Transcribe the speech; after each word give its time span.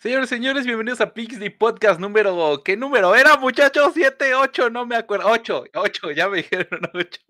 Señores, 0.00 0.30
señores, 0.30 0.64
bienvenidos 0.64 1.02
a 1.02 1.12
Pixie 1.12 1.50
Podcast 1.50 2.00
número. 2.00 2.62
¿Qué 2.64 2.74
número 2.74 3.14
era, 3.14 3.36
muchachos? 3.36 3.92
¿Siete, 3.92 4.34
ocho? 4.34 4.70
No 4.70 4.86
me 4.86 4.96
acuerdo. 4.96 5.28
Ocho, 5.28 5.64
ocho, 5.74 6.10
ya 6.10 6.26
me 6.26 6.38
dijeron 6.42 6.80
ocho. 6.94 7.20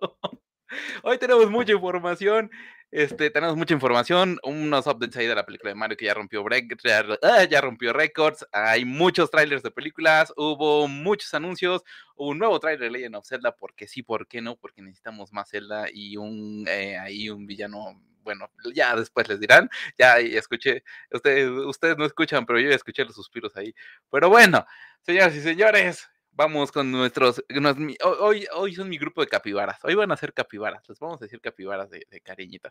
Hoy 1.03 1.19
tenemos 1.19 1.51
mucha 1.51 1.73
información. 1.73 2.49
Este, 2.93 3.29
tenemos 3.31 3.57
mucha 3.57 3.75
información, 3.75 4.39
unos 4.45 4.87
updates 4.87 5.17
ahí 5.17 5.27
de 5.27 5.35
la 5.35 5.45
película 5.45 5.71
de 5.71 5.75
Mario 5.75 5.97
que 5.97 6.05
ya 6.05 6.15
rompió, 6.15 6.45
ya, 6.85 7.05
ah, 7.23 7.61
rompió 7.61 7.93
récords, 7.93 8.47
hay 8.53 8.85
muchos 8.85 9.31
trailers 9.31 9.63
de 9.63 9.71
películas, 9.71 10.33
hubo 10.37 10.89
muchos 10.89 11.33
anuncios, 11.35 11.83
un 12.17 12.39
nuevo 12.39 12.59
trailer 12.59 12.81
de 12.81 12.91
Legend 12.91 13.17
of 13.17 13.27
Zelda, 13.27 13.55
porque 13.57 13.87
sí, 13.87 14.03
¿por 14.03 14.27
qué 14.27 14.41
no? 14.41 14.57
Porque 14.57 14.83
necesitamos 14.83 15.33
más 15.33 15.51
Zelda 15.51 15.87
y 15.93 16.17
un, 16.17 16.67
eh, 16.69 16.99
ahí 16.99 17.31
un 17.31 17.47
villano 17.47 18.01
bueno, 18.23 18.51
ya 18.75 18.95
después 18.97 19.29
les 19.29 19.41
dirán, 19.41 19.71
ya 19.99 20.19
escuché, 20.19 20.85
ustedes, 21.11 21.49
ustedes 21.51 21.97
no 21.97 22.05
escuchan, 22.05 22.47
pero 22.47 22.59
yo 22.59 22.71
ya 22.71 22.77
escuché 22.77 23.05
los 23.05 23.15
suspiros 23.15 23.57
ahí. 23.57 23.75
Pero 24.11 24.29
bueno, 24.29 24.67
señoras 25.03 25.35
y 25.35 25.41
señores, 25.41 26.09
vamos 26.33 26.73
con 26.73 26.91
nuestros, 26.91 27.43
hoy, 28.03 28.47
hoy 28.55 28.75
son 28.75 28.89
mi 28.89 28.99
grupo 28.99 29.21
de 29.21 29.29
capibaras, 29.29 29.79
hoy 29.85 29.95
van 29.95 30.13
a 30.13 30.17
ser 30.17 30.33
capibaras, 30.33 30.89
les 30.89 30.99
vamos 30.99 31.21
a 31.21 31.25
decir 31.25 31.41
capibaras 31.41 31.91
de, 31.91 32.07
de 32.09 32.21
cariñito. 32.21 32.71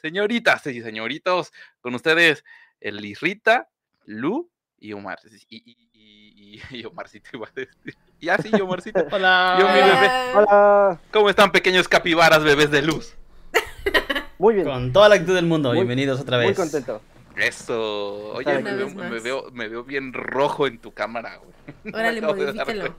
Señoritas 0.00 0.66
y 0.66 0.80
señoritos, 0.82 1.52
con 1.80 1.94
ustedes, 1.94 2.44
el 2.80 3.04
Irrita, 3.04 3.68
Lu 4.04 4.50
y 4.78 4.92
Omar. 4.92 5.18
Y, 5.48 5.56
y, 5.56 5.90
y, 5.92 6.60
y 6.70 6.84
Omarcito 6.84 7.30
iba 7.34 7.46
a 7.46 7.52
decir. 7.54 7.70
Y 8.18 8.28
así, 8.28 8.50
Omarcito. 8.60 9.06
Hola. 9.12 9.56
Yo, 9.60 9.68
mi 9.68 9.74
bebé. 9.74 10.10
Hola. 10.34 11.00
¿Cómo 11.12 11.30
están, 11.30 11.52
pequeños 11.52 11.88
capibaras, 11.88 12.42
bebés 12.42 12.70
de 12.70 12.82
luz? 12.82 13.14
Muy 14.40 14.54
bien. 14.54 14.66
Con 14.66 14.90
toda 14.92 15.08
la 15.10 15.16
actitud 15.16 15.34
del 15.34 15.44
mundo, 15.44 15.68
Muy- 15.68 15.78
bienvenidos 15.80 16.18
otra 16.18 16.38
vez. 16.38 16.46
Muy 16.48 16.54
contento. 16.54 17.02
Eso. 17.36 18.32
Oye, 18.32 18.58
me 18.60 18.74
veo, 18.74 18.88
me, 18.88 19.20
veo, 19.20 19.50
me 19.52 19.68
veo 19.68 19.84
bien 19.84 20.12
rojo 20.14 20.66
en 20.66 20.78
tu 20.78 20.92
cámara, 20.92 21.36
güey. 21.36 21.50
Órale, 21.94 22.20
modifícalo. 22.22 22.96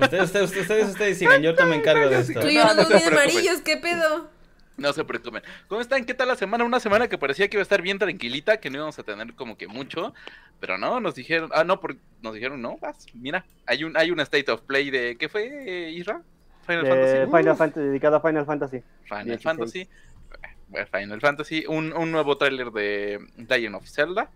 Ustedes, 0.00 0.24
ustedes, 0.24 0.56
ustedes, 0.56 0.88
ustedes 0.88 1.18
sigan, 1.18 1.42
yo 1.42 1.50
ahorita 1.50 1.66
me 1.66 1.76
encargo 1.76 2.08
de 2.08 2.18
esto. 2.20 2.40
Tú 2.40 2.48
y 2.48 2.54
No, 2.56 2.62
yo 2.62 2.68
no 2.68 2.74
nos 2.74 2.86
se 2.88 2.94
vemos 2.94 3.02
bien 3.02 3.10
preocupen. 3.10 3.30
amarillos, 3.30 3.60
¿qué 3.60 3.76
pedo? 3.76 4.30
No 4.78 4.92
se 4.94 5.04
preocupen. 5.04 5.42
¿Cómo 5.68 5.80
están? 5.82 6.04
¿Qué 6.06 6.14
tal 6.14 6.28
la 6.28 6.36
semana? 6.36 6.64
Una 6.64 6.80
semana 6.80 7.06
que 7.08 7.18
parecía 7.18 7.48
que 7.48 7.56
iba 7.56 7.60
a 7.60 7.64
estar 7.64 7.82
bien 7.82 7.98
tranquilita, 7.98 8.56
que 8.58 8.70
no 8.70 8.76
íbamos 8.76 8.98
a 8.98 9.02
tener 9.02 9.34
como 9.34 9.58
que 9.58 9.68
mucho, 9.68 10.14
pero 10.58 10.78
no, 10.78 11.00
nos 11.00 11.14
dijeron, 11.14 11.50
ah, 11.52 11.64
no, 11.64 11.80
por- 11.80 11.96
nos 12.22 12.32
dijeron, 12.32 12.62
no, 12.62 12.78
vas, 12.78 13.04
mira, 13.12 13.44
hay 13.66 13.84
un, 13.84 13.94
hay 13.96 14.10
una 14.10 14.22
State 14.22 14.50
of 14.50 14.62
Play 14.62 14.90
de, 14.90 15.16
¿qué 15.18 15.28
fue, 15.28 15.90
Isra? 15.92 16.22
Final 16.66 16.84
De 16.84 16.90
Fantasy. 16.90 17.26
Final 17.26 17.48
Uh, 17.48 17.56
Fantasy, 17.56 17.86
dedicado 17.86 18.16
a 18.16 18.20
Final 18.20 18.44
Fantasy. 18.46 18.82
Final 19.04 19.24
16. 19.24 19.42
Fantasy. 19.42 19.88
Final 20.92 21.20
Fantasy, 21.20 21.64
un, 21.68 21.92
un 21.92 22.10
nuevo 22.12 22.36
tráiler 22.38 22.70
de 22.70 23.18
Legend 23.48 23.74
of 23.76 23.88
Zelda, 23.88 24.30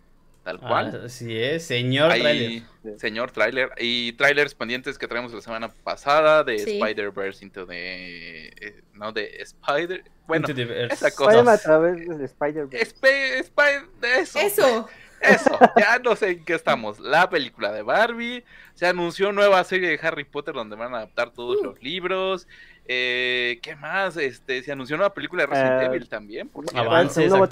tal 0.44 0.58
cual. 0.60 1.02
Así 1.06 1.36
es, 1.38 1.64
señor. 1.64 2.12
Sí. 2.12 2.64
señor 2.98 3.30
tráiler 3.30 3.70
y 3.78 4.12
trailers 4.14 4.54
pendientes 4.54 4.98
que 4.98 5.06
traemos 5.06 5.32
la 5.32 5.40
semana 5.40 5.68
pasada 5.84 6.42
de 6.42 6.58
Sí. 6.58 6.80
Spider-Verse 6.80 7.44
into 7.44 7.64
de 7.66 8.48
eh, 8.60 8.82
no 8.94 9.12
de 9.12 9.36
Spider 9.40 10.02
bueno 10.26 10.48
Into 10.48 10.54
the 10.54 10.64
verse. 10.64 10.94
esa 10.94 11.10
cosa. 11.14 11.30
Spider-Man 11.30 11.54
a 11.54 11.58
través 11.58 12.18
de 12.18 12.24
Spider-Man. 12.24 12.70
Sp- 12.74 13.38
Spider 13.38 13.82
eso 14.20 14.38
Eso. 14.40 14.88
Eso 15.22 15.58
ya 15.78 15.98
no 15.98 16.16
sé 16.16 16.30
en 16.30 16.44
qué 16.44 16.54
estamos 16.54 16.98
la 17.00 17.28
película 17.30 17.72
de 17.72 17.82
Barbie 17.82 18.44
se 18.74 18.86
anunció 18.86 19.32
nueva 19.32 19.62
serie 19.64 19.88
de 19.96 20.06
Harry 20.06 20.24
Potter 20.24 20.54
donde 20.54 20.76
van 20.76 20.94
a 20.94 20.98
adaptar 20.98 21.30
todos 21.30 21.58
Uh. 21.60 21.64
los 21.64 21.82
libros 21.82 22.46
eh, 22.86 23.60
qué 23.62 23.76
más 23.76 24.16
este 24.16 24.62
se 24.62 24.72
anunció 24.72 24.96
nueva 24.96 25.14
película 25.14 25.42
de 25.44 25.46
Resident 25.46 25.82
Eh, 25.82 25.84
Evil 25.86 26.08
también 26.08 26.50
avance. 26.74 27.20
nuevo 27.28 27.46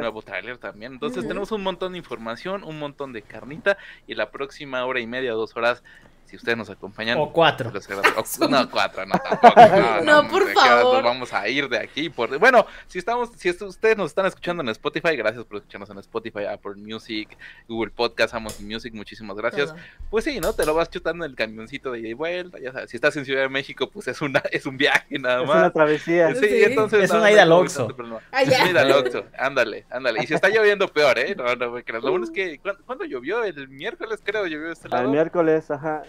nuevo 0.00 0.22
tráiler 0.22 0.56
también. 0.58 0.94
Entonces 0.94 1.26
tenemos 1.28 1.52
un 1.52 1.62
montón 1.62 1.92
de 1.92 1.98
información, 1.98 2.64
un 2.64 2.78
montón 2.78 3.12
de 3.12 3.20
carnita 3.20 3.76
y 4.06 4.14
la 4.14 4.30
próxima 4.30 4.84
hora 4.86 4.98
y 5.00 5.06
media, 5.06 5.32
dos 5.32 5.54
horas, 5.56 5.82
si 6.30 6.36
ustedes 6.36 6.56
nos 6.56 6.70
acompañan. 6.70 7.18
O 7.18 7.32
cuatro. 7.32 7.70
los 7.70 7.88
agrade- 7.88 8.14
o- 8.16 8.48
no, 8.48 8.70
cuatro, 8.70 9.04
no, 9.06 9.14
tampoco. 9.18 9.54
No, 10.04 10.22
No, 10.22 10.28
por 10.28 10.48
favor. 10.52 10.94
Nos 10.94 11.02
vamos 11.04 11.32
a 11.34 11.48
ir 11.48 11.68
de 11.68 11.78
aquí. 11.78 12.08
Por... 12.08 12.38
Bueno, 12.38 12.66
si 12.86 12.98
estamos, 12.98 13.30
si 13.36 13.48
esto- 13.48 13.66
ustedes 13.66 13.96
nos 13.96 14.06
están 14.10 14.26
escuchando 14.26 14.62
en 14.62 14.68
Spotify, 14.70 15.16
gracias 15.16 15.44
por 15.44 15.58
escucharnos 15.58 15.90
en 15.90 15.98
Spotify, 15.98 16.44
Apple 16.46 16.74
Music, 16.76 17.36
Google 17.68 17.90
Podcast, 17.90 18.34
Amazon 18.34 18.66
Music, 18.66 18.94
muchísimas 18.94 19.36
gracias. 19.36 19.70
Todo. 19.70 19.78
Pues 20.10 20.24
sí, 20.24 20.40
¿no? 20.40 20.52
Te 20.54 20.64
lo 20.66 20.74
vas 20.74 20.88
chutando 20.90 21.24
en 21.24 21.30
el 21.32 21.36
camioncito 21.36 21.92
de 21.92 22.00
ida 22.00 22.08
y 22.08 22.12
vuelta, 22.14 22.58
ya 22.58 22.72
sabes. 22.72 22.90
Si 22.90 22.96
estás 22.96 23.16
en 23.16 23.24
Ciudad 23.24 23.42
de 23.42 23.48
México, 23.48 23.90
pues 23.90 24.08
es 24.08 24.20
una, 24.22 24.42
es 24.50 24.66
un 24.66 24.76
viaje 24.76 25.18
nada 25.18 25.42
Es 25.42 25.48
más. 25.48 25.56
una 25.58 25.70
travesía. 25.72 26.34
Sí, 26.34 26.46
Sí. 26.48 26.62
entonces. 26.64 27.04
Es 27.04 27.12
no, 27.12 27.18
una 27.18 27.30
ida 27.30 27.42
al 27.42 27.52
Oxxo. 27.52 27.88
problema. 27.88 28.20
Ah, 28.32 28.42
ya. 28.44 28.64
Mira, 28.64 28.84
Loxo, 28.84 29.24
ándale, 29.38 29.84
ándale. 29.90 30.22
Y 30.22 30.26
si 30.26 30.34
está 30.34 30.48
lloviendo 30.48 30.88
peor, 30.88 31.18
¿eh? 31.18 31.34
No, 31.36 31.54
no 31.56 31.70
me 31.72 31.82
creas. 31.84 32.02
Lo 32.02 32.10
bueno 32.10 32.24
es 32.24 32.30
que, 32.30 32.58
¿cuándo, 32.58 32.82
cuándo 32.84 33.04
llovió? 33.04 33.42
El 33.44 33.68
miércoles, 33.68 34.20
creo, 34.22 34.46
llovió 34.46 34.70
este 34.72 34.88
lado. 34.88 35.04
Al 35.04 35.08
miércoles, 35.10 35.70
ajá. 35.70 36.02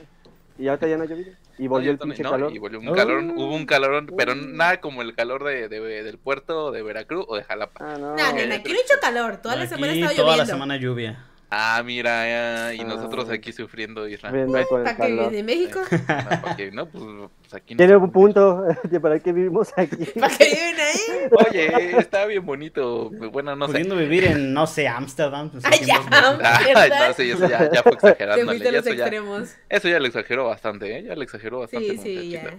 Y 0.62 0.68
ahorita 0.68 0.88
ya 0.88 0.96
no 0.98 1.04
ha 1.04 1.08
llovido. 1.08 1.32
Y 1.58 1.68
volvió 1.68 1.88
No, 1.88 1.94
el 1.94 1.98
pinche 2.00 2.22
¿no? 2.24 2.30
calor. 2.32 2.54
Y 2.54 2.60
volvió 2.60 2.80
un 2.80 2.94
calor, 2.94 3.24
hubo 3.36 3.56
un 3.56 3.66
calor, 3.66 4.06
pero 4.16 4.34
Uh. 4.34 4.36
nada 4.36 4.80
como 4.80 5.02
el 5.02 5.16
calor 5.16 5.44
de, 5.44 5.68
de- 5.70 6.04
del 6.04 6.18
puerto 6.20 6.72
de 6.72 6.84
Veracruz 6.84 7.26
o 7.28 7.36
de 7.36 7.44
Jalapa. 7.44 7.84
Ah, 7.84 7.98
no. 8.00 8.16
No, 8.16 8.34
nena, 8.34 8.56
aquí 8.56 8.72
no 8.72 8.78
ha 8.78 8.82
hecho 8.82 8.94
calor. 9.02 9.38
Toda 9.38 9.56
la 9.56 9.64
Aquí 9.64 9.74
semana 9.74 9.94
estaba 9.94 10.14
toda 10.14 10.28
la 10.28 10.32
lloviendo. 10.44 10.54
semana 10.54 10.78
lluvia. 10.78 11.26
Ah, 11.50 11.82
mira, 11.84 12.28
ya, 12.28 12.74
y 12.76 12.84
nosotros 12.86 13.28
Ah. 13.30 13.34
aquí 13.34 13.52
sufriendo, 13.52 14.08
Isra. 14.08 14.32
Viendo 14.32 14.54
con 14.68 14.80
el 14.82 14.86
¿Para 14.86 14.98
calor. 14.98 15.32
de 15.32 15.44
México? 15.44 15.80
No, 16.08 16.42
porque, 16.42 16.72
no, 16.72 16.86
pues, 16.86 17.04
pues 17.52 17.62
aquí 17.62 17.74
no 17.74 17.78
Tiene 17.78 17.96
un 17.98 18.12
punto 18.12 18.64
de 18.84 19.00
para 19.00 19.20
qué 19.20 19.34
vivimos 19.34 19.74
aquí. 19.76 20.06
¿Para 20.20 20.36
que 20.38 20.46
viven 20.46 20.76
ahí? 20.80 21.30
Oye, 21.32 21.98
está 21.98 22.26
bien 22.26 22.46
bonito. 22.46 23.10
Bueno, 23.32 23.56
no 23.56 23.68
sé. 23.68 23.74
Pudiendo 23.74 23.98
vivir 23.98 24.26
en, 24.26 24.54
no 24.54 24.68
sé, 24.68 24.88
Ámsterdam. 24.88 25.50
pues, 25.50 25.64
Ay, 25.66 25.86
ya. 25.86 26.02
Ay, 26.42 26.92
eso 27.30 27.48
ya, 27.48 27.72
ya 27.72 27.84
fue 27.84 27.92
los 27.94 28.04
eso, 28.04 28.94
ya, 28.94 29.04
extremos. 29.04 29.56
eso 29.70 29.88
ya 29.90 30.00
lo 30.00 30.08
exageró 30.08 30.46
bastante, 30.48 30.98
¿eh? 30.98 31.04
Ya 31.04 31.16
lo 31.16 31.22
exageró 31.22 31.60
bastante. 31.60 31.98
Sí, 31.98 31.98
sí, 31.98 32.30
ya. 32.32 32.58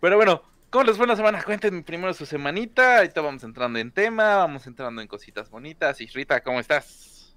Pero 0.00 0.16
bueno, 0.16 0.42
¿cómo 0.70 0.84
les 0.84 0.96
fue 0.96 1.06
la 1.06 1.16
semana? 1.16 1.42
Cuéntenme 1.42 1.82
primero 1.82 2.14
su 2.14 2.24
semanita. 2.24 2.98
Ahorita 2.98 3.20
vamos 3.20 3.42
entrando 3.42 3.78
en 3.78 3.90
tema, 3.90 4.36
vamos 4.36 4.66
entrando 4.66 5.02
en 5.02 5.08
cositas 5.08 5.50
bonitas. 5.50 6.00
Y 6.00 6.06
Rita, 6.06 6.40
¿cómo 6.40 6.60
estás? 6.60 7.36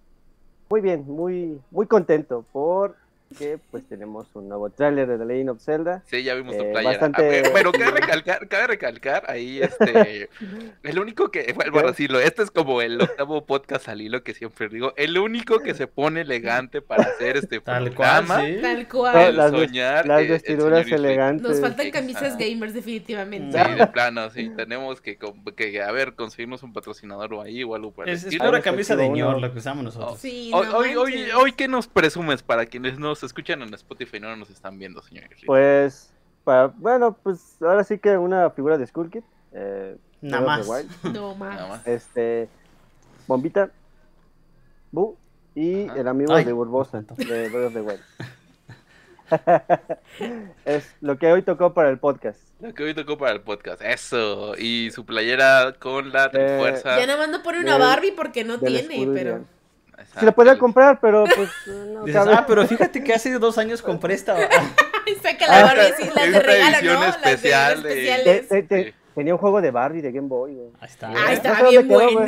Muy 0.69 0.81
bien, 0.81 1.03
muy, 1.05 1.59
muy 1.71 1.87
contento 1.87 2.45
porque 3.31 3.59
pues 3.71 3.87
tenemos 3.87 4.27
un 4.33 4.49
nuevo 4.49 4.69
tráiler 4.69 5.07
de 5.07 5.17
The 5.17 5.25
Legend 5.25 5.49
of 5.51 5.61
Zelda. 5.61 6.03
Sí, 6.05 6.23
ya 6.23 6.33
vimos 6.35 6.57
tu 6.57 6.63
Eh, 6.63 6.71
playera. 6.71 6.91
bastante- 6.91 7.21
A 7.25 7.29
ver, 7.29 7.51
Bueno, 7.51 7.71
cabe 7.71 7.91
recalcar, 7.91 8.47
cabe 8.47 8.67
recalcar 8.67 9.23
ahí 9.29 9.61
este. 9.61 10.29
El 10.83 10.99
único 10.99 11.29
que, 11.31 11.51
vuelvo 11.53 11.79
a 11.79 11.83
decirlo, 11.83 12.19
este 12.19 12.43
es 12.43 12.51
como 12.51 12.81
el 12.81 13.01
octavo 13.01 13.45
podcast 13.45 13.87
al 13.89 14.01
hilo 14.01 14.23
que 14.23 14.33
siempre 14.33 14.67
digo. 14.69 14.93
El 14.97 15.17
único 15.17 15.59
que 15.59 15.73
se 15.73 15.87
pone 15.87 16.21
elegante 16.21 16.81
para 16.81 17.03
hacer 17.03 17.37
este 17.37 17.59
Tal 17.59 17.93
cual, 17.93 18.25
programa. 18.25 18.45
sí. 18.45 18.57
Tal 18.61 18.77
El 18.77 18.87
cual. 18.87 19.37
las, 19.37 19.51
soñar, 19.51 20.05
las 20.07 20.19
eh, 20.19 20.23
el 20.23 20.29
vestiduras 20.29 20.91
elegantes. 20.91 21.47
Nos 21.49 21.59
faltan 21.59 21.91
camisas 21.91 22.23
Exacto. 22.23 22.45
gamers, 22.47 22.73
definitivamente. 22.73 23.63
Sí, 23.63 23.73
de 23.75 23.87
plano, 23.87 24.29
sí. 24.29 24.49
Tenemos 24.55 25.01
que, 25.01 25.17
que, 25.55 25.81
a 25.81 25.91
ver, 25.91 26.13
conseguirnos 26.15 26.63
un 26.63 26.73
patrocinador 26.73 27.33
o 27.33 27.41
ahí 27.41 27.63
o 27.63 27.75
algo 27.75 27.91
por 27.91 28.07
el 28.07 28.15
Es, 28.15 28.23
es 28.25 28.37
camisa 28.63 28.95
de 28.95 29.09
ñor 29.09 29.39
lo 29.39 29.51
que 29.51 29.59
usamos 29.59 29.83
nosotros. 29.83 30.19
Sí, 30.19 30.51
Hoy, 30.53 30.67
no 30.67 30.77
hoy, 30.77 30.95
hoy, 30.95 31.11
manches. 31.15 31.33
hoy, 31.35 31.51
¿qué 31.53 31.67
nos 31.67 31.87
presumes 31.87 32.43
para 32.43 32.65
quienes 32.65 32.99
nos 33.21 33.29
escuchan 33.29 33.61
en 33.61 33.73
Spotify 33.73 34.17
y 34.17 34.19
no 34.19 34.35
nos 34.35 34.49
están 34.49 34.79
viendo, 34.79 35.01
señor? 35.03 35.25
Pues, 35.45 36.11
para, 36.43 36.67
bueno, 36.67 37.15
pues 37.21 37.57
ahora 37.61 37.83
sí 37.83 37.99
que 37.99 38.17
una 38.17 38.49
figura 38.49 38.77
de 38.77 38.87
Skull 38.87 39.11
Kid. 39.11 39.23
Eh, 39.53 39.97
Nada 40.21 40.45
más. 40.45 40.67
No 41.03 41.35
Nada 41.37 41.67
más. 41.67 41.87
Este, 41.87 42.49
Bombita, 43.27 43.69
Bu 44.91 45.17
y 45.53 45.87
Ajá. 45.87 45.99
el 45.99 46.07
amigo 46.07 46.33
Ay. 46.33 46.45
de 46.45 46.53
Burbosa 46.53 47.01
de 47.01 47.49
Breath 47.49 47.67
of 47.67 47.73
the 47.73 47.81
Wild. 47.81 48.01
es 50.65 50.93
lo 51.01 51.17
que 51.17 51.31
hoy 51.31 51.41
tocó 51.41 51.73
para 51.73 51.89
el 51.89 51.99
podcast. 51.99 52.39
Lo 52.59 52.73
que 52.73 52.83
hoy 52.83 52.93
tocó 52.93 53.17
para 53.17 53.31
el 53.33 53.41
podcast. 53.41 53.81
Eso. 53.81 54.55
Y 54.57 54.91
su 54.91 55.05
playera 55.05 55.75
con 55.79 56.11
la 56.11 56.29
Eh, 56.33 56.57
fuerza. 56.59 56.99
Ya 56.99 57.05
nada 57.07 57.19
más 57.19 57.29
no 57.29 57.43
pone 57.43 57.59
una 57.59 57.77
Barbie 57.77 58.11
porque 58.11 58.43
no 58.43 58.59
tiene, 58.59 59.07
pero. 59.13 59.45
Irian. 60.03 60.19
Se 60.19 60.25
la 60.25 60.31
podía 60.31 60.57
comprar, 60.57 60.99
pero 60.99 61.23
pues 61.35 61.49
no 61.67 62.03
Dices, 62.05 62.21
ah, 62.27 62.45
pero 62.47 62.67
fíjate 62.67 63.03
que 63.03 63.13
hace 63.13 63.31
dos 63.39 63.57
años 63.57 63.81
compré 63.81 64.13
esta. 64.13 64.35
Saca 65.21 65.47
la 65.47 65.63
Barbie 65.63 65.81
así, 65.93 66.09
las 66.15 66.31
de 66.31 66.39
regalo, 66.39 66.77
edición 66.77 66.99
¿no? 66.99 67.05
especial 67.07 67.73
las 67.83 67.83
de- 67.83 68.49
de 68.51 68.63
te- 68.63 68.83
Sí. 68.85 68.93
Tenía 69.13 69.33
un 69.33 69.39
juego 69.39 69.59
de 69.59 69.71
Barbie 69.71 70.01
de 70.01 70.11
Game 70.13 70.29
Boy. 70.29 70.53
güey. 70.53 70.69
Ahí 70.79 70.87
está. 70.89 71.07
Ah, 71.09 71.35
dónde 71.63 71.69
bien 71.69 71.87
quedó, 71.87 71.99
güey. 72.13 72.25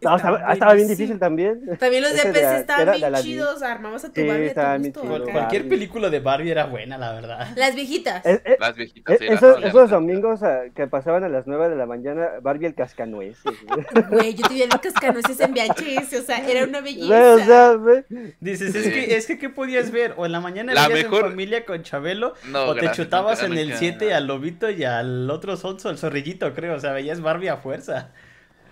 No, 0.00 0.16
estaba, 0.16 0.52
estaba 0.52 0.74
bien 0.74 0.86
difícil 0.88 1.18
también. 1.18 1.60
También 1.78 2.02
los 2.02 2.12
de 2.14 2.22
PC 2.32 2.56
estaban 2.60 2.88
era 2.88 3.08
bien 3.10 3.22
chidos. 3.22 3.62
Armabas 3.62 4.04
a 4.04 4.12
tu 4.12 4.20
Sí, 4.20 4.26
Barbie 4.28 4.50
a 4.50 4.76
tu 4.76 4.82
gusto. 4.84 5.02
chidos. 5.02 5.20
acá. 5.22 5.32
Cualquier 5.32 5.62
Barbie. 5.62 5.68
película 5.76 6.10
de 6.10 6.20
Barbie 6.20 6.50
era 6.50 6.64
buena, 6.66 6.98
la 6.98 7.12
verdad. 7.12 7.48
Las 7.56 7.74
viejitas. 7.74 8.24
Eh, 8.24 8.40
eh, 8.44 8.56
Las 8.60 8.76
viejitas. 8.76 9.14
eh, 9.14 9.18
sí, 9.20 9.26
esos, 9.32 9.64
esos 9.64 9.90
domingos 9.90 10.42
ah, 10.42 10.62
que 10.74 10.86
pasaban 10.86 11.24
a 11.24 11.28
las 11.28 11.46
9 11.46 11.68
de 11.68 11.76
la 11.76 11.86
mañana, 11.86 12.28
Barbie 12.42 12.66
el 12.66 12.74
cascanueces. 12.74 13.42
güey. 14.10 14.34
Yo 14.34 14.46
tenía 14.46 14.66
los 14.66 14.80
cascanueces 14.80 15.40
en 15.40 15.52
VHS, 15.52 16.12
o 16.20 16.22
sea, 16.22 16.48
era 16.48 16.64
una 16.64 16.80
belleza. 16.80 17.34
o 17.34 17.38
sea, 17.38 17.72
güey, 17.74 18.04
Dices, 18.40 18.74
es 18.74 18.84
Sí. 18.84 18.90
que, 18.92 19.16
es 19.16 19.26
que, 19.26 19.38
¿qué 19.38 19.48
podías 19.48 19.90
ver? 19.90 20.14
O 20.16 20.26
en 20.26 20.32
la 20.32 20.40
mañana 20.40 20.74
La 20.74 20.88
veías 20.88 21.04
mejor- 21.04 21.24
en 21.24 21.30
familia 21.32 21.64
con 21.64 21.82
Chabelo, 21.82 22.34
No, 22.48 22.66
o 22.66 22.74
te 22.74 22.82
gracias, 22.82 22.96
chutabas 23.06 23.42
en 23.42 23.52
el 23.58 23.66
nunca. 23.68 23.78
7 23.78 24.14
al 24.14 24.26
lobito 24.26 24.70
y 24.70 24.84
al 24.84 25.28
otro 25.30 25.56
sonso, 25.56 25.88
al 25.88 25.98
zorrillito, 25.98 26.54
creo. 26.54 26.74
O 26.76 26.80
sea, 26.80 26.92
veías 26.92 27.20
Barbie 27.20 27.48
a 27.48 27.56
fuerza. 27.56 28.10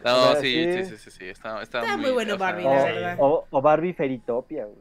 No, 0.06 0.35
sí, 0.37 0.43
sí, 0.43 0.73
sí. 0.73 0.85
sí, 0.85 0.97
sí, 0.99 1.11
sí, 1.11 1.25
está, 1.29 1.62
está, 1.62 1.81
Está 1.82 1.97
muy 1.97 2.11
bueno 2.12 2.38
Barbie, 2.38 2.64
O, 2.64 2.75
la 2.75 2.82
verdad. 2.85 3.17
o- 3.19 3.47
o 3.50 3.62
Barbie 3.62 3.93
Feritopia, 3.93 4.64
güey. 4.64 4.76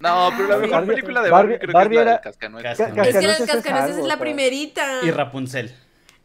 No, 0.00 0.30
pero 0.36 0.48
la 0.48 0.54
Ah, 0.54 0.58
mejor 0.58 0.70
Barbie- 0.70 0.86
película 0.86 1.22
de 1.22 1.30
Barbie, 1.30 1.52
Barbie- 1.54 1.58
creo 1.60 1.72
Barbie 1.74 1.96
que 1.96 2.00
es 2.00 2.04
la 2.04 2.10
era- 2.10 2.16
de 2.18 2.22
Cascanueces. 2.22 2.68
Cas- 2.68 2.78
Ca- 2.78 2.84
Es 2.86 2.92
que 2.94 2.96
la 2.96 3.04
Cascanueces 3.04 3.38
de 3.38 3.44
es 3.44 3.50
Cascanueces 3.50 3.90
algo, 3.96 4.02
es 4.06 4.08
la 4.08 4.18
primerita. 4.18 5.00
Y 5.02 5.10
Rapunzel. 5.10 5.74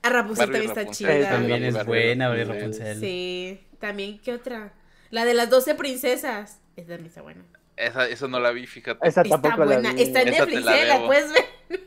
A 0.03 0.09
Rapunzel 0.09 0.45
Barbie 0.45 0.53
también 0.53 0.69
está 0.69 0.81
Rapunzel. 0.81 1.07
chida. 1.21 1.29
También 1.29 1.63
es 1.65 1.73
Barbie 1.73 1.87
buena, 1.89 2.27
Barbie 2.29 2.43
Rapunzel. 2.45 2.61
Rapunzel. 2.85 2.99
Sí, 2.99 3.61
también, 3.79 4.19
¿qué 4.19 4.33
otra? 4.33 4.73
La 5.09 5.25
de 5.25 5.33
las 5.33 5.49
12 5.49 5.75
princesas. 5.75 6.59
Esa 6.75 6.87
también 6.87 7.05
está 7.07 7.21
buena. 7.21 7.43
Esa, 7.75 8.07
esa 8.07 8.27
no 8.27 8.39
la 8.39 8.51
vi, 8.51 8.67
fíjate. 8.67 9.07
Esa 9.07 9.21
Está 9.21 9.41
tampoco 9.41 9.65
la 9.65 9.73
buena. 9.75 9.93
vi. 9.93 10.01
Está 10.01 10.21
en 10.21 10.31
Netflix, 10.31 10.63
la 10.63 10.77
¿eh? 10.81 10.85
La 10.85 10.93
debo. 10.95 11.07
puedes 11.07 11.33
ver. 11.33 11.79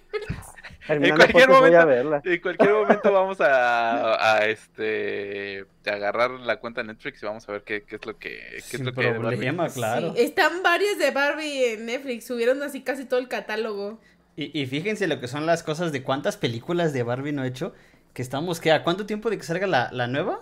En 0.89 1.01
cualquier 1.17 1.17
podcast 1.33 1.49
voy 1.49 1.57
a 1.57 1.61
momento- 1.61 1.87
verla. 1.87 2.23
En 2.25 2.41
cualquier 2.41 2.73
momento 2.75 3.13
vamos 3.13 3.41
a, 3.41 4.37
a 4.37 4.47
este 4.47 5.65
a 5.87 5.91
agarrar 5.91 6.31
la 6.31 6.57
cuenta 6.61 6.83
de 6.83 6.89
Netflix 6.89 7.23
y 7.23 7.27
vamos 7.27 7.49
a 7.49 7.53
ver 7.53 7.63
qué, 7.63 7.83
qué 7.83 7.97
es 7.97 8.07
lo 8.07 8.19
que 8.19 8.39
qué 8.71 8.77
es 8.77 8.81
lo 8.81 8.93
que 8.93 9.13
problema, 9.13 9.69
claro. 9.69 10.15
Sí, 10.15 10.23
están 10.23 10.63
varias 10.63 10.99
de 10.99 11.11
Barbie 11.11 11.73
en 11.75 11.87
Netflix. 11.87 12.27
Subieron 12.27 12.63
así 12.63 12.83
casi 12.83 13.05
todo 13.05 13.21
el 13.21 13.29
catálogo. 13.29 14.01
Y, 14.37 14.59
y 14.61 14.67
fíjense 14.67 15.07
lo 15.07 15.21
que 15.21 15.29
son 15.29 15.47
las 15.47 15.63
cosas 15.63 15.93
de 15.93 16.03
cuántas 16.03 16.37
películas 16.37 16.93
de 16.93 17.03
Barbie 17.03 17.33
no 17.33 17.45
he 17.45 17.49
hecho. 17.49 17.73
Que 18.13 18.23
estamos, 18.23 18.61
¿qué? 18.61 18.71
¿A 18.73 18.83
cuánto 18.85 19.07
tiempo 19.07 19.29
de 19.31 19.37
que 19.39 19.43
salga 19.43 19.67
la, 19.67 19.91
la 19.93 20.07
nueva? 20.07 20.41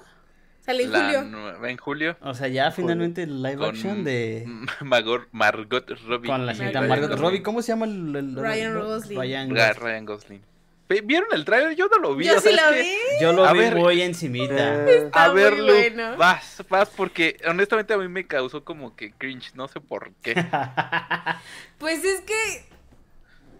Sale 0.64 0.84
en 0.84 0.92
La 0.92 1.00
julio. 1.22 1.66
en 1.66 1.76
julio 1.76 2.16
O 2.20 2.34
sea, 2.34 2.46
ya 2.48 2.70
finalmente 2.70 3.24
el 3.24 3.42
live 3.42 3.56
con 3.56 3.70
action 3.70 4.04
de... 4.04 4.46
Margot, 4.80 5.26
Margot 5.32 5.90
Robbie. 6.06 6.28
Con 6.28 6.46
la 6.46 6.54
señorita 6.54 6.80
Margot. 6.82 7.18
Robbie. 7.18 7.42
¿Cómo 7.42 7.62
se 7.62 7.72
llama 7.72 7.86
el...? 7.86 8.14
el- 8.14 8.36
Ryan 8.36 8.74
Gosling. 8.80 9.18
Ryan 9.18 9.48
Gosling. 9.48 9.74
Ryan 9.82 10.06
Gosling. 10.06 10.42
Ve- 10.88 11.00
¿Vieron 11.04 11.28
el 11.32 11.44
trailer? 11.44 11.74
Yo 11.74 11.88
no 11.88 11.98
lo 11.98 12.14
vi. 12.14 12.26
Yo 12.26 12.38
sí 12.40 12.50
lo 12.50 12.72
que- 12.72 12.80
vi. 12.82 12.94
Yo 13.20 13.32
lo 13.32 13.44
A 13.44 13.52
vi 13.52 13.58
ver, 13.60 13.74
muy 13.76 14.02
encimita. 14.02 14.84
Eh, 14.88 14.96
Está 15.06 15.24
A 15.24 15.32
muy 15.32 15.42
ver, 15.42 15.58
Lu, 15.58 15.64
bueno. 15.66 16.16
vas, 16.16 16.62
vas, 16.68 16.88
porque 16.90 17.38
honestamente 17.48 17.92
a 17.94 17.96
mí 17.98 18.06
me 18.08 18.26
causó 18.26 18.62
como 18.62 18.94
que 18.94 19.12
cringe, 19.12 19.54
no 19.54 19.66
sé 19.68 19.80
por 19.80 20.12
qué. 20.22 20.34
Pues 21.78 22.04
es 22.04 22.20
que. 22.20 22.71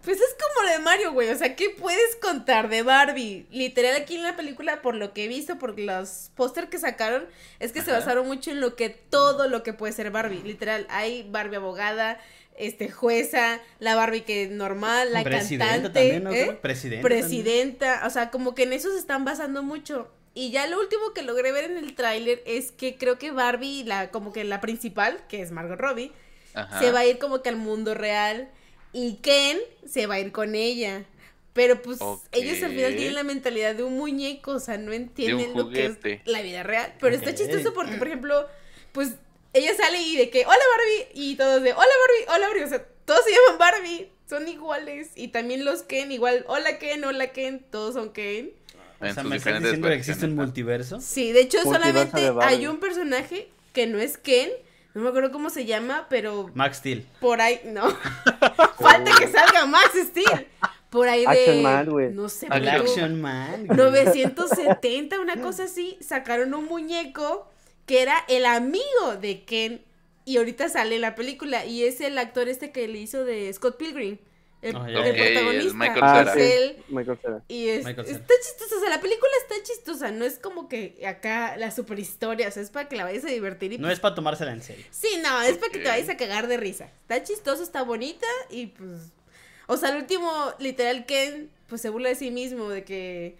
Pues 0.03 0.17
es 0.17 0.35
como 0.35 0.69
de 0.69 0.79
Mario, 0.79 1.13
güey. 1.13 1.29
O 1.29 1.37
sea, 1.37 1.55
¿qué 1.55 1.69
puedes 1.69 2.15
contar 2.17 2.67
de 2.67 2.83
Barbie? 2.83 3.45
Literal, 3.51 3.95
aquí 3.95 4.15
en 4.15 4.23
la 4.23 4.35
película, 4.35 4.81
por 4.81 4.95
lo 4.95 5.13
que 5.13 5.25
he 5.25 5.27
visto, 5.27 5.57
por 5.57 5.79
los 5.79 6.31
póster 6.35 6.67
que 6.67 6.77
sacaron, 6.77 7.25
es 7.59 7.71
que 7.71 7.81
se 7.81 7.91
basaron 7.91 8.27
mucho 8.27 8.51
en 8.51 8.59
lo 8.59 8.75
que 8.75 8.89
todo 8.89 9.47
lo 9.47 9.63
que 9.63 9.71
puede 9.73 9.93
ser 9.93 10.11
Barbie. 10.11 10.43
Literal, 10.43 10.85
hay 10.89 11.27
Barbie 11.29 11.55
abogada, 11.55 12.19
este 12.57 12.89
jueza, 12.91 13.61
la 13.79 13.95
Barbie 13.95 14.21
que 14.21 14.43
es 14.43 14.51
normal, 14.51 15.13
la 15.13 15.23
Presidenta 15.23 15.73
cantante, 15.73 15.99
también, 15.99 16.23
¿no? 16.23 16.31
¿eh? 16.31 16.59
Presidenta. 16.61 17.07
también. 17.07 17.23
presidenta, 17.23 18.03
o 18.05 18.09
sea, 18.09 18.29
como 18.29 18.55
que 18.55 18.63
en 18.63 18.73
eso 18.73 18.91
se 18.91 18.99
están 18.99 19.23
basando 19.23 19.63
mucho. 19.63 20.11
Y 20.35 20.51
ya 20.51 20.67
lo 20.67 20.79
último 20.79 21.13
que 21.13 21.21
logré 21.21 21.51
ver 21.51 21.65
en 21.65 21.77
el 21.77 21.95
tráiler 21.95 22.41
es 22.45 22.71
que 22.71 22.97
creo 22.97 23.17
que 23.19 23.31
Barbie, 23.31 23.83
la 23.83 24.09
como 24.11 24.33
que 24.33 24.43
la 24.43 24.61
principal, 24.61 25.19
que 25.29 25.41
es 25.41 25.51
Margot 25.51 25.79
Robbie, 25.79 26.11
Ajá. 26.55 26.79
se 26.79 26.91
va 26.91 26.99
a 26.99 27.05
ir 27.05 27.19
como 27.19 27.41
que 27.41 27.49
al 27.49 27.55
mundo 27.55 27.93
real 27.93 28.49
y 28.93 29.15
Ken 29.15 29.57
se 29.85 30.07
va 30.07 30.15
a 30.15 30.19
ir 30.19 30.31
con 30.31 30.55
ella. 30.55 31.05
Pero 31.53 31.81
pues 31.83 31.99
ellos 32.31 32.63
al 32.63 32.71
final 32.71 32.95
tienen 32.95 33.13
la 33.13 33.23
mentalidad 33.23 33.75
de 33.75 33.83
un 33.83 33.95
muñeco, 33.95 34.53
o 34.53 34.59
sea, 34.59 34.77
no 34.77 34.91
entienden 34.91 35.55
lo 35.55 35.69
que 35.69 35.85
es 35.85 35.97
la 36.25 36.41
vida 36.41 36.63
real. 36.63 36.93
Pero 36.99 37.15
está 37.15 37.35
chistoso 37.35 37.73
porque, 37.75 37.95
por 37.97 38.07
ejemplo, 38.07 38.47
pues 38.91 39.11
ella 39.53 39.75
sale 39.75 40.01
y 40.01 40.17
de 40.17 40.31
que, 40.31 40.45
hola 40.45 40.57
Barbie, 40.77 41.07
y 41.13 41.35
todos 41.35 41.61
de, 41.61 41.73
hola 41.73 41.81
Barbie, 41.81 42.35
hola 42.35 42.47
Barbie, 42.47 42.63
o 42.63 42.69
sea, 42.69 42.83
todos 43.05 43.23
se 43.23 43.31
llaman 43.31 43.59
Barbie, 43.59 44.09
son 44.27 44.47
iguales. 44.47 45.11
Y 45.15 45.27
también 45.27 45.63
los 45.63 45.83
Ken, 45.83 46.11
igual, 46.11 46.43
hola 46.47 46.79
Ken, 46.79 47.03
hola 47.03 47.27
Ken, 47.31 47.63
todos 47.69 47.93
son 47.93 48.13
Ken. 48.13 48.51
O 48.99 49.13
sea, 49.13 49.23
¿me 49.23 49.35
estás 49.35 49.61
diciendo 49.61 49.89
que 49.89 49.93
existe 49.93 50.25
un 50.25 50.35
multiverso? 50.35 51.01
Sí, 51.01 51.33
de 51.33 51.41
hecho 51.41 51.59
Multiverso 51.63 51.93
solamente 51.93 52.21
de 52.21 52.43
hay 52.43 52.65
un 52.65 52.79
personaje 52.79 53.49
que 53.73 53.85
no 53.85 53.99
es 53.99 54.17
Ken, 54.17 54.49
no 54.93 55.01
me 55.01 55.09
acuerdo 55.09 55.31
cómo 55.31 55.49
se 55.49 55.65
llama, 55.65 56.07
pero 56.09 56.49
Max 56.53 56.77
Steel. 56.77 57.05
por 57.19 57.41
ahí, 57.41 57.59
no. 57.65 57.89
Falta 58.79 59.11
que 59.19 59.27
salga 59.27 59.65
Max 59.65 59.91
Steel. 60.07 60.47
Por 60.89 61.07
ahí 61.09 61.21
de. 61.21 61.27
Action 61.27 61.63
Man, 61.63 61.89
güey. 61.89 62.11
No 62.11 62.29
sé, 62.29 62.47
pero- 62.49 62.69
Action 62.83 63.19
Man. 63.19 63.67
970, 63.67 65.19
una 65.19 65.41
cosa 65.41 65.63
así. 65.63 65.97
Sacaron 66.01 66.53
un 66.53 66.65
muñeco 66.65 67.49
que 67.85 68.01
era 68.01 68.23
el 68.27 68.45
amigo 68.45 69.15
de 69.19 69.43
Ken. 69.43 69.81
Y 70.25 70.37
ahorita 70.37 70.69
sale 70.69 70.95
en 70.95 71.01
la 71.01 71.15
película. 71.15 71.65
Y 71.65 71.83
es 71.83 71.99
el 71.99 72.17
actor 72.17 72.47
este 72.47 72.71
que 72.71 72.87
le 72.87 72.99
hizo 72.99 73.25
de 73.25 73.51
Scott 73.51 73.77
Pilgrim. 73.77 74.17
El, 74.63 74.75
Oh, 74.77 74.85
el 74.85 74.95
el 74.97 75.15
protagonista. 75.15 75.73
Michael 75.75 75.99
Ah. 76.03 76.33
Es 76.35 76.53
él. 76.53 76.83
Michael 76.89 77.17
Cera. 77.21 77.43
Y 77.49 77.67
es, 77.67 77.85
Michael 77.85 78.07
Cera. 78.07 78.17
está 78.19 78.33
chistosa, 78.41 78.75
o 78.75 78.79
sea, 78.79 78.89
la 78.89 79.01
película 79.01 79.31
está 79.41 79.55
chistosa, 79.63 80.11
no 80.11 80.25
es 80.25 80.39
como 80.39 80.69
que 80.69 81.05
acá 81.05 81.57
la 81.57 81.69
super 81.71 81.99
historia, 81.99 82.47
o 82.47 82.51
sea, 82.51 82.63
es 82.63 82.69
para 82.69 82.87
que 82.87 82.95
la 82.95 83.03
vayas 83.03 83.25
a 83.25 83.27
divertir 83.27 83.73
y 83.73 83.77
No 83.77 83.83
pues, 83.83 83.93
es 83.95 83.99
para 83.99 84.15
tomársela 84.15 84.53
en 84.53 84.61
serio. 84.63 84.85
Sí, 84.89 85.19
no, 85.21 85.41
es 85.41 85.57
para 85.57 85.71
que 85.71 85.79
te 85.79 85.89
vayas 85.89 86.09
a 86.09 86.17
cagar 86.17 86.47
de 86.47 86.57
risa. 86.57 86.85
Está 87.01 87.21
chistoso, 87.23 87.61
está 87.61 87.83
bonita 87.83 88.27
y 88.49 88.67
pues. 88.67 89.11
O 89.67 89.77
sea, 89.77 89.89
el 89.89 89.97
último, 89.97 90.31
literal, 90.59 91.05
Ken, 91.05 91.49
pues 91.67 91.81
se 91.81 91.89
burla 91.89 92.09
de 92.09 92.15
sí 92.15 92.31
mismo, 92.31 92.69
de 92.69 92.83
que. 92.83 93.37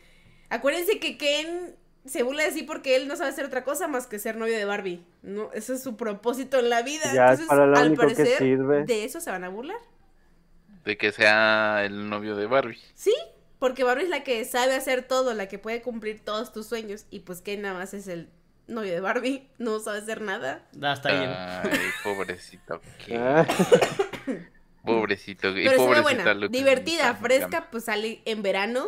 Acuérdense 0.50 1.00
que 1.00 1.18
Ken 1.18 1.76
se 2.06 2.24
burla 2.24 2.44
de 2.44 2.52
sí 2.52 2.64
porque 2.64 2.96
él 2.98 3.08
no 3.08 3.16
sabe 3.16 3.30
hacer 3.30 3.46
otra 3.46 3.64
cosa 3.64 3.88
más 3.88 4.08
que 4.08 4.20
ser 4.20 4.36
novio 4.36 4.58
de 4.58 4.66
Barbie. 4.66 5.06
No, 5.22 5.52
ese 5.54 5.76
es 5.76 5.84
su 5.84 5.96
propósito 5.96 6.60
en 6.60 6.70
la 6.70 6.82
vida. 6.82 7.04
Ya 7.14 7.34
es 7.34 7.40
Entonces, 7.40 7.48
para 7.48 7.66
lo 7.66 7.78
al 7.78 7.88
único 7.88 8.08
que 8.08 8.14
parecer, 8.14 8.38
sirve. 8.40 8.84
de 8.84 9.06
eso 9.06 9.22
se 9.22 9.32
van 9.32 9.44
a 9.46 9.50
burlar. 9.50 9.78
De 10.86 10.98
que 10.98 11.12
sea 11.12 11.84
el 11.86 12.10
novio 12.10 12.36
de 12.36 12.46
Barbie. 12.46 12.82
Sí, 12.94 13.14
porque 13.60 13.84
Barbie 13.84 14.04
es 14.04 14.10
la 14.10 14.24
que 14.24 14.44
sabe 14.46 14.76
hacer 14.76 15.04
todo, 15.08 15.34
la 15.34 15.48
que 15.48 15.58
puede 15.60 15.82
cumplir 15.82 16.20
todos 16.24 16.52
tus 16.52 16.68
sueños. 16.68 17.06
Y 17.10 17.22
pues 17.22 17.42
Ken 17.42 17.62
nada 17.62 17.76
más 17.76 17.94
es 17.94 18.08
el 18.08 18.30
novio 18.68 18.92
de 18.92 19.00
Barbie, 19.00 19.48
no 19.58 19.80
sabe 19.80 20.00
hacer 20.00 20.22
nada. 20.22 20.66
Ah, 20.82 20.92
Hasta 20.92 21.10
ahí. 21.10 21.70
Ay, 21.72 21.80
pobrecito. 22.04 22.82
Ah, 23.14 23.46
Pobrecito. 24.86 25.50
Y 25.58 25.64
Pero 25.66 25.78
pobrecita 25.78 26.02
buena, 26.02 26.34
Lucas 26.34 26.52
divertida, 26.52 27.16
fresca, 27.16 27.70
pues 27.72 27.86
sale 27.86 28.22
en 28.26 28.42
verano, 28.44 28.86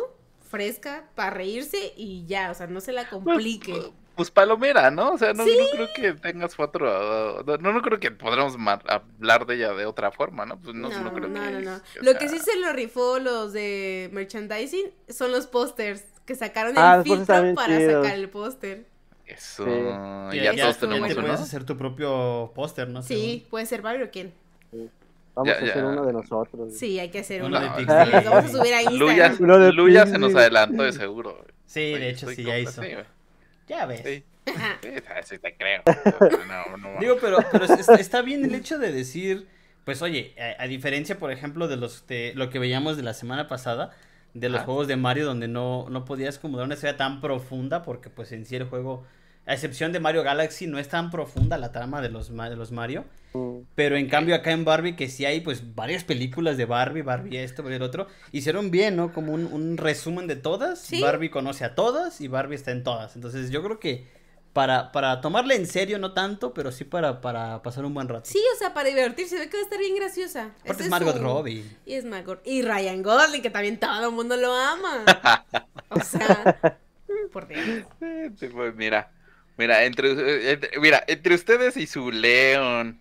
fresca, 0.50 1.08
para 1.14 1.30
reírse 1.30 1.94
y 1.96 2.26
ya, 2.26 2.50
o 2.50 2.54
sea, 2.54 2.66
no 2.66 2.80
se 2.82 2.92
la 2.92 3.08
Pues, 3.08 3.22
complique. 3.24 3.72
pues 3.72 3.90
palomera, 4.30 4.90
¿no? 4.90 5.12
O 5.12 5.18
sea, 5.18 5.32
no, 5.32 5.44
no 5.44 5.52
creo 5.72 5.88
que 5.94 6.12
tengas 6.14 6.58
otro. 6.58 7.42
No, 7.44 7.72
no 7.72 7.82
creo 7.82 8.00
que 8.00 8.10
podamos 8.10 8.56
ma- 8.56 8.80
hablar 8.88 9.46
de 9.46 9.56
ella 9.56 9.72
de 9.74 9.86
otra 9.86 10.10
forma, 10.10 10.46
¿no? 10.46 10.58
Pues 10.58 10.74
no, 10.74 10.88
No, 10.88 10.98
no, 10.98 11.04
no, 11.04 11.12
creo 11.12 11.28
no, 11.28 11.40
que. 11.40 11.50
no, 11.64 11.76
o 11.76 11.80
Lo 12.02 12.10
sea, 12.12 12.18
que 12.20 12.28
sí 12.28 12.38
se 12.38 12.56
lo 12.58 12.72
rifó 12.72 13.18
los 13.18 13.52
de 13.52 14.08
merchandising 14.12 14.86
son 15.08 15.32
los 15.32 15.46
pósters 15.46 16.04
que 16.24 16.34
sacaron 16.34 16.74
Ah, 16.76 16.96
el 16.96 17.02
filtro 17.04 17.54
para 17.54 17.78
chidos. 17.78 18.04
sacar 18.04 18.18
el 18.18 18.28
póster. 18.28 18.86
Eso. 19.26 19.64
Sí. 19.64 20.36
y 20.38 20.40
Ya, 20.42 20.52
ya, 20.54 20.62
todos 20.62 20.74
ya 20.76 20.80
tenemos 20.88 21.08
te 21.08 21.14
puedes 21.16 21.40
hacer 21.40 21.64
tu 21.64 21.76
propio 21.76 22.52
póster, 22.54 22.88
¿no? 22.88 23.02
Sí, 23.02 23.46
puede 23.50 23.66
ser 23.66 23.82
Barbie 23.82 24.04
o 24.04 24.10
quién. 24.10 24.32
Vamos 25.34 25.52
Ya, 25.52 25.66
a 25.66 25.70
hacer 25.70 25.84
uno 25.84 26.06
de 26.06 26.12
nosotros. 26.14 26.72
Sí, 26.74 26.98
hay 26.98 27.10
que 27.10 27.18
hacer 27.18 27.42
Uno 27.42 27.58
uno. 27.58 27.76
de 27.76 27.84
No. 27.84 28.04
Sí, 28.04 28.10
los 28.12 28.24
vamos 28.24 28.44
a 28.44 28.48
subir 28.48 28.72
a 28.74 28.82
Luya, 28.90 29.26
Instagram. 29.26 29.60
De 29.60 29.72
Luya 29.72 30.06
se 30.06 30.18
nos 30.18 30.34
adelantó 30.34 30.82
de 30.82 30.92
seguro. 30.92 31.44
Sí, 31.66 31.80
de 31.92 32.10
hecho 32.10 32.30
sí, 32.30 32.44
ya 32.44 32.58
hizo. 32.58 32.80
sí. 32.82 32.88
Ya 33.68 33.86
ves. 33.86 34.02
Sí. 34.04 34.24
Sí, 35.24 35.38
te 35.38 35.56
creo. 35.56 35.82
No, 36.46 36.76
no, 36.76 37.00
Digo, 37.00 37.16
pero, 37.20 37.38
pero 37.50 37.64
es- 37.64 37.88
está, 37.88 38.22
bien 38.22 38.44
el 38.44 38.54
hecho 38.54 38.78
de 38.78 38.92
decir, 38.92 39.48
pues 39.84 40.02
oye, 40.02 40.34
a, 40.38 40.62
a 40.62 40.66
diferencia, 40.68 41.18
por 41.18 41.32
ejemplo, 41.32 41.66
de 41.68 41.76
los 41.76 42.06
de 42.06 42.32
lo 42.36 42.48
que 42.50 42.58
veíamos 42.58 42.96
de 42.96 43.02
la 43.02 43.12
semana 43.14 43.48
pasada, 43.48 43.90
de 44.34 44.48
los 44.48 44.62
juegos 44.62 44.86
de 44.86 44.96
Mario, 44.96 45.24
donde 45.26 45.48
no, 45.48 45.88
no 45.90 46.04
podías 46.04 46.38
como 46.38 46.58
dar 46.58 46.66
una 46.66 46.74
historia 46.74 46.96
tan 46.96 47.20
profunda, 47.20 47.82
porque 47.82 48.08
pues 48.10 48.30
en 48.32 48.44
sí 48.46 48.54
el 48.56 48.64
juego, 48.64 49.04
a 49.46 49.54
excepción 49.54 49.92
de 49.92 50.00
Mario 50.00 50.22
Galaxy, 50.22 50.66
no 50.66 50.78
es 50.78 50.88
tan 50.88 51.10
profunda 51.10 51.56
la 51.56 51.72
trama 51.72 52.02
de 52.02 52.08
los, 52.08 52.36
de 52.36 52.56
los 52.56 52.72
Mario. 52.72 53.04
Mm. 53.32 53.58
Pero 53.74 53.96
en 53.96 54.08
cambio 54.08 54.34
acá 54.34 54.50
en 54.52 54.64
Barbie, 54.64 54.96
que 54.96 55.08
sí 55.08 55.24
hay 55.24 55.40
pues 55.40 55.74
varias 55.74 56.04
películas 56.04 56.56
de 56.56 56.64
Barbie, 56.64 57.02
Barbie 57.02 57.38
esto, 57.38 57.62
Barbie 57.62 57.76
el 57.76 57.82
otro, 57.82 58.08
hicieron 58.32 58.70
bien, 58.70 58.96
¿no? 58.96 59.12
Como 59.12 59.32
un, 59.32 59.46
un 59.46 59.76
resumen 59.76 60.26
de 60.26 60.36
todas. 60.36 60.80
Sí. 60.80 61.00
Barbie 61.00 61.30
conoce 61.30 61.64
a 61.64 61.74
todas 61.74 62.20
y 62.20 62.28
Barbie 62.28 62.56
está 62.56 62.72
en 62.72 62.82
todas. 62.82 63.14
Entonces 63.14 63.50
yo 63.50 63.62
creo 63.62 63.78
que 63.78 64.06
para, 64.56 64.90
para 64.90 65.20
tomarla 65.20 65.54
en 65.54 65.66
serio, 65.66 65.98
no 65.98 66.14
tanto, 66.14 66.54
pero 66.54 66.72
sí 66.72 66.84
para, 66.84 67.20
para 67.20 67.62
pasar 67.62 67.84
un 67.84 67.92
buen 67.92 68.08
rato. 68.08 68.24
Sí, 68.24 68.40
o 68.54 68.58
sea, 68.58 68.72
para 68.72 68.88
divertirse, 68.88 69.38
ve 69.38 69.50
que 69.50 69.58
va 69.58 69.60
a 69.60 69.64
estar 69.64 69.78
bien 69.78 69.94
graciosa. 69.94 70.52
Aparte 70.62 70.84
es 70.84 70.88
Margot 70.88 71.14
su- 71.14 71.22
Robbie. 71.22 71.62
Y 71.84 71.92
es 71.92 72.06
Margot. 72.06 72.40
Y 72.42 72.62
Ryan 72.62 73.02
Gosling, 73.02 73.42
que 73.42 73.50
también 73.50 73.78
todo 73.78 74.08
el 74.08 74.14
mundo 74.14 74.36
lo 74.36 74.52
ama. 74.54 75.04
O 75.90 76.00
sea, 76.00 76.78
por 77.32 77.46
Dios. 77.46 77.60
Sí, 78.40 78.48
pues, 78.48 78.74
mira, 78.74 79.12
mira, 79.56 79.84
entre, 79.84 80.10
eh, 80.12 80.52
entre- 80.52 80.78
mira, 80.80 81.02
entre 81.06 81.34
ustedes 81.34 81.76
y 81.76 81.86
su 81.86 82.10
León, 82.10 82.98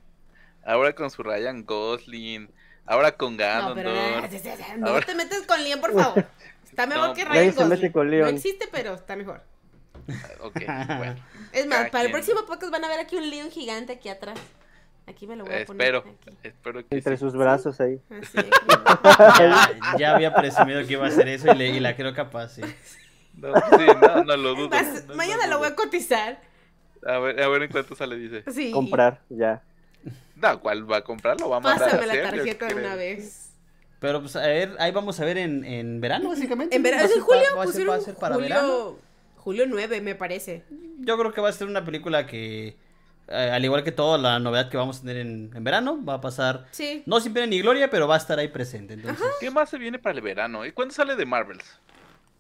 ahora 0.66 0.94
con 0.94 1.10
su 1.12 1.24
Ryan 1.24 1.66
Gosling, 1.66 2.50
ahora 2.86 3.12
con 3.14 3.34
No, 3.34 3.74
pero 3.76 3.94
Ganondorf. 3.94 4.78
no 4.78 4.88
Ahora- 4.88 5.06
te 5.06 5.16
metas 5.16 5.42
con 5.48 5.64
Liam, 5.64 5.80
por 5.82 5.94
favor. 5.94 6.26
Está 6.70 6.86
mejor 6.88 7.10
No, 7.10 7.14
que 7.14 7.24
nadie 7.26 7.40
Ryan 7.42 7.54
se 7.54 7.66
mete 7.66 7.90
Gosling. 7.90 8.12
No 8.20 8.26
Leon. 8.26 8.36
existe, 8.36 8.68
pero 8.72 8.94
está 8.96 9.16
mejor. 9.16 9.42
Ok, 10.42 10.62
bueno, 10.98 11.16
Es 11.52 11.66
más, 11.68 11.78
Cada 11.80 11.92
para 11.92 12.04
el 12.06 12.12
próximo 12.12 12.46
podcast 12.46 12.72
van 12.72 12.84
a 12.84 12.88
ver 12.90 13.00
aquí 13.00 13.16
un 13.16 13.30
león 13.30 13.50
gigante 13.50 13.94
aquí 13.94 14.10
atrás. 14.10 14.38
Aquí 15.08 15.26
me 15.28 15.36
lo 15.36 15.46
voy 15.46 15.54
a 15.54 15.66
poner. 15.66 15.96
espero, 15.96 16.00
aquí. 16.00 16.38
espero 16.44 16.88
que 16.88 16.96
Entre 16.96 17.16
sí. 17.16 17.20
sus 17.22 17.34
brazos 17.34 17.80
ahí. 17.80 18.00
Así. 18.10 18.38
Ya, 19.40 19.98
ya 19.98 20.16
había 20.16 20.34
presumido 20.34 20.86
que 20.86 20.94
iba 20.94 21.06
a 21.06 21.10
hacer 21.10 21.28
eso 21.28 21.52
y, 21.52 21.56
le- 21.56 21.70
y 21.70 21.80
la 21.80 21.96
creo 21.96 22.14
capaz, 22.14 22.50
sí. 22.56 22.62
No, 23.38 23.54
sí, 23.56 23.86
no, 24.02 24.24
no 24.24 24.38
lo 24.38 24.56
dudo. 24.56 24.70
más, 24.70 25.04
no, 25.04 25.08
no 25.10 25.16
mañana 25.16 25.48
lo 25.48 25.58
voy 25.60 25.68
a 25.68 25.76
cotizar. 25.76 26.40
A 27.06 27.20
ver, 27.20 27.42
a 27.42 27.48
ver 27.50 27.64
en 27.64 27.72
cuánto 27.72 27.96
sale, 27.96 28.16
dice. 28.18 28.44
Sí. 28.52 28.72
Comprar, 28.72 29.22
ya. 29.30 29.62
Da, 30.36 30.58
¿cuál 30.58 30.90
va 30.90 30.98
a 30.98 31.02
comprar? 31.02 31.40
Lo 31.40 31.50
va 31.50 31.58
a 31.58 31.60
mandar 31.60 31.82
a 31.82 31.92
Pásame 31.92 32.08
la 32.08 32.14
hacer, 32.14 32.30
tarjeta 32.30 32.68
de 32.68 32.76
una 32.76 32.96
vez. 32.96 33.52
Pero 34.00 34.22
pues 34.22 34.36
a 34.36 34.42
ver, 34.42 34.76
ahí 34.80 34.92
vamos 34.92 35.20
a 35.20 35.26
ver 35.26 35.38
en, 35.38 35.64
en 35.64 36.02
verano, 36.02 36.30
básicamente. 36.30 36.76
En 36.76 36.84
verano, 36.84 37.04
es 37.06 37.12
en 37.16 37.22
julio, 37.22 37.42
va 37.56 37.64
a 37.64 37.66
ser- 37.66 37.72
pusieron 37.74 37.94
va 37.94 37.98
a 37.98 38.02
ser 38.02 38.16
para 38.16 38.38
verano. 38.38 38.68
julio, 38.68 39.00
julio 39.38 39.66
9, 39.68 40.02
me 40.02 40.16
parece. 40.16 40.64
Yo 41.00 41.18
creo 41.18 41.32
que 41.34 41.42
va 41.42 41.50
a 41.50 41.54
ser 41.54 41.68
una 41.68 41.84
película 41.86 42.28
que, 42.28 42.76
eh, 43.28 43.50
al 43.54 43.64
igual 43.64 43.84
que 43.84 43.92
toda 43.92 44.18
la 44.18 44.38
novedad 44.40 44.70
que 44.70 44.78
vamos 44.78 44.98
a 44.98 45.02
tener 45.02 45.18
en, 45.18 45.52
en 45.56 45.64
verano, 45.64 46.04
va 46.04 46.16
a 46.16 46.22
pasar, 46.22 46.66
Sí. 46.72 47.04
no 47.06 47.20
sin 47.20 47.34
pena 47.34 47.48
ni 47.48 47.62
gloria, 47.62 47.90
pero 47.90 48.08
va 48.08 48.16
a 48.16 48.18
estar 48.18 48.38
ahí 48.38 48.50
presente. 48.50 48.94
Entonces, 48.96 49.26
¿Qué 49.40 49.50
más 49.50 49.70
se 49.70 49.78
viene 49.78 49.98
para 49.98 50.16
el 50.16 50.22
verano? 50.22 50.66
¿Y 50.66 50.72
cuándo 50.72 50.94
sale 50.94 51.16
de 51.16 51.26
Marvels? 51.26 51.64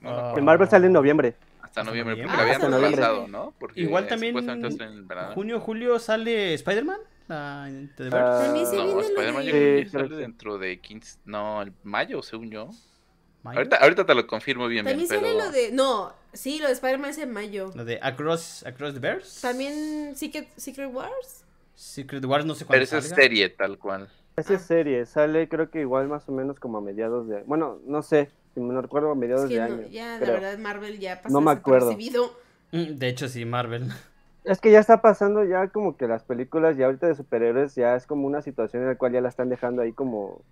No 0.05 0.12
Ah. 0.12 0.33
El 0.35 0.43
Marvel 0.43 0.69
sale 0.69 0.88
en 0.88 0.93
noviembre. 0.93 1.35
Hasta 1.62 1.83
noviembre, 1.83 2.15
porque 2.15 2.31
lo 2.31 2.41
habían 2.41 2.62
noviembre. 2.62 2.89
retrasado, 2.91 3.27
¿no? 3.27 3.53
Porque 3.59 3.81
igual 3.81 4.07
también 4.07 4.38
en 4.38 4.50
el 4.81 5.03
verano. 5.03 5.33
junio, 5.33 5.59
julio 5.59 6.00
sale 6.00 6.53
Spider-Man. 6.53 7.00
la-. 7.27 7.65
Ah, 7.65 7.69
También 7.97 8.65
se 8.67 8.75
No, 8.77 8.83
viene 8.83 8.93
lo 8.93 9.01
Spider-Man 9.01 9.45
de- 9.45 9.89
sale 9.91 10.15
dentro 10.15 10.57
de 10.57 10.79
15... 10.79 11.19
No, 11.25 11.62
el 11.63 11.74
mayo, 11.83 12.21
según 12.24 12.50
yo. 12.51 12.69
Mayo. 13.43 13.57
Ahorita, 13.59 13.77
ahorita 13.77 14.05
te 14.05 14.15
lo 14.15 14.25
confirmo 14.25 14.67
bien, 14.67 14.85
También 14.85 15.07
bien, 15.07 15.21
sale 15.21 15.33
pero... 15.33 15.45
lo 15.45 15.51
de. 15.51 15.71
No, 15.71 16.13
sí, 16.33 16.59
lo 16.59 16.67
de 16.67 16.74
Spider-Man 16.74 17.09
es 17.12 17.17
en 17.19 17.31
mayo. 17.31 17.71
Lo 17.75 17.83
de 17.85 18.00
Across, 18.01 18.65
Across 18.65 18.93
the 18.95 19.00
Bears. 19.00 19.41
También 19.41 20.15
Secret, 20.15 20.47
Secret 20.55 20.91
Wars. 20.93 21.43
Secret 21.75 22.24
Wars, 22.25 22.45
no 22.45 22.53
sé 22.55 22.59
Pero 22.65 22.67
cuándo 22.69 22.83
esa 22.85 22.97
es 23.00 23.09
salga. 23.09 23.21
serie, 23.24 23.50
tal 23.50 23.77
cual. 23.77 24.07
Esa 24.38 24.53
Ah. 24.53 24.55
es 24.55 24.62
serie, 24.63 25.05
sale 25.05 25.47
creo 25.50 25.69
que 25.69 25.81
igual 25.81 26.07
más 26.07 26.27
o 26.27 26.31
menos 26.31 26.59
como 26.59 26.77
a 26.77 26.81
mediados 26.81 27.27
de... 27.27 27.43
Bueno, 27.43 27.79
no 27.85 28.01
sé, 28.01 28.29
si 28.55 28.62
me 28.62 28.74
no 28.74 28.81
recuerdo, 28.81 29.12
a 29.12 29.15
Es 29.15 29.17
mediados 29.17 29.47
que 29.47 29.55
de 29.55 29.62
no, 29.67 29.75
año. 29.75 29.88
ya, 29.89 30.17
creo. 30.19 30.33
la 30.33 30.33
verdad, 30.33 30.57
Marvel 30.59 31.00
ya 31.00 31.21
pasó 31.21 31.33
No 31.33 31.41
me 31.41 31.51
acuerdo. 31.51 32.01
Mm, 32.71 32.95
De 32.97 33.07
hecho, 33.09 33.27
sí, 33.29 33.45
Marvel. 33.45 33.89
Es 34.43 34.62
que 34.62 34.71
ya 34.71 34.79
está 34.79 35.01
pasando 35.01 35.43
ya 35.43 35.69
como 35.69 35.97
que 35.97 36.07
las 36.07 36.24
películas 36.24 36.77
ya 36.77 36.85
ahorita 36.85 37.07
de 37.07 37.15
superhéroes 37.15 37.74
ya 37.75 37.95
es 37.95 38.05
como 38.05 38.27
una 38.27 38.43
situación 38.43 38.83
en 38.83 38.89
la 38.89 38.95
cual 38.95 39.13
ya 39.13 39.21
la 39.21 39.29
están 39.29 39.50
dejando 39.50 39.81
ahí 39.81 39.91
como... 39.93 40.43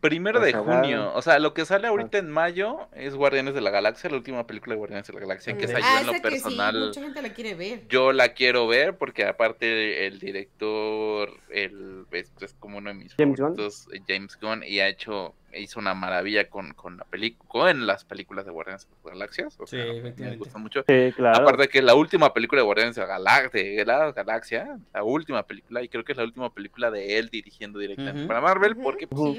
Primero 0.00 0.40
de 0.40 0.52
junio. 0.54 1.12
O 1.14 1.20
sea, 1.20 1.38
lo 1.40 1.52
que 1.52 1.66
sale 1.66 1.86
ahorita 1.88 2.16
en 2.18 2.30
mayo 2.30 2.88
es 2.92 3.14
Guardianes 3.16 3.54
de 3.54 3.60
la 3.60 3.70
Galaxia, 3.70 4.08
la 4.08 4.16
última 4.16 4.46
película 4.46 4.74
de 4.74 4.78
Guardianes 4.78 5.06
de 5.08 5.12
la 5.14 5.20
Galaxia, 5.20 5.58
que 5.58 5.66
esa 5.66 5.80
yo 5.80 5.84
ah, 5.86 6.00
en 6.00 6.06
lo 6.06 6.12
que 6.12 6.18
sí, 6.18 6.22
personal... 6.22 6.86
mucha 6.86 7.02
gente 7.02 7.20
la 7.22 7.34
quiere 7.34 7.54
ver. 7.54 7.86
Yo 7.88 8.12
la 8.12 8.32
quiero 8.32 8.66
ver 8.66 8.96
porque 8.96 9.26
aparte 9.26 10.06
el 10.06 10.18
director 10.20 11.30
el, 11.50 12.06
es, 12.12 12.32
es 12.40 12.54
como 12.54 12.78
uno 12.78 12.88
de 12.90 12.94
mis 12.94 13.14
James 13.16 13.38
Gunn. 13.38 13.56
favoritos, 13.56 13.88
eh, 13.92 14.00
James 14.08 14.38
Gunn, 14.40 14.62
y 14.64 14.80
ha 14.80 14.88
hecho 14.88 15.34
hizo 15.54 15.80
una 15.80 15.94
maravilla 15.94 16.48
con, 16.48 16.74
con 16.74 16.96
la 16.96 17.04
película, 17.04 17.70
en 17.70 17.86
las 17.86 18.04
películas 18.04 18.44
de 18.46 18.52
Guardianes 18.52 18.88
de 18.88 18.94
las 18.94 19.04
Galaxias. 19.12 19.60
O 19.60 19.66
Sí, 19.66 19.76
sea, 19.76 19.84
me 20.16 20.36
gusta 20.36 20.58
mucho. 20.58 20.84
Sí, 20.88 21.12
claro. 21.16 21.38
Aparte 21.42 21.68
que 21.68 21.82
la 21.82 21.94
última 21.94 22.32
película 22.32 22.60
de 22.60 22.64
Guardianes 22.66 22.94
de 22.96 23.02
la, 23.02 23.08
Gala- 23.08 23.48
de 23.52 23.84
la 23.84 24.12
Galaxia, 24.12 24.78
la 24.92 25.02
última 25.02 25.42
película, 25.44 25.82
y 25.82 25.88
creo 25.88 26.04
que 26.04 26.12
es 26.12 26.18
la 26.18 26.24
última 26.24 26.52
película 26.52 26.90
de 26.90 27.18
él 27.18 27.28
dirigiendo 27.30 27.78
directamente 27.78 28.26
para 28.26 28.40
Marvel, 28.40 28.76
porque 28.76 29.06
pues, 29.06 29.38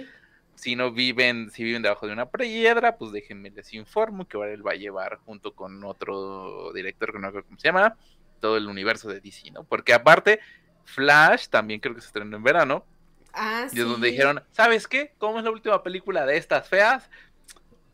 si 0.56 0.76
no 0.76 0.92
viven, 0.92 1.50
si 1.52 1.64
viven 1.64 1.82
debajo 1.82 2.06
de 2.08 2.14
una 2.14 2.30
piedra, 2.30 2.98
pues 2.98 3.12
déjenme 3.12 3.50
les 3.52 3.74
informo 3.74 4.28
que 4.28 4.38
ahora 4.38 4.52
él 4.52 4.66
va 4.66 4.72
a 4.72 4.76
llevar 4.76 5.18
junto 5.26 5.54
con 5.56 5.84
otro 5.84 6.72
director 6.74 7.12
que 7.12 7.20
no 7.20 7.28
recuerdo 7.28 7.48
cómo 7.48 7.60
se 7.60 7.68
llama, 7.68 7.96
todo 8.40 8.58
el 8.58 8.68
universo 8.68 9.08
de 9.10 9.22
DC, 9.22 9.52
¿no? 9.52 9.64
Porque 9.64 9.94
aparte, 9.94 10.40
Flash 10.84 11.48
también 11.48 11.80
creo 11.80 11.96
que 11.96 12.02
se 12.02 12.08
estrenó 12.08 12.36
en 12.38 12.44
verano, 12.44 12.86
Ah, 13.34 13.68
y 13.72 13.80
es 13.80 13.86
donde 13.86 14.10
dijeron, 14.10 14.44
¿sabes 14.52 14.88
qué? 14.88 15.14
Como 15.18 15.40
es 15.40 15.44
la 15.44 15.52
última 15.52 15.82
película 15.84 16.26
de 16.26 16.38
estas 16.38 16.68
feas, 16.68 17.10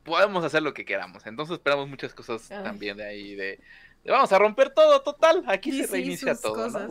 podemos 0.03 0.43
hacer 0.43 0.63
lo 0.63 0.73
que 0.73 0.85
queramos. 0.85 1.25
Entonces 1.25 1.55
esperamos 1.55 1.87
muchas 1.87 2.13
cosas 2.13 2.49
Ay. 2.51 2.63
también 2.63 2.97
de 2.97 3.05
ahí, 3.05 3.35
de, 3.35 3.59
de 4.03 4.11
vamos 4.11 4.31
a 4.31 4.39
romper 4.39 4.71
todo, 4.71 5.01
total, 5.01 5.43
aquí 5.47 5.71
Sí, 5.71 5.83
se 5.83 5.91
reinicia 5.91 6.35
todo, 6.35 6.87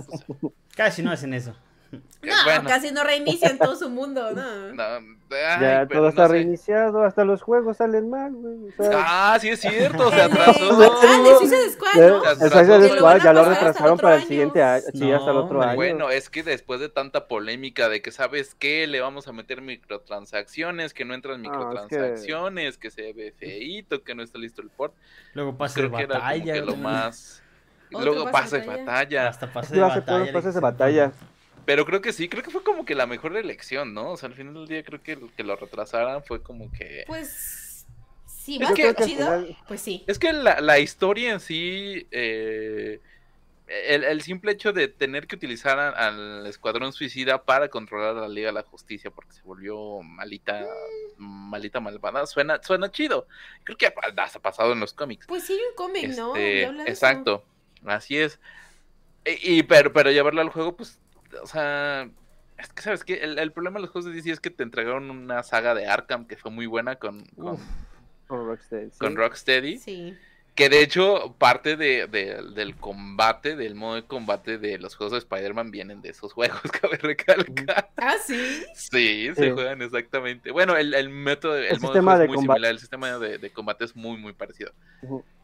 Casi 0.76 1.02
no 1.02 1.10
hacen 1.10 1.34
eso. 1.34 1.56
No, 1.92 2.32
bueno, 2.44 2.64
casi 2.68 2.90
no 2.90 3.04
reinician 3.04 3.56
todo 3.58 3.76
su 3.76 3.88
mundo, 3.88 4.32
no. 4.32 4.72
no, 4.74 4.82
ay, 4.84 5.60
ya 5.60 5.86
pero 5.88 6.00
todo 6.00 6.08
está 6.08 6.22
no 6.22 6.28
sé. 6.28 6.34
reiniciado, 6.34 7.04
hasta 7.04 7.24
los 7.24 7.40
juegos 7.42 7.76
salen 7.76 8.10
mal, 8.10 8.32
güey. 8.32 8.56
O 8.76 8.82
sea, 8.82 9.04
Ah, 9.06 9.38
sí 9.40 9.48
es 9.48 9.60
cierto, 9.60 10.10
se 10.10 10.22
atrasó. 10.22 10.70
Ah, 10.72 11.22
de 11.22 11.34
Suicide 11.38 11.70
Squad, 11.70 11.94
ya- 11.94 12.08
¿no? 12.08 12.24
El. 12.30 12.36
Suicide 12.50 12.96
Squad 12.96 13.20
ya 13.22 13.32
lo 13.32 13.44
retrasaron 13.44 13.98
para 13.98 14.16
el 14.16 14.24
siguiente 14.24 14.60
año. 14.62 14.82
Sí, 14.92 15.12
hasta 15.12 15.30
el 15.30 15.36
otro 15.36 15.62
año. 15.62 15.76
Bueno, 15.76 16.10
es 16.10 16.28
que 16.28 16.42
después 16.42 16.80
de 16.80 16.88
tanta 16.88 17.28
polémica 17.28 17.88
de 17.88 18.02
que 18.02 18.10
sabes 18.10 18.56
qué, 18.56 18.86
le 18.88 19.00
vamos 19.00 19.28
a 19.28 19.32
meter 19.32 19.60
microtransacciones, 19.62 20.94
que 20.94 21.04
no 21.04 21.14
entran 21.14 21.36
es 21.36 21.42
que- 21.42 21.48
microtransacciones, 21.56 22.78
que... 22.78 22.90
se 22.90 23.12
ve 23.12 23.32
feíto, 23.38 24.02
que 24.02 24.14
no 24.14 24.22
está 24.24 24.38
listo 24.38 24.62
el 24.62 24.70
port. 24.70 24.94
Luego 25.34 25.56
pase 25.56 25.82
de 25.82 25.88
Creo 25.88 25.96
que 25.98 26.04
era 26.04 26.14
como 26.14 26.24
batalla. 26.24 26.52
que 26.54 26.60
lo 26.62 26.76
más. 26.76 27.42
Luego 27.90 28.24
de 28.24 28.58
de 28.58 28.66
batalla. 28.66 29.28
Hasta 29.28 29.52
pase 29.52 29.68
Sí, 29.68 29.74
de 29.76 29.80
batalla. 29.82 30.32
pases 30.32 30.54
de 30.54 30.60
batalla. 30.60 31.12
Pero 31.66 31.84
creo 31.84 32.00
que 32.00 32.12
sí, 32.12 32.28
creo 32.28 32.42
que 32.42 32.50
fue 32.50 32.62
como 32.62 32.84
que 32.84 32.94
la 32.94 33.06
mejor 33.06 33.36
elección, 33.36 33.92
¿no? 33.92 34.12
O 34.12 34.16
sea, 34.16 34.28
al 34.28 34.34
final 34.34 34.54
del 34.54 34.68
día 34.68 34.82
creo 34.84 35.02
que 35.02 35.18
que 35.36 35.42
lo 35.42 35.56
retrasaran 35.56 36.22
fue 36.24 36.42
como 36.42 36.70
que... 36.72 37.04
Pues, 37.06 37.84
va 38.62 38.68
a 38.70 38.74
que- 38.74 38.94
chido, 38.94 39.24
final- 39.24 39.56
pues 39.66 39.80
sí. 39.80 40.04
Es 40.06 40.18
que 40.18 40.32
la, 40.32 40.60
la 40.60 40.78
historia 40.78 41.32
en 41.32 41.40
sí, 41.40 42.06
eh, 42.12 43.00
el, 43.66 44.04
el 44.04 44.22
simple 44.22 44.52
hecho 44.52 44.72
de 44.72 44.86
tener 44.86 45.26
que 45.26 45.34
utilizar 45.34 45.76
a- 45.80 45.88
al 45.90 46.46
Escuadrón 46.46 46.92
Suicida 46.92 47.42
para 47.42 47.68
controlar 47.68 48.16
a 48.16 48.20
la 48.20 48.28
Liga 48.28 48.46
de 48.48 48.52
la 48.52 48.62
Justicia 48.62 49.10
porque 49.10 49.32
se 49.32 49.42
volvió 49.42 50.00
malita, 50.02 50.64
malita 51.18 51.80
malvada, 51.80 52.26
suena, 52.26 52.60
suena 52.62 52.92
chido. 52.92 53.26
Creo 53.64 53.76
que 53.76 53.86
hasta 53.86 54.38
ha 54.38 54.42
pasado 54.42 54.72
en 54.72 54.78
los 54.78 54.92
cómics. 54.92 55.26
Pues 55.26 55.42
sí, 55.42 55.54
hay 55.54 55.58
un 55.68 55.74
cómic, 55.74 56.16
¿no? 56.16 56.36
Este, 56.36 56.62
exacto, 56.88 57.44
así 57.84 58.16
es. 58.18 58.38
Y, 59.24 59.58
y- 59.58 59.62
pero, 59.64 59.92
pero 59.92 60.12
llevarlo 60.12 60.40
al 60.40 60.50
juego, 60.50 60.76
pues, 60.76 61.00
o 61.42 61.46
sea, 61.46 62.08
es 62.58 62.68
que 62.72 62.82
sabes 62.82 63.04
que 63.04 63.14
el, 63.14 63.38
el 63.38 63.52
problema 63.52 63.78
de 63.78 63.82
los 63.82 63.90
juegos 63.90 64.06
de 64.10 64.16
DC 64.16 64.30
es 64.30 64.40
que 64.40 64.50
te 64.50 64.62
entregaron 64.62 65.10
una 65.10 65.42
saga 65.42 65.74
de 65.74 65.86
Arkham 65.86 66.26
que 66.26 66.36
fue 66.36 66.50
muy 66.50 66.66
buena 66.66 66.96
con, 66.96 67.24
con, 67.36 67.54
Uf. 67.54 67.60
Con 68.26 68.46
Rocksteady. 68.46 68.90
sí. 68.90 68.98
con 68.98 69.16
Rocksteady. 69.16 69.78
Sí. 69.78 70.16
Que 70.54 70.70
de 70.70 70.80
hecho, 70.80 71.34
parte 71.38 71.76
de, 71.76 72.06
de- 72.06 72.42
del 72.54 72.76
combate, 72.76 73.56
del 73.56 73.74
modo 73.74 73.96
de 73.96 74.04
combate 74.04 74.56
de 74.56 74.78
los 74.78 74.96
juegos 74.96 75.12
de 75.12 75.18
Spider-Man 75.18 75.70
vienen 75.70 76.00
de 76.00 76.08
esos 76.08 76.32
juegos, 76.32 76.58
cabe 76.80 76.96
recalcar. 76.96 77.90
Ah, 77.98 78.16
sí. 78.24 78.64
Sí, 78.74 79.28
se 79.34 79.44
Sí. 79.44 79.50
juegan 79.50 79.82
exactamente. 79.82 80.50
Bueno, 80.52 80.74
el, 80.74 80.94
el 80.94 81.10
método, 81.10 81.58
el, 81.58 81.64
El 81.66 81.80
modo 81.80 81.92
sistema 81.92 82.14
de, 82.16 82.20
de 82.22 82.26
juego 82.28 82.32
es 82.32 82.36
muy 82.38 82.46
combate. 82.46 82.56
similar, 82.56 82.70
el 82.72 82.78
sistema 82.78 83.18
de, 83.18 83.36
de 83.38 83.50
combate 83.50 83.84
es 83.84 83.94
muy, 83.94 84.16
muy 84.16 84.32
parecido. 84.32 84.72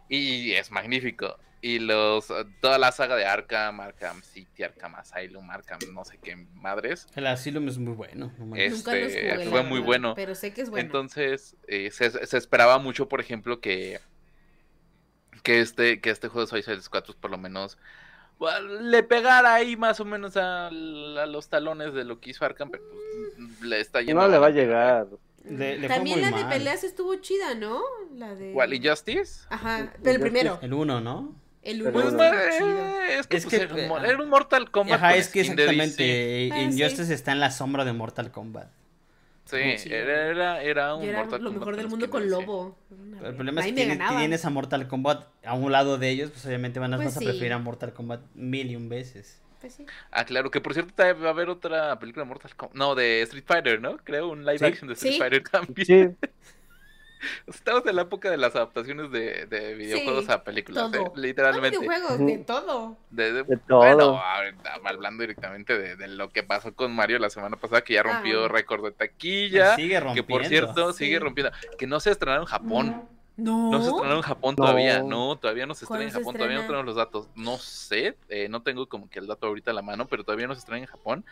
Y 0.08 0.52
es 0.52 0.70
magnífico. 0.70 1.36
Y 1.64 1.78
los 1.78 2.26
toda 2.60 2.76
la 2.76 2.90
saga 2.90 3.14
de 3.14 3.24
Arkham, 3.24 3.78
Arkham 3.80 4.20
City, 4.22 4.64
Arkham 4.64 4.96
Asylum, 4.96 5.48
Arkham 5.48 5.78
no 5.94 6.04
sé 6.04 6.18
qué 6.18 6.34
madres. 6.54 7.06
El 7.14 7.24
Asylum 7.28 7.68
es 7.68 7.78
muy 7.78 7.94
bueno. 7.94 8.32
no. 8.38 8.56
Este, 8.56 8.70
Nunca 8.76 8.94
los 8.96 9.12
jugué, 9.12 9.48
fue 9.48 9.62
muy 9.62 9.78
verdad, 9.78 9.86
bueno. 9.86 10.12
Pero 10.16 10.34
sé 10.34 10.52
que 10.52 10.62
es 10.62 10.70
bueno. 10.70 10.84
Entonces, 10.84 11.56
eh, 11.68 11.92
se, 11.92 12.10
se 12.26 12.36
esperaba 12.36 12.78
mucho, 12.78 13.08
por 13.08 13.20
ejemplo, 13.20 13.60
que, 13.60 14.00
que 15.44 15.60
este, 15.60 16.00
que 16.00 16.10
este 16.10 16.28
juego 16.28 16.46
de 16.46 16.50
Suicide 16.50 16.82
Squad, 16.82 17.04
pues, 17.04 17.16
por 17.16 17.30
lo 17.30 17.38
menos, 17.38 17.78
bueno, 18.40 18.80
le 18.80 19.04
pegara 19.04 19.54
ahí 19.54 19.76
más 19.76 20.00
o 20.00 20.04
menos 20.04 20.36
a, 20.36 20.66
a 20.66 20.70
los 20.72 21.48
talones 21.48 21.94
de 21.94 22.02
lo 22.04 22.18
que 22.20 22.30
hizo 22.30 22.44
Arkham, 22.44 22.70
pero 22.70 22.82
pues, 22.90 23.62
le 23.62 23.80
está 23.80 24.00
yendo. 24.02 24.20
No 24.20 24.26
le 24.28 24.38
va 24.38 24.48
a 24.48 24.50
llegar. 24.50 25.06
Le- 25.44 25.78
le 25.78 25.86
fue 25.86 25.96
También 25.96 26.22
la 26.22 26.30
de 26.32 26.44
peleas 26.46 26.82
estuvo 26.84 27.14
chida, 27.16 27.54
¿no? 27.54 27.80
La 28.14 28.34
de. 28.34 28.52
¿Cuál? 28.52 28.74
¿Injustice? 28.74 29.46
Ajá, 29.50 29.92
pero 30.02 30.16
el 30.16 30.20
primero. 30.20 30.58
El 30.62 30.72
uno, 30.72 31.00
¿no? 31.00 31.40
El 31.62 31.82
Pero 31.82 31.92
Pues, 31.92 32.14
eh, 32.14 33.16
es 33.18 33.26
que, 33.26 33.36
Es 33.36 33.44
pues, 33.44 33.46
que, 33.46 33.62
era, 33.62 33.74
un, 33.74 33.80
eh, 34.04 34.08
era 34.08 34.18
un 34.22 34.28
Mortal 34.28 34.70
Kombat. 34.70 34.96
Ajá, 34.96 35.16
es 35.16 35.28
que 35.28 35.40
exactamente. 35.42 36.50
Ah, 36.52 36.56
sí. 36.56 36.62
Injustice 36.62 37.14
está 37.14 37.32
en 37.32 37.40
la 37.40 37.50
sombra 37.50 37.84
de 37.84 37.92
Mortal 37.92 38.30
Kombat. 38.32 38.68
Sí, 39.44 39.58
era, 39.90 40.26
era, 40.30 40.62
era 40.62 40.94
un 40.94 41.04
era 41.04 41.18
Mortal 41.18 41.42
lo 41.42 41.50
Kombat 41.50 41.60
mejor 41.60 41.76
del 41.76 41.88
mundo 41.88 42.10
con. 42.10 42.28
Lobo. 42.30 42.76
El 43.22 43.34
problema 43.34 43.60
es 43.60 43.66
Ahí 43.66 43.74
que 43.74 43.86
me 43.86 43.96
tienes, 43.96 44.16
tienes 44.18 44.44
a 44.44 44.50
Mortal 44.50 44.88
Kombat 44.88 45.26
a 45.44 45.54
un 45.54 45.70
lado 45.70 45.98
de 45.98 46.08
ellos, 46.08 46.30
pues 46.30 46.44
obviamente 46.46 46.80
van 46.80 46.94
a, 46.94 46.96
Pues 46.96 47.08
vas 47.08 47.16
a 47.16 47.20
sí. 47.20 47.26
preferir 47.26 47.52
a 47.52 47.58
Mortal 47.58 47.92
Kombat 47.92 48.20
mil 48.34 48.70
y 48.70 48.76
un 48.76 48.88
veces. 48.88 49.40
Pues 49.60 49.74
sí. 49.74 49.86
Ah, 50.10 50.24
claro, 50.24 50.50
que 50.50 50.60
por 50.60 50.72
cierto 50.74 50.92
va 50.96 51.28
a 51.28 51.30
haber 51.30 51.48
otra 51.48 51.96
película 52.00 52.24
de 52.24 52.28
Mortal 52.28 52.54
Kombat. 52.56 52.76
No, 52.76 52.94
de 52.94 53.22
Street 53.22 53.44
Fighter, 53.46 53.80
¿no? 53.80 53.98
Creo, 53.98 54.28
un 54.30 54.44
live 54.44 54.58
Sí. 54.58 54.64
action 54.64 54.88
de 54.88 54.94
Street 54.94 55.12
Sí. 55.14 55.18
Fighter 55.20 55.42
también. 55.50 55.86
Sí, 55.86 56.28
Estamos 57.46 57.86
en 57.86 57.96
la 57.96 58.02
época 58.02 58.30
de 58.30 58.36
las 58.36 58.54
adaptaciones 58.56 59.10
de, 59.10 59.46
de 59.46 59.74
videojuegos 59.74 60.24
Sí, 60.26 60.32
a 60.32 60.42
películas, 60.44 60.90
todo. 60.90 61.00
¿eh? 61.06 61.10
No 61.14 61.20
literalmente. 61.22 61.78
videojuegos, 61.78 62.12
Ujú. 62.12 62.26
de 62.26 62.38
todo. 62.38 62.96
De, 63.10 63.32
de- 63.32 63.42
De 63.44 63.56
todo. 63.56 63.78
Bueno, 63.78 64.22
hablando 64.84 65.22
directamente 65.22 65.78
de, 65.78 65.96
de 65.96 66.08
lo 66.08 66.30
que 66.30 66.42
pasó 66.42 66.74
con 66.74 66.94
Mario 66.94 67.18
la 67.18 67.30
semana 67.30 67.56
pasada, 67.56 67.82
que 67.82 67.94
ya 67.94 68.02
rompió 68.02 68.48
récord 68.48 68.84
de 68.84 68.92
taquilla. 68.92 69.76
sigue 69.76 70.00
rompiendo. 70.00 70.26
Que 70.26 70.32
por 70.32 70.44
cierto, 70.46 70.92
sigue 70.92 71.18
rompiendo. 71.18 71.52
Que 71.78 71.86
no 71.86 72.00
se 72.00 72.10
estrenaron 72.10 72.42
en 72.44 72.48
Japón. 72.48 73.08
No. 73.34 73.70
No 73.70 73.80
se 73.80 73.88
estrenaron 73.88 74.18
en 74.18 74.22
Japón 74.22 74.54
No. 74.58 74.64
todavía. 74.64 75.02
No, 75.02 75.36
todavía 75.36 75.64
no 75.66 75.74
se 75.74 75.84
estrena 75.86 76.04
en 76.04 76.10
¿Cuándo 76.10 76.18
se 76.18 76.24
Japón. 76.24 76.34
Todavía 76.38 76.56
no 76.58 76.62
tenemos 76.66 76.84
los 76.86 76.96
datos. 76.96 77.28
No 77.34 77.56
sé. 77.58 78.16
eh, 78.28 78.48
no 78.50 78.62
tengo 78.62 78.86
como 78.88 79.08
que 79.08 79.18
el 79.20 79.26
dato 79.26 79.46
ahorita 79.46 79.70
a 79.70 79.74
la 79.74 79.82
mano, 79.82 80.06
pero 80.06 80.22
todavía 80.24 80.46
no 80.46 80.54
se 80.54 80.58
estrena 80.60 80.80
en 80.80 80.86
Japón. 80.86 81.24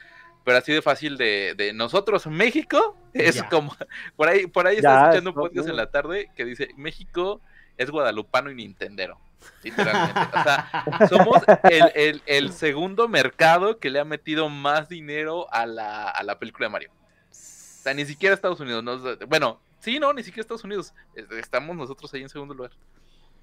Pero 0.44 0.58
así 0.58 0.72
de 0.72 0.82
fácil 0.82 1.16
de, 1.18 1.54
de 1.56 1.72
nosotros, 1.72 2.26
México, 2.26 2.96
es 3.12 3.36
Ya. 3.36 3.48
como. 3.48 3.76
Por 4.16 4.28
ahí, 4.28 4.46
por 4.46 4.66
ahí 4.66 4.76
estaba 4.76 5.02
escuchando 5.10 5.30
un 5.30 5.36
no, 5.36 5.42
podcast 5.42 5.68
en 5.68 5.76
la 5.76 5.90
tarde 5.90 6.30
que 6.36 6.44
dice: 6.44 6.68
México 6.76 7.40
es 7.76 7.90
guadalupano 7.90 8.50
y 8.50 8.54
nintendero. 8.54 9.18
Literalmente. 9.62 10.20
O 10.20 10.42
sea, 10.42 10.84
somos 11.08 11.42
el, 11.64 11.92
el- 11.94 12.22
el 12.26 12.52
segundo 12.52 13.08
mercado 13.08 13.78
que 13.78 13.88
le 13.90 13.98
ha 14.00 14.04
metido 14.04 14.48
más 14.48 14.88
dinero 14.88 15.46
a 15.52 15.64
la, 15.66 16.08
a 16.10 16.22
la 16.22 16.38
película 16.38 16.66
de 16.66 16.70
Mario. 16.72 16.90
O 17.30 17.82
sea, 17.82 17.94
ni 17.94 18.04
siquiera 18.04 18.34
Estados 18.34 18.60
Unidos. 18.60 18.84
no, 18.84 18.98
bueno, 19.28 19.58
sí, 19.78 19.98
no, 19.98 20.12
ni 20.12 20.22
siquiera 20.22 20.42
Estados 20.42 20.64
Unidos. 20.64 20.92
Es- 21.14 21.30
Estamos 21.32 21.74
nosotros 21.76 22.12
ahí 22.14 22.22
en 22.22 22.28
segundo 22.28 22.52
lugar. 22.54 22.72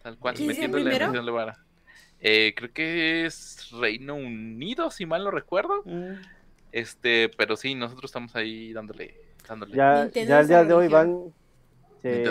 Tal 0.03 0.17
cual, 0.17 0.35
¿Quién 0.35 0.51
es 0.51 0.57
el 0.57 0.69
metiéndole 0.69 0.83
en 0.83 0.89
primero? 0.89 1.11
segundo 1.13 1.31
lugar. 1.31 1.57
Eh, 2.19 2.53
creo 2.55 2.71
que 2.73 3.25
es 3.25 3.69
Reino 3.71 4.15
Unido, 4.15 4.89
si 4.91 5.05
mal 5.07 5.23
no 5.23 5.31
recuerdo. 5.31 5.81
Mm. 5.85 6.13
Este, 6.77 7.29
pero 7.37 7.55
sí, 7.55 7.75
nosotros 7.75 8.09
estamos 8.09 8.35
ahí 8.35 8.73
dándole. 8.73 9.15
dándole. 9.47 9.75
Ya, 9.75 10.09
ya 10.13 10.39
al 10.39 10.41
es 10.41 10.47
día 10.47 10.63
de 10.63 10.73
hoy 10.73 10.87
van. 10.87 11.33
se- 12.01 12.23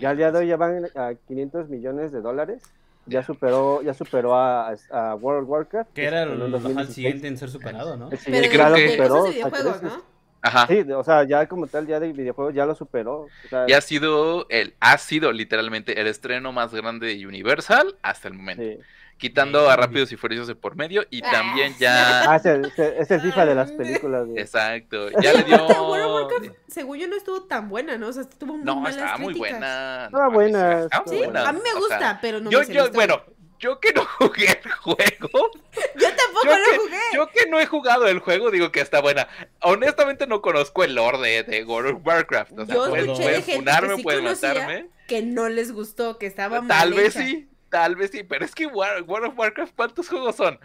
ya 0.00 0.10
al 0.10 0.16
día 0.16 0.30
de 0.32 0.38
hoy 0.38 0.46
ya 0.48 0.56
van 0.56 0.86
a 0.94 1.14
500 1.26 1.68
millones 1.68 2.12
de 2.12 2.20
dólares. 2.20 2.62
Ya 3.04 3.22
superó, 3.24 3.82
ya 3.82 3.94
superó 3.94 4.36
a, 4.36 4.70
a 4.90 5.14
World 5.16 5.48
Warcraft. 5.48 5.92
Que 5.92 6.04
era 6.04 6.22
el, 6.22 6.30
el 6.30 6.36
ajá, 6.36 6.44
el 6.46 6.52
2016. 6.52 6.94
siguiente 6.94 7.26
en 7.28 7.36
ser 7.36 7.50
superado, 7.50 7.96
¿no? 7.96 8.04
El 8.04 8.10
Pero 8.10 8.22
siguiente 8.22 8.48
creo 8.48 8.62
ya 8.62 8.68
lo 8.70 8.76
superó. 8.78 9.24
videojuegos. 9.24 9.82
¿no? 9.82 10.02
Ajá. 10.40 10.66
Sí, 10.66 10.80
o 10.92 11.04
sea, 11.04 11.24
ya 11.24 11.46
como 11.48 11.66
tal, 11.66 11.86
ya 11.86 12.00
de 12.00 12.12
videojuegos 12.12 12.54
ya 12.54 12.64
lo 12.66 12.74
superó. 12.74 13.32
O 13.44 13.48
sea, 13.48 13.66
Y 13.66 13.72
ha 13.72 13.80
sido 13.80 14.46
el, 14.50 14.74
ha 14.80 14.98
sido 14.98 15.32
literalmente 15.32 16.00
el 16.00 16.06
estreno 16.06 16.52
más 16.52 16.72
grande 16.74 17.08
de 17.08 17.26
Universal 17.26 17.96
hasta 18.02 18.28
el 18.28 18.34
momento. 18.34 18.62
sí. 18.62 18.78
Quitando 19.18 19.68
a 19.70 19.74
Sí. 19.74 19.80
Rápidos 19.80 20.12
y 20.12 20.16
Furiosos 20.16 20.48
de 20.48 20.54
por 20.56 20.74
medio. 20.76 21.04
Y 21.10 21.22
Ah. 21.24 21.30
también 21.30 21.74
ya. 21.78 22.22
Ah, 22.32 22.36
es 22.36 22.44
el, 22.46 22.64
es 22.76 23.10
el- 23.10 23.20
FIFA 23.20 23.46
de 23.46 23.54
las 23.54 23.70
películas. 23.72 24.26
de- 24.28 24.40
Exacto. 24.40 25.08
Ya 25.22 25.32
le 25.32 25.44
dio. 25.44 25.54
Aparte, 25.56 25.80
World 25.80 26.04
of 26.04 26.12
Warcraft, 26.32 26.56
según 26.68 26.98
yo, 26.98 27.06
no 27.08 27.16
estuvo 27.16 27.42
tan 27.44 27.68
buena, 27.68 27.96
¿no? 27.98 28.08
O 28.08 28.12
sea, 28.12 28.24
tuvo 28.24 28.54
muy 28.56 28.64
No, 28.64 28.76
malas 28.76 28.96
estaba 28.96 29.18
muy 29.18 29.34
buena. 29.34 30.04
Estaba 30.06 30.24
No, 30.26 30.30
buena, 30.32 30.88
Sí, 31.06 31.16
buena. 31.18 31.48
a 31.48 31.52
mí 31.52 31.60
me 31.62 31.72
O 31.72 31.78
gusta, 31.78 31.98
sea, 31.98 32.18
pero 32.20 32.40
no 32.40 32.50
yo, 32.50 32.60
me 32.60 32.66
yo, 32.66 32.90
bueno, 32.90 33.22
yo 33.60 33.78
que 33.78 33.92
no 33.92 34.04
jugué 34.18 34.46
el 34.64 34.72
juego, 34.72 35.50
Yo 35.94 36.08
tampoco 36.16 36.44
yo 36.46 36.58
lo 36.58 36.70
que- 36.72 36.78
jugué. 36.78 36.98
yo 37.14 37.26
que 37.28 37.46
no 37.48 37.60
he 37.60 37.66
jugado 37.66 38.08
el 38.08 38.18
juego, 38.18 38.50
digo 38.50 38.72
que 38.72 38.80
está 38.80 39.00
buena. 39.00 39.28
Honestamente 39.60 40.26
no 40.26 40.42
conozco 40.42 40.82
el 40.82 40.96
lore 40.96 41.18
de, 41.18 41.42
de 41.44 41.64
World 41.64 41.96
of 41.96 42.04
Warcraft. 42.06 42.58
O 42.58 42.66
sea, 42.66 42.74
Yo 42.74 42.88
pueden, 42.88 43.04
escuché 43.10 43.22
de 43.22 43.28
pueden 43.28 43.42
gente 43.44 43.56
funarme, 43.58 43.88
que 43.90 43.96
sí 43.96 44.02
pueden 44.02 44.24
conocía, 44.24 44.48
matarme. 44.54 44.86
Que 45.06 45.22
no 45.22 45.48
les 45.48 45.70
gustó, 45.72 46.18
que 46.18 46.26
estaba 46.26 46.60
mal 46.60 46.68
Tal 46.68 46.92
vez 46.94 47.14
hecha. 47.14 47.24
sí, 47.26 47.48
tal 47.72 47.96
vez 47.96 48.10
sí, 48.12 48.22
pero 48.22 48.44
es 48.44 48.54
que 48.54 48.66
War- 48.66 49.02
World 49.02 49.28
of 49.30 49.38
Warcraft, 49.38 49.74
¿cuántos 49.74 50.08
juegos 50.08 50.36
son? 50.36 50.60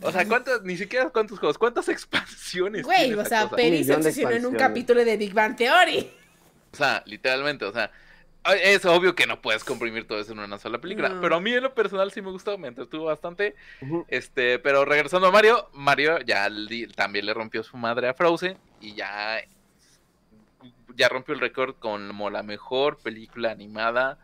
O 0.00 0.10
sea, 0.12 0.26
¿cuántos, 0.26 0.62
ni 0.62 0.76
siquiera 0.76 1.10
cuántos 1.10 1.38
juegos, 1.40 1.58
cuántas 1.58 1.88
expansiones 1.90 2.84
Güey, 2.84 3.12
o 3.14 3.24
sea? 3.24 3.50
Perry 3.50 3.82
se 3.84 3.94
obsesionó 3.94 4.30
en 4.36 4.46
un 4.46 4.54
capítulo 4.54 5.04
de 5.04 5.16
Big 5.16 5.34
Bang 5.34 5.56
Theory. 5.56 6.10
O 6.72 6.76
sea, 6.76 7.02
literalmente, 7.06 7.64
o 7.64 7.72
sea, 7.72 7.90
es 8.62 8.84
obvio 8.84 9.16
que 9.16 9.26
no 9.26 9.42
puedes 9.42 9.64
comprimir 9.64 10.06
todo 10.06 10.20
eso 10.20 10.30
en 10.32 10.38
una 10.38 10.56
sola 10.58 10.78
película, 10.80 11.08
No. 11.08 11.20
pero 11.20 11.34
a 11.36 11.40
mí 11.40 11.52
en 11.52 11.64
lo 11.64 11.74
personal 11.74 12.12
sí 12.12 12.22
me 12.22 12.30
gustó, 12.30 12.56
me 12.58 12.68
entretuvo 12.68 13.06
bastante. 13.06 13.56
Este, 14.08 14.58
pero 14.60 14.84
regresando 14.84 15.26
a 15.26 15.32
Mario, 15.32 15.68
Mario 15.72 16.20
ya 16.20 16.48
li- 16.48 16.86
también 16.86 17.26
le 17.26 17.34
rompió 17.34 17.62
su 17.64 17.76
madre 17.76 18.08
a 18.08 18.14
Frozen 18.14 18.56
y 18.80 18.94
ya 18.94 19.40
ya 20.96 21.08
rompió 21.08 21.34
el 21.34 21.40
récord 21.40 21.74
como 21.78 22.30
la 22.30 22.42
mejor 22.42 22.96
película 22.98 23.50
animada 23.50 24.18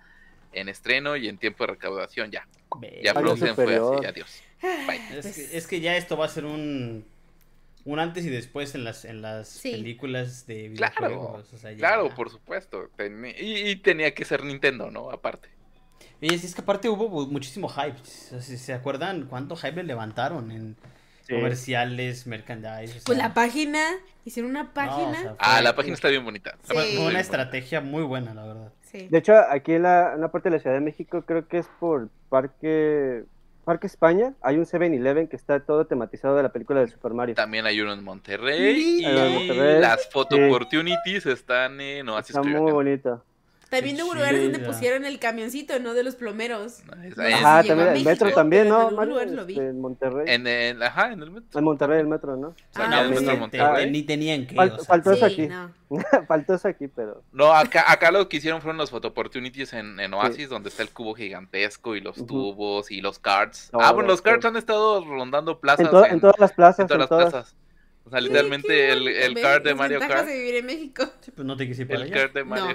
en 0.52 0.68
estreno 0.68 1.16
y 1.16 1.28
en 1.28 1.38
tiempo 1.38 1.64
de 1.64 1.72
recaudación 1.72 2.30
ya. 2.30 2.46
Ya 3.02 3.12
Frozen 3.14 3.54
fue 3.54 3.76
así, 3.76 4.06
adiós. 4.06 4.42
Bye. 4.62 5.18
Es 5.18 5.26
que, 5.34 5.56
es 5.56 5.66
que 5.66 5.80
ya 5.80 5.96
esto 5.96 6.16
va 6.16 6.26
a 6.26 6.28
ser 6.28 6.44
un 6.44 7.04
un 7.84 7.98
antes 7.98 8.24
y 8.24 8.30
después 8.30 8.76
en 8.76 8.84
las 8.84 9.04
en 9.04 9.22
las 9.22 9.48
Sí. 9.48 9.72
películas 9.72 10.46
de 10.46 10.72
Claro, 10.76 11.08
videojuegos. 11.08 11.52
o 11.52 11.58
sea, 11.58 11.72
ya- 11.72 11.78
Claro, 11.78 12.14
por 12.14 12.30
supuesto. 12.30 12.88
Y, 13.38 13.70
y 13.70 13.76
tenía 13.76 14.14
que 14.14 14.24
ser 14.24 14.44
Nintendo, 14.44 14.90
¿no? 14.90 15.10
Aparte. 15.10 15.48
Sí, 16.20 16.28
es 16.32 16.54
que 16.54 16.60
aparte 16.60 16.88
hubo 16.88 17.26
muchísimo 17.26 17.68
hype. 17.68 17.96
¿Se 18.04 18.72
acuerdan 18.72 19.26
cuánto 19.26 19.56
hype 19.56 19.74
le 19.74 19.82
levantaron 19.82 20.52
en 20.52 20.76
Sí. 21.26 21.34
comerciales, 21.34 22.26
merchandise? 22.28 22.98
o 23.00 23.04
Pues 23.04 23.18
la 23.18 23.34
página, 23.34 23.84
hicieron 24.24 24.50
una 24.52 24.62
no, 24.64 24.72
página. 24.74 25.10
o 25.18 25.22
sea, 25.22 25.36
Ah, 25.40 25.60
la 25.60 25.74
página 25.74 25.94
está 25.94 26.08
bien 26.08 26.24
bonita. 26.24 26.56
Sí. 26.62 26.72
Fue 26.74 26.98
una 27.06 27.18
estrategia 27.20 27.80
muy 27.80 28.02
buena, 28.04 28.32
la 28.34 28.44
verdad. 28.46 28.72
Sí. 28.92 29.08
De 29.08 29.18
hecho, 29.18 29.34
aquí 29.50 29.72
en 29.72 29.82
la, 29.82 30.14
en 30.14 30.20
la 30.20 30.30
parte 30.30 30.50
de 30.50 30.56
la 30.56 30.62
Ciudad 30.62 30.76
de 30.76 30.82
México, 30.82 31.22
creo 31.26 31.48
que 31.48 31.58
es 31.58 31.68
por 31.80 32.08
Parque 32.28 33.24
Parque 33.64 33.86
España, 33.86 34.34
hay 34.42 34.56
un 34.56 34.64
7-Eleven 34.64 35.28
que 35.28 35.36
está 35.36 35.60
todo 35.60 35.86
tematizado 35.86 36.36
de 36.36 36.42
la 36.42 36.48
película 36.50 36.80
de 36.80 36.88
Super 36.88 37.14
Mario. 37.14 37.36
También 37.36 37.64
hay 37.64 37.80
uno 37.80 37.92
en 37.92 38.02
Monterrey. 38.02 38.74
Sí. 38.74 39.02
Y 39.02 39.04
en 39.04 39.34
Monterrey, 39.34 39.80
las 39.80 40.08
photo 40.08 40.36
sí. 40.36 40.42
opportunities 40.42 41.26
están 41.26 41.80
en 41.80 42.08
Oasis 42.08 42.34
Está 42.34 42.42
muy 42.42 42.72
bonito. 42.72 43.22
También 43.78 43.96
Qué 43.96 44.02
hubo 44.02 44.14
lugares 44.14 44.42
donde 44.42 44.58
pusieron 44.60 45.04
el 45.04 45.18
camioncito, 45.18 45.78
¿no? 45.80 45.94
De 45.94 46.02
los 46.02 46.14
plomeros. 46.14 46.82
No 46.86 47.02
en- 47.24 47.34
Ajá, 47.34 47.62
también 47.64 47.88
el 47.88 48.04
metro 48.04 48.30
también, 48.32 48.62
en 48.64 48.68
¿no? 48.68 48.90
Mario? 48.90 49.12
lugar 49.14 49.28
lo 49.30 49.46
vi. 49.46 49.54
Este, 49.54 49.68
en 49.68 49.80
Monterrey. 49.80 50.24
En, 50.28 50.46
en- 50.46 50.82
ajá, 50.82 51.12
en 51.12 51.22
el 51.22 51.30
metro. 51.30 51.58
En 51.58 51.64
Monterrey 51.64 52.00
el 52.00 52.06
metro, 52.06 52.36
¿no? 52.36 52.48
O 52.48 52.54
sea, 52.70 52.84
Ah, 52.84 52.98
en 53.00 53.06
el 53.06 53.08
pues 53.12 53.22
metro 53.22 53.36
Monterrey. 53.38 53.90
ni 53.90 54.02
tenían 54.02 54.46
que. 54.46 54.54
Fal- 54.54 54.72
o 54.72 54.76
sea, 54.76 54.84
faltó 54.84 55.12
eso 55.12 55.24
aquí. 55.24 55.46
no. 55.46 55.70
Faltó 56.28 56.54
eso 56.54 56.68
aquí, 56.68 56.88
pero. 56.88 57.22
No, 57.32 57.52
acá, 57.52 57.84
acá 57.90 58.10
lo 58.10 58.28
que 58.28 58.38
hicieron 58.38 58.62
fueron 58.62 58.78
los 58.78 58.90
photo 58.90 59.08
opportunities 59.08 59.72
en, 59.74 59.98
en 60.00 60.14
Oasis, 60.14 60.48
donde 60.48 60.68
está 60.70 60.82
el 60.82 60.90
cubo 60.90 61.14
gigantesco 61.14 61.96
y 61.96 62.00
los 62.00 62.26
tubos 62.26 62.90
y 62.90 63.00
los 63.00 63.18
cards. 63.18 63.70
Ah, 63.74 63.92
bueno, 63.92 64.08
los 64.08 64.22
cards 64.22 64.44
han 64.46 64.56
estado 64.56 65.04
rondando 65.04 65.60
plazas 65.60 65.84
En, 65.86 65.90
to- 65.90 66.04
en, 66.06 66.12
en 66.12 66.20
todas 66.20 66.38
las 66.38 66.52
plazas, 66.52 66.78
en 66.80 66.86
todas 66.86 66.96
en 66.96 67.00
las 67.00 67.08
todas. 67.08 67.30
plazas. 67.30 67.54
O 68.04 68.10
sea, 68.10 68.20
literalmente 68.20 68.90
el, 68.90 69.06
el 69.06 69.40
card 69.40 69.62
de 69.62 69.74
Mario 69.74 70.00
Kart. 70.00 70.26
de 70.26 70.34
vivir 70.36 70.54
en 70.56 70.66
México. 70.66 71.04
sí, 71.20 71.30
pues 71.30 71.46
no 71.46 71.56
te 71.56 71.68
quise 71.68 71.82
ir 71.82 71.88
para 71.88 72.00
El 72.04 72.12
allá. 72.12 72.22
card 72.22 72.32
de 72.34 72.44
Mario 72.44 72.66
No. 72.66 72.74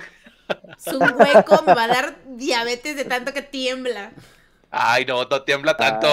Es 0.77 0.93
un 0.93 1.01
hueco, 1.15 1.63
me 1.65 1.73
va 1.73 1.83
a 1.83 1.87
dar 1.87 2.15
diabetes 2.25 2.95
de 2.95 3.05
tanto 3.05 3.33
que 3.33 3.41
tiembla. 3.41 4.11
Ay, 4.69 5.05
no, 5.05 5.23
no 5.25 5.41
tiembla 5.43 5.75
tanto. 5.77 6.07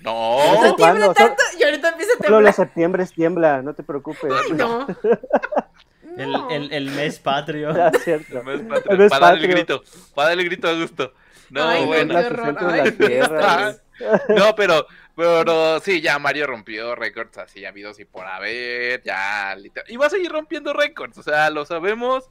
No. 0.00 0.38
No 0.54 0.54
No 0.54 0.62
sé 0.62 0.72
tiembla 0.76 1.14
tanto 1.14 1.42
y 1.58 1.62
ahorita 1.62 1.88
empieza 1.90 2.12
a 2.12 2.16
Solo 2.16 2.40
los 2.40 2.50
temblar. 2.50 2.54
septiembre 2.54 3.06
tiembla, 3.14 3.62
no 3.62 3.74
te 3.74 3.82
preocupes. 3.82 4.32
Ay, 4.32 4.52
no. 4.52 4.86
El, 6.16 6.30
No. 6.30 6.50
el, 6.50 6.70
el 6.74 6.90
mes 6.90 7.18
patrio. 7.18 7.70
Ah, 7.70 7.90
cierto. 8.04 8.38
El 8.40 8.44
mes 8.44 8.60
El 8.60 8.66
patrio, 8.66 8.98
mes 8.98 9.10
para 9.10 9.26
darle 9.28 9.46
el 9.46 9.50
grito. 9.52 9.82
Para 10.14 10.28
darle 10.28 10.42
el 10.42 10.48
grito 10.50 10.68
a 10.68 10.74
gusto. 10.74 11.14
No, 11.48 11.66
Ay, 11.66 11.80
no, 11.82 11.86
bueno. 11.86 12.22
su 12.22 12.66
Ay. 12.68 13.20
Ah, 13.40 13.72
No, 14.28 14.54
pero, 14.54 14.86
pero 15.16 15.80
sí, 15.80 16.00
ya 16.02 16.18
Mario 16.18 16.46
rompió 16.46 16.94
récords 16.94 17.38
así 17.38 17.64
habidos 17.64 17.98
y 17.98 18.04
por 18.04 18.26
haber, 18.26 19.02
ya 19.02 19.54
literal. 19.56 19.90
Y 19.90 19.96
va 19.96 20.06
a 20.06 20.10
seguir 20.10 20.30
rompiendo 20.30 20.72
récords, 20.74 21.16
o 21.16 21.22
sea, 21.22 21.48
lo 21.50 21.64
sabemos. 21.64 22.28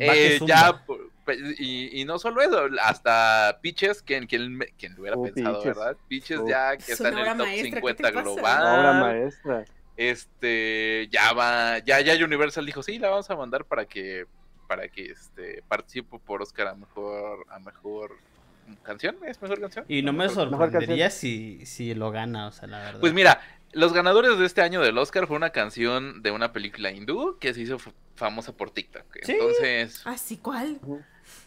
Eh, 0.00 0.40
ya, 0.46 0.84
pe- 1.24 1.38
y, 1.58 2.00
y 2.00 2.04
no 2.04 2.18
solo 2.18 2.40
eso, 2.42 2.66
hasta 2.82 3.58
Pitches, 3.62 4.02
quien, 4.02 4.26
quien, 4.26 4.58
quien 4.78 4.94
lo 4.94 5.02
hubiera 5.02 5.16
Oh, 5.16 5.22
pensado, 5.22 5.58
Pitches. 5.60 5.76
¿verdad? 5.76 5.96
Pitches 6.08 6.38
Oh. 6.40 6.48
ya 6.48 6.76
que 6.76 6.82
Es 6.82 6.90
está 7.00 7.08
en 7.08 7.18
el 7.18 7.24
top 7.26 7.36
maestra, 7.38 7.62
¿qué 7.62 7.76
50 7.76 7.96
te 8.08 8.12
pasa? 8.12 8.22
global. 8.22 8.62
Obra 8.78 8.92
maestra. 9.00 9.64
Este, 9.96 11.08
ya 11.10 11.32
va, 11.34 11.78
ya, 11.78 12.00
ya 12.00 12.24
Universal 12.24 12.64
dijo, 12.66 12.82
sí, 12.82 12.98
la 12.98 13.10
vamos 13.10 13.28
a 13.30 13.36
mandar 13.36 13.64
para 13.66 13.84
que, 13.84 14.24
para 14.66 14.88
que 14.88 15.06
este 15.10 15.62
participe 15.68 16.18
por 16.18 16.40
Oscar 16.42 16.68
a 16.68 16.74
mejor, 16.74 17.44
a 17.50 17.58
mejor 17.58 18.16
canción, 18.82 19.16
¿es 19.26 19.40
mejor 19.42 19.60
canción? 19.60 19.84
Y 19.88 20.02
no 20.02 20.12
me 20.12 20.26
Mejor- 20.28 20.48
sorprendería 20.50 21.10
si, 21.10 21.64
si 21.66 21.92
lo 21.94 22.10
gana, 22.10 22.46
o 22.48 22.52
sea, 22.52 22.66
la 22.68 22.78
verdad. 22.78 23.00
Pues 23.00 23.12
mira, 23.12 23.40
los 23.72 23.92
ganadores 23.92 24.38
de 24.38 24.46
este 24.46 24.62
año 24.62 24.80
del 24.80 24.98
Oscar 24.98 25.26
fue 25.26 25.36
una 25.36 25.50
canción 25.50 26.22
de 26.22 26.30
una 26.30 26.52
película 26.52 26.90
hindú 26.90 27.38
que 27.38 27.54
se 27.54 27.62
hizo 27.62 27.78
famosa 28.16 28.52
por 28.52 28.70
TikTok. 28.70 29.04
Sí. 29.22 29.32
Entonces, 29.32 30.02
¿Ah, 30.04 30.18
sí, 30.18 30.36
cuál? 30.38 30.80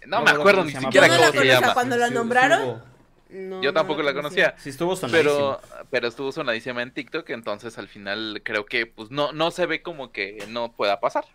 no 0.06 0.22
me 0.22 0.32
acuerdo 0.32 0.64
ni 0.64 0.74
cómo 0.74 0.92
se 0.92 0.92
llama, 0.92 0.92
siquiera 0.92 1.08
no 1.08 1.14
cómo 1.14 1.26
la 1.26 1.42
se 1.42 1.48
llama. 1.48 1.74
cuando 1.74 1.98
la 1.98 2.10
nombraron. 2.10 2.94
No, 3.30 3.64
Yo 3.64 3.72
no 3.72 3.74
tampoco 3.74 4.04
la 4.04 4.14
conocía. 4.14 4.54
Sí, 4.60 4.70
estuvo 4.70 4.96
sonadísimo. 4.96 5.60
Pero, 5.60 5.86
pero 5.90 6.08
estuvo 6.08 6.32
sonadísima 6.32 6.84
en 6.84 6.92
TikTok, 6.94 7.30
entonces 7.32 7.78
al 7.80 7.88
final 7.88 8.42
creo 8.44 8.66
que 8.66 8.86
pues 8.86 9.10
no, 9.10 9.32
no 9.32 9.50
se 9.50 9.66
ve 9.66 9.82
como 9.82 10.12
que 10.12 10.46
no 10.50 10.72
pueda 10.74 11.00
pasar. 11.00 11.26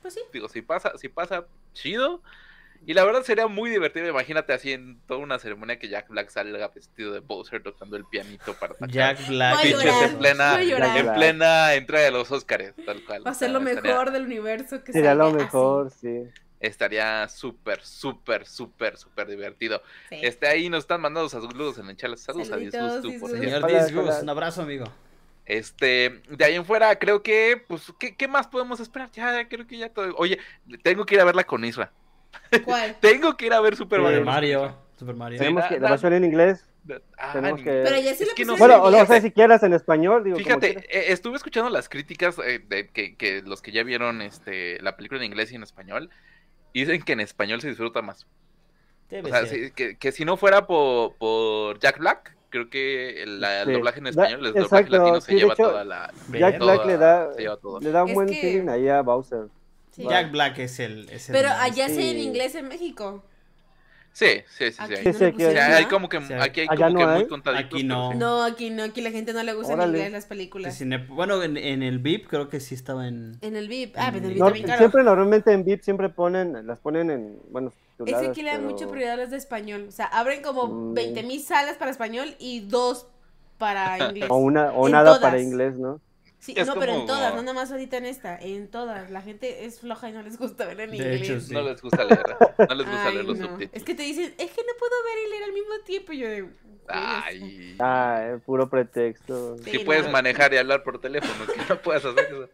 Pues 0.00 0.14
sí. 0.14 0.20
Digo, 0.32 0.48
si 0.48 0.62
pasa, 0.62 0.96
si 0.96 1.08
pasa, 1.08 1.44
chido. 1.74 2.22
Y 2.86 2.92
la 2.94 3.04
verdad 3.04 3.22
sería 3.22 3.46
muy 3.46 3.70
divertido, 3.70 4.06
imagínate 4.08 4.52
así 4.52 4.72
en 4.72 4.98
toda 5.06 5.20
una 5.20 5.38
ceremonia 5.38 5.78
que 5.78 5.88
Jack 5.88 6.08
Black 6.08 6.28
salga 6.28 6.68
vestido 6.68 7.12
de 7.12 7.20
Bowser 7.20 7.62
tocando 7.62 7.96
el 7.96 8.04
pianito 8.04 8.52
para 8.54 8.74
atacar. 8.74 8.90
Jack 8.90 9.28
Black. 9.28 9.58
A 9.58 9.64
llorar, 9.64 10.04
en 10.10 10.18
plena, 10.18 10.54
a 10.56 10.62
en 10.62 11.14
plena 11.14 11.74
entrega 11.74 12.04
de 12.04 12.10
los 12.10 12.30
Oscars, 12.30 12.74
tal 12.84 13.02
cual. 13.04 13.26
Va 13.26 13.30
a 13.30 13.34
ser 13.34 13.50
lo 13.50 13.58
estaría- 13.60 13.80
mejor 13.82 14.10
del 14.10 14.24
universo 14.24 14.84
que 14.84 14.92
Sería 14.92 15.14
lo 15.14 15.26
así. 15.28 15.36
mejor, 15.36 15.90
sí. 15.90 16.24
Estaría 16.60 17.28
súper, 17.28 17.82
súper, 17.84 18.46
súper, 18.46 18.96
súper 18.96 19.28
divertido. 19.28 19.82
Sí. 20.08 20.20
Este 20.22 20.46
ahí 20.46 20.68
nos 20.70 20.80
están 20.84 21.00
mandando 21.00 21.28
saludos 21.28 21.78
en 21.78 21.88
el 21.90 21.96
chat. 21.96 22.16
Saludos 22.16 22.48
a 22.48 22.50
Saluditos, 22.50 22.80
Disgustu, 23.02 23.02
por 23.20 23.30
Disgustu. 23.32 23.36
cierto. 23.38 23.66
Señor 23.68 23.70
Hola, 23.70 23.84
Disgus, 23.86 24.04
hola. 24.10 24.20
un 24.22 24.28
abrazo, 24.30 24.62
amigo. 24.62 24.84
Este, 25.46 26.22
de 26.30 26.44
ahí 26.44 26.54
en 26.54 26.64
fuera, 26.64 26.98
creo 26.98 27.22
que, 27.22 27.62
pues, 27.68 27.92
¿qué, 27.98 28.16
qué 28.16 28.28
más 28.28 28.46
podemos 28.46 28.80
esperar? 28.80 29.10
Ya, 29.12 29.30
ya 29.32 29.48
creo 29.48 29.66
que 29.66 29.76
ya 29.76 29.90
todo. 29.90 30.14
Oye, 30.16 30.38
tengo 30.82 31.04
que 31.04 31.16
ir 31.16 31.20
a 31.20 31.24
verla 31.24 31.44
con 31.44 31.64
Isra. 31.64 31.92
¿Cuál? 32.64 32.96
Tengo 33.00 33.36
que 33.36 33.46
ir 33.46 33.52
a 33.52 33.60
ver 33.60 33.76
Super 33.76 33.98
Sí. 34.00 34.04
Mario. 34.04 34.18
Super. 34.20 34.24
Mario. 34.32 34.76
Super 34.96 35.14
Mario. 35.16 35.38
Sí, 35.38 35.44
Tenemos 35.44 35.64
que, 35.66 35.80
la 35.80 35.90
versión 35.90 36.12
en 36.12 36.24
inglés. 36.24 36.68
Ah, 37.18 37.32
Tenemos 37.32 37.62
que- 37.62 37.70
Pero 37.84 37.96
ya 37.98 38.14
sí 38.14 38.24
Es 38.24 38.34
que 38.34 38.44
no 38.44 38.56
Bueno, 38.56 38.74
en 38.74 38.80
o 38.82 38.90
no 38.98 39.06
sé 39.06 39.20
si 39.22 39.30
quieras 39.32 39.62
en 39.62 39.72
español, 39.72 40.22
digo, 40.22 40.36
Fíjate, 40.36 40.78
eh, 40.90 41.12
estuve 41.12 41.36
escuchando 41.36 41.70
las 41.70 41.88
críticas 41.88 42.36
eh, 42.44 42.60
de 42.68 42.88
que, 42.90 43.16
que 43.16 43.40
los 43.42 43.62
que 43.62 43.72
ya 43.72 43.82
vieron 43.82 44.20
este 44.22 44.78
la 44.82 44.94
película 44.96 45.20
en 45.20 45.26
inglés 45.26 45.50
y 45.50 45.56
en 45.56 45.62
español 45.62 46.10
dicen 46.74 47.02
que 47.02 47.12
en 47.14 47.20
español 47.20 47.60
se 47.62 47.68
disfruta 47.68 48.02
más. 48.02 48.26
Debe 49.08 49.30
O 49.30 49.32
sea, 49.32 49.46
ser. 49.46 49.66
sí, 49.66 49.70
que, 49.74 49.96
que 49.96 50.12
si 50.12 50.24
no 50.24 50.36
fuera 50.36 50.66
por, 50.66 51.14
por 51.16 51.78
Jack 51.78 51.98
Black, 51.98 52.36
creo 52.50 52.68
que 52.68 53.22
el, 53.22 53.40
la- 53.40 53.62
el 53.62 53.66
Sí. 53.68 53.72
doblaje 53.72 53.98
en 53.98 54.04
Da- 54.04 54.10
español, 54.10 54.46
el 54.46 54.52
doblaje 54.52 54.60
exacto, 54.76 54.96
latino 54.98 55.20
se 55.22 55.34
lleva 55.34 55.52
hecho, 55.54 55.62
toda 55.62 55.84
la... 55.84 56.12
Jack 56.12 56.28
Verga. 56.28 56.58
Black 56.58 56.86
le 56.86 56.96
da, 56.98 57.28
le 57.80 57.90
da 57.90 58.02
un 58.04 58.08
Es 58.10 58.14
buen 58.14 58.28
que- 58.28 58.40
feeling 58.40 58.68
ahí 58.68 58.88
a 58.88 59.00
Bowser. 59.02 59.46
Sí. 59.94 60.02
Jack 60.08 60.30
Black 60.32 60.58
es 60.58 60.80
el. 60.80 61.08
Es 61.10 61.28
el 61.28 61.34
Pero 61.34 61.50
allá 61.50 61.88
sí 61.88 62.08
en 62.08 62.16
Sí. 62.16 62.22
inglés 62.22 62.54
en 62.56 62.68
México. 62.68 63.22
Sí, 64.12 64.26
sí, 64.48 64.66
sí, 64.66 64.72
sí. 64.72 64.76
Aquí. 64.78 64.94
Sí, 64.96 65.06
no 65.08 65.12
sí, 65.38 65.44
O 65.44 65.60
hay. 65.60 65.84
como 65.86 66.08
que, 66.08 66.20
Sí. 66.20 66.32
aquí 66.34 66.60
hay 66.60 66.66
como 66.68 66.88
no 66.90 66.98
que 66.98 67.04
hay. 67.04 67.18
muy 67.20 67.26
contaditos. 67.28 67.64
Aquí 67.66 67.82
no. 67.82 68.12
sí. 68.12 68.18
No, 68.18 68.42
aquí 68.44 68.70
no, 68.70 68.84
aquí 68.84 69.00
la 69.00 69.10
gente 69.10 69.32
no 69.32 69.42
le 69.42 69.54
gusta 69.54 69.72
en 69.74 69.82
inglés 69.82 70.12
las 70.12 70.26
películas. 70.26 70.76
Sí, 70.76 70.84
Bueno, 71.08 71.42
en, 71.42 71.56
en 71.56 71.82
el 71.82 71.98
VIP 71.98 72.28
creo 72.28 72.48
que 72.48 72.60
sí 72.60 72.76
estaba 72.76 73.08
en. 73.08 73.38
En 73.40 73.56
el 73.56 73.66
VIP. 73.68 73.96
Ah, 73.96 74.10
pero 74.12 74.18
en 74.18 74.24
el 74.26 74.30
VIP 74.34 74.38
No, 74.38 74.44
también, 74.46 74.64
claro. 74.66 74.78
siempre 74.78 75.02
normalmente 75.02 75.52
en 75.52 75.64
VIP 75.64 75.82
siempre 75.82 76.08
ponen, 76.10 76.64
las 76.64 76.78
ponen 76.78 77.10
en, 77.10 77.38
bueno, 77.50 77.72
Es 78.06 78.16
que 78.18 78.26
aquí 78.28 78.42
le 78.42 78.50
dan 78.50 78.60
pero- 78.60 78.70
mucha 78.72 78.86
prioridad 78.86 79.14
a 79.14 79.16
las 79.16 79.30
de 79.32 79.36
español. 79.36 79.86
O 79.88 79.92
sea, 79.92 80.06
abren 80.06 80.42
como 80.42 80.66
Mm. 80.68 80.94
20 80.94 81.22
mil 81.24 81.40
salas 81.40 81.76
para 81.76 81.90
español 81.90 82.36
y 82.38 82.60
dos 82.60 83.08
para 83.58 83.98
inglés. 84.12 84.28
O 84.30 84.36
una, 84.36 84.70
o 84.72 84.86
En 84.86 84.92
nada 84.92 85.06
todas. 85.16 85.22
para 85.22 85.40
inglés, 85.40 85.74
¿no? 85.74 86.00
Sí, 86.44 86.52
Es 86.54 86.66
no, 86.66 86.74
pero 86.74 86.92
en 86.92 87.06
todas, 87.06 87.34
no 87.34 87.40
nada 87.40 87.54
más 87.54 87.70
ahorita 87.72 87.96
en 87.96 88.04
esta, 88.04 88.38
en 88.38 88.68
todas. 88.68 89.10
La 89.10 89.22
gente 89.22 89.64
es 89.64 89.80
floja 89.80 90.10
y 90.10 90.12
no 90.12 90.22
les 90.22 90.36
gusta 90.36 90.66
ver 90.66 90.78
en 90.80 90.90
De 90.90 90.96
inglés. 90.98 91.22
hecho, 91.22 91.40
sí. 91.40 91.54
No 91.54 91.62
les 91.62 91.80
gusta 91.80 92.04
leer, 92.04 92.22
no 92.68 92.74
les 92.74 92.86
gusta 92.86 93.06
Ay, 93.06 93.14
leer 93.14 93.24
los 93.24 93.38
no. 93.38 93.46
subtítulos. 93.46 93.70
Es 93.72 93.82
que 93.82 93.94
te 93.94 94.02
dicen, 94.02 94.34
es 94.36 94.50
que 94.50 94.60
no 94.62 94.72
puedo 94.78 94.92
ver 95.04 95.26
y 95.26 95.30
leer 95.30 95.44
al 95.44 95.52
mismo 95.52 95.74
tiempo. 95.86 96.12
Y 96.12 96.18
yo 96.18 96.28
de. 96.28 96.46
Ay, 96.88 97.76
Ah, 97.78 98.20
eh, 98.24 98.38
puro 98.44 98.68
pretexto. 98.68 99.56
Sí, 99.64 99.70
si 99.70 99.78
no. 99.78 99.84
puedes 99.86 100.10
manejar 100.10 100.52
y 100.52 100.58
hablar 100.58 100.82
por 100.82 101.00
teléfono, 101.00 101.46
que 101.46 101.60
no 101.66 101.80
puedas 101.80 102.04
hacer 102.04 102.26
eso. 102.26 102.48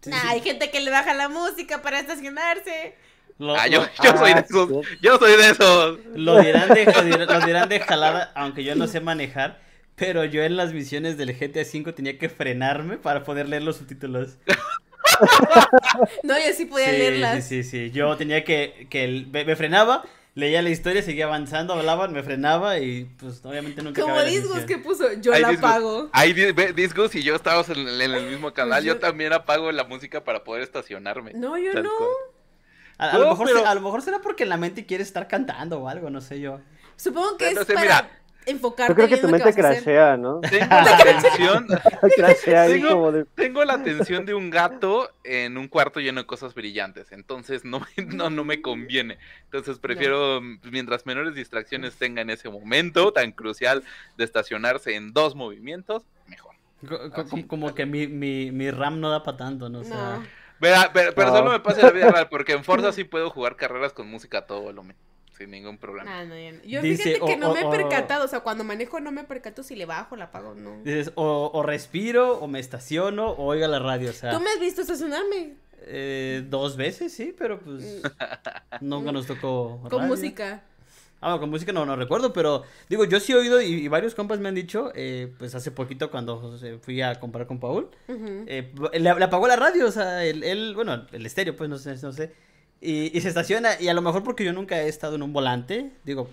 Sí, 0.00 0.08
Nah, 0.10 0.20
sí. 0.22 0.26
hay 0.30 0.40
gente 0.40 0.70
que 0.70 0.80
le 0.80 0.90
baja 0.90 1.12
la 1.12 1.28
música 1.28 1.82
para 1.82 2.00
estacionarse. 2.00 2.94
Lo, 3.38 3.56
Ah, 3.56 3.66
yo, 3.66 3.82
yo 4.02 4.16
soy 4.16 4.32
de 4.32 4.38
Ah, 4.40 4.44
esos, 4.48 4.68
sí. 4.86 4.96
yo 5.02 5.18
soy 5.18 5.36
de 5.36 5.50
esos. 5.50 5.98
lo 6.14 6.40
dirán 6.40 6.68
de, 6.72 6.84
lo 6.86 7.02
dirán, 7.02 7.26
lo 7.40 7.46
dirán 7.46 7.68
de 7.68 7.80
jalada, 7.80 8.32
aunque 8.34 8.64
yo 8.64 8.74
no 8.74 8.86
sé 8.86 9.00
manejar. 9.00 9.60
Pero 9.96 10.24
yo 10.24 10.42
en 10.42 10.56
las 10.56 10.72
misiones 10.72 11.16
del 11.16 11.32
GTA 11.38 11.62
V 11.62 11.92
tenía 11.92 12.18
que 12.18 12.28
frenarme 12.28 12.96
para 12.98 13.22
poder 13.24 13.48
leer 13.48 13.62
los 13.62 13.76
subtítulos. 13.76 14.36
No, 16.24 16.34
yo 16.38 16.52
sí 16.56 16.64
podía 16.66 16.90
sí, 16.90 16.96
leerlas. 16.98 17.44
Sí, 17.46 17.62
sí, 17.62 17.70
sí. 17.70 17.90
Yo 17.92 18.16
tenía 18.16 18.42
que, 18.44 18.88
que 18.90 19.04
el- 19.04 19.26
me, 19.28 19.44
me 19.44 19.54
frenaba, 19.54 20.04
leía 20.34 20.60
la 20.62 20.70
historia, 20.70 21.02
seguía 21.02 21.26
avanzando, 21.26 21.74
hablaban, 21.74 22.12
me 22.12 22.22
frenaba 22.24 22.78
y 22.78 23.04
pues 23.18 23.40
obviamente 23.44 23.80
nunca 23.82 24.00
Como 24.02 24.16
misión. 24.24 24.66
que 24.66 24.78
puso, 24.78 25.12
yo 25.20 25.30
la 25.32 25.50
Disgos. 25.50 25.60
pago. 25.60 26.08
Ahí 26.12 26.32
di- 26.32 26.50
ve- 26.52 26.72
Discos 26.72 27.14
y 27.14 27.22
yo 27.22 27.36
estábamos 27.36 27.68
en, 27.68 27.86
el- 27.86 28.00
en 28.00 28.12
el 28.12 28.26
mismo 28.30 28.52
canal. 28.52 28.78
Pues 28.78 28.84
yo- 28.86 28.94
Yo 28.94 28.98
también 29.00 29.32
apago 29.32 29.70
la 29.70 29.84
música 29.84 30.24
para 30.24 30.42
poder 30.42 30.62
estacionarme. 30.62 31.32
No, 31.34 31.56
yo 31.58 31.72
no. 31.80 31.90
A, 32.98 33.16
lo 33.18 33.28
mejor 33.30 33.46
pero- 33.46 33.60
se- 33.60 33.66
a 33.66 33.74
lo 33.74 33.80
mejor 33.82 34.02
será 34.02 34.20
porque 34.20 34.42
en 34.44 34.48
la 34.48 34.56
mente 34.56 34.84
quiere 34.86 35.02
estar 35.04 35.28
cantando 35.28 35.78
o 35.80 35.88
algo, 35.88 36.10
no 36.10 36.20
sé 36.20 36.40
yo. 36.40 36.60
Supongo 36.96 37.36
que 37.36 37.44
es 37.46 37.50
Entonces, 37.50 37.74
para 37.74 37.86
mira, 38.02 38.10
enfocarte 38.46 38.90
Yo 38.92 38.94
creo 38.94 39.08
que 39.08 39.16
tu 39.16 39.28
mente 39.28 39.52
crashea, 39.54 40.16
¿no? 40.16 40.40
Tengo 40.50 40.66
la 40.68 40.96
atención, 40.96 41.66
Tengo- 42.68 42.88
como 42.88 43.12
de... 43.12 43.24
tengo 43.34 43.64
la 43.64 43.74
atención 43.74 44.26
de 44.26 44.34
un 44.34 44.50
gato 44.50 45.10
en 45.24 45.56
un 45.58 45.68
cuarto 45.68 46.00
lleno 46.00 46.20
de 46.20 46.26
cosas 46.26 46.54
brillantes. 46.54 47.12
Entonces 47.12 47.64
no, 47.64 47.80
me- 47.96 48.04
no, 48.06 48.30
no 48.30 48.44
me 48.44 48.60
conviene. 48.62 49.18
Entonces 49.44 49.78
prefiero, 49.78 50.40
mm, 50.40 50.58
mientras 50.70 51.06
menores 51.06 51.34
distracciones 51.34 51.96
tenga 51.96 52.22
en 52.22 52.30
ese 52.30 52.48
momento 52.48 53.12
tan 53.12 53.32
crucial 53.32 53.82
de 54.16 54.24
estacionarse 54.24 54.94
en 54.94 55.12
dos 55.12 55.34
movimientos, 55.34 56.04
mejor. 56.26 56.54
Como, 57.30 57.48
como 57.48 57.74
que 57.74 57.86
mi, 57.86 58.06
mi, 58.06 58.50
mi 58.52 58.70
RAM 58.70 59.00
no 59.00 59.10
da 59.10 59.22
para 59.22 59.38
tanto, 59.38 59.68
¿no? 59.70 59.80
O 59.80 59.84
sea, 59.84 60.16
No. 60.18 60.26
Pero, 60.60 60.76
pero, 60.92 61.14
pero 61.14 61.30
No. 61.30 61.36
solo 61.38 61.50
me 61.50 61.60
pasa 61.60 61.80
en 61.80 61.86
la 61.86 61.92
vida 61.92 62.10
real, 62.10 62.28
porque 62.28 62.52
en 62.52 62.62
Forza 62.64 62.92
sí 62.92 63.04
puedo 63.04 63.28
jugar 63.30 63.56
carreras 63.56 63.92
con 63.92 64.08
música 64.08 64.38
a 64.38 64.46
todo 64.46 64.60
volumen, 64.62 64.94
sin 65.36 65.50
ningún 65.50 65.78
problema. 65.78 66.20
Ah, 66.20 66.24
no, 66.24 66.36
yo 66.38 66.52
no. 66.52 66.58
Yo 66.64 66.82
Dice, 66.82 67.02
fíjate 67.14 67.26
que 67.26 67.34
o- 67.34 67.38
no 67.38 67.52
me 67.54 67.60
he 67.62 67.66
percatado, 67.70 68.24
o 68.24 68.28
sea, 68.28 68.40
cuando 68.40 68.62
manejo 68.64 69.00
no 69.00 69.10
me 69.12 69.24
percato 69.24 69.62
si 69.62 69.74
le 69.76 69.84
bajo, 69.86 70.16
la 70.16 70.26
apago, 70.26 70.54
no. 70.54 70.78
dices, 70.84 71.12
o, 71.16 71.50
o 71.52 71.62
respiro, 71.62 72.38
o 72.38 72.46
me 72.46 72.60
estaciono, 72.60 73.30
o 73.30 73.44
oiga 73.46 73.66
la 73.68 73.78
radio, 73.80 74.10
o 74.10 74.14
sea, 74.14 74.30
¿Tú 74.30 74.40
me 74.40 74.50
has 74.50 74.60
visto 74.60 74.80
estacionarme 74.82 75.54
eh, 75.86 76.44
dos 76.48 76.76
veces, 76.76 77.12
sí, 77.12 77.34
pero 77.36 77.58
pues 77.60 78.00
nunca 78.80 79.12
nos 79.12 79.26
tocó 79.26 79.80
con 79.82 79.90
radio. 79.90 80.06
música? 80.08 80.62
Ah, 81.26 81.38
con 81.40 81.48
música 81.48 81.72
no, 81.72 81.86
no 81.86 81.96
recuerdo, 81.96 82.34
pero 82.34 82.64
digo, 82.90 83.04
yo 83.06 83.18
sí 83.18 83.32
he 83.32 83.36
oído 83.36 83.60
y, 83.62 83.66
y 83.84 83.88
varios 83.88 84.14
compas 84.14 84.40
me 84.40 84.48
han 84.50 84.54
dicho, 84.54 84.92
eh, 84.94 85.32
pues 85.38 85.54
hace 85.54 85.70
poquito 85.70 86.10
cuando 86.10 86.58
fui 86.82 87.00
a 87.00 87.18
comprar 87.18 87.46
con 87.46 87.58
Paul, 87.60 87.88
eh, 88.08 88.72
le, 88.92 89.00
le 89.00 89.24
apagó 89.24 89.48
la 89.48 89.56
radio, 89.56 89.86
o 89.86 89.90
sea, 89.90 90.22
él, 90.24 90.42
él, 90.44 90.74
bueno, 90.74 91.06
el 91.12 91.24
estéreo, 91.24 91.56
pues 91.56 91.70
no 91.70 91.78
sé, 91.78 91.96
no 92.02 92.12
sé, 92.12 92.34
y, 92.84 93.16
y 93.16 93.20
se 93.20 93.28
estaciona, 93.28 93.80
y 93.80 93.88
a 93.88 93.94
lo 93.94 94.02
mejor 94.02 94.22
porque 94.22 94.44
yo 94.44 94.52
nunca 94.52 94.80
he 94.82 94.88
estado 94.88 95.16
en 95.16 95.22
un 95.22 95.32
volante, 95.32 95.90
digo, 96.04 96.28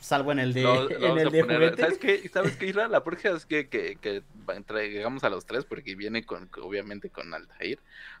salvo 0.00 0.30
en 0.32 0.38
el 0.38 0.54
de, 0.54 0.62
Lo- 0.62 0.88
lo 0.88 0.90
en 0.90 1.18
el 1.18 1.30
de 1.30 1.44
poner- 1.44 1.56
juguete. 1.56 1.82
¿Sabes 1.82 1.98
qué? 1.98 2.28
¿Sabes 2.32 2.56
qué, 2.56 2.66
Isra? 2.66 2.86
La 2.88 3.02
próxima 3.02 3.36
es 3.36 3.44
que, 3.46 3.68
que, 3.68 3.96
que 4.00 4.22
va- 4.48 4.54
entre- 4.54 4.90
llegamos 4.90 5.24
a 5.24 5.30
los 5.30 5.44
tres, 5.44 5.64
porque 5.64 5.94
viene 5.96 6.24
con, 6.24 6.48
obviamente 6.62 7.10
con 7.10 7.34
Altair. 7.34 7.78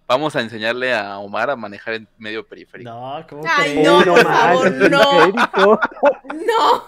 Vamos 0.08 0.34
a 0.36 0.40
enseñarle 0.40 0.94
a 0.94 1.18
Omar 1.18 1.50
a 1.50 1.56
manejar 1.56 1.94
en 1.94 2.08
medio 2.16 2.46
periférico. 2.46 2.88
No, 2.90 3.24
¿cómo 3.28 3.42
Ay, 3.46 3.72
crees? 3.72 3.86
no, 3.86 3.98
Uy, 3.98 4.04
por 4.04 4.22
favor, 4.24 4.90
no. 4.90 5.80
No. 6.28 6.84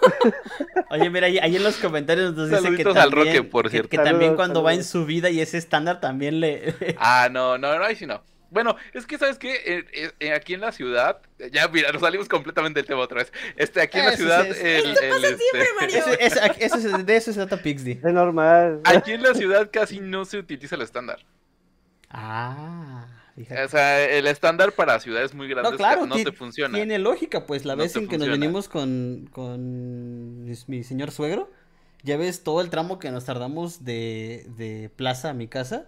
Oye, 0.91 1.11
mira, 1.11 1.27
ahí, 1.27 1.39
ahí 1.39 1.57
en 1.57 1.63
los 1.63 1.77
comentarios 1.77 2.35
nos 2.35 2.51
dice 2.51 2.75
que 2.77 2.83
al 2.83 2.95
también, 2.95 3.27
Roque, 3.37 3.43
por 3.43 3.65
que- 3.65 3.71
cierto. 3.71 3.89
que 3.91 3.97
también 3.97 4.19
Saludos, 4.21 4.37
cuando 4.37 4.63
va 4.63 4.75
en 4.75 4.85
su 4.85 5.05
vida 5.07 5.31
y 5.31 5.41
es 5.41 5.55
estándar 5.55 6.01
también 6.01 6.41
le... 6.41 6.75
Ah, 6.99 7.29
no, 7.31 7.59
no, 7.59 7.79
no, 7.79 7.85
ahí 7.85 7.97
sí 7.97 8.07
no. 8.07 8.23
Bueno, 8.51 8.77
es 8.93 9.07
que, 9.07 9.17
¿sabes 9.17 9.39
qué? 9.39 9.55
Eh, 9.55 9.85
eh, 9.93 10.11
eh, 10.21 10.33
aquí 10.33 10.55
en 10.55 10.61
la 10.61 10.73
ciudad, 10.73 11.21
ya 11.53 11.69
mira, 11.69 11.93
nos 11.93 12.03
salimos 12.03 12.29
completamente 12.29 12.81
del 12.81 12.87
tema 12.87 13.01
otra 13.01 13.19
vez. 13.19 13.33
Este, 13.57 13.81
aquí 13.81 13.99
en 13.99 14.05
la 14.07 14.11
Eso 14.13 14.23
ciudad, 14.25 14.47
es- 14.47 14.59
el- 14.59 14.87
el, 14.87 15.25
este, 15.25 15.37
siempre, 15.39 15.69
Mario. 15.81 15.99
Eso 16.61 16.99
de 17.05 17.17
eso 17.17 17.33
se 17.33 17.39
trata 17.47 17.63
Pixdy. 17.63 17.93
Es 17.93 18.13
normal. 18.13 18.81
aquí 18.85 19.13
en 19.13 19.23
la 19.23 19.35
ciudad 19.35 19.71
casi 19.73 20.01
no 20.01 20.25
se 20.25 20.39
utiliza 20.39 20.75
el 20.75 20.83
estándar. 20.83 21.21
Ah, 22.11 23.07
fíjate. 23.37 23.65
O 23.65 23.69
sea, 23.69 24.05
el 24.05 24.27
estándar 24.27 24.73
para 24.73 24.99
ciudades 25.01 25.35
muy 25.35 25.49
grandes 25.49 25.73
No, 25.73 25.77
claro, 25.79 26.07
no 26.07 26.17
te 26.17 26.33
funciona. 26.33 26.75
Tiene 26.77 26.99
lógica, 26.99 27.47
pues 27.47 27.65
la 27.65 27.77
No 27.77 27.83
vez 27.83 27.95
en 27.97 28.09
que 28.09 28.19
nos 28.19 28.29
venimos 28.29 28.69
con, 28.69 29.29
con 29.33 30.45
mi, 30.45 30.53
mi 30.67 30.83
señor 30.85 31.13
suegro, 31.13 31.51
ya 32.03 32.17
ves 32.17 32.43
todo 32.43 32.61
el 32.61 32.71
tramo 32.71 32.99
que 32.99 33.11
nos 33.11 33.25
tardamos 33.27 33.85
de, 33.85 34.47
de 34.57 34.91
plaza 34.97 35.31
a 35.31 35.35
mi 35.35 35.47
casa. 35.49 35.87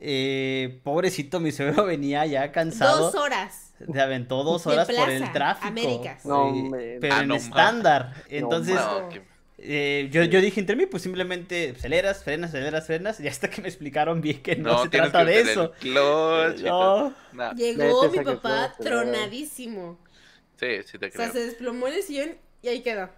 Eh, 0.00 0.80
pobrecito, 0.82 1.40
mi 1.40 1.52
suegro 1.52 1.84
venía 1.86 2.26
ya 2.26 2.52
cansado. 2.52 3.06
Dos 3.06 3.14
horas. 3.14 3.72
Se 3.92 4.00
aventó 4.00 4.44
dos 4.44 4.66
horas 4.66 4.88
por 4.90 5.10
el 5.10 5.32
tráfico. 5.32 5.66
Américas. 5.68 6.24
No, 6.24 6.74
eh, 6.76 6.98
pero 7.00 7.14
Ah, 7.14 7.20
en 7.22 7.28
no, 7.28 7.34
estándar. 7.34 8.14
Entonces, 8.28 8.76
No, 8.76 9.08
eh, 9.58 10.08
yo, 10.12 10.22
yo 10.24 10.40
dije 10.40 10.60
entre 10.60 10.76
mí, 10.76 10.86
pues 10.86 11.02
simplemente 11.02 11.74
aceleras, 11.76 12.22
frenas, 12.22 12.50
aceleras, 12.50 12.86
frenas. 12.86 13.20
Y 13.20 13.28
hasta 13.28 13.48
que 13.50 13.62
me 13.62 13.68
explicaron 13.68 14.20
bien 14.20 14.42
que 14.42 14.56
no, 14.56 14.72
no, 14.72 14.82
se 14.84 14.88
trata 14.90 15.24
que 15.24 15.30
de 15.30 15.40
eso. 15.40 15.72
clutch. 15.80 16.60
No. 16.62 17.14
No, 17.32 17.52
Llegó 17.54 18.02
Vete, 18.02 18.18
mi 18.18 18.24
papá 18.24 18.74
tronadísimo. 18.80 19.98
Sí, 20.58 20.82
sí 20.84 20.98
te 20.98 21.06
O 21.06 21.10
sea, 21.10 21.30
creo. 21.30 21.32
se 21.32 21.46
desplomó 21.46 21.88
en 21.88 21.94
el 21.94 22.02
sillón 22.02 22.36
y 22.62 22.68
ahí 22.68 22.82
quedó. 22.82 23.10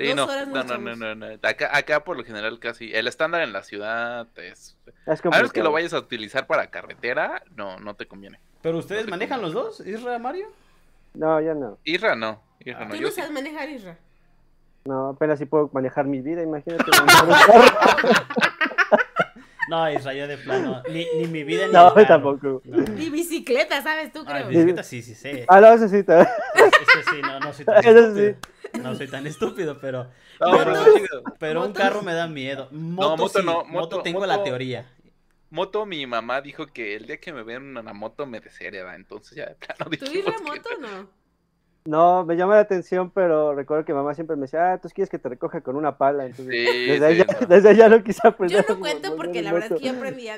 Sí, 0.00 0.06
dos 0.08 0.16
no, 0.16 0.24
horas 0.24 0.48
no, 0.48 0.64
no, 0.64 0.78
no, 0.78 0.96
no, 0.96 1.14
no. 1.14 1.26
Acá, 1.42 1.76
acá 1.76 2.04
por 2.04 2.16
lo 2.16 2.24
general 2.24 2.58
casi, 2.58 2.92
el 2.94 3.06
estándar 3.06 3.42
en 3.42 3.52
la 3.52 3.62
ciudad 3.62 4.26
es... 4.36 4.76
Es 5.06 5.24
A 5.26 5.30
menos 5.30 5.52
que 5.52 5.62
lo 5.62 5.72
vayas 5.72 5.92
a 5.92 5.98
utilizar 5.98 6.46
para 6.46 6.68
carretera, 6.70 7.42
no, 7.56 7.78
no 7.78 7.94
te 7.94 8.06
conviene. 8.06 8.38
Pero 8.62 8.78
ustedes 8.78 9.04
No 9.06 9.10
manejan 9.10 9.40
los 9.42 9.52
dos, 9.52 9.80
Isra, 9.80 10.18
Mario. 10.18 10.48
No, 11.14 11.40
ya 11.40 11.54
no. 11.54 11.78
Irra 11.84 12.14
no, 12.14 12.40
Irra 12.60 12.84
no, 12.84 12.90
Tú 12.90 12.96
yo 12.96 13.02
no 13.02 13.08
sí. 13.08 13.14
sabes 13.16 13.30
manejar, 13.32 13.68
Isra. 13.68 13.98
No, 14.84 15.08
apenas 15.10 15.38
si 15.38 15.44
puedo 15.44 15.68
manejar 15.72 16.06
mi 16.06 16.20
vida, 16.20 16.42
imagínate. 16.42 16.84
No, 19.68 19.88
Isra, 19.88 20.12
yo 20.14 20.26
de 20.26 20.36
plano. 20.36 20.82
Ni, 20.90 21.06
ni 21.16 21.28
mi 21.28 21.44
vida 21.44 21.66
ni 21.68 21.72
No, 21.72 21.92
tampoco. 21.92 22.60
No. 22.64 23.00
Y 23.00 23.08
bicicleta, 23.08 23.80
¿sabes 23.82 24.12
tú, 24.12 24.24
Ah, 24.26 24.32
creo? 24.38 24.48
bicicleta 24.48 24.82
sí, 24.82 25.00
sí 25.00 25.14
sé. 25.14 25.44
Ah, 25.48 25.60
no, 25.60 25.72
eso 25.72 25.86
sí. 25.88 25.98
Eso 25.98 27.10
sí, 27.12 27.22
no, 27.22 27.38
no 27.38 27.52
soy 27.52 27.64
tan 27.64 27.76
Eso 27.84 28.16
sí. 28.16 28.34
No 28.82 28.94
soy 28.94 29.08
tan 29.08 29.26
estúpido, 29.26 29.78
pero. 29.80 30.04
No, 30.40 30.58
pero, 31.38 31.64
un 31.64 31.72
carro 31.72 32.02
me 32.02 32.14
da 32.14 32.26
miedo. 32.26 32.68
Moto, 32.70 33.16
moto 33.16 33.38
sí, 33.40 33.44
no, 33.44 33.64
moto, 33.64 33.96
moto- 33.96 34.02
tengo 34.02 34.24
la 34.26 34.34
moto- 34.36 34.44
teoría. 34.44 34.86
Moto, 35.50 35.84
mi 35.84 36.06
mamá 36.06 36.40
dijo 36.40 36.66
que 36.68 36.94
el 36.94 37.06
día 37.06 37.18
que 37.18 37.32
me 37.32 37.42
vean 37.42 37.62
en 37.70 37.76
una 37.78 37.92
moto 37.92 38.24
me 38.26 38.40
deshereda, 38.40 38.94
entonces 38.94 39.36
ya 39.36 39.46
de 39.46 39.54
plano 39.56 39.90
¿Tú 39.90 40.04
Isra 40.12 40.32
que- 40.36 40.42
moto 40.44 40.68
o 40.76 40.80
no? 40.80 41.20
No, 41.86 42.24
me 42.26 42.36
llama 42.36 42.54
la 42.56 42.60
atención, 42.60 43.10
pero 43.10 43.54
recuerdo 43.54 43.84
que 43.86 43.94
mamá 43.94 44.14
siempre 44.14 44.36
me 44.36 44.42
decía, 44.42 44.74
ah, 44.74 44.80
tú 44.80 44.88
quieres 44.90 45.08
que 45.10 45.18
te 45.18 45.30
recoja 45.30 45.62
con 45.62 45.76
una 45.76 45.96
pala. 45.96 46.26
Entonces, 46.26 46.54
Sí, 46.54 46.86
desde, 46.86 47.06
ahí 47.06 47.16
sí, 47.18 47.24
ya, 47.26 47.40
no. 47.40 47.46
desde 47.46 47.68
ahí 47.70 47.76
ya 47.76 47.88
no 47.88 48.04
quise 48.04 48.28
aprender. 48.28 48.64
Yo 48.68 48.74
no 48.74 48.80
cuento 48.80 49.16
porque 49.16 49.42
la 49.42 49.52
verdad 49.52 49.66
es 49.66 49.70
moto. 49.72 49.80
que 49.82 49.88
yo 49.88 49.96
aprendí 49.96 50.28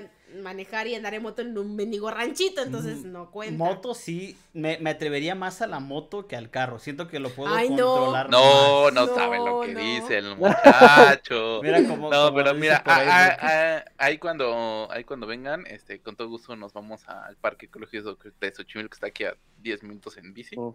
manejar 0.40 0.86
y 0.86 0.94
andar 0.94 1.14
en 1.14 1.22
moto 1.22 1.42
en 1.42 1.56
un 1.56 1.76
mendigo 1.76 2.10
ranchito, 2.10 2.62
entonces 2.62 3.04
no 3.04 3.30
cuenta. 3.30 3.56
Moto 3.62 3.94
sí, 3.94 4.36
me, 4.52 4.78
me 4.78 4.90
atrevería 4.90 5.34
más 5.34 5.62
a 5.62 5.66
la 5.66 5.80
moto 5.80 6.26
que 6.26 6.36
al 6.36 6.50
carro. 6.50 6.78
Siento 6.78 7.08
que 7.08 7.18
lo 7.18 7.30
puedo 7.30 7.54
Ay, 7.54 7.68
controlar 7.68 8.30
No, 8.30 8.84
más. 8.84 8.92
no, 8.94 9.06
No, 9.06 9.14
sabe 9.14 9.38
lo 9.38 9.60
que 9.62 9.72
no. 9.74 9.80
dice 9.80 10.18
el 10.18 10.36
muchacho. 10.36 11.60
Mira 11.62 11.78
cómo. 11.86 12.10
No, 12.10 12.26
cómo 12.26 12.34
pero 12.36 12.54
mira, 12.54 12.82
ahí, 12.86 13.06
ah, 13.10 13.36
ah, 13.40 13.48
ah, 13.84 13.84
ahí 13.98 14.18
cuando 14.18 14.88
ahí 14.90 15.04
cuando 15.04 15.26
vengan, 15.26 15.64
este, 15.66 16.00
con 16.00 16.16
todo 16.16 16.28
gusto 16.28 16.56
nos 16.56 16.72
vamos 16.72 17.08
al 17.08 17.36
Parque 17.36 17.66
Ecológico 17.66 18.16
de 18.40 18.54
Xochimilco 18.54 18.90
que 18.90 18.94
está 18.94 19.06
aquí 19.08 19.24
a 19.24 19.36
10 19.58 19.82
minutos 19.82 20.16
en 20.16 20.32
bici. 20.32 20.56
Mm. 20.58 20.70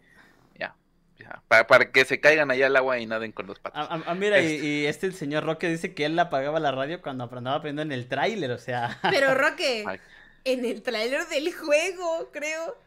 Ya. 0.59 0.75
Ya, 1.19 1.41
para, 1.47 1.67
para 1.67 1.91
que 1.91 2.05
se 2.05 2.19
caigan 2.19 2.51
allá 2.51 2.67
al 2.67 2.75
agua 2.75 2.99
y 2.99 3.05
naden 3.05 3.31
con 3.31 3.47
los 3.47 3.59
patos. 3.59 3.87
Ah, 3.89 4.13
mira, 4.15 4.39
y, 4.41 4.55
Este. 4.55 4.65
y 4.67 4.85
este 4.85 5.05
el 5.07 5.13
señor 5.13 5.43
Roque 5.45 5.67
dice 5.69 5.93
que 5.93 6.05
él 6.05 6.17
apagaba 6.19 6.59
la 6.59 6.71
radio 6.71 7.01
cuando 7.01 7.23
andaba 7.31 7.57
aprendiendo 7.57 7.81
en 7.93 7.99
el 7.99 8.07
tráiler, 8.07 8.51
o 8.51 8.57
sea, 8.59 8.99
Pero 9.09 9.33
Roque, 9.35 9.83
Ay. 9.87 9.99
en 10.43 10.65
el 10.65 10.81
tráiler 10.83 11.27
del 11.27 11.53
juego, 11.53 12.29
creo. 12.31 12.77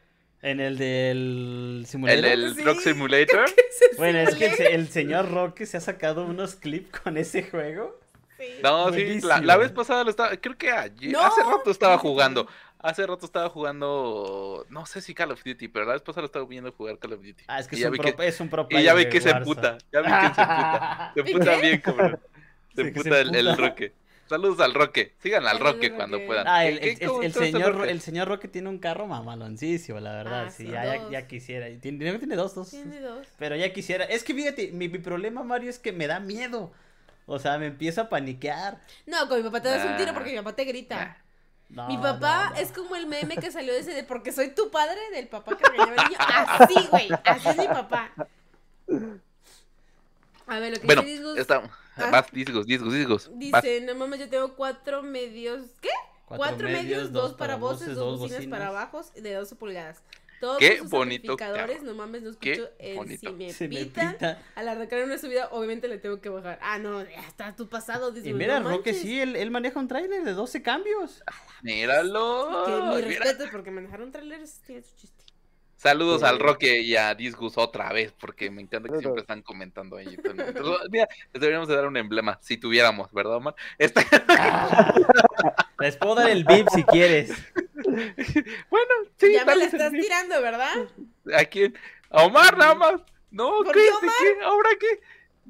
en 0.43 0.61
el 0.61 0.79
del 0.79 1.81
el 1.81 1.87
simulador. 1.87 2.23
del 2.25 2.55
Sí. 2.55 2.63
Truck 2.63 2.81
Simulator. 2.81 3.45
Bueno, 3.99 4.19
es 4.21 4.35
que 4.37 4.47
el, 4.47 4.61
el 4.81 4.89
señor 4.89 5.31
Roque 5.31 5.67
se 5.67 5.77
ha 5.77 5.81
sacado 5.81 6.25
unos 6.25 6.55
clips 6.57 7.01
con 7.01 7.17
ese 7.19 7.43
juego. 7.43 7.99
Sí. 8.39 8.47
No, 8.63 8.91
sí, 8.93 9.21
la, 9.21 9.41
la 9.43 9.57
vez 9.59 9.71
pasada 9.73 10.03
lo 10.05 10.09
estaba, 10.11 10.35
creo 10.39 10.57
que 10.57 10.71
ayer, 10.71 11.13
No. 11.13 11.21
hace 11.21 11.43
rato 11.43 11.71
estaba 11.71 11.99
jugando. 11.99 12.47
Hace 12.83 13.07
rato 13.07 13.27
estaba 13.27 13.49
jugando, 13.51 14.65
no 14.71 14.87
sé 14.87 15.03
si 15.03 15.15
Call 15.15 15.33
of 15.33 15.43
Duty, 15.45 15.69
pero 15.69 15.85
la 15.85 15.93
vez 15.93 16.03
pasada 16.03 16.23
lo 16.23 16.27
estaba 16.27 16.47
viendo 16.47 16.73
jugar 16.73 16.99
Call 16.99 17.13
of 17.13 17.21
Duty. 17.23 17.45
Ah, 17.47 17.61
es 17.61 17.69
que 17.69 17.77
Y 17.77 17.83
es 17.83 17.87
un, 17.91 17.97
pro, 17.97 18.17
que- 18.17 18.27
es 18.27 18.41
un 18.41 18.49
pro 18.49 18.67
Y 18.71 18.83
ya 18.83 18.95
vi 18.95 19.07
que 19.09 19.21
se 19.21 19.31
emputa, 19.31 19.77
ya 19.93 20.01
vi 20.01 20.09
que 20.09 20.35
se 20.35 20.41
emputa. 20.43 21.13
Se 21.15 21.21
¿Y 21.21 21.33
emputa 21.33 21.57
bien, 21.61 21.81
cabrón. 21.81 22.21
Se 22.75 22.83
Sí, 22.83 22.89
emputa 22.89 23.21
el. 23.21 23.57
Roque. 23.57 23.93
Saludos 24.29 24.61
al 24.61 24.75
Roque. 24.75 25.13
Sigan 25.19 25.45
al 25.47 25.59
Roque 25.59 25.93
cuando 25.93 26.25
puedan. 26.25 26.47
Ah, 26.47 26.61
¿Qué- 26.63 26.69
el, 26.69 26.79
qué- 26.99 27.05
el- 27.05 27.25
el 27.25 27.33
señor, 27.35 27.75
Roque? 27.75 27.91
el 27.91 28.01
señor 28.01 28.29
Roque 28.29 28.47
tiene 28.49 28.69
un 28.69 28.79
carro 28.79 29.07
mamaloncísimo, 29.09 29.99
la 30.01 30.13
verdad. 30.13 30.45
Ah, 30.47 30.51
sí, 30.51 30.69
ya, 30.69 30.85
ya, 30.85 31.01
dos. 31.03 31.11
ya 31.11 31.27
quisiera. 31.27 31.67
Tiene, 31.81 32.17
tiene- 32.19 32.37
dos, 32.37 32.55
dos. 32.55 32.71
Tiene 32.71 33.01
dos. 33.01 33.27
Pero 33.39 33.57
ya 33.57 33.73
quisiera. 33.73 34.05
Es 34.05 34.23
que 34.25 34.33
fíjate, 34.33 34.71
mi, 34.73 34.89
mi 34.89 34.99
problema, 34.99 35.43
Mario, 35.43 35.69
es 35.69 35.79
que 35.81 35.93
me 35.93 36.07
da 36.07 36.21
miedo. 36.21 36.73
O 37.27 37.39
sea, 37.41 37.59
me 37.59 37.67
empiezo 37.67 38.01
a 38.03 38.09
paniquear. 38.09 38.81
No, 39.07 39.29
con 39.29 39.37
mi 39.39 39.43
papá 39.43 39.61
te 39.61 39.69
das 39.69 39.85
un 39.85 39.97
tiro 39.97 40.15
porque 40.15 40.31
mi 40.31 40.37
papá 40.39 40.55
te 40.55 40.65
grita. 40.65 41.19
No, 41.71 41.87
Mi 41.87 41.97
papá 41.99 42.47
no, 42.51 42.51
no. 42.51 42.57
es 42.57 42.73
como 42.73 42.97
el 42.97 43.07
meme 43.07 43.37
que 43.37 43.53
salió 43.53 43.73
ese 43.73 43.95
de 43.95 44.03
porque 44.03 44.33
soy 44.33 44.55
tu 44.55 44.71
padre, 44.71 44.99
del 45.13 45.29
papá 45.29 45.57
que 45.57 45.65
regañaba 45.69 46.03
al 46.03 46.09
niño. 46.09 46.19
Así, 46.21 46.89
güey. 46.91 47.09
Así 47.25 47.49
es 47.49 47.57
mi 47.57 47.69
papá. 47.69 48.13
A 50.47 50.59
ver, 50.59 50.73
lo 50.75 50.81
que 50.81 50.87
Bueno, 50.87 51.03
dice 51.03 51.15
Disgus 51.15 51.39
está. 51.39 51.63
Ah. 51.97 52.11
Vas, 52.11 52.27
disgos, 52.33 52.67
disgos, 52.67 52.93
disgos. 52.93 53.29
Vas. 53.29 53.63
dice, 53.63 53.81
no 53.83 53.95
mames, 53.95 54.19
yo 54.21 54.29
tengo 54.29 54.55
cuatro 54.57 55.03
medios. 55.03 55.63
¿Qué? 55.81 55.91
Cuatro 56.25 56.47
Cuatro, 56.47 56.69
medios, 56.69 57.13
dos 57.13 57.35
para 57.35 57.57
voces, 57.57 57.95
dos 57.95 58.19
bocinas, 58.19 58.39
bocinas. 58.41 58.59
para 58.59 58.71
bajos 58.71 59.13
de 59.15 59.35
12 59.35 59.57
pulgadas. 59.57 60.03
Todos 60.41 60.59
Qué 60.59 60.79
sus 60.79 60.89
bonito 60.89 61.37
carro. 61.37 61.73
no 61.83 61.95
mames, 61.95 62.23
no 62.23 62.31
Qué 62.39 62.53
escucho 62.53 62.71
el 62.79 62.97
bonito. 62.97 63.31
si 63.31 63.37
me 63.37 63.47
me 63.69 63.85
pita. 63.85 64.43
Al 64.55 64.69
arrancar 64.69 65.05
una 65.05 65.19
subida, 65.19 65.49
obviamente 65.53 65.87
le 65.87 65.99
tengo 65.99 66.21
que 66.21 66.31
bajar. 66.31 66.59
Ah, 66.63 66.79
no, 66.79 67.03
ya 67.05 67.21
está 67.29 67.55
tu 67.55 67.69
pasado. 67.69 68.11
Y 68.11 68.15
Disgus, 68.21 68.39
mira, 68.39 68.59
no 68.59 68.71
Roque, 68.71 68.95
sí, 68.95 69.21
él, 69.21 69.37
él 69.37 69.51
maneja 69.51 69.79
un 69.79 69.87
tráiler 69.89 70.25
de 70.25 70.33
12 70.33 70.63
cambios. 70.63 71.23
Míralo. 71.63 72.65
Que 72.65 72.73
mi 72.73 73.07
mira. 73.09 73.25
respeto, 73.25 73.51
porque 73.53 73.71
manejar 73.71 74.01
trailers 74.11 74.61
tiene 74.63 74.83
su 74.83 74.97
chiste. 74.97 75.25
Saludos 75.81 76.21
Sí. 76.21 76.27
al 76.27 76.39
Roque 76.39 76.83
y 76.83 76.95
a 76.95 77.15
Disgus 77.15 77.57
otra 77.57 77.91
vez, 77.91 78.13
porque 78.13 78.51
me 78.51 78.61
encanta 78.61 78.91
que 78.91 78.99
siempre 78.99 79.23
están 79.23 79.41
comentando 79.41 79.97
ahí. 79.97 80.09
Entonces, 80.15 80.55
mira, 80.91 81.09
les 81.33 81.41
deberíamos 81.41 81.69
de 81.69 81.75
dar 81.77 81.87
un 81.87 81.97
emblema, 81.97 82.39
si 82.43 82.59
tuviéramos, 82.59 83.11
¿verdad, 83.13 83.37
Omar? 83.37 83.55
Este- 83.79 84.05
Les 85.79 85.97
puedo 85.97 86.17
dar 86.17 86.29
el 86.29 86.45
VIP 86.45 86.69
si 86.75 86.85
quieres. 86.85 87.31
bueno, 88.69 88.93
sí, 89.17 89.33
ya 89.33 89.41
me 89.47 89.47
la 89.47 89.53
dale, 89.53 89.65
estás 89.65 89.91
tirando, 89.91 90.43
¿verdad? 90.43 90.75
¿A 91.35 91.45
quién? 91.47 91.75
¿A 92.11 92.25
Omar 92.25 92.59
nada 92.59 92.75
más? 92.75 93.01
No, 93.31 93.51
¿Por 93.65 93.73
¿qué? 93.73 93.81
qué 93.81 93.85
¿De 93.87 93.91
Omar? 93.93 94.15
qué? 94.21 94.45
¿Ahora 94.45 94.71
qué? 94.79 95.01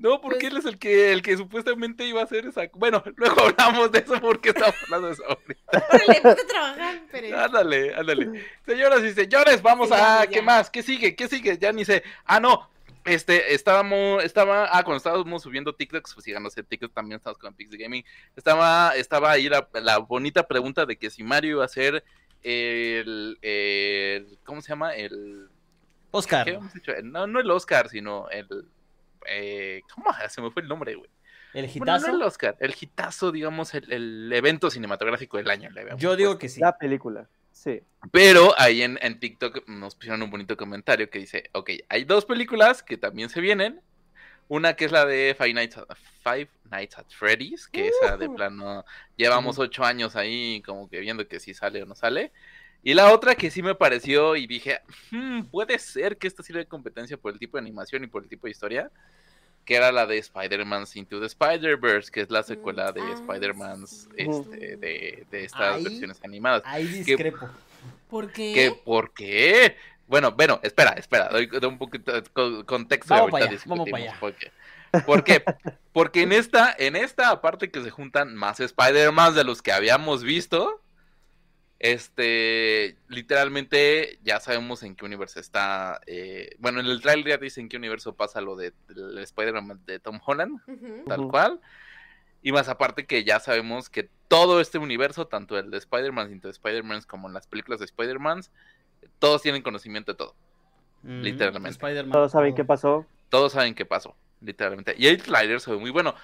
No, 0.01 0.19
porque 0.19 0.39
Pues- 0.39 0.53
él 0.53 0.57
es 0.57 0.65
el 0.65 0.79
que, 0.79 1.13
el 1.13 1.21
que 1.21 1.37
supuestamente 1.37 2.07
iba 2.07 2.23
a 2.23 2.25
hacer 2.25 2.47
esa... 2.47 2.63
Bueno, 2.73 3.03
luego 3.17 3.43
hablamos 3.43 3.93
de 3.93 3.99
eso 3.99 4.19
porque 4.19 4.49
estamos 4.49 4.75
hablando 4.85 5.09
de 5.09 5.13
eso 5.13 5.25
ahorita. 5.29 5.87
Órale, 5.93 6.21
ponte 6.23 6.43
a 6.43 6.47
trabajar, 6.47 7.03
pero... 7.13 7.39
Ándale, 7.39 7.95
ándale. 7.95 8.45
Señoras 8.65 9.03
y 9.05 9.13
señores, 9.13 9.61
vamos 9.61 9.89
Sí, 9.89 9.95
a... 9.97 10.27
¿Qué 10.27 10.41
más? 10.41 10.71
¿Qué 10.71 10.83
sigue? 10.83 11.15
¿Qué 11.15 11.29
sigue? 11.29 11.59
Ya 11.59 11.71
ni 11.73 11.85
sé. 11.85 12.03
Ah, 12.25 12.41
no. 12.41 12.71
Este, 13.05 13.55
estábamos, 13.55 14.25
estaba, 14.25 14.69
ah, 14.71 14.83
cuando 14.85 14.97
estábamos 14.97 15.43
subiendo 15.43 15.75
TikToks, 15.75 16.15
pues 16.15 16.25
síganos 16.25 16.57
en 16.57 16.65
TikTok, 16.65 16.93
también 16.95 17.17
estamos 17.19 17.39
con 17.39 17.53
Pixie 17.53 17.79
Gaming. 17.79 18.05
Estaba, 18.37 18.95
estaba 18.97 19.31
ahí 19.33 19.51
la, 19.51 19.69
la 19.83 19.99
bonita 19.99 20.49
pregunta 20.49 20.87
de 20.87 20.97
que 20.97 21.11
si 21.11 21.23
Mario 21.23 21.57
iba 21.57 21.65
a 21.65 21.69
ser 21.69 22.03
el, 22.43 23.39
el 23.43 24.39
¿cómo 24.45 24.63
se 24.63 24.69
llama? 24.71 24.95
El, 24.95 25.49
Oscar. 26.11 26.45
¿qué 26.45 26.51
habíamos 26.53 26.73
dicho? 26.73 26.93
No, 27.03 27.27
no 27.27 27.39
el 27.41 27.51
Oscar, 27.51 27.89
sino 27.91 28.29
el, 28.31 28.47
eh, 29.27 29.83
¿cómo? 29.95 30.07
Se 30.29 30.41
me 30.41 30.51
fue 30.51 30.63
el 30.63 30.69
nombre, 30.69 30.95
güey. 30.95 31.11
El 31.53 31.67
Bueno, 31.75 31.97
hitazo. 31.97 32.09
no 32.09 32.17
el 32.17 32.23
Oscar, 32.23 32.57
el 32.61 32.75
hitazo, 32.81 33.33
digamos, 33.33 33.75
el, 33.75 33.93
el 33.93 34.33
evento 34.33 34.71
cinematográfico 34.71 35.37
del 35.37 35.51
año. 35.51 35.69
le 35.71 35.85
Yo 35.97 36.15
digo 36.17 36.31
puesto. 36.31 36.39
que 36.39 36.49
sí. 36.49 36.61
La 36.61 36.79
película, 36.79 37.29
sí. 37.51 37.83
Pero 38.13 38.55
ahí 38.57 38.83
en, 38.83 38.99
en 39.03 39.19
TikTok 39.19 39.67
nos 39.69 39.97
pusieron 39.97 40.23
un 40.23 40.31
bonito 40.31 40.57
comentario 40.57 41.11
que 41.11 41.19
dice, 41.19 41.51
ok, 41.53 41.71
hay 41.89 42.05
dos 42.05 42.25
películas 42.25 42.83
que 42.83 42.97
también 42.97 43.29
se 43.31 43.41
vienen. 43.41 43.81
Una 44.47 44.75
que 44.75 44.85
es 44.85 44.93
la 44.93 45.05
de 45.07 45.35
Five 45.39 45.55
Nights 45.55 45.77
at, 45.79 45.87
Five 46.25 46.49
Nights 46.71 46.99
at 46.99 47.07
Freddy's, 47.09 47.69
que 47.69 47.87
esa 47.89 48.17
de 48.17 48.27
Ujú. 48.27 48.35
plano 48.37 48.85
llevamos 49.17 49.59
ocho 49.61 49.85
años 49.85 50.17
ahí 50.17 50.61
como 50.63 50.89
que 50.89 50.99
viendo 51.01 51.27
que 51.29 51.39
si 51.39 51.55
sale 51.55 51.83
o 51.83 51.87
no 51.87 51.95
sale. 51.95 52.33
Y 52.83 52.95
la 52.95 53.13
otra 53.13 53.35
que 53.35 53.51
sí 53.51 53.63
me 53.63 53.75
pareció 53.75 54.37
y 54.37 54.47
dije, 54.47 54.81
"Hmm, 55.11 55.43
puede 55.45 55.79
ser 55.79 56.17
que 56.17 56.27
esta 56.27 56.43
sirva 56.43 56.61
de 56.61 56.67
competencia 56.67 57.17
por 57.17 57.33
el 57.33 57.39
tipo 57.39 57.57
de 57.57 57.63
animación 57.63 58.05
y 58.05 58.07
por 58.07 58.23
el 58.23 58.29
tipo 58.29 58.47
de 58.47 58.53
historia, 58.53 58.91
que 59.67 59.75
era 59.77 59.93
la 59.93 60.07
de 60.07 60.17
Spider-Man 60.19 60.85
Into 60.95 61.21
the 61.21 61.27
Spider-Verse, 61.27 62.11
que 62.11 62.23
es 62.23 62.31
la 62.31 62.43
secuela 62.43 62.91
de 62.93 63.03
ah, 63.03 63.13
Spider-Man 63.13 63.87
sí. 63.87 64.09
este, 64.17 64.77
de, 64.77 65.27
de 65.31 65.45
estas 65.45 65.77
Ahí- 65.77 65.85
versiones 65.85 66.19
animadas. 66.25 66.63
Ahí 66.65 66.87
discrepo. 66.87 67.49
¿Por 68.09 68.33
qué? 68.33 68.53
¿Qué? 68.55 68.81
¿Por 68.85 69.13
qué? 69.13 69.77
Bueno, 70.07 70.33
bueno, 70.33 70.59
espera, 70.63 70.91
espera, 70.93 71.29
doy, 71.29 71.47
doy 71.47 71.65
un 71.67 71.79
poquito 71.79 72.13
de 72.13 72.23
co- 72.23 72.65
contexto. 72.67 73.15
y 73.15 73.19
Vamos 73.19 73.33
ahorita 73.33 73.39
para 73.39 73.51
allá, 73.53 73.63
vamos 73.67 73.91
para 73.91 74.03
discutimos 74.05 74.19
por 74.19 74.35
qué. 74.35 74.51
¿Por 75.07 75.23
qué? 75.25 75.45
Porque 75.93 76.23
en 76.23 76.33
esta, 76.33 76.75
en 76.77 76.97
esta, 76.97 77.31
aparte 77.31 77.71
que 77.71 77.81
se 77.83 77.91
juntan 77.91 78.35
más 78.35 78.59
Spider-Man 78.59 79.35
de 79.37 79.45
los 79.45 79.63
que 79.63 79.71
habíamos 79.71 80.25
visto, 80.25 80.83
este, 81.81 82.97
literalmente 83.09 84.19
ya 84.23 84.39
sabemos 84.39 84.83
en 84.83 84.95
qué 84.95 85.07
universo 85.07 85.41
está. 85.41 86.01
eh, 86.07 86.55
bueno, 86.59 86.79
en 86.81 86.87
el 86.87 87.01
trailer 87.01 87.27
ya 87.27 87.39
dicen 87.39 87.63
en 87.65 87.69
qué 87.71 87.79
universo 87.79 88.15
pasa 88.15 88.43
lo 88.43 88.55
de 88.55 88.75
Spider-Man 89.23 89.81
de 89.87 89.99
Tom 89.99 90.21
Holland 90.25 90.61
tal 91.09 91.27
cual. 91.29 91.61
Y 92.43 92.53
más 92.53 92.69
aparte 92.69 93.07
que 93.07 93.25
ya 93.25 93.41
sabemos 93.41 93.89
que 93.89 94.09
todo 94.29 94.61
este 94.61 94.79
universo, 94.79 95.27
tanto 95.27 95.59
el 95.59 95.71
de 95.71 95.79
Spider-Man, 95.79 96.31
Into 96.33 96.49
the 96.49 96.53
Spider-Man 96.53 97.03
como 97.07 97.29
en 97.29 97.35
las 97.35 97.47
películas 97.47 97.81
de 97.81 97.87
Spider-Man, 97.87 98.43
todos 99.19 99.41
tienen 99.43 99.63
conocimiento 99.63 100.13
de 100.13 100.19
todo. 100.19 100.35
Ujú, 101.03 101.13
Literalmente. 101.13 101.79
Todos 102.11 102.33
saben 102.33 102.55
qué 102.55 102.65
pasó. 102.65 103.07
Todos 103.31 103.53
saben 103.53 103.75
qué 103.75 103.87
pasó, 103.87 104.17
literalmente. 104.43 104.95
Y 104.99 105.07
el 105.07 105.23
trailer 105.23 105.61
se 105.61 105.71
ve 105.71 105.79
muy 105.79 105.91
bueno. 105.91 106.15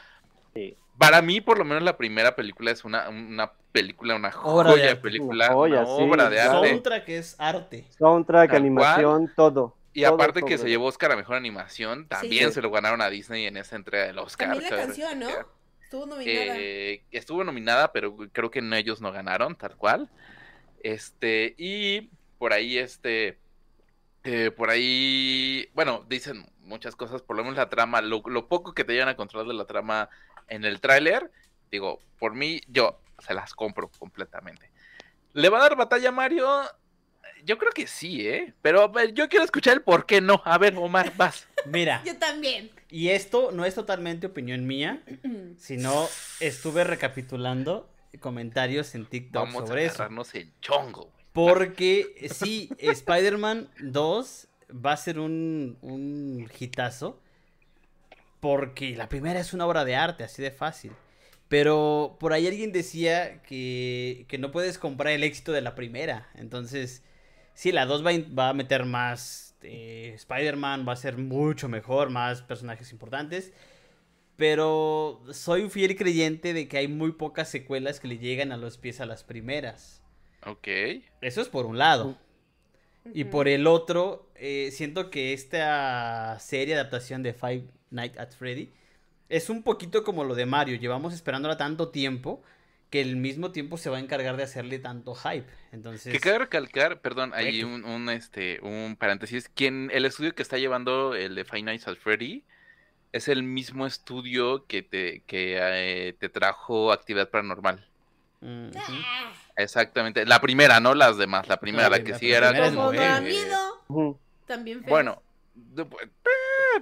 Sí. 0.55 0.77
Para 0.99 1.21
mí, 1.23 1.41
por 1.41 1.59
lo 1.59 1.65
menos, 1.65 1.83
la 1.83 1.97
primera 1.97 2.35
película 2.35 2.71
es 2.71 2.85
una, 2.85 3.09
una 3.09 3.53
película, 3.81 4.17
una 4.17 4.29
Obra 4.43 4.71
joya 4.71 4.83
de, 4.85 4.89
arte. 4.91 5.03
película, 5.03 5.47
Una 5.47 5.55
joya, 5.55 5.81
una 5.83 5.97
sí, 5.97 6.03
obra 6.03 6.31
de 6.31 6.37
claro. 6.37 6.53
arte. 6.59 6.69
Soundtrack 6.69 7.09
es 7.09 7.37
arte. 7.39 7.87
Soundtrack, 7.99 8.51
Tal 8.51 8.61
animación, 8.63 9.33
todo. 9.37 9.77
Y 9.93 10.03
todo, 10.03 10.15
aparte 10.15 10.41
todo, 10.41 10.49
que 10.49 10.59
se 10.59 10.69
llevó 10.69 10.87
Oscar 10.87 11.13
a 11.13 11.17
Mejor 11.17 11.37
Animación, 11.37 12.07
también 12.09 12.49
Sí. 12.49 12.55
se 12.55 12.63
lo 12.63 12.71
ganaron 12.71 13.01
a 13.01 13.09
Disney 13.09 13.47
en 13.47 13.57
esa 13.57 13.77
entrega 13.77 14.07
del 14.07 14.19
Oscar. 14.19 14.49
También 14.51 14.71
la 14.71 14.77
canción, 14.77 15.19
¿no? 15.21 15.29
Estuvo 15.83 16.05
nominada. 16.07 16.55
Eh, 16.59 17.03
estuvo 17.13 17.45
nominada, 17.45 17.93
pero 17.93 18.17
creo 18.33 18.51
que 18.51 18.61
no, 18.61 18.75
ellos 18.77 19.01
no 19.01 19.13
ganaron, 19.13 19.55
tal 19.57 19.77
cual. 19.77 20.11
Este, 20.83 21.55
y 21.59 22.11
por 22.39 22.53
ahí, 22.53 22.77
este, 22.79 23.39
eh, 24.25 24.51
por 24.51 24.71
ahí, 24.71 25.69
bueno, 25.75 26.05
dicen 26.09 26.47
muchas 26.61 26.97
cosas, 26.97 27.23
por 27.23 27.37
lo 27.37 27.43
menos 27.45 27.57
la 27.57 27.69
trama, 27.69 28.01
lo, 28.03 28.23
lo 28.27 28.49
poco 28.49 28.75
que 28.75 28.85
te 28.85 28.93
llevan 28.93 29.09
a 29.09 29.17
controlar 29.17 29.47
de 29.49 29.55
la 29.55 29.65
trama 29.67 30.11
en 30.49 30.65
el 30.65 30.81
tráiler, 30.81 31.31
digo, 31.71 32.01
por 32.19 32.35
mí, 32.35 32.61
yo 32.69 32.99
se 33.19 33.35
las 33.35 33.55
compro 33.55 33.89
completamente. 33.99 34.71
¿Le 35.33 35.49
va 35.49 35.59
a 35.59 35.63
dar 35.63 35.77
batalla 35.77 36.09
a 36.09 36.13
Mario? 36.13 36.49
Yo 37.45 37.59
creo 37.59 37.71
que 37.73 37.87
sí, 37.87 38.27
¿eh? 38.27 38.55
Pero 38.63 38.83
a 38.83 38.89
ver, 38.89 39.13
yo 39.13 39.29
quiero 39.29 39.45
escuchar 39.45 39.75
el 39.75 39.83
por 39.83 40.07
qué 40.07 40.21
no. 40.21 40.43
A 40.45 40.59
ver, 40.59 40.75
Omar, 40.77 41.13
vas. 41.17 41.47
Mira, 41.67 42.03
Yo 42.05 42.17
también. 42.19 42.71
y 42.91 43.11
esto 43.11 43.51
no 43.53 43.65
es 43.65 43.75
totalmente 43.75 44.27
opinión 44.27 44.67
mía, 44.67 45.03
sino 45.59 46.09
estuve 46.41 46.85
recapitulando 46.85 47.89
comentarios 48.21 48.95
en 48.95 49.05
TikTok 49.07 49.45
Vamos 49.45 49.65
a 49.65 49.67
sobre 49.67 49.85
eso. 49.85 49.95
agarrarnos 49.97 50.35
el 50.35 50.51
chongo. 50.61 51.13
Porque 51.33 52.29
sí, 52.33 52.71
Spider-Man 52.79 53.69
2 53.81 54.49
va 54.85 54.93
a 54.93 54.97
ser 54.97 55.19
un, 55.19 55.77
un 55.83 56.51
hitazo. 56.59 57.21
Porque 58.41 58.97
la 58.97 59.09
primera 59.09 59.41
es 59.41 59.53
una 59.53 59.67
obra 59.67 59.85
de 59.85 59.97
arte, 59.97 60.25
así 60.25 60.43
de 60.43 60.51
fácil. 60.51 60.93
Pero 61.49 62.17
por 62.19 62.33
ahí 62.33 62.47
alguien 62.47 62.73
decía 62.73 63.43
que, 63.43 64.27
que 64.29 64.39
no 64.39 64.51
puedes 64.51 64.79
comprar 64.79 65.13
el 65.13 65.23
éxito 65.23 65.53
de 65.53 65.61
la 65.61 65.75
primera. 65.75 66.29
Entonces, 66.35 67.05
sí, 67.55 67.71
la 67.71 67.87
2 67.87 68.05
va, 68.05 68.11
va 68.37 68.49
a 68.49 68.55
meter 68.55 68.85
más 68.85 69.57
eh, 69.63 70.13
Spider-Man, 70.15 70.87
va 70.87 70.93
a 70.93 70.97
ser 70.97 71.19
mucho 71.19 71.69
mejor, 71.69 72.11
más 72.11 72.43
personajes 72.43 72.91
importantes. 72.93 73.53
Pero 74.37 75.23
soy 75.33 75.63
un 75.63 75.71
fiel 75.71 75.97
creyente 75.97 76.53
de 76.53 76.69
que 76.69 76.79
hay 76.79 76.89
muy 76.89 77.13
pocas 77.13 77.49
secuelas 77.49 78.01
que 78.01 78.09
le 78.09 78.19
llegan 78.19 78.53
a 78.53 78.57
los 78.57 78.77
pies 78.77 79.01
a 79.01 79.07
las 79.07 79.25
primeras. 79.25 80.03
Ok. 80.45 80.69
Eso 81.21 81.41
es 81.41 81.49
por 81.49 81.67
un 81.67 81.79
lado. 81.79 82.19
Y 83.15 83.25
por 83.25 83.47
el 83.47 83.69
otro, 83.69 84.29
eh, 84.35 84.71
siento 84.73 85.11
que 85.11 85.33
esta 85.33 86.37
serie 86.41 86.75
adaptación 86.75 87.23
de 87.23 87.33
Five 87.33 87.65
Nights 87.91 88.19
at 88.19 88.33
Freddy 88.33 88.73
es 89.29 89.51
un 89.51 89.63
poquito 89.63 90.05
como 90.05 90.25
lo 90.25 90.35
de 90.35 90.47
Mario. 90.47 90.77
Llevamos 90.77 91.15
esperándola 91.15 91.57
tanto 91.57 91.89
tiempo 91.89 92.43
que 92.91 93.01
el 93.01 93.17
mismo 93.17 93.51
tiempo 93.51 93.79
se 93.79 93.91
va 93.91 93.97
a 93.97 94.01
encargar 94.01 94.37
de 94.37 94.45
hacerle 94.45 94.79
tanto 94.79 95.15
hype. 95.15 95.47
Entonces, 95.73 96.13
Que 96.13 96.21
cabe 96.21 96.39
recalcar, 96.39 97.01
perdón, 97.01 97.33
hay 97.35 97.65
un, 97.65 97.85
un, 97.85 98.09
este, 98.11 98.61
un 98.63 98.97
paréntesis. 98.97 99.49
Quien, 99.49 99.91
el 99.93 100.05
estudio 100.05 100.35
que 100.35 100.43
está 100.43 100.59
llevando 100.59 101.15
el 101.15 101.35
de 101.35 101.45
Five 101.45 101.63
Nights 101.63 101.89
at 101.89 101.97
Freddy 101.97 102.45
es 103.13 103.29
el 103.29 103.43
mismo 103.43 103.87
estudio 103.87 104.67
que 104.67 104.83
te, 104.83 105.23
que, 105.27 105.59
eh, 105.61 106.13
te 106.19 106.29
trajo 106.29 106.93
Actividad 106.93 107.29
Paranormal. 107.31 107.85
mm. 108.41 108.71
Ah, 108.77 109.33
Exactamente. 109.57 110.27
La 110.27 110.41
primera, 110.41 110.81
no 110.81 110.95
las 110.95 111.17
demás. 111.17 111.49
La 111.49 111.59
primera, 111.59 111.89
La 111.89 111.99
la 111.99 112.05
que 112.05 112.15
sí 112.15 112.31
era 112.31 112.53
como. 112.71 112.93
También 114.47 114.81
feo. 114.83 114.91
Bueno, 114.91 115.23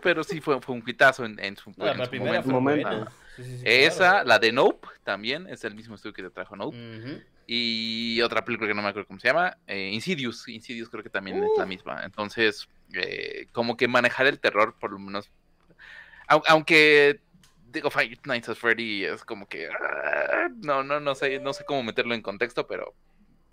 pero 0.03 0.25
sí 0.25 0.41
fue, 0.41 0.61
fue 0.61 0.75
un 0.75 0.83
hitazo 0.87 1.25
en, 1.25 1.39
en 1.39 1.57
su, 1.57 1.73
No, 1.77 1.87
en 1.91 1.99
la 1.99 2.07
su 2.07 2.17
momento. 2.17 2.43
fue 2.43 2.53
momento. 2.53 2.89
buena. 2.89 3.11
Sí, 3.37 3.43
sí, 3.45 3.57
sí, 3.59 3.63
Esa, 3.65 4.11
claro. 4.11 4.29
la 4.29 4.39
de 4.39 4.53
Nope, 4.53 4.89
también 5.03 5.47
es 5.49 5.65
el 5.65 5.75
mismo 5.75 5.95
estudio 5.97 6.13
que 6.15 6.23
te 6.23 6.31
trajo 6.31 6.55
Nope. 6.57 6.77
Y 7.47 8.23
otra 8.23 8.43
película 8.45 8.69
que 8.69 8.75
no 8.75 8.81
me 8.83 8.89
acuerdo 8.89 9.07
cómo 9.07 9.21
se 9.21 9.29
llama, 9.29 9.59
eh, 9.67 9.91
Insidious. 9.93 10.49
Insidious 10.49 10.89
creo 10.89 11.03
que 11.03 11.11
también 11.11 11.43
es 11.45 11.51
la 11.59 11.67
misma. 11.67 12.03
Entonces, 12.05 12.69
eh, 12.95 13.49
como 13.53 13.77
que 13.77 13.87
manejar 13.89 14.27
el 14.27 14.41
terror, 14.41 14.75
por 14.81 14.93
lo 14.93 14.99
menos. 14.99 15.31
au- 16.29 16.43
aunque 16.49 17.21
digo, 17.71 17.91
Five 17.91 18.19
Nights 18.25 18.49
at 18.49 18.55
Freddy 18.55 19.05
es 19.05 19.25
como 19.25 19.47
que. 19.47 19.69
no, 20.63 20.83
no, 20.83 21.01
no 21.01 21.15
sé, 21.15 21.39
no 21.41 21.53
sé 21.53 21.65
cómo 21.67 21.83
meterlo 21.83 22.15
en 22.15 22.23
contexto, 22.23 22.67
pero 22.67 22.95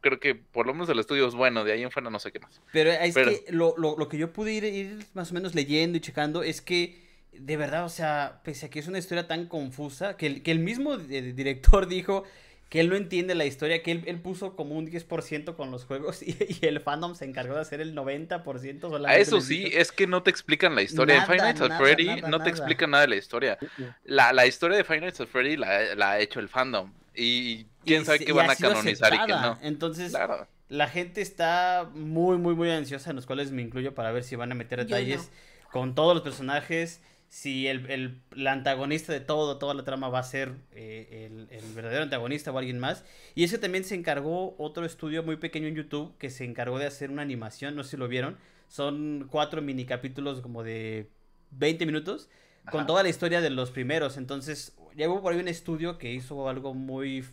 creo 0.01 0.19
que 0.19 0.35
por 0.35 0.67
lo 0.67 0.73
menos 0.73 0.89
el 0.89 0.99
estudio 0.99 1.27
es 1.27 1.33
bueno. 1.35 1.63
De 1.63 1.71
ahí 1.71 1.83
en 1.83 1.91
fuera 1.91 2.09
no 2.09 2.19
sé 2.19 2.31
qué 2.31 2.39
más. 2.39 2.59
Pero 2.73 2.91
es 2.91 3.13
Pero- 3.13 3.31
que 3.31 3.45
lo, 3.51 3.75
lo- 3.77 3.95
lo 3.97 4.07
que 4.09 4.17
yo 4.17 4.33
pude 4.33 4.51
ir, 4.53 4.63
ir 4.65 5.05
más 5.13 5.31
o 5.31 5.33
menos 5.33 5.55
leyendo 5.55 5.97
y 5.97 6.01
checando 6.01 6.43
es 6.43 6.61
que, 6.61 6.99
de 7.33 7.55
verdad, 7.57 7.85
o 7.85 7.89
sea, 7.89 8.41
pese 8.43 8.65
a 8.65 8.69
que 8.69 8.79
es 8.79 8.87
una 8.87 8.97
historia 8.99 9.27
tan 9.27 9.47
confusa, 9.47 10.17
que 10.17 10.27
el, 10.27 10.43
que 10.43 10.51
el 10.51 10.59
mismo 10.59 10.95
eh, 10.95 11.33
director 11.33 11.87
dijo 11.87 12.23
que 12.69 12.79
él 12.79 12.87
no 12.87 12.95
entiende 12.95 13.35
la 13.35 13.43
historia, 13.43 13.83
que 13.83 13.91
él, 13.91 14.03
él 14.05 14.21
puso 14.21 14.55
como 14.55 14.75
un 14.77 14.87
10% 14.89 15.57
con 15.57 15.71
los 15.71 15.83
juegos 15.83 16.23
y, 16.25 16.37
y 16.61 16.65
el 16.65 16.79
fandom 16.79 17.15
se 17.15 17.25
encargó 17.25 17.55
de 17.55 17.59
hacer 17.59 17.81
el 17.81 17.93
90% 17.93 18.79
solamente. 18.79 19.09
A 19.11 19.17
eso 19.17 19.41
sí, 19.41 19.69
es 19.73 19.91
que 19.91 20.07
no 20.07 20.23
te 20.23 20.29
explican 20.31 20.73
la 20.73 20.81
historia. 20.81 21.17
en 21.17 21.25
Five 21.25 21.37
Nada, 21.37 21.49
Nights 21.49 21.61
at 21.63 21.67
nada, 21.69 21.81
Freddy 21.81 22.05
nada, 22.05 22.21
no 22.21 22.27
nada. 22.37 22.43
te 22.45 22.49
explican 22.49 22.91
nada 22.91 23.01
de 23.01 23.09
la 23.09 23.15
historia. 23.17 23.57
La, 24.05 24.31
la 24.31 24.45
historia 24.47 24.77
de 24.77 24.85
Five 24.85 25.01
Nights 25.01 25.19
at 25.19 25.27
Freddy 25.27 25.57
la, 25.57 25.95
la 25.95 26.11
ha 26.11 26.19
hecho 26.21 26.39
el 26.39 26.47
fandom. 26.47 26.93
Y 27.15 27.65
quién 27.85 28.03
Y 28.03 28.05
sabe 28.05 28.19
qué 28.19 28.31
van 28.33 28.49
a 28.49 28.55
canonizar 28.55 29.13
y 29.13 29.19
qué 29.25 29.37
no. 29.37 29.57
Entonces, 29.61 30.11
Claro. 30.11 30.47
la 30.69 30.87
gente 30.87 31.21
está 31.21 31.89
muy, 31.93 32.37
muy, 32.37 32.55
muy 32.55 32.69
ansiosa, 32.71 33.09
en 33.09 33.17
los 33.17 33.25
cuales 33.25 33.51
me 33.51 33.61
incluyo 33.61 33.93
para 33.93 34.11
ver 34.11 34.23
si 34.23 34.35
van 34.35 34.51
a 34.51 34.55
meter 34.55 34.79
detalles 34.79 35.29
con 35.71 35.95
todos 35.95 36.13
los 36.13 36.23
personajes, 36.23 37.01
si 37.29 37.67
el, 37.67 37.89
el, 37.89 38.21
el 38.35 38.47
antagonista 38.47 39.13
de 39.13 39.21
todo, 39.21 39.57
toda 39.57 39.73
la 39.73 39.83
trama 39.85 40.09
va 40.09 40.19
a 40.19 40.23
ser 40.23 40.53
eh, 40.73 41.27
el, 41.31 41.47
el 41.49 41.73
verdadero 41.73 42.03
antagonista 42.03 42.51
o 42.51 42.57
alguien 42.57 42.77
más. 42.79 43.05
Y 43.35 43.43
ese 43.45 43.57
también 43.57 43.83
se 43.85 43.95
encargó 43.95 44.55
otro 44.57 44.85
estudio 44.85 45.23
muy 45.23 45.37
pequeño 45.37 45.67
en 45.67 45.75
YouTube 45.75 46.17
que 46.17 46.29
se 46.29 46.43
encargó 46.45 46.77
de 46.79 46.87
hacer 46.87 47.09
una 47.09 47.21
animación, 47.21 47.75
no 47.75 47.83
sé 47.83 47.91
si 47.91 47.97
lo 47.97 48.07
vieron, 48.09 48.37
son 48.67 49.27
cuatro 49.29 49.61
mini 49.61 49.85
capítulos 49.85 50.41
como 50.41 50.63
de 50.63 51.09
20 51.51 51.85
minutos 51.85 52.29
con 52.69 52.81
Ajá. 52.81 52.87
toda 52.87 53.03
la 53.03 53.09
historia 53.09 53.39
de 53.41 53.49
los 53.49 53.71
primeros. 53.71 54.17
Entonces, 54.17 54.75
hubo 54.97 55.21
por 55.21 55.33
ahí 55.33 55.39
un 55.39 55.47
estudio 55.47 55.97
que 55.97 56.11
hizo 56.11 56.47
algo 56.49 56.73
muy, 56.73 57.25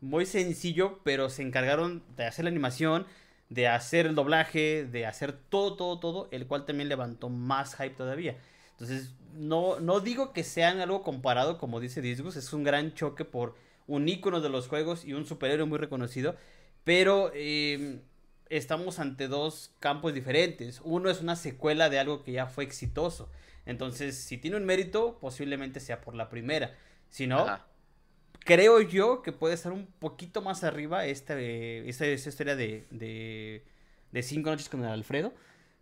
muy 0.00 0.26
sencillo, 0.26 1.00
pero 1.04 1.30
se 1.30 1.42
encargaron 1.42 2.02
de 2.16 2.26
hacer 2.26 2.44
la 2.44 2.50
animación, 2.50 3.06
de 3.48 3.68
hacer 3.68 4.06
el 4.06 4.14
doblaje, 4.14 4.86
de 4.86 5.06
hacer 5.06 5.32
todo, 5.32 5.76
todo, 5.76 5.98
todo, 5.98 6.28
el 6.30 6.46
cual 6.46 6.64
también 6.64 6.88
levantó 6.88 7.28
más 7.28 7.76
hype 7.76 7.90
todavía. 7.90 8.36
Entonces, 8.72 9.14
no, 9.34 9.80
no 9.80 10.00
digo 10.00 10.32
que 10.32 10.44
sean 10.44 10.80
algo 10.80 11.02
comparado, 11.02 11.58
como 11.58 11.80
dice 11.80 12.00
Disgus, 12.00 12.36
es 12.36 12.52
un 12.52 12.64
gran 12.64 12.94
choque 12.94 13.24
por 13.24 13.54
un 13.86 14.08
ícono 14.08 14.40
de 14.40 14.48
los 14.48 14.68
juegos 14.68 15.04
y 15.04 15.12
un 15.12 15.26
superhéroe 15.26 15.66
muy 15.66 15.78
reconocido, 15.78 16.36
pero 16.84 17.30
eh, 17.34 18.00
estamos 18.48 18.98
ante 18.98 19.28
dos 19.28 19.72
campos 19.80 20.14
diferentes. 20.14 20.80
Uno 20.84 21.10
es 21.10 21.20
una 21.20 21.36
secuela 21.36 21.88
de 21.88 21.98
algo 21.98 22.22
que 22.22 22.32
ya 22.32 22.46
fue 22.46 22.64
exitoso. 22.64 23.28
Entonces, 23.66 24.16
si 24.16 24.38
tiene 24.38 24.56
un 24.56 24.64
mérito, 24.64 25.18
posiblemente 25.18 25.80
sea 25.80 26.00
por 26.00 26.14
la 26.14 26.28
primera. 26.30 26.74
Si 27.10 27.26
no, 27.26 27.40
Ajá. 27.40 27.66
creo 28.40 28.80
yo 28.80 29.22
que 29.22 29.32
puede 29.32 29.54
estar 29.54 29.72
un 29.72 29.86
poquito 29.86 30.40
más 30.42 30.64
arriba 30.64 31.04
esta, 31.06 31.38
esta, 31.40 32.06
esta 32.06 32.28
historia 32.28 32.56
de, 32.56 32.86
de, 32.90 33.64
de 34.12 34.22
Cinco 34.22 34.50
Noches 34.50 34.68
con 34.68 34.84
el 34.84 34.90
Alfredo. 34.90 35.32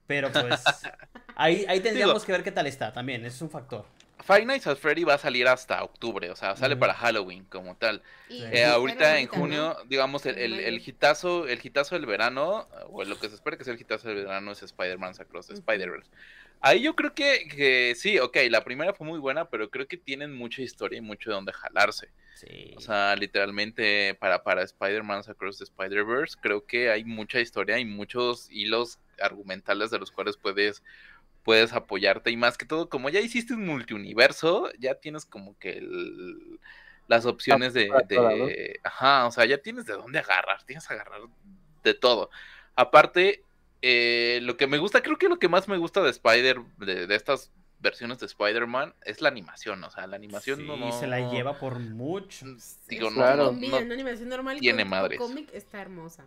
Pero 0.06 0.30
pues 0.32 0.62
ahí, 1.36 1.64
ahí 1.68 1.80
tendríamos 1.80 2.14
Digo- 2.16 2.26
que 2.26 2.32
ver 2.32 2.42
qué 2.42 2.52
tal 2.52 2.66
está 2.66 2.92
también, 2.92 3.24
ese 3.24 3.36
es 3.36 3.42
un 3.42 3.50
factor. 3.50 3.86
Five 4.26 4.46
Nights 4.46 4.66
at 4.66 4.76
Freddy 4.76 5.04
va 5.04 5.14
a 5.14 5.18
salir 5.18 5.46
hasta 5.46 5.82
octubre, 5.84 6.30
o 6.30 6.36
sea, 6.36 6.56
sale 6.56 6.76
para 6.76 6.94
Halloween 6.94 7.44
como 7.44 7.76
tal. 7.76 8.02
Sí. 8.28 8.42
Eh, 8.52 8.64
ahorita 8.64 9.18
en 9.18 9.26
junio, 9.26 9.76
digamos, 9.86 10.24
el, 10.24 10.38
el, 10.38 10.60
el 10.60 10.82
hitazo, 10.84 11.46
el 11.46 11.60
hitazo 11.62 11.94
del 11.94 12.06
verano, 12.06 12.66
o 12.90 13.04
lo 13.04 13.18
que 13.18 13.28
se 13.28 13.34
espera 13.34 13.58
que 13.58 13.64
sea 13.64 13.74
el 13.74 13.80
hitazo 13.80 14.08
del 14.08 14.24
verano 14.24 14.52
es 14.52 14.62
Spider-Man 14.62 15.14
Across 15.20 15.48
the. 15.48 15.54
Spider-Verse. 15.54 16.10
Ahí 16.60 16.80
yo 16.80 16.96
creo 16.96 17.12
que, 17.12 17.46
que 17.54 17.94
sí, 17.94 18.18
ok, 18.18 18.38
la 18.48 18.64
primera 18.64 18.94
fue 18.94 19.06
muy 19.06 19.18
buena, 19.18 19.50
pero 19.50 19.68
creo 19.68 19.86
que 19.86 19.98
tienen 19.98 20.32
mucha 20.32 20.62
historia 20.62 20.96
y 20.96 21.02
mucho 21.02 21.28
de 21.28 21.34
donde 21.34 21.52
jalarse. 21.52 22.08
Sí. 22.36 22.72
O 22.76 22.80
sea, 22.80 23.14
literalmente 23.16 24.14
para, 24.14 24.42
para 24.42 24.62
Spider-Man 24.62 25.22
Across 25.28 25.58
the 25.58 25.64
Spider-Verse, 25.64 26.38
creo 26.40 26.64
que 26.64 26.90
hay 26.90 27.04
mucha 27.04 27.40
historia 27.40 27.78
y 27.78 27.84
muchos 27.84 28.48
hilos 28.50 28.98
argumentales 29.20 29.90
de 29.90 29.98
los 29.98 30.10
cuales 30.10 30.38
puedes, 30.38 30.82
puedes 31.44 31.72
apoyarte. 31.72 32.30
Y 32.30 32.36
más 32.36 32.58
que 32.58 32.66
todo, 32.66 32.88
como 32.88 33.08
ya 33.10 33.20
hiciste 33.20 33.54
un 33.54 33.66
multiuniverso, 33.66 34.70
ya 34.78 34.94
tienes 34.96 35.24
como 35.26 35.56
que 35.58 35.78
el- 35.78 36.58
las 37.06 37.26
opciones 37.26 37.74
de, 37.74 37.90
Ajá, 38.82 39.26
o 39.26 39.30
sea, 39.30 39.44
ya 39.44 39.58
tienes 39.58 39.84
de 39.84 39.92
dónde 39.92 40.18
agarrar, 40.18 40.64
tienes 40.64 40.88
que 40.88 40.94
agarrar 40.94 41.20
de 41.84 41.94
todo. 41.94 42.30
Aparte, 42.76 43.42
eh, 43.82 44.40
lo 44.42 44.56
que 44.56 44.66
me 44.66 44.78
gusta, 44.78 45.02
creo 45.02 45.18
que 45.18 45.28
lo 45.28 45.38
que 45.38 45.48
más 45.50 45.68
me 45.68 45.76
gusta 45.76 46.00
de 46.02 46.10
Spider, 46.10 46.60
de, 46.78 47.06
de 47.06 47.14
estas 47.14 47.52
versiones 47.80 48.18
de 48.18 48.24
Spider-Man, 48.26 48.94
es 49.04 49.20
la 49.20 49.28
animación. 49.28 49.84
O 49.84 49.90
sea, 49.90 50.06
la 50.06 50.16
animación 50.16 50.60
Sí, 50.60 50.66
no, 50.66 50.78
no- 50.78 50.98
se 50.98 51.06
la 51.06 51.30
lleva 51.30 51.58
por 51.58 51.78
mucho. 51.78 52.46
Digo, 52.88 53.10
no, 53.10 53.16
Claro. 53.16 53.36
no- 53.36 53.48
combina 53.50 53.78
no- 53.80 53.84
una 53.84 53.94
animación 53.94 54.30
normal 54.30 54.58
tiene 54.58 54.84
con, 54.84 54.90
madres. 54.90 55.18
cómic 55.18 55.50
está 55.52 55.82
hermosa. 55.82 56.24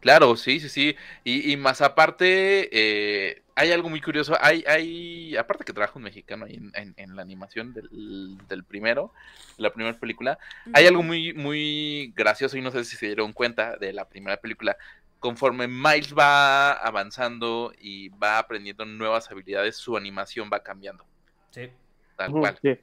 Claro, 0.00 0.36
sí, 0.36 0.60
sí, 0.60 0.68
sí. 0.68 0.96
Y, 1.24 1.52
y 1.52 1.56
más 1.56 1.80
aparte, 1.80 2.68
eh, 2.72 3.42
hay 3.54 3.72
algo 3.72 3.88
muy 3.88 4.00
curioso. 4.00 4.36
Hay, 4.40 4.64
hay, 4.66 5.36
aparte 5.36 5.64
que 5.64 5.72
trabaja 5.72 5.94
un 5.96 6.04
mexicano 6.04 6.44
ahí 6.46 6.54
en, 6.54 6.70
en- 6.74 6.94
en 6.96 7.16
la 7.16 7.22
animación 7.22 7.72
del, 7.74 8.38
del 8.48 8.64
primero, 8.64 9.12
la 9.56 9.72
primera 9.72 9.98
película, 9.98 10.38
hay 10.72 10.86
algo 10.86 11.02
muy, 11.02 11.32
muy 11.34 12.12
gracioso 12.16 12.56
y 12.56 12.62
no 12.62 12.70
sé 12.70 12.84
si 12.84 12.96
se 12.96 13.06
dieron 13.06 13.32
cuenta 13.32 13.76
de 13.76 13.92
la 13.92 14.08
primera 14.08 14.36
película. 14.36 14.76
Conforme 15.18 15.66
Miles 15.66 16.14
va 16.16 16.72
avanzando 16.72 17.72
y 17.80 18.08
va 18.10 18.38
aprendiendo 18.38 18.84
nuevas 18.84 19.28
habilidades, 19.30 19.76
su 19.76 19.96
animación 19.96 20.48
va 20.52 20.62
cambiando, 20.62 21.04
Sí. 21.50 21.68
tal 22.16 22.30
cual. 22.30 22.58
sí. 22.62 22.78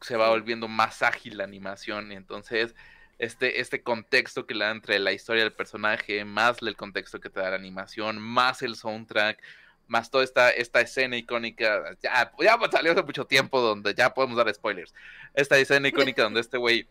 se 0.00 0.16
va 0.16 0.28
volviendo 0.30 0.66
más 0.68 1.02
ágil 1.02 1.38
la 1.38 1.44
animación. 1.44 2.10
y 2.10 2.16
Entonces, 2.16 2.74
este, 3.18 3.60
este 3.60 3.82
contexto 3.82 4.46
que 4.46 4.54
le 4.54 4.64
da 4.64 4.70
entre 4.70 4.98
la 4.98 5.12
historia 5.12 5.42
del 5.42 5.52
personaje, 5.52 6.24
más 6.24 6.62
el 6.62 6.76
contexto 6.76 7.20
que 7.20 7.30
te 7.30 7.40
da 7.40 7.50
la 7.50 7.56
animación, 7.56 8.18
más 8.18 8.62
el 8.62 8.76
soundtrack, 8.76 9.42
más 9.88 10.10
toda 10.10 10.22
esta, 10.22 10.50
esta 10.50 10.80
escena 10.80 11.16
icónica. 11.16 11.96
Ya, 12.02 12.32
ya 12.38 12.58
salió 12.70 12.92
hace 12.92 13.02
mucho 13.02 13.26
tiempo 13.26 13.60
donde 13.60 13.94
ya 13.94 14.14
podemos 14.14 14.36
dar 14.36 14.52
spoilers. 14.54 14.94
Esta 15.34 15.58
escena 15.58 15.88
icónica 15.88 16.22
donde 16.22 16.40
este 16.40 16.58
güey 16.58 16.86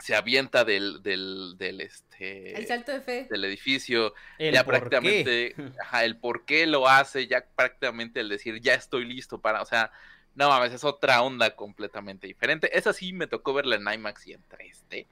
se 0.00 0.14
avienta 0.14 0.64
del, 0.64 1.02
del, 1.02 1.56
del, 1.58 1.80
este, 1.80 2.56
El 2.56 2.66
salto 2.66 2.92
de 2.92 3.00
fe. 3.00 3.26
del 3.30 3.44
edificio 3.44 4.14
El 4.38 4.54
ya 4.54 4.64
por 4.64 4.74
qué. 4.74 4.80
prácticamente, 4.80 5.54
ajá, 5.82 6.04
el 6.04 6.16
por 6.16 6.44
qué 6.44 6.66
lo 6.66 6.88
hace, 6.88 7.26
ya 7.26 7.44
prácticamente 7.56 8.20
el 8.20 8.28
decir, 8.28 8.60
ya 8.60 8.74
estoy 8.74 9.04
listo 9.04 9.40
para, 9.40 9.62
o 9.62 9.66
sea, 9.66 9.90
no 10.34 10.48
mames, 10.48 10.72
es 10.72 10.84
otra 10.84 11.22
onda 11.22 11.56
completamente 11.56 12.26
diferente. 12.28 12.76
Esa 12.76 12.92
sí 12.92 13.12
me 13.12 13.26
tocó 13.26 13.54
verla 13.54 13.74
en 13.74 13.92
IMAX 13.92 14.26
y 14.28 14.34
en 14.34 14.42
3D. 14.48 15.06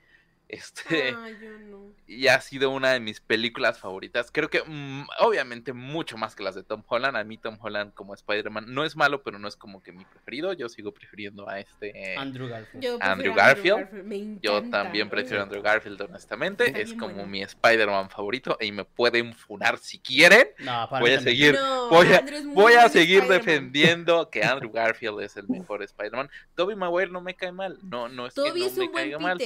Este, 0.48 1.10
yo 1.10 1.58
no. 1.68 1.92
y 2.06 2.28
ha 2.28 2.40
sido 2.40 2.70
una 2.70 2.92
de 2.92 3.00
mis 3.00 3.20
películas 3.20 3.80
favoritas. 3.80 4.30
Creo 4.32 4.48
que, 4.48 4.62
mm, 4.64 5.06
obviamente, 5.18 5.72
mucho 5.72 6.16
más 6.16 6.36
que 6.36 6.44
las 6.44 6.54
de 6.54 6.62
Tom 6.62 6.84
Holland. 6.86 7.16
A 7.16 7.24
mí, 7.24 7.36
Tom 7.36 7.58
Holland 7.60 7.92
como 7.94 8.14
Spider-Man 8.14 8.66
no 8.68 8.84
es 8.84 8.94
malo, 8.94 9.22
pero 9.24 9.40
no 9.40 9.48
es 9.48 9.56
como 9.56 9.82
que 9.82 9.90
mi 9.90 10.04
preferido. 10.04 10.52
Yo 10.52 10.68
sigo 10.68 10.92
prefiriendo 10.94 11.48
a 11.48 11.58
este. 11.58 12.14
Andrew 12.16 12.48
Garfield. 12.48 12.82
Yo 12.84 12.98
Andrew 13.00 13.34
Garfield. 13.34 13.90
Me 14.04 14.38
Yo 14.40 14.62
también 14.70 15.10
prefiero 15.10 15.40
a 15.40 15.42
Andrew 15.42 15.62
Garfield, 15.62 16.00
honestamente. 16.02 16.80
Es 16.80 16.92
como 16.94 17.14
bueno. 17.14 17.26
mi 17.26 17.42
Spider-Man 17.42 18.08
favorito 18.10 18.56
y 18.60 18.70
me 18.70 18.84
pueden 18.84 19.34
funar 19.34 19.78
si 19.78 19.98
quieren. 19.98 20.46
No, 20.60 20.86
para 20.88 21.00
Voy 21.00 21.10
mí 21.10 21.16
a 21.16 21.20
seguir 21.20 21.54
No, 21.54 21.88
voy 21.88 22.12
a- 22.12 22.18
Andrew 22.18 22.36
es 22.38 22.44
muy 22.44 22.54
Voy 22.54 22.72
a 22.74 22.88
seguir 22.88 23.24
defendiendo 23.24 24.30
que 24.30 24.44
Andrew 24.44 24.70
Garfield 24.72 25.20
es 25.22 25.36
el 25.36 25.48
mejor 25.48 25.82
Spider-Man. 25.82 26.30
Tobey 26.54 26.76
Maguire 26.76 27.10
no 27.10 27.20
me 27.20 27.34
cae 27.34 27.50
mal. 27.52 27.78
No, 27.82 28.08
no 28.08 28.26
es 28.26 28.34
Toby 28.34 28.52
que 28.52 28.58
no 28.60 28.66
es 28.66 28.76
me 28.76 28.90
caiga 28.92 29.18
mal. 29.18 29.38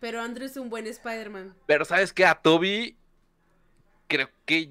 Pero 0.00 0.20
Andrew 0.20 0.46
es 0.46 0.56
un 0.56 0.70
buen 0.70 0.86
Spider-Man. 0.86 1.54
Pero 1.66 1.84
¿sabes 1.84 2.12
qué? 2.12 2.26
A 2.26 2.34
Toby 2.34 2.96
creo 4.08 4.28
que 4.44 4.70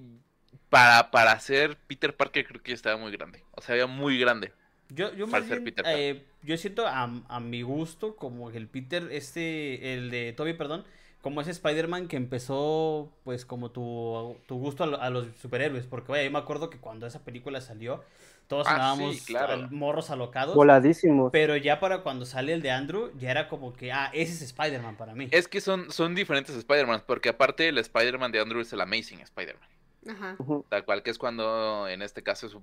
para, 0.69 1.11
para 1.11 1.39
ser 1.39 1.77
Peter 1.87 2.15
Parker 2.15 2.45
creo 2.47 2.61
que 2.63 2.71
ya 2.71 2.75
estaba 2.75 2.97
muy 2.97 3.11
grande. 3.11 3.43
O 3.51 3.61
sea, 3.61 3.73
había 3.73 3.87
muy 3.87 4.19
grande. 4.19 4.53
Yo, 4.89 5.13
yo, 5.13 5.27
Para 5.29 5.43
más 5.43 5.45
ser 5.45 5.61
bien, 5.61 5.63
Peter 5.63 5.87
Parker. 5.89 6.17
eh, 6.17 6.25
yo 6.41 6.57
siento 6.57 6.87
a, 6.87 7.03
a 7.27 7.39
mi 7.39 7.61
gusto 7.61 8.15
como 8.15 8.49
que 8.51 8.57
el 8.57 8.67
Peter, 8.67 9.07
este, 9.11 9.93
el 9.93 10.09
de 10.09 10.33
Toby, 10.33 10.53
perdón, 10.53 10.83
como 11.21 11.41
ese 11.41 11.51
Spider-Man 11.51 12.07
que 12.07 12.17
empezó, 12.17 13.11
pues, 13.23 13.45
como 13.45 13.69
tu, 13.71 14.35
tu 14.47 14.57
gusto 14.57 14.83
a, 14.83 14.87
lo- 14.87 15.01
a 15.01 15.09
los 15.11 15.27
superhéroes. 15.39 15.85
Porque, 15.85 16.11
vaya, 16.11 16.23
yo 16.23 16.31
me 16.31 16.39
acuerdo 16.39 16.69
que 16.71 16.79
cuando 16.79 17.05
esa 17.05 17.23
película 17.23 17.61
salió, 17.61 18.03
todos 18.49 18.67
Ah, 18.67 18.71
andábamos 18.71 19.15
sí, 19.17 19.25
claro. 19.25 19.53
al- 19.53 19.71
morros 19.71 20.09
alocados. 20.09 20.53
Voladísimos. 20.55 21.31
Pero 21.31 21.55
ya 21.55 21.79
para 21.79 21.99
cuando 22.03 22.25
sale 22.25 22.51
el 22.51 22.61
de 22.61 22.71
Andrew, 22.71 23.11
ya 23.17 23.31
era 23.31 23.47
como 23.47 23.73
que, 23.73 23.93
ah, 23.93 24.09
ese 24.13 24.33
es 24.33 24.41
Spider-Man 24.41 24.97
para 24.97 25.15
mí. 25.15 25.29
Es 25.31 25.47
que 25.47 25.61
son, 25.61 25.89
son 25.91 26.15
diferentes 26.15 26.53
Spider-Man, 26.55 27.03
porque 27.07 27.29
aparte 27.29 27.69
el 27.69 27.77
Spider-Man 27.77 28.33
de 28.33 28.41
Andrew 28.41 28.59
es 28.59 28.73
el 28.73 28.81
Amazing 28.81 29.21
Spider-Man. 29.21 29.69
Ajá. 30.09 30.37
Tal 30.69 30.85
cual, 30.85 31.03
que 31.03 31.11
es 31.11 31.17
cuando 31.17 31.87
en 31.87 32.01
este 32.01 32.23
caso 32.23 32.47
es 32.47 32.55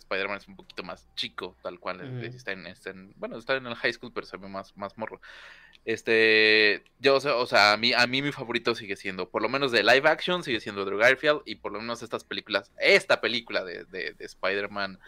Spider-Man 0.00 0.38
es 0.38 0.48
un 0.48 0.56
poquito 0.56 0.82
más 0.82 1.06
chico, 1.14 1.54
tal 1.62 1.78
cual. 1.78 2.00
Eh, 2.02 2.26
está 2.34 2.52
en, 2.52 2.66
está 2.66 2.90
en- 2.90 3.12
bueno, 3.16 3.36
está 3.38 3.56
en 3.56 3.66
el 3.66 3.74
high 3.74 3.92
school, 3.92 4.10
pero 4.12 4.26
se 4.26 4.36
ve 4.38 4.48
más, 4.48 4.74
más 4.76 4.96
morro. 4.98 5.20
Este, 5.84 6.82
yo, 6.98 7.16
o 7.16 7.20
sea, 7.20 7.36
o 7.36 7.46
sea, 7.46 7.72
a 7.72 7.76
mí, 7.76 7.92
a 7.92 8.06
mí 8.06 8.20
mi 8.22 8.32
favorito 8.32 8.74
sigue 8.74 8.96
siendo, 8.96 9.28
por 9.28 9.42
lo 9.42 9.48
menos 9.48 9.72
de 9.72 9.82
live 9.82 10.08
action, 10.08 10.42
sigue 10.42 10.60
siendo 10.60 10.82
Andrew 10.82 10.98
Garfield, 10.98 11.42
y 11.44 11.56
por 11.56 11.72
lo 11.72 11.80
menos 11.80 12.02
estas 12.02 12.24
películas, 12.24 12.70
esta 12.78 13.20
película 13.20 13.64
de, 13.64 13.84
de, 13.84 14.12
de 14.14 14.24
Spider-Man, 14.24 14.98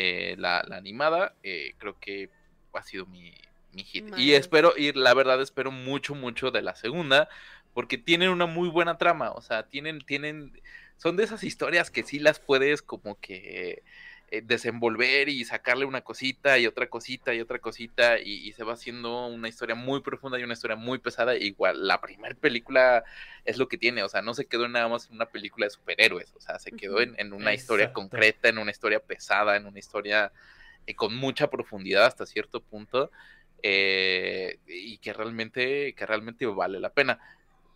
eh, 0.00 0.36
la, 0.38 0.64
la 0.68 0.76
animada, 0.76 1.34
eh, 1.42 1.74
creo 1.76 1.98
que 1.98 2.30
ha 2.72 2.82
sido 2.84 3.04
mi, 3.06 3.34
mi 3.72 3.82
hit. 3.82 4.16
Y 4.16 4.34
espero, 4.34 4.72
y 4.76 4.92
la 4.92 5.12
verdad 5.12 5.42
espero 5.42 5.72
mucho, 5.72 6.14
mucho 6.14 6.52
de 6.52 6.62
la 6.62 6.76
segunda, 6.76 7.28
porque 7.74 7.98
tienen 7.98 8.28
una 8.28 8.46
muy 8.46 8.68
buena 8.68 8.96
trama, 8.96 9.32
o 9.32 9.42
sea, 9.42 9.64
tienen, 9.64 10.00
tienen, 10.00 10.62
son 10.98 11.16
de 11.16 11.24
esas 11.24 11.42
historias 11.42 11.90
que 11.90 12.04
sí 12.04 12.20
las 12.20 12.38
puedes 12.38 12.80
como 12.80 13.18
que 13.18 13.70
eh, 13.70 13.82
desenvolver 14.42 15.28
y 15.28 15.44
sacarle 15.44 15.84
una 15.84 16.02
cosita 16.02 16.58
y 16.58 16.66
otra 16.66 16.88
cosita 16.88 17.34
y 17.34 17.40
otra 17.40 17.58
cosita 17.58 18.18
y, 18.18 18.46
y 18.46 18.52
se 18.52 18.64
va 18.64 18.74
haciendo 18.74 19.26
una 19.26 19.48
historia 19.48 19.74
muy 19.74 20.00
profunda 20.00 20.38
y 20.38 20.44
una 20.44 20.54
historia 20.54 20.76
muy 20.76 20.98
pesada. 20.98 21.36
Igual 21.36 21.86
la 21.86 22.00
primera 22.00 22.34
película 22.34 23.04
es 23.44 23.58
lo 23.58 23.68
que 23.68 23.78
tiene, 23.78 24.02
o 24.02 24.08
sea, 24.08 24.22
no 24.22 24.34
se 24.34 24.46
quedó 24.46 24.68
nada 24.68 24.88
más 24.88 25.08
en 25.08 25.14
una 25.14 25.26
película 25.26 25.66
de 25.66 25.70
superhéroes, 25.70 26.34
o 26.36 26.40
sea, 26.40 26.58
se 26.58 26.72
quedó 26.72 27.00
en, 27.00 27.14
en 27.18 27.32
una 27.32 27.54
historia 27.54 27.92
concreta, 27.92 28.48
en 28.48 28.58
una 28.58 28.70
historia 28.70 29.00
pesada, 29.00 29.56
en 29.56 29.66
una 29.66 29.78
historia 29.78 30.32
eh, 30.86 30.94
con 30.94 31.14
mucha 31.14 31.48
profundidad 31.48 32.06
hasta 32.06 32.26
cierto 32.26 32.60
punto 32.60 33.10
eh, 33.62 34.58
y 34.66 34.98
que 34.98 35.12
realmente, 35.12 35.94
que 35.94 36.06
realmente 36.06 36.46
vale 36.46 36.78
la 36.78 36.90
pena 36.90 37.18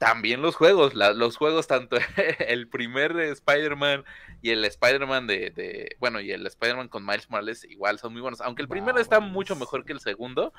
también 0.07 0.43
los 0.43 0.57
juegos, 0.57 0.95
la- 0.95 1.13
los 1.13 1.37
juegos, 1.37 1.67
tanto 1.67 1.97
el 2.49 2.69
primer 2.69 3.17
Spider-Man 3.19 4.05
y 4.41 4.51
el 4.51 4.65
Spider-Man 4.65 5.27
de, 5.27 5.51
de- 5.51 5.97
bueno, 6.01 6.21
y 6.21 6.33
el 6.33 6.47
Spider-Man 6.47 6.89
con 6.89 7.05
Miles 7.07 7.31
Morales 7.31 7.65
igual 7.65 7.99
son 7.99 8.13
muy 8.13 8.21
buenos, 8.23 8.41
aunque 8.41 8.63
el 8.63 8.69
primero 8.69 8.99
está 8.99 9.21
mucho 9.21 9.55
mejor 9.57 9.85
que 9.85 9.93
el 9.93 10.01
segundo, 10.01 10.53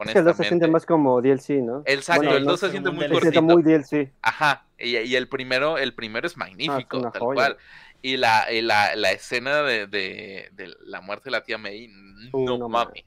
Es 0.00 0.12
que 0.12 0.18
el 0.20 0.24
2 0.24 0.36
se 0.36 0.44
siente 0.44 0.68
más 0.68 0.86
como 0.86 1.20
DLC, 1.20 1.50
¿no? 1.62 1.82
Exacto, 1.86 2.22
Bueno, 2.22 2.36
el 2.36 2.44
no 2.44 2.52
2 2.52 2.60
se 2.60 2.70
siente 2.70 2.90
muy 2.90 3.04
DLC. 3.06 3.14
Se 3.14 3.20
siente 3.30 3.38
cortito. 3.40 3.54
muy 3.54 3.62
DLC. 3.62 4.12
Ajá, 4.22 4.64
y, 4.78 4.96
y 4.96 5.16
el 5.16 5.28
primero, 5.28 5.78
el 5.78 5.92
primero 5.94 6.26
es 6.26 6.36
magnífico, 6.36 6.98
una 6.98 7.10
tal 7.10 7.22
joya. 7.22 7.34
cual. 7.34 7.56
Y 8.02 8.16
la, 8.18 8.52
y 8.52 8.60
la, 8.60 8.94
la 8.96 9.12
escena 9.12 9.62
de, 9.62 9.86
de, 9.86 10.50
de 10.52 10.74
la 10.84 11.00
muerte 11.00 11.24
de 11.26 11.30
la 11.32 11.42
tía 11.42 11.58
May, 11.58 11.90
Uh, 12.32 12.44
no, 12.44 12.56
no 12.58 12.68
mames. 12.68 13.04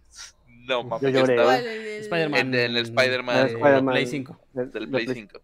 No 0.67 0.83
mames. 0.83 1.01
Yo 1.01 1.09
lloré. 1.09 1.99
Spider-Man. 1.99 2.39
En- 2.39 2.53
en 2.55 2.77
el 2.77 2.77
Spider-Man. 2.77 3.35
Ah, 3.37 3.45
Spider-Man. 3.47 3.93
Play 3.93 4.05
5. 4.07 4.39
Del- 4.53 4.71
del 4.71 4.85
de 4.85 4.91
Play 4.91 5.07
5. 5.13 5.39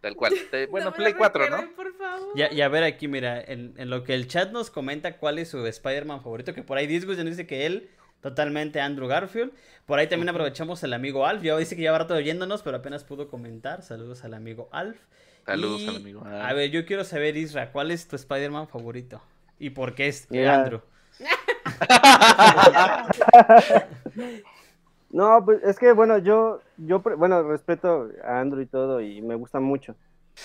Tal 0.00 0.14
cual. 0.16 0.32
De- 0.52 0.66
bueno, 0.66 0.90
No 0.90 0.96
Play 0.96 1.12
lo 1.12 1.18
4, 1.18 1.50
¿no? 1.50 1.70
Por 1.74 1.94
favor. 1.96 2.28
Ya, 2.36 2.52
y 2.52 2.60
a 2.60 2.68
ver 2.68 2.84
aquí, 2.84 3.08
mira, 3.08 3.40
en, 3.40 3.74
en 3.76 3.90
lo 3.90 4.04
que 4.04 4.14
el 4.14 4.28
chat 4.28 4.50
nos 4.52 4.70
comenta 4.70 5.16
cuál 5.18 5.38
es 5.38 5.48
su 5.50 5.66
Spider-Man 5.66 6.22
favorito, 6.22 6.54
que 6.54 6.62
por 6.62 6.78
ahí 6.78 6.86
Disgus 6.86 7.16
ya 7.16 7.24
nos 7.24 7.32
dice 7.36 7.46
que 7.46 7.66
él, 7.66 7.90
totalmente 8.20 8.80
Andrew 8.80 9.08
Garfield. 9.08 9.52
Por 9.86 9.98
ahí 9.98 10.06
también 10.06 10.28
aprovechamos 10.28 10.82
el 10.84 10.92
amigo 10.92 11.26
Alf, 11.26 11.42
ya 11.42 11.56
dice 11.56 11.76
que 11.76 11.82
ya 11.82 11.92
va 11.92 11.98
rato 11.98 12.14
oyéndonos, 12.14 12.62
pero 12.62 12.76
apenas 12.76 13.04
pudo 13.04 13.28
comentar. 13.28 13.82
Saludos 13.82 14.24
al 14.24 14.34
amigo 14.34 14.68
Alf. 14.72 14.98
Saludos 15.46 15.80
Y, 15.80 15.88
al 15.88 15.96
amigo. 15.96 16.24
A 16.26 16.52
ver, 16.52 16.70
yo 16.70 16.84
quiero 16.84 17.04
saber, 17.04 17.36
Isra, 17.36 17.72
¿cuál 17.72 17.90
es 17.90 18.06
tu 18.06 18.16
Spider-Man 18.16 18.68
favorito? 18.68 19.22
¿Y 19.58 19.70
por 19.70 19.94
qué 19.94 20.08
es 20.08 20.30
Mira. 20.30 20.62
Andrew? 20.62 20.82
No, 25.10 25.42
pues 25.44 25.62
es 25.62 25.78
que 25.78 25.92
bueno, 25.92 26.18
yo, 26.18 26.60
yo, 26.76 27.00
bueno, 27.00 27.42
respeto 27.42 28.10
a 28.24 28.40
Andrew 28.40 28.60
y 28.60 28.66
todo 28.66 29.00
y 29.00 29.22
me 29.22 29.34
gusta 29.36 29.58
mucho, 29.60 29.94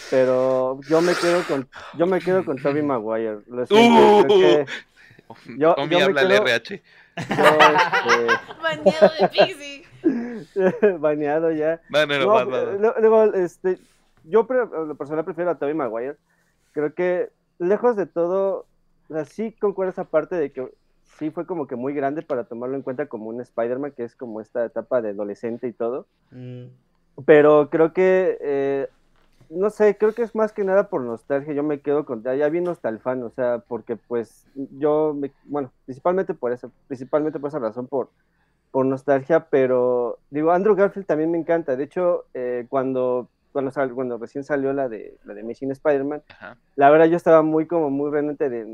pero 0.09 0.79
yo 0.87 1.01
me 1.01 1.13
quedo 1.15 1.43
con, 1.47 1.67
yo 1.97 2.05
me 2.07 2.19
quedo 2.19 2.45
con 2.45 2.57
Tobey 2.57 2.81
Maguire. 2.81 3.39
Lo 3.47 3.65
siento, 3.65 4.25
creo 4.27 4.39
que 4.39 4.65
yo- 5.57 5.75
Tommy 5.75 5.99
yo 5.99 6.05
habla 6.05 6.21
quedo- 6.21 6.43
RH. 6.45 6.81
yo, 7.29 8.57
Baneado 8.61 9.11
de 9.19 9.27
Pixie. 9.29 9.83
baneado 10.99 11.51
ya. 11.51 11.81
No, 11.89 12.05
no, 12.05 12.45
no, 12.45 12.73
No, 12.79 12.93
luego, 12.99 13.23
este, 13.33 13.79
yo 14.23 14.47
pre- 14.47 14.61
a 14.61 14.65
lo 14.65 14.95
personal 14.95 15.25
prefiero 15.25 15.51
a 15.51 15.55
Tobey 15.55 15.73
Maguire. 15.73 16.15
Creo 16.71 16.93
que 16.93 17.29
lejos 17.59 17.95
de 17.95 18.05
todo, 18.05 18.65
o 19.09 19.13
sea, 19.13 19.25
sí 19.25 19.51
concuerdo 19.59 19.91
esa 19.91 20.05
parte 20.05 20.35
de 20.35 20.51
que 20.51 20.67
sí 21.17 21.31
fue 21.31 21.45
como 21.45 21.67
que 21.67 21.75
muy 21.75 21.93
grande 21.93 22.21
para 22.21 22.45
tomarlo 22.45 22.75
en 22.75 22.81
cuenta 22.81 23.07
como 23.07 23.29
un 23.29 23.41
Spider-Man, 23.41 23.93
que 23.95 24.03
es 24.03 24.15
como 24.15 24.41
esta 24.41 24.65
etapa 24.65 25.01
de 25.01 25.09
adolescente 25.09 25.67
y 25.67 25.73
todo. 25.73 26.07
Mm, 26.31 26.65
Pero 27.25 27.69
creo 27.69 27.93
que, 27.93 28.37
eh, 28.41 28.87
no 29.49 29.69
sé, 29.69 29.97
creo 29.97 30.13
que 30.13 30.23
es 30.23 30.33
más 30.35 30.51
que 30.51 30.63
nada 30.63 30.89
por 30.89 31.01
nostalgia. 31.01 31.53
Yo 31.53 31.63
me 31.63 31.79
quedo 31.81 32.05
con, 32.05 32.23
ya 32.23 32.49
vi 32.49 32.61
nostalfan, 32.61 33.21
o 33.23 33.29
sea, 33.29 33.59
porque 33.67 33.95
pues 33.95 34.47
yo, 34.79 35.13
me- 35.13 35.31
bueno, 35.45 35.71
principalmente 35.85 36.33
por 36.33 36.51
eso, 36.51 36.71
principalmente 36.87 37.39
por 37.39 37.49
esa 37.49 37.59
razón, 37.59 37.87
por, 37.87 38.09
por 38.71 38.85
nostalgia, 38.87 39.47
pero 39.51 40.17
digo, 40.31 40.51
Andrew 40.51 40.75
Garfield 40.75 41.05
también 41.05 41.29
me 41.31 41.37
encanta. 41.37 41.75
De 41.75 41.83
hecho, 41.83 42.25
eh, 42.33 42.65
cuando, 42.69 43.29
cuando, 43.51 43.69
sal- 43.71 43.93
cuando 43.93 44.17
recién 44.17 44.43
salió 44.43 44.73
la 44.73 44.89
de, 44.89 45.17
la 45.23 45.35
de 45.35 45.41
Amazing 45.41 45.71
Spider-Man, 45.71 46.23
la 46.75 46.89
verdad 46.89 47.05
yo 47.05 47.17
estaba 47.17 47.43
muy 47.43 47.67
como 47.67 47.91
muy 47.91 48.09
renuente 48.09 48.49
de, 48.49 48.65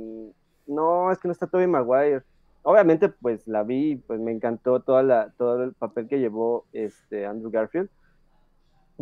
no, 0.69 1.11
es 1.11 1.19
que 1.19 1.27
no 1.27 1.31
está 1.31 1.47
Tobey 1.47 1.67
Maguire. 1.67 2.23
Obviamente, 2.63 3.09
pues 3.09 3.47
la 3.47 3.63
vi, 3.63 3.95
pues 3.95 4.19
me 4.19 4.31
encantó 4.31 4.81
toda 4.81 5.03
la, 5.03 5.31
todo 5.37 5.63
el 5.63 5.73
papel 5.73 6.07
que 6.07 6.19
llevó 6.19 6.65
este 6.73 7.25
Andrew 7.25 7.51
Garfield. 7.51 7.89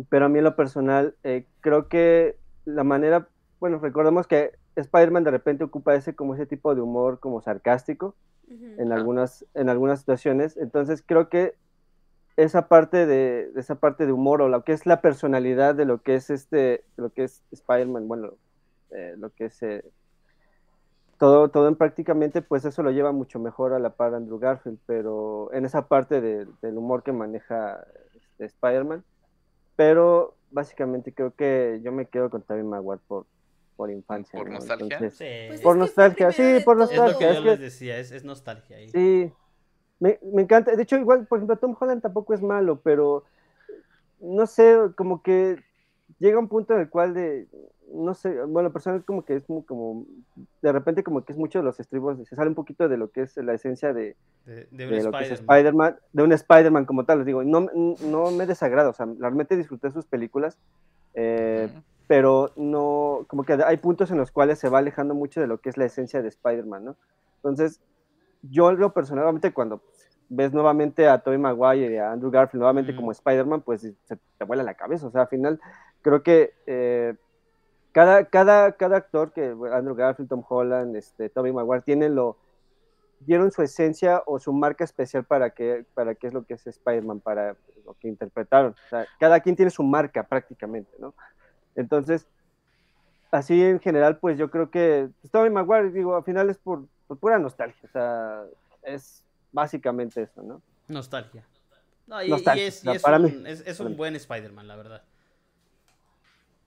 Pero 0.08 0.26
a 0.26 0.28
mí 0.28 0.38
en 0.38 0.44
lo 0.44 0.56
personal, 0.56 1.14
eh, 1.24 1.44
creo 1.60 1.88
que 1.88 2.36
la 2.64 2.84
manera, 2.84 3.28
bueno, 3.60 3.78
recordemos 3.78 4.26
que 4.26 4.52
Spider-Man 4.76 5.24
de 5.24 5.32
repente 5.32 5.64
ocupa 5.64 5.94
ese 5.94 6.14
como 6.14 6.34
ese 6.34 6.46
tipo 6.46 6.74
de 6.74 6.80
humor 6.80 7.18
como 7.18 7.40
sarcástico 7.40 8.14
en 8.48 8.92
algunas, 8.92 9.44
en 9.54 9.68
algunas 9.68 9.98
situaciones. 9.98 10.56
Entonces 10.56 11.02
creo 11.04 11.28
que 11.28 11.54
esa 12.36 12.68
parte 12.68 13.04
de, 13.04 13.50
esa 13.56 13.74
parte 13.74 14.06
de 14.06 14.12
humor 14.12 14.40
o 14.40 14.48
lo 14.48 14.62
que 14.62 14.72
es 14.72 14.86
la 14.86 15.00
personalidad 15.00 15.74
de 15.74 15.84
lo 15.84 16.02
que 16.02 16.14
es 16.14 16.30
este, 16.30 16.84
lo 16.96 17.10
que 17.10 17.24
es 17.24 17.42
Spider-Man, 17.50 18.06
bueno, 18.06 18.34
eh, 18.90 19.14
lo 19.18 19.30
que 19.30 19.46
es 19.46 19.62
eh, 19.62 19.84
todo, 21.18 21.48
todo 21.48 21.68
en 21.68 21.76
prácticamente, 21.76 22.42
pues 22.42 22.64
eso 22.64 22.82
lo 22.82 22.90
lleva 22.90 23.12
mucho 23.12 23.38
mejor 23.38 23.72
a 23.72 23.78
la 23.78 23.90
par 23.90 24.14
Andrew 24.14 24.38
Garfield, 24.38 24.78
pero 24.86 25.52
en 25.52 25.64
esa 25.64 25.88
parte 25.88 26.20
de- 26.20 26.46
del 26.62 26.78
humor 26.78 27.02
que 27.02 27.12
maneja 27.12 27.84
este, 28.14 28.44
Spider-Man, 28.46 29.04
pero 29.76 30.34
básicamente 30.50 31.12
creo 31.12 31.34
que 31.34 31.80
yo 31.82 31.92
me 31.92 32.06
quedo 32.06 32.30
con 32.30 32.42
Tobey 32.42 32.62
Maguire 32.62 33.00
por, 33.06 33.26
por 33.76 33.90
infancia. 33.90 34.38
¿Por 34.38 34.48
¿no? 34.48 34.54
nostalgia? 34.58 34.84
Entonces, 34.96 35.18
sí. 35.18 35.48
Pues 35.48 35.60
por 35.60 35.76
nostalgia, 35.76 36.32
sí, 36.32 36.60
por 36.64 36.78
de 36.78 36.84
es 36.84 36.98
lo 36.98 37.04
nostalgia, 37.04 37.18
que 37.18 37.30
es 37.30 37.36
yo 37.36 37.42
que- 37.42 37.48
les 37.50 37.60
decía, 37.60 37.98
es, 37.98 38.10
es 38.12 38.24
nostalgia 38.24 38.76
ahí. 38.76 38.88
Sí, 38.88 39.32
me, 40.00 40.18
me 40.22 40.42
encanta. 40.42 40.74
De 40.74 40.82
hecho, 40.82 40.96
igual, 40.96 41.26
por 41.26 41.38
ejemplo, 41.38 41.56
Tom 41.56 41.76
Holland 41.78 42.02
tampoco 42.02 42.34
es 42.34 42.42
malo, 42.42 42.80
pero 42.82 43.24
no 44.20 44.46
sé, 44.46 44.76
como 44.96 45.22
que 45.22 45.62
llega 46.18 46.38
un 46.38 46.48
punto 46.48 46.74
en 46.74 46.80
el 46.80 46.90
cual 46.90 47.14
de, 47.14 47.48
no 47.92 48.14
sé, 48.14 48.42
bueno, 48.44 48.72
personal 48.72 49.04
como 49.04 49.24
que 49.24 49.36
es 49.36 49.48
muy 49.48 49.62
como, 49.62 50.04
de 50.62 50.72
repente 50.72 51.02
como 51.02 51.24
que 51.24 51.32
es 51.32 51.38
mucho 51.38 51.58
de 51.58 51.64
los 51.64 51.80
estribos, 51.80 52.18
se 52.28 52.36
sale 52.36 52.48
un 52.48 52.54
poquito 52.54 52.88
de 52.88 52.96
lo 52.96 53.10
que 53.10 53.22
es 53.22 53.36
la 53.36 53.54
esencia 53.54 53.92
de, 53.92 54.16
De, 54.44 54.68
de 54.70 54.84
un 54.84 54.90
de 54.90 55.02
lo 55.04 55.10
que 55.12 55.24
es 55.24 55.42
de 56.12 56.22
un 56.22 56.32
Spider-Man 56.32 56.84
como 56.84 57.04
tal, 57.04 57.18
les 57.18 57.26
digo, 57.26 57.44
no, 57.44 57.66
no 57.74 58.30
me 58.30 58.46
desagrada, 58.46 58.90
o 58.90 58.92
sea, 58.92 59.06
realmente 59.18 59.56
disfruté 59.56 59.90
sus 59.90 60.06
películas, 60.06 60.58
eh, 61.14 61.68
pero 62.06 62.50
no, 62.56 63.24
como 63.26 63.44
que 63.44 63.54
hay 63.54 63.76
puntos 63.78 64.10
en 64.10 64.18
los 64.18 64.30
cuales 64.30 64.58
se 64.58 64.68
va 64.68 64.78
alejando 64.78 65.14
mucho 65.14 65.40
de 65.40 65.46
lo 65.46 65.58
que 65.58 65.70
es 65.70 65.76
la 65.76 65.84
esencia 65.84 66.22
de 66.22 66.28
Spider-Man, 66.28 66.84
¿no? 66.84 66.96
Entonces, 67.36 67.80
yo 68.42 68.72
lo 68.72 68.92
personalmente 68.92 69.52
cuando 69.52 69.82
ves 70.28 70.52
nuevamente 70.52 71.08
a 71.08 71.18
Tobey 71.18 71.38
Maguire 71.38 71.94
y 71.94 71.96
a 71.96 72.12
Andrew 72.12 72.30
Garfield 72.30 72.60
nuevamente 72.60 72.94
como 72.94 73.12
Spider-Man, 73.12 73.62
pues 73.62 73.80
se 73.80 74.18
te 74.38 74.44
vuela 74.44 74.62
la 74.62 74.74
cabeza, 74.74 75.06
o 75.06 75.10
sea, 75.10 75.22
al 75.22 75.28
final 75.28 75.60
creo 76.02 76.22
que 76.22 76.52
eh, 76.66 77.14
cada, 77.98 78.24
cada, 78.26 78.72
cada 78.76 78.96
actor 78.98 79.32
que 79.32 79.56
Andrew 79.72 79.96
Garfield, 79.96 80.28
Tom 80.28 80.44
Holland, 80.48 80.94
este, 80.94 81.28
Tobey 81.30 81.52
Maguire 81.52 81.82
tienen 81.82 82.14
lo 82.14 82.36
dieron 83.18 83.50
su 83.50 83.60
esencia 83.60 84.22
o 84.24 84.38
su 84.38 84.52
marca 84.52 84.84
especial 84.84 85.24
para 85.24 85.50
que 85.50 85.84
para 85.94 86.14
qué 86.14 86.28
es 86.28 86.32
lo 86.32 86.44
que 86.44 86.54
es 86.54 86.64
Spider-Man, 86.64 87.18
para 87.18 87.56
lo 87.84 87.94
que 87.94 88.06
interpretaron. 88.06 88.76
O 88.86 88.88
sea, 88.88 89.04
cada 89.18 89.40
quien 89.40 89.56
tiene 89.56 89.72
su 89.72 89.82
marca 89.82 90.22
prácticamente, 90.22 90.92
¿no? 91.00 91.12
Entonces, 91.74 92.28
así 93.32 93.64
en 93.64 93.80
general, 93.80 94.18
pues 94.18 94.38
yo 94.38 94.48
creo 94.48 94.70
que 94.70 95.08
pues, 95.20 95.32
Tobey 95.32 95.50
Maguire, 95.50 95.90
digo, 95.90 96.14
al 96.14 96.22
final 96.22 96.50
es 96.50 96.58
por, 96.58 96.86
por 97.08 97.18
pura 97.18 97.40
nostalgia, 97.40 97.80
o 97.82 97.90
sea, 97.90 98.44
es 98.84 99.24
básicamente 99.50 100.22
eso, 100.22 100.40
¿no? 100.44 100.62
Nostalgia. 100.86 101.44
No, 102.06 102.22
y, 102.22 102.26
es, 102.26 102.30
y 102.30 102.32
o 102.32 102.38
sea, 102.38 102.94
es 102.94 103.02
para 103.02 103.16
un, 103.16 103.24
mí. 103.24 103.42
es, 103.44 103.80
un 103.80 103.96
buen 103.96 104.14
Spider-Man, 104.14 104.68
la 104.68 104.76
verdad. 104.76 105.02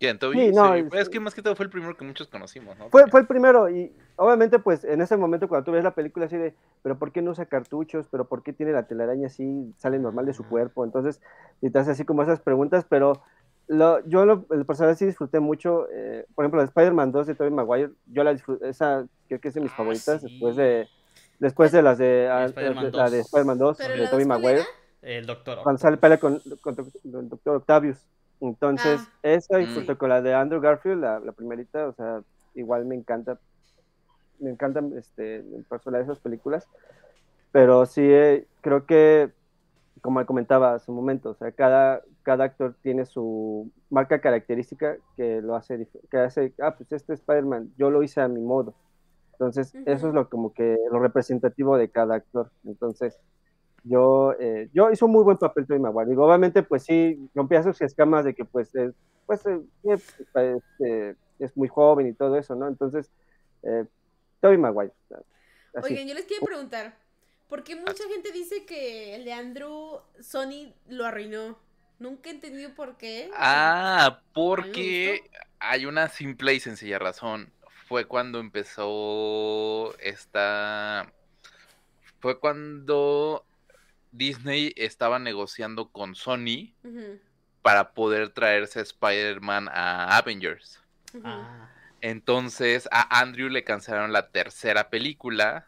Sí, 0.10 0.52
no, 0.54 0.74
Sí, 0.76 0.80
es- 0.80 0.94
Es 1.02 1.10
que 1.10 1.20
más 1.20 1.34
que 1.36 1.42
todo 1.42 1.56
fue 1.56 1.66
el 1.66 1.70
primero 1.72 1.96
que 1.96 2.06
muchos 2.06 2.28
conocimos, 2.28 2.78
¿no? 2.78 2.90
Fue, 2.90 3.08
fue 3.08 3.20
el 3.22 3.28
primero 3.28 3.70
y 3.70 3.92
obviamente 4.16 4.60
pues 4.60 4.84
en 4.84 5.02
ese 5.02 5.18
momento 5.18 5.48
cuando 5.48 5.66
tú 5.66 5.72
ves 5.72 5.84
la 5.84 5.94
película 5.94 6.26
así 6.26 6.38
de, 6.38 6.54
pero 6.84 6.98
¿por 6.98 7.12
qué 7.12 7.22
no 7.22 7.32
usa 7.32 7.46
cartuchos? 7.46 8.08
¿Pero 8.12 8.26
por 8.26 8.44
qué 8.44 8.54
tiene 8.54 8.72
la 8.72 8.84
telaraña 8.88 9.28
así? 9.28 9.74
Sale 9.78 10.00
normal 10.00 10.26
de 10.26 10.34
su 10.34 10.44
cuerpo. 10.46 10.84
Entonces, 10.86 11.22
y 11.62 11.70
te 11.70 11.80
hace 11.80 11.92
así 11.92 12.06
como 12.06 12.24
esas 12.24 12.40
preguntas, 12.40 12.86
pero 12.90 13.22
lo, 13.68 14.06
yo 14.08 14.26
lo, 14.26 14.46
el 14.52 14.66
personal 14.66 14.96
sí 14.98 15.06
disfruté 15.06 15.40
mucho. 15.40 15.88
eh, 15.92 16.26
por 16.36 16.44
ejemplo, 16.46 16.60
la 16.62 16.66
Spider-Man 16.66 17.12
2 17.12 17.28
de 17.28 17.36
Tobey 17.36 17.52
Maguire, 17.52 17.92
yo 18.08 18.24
la 18.24 18.34
disfruté, 18.34 18.70
esa 18.70 19.06
creo 19.28 19.40
que 19.40 19.48
es 19.50 19.54
de 19.54 19.62
mis 19.62 19.72
Ah, 19.72 19.78
favoritas 19.78 20.22
sí. 20.22 20.28
después 20.28 20.56
de 20.56 20.88
después 21.40 21.72
de 21.72 21.82
las 21.82 21.98
de, 21.98 22.28
ah, 22.30 22.46
Spider-Man 22.46 22.92
la 22.94 23.10
de 23.10 23.18
2. 23.18 23.26
Spider-Man 23.28 23.58
2 23.58 23.78
Pero 23.78 23.90
de 23.92 24.08
Tobey 24.08 24.26
dos, 24.26 24.28
¿cuál 24.28 24.28
Maguire. 24.28 24.66
El 25.02 25.26
doctor. 25.26 25.60
Cuando 25.64 25.80
sale 25.80 25.98
pelea 25.98 26.20
con, 26.20 26.40
con, 26.62 26.76
con 26.76 26.86
el 27.04 27.30
Doctor 27.30 27.56
Octavius. 27.58 28.08
Entonces, 28.42 29.02
Ah. 29.08 29.20
esa 29.24 29.62
y 29.62 29.74
junto 29.74 29.98
con 29.98 30.10
la 30.10 30.22
de 30.22 30.34
Andrew 30.34 30.60
Garfield, 30.60 31.02
la, 31.02 31.20
la 31.20 31.32
primerita, 31.32 31.88
o 31.88 31.94
sea, 31.94 32.22
igual 32.56 32.86
me 32.86 32.96
encanta. 32.96 33.40
Me 34.40 34.50
encantan 34.50 34.92
este, 34.98 35.38
en 35.38 35.64
personal 35.66 36.02
esas 36.02 36.20
películas. 36.20 36.68
Pero 37.52 37.86
sí, 37.86 38.02
eh, 38.02 38.48
creo 38.62 38.86
que, 38.86 39.32
como 40.02 40.26
comentaba 40.26 40.74
hace 40.74 40.90
un 40.90 40.98
momento, 40.98 41.30
o 41.30 41.36
sea, 41.36 41.52
cada, 41.52 42.02
cada 42.24 42.46
actor 42.46 42.76
tiene 42.82 43.06
su 43.06 43.70
marca 43.90 44.20
característica 44.20 44.98
que 45.16 45.42
lo 45.42 45.56
hace, 45.56 45.88
que 46.10 46.18
hace, 46.18 46.54
ah, 46.62 46.76
pues 46.76 46.92
este 46.92 47.14
Spider-Man, 47.14 47.74
yo 47.78 47.92
lo 47.92 48.02
hice 48.02 48.22
a 48.22 48.28
mi 48.28 48.42
modo. 48.42 48.74
Entonces, 49.34 49.76
eso 49.86 50.08
es 50.08 50.14
lo 50.14 50.30
como 50.30 50.54
que 50.54 50.78
lo 50.92 51.00
representativo 51.00 51.78
de 51.78 51.90
cada 51.90 52.16
actor. 52.16 52.52
Entonces, 52.66 53.20
yo, 53.84 54.34
eh, 54.40 54.70
yo 54.74 54.92
hizo 54.92 55.06
un 55.06 55.12
muy 55.12 55.24
buen 55.24 55.38
papel 55.38 55.66
Tobey 55.66 55.80
Maguire. 55.80 56.10
Digo, 56.10 56.26
obviamente, 56.26 56.64
pues 56.64 56.84
sí, 56.84 57.30
rompía 57.34 57.64
sus 57.64 57.82
escamas 57.82 58.26
de 58.26 58.34
que, 58.34 58.46
pues, 58.46 58.74
eh, 58.76 58.92
pues, 59.26 59.46
eh, 59.46 59.62
eh, 59.84 59.98
este, 60.58 61.16
es 61.40 61.56
muy 61.58 61.68
joven 61.68 62.08
y 62.08 62.14
todo 62.14 62.38
eso, 62.38 62.56
¿no? 62.56 62.68
Entonces, 62.68 63.10
eh, 63.64 63.86
Tobey 64.40 64.58
Maguire. 64.58 64.94
así. 65.74 65.94
Oigan, 65.94 66.08
yo 66.08 66.14
les 66.14 66.26
quiero 66.26 66.46
preguntar, 66.46 66.96
¿por 67.48 67.64
qué 67.64 67.76
mucha 67.76 68.04
gente 68.10 68.32
dice 68.32 68.66
que 68.66 69.16
el 69.16 69.26
de 69.26 69.34
Andrew 69.34 70.02
Sony 70.20 70.74
lo 70.88 71.06
arruinó? 71.06 71.58
Nunca 72.00 72.30
he 72.30 72.34
entendido 72.34 72.74
por 72.76 72.98
qué. 72.98 73.30
Ah, 73.36 74.22
porque 74.34 75.22
hay 75.60 75.86
una 75.86 76.08
simple 76.08 76.54
y 76.54 76.60
sencilla 76.60 76.98
razón. 76.98 77.52
Fue 77.88 78.06
cuando 78.06 78.40
empezó 78.40 79.96
esta... 80.00 81.12
Fue 82.20 82.40
cuando 82.40 83.46
Disney 84.12 84.74
estaba 84.76 85.20
negociando 85.20 85.90
con 85.90 86.16
Sony 86.16 86.74
para 87.62 87.94
poder 87.94 88.30
traerse 88.30 88.80
a 88.80 88.84
Spider-Man 88.84 89.70
a 89.72 90.18
Avengers. 90.18 90.82
Ah. 91.24 91.70
Entonces 92.02 92.88
a 92.92 93.20
Andrew 93.20 93.50
le 93.50 93.64
cancelaron 93.64 94.12
la 94.12 94.30
tercera 94.32 94.90
película 94.90 95.68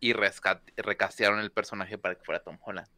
y 0.00 0.12
recastearon 0.12 1.40
el 1.40 1.52
personaje 1.52 1.98
para 1.98 2.14
que 2.16 2.24
fuera 2.24 2.42
Tom 2.42 2.58
Holland. 2.60 2.88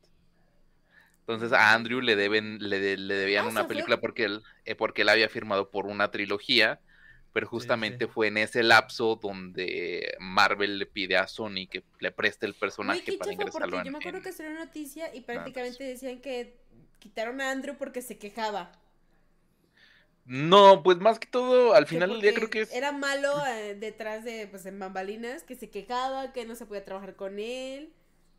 Entonces 1.20 1.52
a 1.52 1.72
Andrew 1.74 2.00
le 2.00 2.16
deben, 2.16 2.58
le, 2.60 2.80
de- 2.80 2.96
le 2.96 3.14
debían 3.14 3.46
Ah, 3.46 3.50
una 3.50 3.60
fue. 3.60 3.68
película 3.68 3.98
porque 4.00 4.24
él, 4.24 4.42
eh, 4.64 4.74
porque 4.74 5.02
él 5.02 5.08
había 5.08 5.28
firmado 5.28 5.70
por 5.70 5.86
una 5.86 6.10
trilogía, 6.10 6.80
pero 7.32 7.46
justamente 7.46 8.06
sí. 8.06 8.10
fue 8.12 8.28
en 8.28 8.38
ese 8.38 8.62
lapso 8.62 9.16
donde 9.16 10.14
Marvel 10.20 10.78
le 10.78 10.86
pide 10.86 11.16
a 11.16 11.26
Sony 11.26 11.66
que 11.70 11.82
le 12.00 12.12
preste 12.12 12.46
el 12.46 12.54
personaje 12.54 13.02
qué 13.04 13.12
para 13.14 13.32
ingresarlo 13.32 13.78
en, 13.78 13.84
yo 13.84 13.92
me 13.92 13.98
acuerdo 13.98 14.18
en- 14.18 14.24
que 14.24 14.32
salió 14.32 14.52
una 14.52 14.64
noticia 14.66 15.08
y 15.14 15.20
pues. 15.20 15.24
prácticamente 15.24 15.84
decían 15.84 16.20
que 16.20 16.56
quitaron 16.98 17.40
a 17.40 17.50
Andrew 17.50 17.76
porque 17.76 18.02
se 18.02 18.18
quejaba. 18.18 18.72
No, 20.24 20.82
pues 20.84 20.98
más 20.98 21.18
que 21.18 21.26
todo, 21.26 21.74
al 21.74 21.86
final 21.86 22.10
del 22.10 22.20
día 22.20 22.32
creo 22.34 22.48
que 22.48 22.60
es... 22.62 22.72
Era 22.72 22.92
malo 22.92 23.44
eh, 23.44 23.74
detrás 23.74 24.22
de, 24.24 24.46
pues, 24.46 24.64
en 24.66 24.78
bambalinas, 24.78 25.42
que 25.42 25.56
se 25.56 25.68
quejaba, 25.68 26.32
que 26.32 26.46
no 26.46 26.54
se 26.54 26.64
podía 26.64 26.84
trabajar 26.84 27.16
con 27.16 27.40
él. 27.40 27.92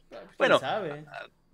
¿Quién 0.09 0.21
Bueno, 0.37 0.59
sabe? 0.59 1.05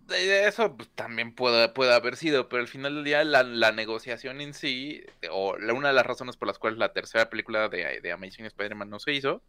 De 0.09 0.47
Eso 0.47 0.75
pues, 0.75 0.89
también 0.95 1.33
puede, 1.35 1.69
puede 1.69 1.93
haber 1.93 2.15
sido, 2.15 2.49
pero 2.49 2.61
al 2.61 2.67
final 2.67 2.95
del 2.95 3.03
día 3.03 3.23
la, 3.23 3.43
la 3.43 3.71
negociación 3.71 4.41
en 4.41 4.53
sí, 4.53 5.03
o 5.31 5.57
la- 5.57 5.73
una 5.73 5.89
de 5.89 5.93
las 5.93 6.05
razones 6.05 6.37
por 6.37 6.47
las 6.47 6.59
cuales 6.59 6.77
la 6.79 6.91
tercera 6.93 7.29
película 7.29 7.69
de, 7.69 8.01
de 8.01 8.11
Amazing 8.11 8.45
Spider-Man 8.45 8.89
no 8.89 8.99
se 8.99 9.13
hizo, 9.13 9.41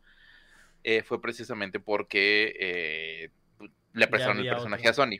eh, 0.84 1.02
fue 1.02 1.20
precisamente 1.20 1.80
porque 1.80 2.54
eh, 2.58 3.30
le 3.94 4.06
prestaron 4.08 4.38
el 4.38 4.48
personaje 4.48 4.88
otro. 4.88 5.02
a 5.02 5.06
Sony. 5.06 5.18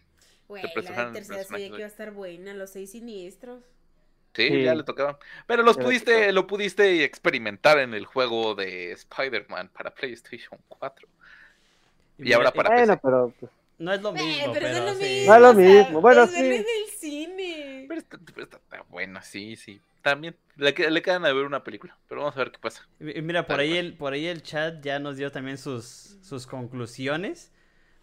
Güey, 0.49 0.63
la 0.65 1.13
tercera 1.13 1.45
serie 1.45 1.71
que 1.71 1.77
iba 1.77 1.85
a 1.85 1.89
estar 1.89 2.11
buena, 2.13 2.55
los 2.55 2.71
seis 2.71 2.91
siniestros. 2.93 3.63
Sí, 4.35 4.49
Sí. 4.49 4.63
ya 4.63 4.75
le 4.75 4.85
tocaba. 4.85 5.19
Pero 5.47 5.63
los 5.65 5.77
pudiste, 5.77 6.13
tocaba. 6.15 6.33
lo 6.33 6.47
pudiste 6.47 7.03
experimentar 7.05 7.79
en 7.79 7.95
el 7.95 8.07
juego 8.07 8.55
de 8.55 8.93
Spider-Man 8.93 9.71
para 9.71 9.91
PlayStation 9.93 10.61
4. 10.69 11.09
Y 12.19 12.23
mira, 12.25 12.37
ahora 12.37 12.51
eh, 12.51 12.53
para 12.55 12.71
Bueno, 12.71 12.93
PC. 12.95 13.01
pero 13.03 13.35
pues, 13.41 13.53
No 13.81 13.93
es 13.93 14.03
lo 14.03 14.15
Eh, 14.15 14.23
mismo, 14.23 14.53
pero, 14.53 14.67
pero, 14.67 14.69
no 14.69 14.77
es 14.79 14.85
lo 14.85 14.95
sí. 14.95 15.05
mismo. 15.05 15.27
No 15.27 15.35
es 15.35 15.41
lo 15.43 15.51
o 15.51 15.55
sea, 15.55 15.85
mismo, 15.85 16.01
bueno, 16.01 16.27
sí. 16.29 16.39
en 16.39 16.53
el 16.53 16.65
cine. 16.99 17.87
Pero 17.89 18.01
está, 18.01 18.19
pero 18.25 18.43
está- 18.45 18.59
está 18.59 18.83
bueno, 18.89 19.21
sí, 19.23 19.57
sí. 19.57 19.81
También 20.03 20.37
le, 20.57 20.73
le 20.73 21.03
quedan 21.03 21.25
a 21.27 21.33
ver 21.33 21.45
una 21.45 21.65
película, 21.65 21.99
pero 22.09 22.23
vamos 22.23 22.37
a 22.37 22.41
ver 22.41 22.53
qué 22.53 22.59
pasa. 22.59 22.89
Y 23.01 23.21
Mira, 23.23 23.47
por 23.47 23.61
ahí 23.61 23.77
el, 23.77 23.95
por 23.97 24.13
ahí 24.13 24.27
el 24.27 24.43
chat 24.43 24.83
ya 24.83 24.99
nos 24.99 25.17
dio 25.17 25.33
también 25.33 25.59
sus, 25.59 26.19
sus 26.23 26.47
conclusiones. 26.47 27.53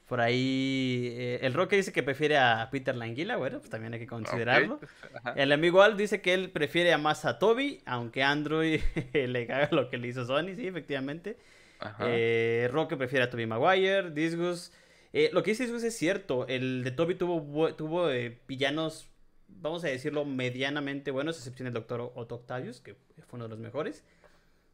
Por 0.08 0.22
ahí 0.22 1.10
eh, 1.18 1.40
el 1.42 1.54
Roque 1.54 1.76
dice 1.76 1.92
que 1.92 2.02
prefiere 2.04 2.38
a 2.38 2.70
Peter 2.72 2.96
Languila, 2.96 3.36
bueno, 3.36 3.60
pues 3.60 3.70
también 3.70 3.94
hay 3.94 4.00
que 4.00 4.08
considerarlo. 4.08 4.80
Ajá. 5.16 5.34
El 5.36 5.52
amigo 5.52 5.82
Al 5.82 5.98
dice 5.98 6.22
que 6.22 6.34
él 6.34 6.50
prefiere 6.52 6.94
a 6.94 6.98
más 6.98 7.26
a 7.26 7.40
Toby, 7.40 7.82
aunque 7.86 8.24
Android 8.24 8.80
le 9.14 9.48
caga 9.48 9.70
lo 9.72 9.90
que 9.90 9.98
le 9.98 10.08
hizo 10.08 10.26
Sony, 10.26 10.56
sí, 10.56 10.68
efectivamente. 10.68 11.38
Ajá. 11.80 12.06
Eh, 12.08 12.70
Roque 12.72 12.96
prefiere 12.96 13.26
a 13.26 13.30
Toby 13.30 13.46
Maguire, 13.48 14.12
Disgus. 14.12 14.72
Eh, 15.14 15.30
lo 15.34 15.44
que 15.44 15.52
dice 15.52 15.64
es 15.66 15.98
cierto, 15.98 16.48
el 16.48 16.84
de 16.84 16.92
Toby 16.92 17.16
tuvo, 17.16 17.74
tuvo 17.76 18.10
eh, 18.12 18.40
villanos, 18.48 19.08
vamos 19.48 19.84
a 19.84 19.88
decirlo, 19.88 20.26
medianamente 20.26 21.12
buenos, 21.12 21.38
excepción 21.38 21.66
del 21.66 21.74
Doctor 21.74 22.12
Otto 22.16 22.36
Octavius, 22.36 22.82
que 22.82 22.96
fue 23.28 23.38
uno 23.38 23.46
de 23.46 23.50
los 23.50 23.60
mejores. 23.60 24.04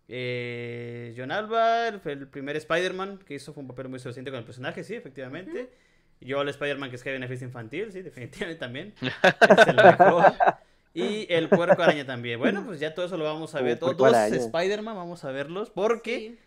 Eh, 0.09 1.13
John 1.17 1.31
Alba, 1.31 1.87
el, 1.87 2.01
el 2.05 2.27
primer 2.27 2.55
Spider-Man 2.57 3.19
que 3.25 3.35
hizo 3.35 3.53
fue 3.53 3.61
un 3.61 3.67
papel 3.67 3.87
muy 3.89 3.99
suficiente 3.99 4.31
con 4.31 4.39
el 4.39 4.45
personaje, 4.45 4.83
sí, 4.83 4.95
efectivamente. 4.95 5.69
Yo, 6.19 6.41
el 6.41 6.49
Spider-Man 6.49 6.89
que 6.89 6.95
escribe 6.97 7.17
en 7.17 7.27
fiesta 7.27 7.45
infantil, 7.45 7.91
sí, 7.91 8.01
definitivamente 8.01 8.59
también. 8.59 8.93
es 9.01 9.67
el 9.67 9.75
mejor. 9.75 10.33
Y 10.93 11.25
el 11.33 11.49
puerco 11.49 11.81
araña 11.81 12.05
también. 12.05 12.39
Bueno, 12.39 12.63
pues 12.65 12.79
ya 12.79 12.93
todo 12.93 13.05
eso 13.05 13.17
lo 13.17 13.23
vamos 13.23 13.55
a 13.55 13.61
Uh, 13.61 13.63
ver. 13.63 13.79
Todos. 13.79 14.13
Spider-Man 14.15 14.95
vamos 14.95 15.23
a 15.25 15.31
verlos 15.31 15.69
porque 15.69 16.17
Sí. 16.17 16.37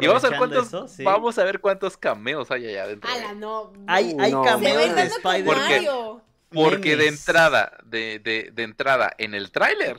Y 0.00 0.06
vamos 0.06 0.24
a 0.24 0.28
ver 0.30 0.38
cuántos, 0.38 0.66
eso, 0.68 0.88
sí. 0.88 1.02
vamos 1.04 1.38
a 1.38 1.44
ver 1.44 1.60
cuántos 1.60 1.96
cameos 1.96 2.50
hay 2.50 2.68
allá 2.68 2.84
adentro. 2.84 3.10
Ala, 3.10 3.34
no. 3.34 3.72
Hay, 3.86 4.16
hay 4.18 4.32
no. 4.32 4.42
Se 4.44 4.50
cameos 4.50 4.94
de 4.94 5.02
Spider-Man. 5.02 5.44
Porque-. 5.44 6.22
Porque 6.50 6.96
de 6.96 7.08
entrada, 7.08 7.76
de, 7.84 8.18
de, 8.20 8.50
de 8.52 8.62
entrada, 8.62 9.12
en 9.18 9.34
el 9.34 9.50
tráiler, 9.50 9.98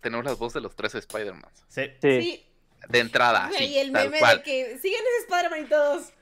tenemos 0.00 0.24
las 0.24 0.36
voces 0.38 0.54
de 0.54 0.60
los 0.60 0.74
tres 0.76 0.94
Spider-Man. 0.94 1.50
Sí. 1.68 1.82
sí. 2.02 2.20
Sí. 2.22 2.44
De 2.88 3.00
entrada, 3.00 3.50
sí, 3.56 3.76
el 3.78 3.92
tal 3.92 4.04
meme 4.04 4.18
cual. 4.18 4.38
de 4.38 4.42
que 4.44 4.78
siguen 4.78 5.00
ese 5.00 5.26
Spider-Man 5.28 5.64
y 5.64 5.68
todos. 5.68 6.12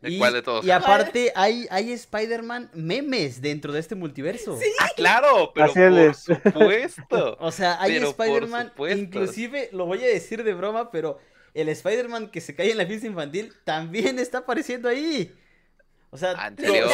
¿De 0.00 0.10
Y, 0.10 0.18
cuál 0.18 0.32
de 0.32 0.42
todos? 0.42 0.64
y 0.64 0.70
aparte 0.70 1.32
hay, 1.36 1.66
hay 1.70 1.92
Spider-Man 1.92 2.70
memes 2.74 3.40
dentro 3.40 3.72
de 3.72 3.80
este 3.80 3.94
multiverso. 3.94 4.58
Ah, 4.80 4.88
claro, 4.96 5.52
pero 5.54 5.66
Así 5.66 5.74
por 5.74 5.98
es. 5.98 6.16
supuesto. 6.18 7.36
O 7.40 7.52
sea, 7.52 7.80
hay 7.80 7.96
Spider-Man, 7.96 8.72
inclusive, 8.90 9.68
lo 9.72 9.86
voy 9.86 10.02
a 10.02 10.08
decir 10.08 10.42
de 10.42 10.54
broma, 10.54 10.90
pero 10.90 11.18
el 11.54 11.68
Spider-Man 11.68 12.28
que 12.30 12.40
se 12.40 12.54
cae 12.54 12.70
en 12.72 12.78
la 12.78 12.86
fiesta 12.86 13.06
infantil 13.06 13.52
también 13.64 14.18
está 14.18 14.38
apareciendo 14.38 14.88
ahí. 14.88 15.34
O 16.10 16.18
sea, 16.18 16.34
Ah, 16.36 16.50
sí, 16.56 16.64
Eso 16.64 16.86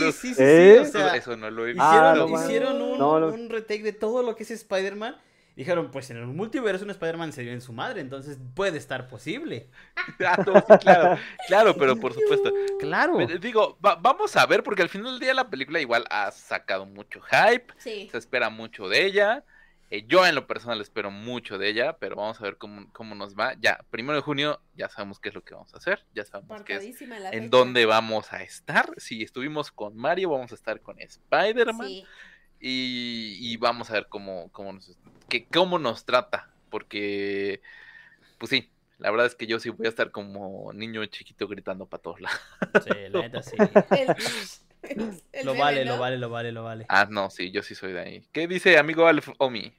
no- 0.00 0.12
sí, 0.12 0.12
sí, 0.12 0.34
sí, 0.34 0.42
¿Eh? 0.42 0.78
o 0.80 0.82
Eso, 0.82 0.92
sea, 0.92 1.14
eso 1.16 1.36
no 1.36 1.50
lo 1.50 1.64
he 1.64 1.72
visto. 1.72 1.82
Ah, 1.84 2.12
hicieron, 2.14 2.30
no 2.32 2.44
hicieron 2.44 2.82
un, 2.82 2.98
No, 2.98 3.20
no. 3.20 3.28
un 3.28 3.48
retake 3.48 3.82
de 3.84 3.92
todo 3.92 4.22
lo 4.22 4.34
que 4.34 4.42
es 4.42 4.50
Spider-Man. 4.50 5.16
Dijeron, 5.56 5.92
pues 5.92 6.10
en 6.10 6.16
el 6.16 6.26
multiverso 6.26 6.84
un 6.84 6.90
Spider-Man 6.90 7.32
se 7.32 7.42
dio 7.42 7.52
en 7.52 7.60
su 7.60 7.72
madre, 7.72 8.00
entonces 8.00 8.38
puede 8.56 8.76
estar 8.78 9.06
posible. 9.08 9.68
Ah, 10.26 10.42
no, 10.44 10.54
sí, 10.54 10.78
claro, 10.80 11.18
claro, 11.46 11.76
pero 11.76 11.94
por 11.96 12.12
supuesto. 12.14 12.52
Claro. 12.80 13.16
Digo, 13.40 13.78
va- 13.84 13.94
vamos 13.94 14.34
a 14.36 14.44
ver, 14.46 14.64
porque 14.64 14.82
al 14.82 14.88
final 14.88 15.12
del 15.12 15.20
día 15.20 15.34
la 15.34 15.48
película 15.48 15.80
igual 15.80 16.04
ha 16.10 16.32
sacado 16.32 16.84
mucho 16.86 17.20
hype, 17.20 17.72
Sí. 17.78 18.08
se 18.10 18.18
espera 18.18 18.50
mucho 18.50 18.88
de 18.88 19.06
ella. 19.06 19.44
Eh, 19.96 20.04
yo 20.08 20.26
en 20.26 20.34
lo 20.34 20.46
personal 20.46 20.80
espero 20.80 21.10
mucho 21.10 21.56
de 21.58 21.68
ella, 21.68 21.96
pero 21.98 22.16
vamos 22.16 22.40
a 22.40 22.44
ver 22.44 22.56
cómo, 22.56 22.90
cómo 22.92 23.14
nos 23.14 23.36
va. 23.36 23.54
Ya, 23.60 23.78
primero 23.90 24.16
de 24.16 24.22
junio, 24.22 24.60
ya 24.74 24.88
sabemos 24.88 25.20
qué 25.20 25.28
es 25.28 25.34
lo 25.34 25.42
que 25.44 25.54
vamos 25.54 25.72
a 25.74 25.78
hacer, 25.78 26.04
ya 26.14 26.24
sabemos 26.24 26.62
qué 26.64 26.76
es, 26.76 27.00
en 27.32 27.50
dónde 27.50 27.86
vamos 27.86 28.32
a 28.32 28.42
estar. 28.42 28.90
Si 28.96 29.22
estuvimos 29.22 29.70
con 29.70 29.96
Mario, 29.96 30.30
vamos 30.30 30.52
a 30.52 30.54
estar 30.56 30.80
con 30.80 31.00
Spider-Man. 31.00 31.86
Sí. 31.86 32.04
y, 32.60 33.38
y 33.40 33.56
vamos 33.56 33.90
a 33.90 33.94
ver 33.94 34.06
cómo, 34.08 34.50
cómo, 34.50 34.72
nos, 34.72 34.96
que, 35.28 35.46
cómo 35.46 35.78
nos 35.78 36.04
trata, 36.04 36.50
porque 36.70 37.60
pues 38.38 38.50
sí, 38.50 38.70
la 38.98 39.10
verdad 39.10 39.26
es 39.26 39.34
que 39.34 39.46
yo 39.46 39.60
sí 39.60 39.70
voy 39.70 39.86
a 39.86 39.90
estar 39.90 40.10
como 40.10 40.72
niño 40.72 41.04
chiquito 41.06 41.46
gritando 41.46 41.86
para 41.86 42.02
todos 42.02 42.20
lados. 42.20 42.40
Sí, 42.82 42.90
la 43.10 43.22
neta 43.22 43.42
sí. 43.42 43.56
El- 43.90 44.16
el 45.32 45.46
Lo 45.46 45.52
meme, 45.52 45.58
vale, 45.64 45.84
¿no? 45.84 45.94
lo 45.94 46.00
vale, 46.00 46.18
lo 46.18 46.30
vale, 46.30 46.52
lo 46.52 46.64
vale. 46.64 46.86
Ah, 46.88 47.06
no, 47.08 47.30
sí, 47.30 47.50
yo 47.50 47.62
sí 47.62 47.74
soy 47.74 47.92
de 47.92 48.00
ahí. 48.00 48.28
¿Qué 48.32 48.46
dice 48.46 48.76
amigo 48.78 49.06
Alf 49.06 49.28
Omi? 49.38 49.72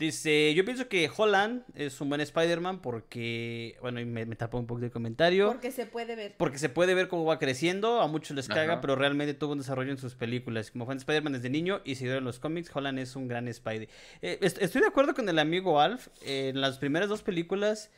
Dice, 0.00 0.54
yo 0.54 0.64
pienso 0.64 0.88
que 0.88 1.10
Holland 1.14 1.62
es 1.74 2.00
un 2.00 2.08
buen 2.08 2.22
Spider-Man 2.22 2.80
porque, 2.80 3.76
bueno, 3.82 4.00
y 4.00 4.06
me, 4.06 4.24
me 4.24 4.34
tapó 4.34 4.58
un 4.58 4.66
poco 4.66 4.80
de 4.80 4.90
comentario. 4.90 5.48
Porque 5.48 5.70
se 5.70 5.84
puede 5.84 6.16
ver. 6.16 6.34
Porque 6.38 6.56
se 6.58 6.70
puede 6.70 6.94
ver 6.94 7.08
cómo 7.08 7.26
va 7.26 7.38
creciendo, 7.38 8.00
a 8.00 8.06
muchos 8.08 8.34
les 8.34 8.48
caga, 8.48 8.72
Ajá. 8.72 8.80
pero 8.80 8.96
realmente 8.96 9.34
tuvo 9.34 9.52
un 9.52 9.58
desarrollo 9.58 9.90
en 9.90 9.98
sus 9.98 10.14
películas. 10.14 10.70
Como 10.70 10.86
fue 10.86 10.94
en 10.94 10.98
Spider-Man 10.98 11.34
desde 11.34 11.50
niño 11.50 11.82
y 11.84 11.96
seguidor 11.96 12.16
en 12.18 12.24
los 12.24 12.38
cómics, 12.38 12.74
Holland 12.74 12.98
es 12.98 13.14
un 13.14 13.28
gran 13.28 13.52
Spidey. 13.52 13.90
Eh, 14.22 14.38
est- 14.40 14.56
estoy 14.62 14.80
de 14.80 14.86
acuerdo 14.88 15.12
con 15.14 15.28
el 15.28 15.38
amigo 15.38 15.80
Alf. 15.82 16.08
eh, 16.22 16.48
en 16.48 16.62
las 16.62 16.78
primeras 16.78 17.10
dos 17.10 17.22
películas, 17.22 17.90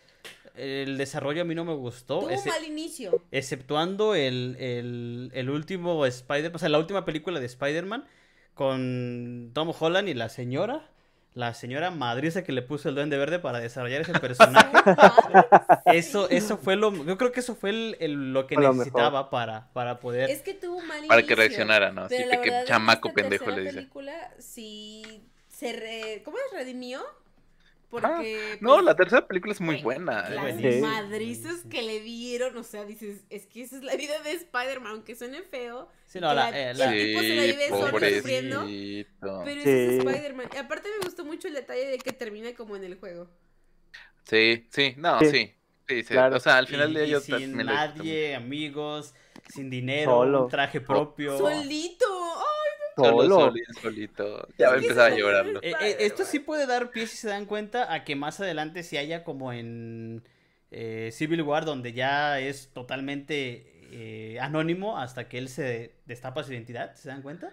el 0.56 0.98
desarrollo 0.98 1.42
a 1.42 1.44
mí 1.44 1.54
no 1.54 1.64
me 1.64 1.74
gustó. 1.74 2.18
Tuvo 2.18 2.30
ese- 2.30 2.48
un 2.50 2.54
mal 2.56 2.64
inicio. 2.64 3.22
exceptuando 3.30 4.16
el, 4.16 4.56
el, 4.58 5.30
el 5.34 5.50
último 5.50 6.04
Spider, 6.04 6.50
o 6.52 6.58
sea, 6.58 6.68
la 6.68 6.78
última 6.80 7.04
película 7.04 7.38
de 7.38 7.46
Spider-Man 7.46 8.04
con 8.54 9.50
Tom 9.54 9.72
Holland 9.78 10.08
y 10.08 10.14
la 10.14 10.28
señora, 10.28 10.88
la 11.34 11.54
señora 11.54 11.90
madriza 11.90 12.44
que 12.44 12.52
le 12.52 12.60
puso 12.62 12.88
el 12.90 12.94
Duende 12.94 13.16
Verde 13.16 13.38
para 13.38 13.58
desarrollar 13.58 14.02
ese 14.02 14.12
personaje. 14.20 14.70
Eso, 15.86 16.28
eso 16.28 16.58
fue 16.58 16.76
lo, 16.76 16.92
yo 17.04 17.16
creo 17.16 17.32
que 17.32 17.40
eso 17.40 17.54
fue 17.54 17.70
el, 17.70 17.96
el- 18.00 18.32
lo 18.32 18.46
que 18.46 18.54
lo 18.56 18.72
necesitaba 18.72 19.30
para, 19.30 19.72
para 19.72 19.98
poder. 20.00 20.30
Es 20.30 20.42
que 20.42 20.54
tuvo 20.54 20.76
un 20.76 20.86
mal 20.86 21.06
Para 21.06 21.22
que 21.22 21.34
reaccionara, 21.34 21.90
¿no? 21.92 22.02
Así 22.04 22.16
Pero 22.16 22.28
la 22.30 22.40
que 22.42 22.64
chamaco 22.66 23.12
pendejo 23.12 23.50
le 23.50 23.62
dice. 23.62 23.74
película 23.76 24.12
sí 24.38 25.24
se 25.48 25.72
re... 25.72 26.22
¿Cómo 26.24 26.36
es? 26.38 26.44
¿Redimió? 26.52 27.02
Porque... 27.92 28.56
No, 28.62 28.72
pues, 28.76 28.84
la 28.86 28.96
tercera 28.96 29.26
película 29.28 29.52
es 29.52 29.60
muy 29.60 29.82
buena. 29.82 30.26
Sí, 30.26 30.32
Las 30.32 30.42
buenísimo. 30.42 30.86
madrizas 30.88 31.56
que 31.70 31.82
le 31.82 32.00
dieron, 32.00 32.56
o 32.56 32.62
sea, 32.64 32.86
dices, 32.86 33.20
es 33.28 33.46
que 33.46 33.60
esa 33.62 33.76
es 33.76 33.82
la 33.82 33.94
vida 33.96 34.18
de 34.22 34.32
Spider-Man, 34.32 34.92
aunque 34.92 35.14
suene 35.14 35.42
feo. 35.42 35.88
Sí, 36.06 36.18
no, 36.18 36.32
la- 36.32 36.48
eh, 36.48 36.72
la- 36.74 36.94
el 36.94 37.06
tipo 37.06 37.20
se 37.20 37.28
la 37.36 37.42
vive 37.42 37.68
solo 37.68 37.98
sufriendo. 37.98 38.60
pobrecito. 38.60 39.42
Pero 39.44 39.62
Sí. 39.62 39.68
ese 39.68 39.96
es 39.98 40.04
Spider-Man. 40.06 40.48
Y 40.54 40.56
aparte 40.56 40.88
me 40.98 41.04
gustó 41.04 41.24
mucho 41.26 41.48
el 41.48 41.54
detalle 41.54 41.86
de 41.86 41.98
que 41.98 42.12
termina 42.12 42.54
como 42.54 42.76
en 42.76 42.84
el 42.84 42.96
juego. 42.98 43.28
Sí, 44.24 44.66
sí, 44.70 44.94
no, 44.96 45.18
Sí. 45.20 45.26
sí. 45.30 45.54
Sí, 45.88 46.02
sí. 46.04 46.12
Claro. 46.14 46.36
O 46.36 46.40
sea, 46.40 46.56
al 46.56 46.64
y- 46.64 46.68
final 46.68 46.94
de 46.94 47.00
y 47.00 47.08
ello 47.08 47.20
sin 47.20 47.32
también 47.32 47.52
lo 47.66 47.72
disfruto 47.72 47.98
nadie, 47.98 48.34
amigos, 48.36 49.14
sin 49.52 49.68
dinero, 49.68 50.12
Solo. 50.12 50.44
un 50.44 50.50
traje 50.50 50.80
propio. 50.80 51.36
Solito. 51.36 52.06
¡Ay, 53.00 53.14
mucho. 53.14 53.34
Solo, 53.34 53.52
Solo. 53.52 53.62
solito. 53.80 54.48
Ya 54.58 54.68
va 54.70 54.74
a 54.76 54.78
empezar 54.78 55.12
a 55.12 55.16
llorarlo. 55.16 55.60
Eh, 55.62 55.76
eh, 55.80 55.96
esto 56.00 56.24
sí 56.24 56.38
puede 56.40 56.66
dar 56.66 56.92
pie, 56.92 57.06
si 57.06 57.16
se 57.16 57.28
dan 57.28 57.46
cuenta, 57.46 57.92
a 57.92 58.04
que 58.04 58.16
más 58.16 58.40
adelante 58.40 58.82
se 58.82 58.98
haya 58.98 59.24
como 59.24 59.52
en 59.52 60.24
eh, 60.70 61.10
Civil 61.12 61.42
War, 61.42 61.64
donde 61.64 61.92
ya 61.92 62.40
es 62.40 62.70
totalmente 62.72 63.66
eh, 63.90 64.38
anónimo 64.40 64.98
hasta 64.98 65.28
que 65.28 65.38
él 65.38 65.48
se 65.48 65.94
destapa 66.06 66.44
su 66.44 66.52
identidad, 66.52 66.94
¿se 66.96 67.08
dan 67.08 67.22
cuenta? 67.22 67.52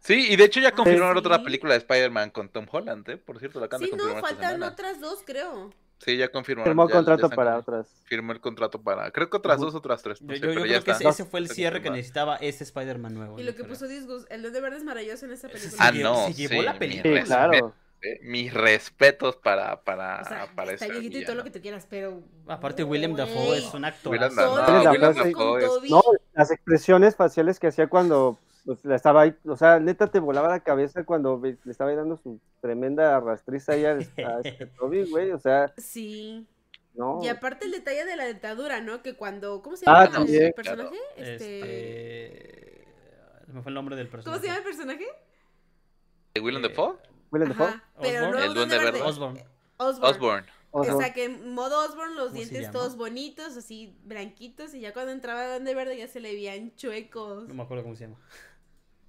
Sí, 0.00 0.28
y 0.30 0.36
de 0.36 0.44
hecho 0.44 0.60
ya 0.60 0.72
confirmaron 0.72 1.16
sí. 1.16 1.18
otra 1.18 1.42
película 1.42 1.72
de 1.74 1.78
Spider-Man 1.78 2.30
con 2.30 2.48
Tom 2.48 2.66
Holland, 2.70 3.08
¿eh? 3.10 3.16
Por 3.18 3.38
cierto, 3.38 3.60
la 3.60 3.66
acaban 3.66 3.86
Sí, 3.86 3.90
de 3.90 3.96
no, 3.96 4.16
faltan 4.20 4.62
otras 4.62 5.00
dos, 5.00 5.22
creo. 5.24 5.74
Sí, 5.98 6.16
ya 6.16 6.28
confirmaron. 6.28 6.70
Firmó 6.70 6.84
ya- 6.88 6.92
ya 6.92 6.96
contrato 6.98 7.30
para 7.30 7.50
con- 7.52 7.60
otras. 7.60 7.88
Firmó 8.04 8.32
el 8.32 8.40
contrato 8.40 8.80
para. 8.80 9.10
Creo 9.10 9.28
que 9.28 9.36
otras 9.36 9.56
Ujú. 9.56 9.66
dos, 9.66 9.74
otras 9.74 10.02
tres. 10.02 10.22
No 10.22 10.32
Yo, 10.32 10.34
sé, 10.34 10.40
yo- 10.40 10.46
yo 10.46 10.48
pero 10.54 10.62
creo 10.62 10.78
ya 10.78 10.84
que 10.84 10.90
está. 10.92 11.08
ese, 11.10 11.22
ese 11.22 11.30
fue 11.30 11.40
el 11.40 11.48
cierre 11.48 11.82
que 11.82 11.90
necesitaba 11.90 12.36
ese 12.36 12.64
Spider-Man 12.64 13.14
nuevo. 13.14 13.38
Y 13.38 13.42
lo 13.42 13.50
que 13.52 13.58
creo. 13.58 13.68
puso 13.68 13.88
Disgust, 13.88 14.30
el 14.30 14.42
Duende 14.42 14.60
Verde 14.60 14.76
es 14.78 14.84
maravilloso 14.84 15.26
en 15.26 15.32
esa 15.32 15.48
película. 15.48 15.76
Ah, 15.80 15.92
no, 15.92 16.26
se 16.28 16.34
llevó 16.34 16.54
sí, 16.54 16.62
la 16.62 16.72
mi 16.74 16.78
película. 16.78 17.20
Sí, 17.20 17.26
claro. 17.26 17.74
eh, 18.00 18.20
Mis 18.22 18.54
respetos 18.54 19.34
para, 19.36 19.82
para, 19.82 20.20
O 20.22 20.24
sea, 20.24 20.46
para 20.54 20.72
está 20.72 20.86
ese 20.86 20.98
y 21.04 21.24
todo 21.24 21.34
lo 21.34 21.42
que 21.42 21.50
tú 21.50 21.60
quieras, 21.60 21.84
pero... 21.90 22.22
Aparte, 22.46 22.84
William 22.84 23.16
Dafoe 23.16 23.58
es 23.58 23.74
un 23.74 23.84
actor. 23.84 24.12
William 24.12 24.32
Dafoe, 24.36 24.92
William 24.92 25.58
es-. 25.82 25.90
No, 25.90 26.02
las 26.32 26.52
expresiones 26.52 27.16
faciales 27.16 27.58
que 27.58 27.66
hacía 27.66 27.88
cuando 27.88 28.38
pues, 28.68 28.84
le 28.84 28.94
estaba 28.94 29.22
ahí, 29.22 29.34
o 29.46 29.56
sea, 29.56 29.80
neta 29.80 30.08
te 30.08 30.20
volaba 30.20 30.48
la 30.48 30.60
cabeza 30.60 31.04
cuando 31.04 31.40
le 31.42 31.56
estaba 31.70 31.88
ahí 31.88 31.96
dando 31.96 32.18
su 32.18 32.38
tremenda 32.60 33.16
arrastriza 33.16 33.72
ahí 33.72 33.86
a, 33.86 33.92
a 33.92 34.40
este 34.44 34.66
Toby, 34.78 35.08
güey, 35.08 35.30
o 35.30 35.38
sea, 35.38 35.72
Sí. 35.78 36.46
no. 36.94 37.18
Y 37.22 37.28
aparte 37.28 37.64
el 37.64 37.72
detalle 37.72 38.04
de 38.04 38.14
la 38.16 38.26
dentadura, 38.26 38.82
¿no? 38.82 39.02
Que 39.02 39.14
cuando... 39.16 39.62
¿Cómo 39.62 39.76
se 39.78 39.84
Ah, 39.88 40.04
llama 40.12 40.26
el 40.28 40.52
personaje? 40.52 40.96
Este... 41.16 41.34
Este... 42.34 42.88
Se 43.46 43.52
me 43.54 43.62
fue 43.62 43.70
el 43.70 43.74
nombre 43.74 43.96
del 43.96 44.08
personaje. 44.08 44.30
¿Cómo 44.36 44.40
se 44.42 44.46
llama 44.48 44.58
el 44.58 44.64
personaje? 44.64 45.06
¿De 46.34 46.40
Willem 46.42 46.62
Eh, 46.64 46.68
Dafoe? 46.68 46.96
William 47.32 47.48
Dafoe, 47.50 47.80
pero 48.00 48.30
no 48.30 48.38
El 48.38 48.52
Duende 48.54 48.78
Verde. 48.78 49.00
Osborn. 49.02 49.38
Osborn. 49.78 50.10
Osborn. 50.14 50.46
o 50.70 50.84
sea, 50.84 50.94
O 50.96 51.00
sea, 51.00 51.12
que 51.14 51.24
en 51.24 51.52
modo 51.54 51.80
Osborn 51.86 52.14
los 52.16 52.28
¿Cómo 52.32 52.42
se 52.42 52.48
dientes 52.50 52.70
todos 52.70 52.96
bonitos, 52.96 53.56
así 53.56 53.98
blanquitos, 54.04 54.74
y 54.74 54.80
ya 54.80 54.92
cuando 54.92 55.12
entraba 55.12 55.48
Duende 55.48 55.74
Verde 55.74 55.96
ya 55.96 56.08
se 56.08 56.20
le 56.20 56.32
veían 56.34 56.74
chuecos. 56.76 57.48
No 57.48 57.54
me 57.54 57.62
acuerdo 57.62 57.84
cómo 57.84 57.96
se 57.96 58.04
llama. 58.04 58.16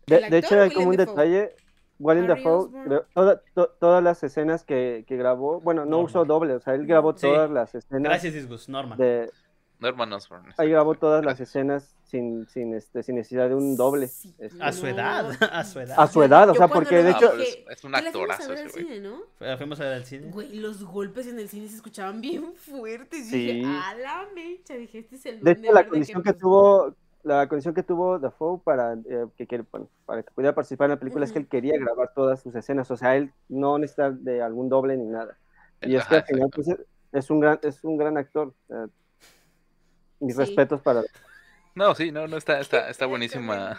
De, 0.09 0.37
hecho 0.37 0.59
hay 0.61 0.71
como 0.71 0.89
un 0.89 0.95
detalle, 0.97 1.55
William 1.99 2.27
Dafoe, 2.27 2.69
toda- 3.13 3.41
to- 3.53 3.69
todas 3.79 4.03
las 4.03 4.23
escenas 4.23 4.63
que, 4.63 5.03
que 5.07 5.17
grabó, 5.17 5.59
bueno, 5.61 5.81
no 5.85 5.91
Norman. 5.91 6.05
usó 6.05 6.25
doble, 6.25 6.53
o 6.55 6.59
sea, 6.59 6.73
él 6.75 6.85
grabó 6.85 7.13
Sí. 7.15 7.27
todas 7.27 7.49
las 7.51 7.75
escenas 7.75 8.03
Gracias, 8.03 8.33
Disgus. 8.33 8.69
Norman. 8.69 8.97
de, 8.97 9.29
Norman 9.79 10.11
Osborn. 10.11 10.53
ahí 10.57 10.69
grabó 10.69 10.95
todas 10.95 11.23
las 11.23 11.39
escenas 11.39 11.95
sin, 12.03 12.45
sin, 12.47 12.73
este, 12.73 13.01
sin 13.03 13.15
necesidad 13.15 13.47
de 13.47 13.55
un 13.55 13.77
doble. 13.77 14.07
Sí, 14.07 14.33
este, 14.37 14.61
A 14.61 14.71
su 14.73 14.87
edad. 14.87 15.29
A 15.53 15.63
su 15.63 15.79
edad. 15.79 15.95
a 15.97 16.07
su 16.07 16.23
edad, 16.23 16.49
o 16.49 16.55
sea, 16.55 16.67
porque 16.67 17.01
de 17.03 17.11
hecho, 17.11 17.31
dije, 17.37 17.65
Es 17.69 17.83
un 17.85 17.91
"¿Qué 17.93 18.01
le 18.01 18.11
fuimos 18.11 18.29
a 18.29 18.33
actorazo 18.33 18.49
ver 18.49 18.57
ese 18.57 18.65
al 18.65 18.71
güey. 18.71 18.83
cine, 18.85 18.99
¿no? 19.09 19.17
Fu- 19.37 19.57
Fuimos 19.57 19.79
a 19.79 19.83
ver 19.85 19.93
al 19.93 20.05
cine. 20.05 20.31
Güey, 20.31 20.55
los 20.55 20.83
golpes 20.83 21.27
en 21.27 21.39
el 21.39 21.47
cine 21.47 21.67
se 21.69 21.75
escuchaban 21.77 22.19
bien 22.19 22.53
fuertes. 22.55 23.27
Y 23.27 23.29
Sí. 23.29 23.37
dije, 23.53 23.65
a 23.67 23.93
la 23.95 24.27
mecha, 24.35 24.73
dije, 24.75 24.99
este 24.99 25.15
es 25.17 25.25
el 25.27 25.41
De 25.43 25.51
hecho, 25.51 25.71
la 25.73 25.87
condición 25.87 26.23
que 26.23 26.31
pues, 26.33 26.41
tuvo, 26.41 26.93
la 27.23 27.47
condición 27.47 27.73
que 27.73 27.83
tuvo 27.83 28.17
Dafoe 28.19 28.59
para, 28.63 28.93
eh, 28.93 29.25
que, 29.35 29.45
que- 29.47 29.65
bueno, 29.71 29.89
para 30.05 30.23
que 30.23 30.31
pudiera 30.31 30.55
participar 30.55 30.85
en 30.85 30.91
la 30.91 30.99
película 30.99 31.25
es 31.25 31.31
que 31.31 31.39
él 31.39 31.47
quería 31.47 31.77
grabar 31.77 32.13
todas 32.13 32.41
sus 32.41 32.55
escenas, 32.55 32.89
o 32.91 32.97
sea, 32.97 33.15
él 33.17 33.31
no 33.49 33.77
necesita 33.77 34.11
de 34.11 34.41
algún 34.41 34.69
doble 34.69 34.95
ni 34.97 35.05
nada. 35.05 35.37
Y 35.81 35.95
es 35.95 36.05
que 36.05 36.15
al 36.15 36.23
final 36.23 36.49
pues, 36.53 36.67
es 37.11 37.29
un 37.29 37.39
gran, 37.39 37.59
es 37.63 37.83
un 37.83 37.97
gran 37.97 38.17
actor. 38.17 38.53
mis 40.21 40.35
Sí. 40.35 40.39
respetos 40.41 40.81
para 40.81 41.01
No, 41.75 41.95
sí, 41.95 42.11
no, 42.11 42.27
no, 42.27 42.37
está, 42.37 42.59
está, 42.59 42.89
está 42.89 43.05
buenísima. 43.07 43.77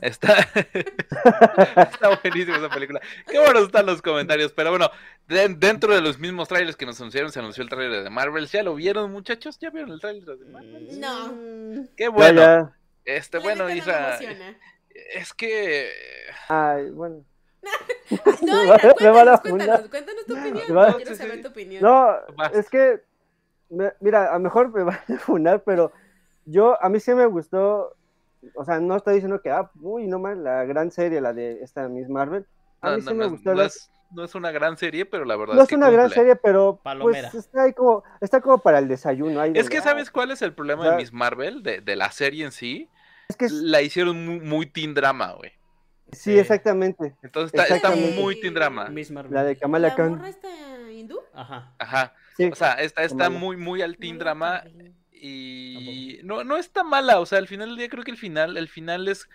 Está, 0.00 0.34
está 1.76 2.18
buenísima 2.22 2.56
esa 2.56 2.68
película. 2.70 3.00
Qué 3.30 3.38
buenos 3.38 3.64
están 3.64 3.86
los 3.86 4.02
comentarios. 4.02 4.52
Pero 4.52 4.70
bueno, 4.70 4.90
de- 5.28 5.48
dentro 5.48 5.94
de 5.94 6.00
los 6.00 6.18
mismos 6.18 6.48
trailers 6.48 6.76
que 6.76 6.86
nos 6.86 6.98
anunciaron, 7.00 7.30
se 7.30 7.38
anunció 7.38 7.62
el 7.62 7.68
trailer 7.68 8.02
de 8.02 8.10
Marvel. 8.10 8.46
¿Ya 8.46 8.62
lo 8.62 8.74
vieron, 8.74 9.12
muchachos? 9.12 9.58
¿Ya 9.58 9.70
vieron 9.70 9.90
el 9.92 10.00
trailer 10.00 10.38
de 10.38 10.44
Marvel? 10.46 11.00
No. 11.00 11.86
Qué 11.96 12.08
bueno. 12.08 12.40
ya. 12.40 12.72
Este, 13.04 13.38
La 13.38 13.44
bueno, 13.44 13.64
no 13.64 13.74
Isa. 13.74 14.18
Es 15.14 15.32
que. 15.34 15.90
Ay, 16.48 16.90
bueno. 16.90 17.24
No, 18.42 18.62
Me 18.64 18.70
va- 18.70 18.76
Ira, 18.82 18.94
me 19.00 19.10
van 19.10 19.28
a 19.28 19.38
cuéntanos, 19.38 19.40
cuéntanos, 19.40 19.88
cuéntanos 19.90 20.26
tu 20.26 20.32
opinión. 20.34 20.96
Quiero 20.96 21.14
saber 21.14 21.36
sí. 21.36 21.42
tu 21.42 21.48
opinión. 21.48 21.82
No, 21.82 22.16
es 22.54 22.68
que, 22.70 23.00
me- 23.68 23.92
mira, 24.00 24.30
a 24.30 24.32
lo 24.34 24.40
mejor 24.40 24.72
me 24.72 24.82
van 24.82 24.98
a 25.08 25.18
funar, 25.18 25.62
pero 25.62 25.92
yo, 26.50 26.82
a 26.82 26.88
mí 26.88 27.00
sí 27.00 27.14
me 27.14 27.26
gustó, 27.26 27.94
o 28.54 28.64
sea, 28.64 28.80
no 28.80 28.96
estoy 28.96 29.14
diciendo 29.14 29.40
que, 29.42 29.50
ah, 29.50 29.70
uy, 29.80 30.06
no 30.06 30.18
más, 30.18 30.36
la 30.36 30.64
gran 30.64 30.90
serie, 30.90 31.20
la 31.20 31.32
de 31.32 31.62
esta 31.62 31.88
Miss 31.88 32.08
Marvel, 32.08 32.46
a 32.80 32.90
No, 32.90 32.96
mí 32.96 33.02
no, 33.02 33.10
sí 33.10 33.14
me 33.16 33.24
no, 33.24 33.30
gustó. 33.30 33.50
no 33.50 33.56
la- 33.56 33.66
es, 33.66 33.90
no 34.12 34.24
es 34.24 34.34
una 34.34 34.50
gran 34.50 34.76
serie, 34.76 35.04
pero 35.06 35.24
la 35.24 35.36
verdad 35.36 35.54
No 35.54 35.60
es 35.60 35.64
es 35.64 35.68
que 35.68 35.76
una 35.76 35.90
gran 35.90 36.10
serie, 36.10 36.34
pero 36.36 36.80
Palomera. 36.82 37.30
pues 37.30 37.44
está 37.46 37.62
ahí 37.62 37.72
como, 37.72 38.02
está 38.20 38.40
como 38.40 38.58
para 38.58 38.78
el 38.78 38.88
desayuno. 38.88 39.40
Ahí 39.40 39.52
Es 39.54 39.66
de, 39.66 39.70
que, 39.70 39.78
ah, 39.78 39.82
¿sabes 39.82 40.10
cuál 40.10 40.30
es 40.32 40.42
el 40.42 40.52
problema 40.52 40.90
de. 40.90 40.96
Miss 40.96 41.12
Marvel? 41.12 41.62
De, 41.62 41.80
de 41.80 41.94
la 41.96 42.10
serie 42.10 42.44
en 42.44 42.50
sí. 42.52 42.88
Es 43.28 43.36
que 43.36 43.44
es- 43.44 43.52
La 43.52 43.82
hicieron 43.82 44.26
muy, 44.26 44.40
muy 44.40 44.66
teen 44.66 44.94
drama, 44.94 45.32
güey. 45.34 45.52
sí, 46.10 46.36
exactamente. 46.36 47.14
Entonces 47.22 47.52
está, 47.72 47.90
muy 47.92 48.40
teen 48.40 48.52
drama. 48.54 48.88
Miss 48.88 49.12
Marvel. 49.12 49.32
La 49.32 49.44
de 49.44 49.56
Kamala 49.56 49.88
¿La 49.88 49.94
Khan. 49.94 50.10
morra 50.10 50.28
está 50.28 50.48
hindú? 50.90 51.20
Ajá. 51.32 51.72
Ajá. 51.78 52.12
Sí, 52.36 52.46
O 52.50 52.54
sea, 52.56 52.72
está, 52.80 53.04
está 53.04 53.24
Kamala. 53.24 53.38
muy, 53.38 53.56
muy 53.56 53.80
al 53.82 53.96
teen 53.96 54.18
la 54.18 54.24
drama. 54.24 54.64
Y 55.22 56.20
no, 56.24 56.44
no 56.44 56.56
está 56.56 56.82
mala, 56.84 57.20
o 57.20 57.26
sea, 57.26 57.38
al 57.38 57.48
final 57.48 57.68
del 57.70 57.78
día 57.78 57.88
creo 57.88 58.04
que 58.04 58.10
el 58.10 58.16
final, 58.16 58.56
el 58.56 58.68
final 58.68 59.06
es, 59.08 59.28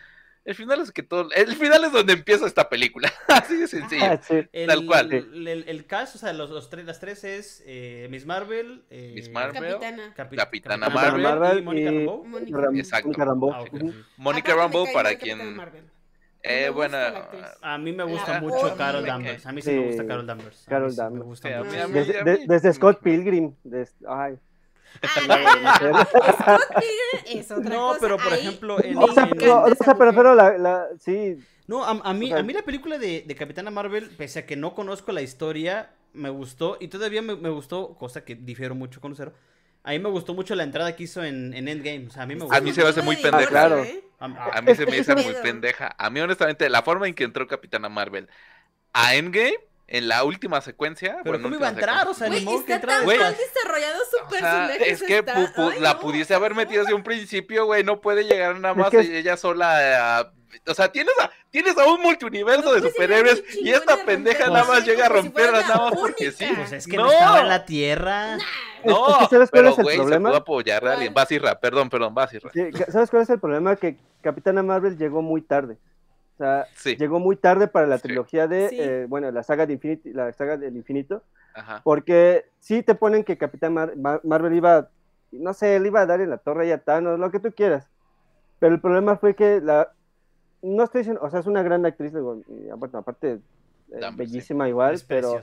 el 0.43 0.55
final 0.55 0.79
es 0.81 0.91
que 0.91 1.03
todo, 1.03 1.29
el 1.35 1.55
final 1.55 1.83
es 1.85 1.91
donde 1.91 2.13
empieza 2.13 2.45
esta 2.45 2.69
película, 2.69 3.11
así 3.27 3.55
de 3.57 3.67
sencillo. 3.67 4.05
Ah, 4.05 4.19
sí. 4.21 4.47
El, 4.53 4.67
Tal 4.67 4.85
cual. 4.85 5.11
El, 5.13 5.47
el, 5.47 5.63
el 5.67 5.85
cast, 5.85 6.15
o 6.15 6.17
sea, 6.19 6.33
los, 6.33 6.49
los 6.49 6.69
tres, 6.69 6.85
las 6.85 6.99
tres 6.99 7.23
es 7.23 7.63
eh, 7.65 8.07
Miss 8.11 8.25
Marvel, 8.25 8.83
eh, 8.89 9.11
Miss 9.15 9.29
Marvel, 9.29 9.71
Capitana. 9.73 10.13
Capi- 10.15 10.35
Capitana 10.35 10.85
Capitana 10.87 11.17
Marvel 11.17 11.57
y 11.59 11.61
Mónica 11.61 11.91
y- 11.91 11.95
Rambeau. 11.97 12.25
Mónica. 12.25 12.59
Exacto. 12.75 13.07
Mónica 13.07 13.25
Rambeau. 13.25 13.51
Ah, 13.53 13.61
ok. 13.61 13.73
Ujú. 13.73 13.93
Mónica 14.17 14.55
me 14.55 14.61
Rambeau, 14.61 14.85
para 14.93 15.15
quien, 15.15 15.55
Marvel. 15.55 15.83
eh, 16.43 16.61
me 16.65 16.69
bueno, 16.69 16.97
gusta. 17.11 17.57
A 17.61 17.77
mí 17.79 17.91
me 17.91 18.03
gusta 18.03 18.33
La 18.33 18.41
mucho 18.41 18.55
odio. 18.57 18.77
Carol 18.77 19.01
Me 19.01 19.07
Danvers. 19.07 19.45
A 19.47 19.51
mí 19.51 19.61
sí, 19.61 19.69
Sí. 19.71 19.75
me 19.77 19.87
gusta 19.87 20.05
Carol 20.07 20.27
Danvers. 20.27 20.65
Carol 20.67 20.91
sí 20.91 20.97
me 20.97 21.03
Danvers. 21.03 21.25
gusta 21.25 21.47
Sí, 21.47 21.53
a 21.53 21.57
mucho. 21.63 21.71
mí- 21.71 21.79
a 21.81 21.87
mí- 21.87 21.93
Desde, 21.93 22.45
desde 22.47 22.73
Scott 22.73 23.01
Pilgrim. 23.01 23.55
des- 23.63 23.95
ay. 24.07 24.35
Ah, 25.01 25.07
no, 25.27 25.35
es 27.39 27.51
otra 27.51 27.75
cosa. 27.75 27.99
pero 28.01 28.17
por 28.17 28.33
Ahí 28.33 28.39
ejemplo, 28.39 28.83
en- 28.83 28.97
me 28.97 29.03
O 29.03 29.13
sea, 29.13 29.23
en- 29.23 29.29
pero, 29.37 29.63
o 29.63 29.75
sea, 29.75 29.95
pero, 29.95 30.35
la, 30.35 30.57
la, 30.57 30.87
sí, 30.99 31.37
No, 31.67 31.83
a, 31.83 31.91
a 31.91 32.13
mí, 32.13 32.27
O 32.27 32.29
sea- 32.29 32.39
a 32.39 32.43
mí 32.43 32.53
la 32.53 32.61
película 32.63 32.97
de, 32.97 33.23
de 33.25 33.35
Capitana 33.35 33.71
Marvel, 33.71 34.09
pese 34.17 34.39
a 34.39 34.45
que 34.45 34.55
no 34.55 34.73
conozco 34.75 35.11
la 35.11 35.21
historia, 35.21 35.91
me 36.13 36.29
gustó, 36.29 36.77
y 36.79 36.87
todavía 36.87 37.21
me, 37.21 37.35
me 37.35 37.49
gustó, 37.49 37.95
cosa 37.97 38.23
que 38.23 38.35
difiero 38.35 38.75
mucho 38.75 39.01
con 39.01 39.11
Lucero, 39.11 39.33
a 39.83 39.91
mí 39.91 39.99
me 39.99 40.09
gustó 40.09 40.33
mucho 40.33 40.55
la 40.55 40.63
entrada 40.63 40.95
que 40.95 41.03
hizo 41.03 41.23
en, 41.23 41.53
en 41.53 41.67
Endgame, 41.67 42.07
o 42.07 42.11
sea, 42.11 42.23
a 42.23 42.25
mí 42.25 42.35
me 42.35 42.41
gustó. 42.41 42.57
A 42.57 42.61
mí 42.61 42.73
se 42.73 42.81
me 42.83 42.89
hace 42.89 43.01
muy 43.01 43.15
pendeja. 43.17 43.45
Ah, 43.45 43.49
claro. 43.49 43.83
¿eh? 43.83 44.03
A- 44.19 44.27
mí 44.61 44.75
se 44.75 44.85
me 44.85 45.03
que- 45.03 45.15
muy 45.23 45.33
pendeja. 45.43 45.95
A 45.97 46.09
mí, 46.09 46.19
honestamente, 46.19 46.69
la 46.69 46.81
forma 46.81 47.07
en 47.07 47.13
que 47.13 47.23
entró 47.23 47.47
Capitana 47.47 47.89
Marvel 47.89 48.27
a 48.93 49.15
Endgame, 49.15 49.57
en 49.87 50.07
la 50.07 50.23
última 50.23 50.61
secuencia. 50.61 51.17
Pero 51.23 51.37
bueno, 51.37 51.43
¿cómo 51.43 51.55
iba 51.55 51.67
a 51.67 51.71
entrar? 51.71 52.07
O 52.07 52.13
sea, 52.13 52.27
Güey, 52.27 52.39
ni 52.39 52.45
modo 52.45 52.65
que 52.65 52.73
está 52.73 52.87
tan 52.87 53.03
Güey. 53.03 53.19
mal 53.19 53.35
desarrollado 53.37 53.99
su 54.09 54.15
O 54.25 54.29
sea, 54.29 54.39
personaje. 54.67 54.91
es 54.91 55.03
que 55.03 55.17
está- 55.19 55.35
pu- 55.35 55.53
pu- 55.53 55.71
Ay, 55.73 55.79
la 55.79 55.93
no, 55.93 55.99
pudiese 55.99 56.33
haber 56.33 56.55
metido 56.55 56.81
desde 56.83 56.95
un 56.95 57.03
principio, 57.03 57.65
güey. 57.65 57.83
No 57.83 58.01
puede 58.01 58.23
llegar 58.23 58.59
nada 58.59 58.73
Es 58.73 58.79
más 58.79 58.89
que- 58.89 59.19
ella 59.19 59.37
sola 59.37 60.19
a... 60.19 60.31
O 60.67 60.73
sea, 60.73 60.89
tienes 60.89 61.13
a, 61.21 61.29
tienes 61.49 61.77
a 61.77 61.85
un 61.85 62.01
multiuniverso 62.01 62.61
No, 62.63 62.71
de 62.73 62.79
pues, 62.81 62.93
superhéroes 62.93 63.43
muy 63.55 63.67
y 63.67 63.71
esta 63.73 63.97
pendeja 64.05 64.47
nada 64.47 64.63
más 64.63 64.85
llega 64.85 65.03
a 65.05 65.07
si 65.09 65.13
romperlas 65.13 65.67
la 65.67 65.75
nada 65.75 65.89
más 65.91 65.99
porque 65.99 66.31
sí. 66.31 66.47
Pues 66.55 66.71
es 66.71 66.87
que 66.87 66.95
No. 66.95 67.03
no, 67.03 67.11
estaba 67.11 67.41
en 67.41 67.49
la 67.49 67.65
tierra. 67.65 68.35
Es- 68.37 68.43
No, 68.85 69.09
es 69.09 69.27
que 69.27 69.35
¿sabes 69.35 69.49
cuál 69.51 69.63
pero 69.63 69.69
es 69.69 69.77
el 69.79 69.83
güey, 69.83 69.95
se 69.97 70.01
problema? 70.01 70.29
pudo 70.29 70.37
apoyar 70.37 70.87
a 70.87 70.93
alguien. 70.93 71.13
Isra, 71.29 71.59
perdón, 71.59 71.89
perdón, 71.89 72.15
vas, 72.15 72.33
Isra. 72.33 72.51
Sí, 72.53 72.61
¿Sabes 72.89 73.09
cuál 73.09 73.23
es 73.23 73.29
el 73.31 73.39
problema? 73.39 73.75
Que 73.75 73.97
Capitana 74.21 74.63
Marvel 74.63 74.97
llegó 74.97 75.21
muy 75.21 75.41
tarde. 75.41 75.77
O 76.35 76.37
sea, 76.37 76.67
Sí, 76.75 76.97
llegó 76.97 77.19
muy 77.19 77.37
tarde 77.37 77.67
para 77.67 77.87
la 77.87 77.97
Sí. 77.97 78.03
trilogía 78.03 78.47
de, 78.47 78.69
Sí. 78.69 78.77
eh, 78.79 79.05
bueno, 79.07 79.31
la 79.31 79.41
saga 79.41 79.65
de 79.65 79.73
Infinity, 79.73 80.11
la 80.11 80.33
saga 80.33 80.57
del 80.57 80.75
infinito, 80.75 81.23
ajá. 81.53 81.79
porque 81.83 82.45
sí 82.59 82.83
te 82.83 82.93
ponen 82.93 83.23
que 83.23 83.37
Capitán 83.37 83.73
Mar- 83.73 83.95
Mar- 83.95 84.19
Marvel 84.25 84.53
iba, 84.53 84.89
no 85.31 85.53
sé, 85.53 85.79
le 85.79 85.87
iba 85.87 86.01
a 86.01 86.05
dar 86.05 86.19
en 86.19 86.29
la 86.29 86.37
torre 86.37 86.67
y 86.67 86.71
a 86.71 86.79
Thanos, 86.83 87.17
lo 87.19 87.31
que 87.31 87.39
tú 87.39 87.53
quieras. 87.53 87.89
Pero 88.59 88.75
el 88.75 88.81
problema 88.81 89.15
fue 89.15 89.33
que 89.33 89.61
la, 89.61 89.93
no 90.61 90.83
estoy 90.83 90.99
diciendo, 91.01 91.21
o 91.23 91.29
sea, 91.29 91.39
es 91.39 91.45
una 91.47 91.63
gran 91.63 91.85
actriz, 91.85 92.13
digo, 92.13 92.41
y 92.49 92.69
aparte, 92.69 92.97
aparte, 92.97 93.31
eh, 93.31 93.39
Dame, 94.01 94.11
sí. 94.11 94.17
bellísima 94.17 94.67
igual, 94.67 94.95
Es 94.95 95.03
pero, 95.05 95.39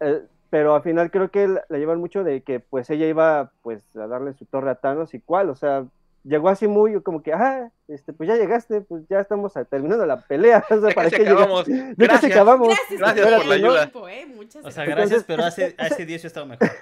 eh, 0.00 0.26
pero 0.50 0.74
al 0.74 0.82
final 0.82 1.10
creo 1.10 1.30
que 1.30 1.48
la, 1.48 1.64
la 1.70 1.78
llevan 1.78 2.00
mucho 2.00 2.22
de 2.22 2.42
que 2.42 2.60
pues 2.60 2.90
ella 2.90 3.06
iba 3.06 3.50
pues 3.62 3.82
a 3.96 4.06
darle 4.06 4.34
su 4.34 4.44
torre 4.44 4.68
a 4.70 4.74
Thanos 4.74 5.14
y 5.14 5.20
cuál, 5.20 5.48
o 5.48 5.54
sea, 5.54 5.86
llegó 6.24 6.48
así 6.48 6.66
muy 6.68 7.00
como 7.02 7.22
que, 7.22 7.32
ah, 7.32 7.70
este, 7.88 8.12
pues 8.12 8.28
ya 8.28 8.36
llegaste, 8.36 8.80
pues 8.82 9.04
ya 9.08 9.20
estamos 9.20 9.56
a- 9.56 9.64
terminando 9.64 10.06
la 10.06 10.20
pelea, 10.26 10.64
o 10.70 10.80
sea, 10.80 10.94
¿para 10.94 11.10
qué 11.10 11.22
acabamos. 11.22 11.66
Ya 11.66 11.74
casi 11.86 11.96
Gracias. 11.96 12.32
acabamos. 12.32 12.68
Gracias, 12.68 12.98
Gracias 13.00 13.36
por 13.36 13.46
la 13.46 13.54
ayuda. 13.54 13.78
tiempo, 13.90 14.08
¿eh? 14.08 14.26
Muchas 14.26 14.64
O 14.64 14.70
sea, 14.70 14.84
gracias. 14.84 15.08
gracias, 15.10 15.24
pero 15.26 15.44
hace, 15.44 15.74
hace 15.78 16.06
10 16.06 16.22
yo 16.22 16.26
estaba 16.28 16.46
mejor. 16.46 16.68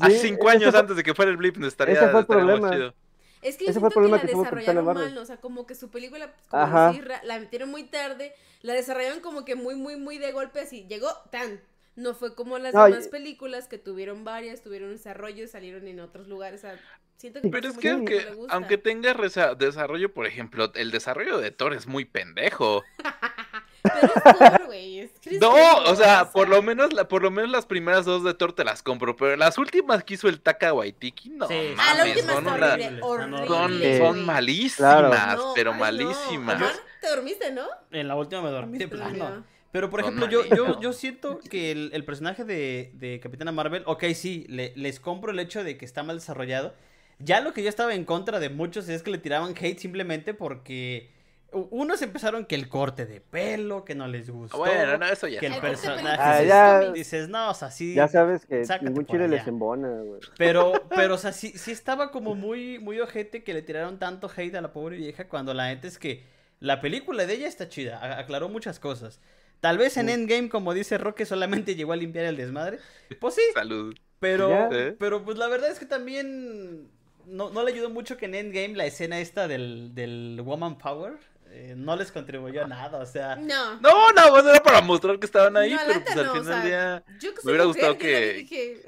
Hace 0.00 0.18
Sí, 0.20 0.28
cinco 0.28 0.48
ese 0.48 0.58
años 0.58 0.70
fue- 0.70 0.80
antes 0.80 0.96
de 0.96 1.02
que 1.02 1.14
fuera 1.14 1.30
el 1.32 1.36
blip 1.36 1.56
nos 1.56 1.68
estaría, 1.68 1.94
ese 1.96 2.08
fue 2.10 2.20
el 2.20 2.26
problema. 2.26 2.70
chido. 2.70 2.94
Es 3.42 3.56
que 3.56 3.64
yo 3.64 3.70
Ese 3.72 3.80
fue 3.80 3.88
el 3.88 3.92
problema 3.92 4.20
que 4.20 4.26
la 4.28 4.38
desarrollaron 4.38 4.84
mal, 4.84 5.18
o 5.18 5.24
sea, 5.24 5.36
como 5.38 5.66
que 5.66 5.74
su 5.74 5.90
película, 5.90 6.32
como 6.48 6.62
Ajá. 6.62 6.88
decir, 6.88 7.06
ra- 7.08 7.20
la 7.24 7.38
metieron 7.40 7.68
muy 7.70 7.84
tarde, 7.84 8.32
la 8.62 8.72
desarrollaron 8.74 9.20
como 9.20 9.44
que 9.44 9.54
muy, 9.56 9.74
muy, 9.74 9.96
muy 9.96 10.18
de 10.18 10.30
golpe, 10.32 10.60
así, 10.60 10.86
llegó 10.88 11.08
tan. 11.32 11.60
No 11.96 12.14
fue 12.14 12.36
como 12.36 12.58
las 12.58 12.72
No, 12.74 12.84
demás 12.84 13.08
películas 13.08 13.66
que 13.66 13.78
tuvieron 13.78 14.22
varias, 14.24 14.62
tuvieron 14.62 14.90
desarrollo 14.90 15.42
y 15.42 15.48
salieron 15.48 15.88
en 15.88 15.98
otros 15.98 16.28
lugares, 16.28 16.60
o 16.60 16.68
sea, 16.68 16.78
siento 17.18 17.42
que 17.42 17.48
Pero 17.48 17.68
eso 17.68 17.76
es 17.76 17.82
que 17.82 17.90
aunque, 17.90 18.26
no 18.30 18.46
aunque 18.50 18.78
tenga 18.78 19.14
desarrollo, 19.58 20.12
por 20.14 20.26
ejemplo, 20.26 20.72
el 20.74 20.90
desarrollo 20.90 21.38
de 21.38 21.50
Thor 21.50 21.74
es 21.74 21.86
muy 21.86 22.04
pendejo. 22.04 22.84
Pero 23.82 24.12
es 24.14 24.22
Thor, 24.38 24.66
güey, 24.66 25.10
No, 25.40 25.52
o 25.84 25.94
sea, 25.94 26.30
por 26.30 26.48
lo 26.48 26.62
menos 26.62 26.92
la, 26.92 27.06
por 27.08 27.22
lo 27.22 27.30
menos 27.30 27.50
las 27.50 27.64
primeras 27.66 28.04
dos 28.04 28.24
de 28.24 28.34
Thor 28.34 28.52
te 28.52 28.64
las 28.64 28.82
compro, 28.82 29.14
pero 29.16 29.36
las 29.36 29.56
últimas 29.56 30.02
que 30.04 30.14
hizo 30.14 30.28
el 30.28 30.40
Taka 30.40 30.72
Waitiki, 30.74 31.30
no 31.30 31.46
Sí. 31.46 31.74
Ah, 31.78 31.94
mames, 31.96 32.16
última 32.16 32.32
son, 32.32 32.46
una- 32.46 32.72
horrible, 32.72 32.98
horrible, 33.02 33.98
son, 33.98 34.24
malísimas, 34.26 35.36
No, 35.38 35.52
pero 35.54 35.72
ay, 35.72 35.78
malísimas. 35.78 36.80
¿Te 37.00 37.08
dormiste, 37.08 37.50
no? 37.52 37.66
En 37.92 38.08
la 38.08 38.16
última 38.16 38.42
me 38.42 38.50
dormí 38.50 38.78
de 38.78 38.88
plano. 38.88 39.10
durmió. 39.10 39.44
Pero, 39.70 39.90
por 39.90 40.00
ejemplo, 40.00 40.28
yo, 40.28 40.44
yo, 40.46 40.80
yo 40.80 40.92
siento 40.92 41.38
que 41.38 41.70
el, 41.70 41.90
el 41.92 42.04
personaje 42.04 42.44
de, 42.44 42.90
de 42.94 43.20
Capitana 43.20 43.52
Marvel, 43.52 43.82
ok, 43.86 44.04
sí, 44.14 44.44
le- 44.48 44.72
les 44.76 44.98
compro 44.98 45.30
el 45.30 45.38
hecho 45.38 45.62
de 45.62 45.76
que 45.76 45.84
está 45.84 46.02
mal 46.02 46.16
desarrollado. 46.16 46.74
Ya 47.18 47.40
lo 47.40 47.52
que 47.52 47.62
yo 47.62 47.68
estaba 47.68 47.94
en 47.94 48.04
contra 48.04 48.38
de 48.40 48.48
muchos 48.48 48.88
es 48.88 49.02
que 49.02 49.10
le 49.10 49.18
tiraban 49.18 49.54
hate 49.58 49.78
simplemente 49.78 50.34
porque 50.34 51.10
unos 51.50 52.02
empezaron 52.02 52.44
que 52.44 52.54
el 52.54 52.68
corte 52.68 53.06
de 53.06 53.20
pelo, 53.22 53.84
que 53.84 53.94
no 53.94 54.06
les 54.06 54.28
gustó. 54.30 54.58
Bueno, 54.58 54.98
no, 54.98 55.06
eso 55.06 55.26
ya. 55.26 55.40
que 55.40 55.46
el 55.46 55.56
personaje 55.56 56.16
Ah, 56.20 56.32
dices, 56.34 56.48
ya- 56.48 56.92
dices, 56.92 57.28
no, 57.30 57.50
o 57.50 57.54
sea, 57.54 57.70
sí. 57.70 57.94
Ya 57.94 58.06
sabes 58.06 58.44
que 58.44 58.62
ningún 58.82 59.06
chile 59.06 59.26
les 59.28 59.40
allá". 59.42 59.48
embona, 59.50 59.88
güey. 59.88 60.20
Pero, 60.36 60.72
pero, 60.94 61.14
o 61.14 61.18
sea, 61.18 61.32
sí, 61.32 61.52
sí 61.56 61.70
estaba 61.72 62.10
como 62.10 62.34
muy, 62.34 62.78
muy 62.78 63.00
ojete 63.00 63.42
que 63.44 63.54
le 63.54 63.62
tiraron 63.62 63.98
tanto 63.98 64.30
hate 64.34 64.54
a 64.56 64.60
la 64.60 64.72
pobre 64.72 64.96
vieja 64.98 65.26
cuando 65.28 65.54
la 65.54 65.68
neta 65.68 65.86
es 65.88 65.98
que 65.98 66.22
la 66.60 66.80
película 66.82 67.24
de 67.24 67.32
ella 67.34 67.48
está 67.48 67.68
chida, 67.68 68.18
aclaró 68.18 68.48
muchas 68.50 68.78
cosas. 68.78 69.20
Tal 69.60 69.78
vez 69.78 69.96
en. 69.96 70.08
Endgame, 70.10 70.48
como 70.50 70.74
dice 70.74 70.98
Roque, 70.98 71.24
solamente 71.24 71.74
llegó 71.74 71.92
a 71.92 71.96
limpiar 71.96 72.26
el 72.26 72.36
desmadre. 72.36 72.78
Pues 73.20 73.34
sí, 73.36 73.42
Salud. 73.54 73.96
pero, 74.20 74.50
Ya. 74.50 74.94
Pero 74.98 75.24
pues 75.24 75.38
la 75.38 75.48
verdad 75.48 75.70
es 75.70 75.78
que 75.78 75.86
también 75.86 76.90
no, 77.28 77.50
no 77.50 77.62
le 77.64 77.72
ayudó 77.72 77.90
mucho 77.90 78.16
que 78.16 78.26
en 78.26 78.34
Endgame 78.34 78.74
la 78.74 78.86
escena 78.86 79.20
esta 79.20 79.46
del, 79.48 79.94
del 79.94 80.40
Woman 80.44 80.78
Power 80.78 81.14
eh, 81.50 81.74
no 81.76 81.96
les 81.96 82.12
contribuyó 82.12 82.64
a 82.64 82.66
nada, 82.66 82.98
o 82.98 83.06
sea... 83.06 83.36
No. 83.36 83.80
No, 83.80 84.12
no, 84.12 84.30
pues 84.30 84.44
era 84.44 84.62
para 84.62 84.80
mostrar 84.82 85.18
que 85.18 85.26
estaban 85.26 85.56
ahí, 85.56 85.72
No, 85.72 85.80
pero 85.86 86.04
pues 86.04 86.16
al 86.16 86.26
no, 86.26 86.32
o 86.32 86.34
final 86.36 86.62
del 86.62 86.70
sea, 86.70 87.00
día 87.00 87.04
Yo 87.20 87.34
que 87.34 87.40
me 87.44 87.50
hubiera 87.52 87.64
gustado 87.64 87.96
que- 87.98 88.32
dije, 88.34 88.72
eh, 88.72 88.86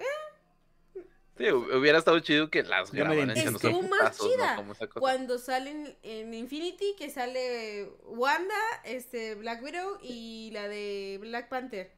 sí, 1.38 1.44
hu- 1.44 1.78
hubiera 1.78 1.98
estado 1.98 2.20
chido 2.20 2.50
que 2.50 2.62
las 2.62 2.92
echándose 2.92 3.68
Estuvo 3.68 3.82
más 3.88 3.98
putazos, 4.00 4.26
¿no? 4.26 4.32
chida 4.34 4.56
Como 4.56 4.72
esa 4.72 4.86
cosa. 4.88 5.00
cuando 5.00 5.38
salen 5.38 5.96
en 6.02 6.34
Infinity, 6.34 6.94
que 6.98 7.08
sale 7.10 7.88
Wanda, 8.04 8.54
este, 8.84 9.36
Black 9.36 9.62
Widow 9.62 9.98
y 10.02 10.50
la 10.52 10.68
de 10.68 11.18
Black 11.22 11.48
Panther. 11.48 11.92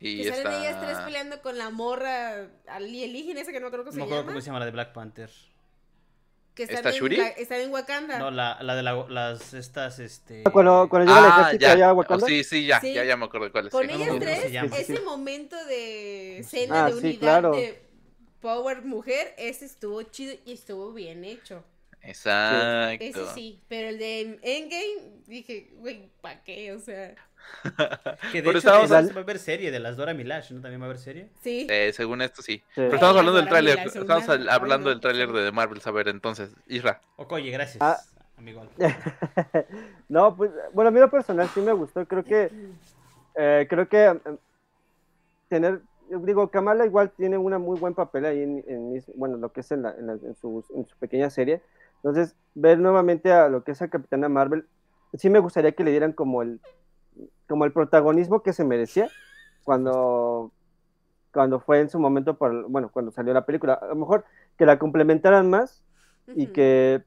Y 0.00 0.22
Que 0.22 0.28
salen 0.28 0.46
está... 0.46 0.60
ellas 0.60 0.80
tres 0.80 0.98
peleando 1.00 1.42
con 1.42 1.58
la 1.58 1.70
morra 1.70 2.48
alienígena 2.68 3.40
esa 3.40 3.50
que 3.52 3.60
no 3.60 3.70
creo 3.70 3.82
que 3.82 3.86
No 3.90 3.92
se 3.92 3.98
me 3.98 4.04
acuerdo 4.04 4.22
llama. 4.22 4.32
cómo 4.32 4.40
se 4.40 4.46
llama 4.46 4.58
la 4.60 4.64
de 4.66 4.70
Black 4.70 4.92
Panther. 4.92 5.30
Que 6.54 6.64
están 6.64 6.78
¿Esta 6.78 6.88
en, 6.90 6.94
Shuri? 6.96 7.16
la- 7.16 7.28
están 7.28 7.60
en 7.60 7.70
Wakanda. 7.72 8.18
No, 8.18 8.30
la, 8.32 8.58
la 8.62 8.74
de 8.76 8.82
la- 8.82 9.06
las, 9.08 9.54
estas, 9.54 9.98
este... 10.00 10.42
Cuando, 10.52 10.88
cuando 10.88 11.12
llega 11.12 11.26
el 11.26 11.32
Ah, 11.32 11.40
ejército 11.42 11.62
ya. 11.62 11.72
allá 11.72 11.88
a 11.88 11.92
Oh, 11.92 11.96
Wakanda. 11.96 12.26
sí, 12.26 12.42
sí, 12.44 12.66
ya, 12.66 12.80
Sí. 12.80 12.94
ya, 12.94 13.04
ya 13.04 13.16
me 13.16 13.24
acuerdo 13.26 13.46
de 13.46 13.52
cuál 13.52 13.66
es. 13.66 13.72
Con 13.72 13.86
sí. 13.86 13.92
no 13.92 13.98
me 13.98 14.04
ellas 14.04 14.14
acuerdo 14.16 14.26
cómo 14.30 14.40
tres, 14.40 14.52
llama. 14.52 14.76
ese 14.76 14.96
Sí. 14.96 15.02
momento 15.04 15.64
de 15.66 16.38
escena 16.38 16.84
Ah, 16.84 16.90
de 16.90 16.92
sí, 16.92 16.98
unidad 16.98 17.18
claro. 17.20 17.50
de 17.52 17.82
Power 18.40 18.82
Mujer, 18.84 19.34
ese 19.38 19.64
estuvo 19.66 20.02
chido 20.04 20.34
y 20.44 20.52
estuvo 20.52 20.92
bien 20.92 21.24
hecho. 21.24 21.64
Exacto. 22.02 23.04
Ese 23.04 23.26
sí, 23.34 23.60
pero 23.68 23.88
el 23.88 23.98
de 23.98 24.38
Endgame, 24.42 25.22
dije, 25.26 25.70
güey, 25.74 26.08
¿para 26.20 26.42
qué? 26.44 26.72
O 26.72 26.78
sea, 26.80 27.14
Que 28.32 28.38
de 28.38 28.42
Pero 28.42 28.50
hecho 28.50 28.58
estábamos- 28.58 28.90
va 28.92 29.20
a 29.20 29.22
haber 29.22 29.38
serie 29.38 29.70
de 29.70 29.80
las 29.80 29.96
Dora 29.96 30.14
Milash, 30.14 30.52
¿no? 30.52 30.60
También 30.60 30.80
va 30.80 30.86
a 30.86 30.88
haber 30.90 30.98
serie. 30.98 31.28
sí. 31.42 31.66
Eh, 31.70 31.92
según 31.92 32.22
esto 32.22 32.42
sí. 32.42 32.58
Sí. 32.58 32.62
Pero 32.76 32.94
estamos 32.94 33.16
Eh, 33.16 33.18
hablando 33.18 33.38
del 33.40 33.48
tráiler. 33.48 33.78
Estamos 33.80 34.28
una- 34.28 34.52
hablando 34.52 34.90
del 34.90 35.00
tráiler 35.00 35.30
de 35.32 35.52
Marvel. 35.52 35.80
A 35.84 35.90
ver, 35.90 36.08
entonces, 36.08 36.54
Isra. 36.66 37.00
Oye, 37.16 37.50
gracias, 37.50 37.78
Ah. 37.82 37.98
amigo. 38.36 38.62
no, 40.08 40.36
pues, 40.36 40.50
bueno, 40.72 40.88
a 40.88 40.90
mí 40.92 41.00
lo 41.00 41.10
personal 41.10 41.48
sí 41.48 41.60
me 41.60 41.72
gustó. 41.72 42.06
Creo 42.06 42.24
que, 42.24 42.50
eh, 43.34 43.66
creo 43.68 43.88
que 43.88 44.04
eh, 44.06 44.20
tener, 45.48 45.80
yo 46.10 46.18
digo, 46.20 46.50
Kamala 46.50 46.86
igual 46.86 47.10
tiene 47.16 47.36
una 47.38 47.58
muy 47.58 47.78
buen 47.78 47.94
papel 47.94 48.24
ahí 48.26 48.42
en, 48.42 48.64
en 48.66 48.92
mis- 48.92 49.10
bueno, 49.16 49.36
lo 49.36 49.52
que 49.52 49.60
es 49.60 49.70
en, 49.72 49.82
la- 49.82 49.94
en 49.98 50.06
la- 50.06 50.12
en 50.14 50.34
su, 50.36 50.64
en 50.74 50.86
su 50.86 50.96
pequeña 50.98 51.30
serie. 51.30 51.60
Entonces, 51.96 52.36
ver 52.54 52.78
nuevamente 52.78 53.32
a 53.32 53.48
lo 53.48 53.64
que 53.64 53.72
es 53.72 53.82
a 53.82 53.88
Capitana 53.88 54.28
Marvel, 54.28 54.66
sí 55.14 55.28
me 55.30 55.38
gustaría 55.40 55.72
que 55.72 55.84
le 55.84 55.90
dieran 55.90 56.12
como 56.12 56.42
el, 56.42 56.60
como 57.48 57.64
el 57.64 57.72
protagonismo 57.72 58.42
que 58.42 58.52
se 58.52 58.64
merecía 58.64 59.08
cuando, 59.64 60.52
cuando 61.32 61.60
fue 61.60 61.80
en 61.80 61.90
su 61.90 61.98
momento, 61.98 62.34
por, 62.34 62.68
bueno, 62.68 62.90
cuando 62.92 63.10
salió 63.10 63.32
la 63.34 63.44
película. 63.46 63.74
A 63.74 63.86
lo 63.86 63.96
mejor 63.96 64.24
que 64.56 64.66
la 64.66 64.78
complementaran 64.78 65.48
más 65.50 65.82
y 66.34 66.46
que 66.48 67.02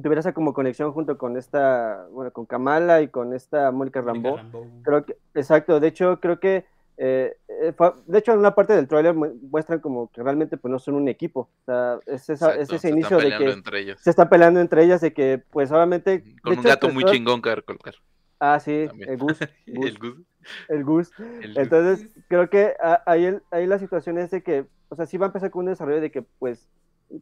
tuviera 0.00 0.20
esa 0.20 0.32
como 0.32 0.54
conexión 0.54 0.92
junto 0.92 1.18
con 1.18 1.36
esta, 1.36 2.06
bueno, 2.12 2.30
con 2.32 2.46
Kamala 2.46 3.02
y 3.02 3.08
con 3.08 3.34
esta 3.34 3.70
Mónica 3.70 4.00
Rambeau. 4.00 4.36
Rambeau. 4.36 4.66
Creo 4.82 5.04
que, 5.04 5.16
exacto, 5.34 5.80
de 5.80 5.88
hecho 5.88 6.20
creo 6.20 6.38
que, 6.40 6.64
eh, 6.96 7.36
eh, 7.48 7.72
fue- 7.76 7.92
de 8.06 8.18
hecho 8.18 8.32
en 8.32 8.38
una 8.38 8.54
parte 8.54 8.74
del 8.74 8.86
tráiler 8.86 9.14
mu- 9.14 9.34
muestran 9.50 9.80
como 9.80 10.08
que 10.10 10.22
realmente 10.22 10.56
pues 10.56 10.70
no 10.70 10.78
son 10.78 10.94
un 10.94 11.08
equipo, 11.08 11.48
o 11.62 11.64
sea, 11.64 11.98
es, 12.06 12.28
esa- 12.30 12.54
Exacto, 12.54 12.60
es 12.62 12.68
se 12.68 12.76
ese 12.76 12.90
inicio 12.90 13.16
de 13.16 13.22
peleando 13.24 13.44
que 13.62 13.96
se 13.96 14.10
están 14.10 14.28
peleando 14.28 14.60
entre 14.60 14.84
ellas, 14.84 15.00
de 15.00 15.12
que 15.12 15.42
pues 15.50 15.70
obviamente... 15.72 16.22
Con 16.42 16.52
un 16.52 16.58
hecho, 16.60 16.68
gato 16.68 16.86
pues, 16.86 16.94
muy 16.94 17.02
todo- 17.04 17.12
chingón 17.12 17.42
que 17.42 17.54
recolocar. 17.54 17.94
Ah, 18.40 18.58
sí, 18.58 18.86
También. 18.88 19.10
el 19.10 19.18
Gus, 19.18 19.38
Gus, 19.66 19.86
El 19.86 19.98
Gus. 19.98 20.26
el 20.68 20.84
Gus. 20.84 21.12
el 21.18 21.48
Gus. 21.48 21.56
Entonces, 21.56 22.08
creo 22.28 22.48
que 22.50 22.74
a- 22.82 23.02
ahí, 23.06 23.26
el- 23.26 23.42
ahí 23.50 23.66
la 23.66 23.78
situación 23.78 24.18
es 24.18 24.30
de 24.30 24.42
que, 24.42 24.66
o 24.88 24.96
sea, 24.96 25.06
sí 25.06 25.18
va 25.18 25.26
a 25.26 25.28
empezar 25.28 25.50
con 25.50 25.60
un 25.60 25.70
desarrollo 25.70 26.00
de 26.00 26.10
que, 26.10 26.22
pues, 26.38 26.68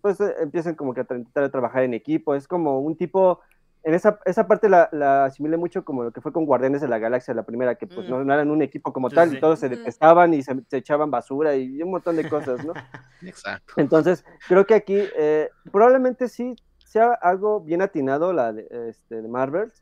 pues 0.01 0.21
eh, 0.21 0.35
empiezan 0.41 0.75
como 0.77 0.95
que 0.95 1.01
a 1.01 1.05
tratar 1.05 1.43
de 1.45 1.51
trabajar 1.51 1.83
en 1.83 1.95
equipo. 1.95 2.35
Es 2.35 2.47
como 2.47 2.79
un 2.81 2.97
tipo, 2.97 3.41
en 3.83 3.95
esa, 3.95 4.21
esa 4.27 4.47
parte 4.47 4.69
la, 4.69 4.89
la 4.93 5.25
asimilé 5.27 5.57
mucho 5.57 5.85
como 5.85 6.05
lo 6.05 6.13
que 6.13 6.21
fue 6.21 6.33
con 6.33 6.45
Guardianes 6.47 6.81
de 6.83 6.89
la 6.89 6.99
Galaxia, 6.99 7.33
la 7.35 7.45
primera, 7.47 7.75
que 7.77 7.87
pues 7.87 8.07
Mm. 8.07 8.11
no, 8.11 8.25
no 8.25 8.35
eran 8.35 8.51
un 8.51 8.63
equipo 8.63 8.93
como 8.93 9.09
Sí, 9.11 9.17
tal, 9.17 9.31
sí. 9.31 9.37
y 9.37 9.41
todos 9.41 9.59
se 9.59 9.67
Ujú. 9.67 9.77
detestaban 9.77 10.35
y 10.35 10.43
se, 10.43 10.55
se 10.69 10.77
echaban 10.77 11.11
basura 11.11 11.57
y 11.57 11.83
un 11.83 11.91
montón 11.91 12.17
de 12.17 12.29
cosas, 12.29 12.65
¿no? 12.65 12.73
Exacto. 13.23 13.75
Entonces, 13.77 14.25
creo 14.47 14.67
que 14.67 14.75
aquí 14.75 15.09
eh, 15.17 15.51
probablemente 15.73 16.29
sí 16.29 16.55
sea 16.85 17.13
algo 17.15 17.61
bien 17.61 17.83
atinado 17.83 18.33
la 18.33 18.53
de, 18.53 18.67
este, 18.91 19.23
de 19.23 19.29
Marvel, 19.29 19.73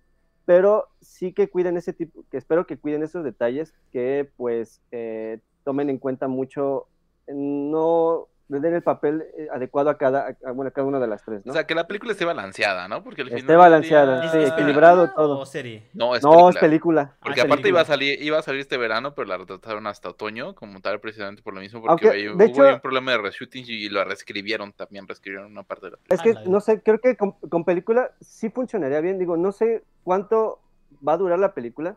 pero 0.46 0.88
sí 1.00 1.32
que 1.32 1.50
cuiden 1.50 1.76
ese 1.76 1.92
tipo, 1.92 2.24
que 2.30 2.38
espero 2.38 2.66
que 2.66 2.78
cuiden 2.78 3.02
esos 3.02 3.24
detalles, 3.24 3.74
que 3.92 4.30
pues 4.36 4.80
eh, 4.92 5.40
tomen 5.64 5.90
en 5.90 5.98
cuenta 5.98 6.28
mucho, 6.28 6.86
no 7.26 8.28
le 8.48 8.60
den 8.60 8.74
el 8.74 8.82
papel 8.82 9.24
eh, 9.36 9.48
adecuado 9.52 9.90
a 9.90 9.98
cada, 9.98 10.36
a, 10.44 10.52
bueno, 10.52 10.68
a 10.68 10.70
cada 10.70 10.86
una 10.86 11.00
de 11.00 11.06
las 11.08 11.24
tres, 11.24 11.44
¿no? 11.44 11.50
O 11.50 11.54
sea, 11.54 11.66
que 11.66 11.74
la 11.74 11.86
película 11.86 12.12
esté 12.12 12.24
balanceada, 12.24 12.86
¿no? 12.88 13.02
Porque 13.02 13.22
al 13.22 13.28
final 13.28 13.40
Esté 13.40 13.56
balanceada, 13.56 14.20
día- 14.20 14.30
sí, 14.30 14.38
¿Es 14.38 14.52
equilibrado 14.52 15.02
película 15.02 15.14
todo. 15.24 15.38
¿O 15.40 15.46
serie? 15.46 15.88
No, 15.94 16.14
es 16.14 16.22
no, 16.22 16.30
película. 16.30 16.50
es 16.50 16.56
película. 16.58 17.16
Porque 17.20 17.40
Ah, 17.40 17.44
aparte 17.44 17.62
película. 17.62 17.68
iba 17.68 17.80
a 17.80 17.84
salir, 17.84 18.22
iba 18.22 18.38
a 18.38 18.42
salir 18.42 18.60
este 18.60 18.76
verano, 18.76 19.14
pero 19.14 19.26
la 19.26 19.36
retrasaron 19.38 19.86
hasta 19.86 20.08
otoño, 20.10 20.54
como 20.54 20.80
tal, 20.80 21.00
precisamente 21.00 21.42
por 21.42 21.54
lo 21.54 21.60
mismo, 21.60 21.80
porque 21.82 22.06
Aunque, 22.08 22.18
de 22.22 22.32
hubo 22.32 22.42
ahí 22.42 22.50
hecho- 22.50 22.74
un 22.74 22.80
problema 22.80 23.12
de 23.12 23.18
reshooting 23.18 23.64
y 23.66 23.88
lo 23.88 24.04
reescribieron 24.04 24.72
también, 24.72 25.08
reescribieron 25.08 25.50
una 25.50 25.62
parte 25.64 25.86
de 25.86 25.92
la 25.92 25.98
Es 26.08 26.22
que, 26.22 26.34
no 26.48 26.60
sé, 26.60 26.80
creo 26.82 27.00
que 27.00 27.16
con, 27.16 27.32
con 27.32 27.64
película 27.64 28.12
sí 28.20 28.50
funcionaría 28.50 29.00
bien. 29.00 29.18
Digo, 29.18 29.36
no 29.36 29.50
sé 29.52 29.82
cuánto 30.04 30.60
va 31.06 31.14
a 31.14 31.16
durar 31.16 31.38
la 31.38 31.52
película, 31.52 31.96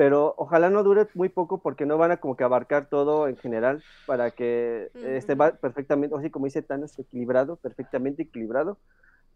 pero 0.00 0.32
ojalá 0.38 0.70
no 0.70 0.82
dure 0.82 1.08
muy 1.12 1.28
poco 1.28 1.58
porque 1.60 1.84
no 1.84 1.98
van 1.98 2.10
a 2.10 2.16
como 2.16 2.34
que 2.34 2.42
abarcar 2.42 2.88
todo 2.88 3.28
en 3.28 3.36
general 3.36 3.84
para 4.06 4.30
que 4.30 4.90
Ujú. 4.94 5.06
esté 5.06 5.34
va 5.34 5.52
perfectamente, 5.52 6.14
o 6.14 6.18
así 6.18 6.30
como 6.30 6.46
dice 6.46 6.62
Thanos, 6.62 6.98
equilibrado, 6.98 7.56
perfectamente 7.56 8.22
equilibrado, 8.22 8.78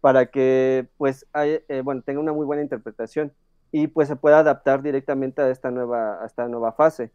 para 0.01 0.25
que 0.25 0.87
pues 0.97 1.27
hay- 1.33 1.59
eh, 1.67 1.81
bueno, 1.81 2.01
tenga 2.01 2.19
una 2.19 2.33
muy 2.33 2.47
buena 2.47 2.63
interpretación 2.63 3.31
y 3.71 3.85
pues 3.85 4.07
se 4.07 4.15
pueda 4.15 4.39
adaptar 4.39 4.81
directamente 4.81 5.39
a 5.43 5.51
esta 5.51 5.69
nueva, 5.69 6.23
a 6.23 6.25
esta 6.25 6.47
nueva 6.47 6.71
fase. 6.71 7.11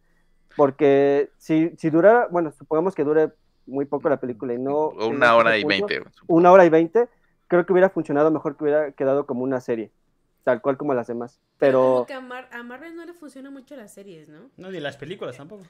Porque 0.55 1.30
si, 1.36 1.74
si 1.76 1.90
dura, 1.90 2.28
bueno, 2.30 2.53
supongamos 2.53 2.94
que 2.94 3.03
dure 3.03 3.32
muy 3.66 3.84
poco 3.84 4.09
la 4.09 4.20
película 4.20 4.55
y 4.55 4.59
no... 4.61 4.90
Una 4.90 5.34
hora 5.34 5.57
ese 5.57 5.66
y 5.66 5.68
veinte. 5.68 6.01
una 6.28 6.53
hora 6.53 6.64
y 6.66 6.68
veinte, 6.68 7.09
creo 7.48 7.66
que 7.66 7.72
hubiera 7.72 7.90
funcionado 7.90 8.30
mejor 8.30 8.57
que 8.57 8.62
hubiera 8.62 8.92
quedado 8.92 9.26
como 9.26 9.42
una 9.42 9.61
serie, 9.61 9.90
tal 10.45 10.61
cual 10.61 10.76
como 10.76 10.95
las 10.95 11.07
demás. 11.07 11.41
Pero, 11.59 12.07
que 12.07 12.14
a, 12.14 12.20
Mar- 12.20 12.49
a 12.53 12.62
Marvel 12.62 12.97
no 12.97 13.05
le 13.05 13.12
funciona 13.12 13.51
mucho 13.51 13.76
las 13.76 13.93
series, 13.93 14.28
¿no? 14.28 14.51
No, 14.57 14.70
ni 14.70 14.80
las 14.80 14.97
películas 14.97 15.36
tampoco. 15.36 15.64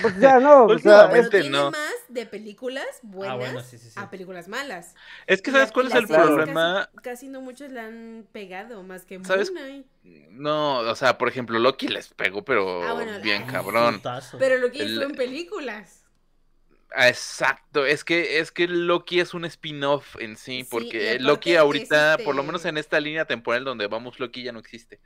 pues 0.00 0.18
ya 0.20 0.40
no, 0.40 0.64
o 0.64 0.78
sea, 0.78 1.12
es- 1.14 1.30
tiene 1.30 1.50
no. 1.50 1.70
más 1.70 1.92
de 2.08 2.26
películas 2.26 2.86
buenas 3.02 3.34
Ah, 3.34 3.36
bueno, 3.36 3.60
sí, 3.62 3.78
sí, 3.78 3.90
sí. 3.90 4.00
a 4.00 4.10
películas 4.10 4.48
malas. 4.48 4.94
Es 5.26 5.42
que, 5.42 5.50
¿sabes 5.50 5.72
cuál 5.72 5.86
es 5.88 5.94
el 5.94 6.06
problema? 6.06 6.88
Casi, 6.92 7.02
casi 7.02 7.28
no 7.28 7.40
muchos 7.40 7.70
la 7.70 7.84
han 7.86 8.26
pegado, 8.32 8.82
más 8.82 9.04
que 9.04 9.18
¿Sabes? 9.18 9.52
Moon 9.52 9.62
Knight. 9.68 9.86
No, 10.30 10.78
o 10.78 10.94
sea, 10.94 11.18
por 11.18 11.28
ejemplo, 11.28 11.58
Loki 11.58 11.88
les 11.88 12.08
pegó, 12.08 12.44
pero 12.44 12.82
Ah, 12.82 12.94
bueno, 12.94 13.12
bien 13.22 13.44
cabrón. 13.44 14.00
Pero 14.38 14.58
lo 14.58 14.70
que 14.72 14.82
El- 14.82 14.96
hizo 14.96 15.02
en 15.04 15.12
películas. 15.12 16.01
Ah, 16.94 17.08
Exacto, 17.08 17.86
es 17.86 18.04
que 18.04 18.38
es 18.38 18.52
que 18.52 18.68
Loki 18.68 19.20
es 19.20 19.34
un 19.34 19.44
spin-off 19.44 20.16
en 20.20 20.36
sí, 20.36 20.64
porque 20.70 21.18
Loki 21.18 21.52
es 21.52 21.58
ahorita, 21.58 22.12
este- 22.12 22.24
por 22.24 22.34
lo 22.34 22.42
menos 22.42 22.64
en 22.64 22.76
esta 22.76 23.00
línea 23.00 23.24
temporal 23.24 23.64
donde 23.64 23.86
vamos, 23.86 24.20
Loki 24.20 24.42
ya 24.42 24.52
no 24.52 24.58
existe. 24.58 25.00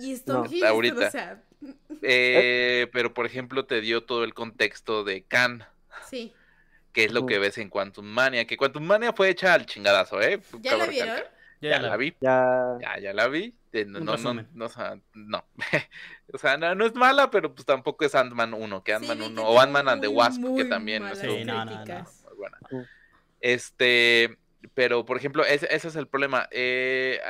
Y 0.00 0.12
Stone 0.12 0.48
No, 0.60 0.66
ahorita. 0.66 1.08
o 1.08 1.10
sea, 1.10 1.42
Eh, 2.02 2.88
pero 2.92 3.12
por 3.14 3.26
ejemplo 3.26 3.66
te 3.66 3.80
dio 3.80 4.04
todo 4.04 4.22
el 4.24 4.32
contexto 4.34 5.02
de 5.04 5.24
Khan, 5.24 5.64
sí. 6.08 6.32
que 6.92 7.04
es 7.04 7.12
lo 7.12 7.26
que 7.26 7.38
ves 7.38 7.58
en 7.58 7.68
Quantum 7.70 8.06
Mania, 8.06 8.46
que 8.46 8.56
Quantum 8.56 8.84
Mania 8.84 9.12
fue 9.12 9.30
hecha 9.30 9.54
al 9.54 9.66
chingadazo, 9.66 10.20
¿eh? 10.20 10.40
¿Ya 10.60 10.70
Cabe 10.70 10.78
la 10.78 10.86
vieron? 10.86 11.20
Yo 11.60 11.70
Ya, 11.70 11.80
la 11.80 11.96
vi, 11.96 12.16
ya, 12.20 12.78
ya, 12.80 12.98
ya 13.00 13.12
la 13.12 13.28
vi. 13.28 13.54
No, 13.72 14.00
no, 14.16 14.16
no, 14.34 14.46
no, 14.54 15.02
no. 15.14 15.44
o 16.32 16.38
sea, 16.38 16.56
no, 16.56 16.74
no 16.74 16.84
es 16.86 16.94
mala, 16.94 17.30
pero 17.30 17.54
pues 17.54 17.64
tampoco 17.66 18.04
es 18.04 18.14
Ant-Man 18.14 18.54
1, 18.54 18.82
que 18.84 18.92
Sí, 18.92 18.96
Ant-Man 18.96 19.18
que 19.18 19.24
1, 19.26 19.34
tuvo 19.40 19.50
o 19.50 19.60
Ant-Man 19.60 19.88
and 19.88 20.02
the 20.02 20.08
muy, 20.08 20.16
Wasp, 20.16 20.42
que 20.56 20.64
también 20.64 21.06
estuvo 21.06 21.36
Sí, 21.36 21.44
no, 21.44 21.64
no, 21.64 21.64
no. 21.64 21.70
críticas. 21.70 22.24
muy 22.24 22.36
buena. 22.36 22.58
Este, 23.40 24.38
pero 24.74 25.04
por 25.04 25.16
ejemplo, 25.16 25.44
ese, 25.44 25.66
ese 25.74 25.88
es 25.88 25.96
el 25.96 26.08
problema. 26.08 26.48
Eh, 26.50 27.20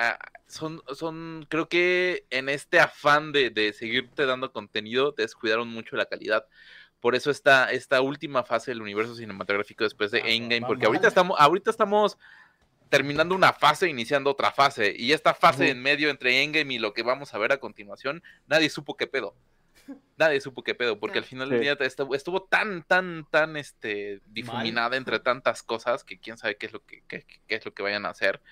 son, 0.46 0.82
son, 0.94 1.46
creo 1.48 1.68
que 1.68 2.26
en 2.30 2.48
este 2.48 2.80
afán 2.80 3.32
de, 3.32 3.50
de 3.50 3.72
seguirte 3.72 4.26
dando 4.26 4.52
contenido, 4.52 5.12
descuidaron 5.12 5.68
mucho 5.68 5.96
la 5.96 6.06
calidad. 6.06 6.46
Por 7.00 7.14
eso 7.14 7.30
esta, 7.30 7.70
esta 7.70 8.00
última 8.00 8.42
fase 8.42 8.72
del 8.72 8.82
universo 8.82 9.14
cinematográfico 9.14 9.84
después 9.84 10.10
de 10.10 10.20
Ah, 10.20 10.28
Endgame, 10.28 10.66
porque 10.66 10.86
ahorita 10.86 11.06
estamos, 11.06 11.38
ahorita 11.38 11.70
estamos 11.70 12.18
terminando 12.88 13.34
una 13.34 13.52
fase, 13.52 13.88
iniciando 13.88 14.30
otra 14.30 14.52
fase, 14.52 14.94
y 14.96 15.12
esta 15.12 15.34
fase 15.34 15.70
en 15.70 15.82
medio 15.82 16.10
entre 16.10 16.42
Endgame 16.42 16.74
y 16.74 16.78
lo 16.78 16.92
que 16.94 17.02
vamos 17.02 17.34
a 17.34 17.38
ver 17.38 17.52
a 17.52 17.58
continuación, 17.58 18.22
nadie 18.46 18.70
supo 18.70 18.96
qué 18.96 19.06
pedo. 19.06 19.34
Nadie 20.18 20.40
supo 20.40 20.62
qué 20.62 20.74
pedo, 20.74 20.98
porque 21.00 21.18
al 21.18 21.24
final 21.24 21.48
Sí. 21.48 21.54
del 21.54 21.62
día 21.62 21.76
estuvo, 21.80 22.14
estuvo 22.14 22.42
tan, 22.42 22.82
tan, 22.82 23.26
tan, 23.30 23.56
este, 23.56 24.20
difuminada 24.26 24.96
entre 24.98 25.18
tantas 25.18 25.62
cosas 25.62 26.04
que 26.04 26.18
quién 26.18 26.36
sabe 26.36 26.56
qué 26.56 26.66
es 26.66 26.72
lo 26.72 26.84
que, 26.84 27.02
qué, 27.08 27.24
qué 27.46 27.54
es 27.54 27.64
lo 27.64 27.72
que 27.72 27.82
vayan 27.82 28.04
a 28.04 28.10
hacer. 28.10 28.42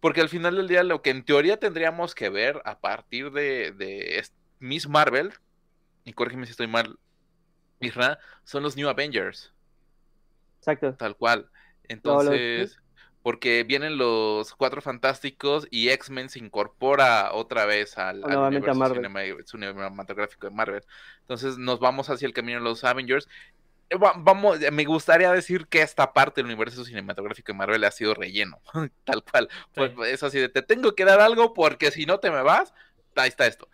Porque 0.00 0.20
al 0.20 0.28
final 0.28 0.56
del 0.56 0.66
día 0.66 0.82
lo 0.82 1.00
que 1.02 1.10
en 1.10 1.24
teoría 1.24 1.58
tendríamos 1.58 2.14
que 2.14 2.28
ver 2.28 2.60
a 2.64 2.80
partir 2.80 3.30
de, 3.30 3.72
de 3.72 4.24
Miss 4.58 4.88
Marvel, 4.88 5.32
y 6.04 6.12
corrígeme 6.12 6.46
si 6.46 6.52
estoy 6.52 6.66
mal, 6.66 6.98
Isra, 7.80 8.18
son 8.42 8.62
los 8.64 8.76
New 8.76 8.88
Avengers, 8.88 9.52
exacto. 10.58 10.94
tal 10.94 11.16
cual. 11.16 11.50
Entonces, 11.84 12.78
porque 13.28 13.62
vienen 13.62 13.98
los 13.98 14.54
Cuatro 14.54 14.80
Fantásticos 14.80 15.68
y 15.70 15.90
X-Men 15.90 16.30
se 16.30 16.38
incorpora 16.38 17.34
otra 17.34 17.66
vez 17.66 17.98
al, 17.98 18.24
al 18.24 18.30
Nuevamente 18.32 18.70
a 18.70 18.72
universo 18.72 18.78
Marvel. 18.78 19.44
cinematográfico 19.44 20.46
de 20.46 20.54
Marvel. 20.54 20.82
Entonces 21.20 21.58
nos 21.58 21.78
vamos 21.78 22.08
hacia 22.08 22.24
el 22.26 22.32
camino 22.32 22.58
de 22.58 22.64
los 22.64 22.84
Avengers. 22.84 23.28
Eh, 23.90 23.96
va- 23.98 24.14
Vamos, 24.16 24.58
me 24.72 24.84
gustaría 24.86 25.30
decir 25.30 25.66
que 25.66 25.82
esta 25.82 26.14
parte 26.14 26.40
del 26.40 26.46
universo 26.46 26.84
cinematográfico 26.86 27.52
de 27.52 27.58
Marvel 27.58 27.84
ha 27.84 27.90
sido 27.90 28.14
relleno, 28.14 28.62
tal 29.04 29.22
cual. 29.22 29.50
Pues, 29.74 29.92
es 30.06 30.22
así 30.22 30.38
de, 30.38 30.48
te 30.48 30.62
tengo 30.62 30.94
que 30.94 31.04
dar 31.04 31.20
algo 31.20 31.52
porque 31.52 31.90
si 31.90 32.06
no 32.06 32.20
te 32.20 32.30
me 32.30 32.42
vas, 32.42 32.72
ahí 33.14 33.28
está 33.28 33.46
esto. 33.46 33.68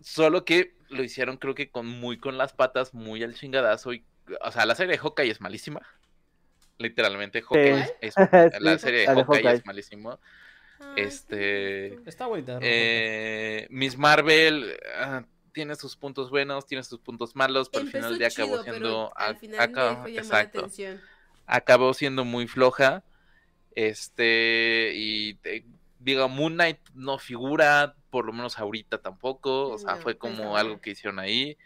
Solo 0.00 0.44
que 0.44 0.74
lo 0.88 1.02
hicieron 1.04 1.36
creo 1.36 1.54
que 1.54 1.70
con 1.70 1.86
muy 1.86 2.18
con 2.18 2.38
las 2.38 2.54
patas, 2.54 2.94
muy 2.94 3.22
al 3.22 3.34
chingadazo. 3.34 3.92
Y, 3.92 4.04
o 4.42 4.50
sea, 4.50 4.64
la 4.66 4.74
serie 4.74 4.92
de 4.92 4.98
Hawkeye 4.98 5.30
es 5.30 5.40
malísima. 5.40 5.82
Literalmente, 6.80 7.42
Hawkeye 7.42 7.84
Sí. 7.84 7.92
es, 8.00 8.14
Sí, 8.16 8.58
la 8.60 8.78
serie 8.78 9.00
de 9.00 9.06
Hawkeye, 9.06 9.24
Hawkeye. 9.24 9.52
es 9.52 9.66
malísimo. 9.66 10.18
Ay, 10.80 11.02
Este, 11.04 11.94
Está 12.08 12.26
bonita. 12.26 12.58
Eh, 12.62 13.66
Miss 13.70 13.98
Marvel 13.98 14.76
ah, 14.96 15.24
tiene 15.52 15.74
sus 15.76 15.96
puntos 15.96 16.30
buenos, 16.30 16.66
tiene 16.66 16.82
sus 16.82 16.98
puntos 17.00 17.36
malos, 17.36 17.68
pero 17.68 17.84
al 17.84 17.90
final 17.90 18.18
día 18.18 18.28
acabó 18.28 18.62
siendo. 18.62 19.12
al 19.14 19.36
final 19.36 19.72
la 19.72 20.08
exacto 20.08 20.58
atención. 20.60 21.00
acabó 21.46 21.92
siendo 21.94 22.24
muy 22.24 22.46
floja. 22.48 23.04
Este, 23.74 24.92
y 24.94 25.38
eh, 25.44 25.64
digo, 25.98 26.28
Moon 26.28 26.54
Knight 26.54 26.78
no 26.94 27.18
figura, 27.18 27.94
por 28.10 28.24
lo 28.24 28.32
menos 28.32 28.58
ahorita 28.58 28.98
tampoco. 29.02 29.68
O 29.68 29.78
sea, 29.78 29.96
No, 29.96 30.00
fue 30.02 30.14
pues 30.14 30.34
como 30.34 30.56
algo 30.56 30.80
que 30.80 30.90
hicieron 30.90 31.18
ahí. 31.18 31.58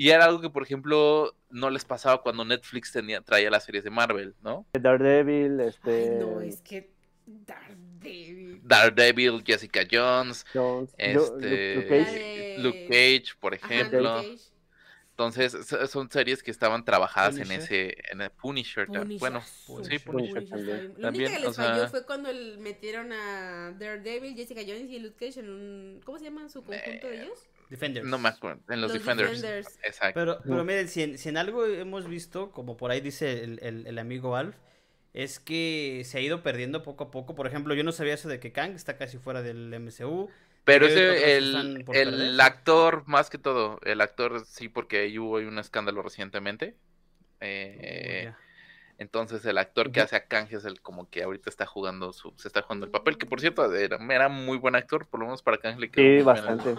Y 0.00 0.10
era 0.10 0.26
algo 0.26 0.40
que, 0.40 0.48
por 0.48 0.62
ejemplo, 0.62 1.34
no 1.50 1.70
les 1.70 1.84
pasaba 1.84 2.22
cuando 2.22 2.44
Netflix 2.44 2.92
tenía, 2.92 3.20
traía 3.20 3.50
las 3.50 3.64
series 3.64 3.82
de 3.82 3.90
Marvel, 3.90 4.36
¿no? 4.42 4.64
Daredevil, 4.72 5.58
este, 5.58 5.90
Ay, 6.12 6.18
no, 6.20 6.40
es 6.40 6.60
que 6.62 6.88
Daredevil. 7.26 8.60
Daredevil, 8.62 9.42
Jessica 9.44 9.80
Jones, 9.90 10.46
Jones, 10.54 10.94
este, 10.98 11.74
Luke- 11.74 11.88
Cage. 11.88 12.58
Luke 12.58 12.86
Cage, 12.88 13.34
por 13.40 13.54
Ajá, 13.54 13.66
ejemplo. 13.74 14.00
Luke 14.00 14.28
Cage. 14.36 14.42
Entonces, 15.10 15.66
so- 15.66 15.84
son 15.88 16.08
series 16.12 16.44
que 16.44 16.52
estaban 16.52 16.84
trabajadas 16.84 17.36
en 17.38 17.50
ese, 17.50 17.96
en 18.12 18.20
el 18.20 18.30
Punisher. 18.30 18.86
Bueno, 19.18 19.42
Punisher. 19.66 19.98
sí, 19.98 20.06
Punisher. 20.06 20.46
Punisher 20.46 20.48
también. 20.48 20.94
Lo 20.96 21.08
único 21.08 21.24
que 21.32 21.38
les 21.40 21.48
o 21.48 21.52
sea- 21.52 21.64
falló 21.74 21.88
fue 21.88 22.06
cuando 22.06 22.28
metieron 22.60 23.12
a 23.12 23.72
Daredevil, 23.76 24.36
Jessica 24.36 24.60
Jones 24.60 24.88
y 24.90 25.00
Luke 25.00 25.16
Cage 25.26 25.40
en 25.40 25.50
un... 25.50 26.00
¿Cómo 26.04 26.18
se 26.18 26.24
llama 26.26 26.48
su 26.48 26.62
conjunto 26.62 27.08
de 27.08 27.16
Eh, 27.16 27.22
ellos? 27.24 27.48
Defenders. 27.70 28.06
No 28.06 28.18
me 28.18 28.28
acuerdo, 28.30 28.60
en 28.68 28.80
los, 28.80 28.90
Los 28.92 29.00
Defenders. 29.00 29.42
Defenders. 29.42 29.78
Exacto. 29.84 30.18
Pero, 30.20 30.38
pero 30.42 30.56
No. 30.56 30.64
miren, 30.64 30.88
si 30.88 31.02
en, 31.02 31.18
si 31.18 31.28
en 31.28 31.36
algo 31.36 31.66
hemos 31.66 32.08
visto, 32.08 32.50
como 32.50 32.76
por 32.76 32.90
ahí 32.90 33.00
dice 33.00 33.44
el, 33.44 33.58
el- 33.62 33.86
el 33.86 33.98
amigo 33.98 34.36
Alf, 34.36 34.56
es 35.14 35.40
que 35.40 36.02
se 36.04 36.18
ha 36.18 36.20
ido 36.20 36.42
perdiendo 36.42 36.82
poco 36.82 37.04
a 37.04 37.10
poco. 37.10 37.34
Por 37.34 37.46
ejemplo, 37.46 37.74
yo 37.74 37.82
no 37.84 37.92
sabía 37.92 38.14
eso 38.14 38.28
de 38.28 38.40
que 38.40 38.52
Kang 38.52 38.74
está 38.74 38.96
casi 38.96 39.18
fuera 39.18 39.42
del 39.42 39.72
MCU. 39.74 40.28
Pero 40.64 40.86
ese, 40.86 41.36
el, 41.38 41.84
el 41.94 42.40
actor, 42.40 43.04
más 43.06 43.30
que 43.30 43.38
todo, 43.38 43.80
el 43.84 44.00
actor 44.02 44.44
sí, 44.44 44.68
porque 44.68 44.98
ahí 45.00 45.18
hubo 45.18 45.36
un 45.36 45.58
escándalo 45.58 46.02
recientemente. 46.02 46.76
Eh, 47.40 48.22
Ya. 48.24 48.38
entonces 48.98 49.44
el 49.46 49.58
actor 49.58 49.92
que 49.92 50.00
hace 50.00 50.16
a 50.16 50.26
Kang 50.26 50.48
es 50.50 50.64
el 50.64 50.80
como 50.82 51.08
que 51.08 51.22
ahorita 51.22 51.48
está 51.48 51.64
jugando 51.66 52.12
su, 52.12 52.32
se 52.36 52.48
está 52.48 52.62
jugando 52.62 52.84
el 52.86 52.92
papel, 52.92 53.16
que 53.16 53.26
por 53.26 53.40
cierto 53.40 53.72
era, 53.74 53.98
era 54.10 54.28
muy 54.28 54.58
buen 54.58 54.74
actor, 54.74 55.06
por 55.06 55.20
lo 55.20 55.26
menos 55.26 55.42
para 55.42 55.58
Kang 55.58 55.78
le 55.78 55.90
quedó, 55.90 56.04
Sí, 56.04 56.10
bien 56.14 56.24
bastante. 56.26 56.74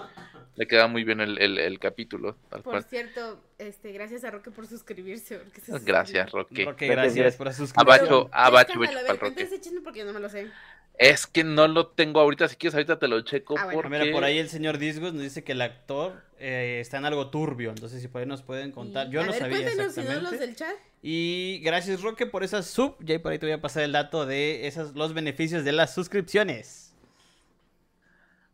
Le 0.59 0.67
queda 0.67 0.87
muy 0.87 1.05
bien 1.05 1.21
el, 1.21 1.41
el- 1.41 1.57
el 1.57 1.79
capítulo, 1.79 2.35
tal 2.49 2.61
Por 2.63 2.73
cual. 2.73 2.83
cierto, 2.83 3.41
este, 3.57 3.93
gracias 3.93 4.25
a 4.25 4.31
Roque 4.31 4.51
por 4.51 4.67
suscribirse. 4.67 5.37
porque 5.39 5.61
se 5.61 5.79
Gracias. 5.79 6.29
Roque. 6.31 6.65
Roque, 6.65 6.85
Gracias, 6.87 7.37
por 7.37 7.47
la 7.47 7.51
Abajo, 7.53 7.65
suscripción. 7.65 8.29
abajo, 8.33 8.59
Escándalo, 8.59 8.99
a 8.99 9.01
pa'l 9.01 9.03
ver, 9.03 9.05
Roque. 9.07 9.19
cuéntame 9.19 9.41
ese 9.47 9.61
chisme 9.61 9.79
porque 9.79 9.99
yo 9.99 10.05
no 10.05 10.11
me 10.11 10.19
lo 10.19 10.27
sé. 10.27 10.51
Es 10.97 11.27
que 11.27 11.45
no 11.45 11.69
lo 11.69 11.87
tengo 11.87 12.19
ahorita, 12.19 12.49
si 12.49 12.57
quieres 12.57 12.75
ahorita 12.75 12.99
te 12.99 13.07
lo 13.07 13.21
checo 13.21 13.55
Ah, 13.57 13.63
bueno. 13.71 13.83
Ah, 13.85 13.89
Mira, 13.89 14.11
por 14.11 14.25
ahí 14.25 14.37
el 14.37 14.49
señor 14.49 14.77
Disgos 14.79 15.13
nos 15.13 15.23
dice 15.23 15.45
que 15.45 15.53
el 15.53 15.61
actor 15.61 16.21
eh, 16.39 16.79
está 16.81 16.97
en 16.97 17.05
algo 17.05 17.29
turbio. 17.29 17.69
Entonces, 17.69 18.01
si 18.01 18.09
por 18.09 18.19
ahí 18.19 18.27
nos 18.27 18.41
pueden 18.41 18.73
contar. 18.73 19.07
Y- 19.07 19.11
Yo 19.11 19.21
a 19.21 19.25
no 19.27 19.31
ver, 19.31 19.39
sabía 19.39 19.61
cuéntanos, 19.61 19.93
si 19.93 20.01
no, 20.01 20.07
exactamente. 20.07 20.31
los 20.31 20.39
del 20.41 20.55
chat. 20.57 20.75
Y 21.01 21.61
gracias, 21.63 22.01
Roque, 22.01 22.25
por 22.25 22.43
esa 22.43 22.61
sub. 22.63 22.97
Y 22.99 23.13
ahí 23.13 23.19
por 23.19 23.31
ahí 23.31 23.39
te 23.39 23.45
voy 23.45 23.53
a 23.53 23.61
pasar 23.61 23.83
el 23.83 23.93
dato 23.93 24.25
de 24.25 24.67
esas, 24.67 24.93
los 24.93 25.13
beneficios 25.13 25.63
de 25.63 25.71
las 25.71 25.93
suscripciones. 25.95 26.87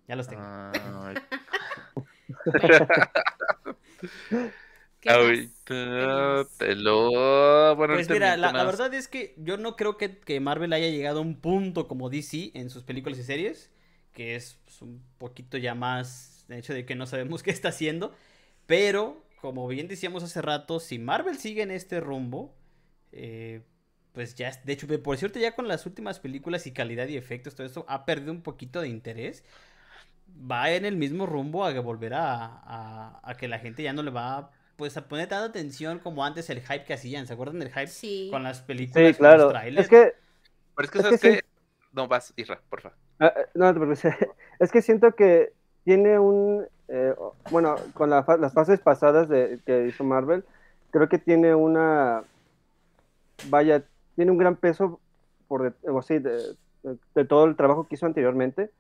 Ya 0.08 0.16
los 0.16 0.28
tengo. 0.28 0.44
Ay, 0.46 0.72
¿Qué 0.74 0.80
más 0.82 1.14
ahorita 5.06 6.48
te 6.58 6.76
lo. 6.76 7.76
Bueno, 7.76 7.96
Pues 7.96 8.10
mira, 8.10 8.38
la, 8.38 8.52
verdad 8.64 8.94
es 8.94 9.08
que 9.08 9.34
yo 9.38 9.58
no 9.58 9.76
creo 9.76 9.98
que, 9.98 10.20
que 10.20 10.40
Marvel 10.40 10.74
haya 10.74 10.90
llegado 10.90 11.20
a 11.20 11.22
un 11.22 11.40
punto 11.40 11.88
como 11.88 12.10
DC 12.10 12.52
en 12.54 12.70
sus 12.70 12.84
películas 12.84 13.20
y 13.20 13.24
series, 13.24 13.72
que 14.14 14.36
es 14.36 14.58
pues, 14.66 14.82
un 14.82 15.04
poquito 15.18 15.58
ya 15.58 15.76
más 15.76 16.46
de 16.48 16.60
hecho 16.60 16.74
de 16.74 16.86
que 16.86 16.96
no 16.96 17.06
sabemos 17.06 17.44
qué 17.44 17.52
está 17.52 17.70
haciendo, 17.70 18.14
pero 18.66 19.24
como 19.42 19.68
bien 19.68 19.88
decíamos 19.88 20.24
hace 20.24 20.42
rato, 20.42 20.80
si 20.80 20.98
Marvel 20.98 21.38
sigue 21.38 21.62
en 21.62 21.72
este 21.72 22.00
rumbo, 22.00 22.56
eh, 23.12 23.62
pues 24.12 24.34
ya, 24.34 24.52
de 24.64 24.74
hecho, 24.74 24.88
por 25.04 25.18
cierto, 25.18 25.40
ya 25.40 25.56
con 25.56 25.68
las 25.68 25.86
últimas 25.86 26.20
películas 26.20 26.66
y 26.66 26.72
calidad 26.72 27.08
y 27.10 27.18
efectos, 27.18 27.54
todo 27.54 27.68
esto 27.68 27.86
ha 27.88 28.06
perdido 28.06 28.32
un 28.32 28.42
poquito 28.42 28.82
de 28.82 28.88
interés. 28.88 29.44
Va 30.28 30.72
en 30.72 30.86
el 30.86 30.98
mismo 30.98 31.26
rumbo 31.26 31.66
a 31.66 31.74
que 31.74 31.80
volver 31.80 32.14
a, 32.14 32.46
a- 32.46 33.20
a 33.24 33.36
que 33.38 33.48
la 33.48 33.60
gente 33.60 33.84
ya 33.84 33.94
no 33.94 34.04
le 34.04 34.12
va 34.12 34.52
pues 34.76 34.98
a 34.98 35.08
poner 35.08 35.30
tanta 35.30 35.46
atención 35.46 36.00
como 36.00 36.26
antes 36.26 36.50
el 36.50 36.60
hype 36.62 36.84
que 36.84 36.94
hacían. 36.94 37.26
¿Se 37.28 37.34
acuerdan 37.34 37.60
del 37.60 37.70
hype 37.70 37.88
Sí. 37.88 38.28
con 38.32 38.44
las 38.44 38.62
películas? 38.62 39.16
Sí, 39.16 39.18
con 39.18 39.28
los 39.30 39.46
claro. 39.46 39.50
trailers? 39.50 39.86
Es 39.86 39.90
que 39.90 40.14
Pero 40.76 40.86
es 40.86 40.92
que, 40.92 40.98
es 40.98 41.04
¿sabes 41.06 41.22
que 41.22 41.30
qué? 41.30 41.36
sí. 41.38 41.42
No, 41.94 42.08
vas, 42.08 42.34
Isra, 42.36 42.60
por 42.70 42.82
favor. 42.82 42.98
Ah, 43.20 43.34
no, 43.54 43.66
no 43.68 43.74
te 43.74 43.80
preocupes. 43.80 44.04
es 44.60 44.72
que 44.72 44.82
siento 44.82 45.14
que 45.16 45.54
tiene 45.86 46.20
un, 46.20 46.68
eh, 46.90 47.16
bueno, 47.50 47.78
con 47.94 48.10
la 48.10 48.24
fa- 48.24 48.38
las 48.38 48.54
fases 48.54 48.82
pasadas 48.82 49.30
de, 49.30 49.60
que 49.66 49.88
hizo 49.88 50.04
Marvel, 50.04 50.44
creo 50.92 51.08
que 51.08 51.18
tiene 51.20 51.56
una, 51.56 52.24
vaya, 53.50 53.84
tiene 54.16 54.32
un 54.32 54.38
gran 54.38 54.56
peso 54.56 55.00
por, 55.48 55.64
de- 55.72 55.90
o 55.92 56.02
sí, 56.02 56.20
de, 56.20 56.56
de- 56.84 56.98
de 57.16 57.26
todo 57.26 57.46
el 57.46 57.56
trabajo 57.56 57.88
que 57.88 57.96
hizo 57.96 58.06
anteriormente, 58.06 58.72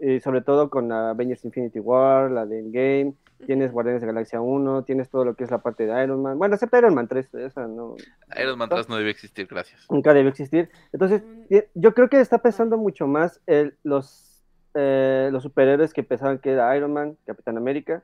y 0.00 0.20
sobre 0.20 0.40
todo 0.40 0.70
con 0.70 0.88
la 0.88 1.10
Avengers 1.10 1.44
Infinity 1.44 1.78
War, 1.78 2.30
la 2.30 2.46
de 2.46 2.58
Endgame, 2.60 3.14
tienes 3.46 3.70
Guardianes 3.72 4.00
de 4.02 4.06
la 4.06 4.12
Galaxia 4.14 4.40
1, 4.40 4.84
tienes 4.84 5.08
todo 5.10 5.24
lo 5.24 5.34
que 5.34 5.44
es 5.44 5.50
la 5.50 5.58
parte 5.58 5.86
de 5.86 6.02
Iron 6.04 6.22
Man, 6.22 6.38
bueno, 6.38 6.54
excepto 6.54 6.78
Iron 6.78 6.94
Man 6.94 7.08
3, 7.08 7.34
esa 7.34 7.66
no. 7.66 7.96
Iron 8.40 8.58
Man 8.58 8.68
3 8.68 8.88
no 8.88 8.96
debe 8.96 9.10
existir, 9.10 9.46
gracias. 9.46 9.86
Nunca 9.90 10.12
debió 10.14 10.30
existir. 10.30 10.70
Entonces, 10.92 11.22
ti- 11.48 11.62
yo 11.74 11.94
creo 11.94 12.08
que 12.08 12.20
está 12.20 12.38
pesando 12.38 12.76
mucho 12.78 13.06
más 13.06 13.40
el- 13.46 13.76
los, 13.82 14.42
eh, 14.74 15.28
los 15.32 15.42
superhéroes 15.42 15.92
que 15.94 16.02
pensaban 16.02 16.38
que 16.38 16.52
era 16.52 16.74
Iron 16.76 16.92
Man, 16.92 17.16
Capitán 17.26 17.56
América, 17.56 18.02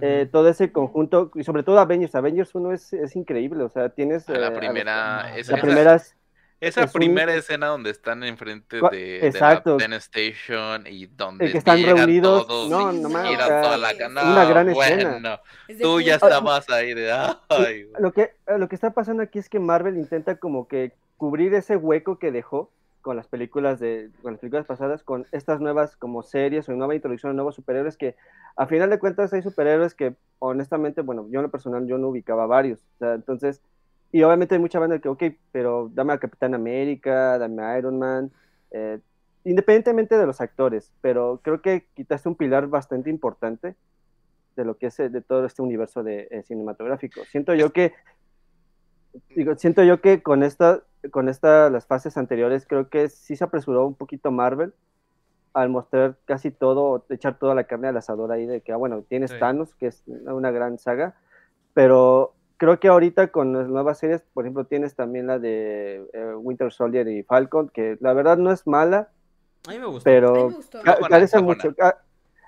eh, 0.00 0.26
todo 0.32 0.48
ese 0.48 0.72
conjunto, 0.72 1.30
y 1.34 1.44
sobre 1.44 1.62
todo 1.64 1.78
Avengers. 1.78 2.14
Avengers 2.14 2.54
1 2.54 2.72
es, 2.72 2.92
es 2.94 3.14
increíble, 3.14 3.62
o 3.64 3.68
sea, 3.68 3.90
tienes... 3.90 4.26
Eh, 4.30 4.38
la 4.38 4.48
los- 4.48 4.58
primera. 4.58 5.36
esa, 5.36 5.52
la 5.52 5.58
esa- 5.58 5.66
primera 5.66 5.94
es- 5.96 6.16
esa 6.62 6.84
es 6.84 6.94
un- 6.94 7.00
primera 7.00 7.34
escena 7.34 7.66
donde 7.66 7.90
están 7.90 8.22
enfrente 8.22 8.80
de, 8.90 8.96
de 8.96 9.26
exacto. 9.26 9.72
la 9.72 9.78
Penn 9.78 9.92
Station 9.94 10.86
y 10.86 11.06
donde 11.06 11.50
que 11.50 11.58
están 11.58 11.82
reunidos, 11.82 12.46
todos 12.46 12.70
no, 12.70 12.92
y 12.92 13.00
no 13.00 13.08
o 13.08 13.10
sea, 13.10 13.62
toda 13.62 13.76
la 13.76 13.90
una 14.08 14.44
gran 14.44 14.72
bueno, 14.72 15.08
escena. 15.10 15.40
Tú 15.80 16.00
ya 16.00 16.14
estabas 16.14 16.70
ahí 16.70 16.94
de. 16.94 17.12
Ay, 17.48 17.90
lo, 17.98 18.12
que, 18.12 18.30
lo 18.46 18.68
que 18.68 18.76
está 18.76 18.92
pasando 18.92 19.22
aquí 19.24 19.40
es 19.40 19.48
que 19.48 19.58
Marvel 19.58 19.96
intenta 19.96 20.36
como 20.36 20.68
que 20.68 20.92
cubrir 21.16 21.52
ese 21.54 21.76
hueco 21.76 22.18
que 22.18 22.30
dejó 22.30 22.70
con 23.00 23.16
las 23.16 23.26
películas 23.26 23.80
de 23.80 24.10
con 24.22 24.32
las 24.32 24.40
películas 24.40 24.64
pasadas 24.64 25.02
con 25.02 25.26
estas 25.32 25.60
nuevas 25.60 25.96
como 25.96 26.22
series 26.22 26.68
o 26.68 26.72
nueva 26.72 26.94
introducción 26.94 27.32
de 27.32 27.36
nuevos 27.36 27.56
superhéroes 27.56 27.96
que 27.96 28.14
a 28.56 28.66
final 28.66 28.88
de 28.90 29.00
cuentas 29.00 29.32
hay 29.32 29.42
superhéroes 29.42 29.94
que 29.94 30.14
honestamente 30.38 31.02
bueno 31.02 31.26
yo 31.28 31.40
en 31.40 31.44
lo 31.44 31.50
personal 31.50 31.86
yo 31.88 31.98
no 31.98 32.08
ubicaba 32.08 32.46
varios 32.46 32.78
o 32.78 32.98
sea, 33.00 33.14
entonces 33.14 33.60
y 34.12 34.22
obviamente 34.22 34.54
hay 34.54 34.60
mucha 34.60 34.78
banda 34.78 34.98
que 34.98 35.08
ok 35.08 35.22
pero 35.50 35.90
dame 35.92 36.12
a 36.12 36.18
Capitán 36.18 36.54
América 36.54 37.38
dame 37.38 37.62
a 37.62 37.78
Iron 37.78 37.98
Man 37.98 38.30
eh, 38.70 39.00
independientemente 39.44 40.16
de 40.16 40.26
los 40.26 40.40
actores 40.40 40.92
pero 41.00 41.40
creo 41.42 41.60
que 41.60 41.86
quitaste 41.94 42.28
un 42.28 42.36
pilar 42.36 42.68
bastante 42.68 43.10
importante 43.10 43.74
de 44.54 44.64
lo 44.64 44.76
que 44.76 44.86
es 44.86 45.00
eh, 45.00 45.08
de 45.08 45.22
todo 45.22 45.46
este 45.46 45.62
universo 45.62 46.02
de 46.02 46.28
eh, 46.30 46.42
cinematográfico 46.42 47.22
siento 47.24 47.54
yo 47.54 47.72
que 47.72 47.92
digo, 49.34 49.54
siento 49.56 49.82
yo 49.82 50.00
que 50.00 50.22
con 50.22 50.42
esta, 50.42 50.82
con 51.10 51.28
esta, 51.28 51.70
las 51.70 51.86
fases 51.86 52.16
anteriores, 52.16 52.66
creo 52.66 52.88
que 52.88 53.08
sí 53.08 53.36
se 53.36 53.44
apresuró 53.44 53.86
un 53.86 53.94
poquito 53.94 54.30
Marvel 54.30 54.72
al 55.54 55.68
mostrar 55.68 56.16
casi 56.24 56.50
todo, 56.50 57.04
echar 57.10 57.38
toda 57.38 57.54
la 57.54 57.64
carne 57.64 57.88
al 57.88 57.96
asador 57.96 58.32
ahí 58.32 58.46
de 58.46 58.62
que, 58.62 58.72
ah, 58.72 58.76
bueno, 58.76 59.02
tienes 59.02 59.32
Sí. 59.32 59.38
Thanos, 59.38 59.74
que 59.74 59.88
es 59.88 60.02
una 60.06 60.50
gran 60.50 60.78
saga, 60.78 61.14
pero 61.74 62.34
creo 62.62 62.78
que 62.78 62.86
ahorita 62.86 63.26
con 63.32 63.52
las 63.52 63.66
nuevas 63.66 63.98
series, 63.98 64.22
por 64.32 64.44
ejemplo, 64.44 64.64
tienes 64.66 64.94
también 64.94 65.26
la 65.26 65.40
de 65.40 66.08
eh, 66.12 66.34
Winter 66.36 66.72
Soldier 66.72 67.08
y 67.08 67.24
Falcon, 67.24 67.68
que 67.70 67.96
la 68.00 68.12
verdad 68.12 68.36
no 68.38 68.52
es 68.52 68.68
mala, 68.68 69.10
A 69.66 69.72
mí 69.72 69.80
me 69.80 69.86
gusta. 69.86 70.08
Pero 70.08 70.32
me 70.50 70.54
gustó. 70.54 70.78
ca- 70.78 70.92
Flojona, 70.92 71.08
carece 71.08 71.40
mucho. 71.40 71.74
ca- 71.74 71.98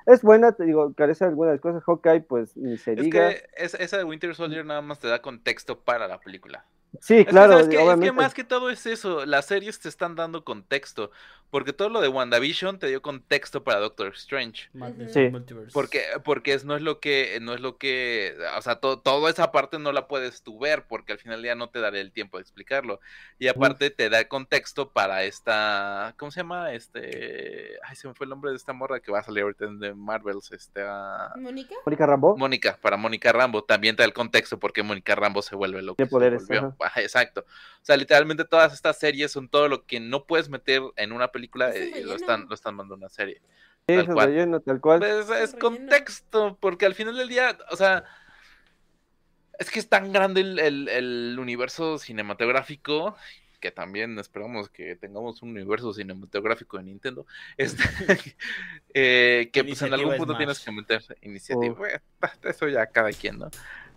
Es 0.06 0.22
buena, 0.22 0.52
te 0.52 0.62
digo, 0.66 0.94
carece 0.94 1.24
de 1.24 1.30
algunas 1.30 1.60
cosas. 1.60 1.82
Hawkeye, 1.84 2.20
pues 2.20 2.56
ni 2.56 2.78
se 2.78 2.92
Es 2.92 2.98
diga. 2.98 3.30
que 3.30 3.42
esa, 3.56 3.76
esa 3.78 3.96
de 3.98 4.04
Winter 4.04 4.32
Soldier 4.36 4.64
nada 4.64 4.82
más 4.82 5.00
te 5.00 5.08
da 5.08 5.20
contexto 5.20 5.80
para 5.80 6.06
la 6.06 6.20
película. 6.20 6.64
Sí, 7.00 7.18
Es 7.18 7.24
que, 7.26 7.30
claro, 7.30 7.52
¿sabes 7.54 7.68
qué? 7.68 7.76
Es 7.76 8.00
que 8.00 8.12
más 8.12 8.34
que 8.34 8.44
todo 8.44 8.70
es 8.70 8.86
eso, 8.86 9.26
las 9.26 9.46
series 9.46 9.78
te 9.80 9.88
están 9.88 10.14
dando 10.14 10.44
contexto, 10.44 11.10
porque 11.50 11.72
todo 11.72 11.88
lo 11.88 12.00
de 12.00 12.08
WandaVision 12.08 12.78
te 12.78 12.88
dio 12.88 13.00
contexto 13.02 13.62
para 13.62 13.78
Doctor 13.80 14.08
Strange. 14.14 14.68
Sí. 15.12 15.30
Porque, 15.72 16.02
porque 16.24 16.54
es, 16.54 16.64
no 16.64 16.74
es 16.76 16.82
lo 16.82 16.98
que, 17.00 17.38
no 17.40 17.54
es 17.54 17.60
lo 17.60 17.76
que, 17.78 18.36
o 18.56 18.62
sea, 18.62 18.76
to- 18.76 18.98
toda 18.98 19.30
esa 19.30 19.52
parte 19.52 19.78
no 19.78 19.92
la 19.92 20.08
puedes 20.08 20.42
tú 20.42 20.58
ver, 20.58 20.84
porque 20.88 21.12
al 21.12 21.18
final 21.18 21.42
ya 21.42 21.54
no 21.54 21.68
te 21.68 21.80
daré 21.80 22.00
el 22.00 22.12
tiempo 22.12 22.38
de 22.38 22.42
explicarlo. 22.42 23.00
Y 23.38 23.48
aparte 23.48 23.90
te 23.90 24.08
da 24.10 24.26
contexto 24.26 24.90
para 24.90 25.22
esta, 25.24 26.14
¿cómo 26.18 26.30
se 26.32 26.40
llama? 26.40 26.72
Este, 26.72 27.78
ay, 27.84 27.96
se 27.96 28.08
me 28.08 28.14
fue 28.14 28.24
el 28.24 28.30
nombre 28.30 28.50
de 28.50 28.56
esta 28.56 28.72
morra 28.72 29.00
que 29.00 29.12
va 29.12 29.20
a 29.20 29.22
salir 29.22 29.42
ahorita 29.44 29.66
en 29.66 29.78
The 29.80 29.94
Marvels, 29.94 30.50
esta, 30.52 31.32
¿Mónica? 31.36 31.74
Mónica 31.86 32.06
Rambo. 32.06 32.36
Mónica, 32.36 32.78
para 32.80 32.96
Mónica 32.96 33.32
Rambo, 33.32 33.62
también 33.62 33.94
te 33.96 34.02
da 34.02 34.06
el 34.06 34.12
contexto 34.12 34.58
porque 34.58 34.82
Mónica 34.82 35.14
Rambo 35.14 35.42
se 35.42 35.54
vuelve 35.54 35.82
lo 35.82 35.94
que 35.94 36.04
De 36.04 36.08
poderes, 36.08 36.46
exacto. 36.96 37.40
O 37.40 37.84
sea, 37.84 37.96
literalmente 37.96 38.44
todas 38.44 38.72
estas 38.72 38.98
series 38.98 39.30
son 39.32 39.48
todo 39.48 39.68
lo 39.68 39.84
que 39.86 40.00
no 40.00 40.24
puedes 40.26 40.48
meter 40.48 40.82
en 40.96 41.12
una 41.12 41.28
película 41.28 41.76
y 41.76 42.02
lo 42.02 42.14
están, 42.14 42.46
lo 42.48 42.54
están 42.54 42.74
mandando 42.74 42.94
a 42.94 42.98
una 42.98 43.08
serie. 43.08 43.40
Sí, 43.86 43.94
tal 43.94 43.98
es 44.00 44.08
un 44.08 44.14
cual. 44.14 44.26
relleno, 44.28 44.60
tal 44.60 44.80
cual. 44.80 44.98
Pues 45.00 45.12
es 45.12 45.28
relleno. 45.28 45.58
contexto, 45.58 46.56
porque 46.60 46.86
al 46.86 46.94
final 46.94 47.16
del 47.16 47.28
día, 47.28 47.58
o 47.70 47.76
sea, 47.76 48.04
es 49.58 49.70
que 49.70 49.78
es 49.78 49.88
tan 49.88 50.12
grande 50.12 50.40
el, 50.40 50.58
el- 50.58 50.88
el 50.88 51.36
universo 51.38 51.98
cinematográfico 51.98 53.16
que 53.60 53.70
también 53.70 54.18
esperamos 54.18 54.68
que 54.68 54.94
tengamos 54.94 55.40
un 55.40 55.48
universo 55.52 55.90
cinematográfico 55.94 56.76
de 56.76 56.82
Nintendo, 56.84 57.26
este, 57.56 57.82
eh, 58.92 59.48
que 59.52 59.64
pues 59.64 59.80
en 59.80 59.94
algún 59.94 60.16
punto 60.16 60.36
tienes 60.36 60.60
que 60.60 60.70
meter 60.70 61.02
iniciativa. 61.22 61.74
Bueno, 61.74 61.98
eso 62.42 62.68
ya 62.68 62.84
cada 62.86 63.10
quien, 63.10 63.38
¿no? 63.38 63.50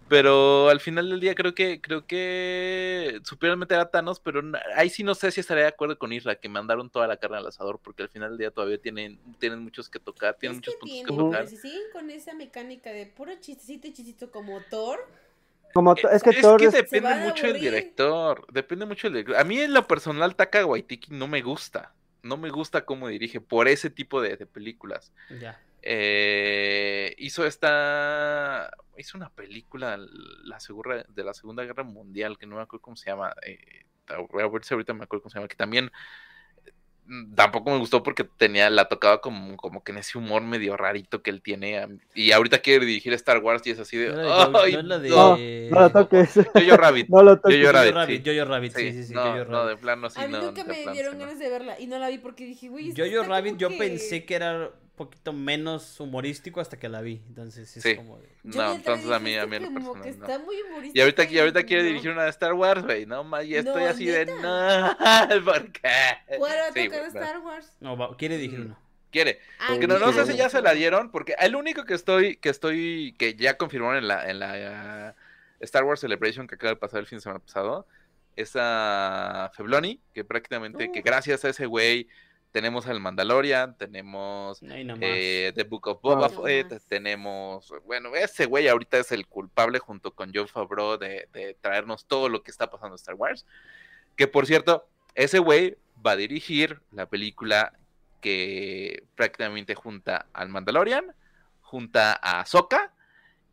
Pero 0.09 0.69
al 0.69 0.79
final 0.79 1.09
del 1.09 1.19
día 1.19 1.35
creo 1.35 1.53
que 1.53 1.81
creo 1.81 2.05
que 2.07 3.19
supieron 3.23 3.59
meter 3.59 3.77
a 3.79 3.89
Thanos, 3.89 4.19
pero 4.19 4.41
ahí 4.75 4.89
sí 4.89 5.03
no 5.03 5.13
sé 5.15 5.31
si 5.31 5.41
estaré 5.41 5.61
de 5.61 5.67
acuerdo 5.67 5.97
con 5.99 6.13
Isra, 6.13 6.35
que 6.35 6.47
mandaron 6.47 6.89
toda 6.89 7.07
la 7.07 7.17
carne 7.17 7.37
al 7.37 7.47
asador, 7.47 7.79
porque 7.83 8.03
al 8.03 8.09
final 8.09 8.29
del 8.31 8.37
día 8.37 8.51
todavía 8.51 8.77
tienen, 8.77 9.19
tienen 9.39 9.59
muchos 9.63 9.89
que 9.89 9.99
tocar, 9.99 10.35
tienen 10.35 10.59
Es 10.59 10.61
que 10.65 10.71
muchos 10.71 10.79
puntos 10.79 10.97
que 10.97 11.03
tienen, 11.05 11.17
tocar. 11.25 11.39
pero 11.45 11.49
si 11.49 11.57
siguen 11.57 11.81
con 11.91 12.09
esa 12.09 12.33
mecánica 12.33 12.91
de 12.91 13.05
puro 13.05 13.33
chistecito 13.39 13.87
y 13.87 13.93
chistecito 13.93 14.31
como 14.31 14.61
Thor, 14.69 14.99
Como 15.73 15.93
to- 15.95 16.09
es 16.09 16.23
que 16.23 16.31
Thor 16.41 16.61
es- 16.63 16.71
depende 16.71 17.01
van 17.09 17.21
a 17.21 17.25
mucho 17.25 17.45
del 17.47 17.59
director. 17.59 18.45
Depende 18.53 18.85
mucho 18.85 19.07
del 19.07 19.13
director. 19.15 19.35
A 19.35 19.43
mí 19.43 19.59
en 19.59 19.73
lo 19.73 19.85
personal, 19.87 20.35
Taka 20.35 20.65
Waititi 20.65 21.07
no 21.11 21.27
me 21.27 21.41
gusta. 21.41 21.93
No 22.23 22.35
me 22.37 22.49
gusta 22.49 22.83
cómo 22.85 23.09
dirige 23.09 23.41
por 23.41 23.67
ese 23.67 23.89
tipo 23.89 24.21
de, 24.21 24.37
de 24.37 24.45
películas. 24.45 25.11
Ya. 25.39 25.61
Eh, 25.89 27.15
hizo 27.17 27.45
esta. 27.45 28.69
Hizo 28.97 29.17
una 29.17 29.29
película 29.29 29.97
la 30.43 30.59
segura- 30.59 31.05
de 31.07 31.23
la 31.23 31.33
Segunda 31.33 31.63
Guerra 31.63 31.83
Mundial, 31.83 32.37
que 32.37 32.45
no 32.45 32.55
me 32.57 32.61
acuerdo 32.63 32.81
cómo 32.81 32.95
se 32.97 33.09
llama. 33.09 33.33
eh, 33.45 33.85
voy 34.31 34.43
a 34.43 34.47
ver 34.47 34.63
si 34.65 34.73
ahorita 34.73 34.93
me 34.93 35.03
acuerdo 35.05 35.23
cómo 35.23 35.31
se 35.31 35.37
llama. 35.39 35.47
Que 35.47 35.55
también 35.55 35.91
mm, 37.05 37.35
tampoco 37.35 37.71
me 37.71 37.77
gustó 37.77 38.03
porque 38.03 38.23
tenía, 38.25 38.69
la 38.69 38.89
tocaba 38.89 39.21
como, 39.21 39.55
como 39.55 39.81
que 39.83 39.91
en 39.93 39.99
ese 39.99 40.17
humor 40.17 40.41
medio 40.41 40.75
rarito 40.75 41.21
que 41.21 41.29
él 41.29 41.41
tiene. 41.41 41.87
Y 42.15 42.31
ahorita 42.33 42.59
quiere 42.59 42.85
dirigir 42.85 43.13
Star 43.13 43.37
Wars 43.37 43.65
y 43.65 43.71
es 43.71 43.79
así 43.79 43.95
de. 43.97 44.09
No 44.09 44.59
"Ay, 44.59 44.73
no 44.83 44.99
de- 44.99 45.09
No, 45.09 45.37
no 45.71 45.79
lo 45.79 45.89
toques. 45.91 46.33
Jojo 46.53 46.75
Rabbit. 46.77 47.07
No 47.07 47.23
lo 47.23 47.39
toques. 47.39 47.59
Jojo 47.61 47.71
Rabbit, 47.71 47.93
Rabbit, 47.93 48.25
sí. 48.25 48.29
Jojo 48.35 48.45
Rabbit, 48.49 48.71
sí, 48.75 48.81
Sí, 48.81 48.91
sí, 48.93 49.03
sí, 49.05 49.13
no, 49.13 49.21
Jojo 49.23 49.45
no, 49.45 49.57
Rabbit. 49.63 49.69
de 49.69 49.77
plano 49.81 50.09
sí, 50.09 50.19
a 50.21 50.25
mí 50.27 50.33
no. 50.33 50.41
nunca 50.41 50.63
me 50.65 50.75
dieron 50.91 51.13
sí, 51.13 51.17
no. 51.19 51.25
ganas 51.25 51.39
de 51.39 51.49
verla 51.49 51.79
y 51.79 51.87
no 51.87 51.97
la 51.99 52.09
vi 52.09 52.17
porque 52.17 52.43
dije, 52.45 52.67
güey, 52.67 52.93
Jojo 52.97 53.23
Rabbit 53.27 53.55
yo 53.57 53.69
que- 53.69 53.77
pensé 53.77 54.25
que 54.25 54.35
era 54.35 54.71
poquito 54.97 55.31
menos 55.31 55.97
humorístico 56.01 56.59
hasta 56.59 56.77
que 56.77 56.89
la 56.89 56.99
vi. 57.01 57.21
Entonces 57.29 57.77
es 57.77 57.81
Sí. 57.83 57.95
como 57.95 58.17
de- 58.19 58.27
No, 58.43 58.73
entonces 58.73 59.09
a 59.09 59.19
mí, 59.19 59.35
a 59.37 59.45
mí 59.45 59.57
como 59.59 59.93
que 59.93 59.99
no. 59.99 60.05
está 60.25 60.39
muy 60.39 60.61
humorístico 60.63 60.97
Y 60.97 61.01
ahorita, 61.01 61.23
y 61.23 61.39
ahorita 61.39 61.63
quiere 61.63 61.83
no. 61.83 61.87
dirigir 61.89 62.11
una 62.11 62.23
de 62.25 62.29
Star 62.31 62.53
Wars, 62.53 62.83
güey, 62.83 63.05
no 63.05 63.23
ma, 63.23 63.43
y 63.43 63.55
estoy 63.55 63.83
No, 63.83 63.89
así 63.89 64.05
de 64.07 64.25
no, 64.25 64.97
¿por 65.45 65.71
qué? 65.71 65.89
¿Cuál 66.37 66.57
va 66.57 66.67
a 66.67 66.71
Sí, 66.73 66.85
tocar. 66.89 67.05
Star 67.07 67.39
Wars? 67.39 67.71
No, 67.79 67.95
va- 67.95 68.17
quiere 68.17 68.35
dirigir 68.37 68.59
Mm. 68.59 68.65
uno. 68.65 68.79
Quiere. 69.09 69.39
Ah, 69.59 69.77
Que 69.79 69.87
no, 69.87 69.99
no 69.99 70.11
sé 70.11 70.25
si 70.25 70.35
ya 70.35 70.49
se 70.49 70.61
la 70.61 70.73
dieron, 70.73 71.11
porque 71.11 71.33
el 71.39 71.55
único 71.55 71.85
que 71.85 71.93
estoy, 71.93 72.35
que 72.35 72.49
estoy, 72.49 73.15
que 73.17 73.35
ya 73.35 73.55
confirmaron 73.55 73.97
en 73.99 74.07
la, 74.09 74.29
en 74.29 74.39
la 74.39 75.15
uh, 75.15 75.63
Star 75.63 75.85
Wars 75.85 76.01
Celebration 76.01 76.45
que 76.45 76.55
acaba 76.55 76.71
de 76.71 76.75
pasar 76.75 76.99
el 76.99 77.05
fin 77.07 77.17
de 77.19 77.21
semana 77.21 77.39
pasado, 77.39 77.87
es 78.35 78.51
a 78.55 79.49
Febloni, 79.55 80.01
que 80.13 80.23
prácticamente, 80.25 80.91
que 80.91 80.99
Uh. 80.99 81.03
gracias 81.03 81.45
a 81.45 81.49
ese 81.49 81.65
güey 81.67 82.07
tenemos 82.57 82.87
al 82.87 82.99
Mandalorian, 82.99 83.77
tenemos 83.77 84.57
eh, 84.63 85.51
The 85.53 85.63
Book 85.63 85.89
of 85.89 86.01
Boba. 86.01 86.27
Fett, 86.27 86.81
tenemos, 86.87 87.71
bueno, 87.85 88.15
ese 88.15 88.47
güey 88.47 88.67
ahorita 88.67 88.97
es 88.97 89.11
el 89.11 89.27
culpable 89.27 89.77
junto 89.77 90.15
con 90.15 90.31
John 90.33 90.47
Favreau 90.47 90.97
de, 90.97 91.29
de 91.33 91.55
traernos 91.61 92.07
todo 92.07 92.29
lo 92.29 92.41
que 92.41 92.49
está 92.49 92.71
pasando 92.71 92.95
en 92.95 92.99
Star 92.99 93.13
Wars. 93.13 93.45
Que 94.15 94.25
por 94.27 94.47
cierto, 94.47 94.87
ese 95.13 95.37
güey 95.37 95.77
va 96.03 96.13
a 96.13 96.15
dirigir 96.15 96.81
la 96.91 97.05
película 97.05 97.73
que 98.21 99.03
prácticamente 99.13 99.75
junta 99.75 100.25
al 100.33 100.49
Mandalorian, 100.49 101.13
junta 101.61 102.19
a 102.19 102.39
Ahsoka 102.39 102.91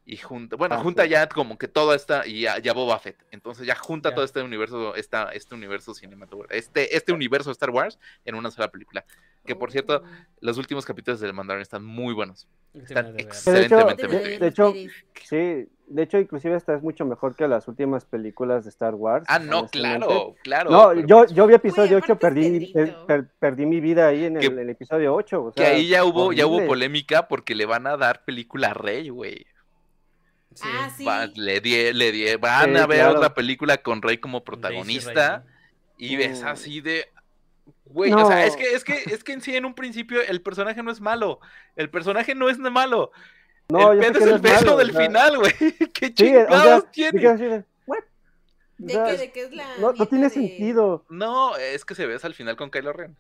y 0.07 0.18
junta, 0.18 0.57
bueno, 0.57 0.74
Ah, 0.74 0.78
junta 0.82 1.05
sí. 1.05 1.09
ya 1.11 1.26
como 1.28 1.57
que 1.57 1.66
todo 1.66 1.94
esta 1.94 2.26
y 2.26 2.42
ya, 2.42 2.59
ya 2.59 2.72
Boba 2.74 2.98
Fett. 2.98 3.16
Entonces 3.30 3.66
ya 3.66 3.74
junta 3.74 4.11
Ya. 4.11 4.14
todo 4.14 4.24
este 4.24 4.42
universo, 4.42 4.94
esta, 4.96 5.30
este 5.32 5.55
universo 5.55 5.94
cinematográfico, 5.94 6.55
este, 6.55 6.94
este 6.96 7.12
universo 7.12 7.48
de 7.48 7.52
Star 7.52 7.70
Wars 7.70 7.98
en 8.24 8.34
una 8.34 8.50
sola 8.50 8.68
película. 8.68 9.05
Que 9.46 9.57
por 9.57 9.72
cierto, 9.72 10.02
Oh. 10.05 10.09
los 10.40 10.59
últimos 10.59 10.84
capítulos 10.84 11.20
del 11.20 11.32
Mandalorian 11.32 11.62
están 11.62 11.84
muy 11.84 12.12
buenos. 12.14 12.46
De 12.74 12.82
hecho, 12.82 12.98
Excelentemente 13.16 14.07
de, 14.09 14.18
bien. 14.28 14.40
de 14.40 14.46
hecho, 14.48 14.72
sí, 15.22 15.68
de 15.86 16.02
hecho, 16.02 16.18
inclusive 16.18 16.57
esta 16.57 16.74
es 16.74 16.82
mucho 16.82 17.05
mejor 17.05 17.34
que 17.36 17.46
las 17.46 17.68
últimas 17.68 18.05
películas 18.05 18.64
de 18.64 18.70
Star 18.70 18.94
Wars. 18.94 19.24
Ah, 19.28 19.38
no, 19.38 19.68
claro, 19.68 20.34
claro. 20.42 20.70
No, 20.70 20.88
pero 20.94 21.07
yo, 21.07 21.26
yo 21.26 21.46
vi 21.46 21.55
episodio 21.55 21.90
Güey, 21.98 22.02
8, 22.02 22.12
aparte 22.14 22.40
es 22.40 22.72
perdí, 22.72 22.96
per- 23.07 23.28
perdí 23.38 23.66
mi 23.66 23.80
vida 23.80 24.09
ahí 24.09 24.24
en 24.24 24.36
el, 24.36 24.40
Que- 24.40 24.46
en 24.48 24.59
el 24.59 24.70
episodio 24.70 25.14
8. 25.14 25.44
O 25.44 25.52
que 25.52 25.64
ahí 25.64 25.88
ya 25.88 26.05
hubo, 26.05 26.32
ya 26.32 26.46
hubo 26.46 26.66
polémica 26.66 27.28
porque 27.28 27.55
le 27.55 27.66
van 27.66 27.86
a 27.86 27.96
dar 27.96 28.24
película 28.24 28.68
a 28.68 28.74
Rey, 28.74 29.09
güey. 29.11 29.46
Sí. 30.55 30.68
Ah, 30.70 30.90
sí. 30.96 31.05
Va- 31.05 31.26
le 31.26 31.61
die, 31.61 31.92
le 31.92 32.12
die, 32.12 32.36
van 32.36 32.72
Sí, 32.74 32.76
a 32.80 32.86
ver 32.86 32.98
claro. 33.00 33.16
otra 33.18 33.34
película 33.34 33.78
con 33.78 34.00
Rey 34.02 34.18
como 34.18 34.44
protagonista. 34.44 35.44
Y 35.98 36.16
ves 36.16 36.42
Mm. 36.42 36.46
así 36.46 36.80
de. 36.80 37.09
Güey, 37.86 38.12
o 38.12 38.26
sea, 38.26 38.44
es 38.46 38.57
que, 38.57 38.74
es 38.74 38.82
que, 38.84 38.94
es 39.07 39.22
que 39.24 39.32
en 39.32 39.40
sí, 39.40 39.55
en 39.57 39.64
un 39.64 39.74
principio, 39.74 40.20
el 40.22 40.40
personaje 40.42 40.82
no 40.82 40.90
es 40.90 41.00
malo. 41.00 41.40
El 41.76 41.90
personaje 41.90 42.34
no 42.34 42.48
es 42.48 42.59
malo. 42.59 43.12
No, 43.68 43.92
el 43.92 44.00
pedo 44.00 44.18
es 44.18 44.26
el 44.26 44.38
beso 44.40 44.55
malo, 44.57 44.74
o 44.74 44.78
del 44.78 44.92
sea, 44.92 45.00
final, 45.02 45.38
güey. 45.38 45.52
¿Qué 45.94 46.07
Sí, 46.07 46.12
o 46.12 46.14
chingados 46.14 46.82
sea, 46.82 46.90
tiene? 46.90 47.28
O 47.28 47.94
¿De 48.76 48.92
sea, 48.92 49.05
qué, 49.05 49.16
de 49.16 49.32
qué 49.32 49.40
es 49.44 49.52
la 49.52 49.64
no, 49.78 49.94
tiene 50.07 50.24
de- 50.24 50.30
sentido. 50.30 51.05
No, 51.09 51.57
es 51.57 51.84
que 51.84 51.94
se 51.94 52.07
besa 52.07 52.26
al 52.26 52.34
final 52.34 52.57
con 52.57 52.70
Kylo 52.70 52.92
Ren. 52.92 53.16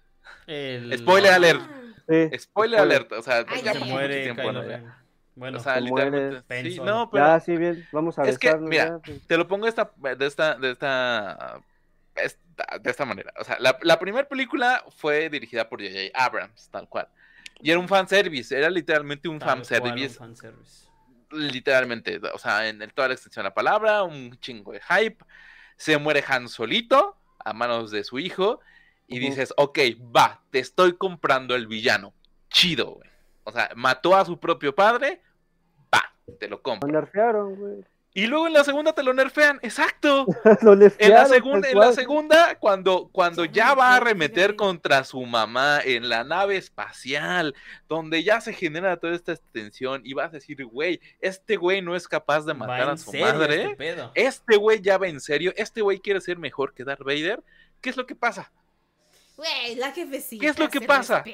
El- 0.48 0.98
Spoiler 0.98 1.32
Ah, 1.32 1.36
alert. 1.36 1.60
Sí, 2.08 2.38
Spoiler 2.38 2.80
alert. 2.80 3.12
O 3.12 3.22
sea, 3.22 3.44
Ay, 3.48 3.62
ya 3.62 3.72
Se 3.72 3.78
muere 3.78 4.24
tiempo, 4.24 4.42
Kylo 4.42 4.52
¿no? 4.52 4.62
Ya. 4.68 4.76
Ren. 4.78 4.92
Bueno, 5.36 5.58
O 5.58 5.60
sea, 5.60 5.74
Se 5.74 5.80
literalmente. 5.80 6.70
Sí, 6.70 6.80
no, 6.80 7.10
pero. 7.10 7.26
Ya, 7.26 7.40
sí, 7.40 7.56
bien, 7.56 7.86
vamos 7.92 8.18
a 8.18 8.22
Es 8.24 8.38
que, 8.38 8.56
mira, 8.58 8.84
ya, 8.86 8.98
pues. 8.98 9.26
te 9.26 9.36
lo 9.36 9.48
pongo 9.48 9.64
de 9.64 9.70
esta, 9.70 9.90
de 10.16 10.26
esta, 10.26 10.54
de 10.56 10.70
esta, 10.70 11.60
esta- 12.14 12.78
de 12.80 12.90
esta 12.90 13.04
manera. 13.04 13.32
O 13.40 13.44
sea, 13.44 13.56
la, 13.58 13.76
la 13.82 13.98
primera 13.98 14.28
película 14.28 14.84
fue 14.96 15.28
dirigida 15.28 15.68
por 15.68 15.82
J.J. 15.82 16.10
Abrams, 16.14 16.68
tal 16.70 16.88
cual. 16.88 17.08
Y 17.60 17.70
era 17.70 17.80
un 17.80 17.88
fanservice, 17.88 18.56
era 18.56 18.70
literalmente 18.70 19.28
un 19.28 19.40
fanservice, 19.40 20.18
fanservice. 20.18 20.86
literalmente, 21.30 22.20
o 22.32 22.38
sea, 22.38 22.68
en 22.68 22.80
el- 22.82 22.92
toda 22.92 23.08
la 23.08 23.14
extensión 23.14 23.42
de 23.42 23.48
la 23.50 23.54
palabra, 23.54 24.02
un 24.04 24.38
chingo 24.38 24.72
de 24.72 24.80
hype. 24.80 25.24
Se 25.76 25.98
muere 25.98 26.22
Han 26.28 26.48
solito 26.48 27.16
a 27.44 27.52
manos 27.52 27.90
de 27.90 28.04
su 28.04 28.18
hijo 28.20 28.60
y 29.08 29.18
dices, 29.18 29.52
ok, 29.56 29.78
va, 30.14 30.42
te 30.50 30.60
estoy 30.60 30.96
comprando 30.96 31.54
el 31.56 31.66
villano. 31.66 32.14
Chido, 32.48 32.92
güey. 32.92 33.10
O 33.44 33.52
sea, 33.52 33.70
mató 33.76 34.16
a 34.16 34.24
su 34.24 34.38
propio 34.38 34.74
padre, 34.74 35.20
va, 35.94 36.02
te 36.38 36.48
lo 36.48 36.56
Lo 36.56 36.62
compro. 36.62 36.90
nerfearon, 36.90 37.54
güey. 37.56 37.84
Y 38.16 38.28
luego 38.28 38.46
en 38.46 38.52
la 38.52 38.62
segunda 38.62 38.92
te 38.92 39.02
lo 39.02 39.12
nerfean, 39.12 39.58
exacto. 39.62 40.24
Lo 40.62 40.74
En 40.74 40.78
la, 40.78 40.84
nerfearon, 40.84 41.28
segunda, 41.28 41.68
en 41.68 41.78
la 41.80 41.92
segunda, 41.92 42.54
cuando, 42.60 43.08
cuando 43.10 43.44
ya 43.44 43.74
va 43.74 43.88
a 43.88 43.96
arremeter 43.96 44.54
contra 44.54 45.02
su 45.02 45.20
mamá 45.26 45.80
en 45.84 46.08
la 46.08 46.22
nave 46.22 46.56
espacial, 46.56 47.56
donde 47.88 48.22
ya 48.22 48.40
se 48.40 48.52
genera 48.52 48.98
toda 48.98 49.16
esta 49.16 49.34
tensión 49.50 50.02
y 50.04 50.14
vas 50.14 50.28
a 50.28 50.34
decir, 50.34 50.64
güey, 50.64 51.00
este 51.18 51.56
güey 51.56 51.82
no 51.82 51.96
es 51.96 52.06
capaz 52.06 52.46
de 52.46 52.54
matar 52.54 52.88
a 52.88 52.96
su 52.96 53.10
serio 53.10 53.26
madre. 53.26 53.62
este 53.64 53.76
pedo. 53.76 54.12
Este 54.14 54.56
güey 54.58 54.80
ya 54.80 54.96
va 54.96 55.08
en 55.08 55.18
serio, 55.20 55.52
este 55.56 55.82
güey 55.82 55.98
quiere 55.98 56.20
ser 56.20 56.38
mejor 56.38 56.72
que 56.72 56.84
Darth 56.84 57.02
Vader. 57.02 57.42
¿Qué 57.80 57.90
es 57.90 57.96
lo 57.96 58.06
que 58.06 58.14
pasa? 58.14 58.52
Güey, 59.36 59.74
la 59.74 59.90
jefecita. 59.90 60.40
¿Qué 60.40 60.50
es 60.50 60.58
lo 60.60 60.70
que 60.70 60.80
pasa? 60.82 61.24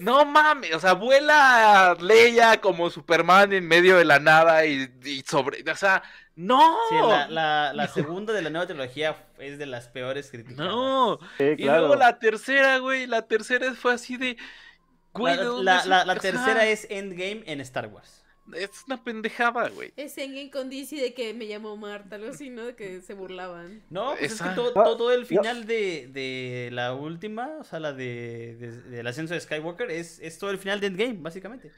No 0.00 0.24
mames, 0.24 0.74
o 0.74 0.80
sea, 0.80 0.92
vuela 0.94 1.96
Leia 2.00 2.60
como 2.60 2.90
Superman 2.90 3.52
en 3.52 3.66
medio 3.66 3.96
de 3.96 4.04
la 4.04 4.18
nada 4.18 4.66
y, 4.66 4.90
y 5.04 5.20
sobre, 5.22 5.68
o 5.70 5.76
sea, 5.76 6.02
no. 6.34 6.76
Sí, 6.90 6.96
la, 6.96 7.28
la, 7.28 7.72
la 7.72 7.88
segunda 7.88 8.32
de 8.34 8.42
la 8.42 8.50
nueva 8.50 8.66
trilogía 8.66 9.16
es 9.38 9.58
de 9.58 9.66
las 9.66 9.88
peores 9.88 10.30
críticas. 10.30 10.56
No. 10.66 11.18
Sí, 11.38 11.54
Y 11.56 11.64
luego 11.64 11.96
la 11.96 12.18
tercera, 12.18 12.78
güey, 12.78 13.06
la 13.06 13.22
tercera 13.22 13.72
fue 13.74 13.94
así 13.94 14.16
de. 14.18 14.36
Güey, 15.14 15.36
La, 15.36 15.42
¿de 15.44 15.62
la- 15.62 15.80
se- 15.80 15.88
la- 15.88 16.04
la 16.04 16.12
o 16.12 16.20
sea, 16.20 16.30
tercera 16.32 16.66
es 16.66 16.86
Endgame 16.90 17.42
en 17.46 17.60
Star 17.62 17.86
Wars. 17.86 18.25
Es 18.54 18.84
una 18.86 19.02
pendejada, 19.02 19.68
güey. 19.70 19.92
Es 19.96 20.16
en 20.18 20.50
con 20.50 20.70
DC 20.70 20.96
de 20.96 21.14
que 21.14 21.34
me 21.34 21.46
llamó 21.46 21.76
Marta, 21.76 22.16
algo 22.16 22.28
así, 22.30 22.48
¿no? 22.50 22.64
De 22.66 22.74
que 22.76 23.00
se 23.00 23.14
burlaban. 23.14 23.82
No, 23.90 24.14
pues 24.18 24.32
es 24.32 24.42
que 24.42 24.48
todo, 24.50 24.72
No, 24.74 24.96
todo 24.96 25.12
el 25.12 25.26
final 25.26 25.66
de, 25.66 26.08
de 26.12 26.70
la 26.72 26.94
última, 26.94 27.50
o 27.60 27.64
sea, 27.64 27.80
la 27.80 27.92
de, 27.92 28.56
de- 28.58 28.80
del 28.82 29.06
ascenso 29.06 29.34
de 29.34 29.40
Skywalker, 29.40 29.90
es, 29.90 30.18
es 30.20 30.38
todo 30.38 30.50
el 30.50 30.58
final 30.58 30.80
de 30.80 30.86
Endgame, 30.88 31.16
básicamente. 31.20 31.72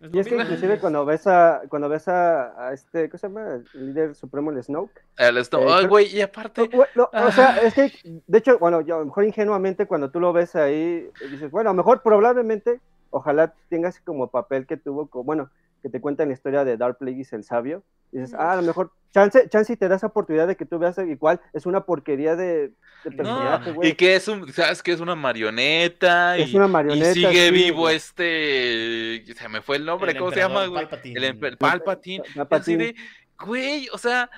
Es 0.00 0.14
Y 0.14 0.18
es 0.20 0.28
que 0.28 0.36
inclusive 0.36 0.78
cuando 0.80 1.04
ves 1.04 1.26
a, 1.26 1.62
cuando 1.68 1.88
ves 1.88 2.06
a, 2.06 2.68
a 2.68 2.72
este, 2.72 3.08
¿cómo 3.08 3.18
se 3.18 3.26
llama? 3.28 3.62
El 3.74 3.86
líder 3.86 4.14
supremo, 4.14 4.50
el 4.52 4.62
Snoke. 4.62 5.00
El 5.16 5.38
esto- 5.38 5.80
Eh, 5.80 5.86
güey, 5.88 6.06
y 6.14 6.20
aparte. 6.20 6.68
No, 6.94 7.10
O 7.12 7.32
sea, 7.32 7.54
Ah. 7.54 7.60
es 7.62 7.74
que, 7.74 7.92
de 8.26 8.38
hecho, 8.38 8.58
bueno, 8.58 8.80
yo 8.82 8.96
a 8.96 8.98
lo 9.00 9.06
mejor 9.06 9.24
ingenuamente 9.24 9.86
cuando 9.86 10.10
tú 10.10 10.20
lo 10.20 10.32
ves 10.32 10.54
ahí, 10.54 11.08
dices, 11.30 11.50
bueno, 11.50 11.70
a 11.70 11.72
lo 11.72 11.78
mejor 11.78 12.02
probablemente, 12.02 12.78
ojalá 13.10 13.54
tengas 13.70 13.98
como 14.00 14.28
papel 14.30 14.66
que 14.66 14.76
tuvo, 14.76 15.08
como, 15.08 15.24
bueno, 15.24 15.50
que 15.82 15.88
te 15.88 16.00
cuenta 16.00 16.24
la 16.26 16.32
historia 16.32 16.64
de 16.64 16.76
Dark 16.76 16.98
Plagueis 16.98 17.32
el 17.32 17.44
sabio. 17.44 17.82
Dices, 18.10 18.32
Ujú. 18.32 18.40
ah, 18.42 18.52
a 18.52 18.56
lo 18.56 18.62
mejor, 18.62 18.90
chance, 19.12 19.48
chance 19.50 19.70
y 19.72 19.76
te 19.76 19.86
da 19.88 19.96
esa 19.96 20.06
oportunidad 20.06 20.46
de 20.48 20.56
que 20.56 20.64
tú 20.64 20.78
veas 20.78 20.96
igual, 20.98 21.40
es 21.52 21.66
una 21.66 21.84
porquería 21.84 22.36
de, 22.36 22.68
de 23.04 23.10
No, 23.10 23.16
personaje, 23.16 23.74
Y 23.82 23.92
que 23.94 24.16
es 24.16 24.26
un, 24.28 24.50
sabes 24.52 24.82
que 24.82 24.92
es 24.92 25.00
una 25.00 25.14
marioneta 25.14 26.38
Es 26.38 26.50
y, 26.52 26.56
una 26.56 26.66
y 26.66 26.70
marioneta. 26.70 27.12
sigue 27.12 27.46
sí, 27.48 27.52
vivo 27.52 27.80
güey. 27.82 27.96
este, 27.96 29.24
se 29.34 29.48
me 29.50 29.60
fue 29.60 29.76
el 29.76 29.84
nombre, 29.84 30.12
El 30.12 30.18
¿cómo 30.18 30.30
se 30.32 30.40
llama, 30.40 30.66
güey? 30.66 30.86
Palpatine. 30.86 31.26
El 31.26 31.56
Palpatine. 31.58 32.16
y 32.16 32.28
así 32.30 32.34
Palpatine. 32.38 32.84
de, 32.84 32.94
güey, 33.38 33.88
o 33.92 33.98
sea, 33.98 34.30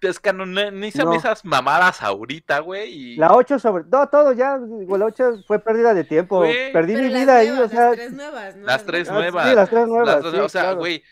descanonizan 0.00 1.06
No. 1.06 1.14
esas 1.14 1.44
mamadas 1.44 2.02
ahorita, 2.02 2.60
güey, 2.60 2.92
y 2.92 3.16
La 3.16 3.34
8 3.34 3.58
sobre, 3.58 3.84
no, 3.90 4.08
todo 4.08 4.32
ya, 4.32 4.58
digo, 4.58 4.96
la 4.96 5.06
8 5.06 5.42
fue 5.46 5.58
pérdida 5.58 5.92
de 5.94 6.04
tiempo. 6.04 6.38
Güey. 6.38 6.72
Perdí 6.72 6.94
Pero 6.94 7.08
mi 7.08 7.14
vida 7.14 7.36
ahí, 7.38 7.50
o 7.50 7.68
sea. 7.68 7.88
Las 7.90 7.96
tres 7.96 8.12
nuevas, 8.12 8.56
¿no? 8.56 8.66
Las 8.66 8.84
tres 8.86 9.08
ah, 9.08 9.12
nuevas. 9.14 9.48
Sí, 9.48 9.54
las 9.54 9.70
tres 9.70 9.86
nuevas. 9.88 10.06
Las 10.08 10.22
dos- 10.22 10.32
sí, 10.34 10.40
o 10.40 10.48
sea, 10.48 10.62
claro. 10.62 10.76
güey, 10.78 11.02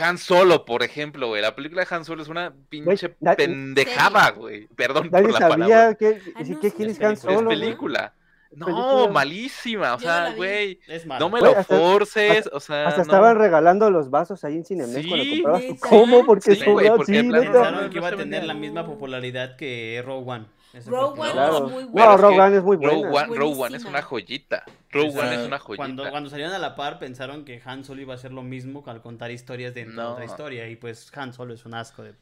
Han 0.00 0.18
Solo, 0.18 0.64
por 0.64 0.82
ejemplo, 0.82 1.28
güey, 1.28 1.40
la 1.42 1.54
película 1.54 1.84
de 1.84 1.94
Han 1.94 2.04
Solo 2.04 2.22
es 2.22 2.28
una 2.28 2.52
pinche 2.68 3.16
na- 3.20 3.34
pendejada, 3.34 4.30
güey. 4.30 4.66
Perdón 4.68 5.08
Nadie 5.10 5.24
por 5.24 5.32
la 5.32 5.38
sabía 5.38 5.56
palabra. 5.66 5.94
que, 5.94 6.20
Ah, 6.34 6.42
no, 6.46 6.60
que 6.60 6.70
quién 6.72 6.90
es 6.90 6.98
es 6.98 7.04
Han. 7.04 7.12
Es 7.12 7.20
Solo. 7.20 7.44
güey. 7.44 7.60
película. 7.60 8.12
No, 8.16 8.17
película. 8.50 9.08
malísima, 9.12 9.88
o 9.94 9.96
no 9.96 9.98
sea, 10.00 10.32
güey. 10.34 10.80
Es 10.86 11.06
malo. 11.06 11.20
No 11.26 11.30
me 11.30 11.40
Güey, 11.40 11.52
lo 11.52 11.58
hasta- 11.58 11.76
forces, 11.76 12.48
o 12.52 12.60
sea. 12.60 12.86
Hasta 12.88 12.98
no. 12.98 13.02
estaban 13.02 13.36
regalando 13.36 13.90
los 13.90 14.10
vasos 14.10 14.42
ahí 14.44 14.54
en 14.56 14.64
Cinemex 14.64 15.06
cuando 15.06 15.24
Sí, 15.24 15.42
comprabas 15.42 15.66
tu 15.66 15.76
combo 15.78 16.24
porque 16.26 16.54
Sí, 16.54 16.64
güey, 16.70 16.88
porque 16.88 17.22
neta. 17.22 17.40
Pensaron 17.40 17.84
no 17.84 17.90
que 17.90 17.98
iba 17.98 18.08
a 18.08 18.16
tener 18.16 18.44
la 18.44 18.54
misma 18.54 18.84
popularidad 18.86 19.56
que 19.56 20.02
Rogue 20.04 20.30
One. 20.30 20.46
Rogue 20.86 21.20
One. 21.20 21.32
Claro. 21.32 21.66
es 21.66 21.72
muy 21.72 21.84
No, 21.84 21.92
Pero 21.94 22.14
es 22.14 22.20
Rogue 22.20 22.34
que 22.36 22.40
One 22.42 22.56
es 22.56 22.62
muy 22.62 22.76
Rogue 22.76 23.08
buena. 23.08 23.26
One, 23.28 23.36
Rogue 23.38 23.62
One 23.62 23.76
es 23.76 23.84
una 23.84 24.02
joyita. 24.02 24.64
Rogue 24.90 25.08
O 25.08 25.12
sea, 25.12 25.22
One 25.22 25.34
es 25.34 25.46
una 25.46 25.58
joyita. 25.58 25.82
Cuando, 25.82 26.10
cuando 26.10 26.30
salieron 26.30 26.54
a 26.54 26.58
la 26.58 26.76
par 26.76 26.98
pensaron 26.98 27.44
que 27.44 27.60
Han 27.64 27.84
Solo 27.84 28.00
iba 28.02 28.12
a 28.14 28.16
hacer 28.16 28.32
lo 28.32 28.42
mismo 28.42 28.84
al 28.86 29.00
contar 29.02 29.30
historias 29.30 29.74
de 29.74 29.86
No. 29.86 30.12
otra 30.12 30.24
historia 30.24 30.68
y 30.68 30.76
pues 30.76 31.10
Han 31.16 31.32
Solo 31.32 31.54
es 31.54 31.64
un 31.64 31.74
asco 31.74 32.02
de, 32.02 32.12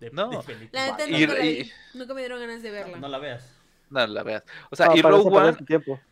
de, 0.00 0.10
No. 0.12 0.30
de 0.30 0.38
película. 0.38 0.86
La 0.86 0.92
neta 0.96 1.08
Y- 1.08 1.20
nunca 1.26 1.34
la 1.38 1.44
y-. 1.46 1.70
Nunca 1.94 2.14
me 2.14 2.20
dieron 2.20 2.40
ganas 2.40 2.62
de 2.62 2.70
verla. 2.70 2.96
No 2.98 3.08
la 3.08 3.18
veas. 3.18 3.52
No 3.88 4.04
la 4.06 4.22
veas. 4.24 4.42
O 4.70 4.76
sea, 4.76 4.86
No, 4.86 4.96
y 4.96 5.02
Rogue 5.02 5.30
One. 5.30 5.56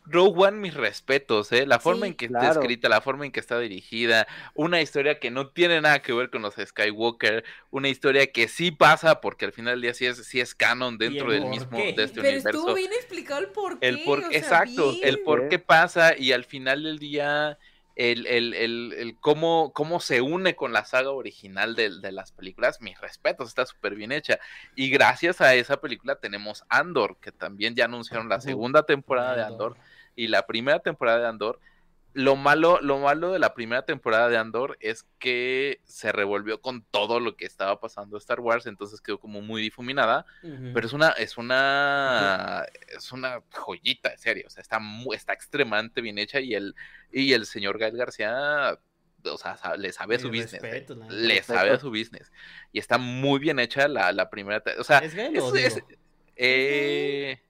Rogue 0.06 0.46
One, 0.46 0.58
mis 0.58 0.74
respetos, 0.74 1.50
¿eh? 1.50 1.66
La 1.66 1.80
forma 1.80 2.02
Sí. 2.02 2.12
en 2.12 2.14
que 2.14 2.26
está 2.26 2.50
escrita, 2.52 2.88
la 2.88 3.00
forma 3.00 3.26
en 3.26 3.32
que 3.32 3.40
está 3.40 3.58
dirigida, 3.58 4.28
una 4.54 4.80
historia 4.80 5.18
que 5.18 5.30
no 5.32 5.48
tiene 5.48 5.80
nada 5.80 6.00
que 6.00 6.12
ver 6.12 6.30
con 6.30 6.42
los 6.42 6.54
Skywalker, 6.54 7.44
una 7.70 7.88
historia 7.88 8.30
que 8.30 8.46
sí 8.46 8.70
pasa 8.70 9.20
porque 9.20 9.44
al 9.46 9.52
final 9.52 9.74
del 9.74 9.82
día 9.82 9.94
sí 9.94 10.06
es, 10.06 10.24
sí 10.24 10.40
es 10.40 10.54
canon 10.54 10.98
dentro 10.98 11.32
el 11.32 11.40
del 11.40 11.50
mismo, 11.50 11.76
qué? 11.76 11.92
de 11.94 12.04
este 12.04 12.20
Pero 12.20 12.28
universo. 12.36 12.48
estuvo 12.50 12.74
bien 12.74 12.92
explicado 12.92 13.40
el 13.40 13.48
por 13.48 13.80
qué. 13.80 13.88
el 13.88 14.04
por 14.04 14.18
o 14.20 14.22
sea, 14.22 14.30
exacto, 14.38 14.90
bien. 14.92 15.08
el 15.08 15.20
por 15.20 15.48
qué 15.48 15.58
pasa 15.58 16.16
y 16.16 16.30
al 16.32 16.44
final 16.44 16.84
del 16.84 16.98
día 17.00 17.58
el, 17.96 18.26
el, 18.26 18.54
el, 18.54 18.94
el 18.96 19.18
cómo, 19.20 19.72
cómo 19.72 20.00
se 20.00 20.20
une 20.20 20.56
con 20.56 20.72
la 20.72 20.84
saga 20.84 21.10
original 21.10 21.74
de, 21.74 22.00
de 22.00 22.12
las 22.12 22.32
películas, 22.32 22.80
mis 22.80 23.00
respetos, 23.00 23.48
está 23.48 23.66
súper 23.66 23.94
bien 23.94 24.12
hecha. 24.12 24.38
Y 24.74 24.90
gracias 24.90 25.40
a 25.40 25.54
esa 25.54 25.78
película 25.78 26.16
tenemos 26.16 26.64
Andor, 26.68 27.16
que 27.20 27.32
también 27.32 27.74
ya 27.74 27.84
anunciaron 27.84 28.28
la 28.28 28.40
segunda 28.40 28.84
temporada 28.84 29.36
de. 29.36 29.42
Andor 29.42 29.76
y 30.16 30.28
la 30.28 30.46
primera 30.46 30.80
temporada 30.80 31.20
de 31.20 31.28
Andor. 31.28 31.60
Lo 32.14 32.36
malo, 32.36 32.80
lo 32.80 32.98
malo 33.00 33.32
de 33.32 33.38
la 33.40 33.54
primera 33.54 33.84
temporada 33.84 34.28
de 34.28 34.36
Andor 34.38 34.76
es 34.80 35.04
que 35.18 35.80
se 35.84 36.12
revolvió 36.12 36.60
con 36.60 36.82
todo 36.84 37.18
lo 37.20 37.36
que 37.36 37.44
estaba 37.44 37.80
pasando 37.80 38.16
Star 38.16 38.40
Wars, 38.40 38.66
entonces 38.66 39.00
quedó 39.00 39.18
como 39.20 39.40
muy 39.42 39.60
difuminada, 39.60 40.24
pero 40.72 40.86
es 40.86 40.92
una, 40.92 41.10
es 41.10 41.36
una, 41.36 42.64
es 42.96 43.12
una 43.12 43.42
joyita, 43.52 44.12
en 44.12 44.18
serio, 44.18 44.44
o 44.46 44.50
sea, 44.50 44.62
está 44.62 44.78
muy, 44.78 45.16
está 45.16 45.32
extremadamente 45.32 46.00
bien 46.00 46.18
hecha 46.18 46.40
y 46.40 46.54
el, 46.54 46.74
y 47.12 47.32
el 47.32 47.46
señor 47.46 47.78
Gael 47.78 47.96
García, 47.96 48.78
o 49.24 49.36
sea, 49.38 49.58
le 49.76 49.90
sabe 49.92 50.14
a 50.14 50.18
su 50.20 50.28
business, 50.28 50.52
respeto, 50.62 50.94
eh, 50.94 51.06
le 51.10 51.42
sabe 51.42 51.70
a 51.70 51.78
su 51.80 51.90
business, 51.90 52.30
y 52.72 52.78
está 52.78 52.96
muy 52.96 53.40
bien 53.40 53.58
hecha 53.58 53.88
la, 53.88 54.12
la 54.12 54.30
primera, 54.30 54.62
o 54.78 54.84
sea, 54.84 54.98
¿Es 55.00 55.14
Gael 55.14 55.36
o 55.38 55.54
es- 55.56 55.76
es- 55.78 55.84
eh, 56.36 57.40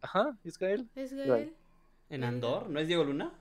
ajá, 0.00 0.36
¿es 0.44 0.58
Gael? 0.58 0.88
¿Es. 0.96 1.12
Gael? 1.14 1.54
¿En 2.10 2.24
Andor? 2.24 2.68
¿No 2.68 2.80
es 2.80 2.88
Diego 2.88 3.04
Luna? 3.04 3.32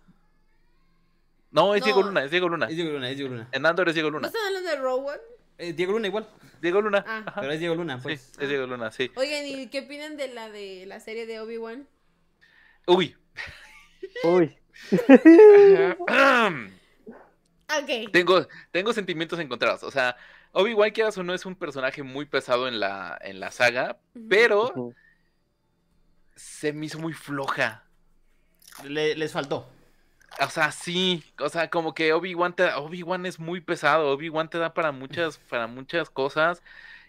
No, 1.52 1.74
es 1.76 1.84
Diego 1.84 2.02
No. 2.02 2.07
Luna, 2.07 2.24
es 2.26 2.32
Diego 2.32 2.49
Luna. 2.49 2.68
Es 2.68 2.76
Diego 2.76 2.91
Luna, 2.91 3.10
es 3.10 3.18
Diego 3.18 3.32
Luna. 3.34 3.48
En 3.52 3.65
Andor 3.65 3.88
es 3.90 3.95
Diego 3.95 4.11
¿No 4.11 4.18
Luna. 4.18 4.28
están 4.28 4.45
hablando 4.48 4.69
de 4.69 4.76
Rowan? 4.78 5.19
Eh, 5.57 5.74
Diego 5.74 5.94
Luna 5.94 6.07
igual, 6.07 6.28
Diego 6.61 6.82
Luna. 6.82 7.03
Ah. 7.07 7.34
pero 7.40 7.52
es 7.52 7.60
Diego 7.60 7.74
Luna, 7.76 7.98
Sí, 7.98 8.03
pues. 8.03 8.32
es 8.40 8.49
Diego 8.49 8.68
Luna, 8.68 8.91
sí. 8.91 9.11
Oigan, 9.15 9.45
¿y 9.45 9.68
qué 9.68 9.80
opinan 9.82 10.18
de 10.18 10.28
la 10.28 10.49
de 10.49 10.86
la 10.86 10.99
serie 10.99 11.26
de 11.26 11.40
Obi-Wan? 11.40 11.88
Uy. 12.86 13.15
Uy. 14.24 14.56
Ok. 17.69 18.11
tengo, 18.11 18.48
tengo 18.72 18.94
sentimientos 18.94 19.40
encontrados. 19.40 19.84
O 19.84 19.91
sea, 19.91 20.15
Obi-Wan, 20.53 20.91
quieras 20.91 21.18
o 21.18 21.24
no, 21.24 21.34
es 21.34 21.45
un 21.45 21.56
personaje 21.56 22.03
muy 22.03 22.26
pesado 22.26 22.68
en 22.68 22.80
la, 22.80 23.18
en 23.22 23.40
la 23.40 23.52
saga, 23.52 23.98
pero 24.30 24.94
se 26.36 26.72
me 26.72 26.86
hizo 26.86 26.99
muy 26.99 27.14
floja. 27.14 27.84
Le- 28.84 29.15
les 29.15 29.32
faltó. 29.32 29.69
O 30.40 30.49
sea, 30.49 30.72
sí, 30.72 31.24
o 31.40 31.49
sea, 31.49 31.70
como 31.70 31.94
que 31.95 32.14
Obi-Wan 32.14 32.56
te, 32.56 32.72
Obi-Wan 32.74 33.26
es 33.26 33.40
muy 33.40 33.60
pesado, 33.62 34.10
Obi-Wan 34.12 34.49
te 34.49 34.60
da 34.60 34.74
para 34.74 34.91
muchas, 34.91 35.40
para 35.40 35.66
muchas 35.68 36.10
cosas 36.12 36.62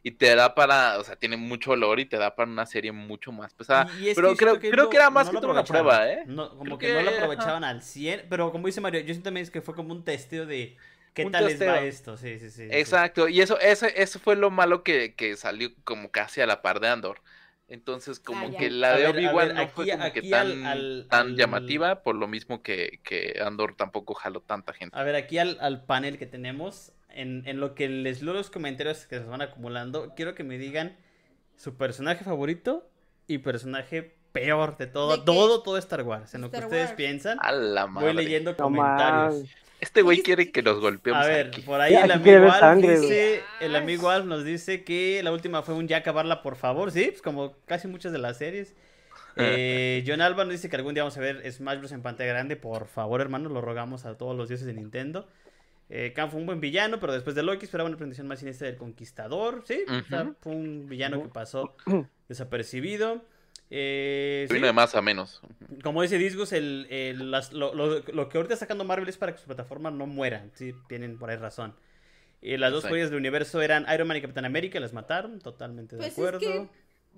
y 0.03 0.13
te 0.13 0.35
da 0.35 0.55
para, 0.55 0.99
o 0.99 1.05
sea, 1.05 1.17
tiene 1.17 1.37
mucho 1.37 1.73
olor 1.73 2.01
y 2.01 2.07
te 2.07 2.17
da 2.17 2.35
para 2.35 2.51
una 2.51 2.65
serie 2.65 2.93
mucho 2.93 3.31
más 3.33 3.53
pesada. 3.55 3.87
Y 3.93 4.09
es 4.09 4.19
pero 4.19 4.37
creo- 4.37 4.59
siento 4.59 4.67
creo 4.69 4.89
no- 4.89 4.89
que 4.89 4.97
era 4.97 5.11
más 5.11 5.29
no 5.29 5.31
que 5.31 5.37
lo 5.37 5.41
todo 5.41 5.51
una 5.51 5.67
prueba, 5.67 6.09
¿eh? 6.11 6.27
No, 6.27 6.57
como 6.59 6.79
que, 6.79 6.91
no 6.91 7.03
lo 7.03 7.11
que, 7.11 7.13
aprovechaban 7.13 7.65
al 7.65 7.83
100, 7.83 8.27
pero 8.29 8.53
como 8.53 8.67
dice 8.67 8.81
Mario, 8.81 9.01
yo 9.01 9.07
siento 9.09 9.25
también 9.25 9.45
es 9.45 9.51
que 9.51 9.63
fue 9.63 9.75
como 9.75 9.93
un 9.95 10.05
testeo 10.05 10.45
de 10.47 10.77
qué 11.15 11.25
Un 11.25 11.33
tal 11.33 11.47
les 11.47 11.67
va 11.67 11.81
testeo. 11.81 11.81
esto. 11.81 12.17
Sí, 12.17 12.39
sí, 12.39 12.51
sí. 12.51 12.79
sí. 12.81 12.99
Exacto, 12.99 13.29
y 13.29 13.41
eso, 13.41 13.59
eso, 13.61 13.87
eso 13.87 14.19
fue 14.21 14.37
lo 14.37 14.51
malo 14.51 14.83
que, 14.85 15.15
que 15.17 15.37
salió 15.37 15.71
como 15.85 16.11
casi 16.13 16.41
a 16.43 16.47
la 16.47 16.63
par 16.63 16.81
de 16.81 16.89
Andor. 16.89 17.23
Entonces, 17.69 18.19
como 18.19 18.47
Ah, 18.47 18.51
ya. 18.51 18.59
que 18.59 18.71
la 18.71 18.97
de 18.97 19.07
Obi-Wan 19.09 19.55
no 19.55 19.69
fue 19.69 19.85
aquí- 19.93 19.99
como 20.01 20.13
que 20.13 20.23
tan, 20.23 20.47
al- 20.47 20.67
al- 20.67 21.07
tan 21.11 21.27
al- 21.29 21.37
llamativa, 21.37 22.03
por 22.03 22.15
lo 22.17 22.27
mismo 22.27 22.63
que, 22.63 23.01
que 23.05 23.39
Andor 23.45 23.75
tampoco 23.77 24.15
jaló 24.15 24.41
tanta 24.41 24.73
gente. 24.73 24.99
A 24.99 25.03
ver, 25.03 25.15
aquí 25.17 25.39
al, 25.39 25.59
al 25.61 25.85
panel 25.85 26.19
que 26.19 26.27
tenemos, 26.27 26.93
en, 27.11 27.47
en 27.47 27.61
lo 27.61 27.75
que 27.75 27.89
les 27.89 28.23
leo 28.23 28.33
los 28.33 28.49
comentarios 28.51 29.07
que 29.07 29.19
se 29.19 29.25
van 29.25 29.43
acumulando, 29.43 30.15
quiero 30.17 30.35
que 30.35 30.45
me 30.45 30.57
digan 30.57 30.97
su 31.57 31.77
personaje 31.77 32.25
favorito 32.25 32.89
y 33.27 33.39
personaje 33.39 34.17
peor 34.33 34.79
de 34.79 34.87
todo, 34.87 35.17
¿De 35.19 35.25
todo, 35.25 35.63
todo 35.63 35.77
Star 35.77 36.03
Wars. 36.03 36.35
En 36.35 36.41
lo 36.43 36.51
que 36.51 36.59
ustedes 36.59 36.85
Wars. 36.87 36.97
piensan, 36.97 37.39
A 37.43 37.53
la 37.53 37.85
voy 37.85 38.15
leyendo 38.15 38.57
comentarios. 38.57 39.45
Este 39.81 40.03
güey 40.03 40.23
quiere 40.23 40.51
que 40.51 40.63
los 40.63 40.81
golpeemos 40.81 41.25
A 41.25 41.29
ver, 41.29 41.47
aquí. 41.49 41.61
por 41.63 41.81
ahí 41.81 41.95
el 41.95 42.11
amigo 42.11 42.51
Alf 42.51 42.81
dice, 42.83 43.43
el 43.61 43.77
amigo 43.77 44.11
Alf 44.11 44.27
nos 44.27 44.45
dice 44.45 44.83
que 44.83 45.23
la 45.23 45.31
última 45.33 45.63
fue 45.63 45.75
un 45.75 45.87
ya 45.87 45.99
acabarla, 45.99 46.43
por 46.43 46.57
favor, 46.57 46.91
sí, 46.91 47.07
pues 47.11 47.23
como 47.23 47.55
casi 47.67 47.87
muchas 47.89 48.13
de 48.13 48.19
las 48.19 48.39
series. 48.39 48.75
Eh, 49.41 50.03
John 50.05 50.21
Alba 50.21 50.43
nos 50.45 50.55
dice 50.55 50.69
que 50.69 50.75
algún 50.75 50.95
día 50.95 51.05
vamos 51.05 51.17
a 51.17 51.21
ver 51.21 51.49
Smash 51.53 51.79
Bros 51.79 51.93
en 51.93 52.03
pantalla 52.03 52.31
grande, 52.33 52.57
por 52.57 52.89
favor, 52.89 53.21
hermano, 53.21 53.49
lo 53.49 53.61
rogamos 53.61 54.05
a 54.05 54.19
todos 54.19 54.37
los 54.37 54.49
dioses 54.49 54.67
de 54.67 54.73
Nintendo. 54.75 55.29
Eh, 55.91 56.13
Khan 56.13 56.29
fue 56.33 56.41
un 56.41 56.47
buen 56.47 56.61
villano, 56.61 56.99
pero 56.99 57.13
después 57.13 57.37
de 57.37 57.45
Loki 57.45 57.65
esperaba 57.65 57.87
una 57.89 57.97
presentación 57.97 58.27
más 58.27 58.41
siniestra 58.41 58.67
del 58.67 58.77
Conquistador, 58.77 59.63
sí, 59.65 59.85
o 59.89 60.03
sea, 60.09 60.23
Ujú. 60.23 60.35
fue 60.41 60.53
un 60.57 60.89
villano 60.89 61.23
que 61.23 61.29
pasó 61.29 61.77
desapercibido. 62.29 63.23
Eh, 63.71 64.47
sí. 64.49 64.55
Vino 64.55 64.67
de 64.67 64.73
más 64.73 64.95
a 64.95 65.03
menos. 65.03 65.41
Como 65.83 66.03
dice 66.03 66.17
Disgus, 66.19 66.53
el, 66.53 66.87
el- 66.91 67.31
las- 67.31 67.53
lo, 67.53 67.75
lo- 67.75 68.01
lo 68.01 68.29
que 68.29 68.39
ahorita 68.39 68.55
está 68.55 68.65
sacando 68.65 68.85
Marvel 68.85 69.09
es 69.09 69.19
para 69.19 69.33
que 69.33 69.39
su 69.39 69.47
plataforma 69.47 69.91
no 69.91 70.07
muera. 70.07 70.47
Sí, 70.55 70.75
tienen 70.89 71.19
por 71.19 71.31
ahí 71.31 71.37
razón. 71.37 71.75
Y 72.41 72.57
las 72.57 72.73
dos 72.73 72.85
joyas 72.87 73.11
del 73.11 73.19
universo 73.19 73.61
eran 73.61 73.85
Iron 73.93 74.07
Man 74.09 74.17
y 74.17 74.21
Capitán 74.23 74.45
América, 74.45 74.79
las 74.81 74.93
mataron, 74.93 75.41
totalmente 75.41 75.97
de 75.97 76.01
Pues 76.01 76.13
es 76.13 76.19
acuerdo. 76.19 76.39
que 76.41 76.69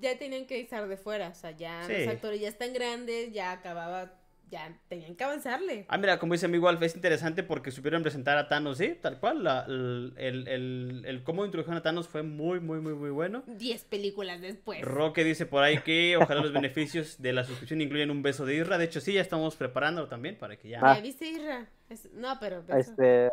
ya 0.01 0.18
tenían 0.18 0.47
que 0.47 0.59
estar 0.60 0.89
de 0.89 0.97
fuera, 0.97 1.28
o 1.28 1.35
sea, 1.35 1.51
ya 1.52 1.85
Sí. 1.86 1.93
los 1.93 2.09
actores 2.09 2.40
ya 2.40 2.48
están 2.48 2.72
grandes, 2.72 3.32
ya 3.32 3.52
acababa, 3.52 4.14
ya 4.51 4.77
tenían 4.89 5.14
que 5.14 5.24
avanzarle. 5.24 5.86
Ah, 5.89 5.97
mira, 5.97 6.18
como 6.18 6.32
dice 6.35 6.47
amigo 6.47 6.68
Alf, 6.68 6.82
es 6.82 6.94
interesante 6.94 7.43
porque 7.43 7.70
supieron 7.70 8.02
presentar 8.02 8.36
a 8.36 8.48
Thanos, 8.48 8.78
sí, 8.78 8.98
tal 9.01 9.18
cual. 9.20 9.44
la- 9.44 9.64
el, 9.68 10.12
el, 10.16 10.48
el- 10.48 11.02
el 11.06 11.22
cómo 11.22 11.44
introdujeron 11.44 11.78
a 11.78 11.82
Thanos 11.82 12.09
fue 12.09 12.22
muy, 12.22 12.60
muy, 12.60 12.81
muy, 12.81 12.94
muy 12.94 13.10
bueno. 13.10 13.44
Diez 13.47 13.85
películas 13.85 14.40
después. 14.40 14.82
Roque 14.82 15.24
dice 15.24 15.47
por 15.47 15.62
ahí 15.62 15.78
que 15.78 16.16
ojalá 16.16 16.40
los 16.43 16.52
beneficios 16.52 17.22
de 17.22 17.32
la 17.32 17.44
suscripción 17.44 17.81
incluyan 17.81 18.10
un 18.10 18.22
beso 18.22 18.44
de 18.44 18.56
Isra. 18.56 18.77
De 18.78 18.85
hecho, 18.86 19.01
sí, 19.01 19.12
ya 19.14 19.20
estamos 19.20 19.56
preparándolo 19.56 20.09
también 20.09 20.36
para 20.36 20.56
que 20.56 20.68
ya. 20.68 20.81
Ah. 20.82 20.97
¿Ya 20.97 21.01
viste, 21.02 21.28
Isra? 21.28 21.66
Es- 21.89 22.12
No, 22.12 22.36
pero... 22.40 22.64
Este. 22.68 23.31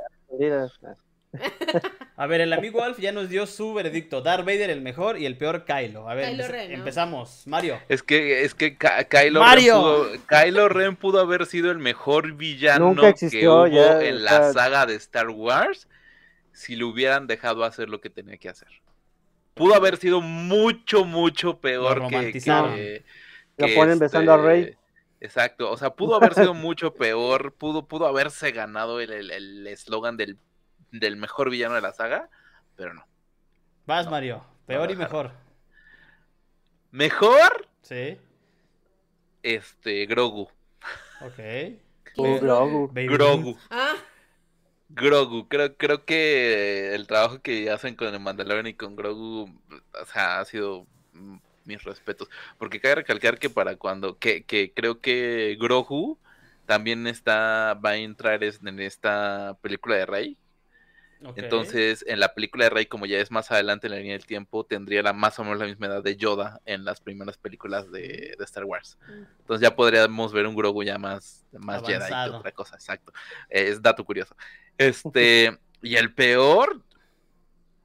A 2.15 2.25
ver, 2.25 2.41
el 2.41 2.51
amigo 2.53 2.83
Alf 2.83 2.97
ya 2.99 3.11
nos 3.11 3.29
dio 3.29 3.45
su 3.45 3.73
veredicto. 3.73 4.21
Darth 4.21 4.45
Vader 4.45 4.69
el 4.69 4.81
mejor 4.81 5.19
y 5.19 5.25
el 5.25 5.37
peor 5.37 5.65
Kylo. 5.65 6.09
A 6.09 6.15
ver, 6.15 6.29
Kylo 6.31 6.43
empe- 6.45 6.47
Ren, 6.49 6.71
¿no? 6.71 6.77
empezamos. 6.79 7.43
Mario. 7.45 7.79
Es 7.89 8.01
que, 8.01 8.41
es 8.43 8.55
que 8.55 8.75
Ka- 8.75 9.03
Kylo, 9.03 9.41
¡Mario! 9.41 9.73
Ren 10.09 10.19
pudo, 10.21 10.27
Kylo 10.27 10.69
Ren 10.69 10.95
pudo 10.95 11.19
haber 11.19 11.45
sido 11.45 11.69
el 11.71 11.77
mejor 11.77 12.33
villano 12.33 12.85
Nunca 12.87 13.09
existió, 13.09 13.39
que 13.39 13.47
hubo 13.47 13.67
ya, 13.67 14.01
en 14.03 14.23
la 14.23 14.51
saga 14.53 14.85
de 14.85 14.95
Star 14.95 15.29
Wars 15.29 15.87
si 16.53 16.75
le 16.75 16.85
hubieran 16.85 17.27
dejado 17.27 17.63
hacer 17.63 17.87
lo 17.89 18.01
que 18.01 18.09
tenía 18.09 18.37
que 18.37 18.49
hacer. 18.49 18.69
Pudo 19.53 19.75
haber 19.75 19.97
sido 19.97 20.21
mucho, 20.21 21.05
mucho 21.05 21.59
peor 21.59 21.99
Lo 21.99 22.07
que, 22.07 22.15
romantizaron. 22.15 22.75
que- 22.75 23.03
Lo 23.57 23.67
que 23.67 23.75
ponen 23.75 23.99
besando 23.99 24.33
a 24.33 24.37
Rey. 24.37 24.75
Exacto, 25.19 25.69
o 25.71 25.77
sea, 25.77 25.91
pudo 25.91 26.15
haber 26.15 26.33
sido 26.35 26.53
mucho 26.53 26.93
peor, 26.93 27.53
pudo, 27.53 27.87
pudo 27.87 28.05
haberse 28.07 28.51
ganado 28.51 28.99
el 29.01 29.11
el- 29.11 29.31
el 29.31 29.67
eslogan 29.67 30.15
del, 30.17 30.37
del 30.91 31.17
mejor 31.17 31.49
villano 31.49 31.75
de 31.75 31.81
la 31.81 31.93
saga, 31.93 32.29
pero 32.75 32.93
no. 32.93 33.05
Vas, 33.85 34.05
No, 34.05 34.11
Mario. 34.11 34.43
Peor 34.65 34.87
no 34.87 34.93
y 34.93 34.95
mejor. 34.97 35.31
Mejor, 36.91 37.67
Sí. 37.81 38.17
este, 39.43 40.05
Grogu. 40.05 40.49
Ok. 41.21 41.39
Grogu. 42.15 42.87
Baby 42.87 43.07
Grogu. 43.07 43.57
Ah, 43.69 43.95
Grogu, 44.89 45.47
creo, 45.47 45.75
creo 45.75 46.05
que 46.05 46.95
el 46.95 47.07
trabajo 47.07 47.41
que 47.41 47.69
hacen 47.69 47.95
con 47.95 48.13
el 48.13 48.19
Mandalorian 48.19 48.67
y 48.67 48.73
con 48.73 48.95
Grogu, 48.95 49.43
o 50.01 50.05
sea, 50.05 50.39
ha 50.39 50.45
sido 50.45 50.87
mis 51.65 51.83
respetos. 51.83 52.29
Porque 52.57 52.79
cabe 52.79 52.95
recalcar 52.95 53.37
que 53.37 53.49
para 53.49 53.75
cuando, 53.75 54.17
que, 54.17 54.43
que 54.43 54.71
creo 54.73 54.99
que 55.01 55.57
Grogu 55.59 56.17
también 56.65 57.05
está, 57.07 57.73
va 57.75 57.91
a 57.91 57.97
entrar 57.97 58.43
en 58.43 58.79
esta 58.79 59.57
película 59.61 59.95
de 59.97 60.05
Rey. 60.05 60.37
Entonces, 61.35 62.03
en 62.07 62.19
la 62.19 62.33
película 62.33 62.65
de 62.65 62.69
Rey, 62.69 62.85
como 62.85 63.05
ya 63.05 63.17
es 63.19 63.31
más 63.31 63.51
adelante 63.51 63.87
en 63.87 63.91
la 63.91 63.99
línea 63.99 64.13
del 64.13 64.25
tiempo, 64.25 64.65
tendría 64.65 65.01
la 65.01 65.13
más 65.13 65.39
o 65.39 65.43
menos 65.43 65.59
la 65.59 65.65
misma 65.65 65.87
edad 65.87 66.03
de 66.03 66.15
Yoda 66.15 66.61
en 66.65 66.85
las 66.85 67.01
primeras 67.01 67.37
películas 67.37 67.91
de, 67.91 68.35
de 68.37 68.43
Star 68.43 68.65
Wars. 68.65 68.97
Entonces 69.39 69.61
ya 69.61 69.75
podríamos 69.75 70.33
ver 70.33 70.45
un 70.45 70.55
Grogu 70.55 70.83
ya 70.83 70.97
más, 70.97 71.45
más 71.51 71.81
Jedi 71.85 72.07
que 72.07 72.35
otra 72.35 72.51
cosa, 72.51 72.75
exacto. 72.75 73.11
Es 73.49 73.81
dato 73.81 74.03
curioso. 74.05 74.35
Este, 74.77 75.57
y 75.81 75.95
el 75.95 76.13
peor. 76.13 76.81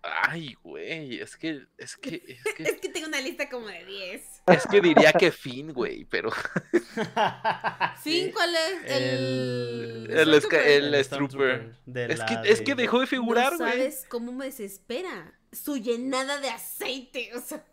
Ay, 0.03 0.55
güey, 0.65 1.21
es 1.21 1.37
que, 1.37 1.65
es 1.79 1.97
que, 1.97 2.17
es 2.27 2.55
que, 2.57 2.63
es 2.65 2.81
que 2.81 2.89
tengo 2.89 3.07
una 3.07 3.21
lista 3.21 3.49
como 3.49 3.69
de 3.69 3.85
10. 3.85 4.43
es 4.49 4.67
que 4.67 4.81
diría 4.81 5.13
que 5.13 5.31
Finn, 5.31 5.73
güey, 5.73 6.05
pero 6.05 6.31
¿Fin? 8.03 8.33
¿Cuál 8.33 8.55
es? 8.55 8.85
El- 8.91 9.03
El... 9.03 10.07
El 10.11 10.19
el- 10.21 10.35
es 10.35 10.47
que, 12.25 12.41
es 12.45 12.61
que 12.63 12.75
dejó 12.75 13.01
de 13.01 13.07
figurar, 13.07 13.53
no 13.53 13.59
güey. 13.59 13.71
sabes 13.73 14.07
cómo 14.09 14.33
me 14.33 14.47
desespera. 14.47 15.33
Su 15.53 15.77
llenada 15.77 16.41
de 16.41 16.49
aceite, 16.51 17.31
o 17.37 17.41
sea... 17.41 17.65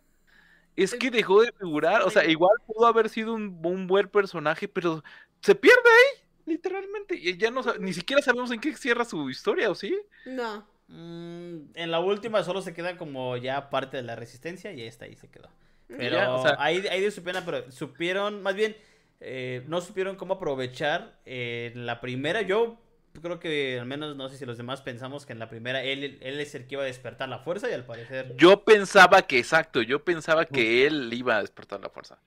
Es 0.76 0.94
que 0.94 1.10
dejó 1.12 1.42
de 1.42 1.52
figurar, 1.52 2.04
o 2.04 2.10
sea, 2.10 2.26
igual 2.26 2.56
pudo 2.66 2.86
haber 2.88 3.10
sido 3.10 3.34
un, 3.34 3.60
un 3.64 3.88
buen 3.88 4.08
personaje, 4.08 4.68
pero 4.68 5.04
se 5.42 5.54
pierde 5.56 5.78
ahí, 5.90 6.24
literalmente. 6.46 7.16
Y 7.16 7.38
ya 7.38 7.52
no, 7.52 7.62
ni 7.80 7.92
siquiera 7.94 8.22
sabemos 8.22 8.52
en 8.52 8.62
qué 8.62 8.76
cierra 8.78 9.04
su 9.04 9.30
historia, 9.30 9.70
¿o 9.72 9.76
sí? 9.76 9.98
No. 10.26 10.66
Mm, 10.90 11.72
en 11.76 11.92
la 11.92 12.00
última 12.00 12.44
solo 12.44 12.62
se 12.62 12.74
queda 12.74 12.98
como 12.98 13.38
ya 13.38 13.70
parte 13.70 13.98
de 13.98 14.04
la 14.04 14.16
resistencia 14.16 14.72
y 14.74 14.82
esta 14.82 15.06
ahí 15.06 15.16
se 15.16 15.30
quedó. 15.30 15.50
Pero 15.88 16.16
ya, 16.18 16.32
o 16.34 16.42
sea- 16.42 16.56
ahí, 16.60 16.86
ahí 16.88 17.02
de 17.02 17.12
su 17.12 17.24
pena, 17.24 17.44
pero 17.46 17.72
supieron, 17.72 18.42
más 18.42 18.56
bien, 18.56 18.76
eh, 19.20 19.64
no 19.68 19.82
supieron 19.82 20.16
cómo 20.16 20.36
aprovechar 20.36 21.20
eh, 21.26 21.72
la 21.76 22.02
primera. 22.02 22.42
Yo 22.42 22.80
creo 23.22 23.40
que 23.40 23.80
al 23.80 23.86
menos 23.86 24.16
no 24.16 24.30
sé 24.30 24.38
si 24.38 24.46
los 24.46 24.58
demás 24.58 24.82
pensamos 24.82 25.26
que 25.26 25.34
en 25.34 25.40
la 25.40 25.50
primera 25.50 25.84
él, 25.84 26.18
él 26.22 26.40
es 26.40 26.56
el 26.56 26.68
que 26.68 26.76
iba 26.76 26.84
a 26.84 26.88
despertar 26.88 27.30
la 27.30 27.40
fuerza 27.40 27.70
y 27.70 27.74
al 27.74 27.86
parecer... 27.86 28.36
Yo 28.38 28.64
pensaba 28.64 29.22
que, 29.24 29.40
exacto, 29.40 29.82
yo 29.82 30.04
pensaba 30.04 30.46
que 30.46 30.88
él 30.88 31.12
iba 31.14 31.38
a 31.38 31.42
despertar 31.42 31.80
la 31.82 31.90
fuerza. 31.90 32.20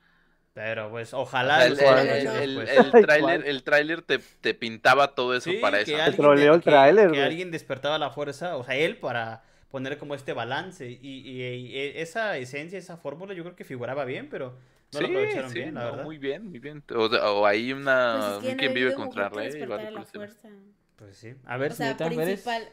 Pero 0.53 0.89
pues 0.91 1.13
ojalá. 1.13 1.65
el, 1.65 1.75
lo 1.75 1.97
el- 1.97 2.07
el- 2.09 2.55
después. 2.55 2.69
el 2.69 2.91
tráiler, 3.07 3.21
¿cuál? 3.39 3.45
el 3.45 3.63
tráiler 3.63 4.01
te, 4.03 4.19
te 4.19 4.53
pintaba 4.53 5.15
todo 5.15 5.35
eso 5.35 5.49
Sí, 5.49 5.57
para 5.57 5.83
que 5.83 5.93
eso. 5.93 6.01
alguien, 6.03 6.21
troleó 6.21 6.51
de- 6.51 6.57
el 6.57 7.11
que- 7.11 7.23
alguien 7.23 7.51
despertaba 7.51 7.97
la 7.97 8.11
fuerza, 8.11 8.55
o 8.57 8.63
sea, 8.63 8.75
él 8.75 8.97
para 8.97 9.43
poner 9.71 9.97
como 9.97 10.13
este 10.13 10.33
balance. 10.33 10.87
Y, 10.91 10.97
y- 11.01 11.41
y 11.41 11.77
esa 11.97 12.37
esencia, 12.37 12.77
esa 12.77 12.97
fórmula, 12.97 13.33
yo 13.33 13.43
creo 13.43 13.55
que 13.55 13.63
figuraba 13.63 14.05
bien, 14.05 14.29
pero 14.29 14.55
no 14.93 15.01
lo 15.01 15.07
sí, 15.07 15.13
aprovecharon 15.13 15.49
sí, 15.49 15.59
bien, 15.59 15.73
la 15.73 15.79
no, 15.85 15.89
verdad. 15.91 16.03
muy 16.03 16.17
bien, 16.19 16.47
muy 16.47 16.59
bien. 16.59 16.83
O, 16.95 17.05
o 17.05 17.45
hay 17.47 17.73
una 17.73 18.13
Pues 18.13 18.25
es 18.25 18.39
que 18.43 18.49
un 18.51 18.51
no 18.53 18.59
quien 18.59 18.73
vive 18.75 18.93
contra 18.93 19.29
rey 19.29 19.59
la 19.59 20.03
fuerza. 20.05 20.49
Pues 20.97 21.17
sí. 21.17 21.33
A 21.45 21.57
ver, 21.57 21.71
O 21.71 21.75
sea, 21.75 21.97
principal. 21.97 22.69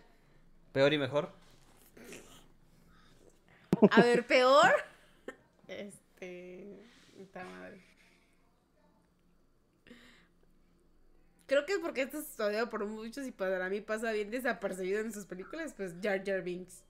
peor 0.73 0.93
y 0.93 0.99
mejor. 0.99 1.31
A 3.91 4.03
ver, 4.03 4.27
peor. 4.27 4.71
Este. 5.69 6.77
Puta 7.17 7.45
madre. 7.45 7.81
Creo 11.51 11.67
que 11.67 11.73
es 11.73 11.79
porque 11.81 12.03
esto 12.03 12.21
es 12.21 12.39
odiado 12.39 12.71
por 12.71 12.87
muchos 12.87 13.27
y 13.27 13.33
para 13.33 13.69
mí 13.69 13.81
pasa 13.81 14.13
bien 14.13 14.31
desapercibido 14.31 15.01
en 15.01 15.13
sus 15.13 15.27
películas, 15.27 15.75
pues 15.77 15.97
Jar 16.01 16.23
Jar 16.25 16.43
Binks. 16.43 16.85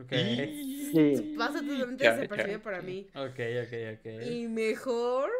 Ok. 0.00 0.12
Sí. 0.12 1.34
Pasa 1.36 1.54
totalmente 1.54 2.04
Jar 2.04 2.12
Jar 2.12 2.20
desapercibido 2.20 2.62
para 2.62 2.80
mí. 2.80 3.08
Ok, 3.16 3.40
ok, 3.64 3.98
ok. 3.98 4.22
Y 4.24 4.46
mejor, 4.46 5.30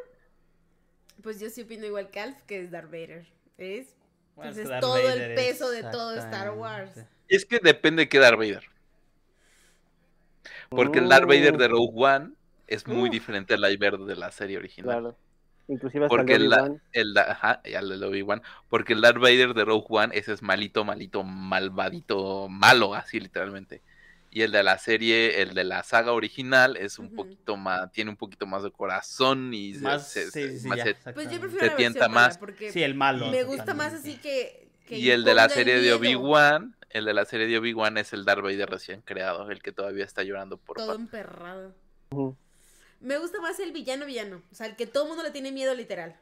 pues 1.23 1.39
yo 1.39 1.49
sí 1.51 1.63
opino 1.63 1.87
igual 1.87 2.11
que 2.11 2.19
Alf, 2.19 2.37
que 2.49 2.61
es 2.63 2.73
Darth 2.73 2.91
Vader. 2.91 3.29
Es, 3.59 3.95
Bueno, 4.35 4.51
pues 4.51 4.57
es 4.57 4.59
es 4.59 4.63
que 4.65 4.69
Darth 4.71 4.81
todo 4.81 5.09
el 5.09 5.35
peso 5.37 5.71
de 5.71 5.83
todo 5.85 6.17
Star 6.17 6.51
Wars. 6.51 6.91
Es 7.29 7.45
que 7.45 7.61
depende 7.61 8.03
de 8.03 8.09
qué 8.09 8.19
Darth 8.19 8.39
Vader. 8.39 8.65
Porque 10.69 10.99
el 10.99 11.09
Darth 11.09 11.29
Vader 11.29 11.59
de 11.59 11.69
Rogue 11.69 11.93
One 11.95 12.33
es 12.67 12.85
muy 12.89 13.09
diferente 13.09 13.55
al 13.55 13.61
Darth 13.61 13.79
Vader 13.79 14.01
de 14.01 14.17
la 14.17 14.33
serie 14.33 14.57
original. 14.57 14.99
Claro. 15.01 15.28
Inclusive 15.69 16.07
hasta 16.07 16.17
Porque 16.17 16.35
el 16.35 16.53
Obi-Wan. 16.53 16.83
El, 16.93 17.17
ajá. 17.19 17.63
Porque 18.69 18.95
el 18.95 19.01
Darth 19.03 19.19
Vader 19.19 19.55
de 19.55 19.65
Rogue 19.65 19.87
One, 19.89 20.17
ese 20.17 20.33
es 20.33 20.43
malito, 20.43 20.85
malito, 20.85 21.23
malvadito, 21.23 22.49
malo, 22.49 22.95
así 22.95 23.21
literalmente. 23.21 23.83
Y 24.31 24.43
el 24.43 24.53
de 24.53 24.63
la 24.63 24.79
serie, 24.79 25.41
el 25.43 25.55
de 25.55 25.65
la 25.65 25.83
saga 25.83 26.13
original, 26.13 26.77
es 26.77 26.99
un 26.99 27.15
poquito 27.15 27.57
más, 27.57 27.91
tiene 27.93 28.11
un 28.11 28.17
poquito 28.17 28.47
más 28.47 28.63
de 28.63 28.71
corazón 28.71 29.53
y 29.55 29.75
se- 29.75 29.81
Más, 29.81 30.09
se- 30.09 30.25
sí, 30.27 30.31
se- 30.31 30.51
sí, 30.53 30.59
sí, 30.61 30.69
más 30.69 30.79
ya, 30.79 30.85
se- 30.85 30.95
Pues 30.95 31.05
yo 31.05 31.11
exactamente. 31.13 31.39
prefiero 31.41 31.65
Te 31.65 31.71
la 31.71 31.77
tienta 31.77 32.09
más. 32.09 32.39
porque 32.39 32.73
Sí, 32.73 32.83
el 32.83 32.95
malo. 32.95 33.29
me 33.31 33.43
gusta 33.45 33.75
más 33.75 33.93
así 33.95 34.17
que, 34.19 34.69
que 34.87 34.99
Y 34.99 35.11
el 35.11 35.25
de 35.25 35.35
la 35.35 35.49
serie 35.49 35.81
de 35.81 35.93
Obi-Wan, 35.93 36.77
el 36.91 37.05
de 37.05 37.15
la 37.15 37.25
serie 37.27 37.47
de 37.47 37.59
Obi-Wan 37.59 37.97
es 37.99 38.13
el 38.15 38.25
Darth 38.25 38.43
Vader 38.43 38.69
recién 38.71 39.03
creado, 39.03 39.51
el 39.51 39.63
que 39.63 39.73
todavía 39.73 40.05
está 40.05 40.23
llorando 40.23 40.57
por 40.59 40.77
Todo 40.79 40.95
emperrado. 40.95 41.75
Ujú. 42.11 42.37
Me 43.01 43.19
gusta 43.19 43.41
más 43.41 43.59
el 43.61 43.73
villano 43.73 44.07
villano. 44.07 44.43
O 44.51 44.55
sea, 44.55 44.67
el 44.67 44.77
que 44.77 44.87
todo 44.87 45.05
el 45.05 45.09
mundo 45.11 45.23
le 45.23 45.31
tiene 45.31 45.53
miedo 45.53 45.75
literal. 45.75 46.17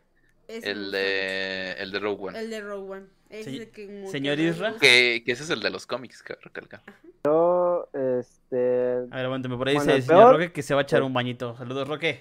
Ese 0.48 0.70
El 0.70 0.90
de, 0.92 1.72
el 1.78 1.90
de 1.90 1.98
Rogue. 1.98 2.28
One. 2.28 2.38
El 2.38 2.50
de 2.50 2.60
Rogue 2.60 2.90
One. 2.92 3.06
Se- 3.30 3.70
que 3.70 4.06
señor 4.08 4.38
Isra. 4.38 4.74
Que, 4.80 5.22
que 5.26 5.32
ese 5.32 5.42
es 5.42 5.50
el 5.50 5.60
de 5.60 5.70
los 5.70 5.86
cómics, 5.86 6.22
cabe 6.22 6.38
recalcar. 6.42 6.82
Yo, 7.24 7.88
este. 7.92 8.98
A 9.10 9.16
ver, 9.16 9.24
aguántame, 9.26 9.56
por 9.56 9.66
ahí 9.68 9.74
Bueno, 9.74 9.92
dice 9.92 9.96
el 9.96 10.02
el 10.02 10.06
señor 10.06 10.20
peor- 10.22 10.32
Roque 10.34 10.52
que 10.52 10.62
se 10.62 10.74
va 10.74 10.80
a 10.80 10.84
echar 10.84 11.02
un 11.02 11.12
bañito. 11.12 11.56
Saludos, 11.56 11.88
Roque. 11.88 12.20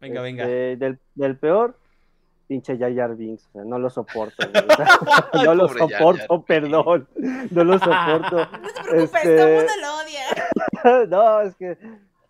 Venga, 0.00 0.20
venga. 0.22 0.44
este, 0.44 0.76
Del, 0.76 0.98
del 1.14 1.36
peor, 1.36 1.78
pinche 2.48 2.76
Jar 2.78 3.14
Binks. 3.14 3.46
O 3.48 3.52
sea, 3.52 3.64
no 3.64 3.78
lo 3.78 3.88
soporto. 3.90 4.36
no 5.44 5.54
lo 5.54 5.68
soporto, 5.68 6.42
perdón. 6.44 7.06
No 7.50 7.64
lo 7.64 7.78
soporto. 7.78 8.36
No 8.60 8.68
te 8.72 8.82
preocupes, 8.82 9.14
Este- 9.24 9.36
todo 9.36 9.46
el 9.48 9.54
mundo 9.56 9.72
lo 9.80 9.96
odia. 10.00 11.06
no, 11.08 11.40
es 11.42 11.54
que, 11.56 11.78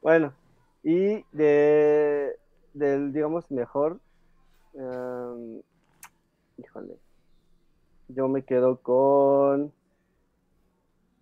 bueno, 0.05 0.35
y 0.82 1.24
de, 1.32 2.39
del, 2.74 3.10
digamos, 3.12 3.51
mejor, 3.51 3.98
em, 4.74 5.62
híjole, 6.59 6.98
yo 8.09 8.28
me 8.28 8.44
quedo 8.44 8.82
con 8.82 9.72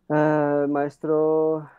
ah, 0.08 0.66
maestro, 0.68 1.70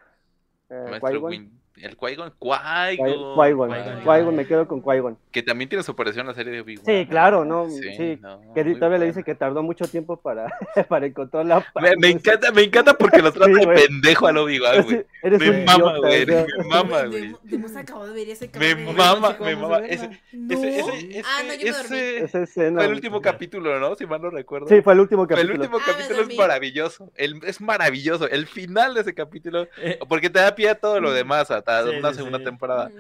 eh, 0.70 0.88
Maestro 0.92 1.10
Qui-Gon. 1.20 1.30
Win- 1.32 1.63
el 1.84 1.98
Qui-Gon, 1.98 2.34
Qui- 2.40 4.32
me 4.32 4.46
quedo 4.46 4.68
con 4.68 4.82
Qui-Gon. 4.82 5.18
Que 5.32 5.44
también 5.44 5.70
tiene 5.70 5.84
su 5.84 5.92
aparición 5.92 6.22
en 6.24 6.28
la 6.28 6.34
serie 6.34 6.52
de 6.54 6.62
Obi-Wan. 6.62 6.86
Sí, 6.86 7.06
claro, 7.10 7.44
¿no? 7.46 7.70
Sí, 7.70 8.20
no, 8.22 8.42
Que 8.54 8.64
todavía 8.76 9.00
le 9.00 9.06
dice 9.08 9.24
que 9.24 9.36
tardó 9.36 9.64
mucho 9.64 9.88
tiempo 9.88 10.18
para, 10.18 10.48
para 10.90 11.06
encontrar 11.06 11.46
la 11.46 11.66
Me, 11.82 11.96
me 11.98 12.10
encanta, 12.10 12.52
me 12.52 12.64
encanta 12.64 12.94
porque 12.94 13.22
lo 13.22 13.32
trata 13.32 13.48
Sí, 13.52 13.60
de 13.60 13.66
güey. 13.66 13.88
pendejo 13.88 14.28
al 14.28 14.38
Obi-Wan, 14.38 14.84
güey. 14.84 15.06
Eres 15.24 15.40
Me 15.40 15.50
un 15.50 15.66
mama, 15.66 15.92
idiota, 15.98 15.98
güey. 16.00 16.26
Me 16.26 16.64
mama, 16.70 17.04
güey. 17.06 17.36
Acabado 17.78 18.08
de 18.08 18.14
ver 18.14 18.30
ese 18.30 18.50
Me 18.60 18.76
mama, 18.76 19.36
me 19.40 19.56
mama. 19.56 19.78
a. 19.78 19.86
Ese, 19.86 20.10
ese, 20.50 20.80
ese, 20.80 21.20
ese, 21.20 21.24
Ah, 21.26 21.42
no, 21.46 21.54
yo 21.56 21.66
me 21.66 21.72
dormí. 21.72 21.98
ese 21.98 22.18
Esa 22.24 22.44
escena. 22.44 22.78
fue 22.78 22.86
el 22.86 22.92
último 22.94 23.22
capítulo, 23.22 23.80
¿no? 23.80 23.96
Si 23.96 24.06
mal 24.06 24.22
no 24.22 24.30
recuerdo. 24.30 24.68
Sí, 24.68 24.82
fue 24.82 24.94
el 24.94 25.00
último 25.00 25.24
el 25.24 25.28
capítulo. 25.30 25.54
último 25.56 25.78
Ah, 25.82 25.86
capítulo 25.86 26.22
es 26.22 26.38
maravilloso. 26.38 27.12
El, 27.16 27.42
es 27.46 27.60
maravilloso. 27.62 28.30
El 28.30 28.46
final 28.48 28.94
de 28.94 29.02
ese 29.02 29.14
capítulo. 29.14 29.68
Eh, 29.82 30.00
Porque 30.08 30.30
te 30.30 30.40
da 30.40 30.56
pie 30.56 30.70
a 30.70 30.76
todo 30.76 31.00
lo 31.02 31.12
demás, 31.12 31.52
Sí, 31.82 31.90
una 31.98 32.10
sí, 32.10 32.16
segunda 32.16 32.38
sí. 32.38 32.44
temporada. 32.44 32.92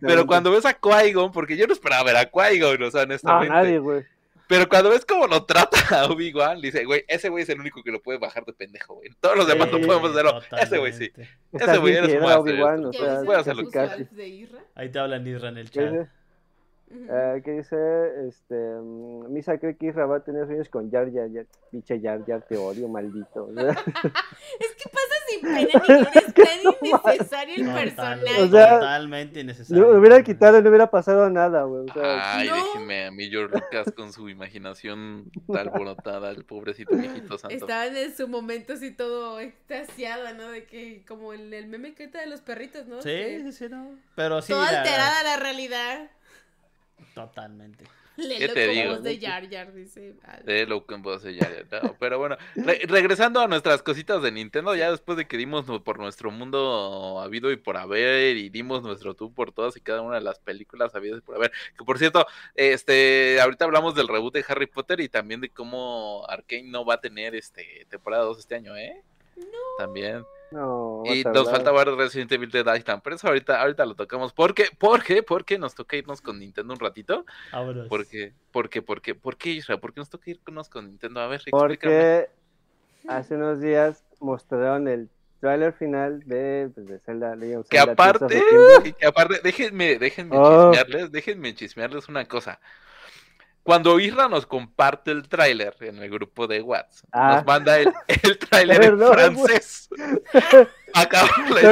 Pero 0.00 0.26
cuando 0.26 0.50
ves 0.50 0.64
a 0.66 0.78
Qui-Gon, 0.78 1.32
porque 1.32 1.56
yo 1.56 1.66
no 1.66 1.72
esperaba 1.72 2.04
ver 2.04 2.16
a 2.16 2.30
Qui-Gon, 2.30 2.82
o 2.82 2.90
sea, 2.90 3.00
No, 3.00 3.04
honestamente. 3.06 3.48
nadie, 3.48 3.78
güey. 3.78 4.04
Pero 4.48 4.68
cuando 4.68 4.90
ves 4.90 5.06
cómo 5.06 5.26
lo 5.26 5.44
trata 5.46 5.78
a 6.02 6.06
Obi-Wan, 6.06 6.60
dice, 6.60 6.84
güey, 6.84 7.04
ese 7.08 7.30
güey 7.30 7.42
es 7.42 7.48
el 7.48 7.58
único 7.60 7.82
que 7.82 7.90
lo 7.90 8.02
puede 8.02 8.18
bajar 8.18 8.44
de 8.44 8.52
pendejo, 8.52 8.96
güey. 8.96 9.08
Todos 9.18 9.36
los 9.36 9.46
demás 9.46 9.70
no 9.72 9.80
podemos 9.80 10.10
hacerlo. 10.10 10.42
Ese 10.60 10.76
güey 10.78 10.92
sí. 10.92 11.10
Ese 11.52 11.78
güey 11.78 11.96
eres 11.96 12.14
un. 12.20 12.30
Obi-Wan. 12.30 12.90
Ahí 14.74 14.90
te 14.90 14.98
hablan 14.98 15.26
Isra 15.26 15.48
en 15.48 15.58
el 15.58 15.70
¿Qué 15.70 15.80
chat. 15.80 16.08
Eh, 16.94 17.42
¿Qué 17.44 17.50
dice? 17.52 17.76
Este, 18.28 18.54
mm, 18.54 19.32
Misa 19.32 19.58
cree 19.58 19.76
que 19.76 19.86
Isra 19.86 20.06
va 20.06 20.16
a 20.18 20.24
tener 20.24 20.46
sueños 20.46 20.68
con 20.68 20.90
Jar 20.90 21.10
Jar 21.12 21.28
Jar. 21.32 21.46
Pinche 21.70 22.00
Jar 22.00 22.24
Jar, 22.26 22.42
te 22.48 22.56
odio, 22.56 22.88
maldito. 22.88 23.48
Es 23.56 24.74
que 24.74 24.88
pasa 24.90 25.14
sin 25.28 25.40
pena 25.40 25.60
ni 25.60 25.66
gloria, 25.86 26.10
es 26.14 26.34
tan 26.34 27.48
innecesario 27.50 27.54
el 27.66 27.74
personaje. 27.74 28.42
O 28.42 28.48
sea, 28.48 28.74
totalmente 28.78 29.40
innecesario. 29.40 29.92
lo 29.92 29.98
hubiera 29.98 30.22
quitado 30.22 30.58
y 30.58 30.62
no 30.62 30.68
hubiera 30.68 30.90
pasado 30.90 31.28
nada, 31.30 31.62
güey. 31.64 31.88
O 31.88 31.92
sea, 31.92 32.36
Ay, 32.36 32.48
No. 32.48 32.54
déjenme 32.56 33.06
a 33.06 33.10
mí 33.10 33.28
George 33.30 33.54
Lucas 33.58 33.92
con 33.96 34.12
su 34.12 34.28
imaginación 34.28 35.30
alborotada, 35.54 36.30
el 36.30 36.44
pobrecito 36.44 36.94
viejito 36.96 37.38
santo. 37.38 37.54
Estaban 37.56 37.96
en 37.96 38.14
su 38.14 38.28
momento 38.28 38.74
así 38.74 38.90
todo 38.90 39.40
extasiada, 39.40 40.32
¿no? 40.34 40.50
De 40.50 40.64
que 40.64 41.04
como 41.06 41.32
el, 41.32 41.52
el 41.54 41.66
meme 41.68 41.94
que 41.94 42.04
está 42.04 42.20
de 42.20 42.26
los 42.26 42.40
perritos, 42.40 42.86
¿no? 42.86 43.00
Sí, 43.02 43.08
Que 43.08 43.40
sí, 43.44 43.52
sí, 43.52 43.66
no. 43.70 43.90
Pero 44.14 44.42
sí. 44.42 44.52
Toda 44.52 44.70
la- 44.70 44.80
alterada 44.80 45.22
la 45.22 45.36
realidad. 45.36 46.10
Totalmente. 47.14 47.84
Léelo 48.14 48.52
te 48.52 48.68
digo? 48.68 48.90
voz 48.90 49.02
de 49.02 49.18
Jar 49.18 49.48
Jar, 49.48 49.72
dice. 49.72 50.14
Alf. 50.24 50.44
De 50.44 50.66
lo 50.66 50.84
que 50.86 50.98
puedo 50.98 51.16
hacer 51.16 51.32
ya, 51.34 51.50
ya, 51.70 51.80
no, 51.80 51.96
pero 51.98 52.18
bueno, 52.18 52.36
re- 52.56 52.82
regresando 52.86 53.40
a 53.40 53.48
nuestras 53.48 53.82
cositas 53.82 54.20
de 54.22 54.30
Nintendo, 54.30 54.74
ya 54.76 54.90
después 54.90 55.16
de 55.16 55.26
que 55.26 55.38
dimos 55.38 55.64
por 55.80 55.98
nuestro 55.98 56.30
mundo 56.30 57.20
habido 57.22 57.50
y 57.50 57.56
por 57.56 57.78
haber, 57.78 58.36
y 58.36 58.50
dimos 58.50 58.82
nuestro 58.82 59.14
tour 59.14 59.32
por 59.32 59.50
todas 59.52 59.78
y 59.78 59.80
cada 59.80 60.02
una 60.02 60.16
de 60.16 60.20
las 60.20 60.38
películas 60.38 60.94
habidas 60.94 61.20
y 61.20 61.22
por 61.22 61.36
haber, 61.36 61.52
que 61.78 61.84
por 61.86 61.98
cierto, 61.98 62.26
este, 62.54 63.40
ahorita 63.40 63.64
hablamos 63.64 63.94
del 63.94 64.08
reboot 64.08 64.34
de 64.34 64.44
Harry 64.46 64.66
Potter 64.66 65.00
y 65.00 65.08
también 65.08 65.40
de 65.40 65.48
cómo 65.48 66.26
Arkane 66.28 66.64
no 66.64 66.84
va 66.84 66.94
a 66.94 67.00
tener 67.00 67.34
este 67.34 67.86
temporada 67.88 68.24
2 68.24 68.38
este 68.40 68.54
año, 68.56 68.76
¿eh? 68.76 69.02
También. 69.78 70.22
No. 70.52 71.02
Y 71.06 71.24
nos 71.24 71.50
falta 71.50 71.72
ver 71.72 71.88
Resident 71.88 72.30
Evil 72.32 72.50
Dead 72.50 72.74
Island, 72.76 73.00
pero 73.02 73.16
eso 73.16 73.28
ahorita, 73.28 73.60
ahorita 73.60 73.84
lo 73.86 73.94
tocamos. 73.94 74.32
¿Por 74.32 74.54
qué? 74.54 74.66
¿Por 74.78 75.02
qué? 75.02 75.22
Porque 75.22 75.58
nos 75.58 75.74
toca 75.74 75.96
irnos 75.96 76.20
con 76.20 76.38
Nintendo 76.38 76.72
un 76.74 76.80
ratito. 76.80 77.24
Vámonos. 77.52 77.88
¿Por 77.88 78.06
qué? 78.06 78.32
¿Por 78.50 78.68
qué? 78.68 78.82
¿Por 78.82 79.00
qué? 79.00 79.14
¿Por 79.14 79.36
qué, 79.36 79.50
Isra? 79.50 79.78
¿Por 79.78 79.92
qué 79.92 80.00
nos 80.00 80.10
toca 80.10 80.30
irnos 80.30 80.68
con 80.68 80.86
Nintendo? 80.86 81.20
A 81.20 81.26
ver, 81.26 81.36
explícame. 81.36 81.68
Porque 81.68 82.30
hace 83.08 83.34
unos 83.34 83.60
días 83.60 84.04
mostraron 84.20 84.86
el 84.88 85.08
tráiler 85.40 85.72
final 85.72 86.20
de, 86.24 86.70
pues, 86.72 86.86
de 86.86 86.98
Zelda 87.00 87.34
Legend 87.34 87.66
Que 87.66 87.80
aparte, 87.80 88.42
que 88.96 89.06
aparte, 89.06 89.40
déjenme, 89.42 89.98
déjenme 89.98 90.36
Oh. 90.38 90.70
chismearles, 90.70 91.10
déjenme 91.10 91.54
chismearles 91.54 92.08
una 92.08 92.24
cosa. 92.26 92.60
Cuando 93.62 94.00
Isra 94.00 94.28
nos 94.28 94.44
comparte 94.44 95.12
el 95.12 95.28
tráiler 95.28 95.76
en 95.80 95.98
el 96.02 96.10
grupo 96.10 96.46
de 96.48 96.62
WhatsApp, 96.62 97.08
Ah. 97.12 97.36
nos 97.36 97.44
manda 97.46 97.78
el, 97.78 97.92
el 98.08 98.38
tráiler 98.38 98.82
en 98.84 98.98
francés. 98.98 99.88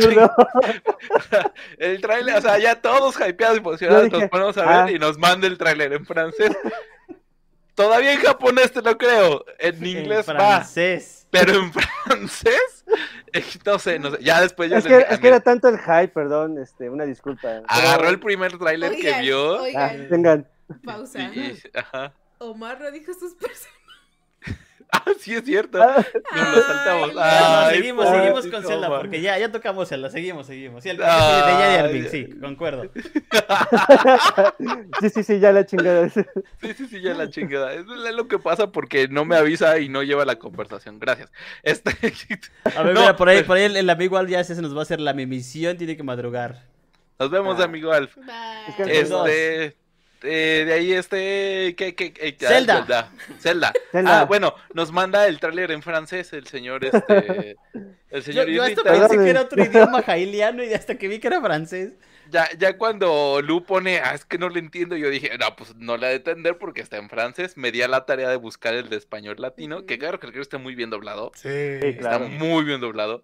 Chingada. 0.01 0.35
El 1.79 2.01
tráiler, 2.01 2.37
o 2.37 2.41
sea, 2.41 2.59
ya 2.59 2.81
todos 2.81 3.17
hypeados 3.21 3.57
y 3.57 3.61
emocionados 3.61 4.05
dije, 4.05 4.19
nos 4.19 4.31
ponemos 4.31 4.57
a 4.57 4.63
ver 4.63 4.71
ah. 4.71 4.91
y 4.91 4.99
nos 4.99 5.19
manda 5.19 5.47
el 5.47 5.59
tráiler 5.59 5.93
en 5.93 6.07
francés. 6.07 6.57
Todavía 7.75 8.13
en 8.13 8.21
japonés 8.21 8.73
te 8.73 8.81
lo 8.83 8.97
creo, 8.97 9.45
en 9.59 9.77
En 9.77 9.87
inglés 9.87 10.27
va, 10.29 10.35
francés. 10.35 11.27
pero 11.31 11.55
en 11.55 11.73
francés, 11.73 12.85
eh, 13.33 13.45
no 13.65 13.79
sé, 13.79 13.99
no 13.99 14.11
sé, 14.11 14.19
ya 14.23 14.41
después 14.41 14.71
yo 14.71 14.77
Es 14.79 14.85
que, 14.87 14.97
dije, 14.99 15.07
es 15.15 15.21
que 15.21 15.29
era 15.29 15.41
tanto 15.41 15.69
el 15.69 15.79
hype, 15.79 16.09
perdón, 16.09 16.59
este, 16.59 16.89
una 16.91 17.05
disculpa. 17.05 17.61
agarró 17.69 17.99
Pero- 18.01 18.11
el 18.11 18.21
primer 18.21 18.59
tráiler 18.59 18.97
que 18.97 19.21
vio 19.21 19.63
oigan, 19.63 19.83
Ah, 19.83 20.07
tengan. 20.09 20.49
Pausa. 20.85 21.31
y, 21.35 21.39
y- 21.41 21.59
ajá. 21.79 22.13
Omar 22.39 22.81
no 22.81 22.91
dijo 22.91 23.13
sus 23.15 23.35
personajes. 23.35 23.71
Ah, 24.93 25.05
sí 25.21 25.33
es 25.37 25.45
cierto. 25.45 25.81
Ah, 25.81 26.05
Nos 26.35 26.57
lo 26.57 26.63
saltamos. 26.63 27.11
Ay, 27.11 27.15
No, 27.15 27.21
no, 27.21 27.57
Ay, 27.69 27.77
seguimos, 27.77 28.05
pobre 28.07 28.19
seguimos 28.21 28.47
con 28.49 28.65
Zelda, 28.65 28.89
porque 28.89 29.21
ya, 29.21 29.39
ya 29.39 29.53
tocamos 29.53 29.89
Zelda, 29.89 30.11
seguimos, 30.11 30.49
seguimos. 30.49 30.83
Sí, 30.83 30.89
el, 30.89 31.01
Ay. 31.01 31.83
de 31.87 31.93
Binks, 31.93 32.11
sí, 32.11 32.29
concuerdo. 32.41 32.91
sí, 35.01 35.11
sí, 35.11 35.23
sí, 35.23 35.39
ya 35.39 35.53
la 35.53 35.65
chingada. 35.65 36.09
Sí, 36.11 36.25
sí, 36.77 36.87
sí, 36.89 37.01
ya 37.01 37.15
la 37.15 37.31
chingada. 37.31 37.73
Es 37.73 37.87
lo 37.87 38.27
que 38.29 38.39
pasa 38.41 38.73
porque 38.73 39.07
no 39.09 39.25
me 39.25 39.37
avisa 39.37 39.79
y 39.79 39.89
no 39.89 40.03
lleva 40.03 40.25
la 40.25 40.39
conversación. 40.41 40.99
Gracias. 40.99 41.31
Este. 41.63 41.91
A 42.77 42.83
ver, 42.83 42.95
No, 42.95 43.01
mira, 43.03 43.15
por 43.17 43.29
ahí, 43.29 43.37
pues- 43.39 43.47
por 43.47 43.57
ahí 43.59 43.65
el, 43.65 43.77
el 43.77 43.89
amigo 43.91 44.17
Al 44.19 44.27
ya 44.27 44.43
se 44.45 44.61
nos 44.61 44.75
va 44.75 44.81
a 44.81 44.83
hacer 44.83 45.01
la 45.01 45.13
mimisión, 45.15 45.77
tiene 45.77 45.97
que 45.97 46.03
madrugar. 46.03 46.65
Nos 47.19 47.31
vemos, 47.31 47.61
Ah. 47.61 47.65
amigo 47.65 47.93
Alf. 47.93 48.17
Es 48.69 48.75
que- 48.75 48.85
Bye. 48.85 49.01
Este. 49.01 49.77
Eh, 50.23 50.65
de 50.67 50.73
ahí 50.73 50.93
este. 50.93 51.75
¿qué, 51.77 51.95
qué, 51.95 52.13
qué? 52.13 52.37
Ah, 52.43 52.49
Zelda. 52.49 52.77
Zelda. 52.79 53.13
Zelda. 53.41 53.73
Zelda. 53.93 54.21
Ah, 54.21 54.25
bueno, 54.25 54.55
nos 54.75 54.93
manda 54.93 55.27
el 55.27 55.39
tráiler 55.41 55.71
en 55.71 55.83
francés 55.83 56.33
el 56.33 56.47
señor 56.47 56.85
este. 56.85 57.57
El 58.11 58.23
Yo, 58.23 58.33
señor 58.33 58.49
yo 58.49 58.65
esto 58.65 58.81
Irrita. 58.81 59.09
pensé 59.09 59.25
que 59.25 59.31
era 59.31 59.43
otro 59.43 59.63
idioma 59.65 60.03
jailiano 60.03 60.65
y 60.65 60.75
hasta 60.75 60.97
que 60.99 61.07
vi 61.07 61.21
que 61.21 61.29
era 61.29 61.41
francés. 61.41 61.93
Ya, 62.29 62.49
ya 62.59 62.77
cuando 62.77 63.41
Lu 63.41 63.65
pone, 63.65 64.01
ah, 64.01 64.15
es 64.17 64.25
que 64.25 64.37
no 64.37 64.49
le 64.49 64.59
entiendo, 64.59 64.97
yo 64.97 65.11
dije, 65.11 65.31
no, 65.39 65.55
pues 65.55 65.77
no 65.77 65.97
la 65.97 66.09
de 66.09 66.15
entender 66.17 66.59
porque 66.59 66.81
está 66.81 66.97
en 66.97 67.09
francés. 67.09 67.57
Me 67.57 67.71
di 67.71 67.83
a 67.83 67.89
la 67.89 68.07
tarea 68.07 68.29
de 68.29 68.35
buscar 68.37 68.75
el 68.75 68.89
de 68.89 68.97
español 68.97 69.37
latino, 69.39 69.87
que 69.87 69.97
claro 69.99 70.19
que 70.19 70.27
el 70.27 70.33
que 70.33 70.41
está 70.41 70.59
muy 70.59 70.75
bien 70.75 70.91
doblado. 70.91 71.31
Sí, 71.37 71.49
Está 71.49 72.17
claro. 72.19 72.29
muy 72.29 72.65
bien 72.65 72.81
doblado. 72.81 73.23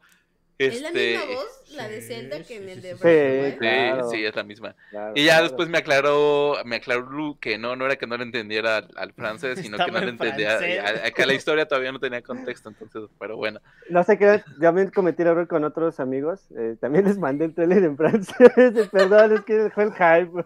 ¿Es 0.58 0.80
la 0.80 0.88
Este, 0.88 1.18
misma 1.18 1.34
voz, 1.34 1.74
la 1.76 1.88
de 1.88 2.00
sí, 2.00 2.06
Zelda, 2.08 2.38
que 2.38 2.44
sí, 2.44 2.54
en 2.54 2.68
el 2.70 2.80
de 2.82 2.92
sí. 2.96 2.98
Breath 3.02 3.44
Sí? 3.44 3.50
Sí, 3.52 3.58
Claro. 3.58 4.10
sí, 4.10 4.24
es 4.24 4.36
la 4.36 4.42
misma. 4.42 4.74
Claro, 4.90 5.12
Y 5.14 5.24
ya 5.24 5.32
claro. 5.32 5.42
después 5.44 5.68
me 5.68 5.78
aclaró, 5.78 6.56
me 6.64 6.76
aclaró 6.76 7.02
Lu 7.02 7.38
que 7.38 7.58
no, 7.58 7.76
no 7.76 7.84
era 7.84 7.96
que 7.96 8.06
no 8.06 8.16
le 8.16 8.22
entendiera 8.22 8.78
al, 8.78 8.88
al 8.96 9.12
francés, 9.12 9.58
sino 9.60 9.76
que 9.76 9.90
no 9.92 9.98
le 9.98 10.04
en 10.04 10.08
entendía. 10.10 10.56
francés. 10.56 10.80
a- 10.80 11.06
a- 11.08 11.10
Que 11.10 11.26
la 11.26 11.34
historia 11.34 11.66
todavía 11.68 11.92
no 11.92 12.00
tenía 12.00 12.22
contexto, 12.22 12.70
entonces, 12.70 13.02
pero 13.18 13.36
bueno. 13.36 13.60
No 13.90 14.02
sé 14.02 14.16
qué, 14.16 14.42
también 14.58 14.90
cometí 14.90 15.22
el 15.22 15.28
error 15.28 15.46
con 15.46 15.62
otros 15.64 16.00
amigos. 16.00 16.46
eh, 16.56 16.76
también 16.80 17.04
les 17.04 17.18
mandé 17.18 17.44
el 17.44 17.54
trailer 17.54 17.84
en 17.84 17.96
francés. 17.98 18.88
Perdón, 18.90 19.34
es 19.34 19.40
que 19.42 19.70
fue 19.74 19.84
el 19.84 19.92
hype. 19.92 20.44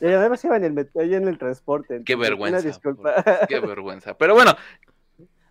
Y 0.00 0.06
además 0.06 0.44
iba 0.44 0.56
en 0.56 0.64
el, 0.78 0.88
en 0.94 1.28
el 1.28 1.38
transporte. 1.38 2.02
Qué 2.06 2.14
vergüenza. 2.14 2.58
Una 2.60 2.66
disculpa. 2.66 3.22
por- 3.24 3.48
Qué 3.48 3.58
vergüenza. 3.60 4.16
Pero 4.16 4.34
bueno, 4.34 4.56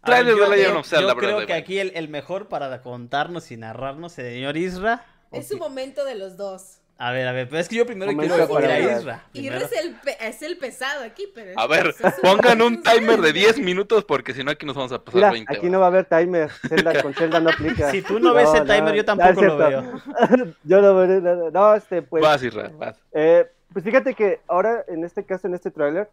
Yo 0.06 0.14
Legend 0.14 0.48
creo- 0.49 0.80
of 0.80 0.88
Zelda, 0.88 1.07
yo 1.10 1.15
Breath 1.15 1.18
of 1.18 1.19
creo 1.36 1.40
the 1.41 1.45
que 1.48 1.53
aquí 1.53 1.80
el, 1.80 1.91
el 1.95 2.10
mejor 2.10 2.48
para 2.48 2.82
contarnos 2.82 3.52
y 3.52 3.57
narrarnos, 3.57 4.18
el 4.19 4.26
señor 4.34 4.57
Isra. 4.57 5.06
Es 5.32 5.48
su 5.49 5.57
momento 5.57 6.06
de 6.06 6.15
los 6.15 6.38
dos. 6.38 6.80
A 6.99 7.11
ver, 7.11 7.28
a 7.28 7.32
ver, 7.32 7.48
pero 7.48 7.60
es 7.60 7.69
que 7.69 7.76
yo 7.76 7.86
primero 7.86 8.11
Momento 8.11 8.34
quiero 8.36 8.52
oír 8.53 8.65
a. 8.65 8.80
Isra. 8.98 9.24
Primero. 9.32 9.57
es 9.65 9.72
el, 9.72 9.94
pe- 9.99 10.18
es 10.19 10.41
el 10.41 10.57
pesado 10.57 11.03
aquí, 11.03 11.26
pero... 11.36 11.52
a 11.60 11.68
ver, 11.68 11.94
pongan 12.24 12.60
un 12.64 12.82
timer 12.82 13.18
de 13.22 13.28
Zelda. 13.28 13.32
10 13.34 13.60
minutos 13.60 14.03
porque 14.03 14.34
si 14.34 14.44
no 14.44 14.49
aquí 14.49 14.65
nos 14.65 14.76
vamos 14.76 14.91
a 14.91 14.98
pasar 15.03 15.15
Mira, 15.15 15.32
20. 15.32 15.57
aquí 15.57 15.69
no 15.69 15.80
va 15.80 15.86
a 15.86 15.90
haber 15.90 16.06
timer. 16.06 16.49
Zelda, 16.49 16.99
con 17.03 17.14
Zelda 17.14 17.40
no 17.40 17.52
aplica. 17.52 17.91
Si 17.91 18.02
tú 18.02 18.19
no 18.19 18.34
ves 18.34 18.52
el 18.56 18.65
timer, 18.65 18.95
yo 18.95 19.06
tampoco 19.06 19.44
lo 19.44 19.57
veo. 19.57 19.84
yo 20.64 20.82
no 20.82 20.95
veo 20.95 21.22
nada. 21.22 21.52
No, 21.52 21.76
este, 21.76 22.02
pues. 22.02 22.24
Vas, 22.24 22.41
Isra, 22.41 22.72
vas. 22.76 22.98
Eh, 23.11 23.45
pues 23.74 23.86
fíjate 23.86 24.15
que 24.15 24.40
ahora, 24.48 24.84
en 24.88 25.03
este 25.03 25.24
caso, 25.24 25.45
en 25.45 25.53
este 25.53 25.69
tráiler, 25.69 26.10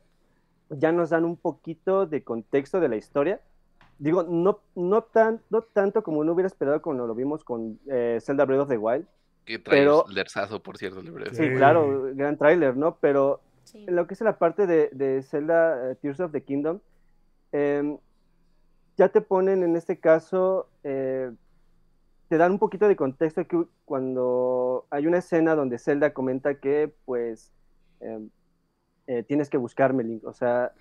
ya 0.68 0.92
nos 0.92 1.08
dan 1.10 1.24
un 1.24 1.36
poquito 1.38 2.04
de 2.04 2.22
contexto 2.22 2.78
de 2.80 2.88
la 2.90 2.96
historia. 2.96 3.40
Digo, 3.98 4.22
no, 4.24 4.60
no, 4.74 5.02
tan, 5.02 5.40
no 5.50 5.62
tanto 5.62 6.02
como 6.02 6.18
uno 6.20 6.32
hubiera 6.32 6.48
esperado 6.48 6.82
cuando 6.82 7.06
lo 7.06 7.14
vimos 7.14 7.44
con 7.44 7.78
eh, 7.86 8.18
Zelda 8.20 8.44
Breath 8.44 8.62
of 8.62 8.68
the 8.68 8.78
Wild. 8.78 9.06
Que 9.44 9.58
Pero- 9.58 10.04
lerzazo, 10.08 10.62
por 10.62 10.76
cierto, 10.78 11.00
el. 11.00 11.34
Sí, 11.34 11.48
claro, 11.56 12.10
gran 12.14 12.36
tráiler, 12.38 12.76
¿no? 12.76 12.96
Pero 13.00 13.40
Sí. 13.64 13.84
en 13.86 13.96
lo 13.96 14.06
que 14.06 14.14
es 14.14 14.20
la 14.20 14.38
parte 14.38 14.66
de, 14.66 14.90
de 14.92 15.22
Zelda 15.22 15.90
eh, 15.90 15.94
Tears 15.96 16.20
of 16.20 16.32
the 16.32 16.42
Kingdom, 16.42 16.80
em, 17.52 17.98
ya 18.96 19.08
te 19.08 19.20
ponen 19.20 19.62
en 19.62 19.76
este 19.76 19.98
caso, 19.98 20.68
eh, 20.82 21.30
te 22.28 22.36
dan 22.36 22.52
un 22.52 22.58
poquito 22.58 22.88
de 22.88 22.96
contexto 22.96 23.46
que 23.46 23.64
cuando 23.84 24.86
hay 24.90 25.06
una 25.06 25.18
escena 25.18 25.54
donde 25.54 25.78
Zelda 25.78 26.12
comenta 26.12 26.54
que 26.56 26.92
pues 27.04 27.52
em, 28.00 28.28
eh, 29.06 29.22
tienes 29.22 29.48
que 29.50 29.56
buscarme, 29.58 30.04
Link. 30.04 30.24
O 30.24 30.32
sea, 30.32 30.72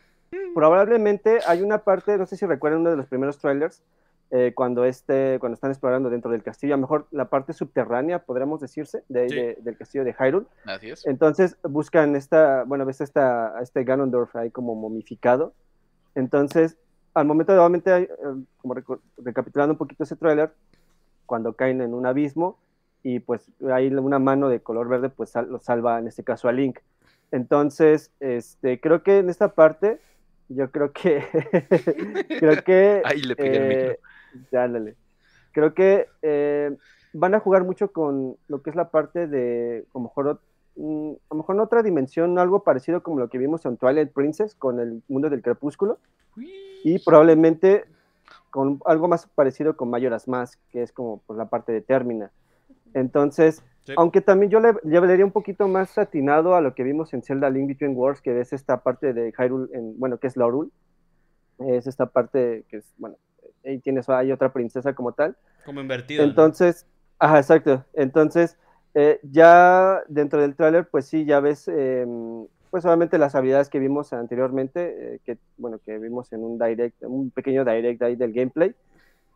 probablemente 0.53 1.39
hay 1.47 1.61
una 1.61 1.79
parte, 1.79 2.17
no 2.17 2.25
sé 2.25 2.37
si 2.37 2.45
recuerdan 2.45 2.81
uno 2.81 2.91
de 2.91 2.97
los 2.97 3.07
primeros 3.07 3.37
trailers, 3.39 3.83
eh, 4.31 4.51
cuando, 4.55 4.83
este, 4.85 5.37
cuando 5.39 5.53
están 5.53 5.69
explorando 5.69 6.09
dentro 6.09 6.31
del 6.31 6.41
castillo, 6.41 6.73
a 6.73 6.77
lo 6.77 6.81
mejor 6.81 7.07
la 7.11 7.25
parte 7.29 7.53
subterránea, 7.53 8.19
podríamos 8.19 8.59
decirse, 8.61 9.03
de, 9.07 9.29
Sí. 9.29 9.35
de- 9.35 9.57
del 9.61 9.77
castillo 9.77 10.03
de 10.03 10.13
Hyrule. 10.13 10.47
Así 10.65 10.89
es. 10.89 11.05
Entonces 11.05 11.55
buscan 11.63 12.15
esta, 12.15 12.63
bueno, 12.63 12.83
ves 12.85 13.01
esta, 13.01 13.55
a 13.57 13.61
este 13.61 13.83
Ganondorf 13.83 14.35
ahí 14.35 14.49
como 14.49 14.73
momificado. 14.73 15.53
Entonces, 16.15 16.77
al 17.13 17.25
momento 17.27 17.51
de 17.51 17.57
nuevamente, 17.57 17.95
eh, 17.95 18.07
como 18.57 18.73
reco- 18.73 18.99
recapitulando 19.17 19.73
un 19.73 19.77
poquito 19.77 20.03
ese 20.03 20.15
tráiler, 20.15 20.51
cuando 21.27 21.53
caen 21.53 21.81
en 21.81 21.93
un 21.93 22.05
abismo 22.07 22.57
y 23.03 23.19
pues 23.19 23.51
ahí 23.71 23.93
una 23.93 24.17
mano 24.19 24.49
de 24.49 24.61
color 24.61 24.87
verde 24.87 25.09
pues 25.09 25.29
sal- 25.29 25.49
lo 25.49 25.59
salva 25.59 25.99
en 25.99 26.07
este 26.07 26.23
caso 26.23 26.47
a 26.47 26.51
Link. 26.51 26.79
Entonces, 27.31 28.11
este, 28.19 28.79
creo 28.79 29.03
que 29.03 29.19
en 29.19 29.29
esta 29.29 29.49
parte, 29.53 29.99
yo 30.49 30.71
creo 30.71 30.91
que, 30.91 31.23
creo 32.39 32.63
que 32.63 33.01
Ahí 33.05 33.21
le 33.21 33.35
pegué 33.35 33.57
el 33.57 33.67
micro. 33.67 33.91
eh, 33.91 33.99
ya, 34.51 34.63
ándale. 34.63 34.95
Creo 35.51 35.73
que 35.73 36.07
eh, 36.21 36.75
van 37.13 37.35
a 37.35 37.39
jugar 37.39 37.63
mucho 37.63 37.91
con 37.91 38.37
lo 38.47 38.61
que 38.61 38.69
es 38.69 38.75
la 38.75 38.89
parte 38.89 39.27
de, 39.27 39.85
a 39.93 39.97
lo 39.97 40.03
mejor, 40.03 40.39
mm, 40.75 41.11
a 41.11 41.35
lo 41.35 41.37
mejor 41.37 41.55
en 41.55 41.61
otra 41.61 41.83
dimensión, 41.83 42.39
algo 42.39 42.63
parecido 42.63 43.03
como 43.03 43.19
lo 43.19 43.29
que 43.29 43.37
vimos 43.37 43.65
en 43.65 43.77
Twilight 43.77 44.11
Princess 44.11 44.55
con 44.55 44.79
el 44.79 45.03
mundo 45.07 45.29
del 45.29 45.41
crepúsculo, 45.41 45.99
y 46.83 46.99
probablemente 46.99 47.85
con 48.49 48.79
algo 48.85 49.07
más 49.07 49.27
parecido 49.27 49.77
con 49.77 49.89
Majora's 49.89 50.27
Mask, 50.27 50.59
que 50.71 50.81
es 50.81 50.91
como 50.91 51.21
pues, 51.25 51.37
la 51.37 51.45
parte 51.45 51.71
de 51.71 51.81
Termina. 51.81 52.31
Entonces, 52.93 53.63
Sí. 53.85 53.93
aunque 53.97 54.21
también 54.21 54.49
yo 54.49 54.61
le, 54.61 54.75
le 54.83 54.99
vería 55.01 55.25
un 55.25 55.31
poquito 55.33 55.67
más 55.67 55.97
atinado 55.97 56.55
a 56.55 56.61
lo 56.61 56.73
que 56.73 56.83
vimos 56.83 57.13
en 57.13 57.21
Zelda 57.21 57.49
Link 57.49 57.67
Between 57.67 57.97
Worlds, 57.97 58.21
que 58.21 58.39
es 58.39 58.53
esta 58.53 58.81
parte 58.81 59.11
de 59.11 59.33
Hyrule, 59.37 59.67
en, 59.73 59.99
bueno, 59.99 60.17
que 60.19 60.27
es 60.27 60.37
Lorule, 60.37 60.69
es 61.59 61.85
esta 61.85 62.05
parte 62.05 62.63
que 62.69 62.77
es, 62.77 62.93
bueno, 62.97 63.17
ahí 63.65 63.79
tienes, 63.79 64.07
hay 64.07 64.31
otra 64.31 64.53
princesa 64.53 64.93
como 64.93 65.11
tal. 65.11 65.35
Como 65.65 65.81
invertido. 65.81 66.23
¿no? 66.23 66.29
Entonces, 66.29 66.85
ajá, 67.19 67.39
exacto. 67.39 67.83
Entonces, 67.93 68.57
eh, 68.93 69.19
ya 69.23 70.01
dentro 70.07 70.39
del 70.39 70.55
tráiler, 70.55 70.87
pues 70.87 71.05
sí, 71.07 71.25
ya 71.25 71.41
ves, 71.41 71.67
eh, 71.67 72.05
pues 72.71 72.85
obviamente 72.85 73.17
las 73.17 73.35
habilidades 73.35 73.69
que 73.69 73.79
vimos 73.79 74.13
anteriormente, 74.13 75.15
eh, 75.15 75.19
que, 75.25 75.37
bueno, 75.57 75.79
que 75.85 75.97
vimos 75.99 76.31
en 76.31 76.43
un 76.43 76.57
direct, 76.57 77.03
un 77.03 77.31
pequeño 77.31 77.65
direct 77.65 78.01
ahí 78.01 78.15
del 78.15 78.31
gameplay. 78.31 78.73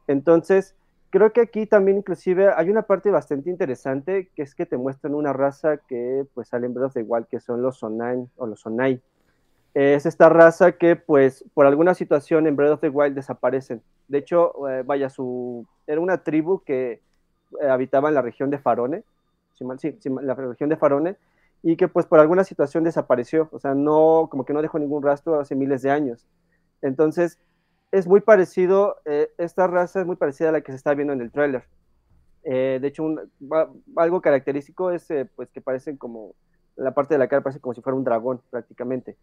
Entonces, 0.08 0.74
creo 1.10 1.32
que 1.34 1.42
aquí 1.42 1.66
también 1.66 1.98
inclusive 1.98 2.52
hay 2.56 2.70
una 2.70 2.84
parte 2.84 3.12
bastante 3.12 3.50
interesante, 3.50 4.30
que 4.36 4.42
es 4.44 4.56
que 4.56 4.66
te 4.66 4.78
muestran 4.78 5.16
una 5.16 5.34
raza 5.34 5.78
que 5.78 6.26
pues 6.34 6.50
sale 6.50 6.68
en 6.68 6.74
Breath 6.74 6.88
of 6.88 6.94
the 6.94 7.04
Wild, 7.04 7.28
que 7.28 7.40
son 7.40 7.62
los 7.62 7.78
Sonai, 7.80 8.28
o 8.38 8.48
los 8.48 8.62
Sonai. 8.62 9.02
Es 9.74 10.06
esta 10.06 10.30
raza 10.30 10.74
que 10.74 10.96
pues 10.96 11.46
por 11.54 11.66
alguna 11.68 11.94
situación 11.94 12.48
en 12.48 12.56
Breath 12.56 12.74
of 12.74 12.82
the 12.82 12.90
Wild 12.90 13.16
desaparecen. 13.16 13.82
De 14.08 14.20
hecho, 14.20 14.68
eh, 14.70 14.84
vaya, 14.86 15.10
su 15.10 15.66
era 15.88 16.02
una 16.02 16.24
tribu 16.24 16.64
que 16.64 17.02
eh, 17.62 17.68
habitaba 17.70 18.10
en 18.10 18.16
la 18.16 18.22
región 18.22 18.50
de 18.50 18.60
Farone, 18.60 19.04
si 19.54 19.64
mal- 19.66 19.80
sí, 19.80 19.96
sí, 20.00 20.10
la 20.22 20.36
región 20.36 20.70
de 20.70 20.78
Farone, 20.78 21.16
y 21.64 21.76
que 21.78 21.88
pues 21.88 22.06
por 22.06 22.20
alguna 22.20 22.44
situación 22.44 22.84
desapareció, 22.84 23.50
o 23.52 23.60
sea, 23.60 23.74
no, 23.76 24.28
como 24.32 24.46
que 24.46 24.54
no 24.54 24.62
dejó 24.62 24.80
ningún 24.80 25.04
rastro 25.04 25.40
hace 25.40 25.56
miles 25.56 25.82
de 25.82 25.92
años. 25.92 26.26
Entonces, 26.82 27.40
es 27.92 28.08
muy 28.08 28.22
parecido, 28.22 28.98
eh, 29.06 29.32
esta 29.38 29.68
raza 29.68 30.02
es 30.02 30.06
muy 30.06 30.16
parecida 30.16 30.50
a 30.50 30.52
la 30.52 30.62
que 30.62 30.72
se 30.72 30.76
está 30.78 30.94
viendo 30.94 31.14
en 31.14 31.22
el 31.22 31.32
tráiler. 31.32 31.64
Eh, 32.44 32.80
de 32.82 32.88
hecho, 32.88 33.04
un- 33.04 33.20
va- 33.42 33.70
algo 33.96 34.22
característico 34.22 34.92
es 34.92 35.10
eh, 35.12 35.30
pues 35.36 35.50
que 35.50 35.62
parecen 35.62 35.98
como, 35.98 36.34
la 36.76 36.94
parte 36.94 37.14
de 37.16 37.18
la 37.20 37.28
cara 37.28 37.42
parece 37.42 37.60
como 37.60 37.74
si 37.74 37.82
fuera 37.82 37.98
un 37.98 38.04
dragón 38.04 38.42
prácticamente. 38.50 39.18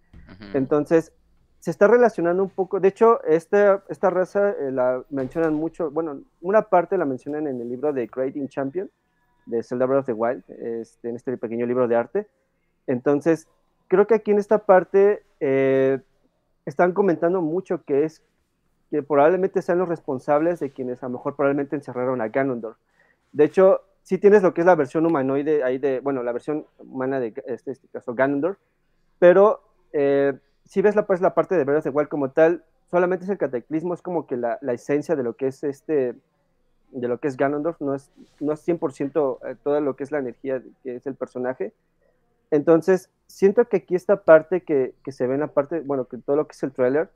Entonces, 0.55 1.13
se 1.61 1.71
está 1.71 1.87
relacionando 1.87 2.43
un 2.43 2.51
poco. 2.51 2.81
De 2.81 2.89
hecho, 2.89 3.23
esta, 3.25 3.83
esta 3.89 4.11
raza 4.11 4.55
la 4.71 5.03
mencionan 5.09 5.55
mucho. 5.55 5.91
Bueno, 5.91 6.21
una 6.43 6.63
parte 6.63 6.99
la 6.99 7.05
mencionan 7.07 7.47
en 7.47 7.61
el 7.61 7.69
libro 7.69 7.93
de 7.93 8.09
Creating 8.09 8.49
Champion 8.49 8.91
de 9.47 9.63
Zelda 9.63 9.87
Breath 9.87 10.01
of 10.01 10.07
the 10.07 10.13
Wild, 10.13 10.43
este, 10.49 11.09
en 11.09 11.17
este 11.17 11.37
pequeño 11.39 11.65
libro 11.65 11.87
de 11.89 11.97
arte. 11.97 12.27
Entonces, 12.87 13.47
creo 13.89 14.07
que 14.07 14.15
aquí 14.15 14.31
en 14.33 14.39
esta 14.39 14.59
parte 14.67 15.23
están 16.67 16.93
comentando 16.93 17.41
mucho 17.41 17.83
que 17.85 18.05
es 18.05 18.23
probablemente 19.03 19.63
sean 19.63 19.79
los 19.79 19.89
responsables 19.89 20.61
de 20.61 20.71
quienes 20.71 21.03
a 21.03 21.07
lo 21.07 21.15
mejor 21.15 21.37
probablemente 21.37 21.77
encerraron 21.77 22.21
a 22.21 22.29
Ganondorf. 22.29 22.77
De 23.33 23.45
hecho, 23.45 23.83
sí 24.03 24.19
tienes 24.19 24.43
lo 24.43 24.55
que 24.55 24.61
es 24.61 24.67
la 24.67 24.75
versión 24.75 25.07
humanoide 25.07 25.65
ahí 25.65 25.79
de, 25.79 26.01
bueno, 26.01 26.23
la 26.23 26.33
versión 26.33 26.67
humana 26.79 27.19
de 27.19 27.35
este, 27.47 27.73
este 27.73 27.89
caso 27.89 28.15
Ganondorf, 28.15 28.59
pero 29.19 29.63
eh, 29.93 30.35
si 30.65 30.83
ves 30.83 30.95
la, 30.95 31.07
pues, 31.07 31.21
la 31.21 31.35
parte 31.35 31.57
de 31.57 31.65
Breath 31.65 31.79
of 31.79 31.85
the 31.85 31.91
Wild 31.91 32.09
como 32.09 32.31
tal, 32.31 32.65
solamente 32.91 33.25
es 33.25 33.31
el 33.31 33.39
cataclismo, 33.39 33.95
es 33.95 34.03
como 34.03 34.27
que 34.27 34.37
la, 34.37 34.59
la 34.61 34.73
esencia 34.73 35.17
de 35.17 35.23
lo 35.23 35.35
que 35.35 35.49
es 35.49 35.65
este, 35.65 36.15
de 36.91 37.09
lo 37.09 37.19
que 37.19 37.29
es 37.29 37.37
Ganondorf, 37.37 37.81
no 37.81 37.95
es, 37.95 38.11
no 38.41 38.53
es 38.53 38.67
100% 38.67 39.39
eh, 39.45 39.57
todo 39.63 39.81
lo 39.81 39.97
que 39.97 40.05
es 40.05 40.13
la 40.13 40.19
energía 40.19 40.63
que 40.83 40.97
es 40.97 41.07
el 41.07 41.15
personaje. 41.15 41.73
Entonces, 42.51 43.11
siento 43.27 43.69
que 43.69 43.79
aquí 43.79 43.95
esta 43.97 44.23
parte 44.23 44.63
que, 44.63 44.95
que 45.05 45.11
se 45.11 45.27
ve 45.27 45.35
en 45.35 45.41
la 45.41 45.49
parte, 45.49 45.81
bueno, 45.81 46.05
que 46.05 46.19
todo 46.19 46.37
lo 46.37 46.47
que 46.47 46.53
es 46.53 46.63
el 46.63 46.73
trailer, 46.73 47.11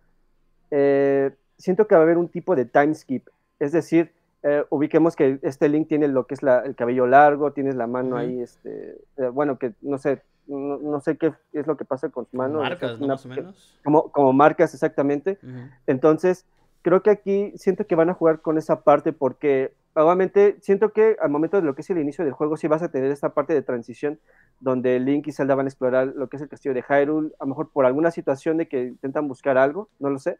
eh, 0.70 1.30
siento 1.58 1.86
que 1.86 1.94
va 1.94 2.00
a 2.00 2.04
haber 2.04 2.16
un 2.18 2.28
tipo 2.28 2.56
de 2.56 2.64
time 2.64 2.94
skip, 2.94 3.28
es 3.58 3.72
decir, 3.72 4.12
eh, 4.44 4.64
ubiquemos 4.70 5.16
que 5.16 5.38
este 5.42 5.68
Link 5.68 5.88
tiene 5.88 6.06
lo 6.08 6.26
que 6.26 6.34
es 6.34 6.42
la, 6.42 6.60
el 6.60 6.76
cabello 6.76 7.06
largo, 7.06 7.52
tienes 7.52 7.74
la 7.74 7.86
mano 7.88 8.16
ahí, 8.16 8.40
este, 8.40 8.96
eh, 9.16 9.28
bueno, 9.32 9.58
que 9.58 9.72
no 9.82 9.98
sé, 9.98 10.22
no, 10.46 10.78
no 10.78 11.00
sé 11.00 11.18
qué 11.18 11.34
es 11.52 11.66
lo 11.66 11.76
que 11.76 11.84
pasa 11.84 12.08
con 12.08 12.24
su 12.26 12.36
mano. 12.36 12.60
Marcas, 12.60 12.92
¿no? 12.98 13.04
una- 13.06 13.14
Más 13.14 13.26
o 13.26 13.28
menos. 13.28 13.80
Como, 13.84 14.10
como 14.12 14.32
marcas, 14.32 14.72
exactamente. 14.74 15.38
Entonces, 15.86 16.46
creo 16.82 17.02
que 17.02 17.10
aquí 17.10 17.52
siento 17.56 17.86
que 17.86 17.96
van 17.96 18.10
a 18.10 18.14
jugar 18.14 18.40
con 18.40 18.56
esa 18.58 18.82
parte 18.82 19.12
porque, 19.12 19.72
obviamente, 19.94 20.56
siento 20.60 20.92
que 20.92 21.16
al 21.20 21.30
momento 21.30 21.56
de 21.56 21.64
lo 21.64 21.74
que 21.74 21.82
es 21.82 21.90
el 21.90 21.98
inicio 21.98 22.24
del 22.24 22.32
juego, 22.32 22.56
sí 22.56 22.68
vas 22.68 22.82
a 22.82 22.90
tener 22.90 23.10
esta 23.10 23.30
parte 23.34 23.52
de 23.54 23.62
transición 23.62 24.18
donde 24.60 24.98
Link 25.00 25.26
y 25.26 25.32
Zelda 25.32 25.54
van 25.56 25.66
a 25.66 25.68
explorar 25.68 26.06
lo 26.14 26.28
que 26.28 26.36
es 26.36 26.42
el 26.42 26.48
castillo 26.48 26.74
de 26.74 26.82
Hyrule, 26.88 27.32
a 27.40 27.44
lo 27.44 27.48
mejor 27.48 27.70
por 27.70 27.84
alguna 27.86 28.10
situación 28.12 28.56
de 28.56 28.68
que 28.68 28.82
intentan 28.84 29.26
buscar 29.28 29.58
algo, 29.58 29.88
no 29.98 30.10
lo 30.10 30.18
sé. 30.20 30.38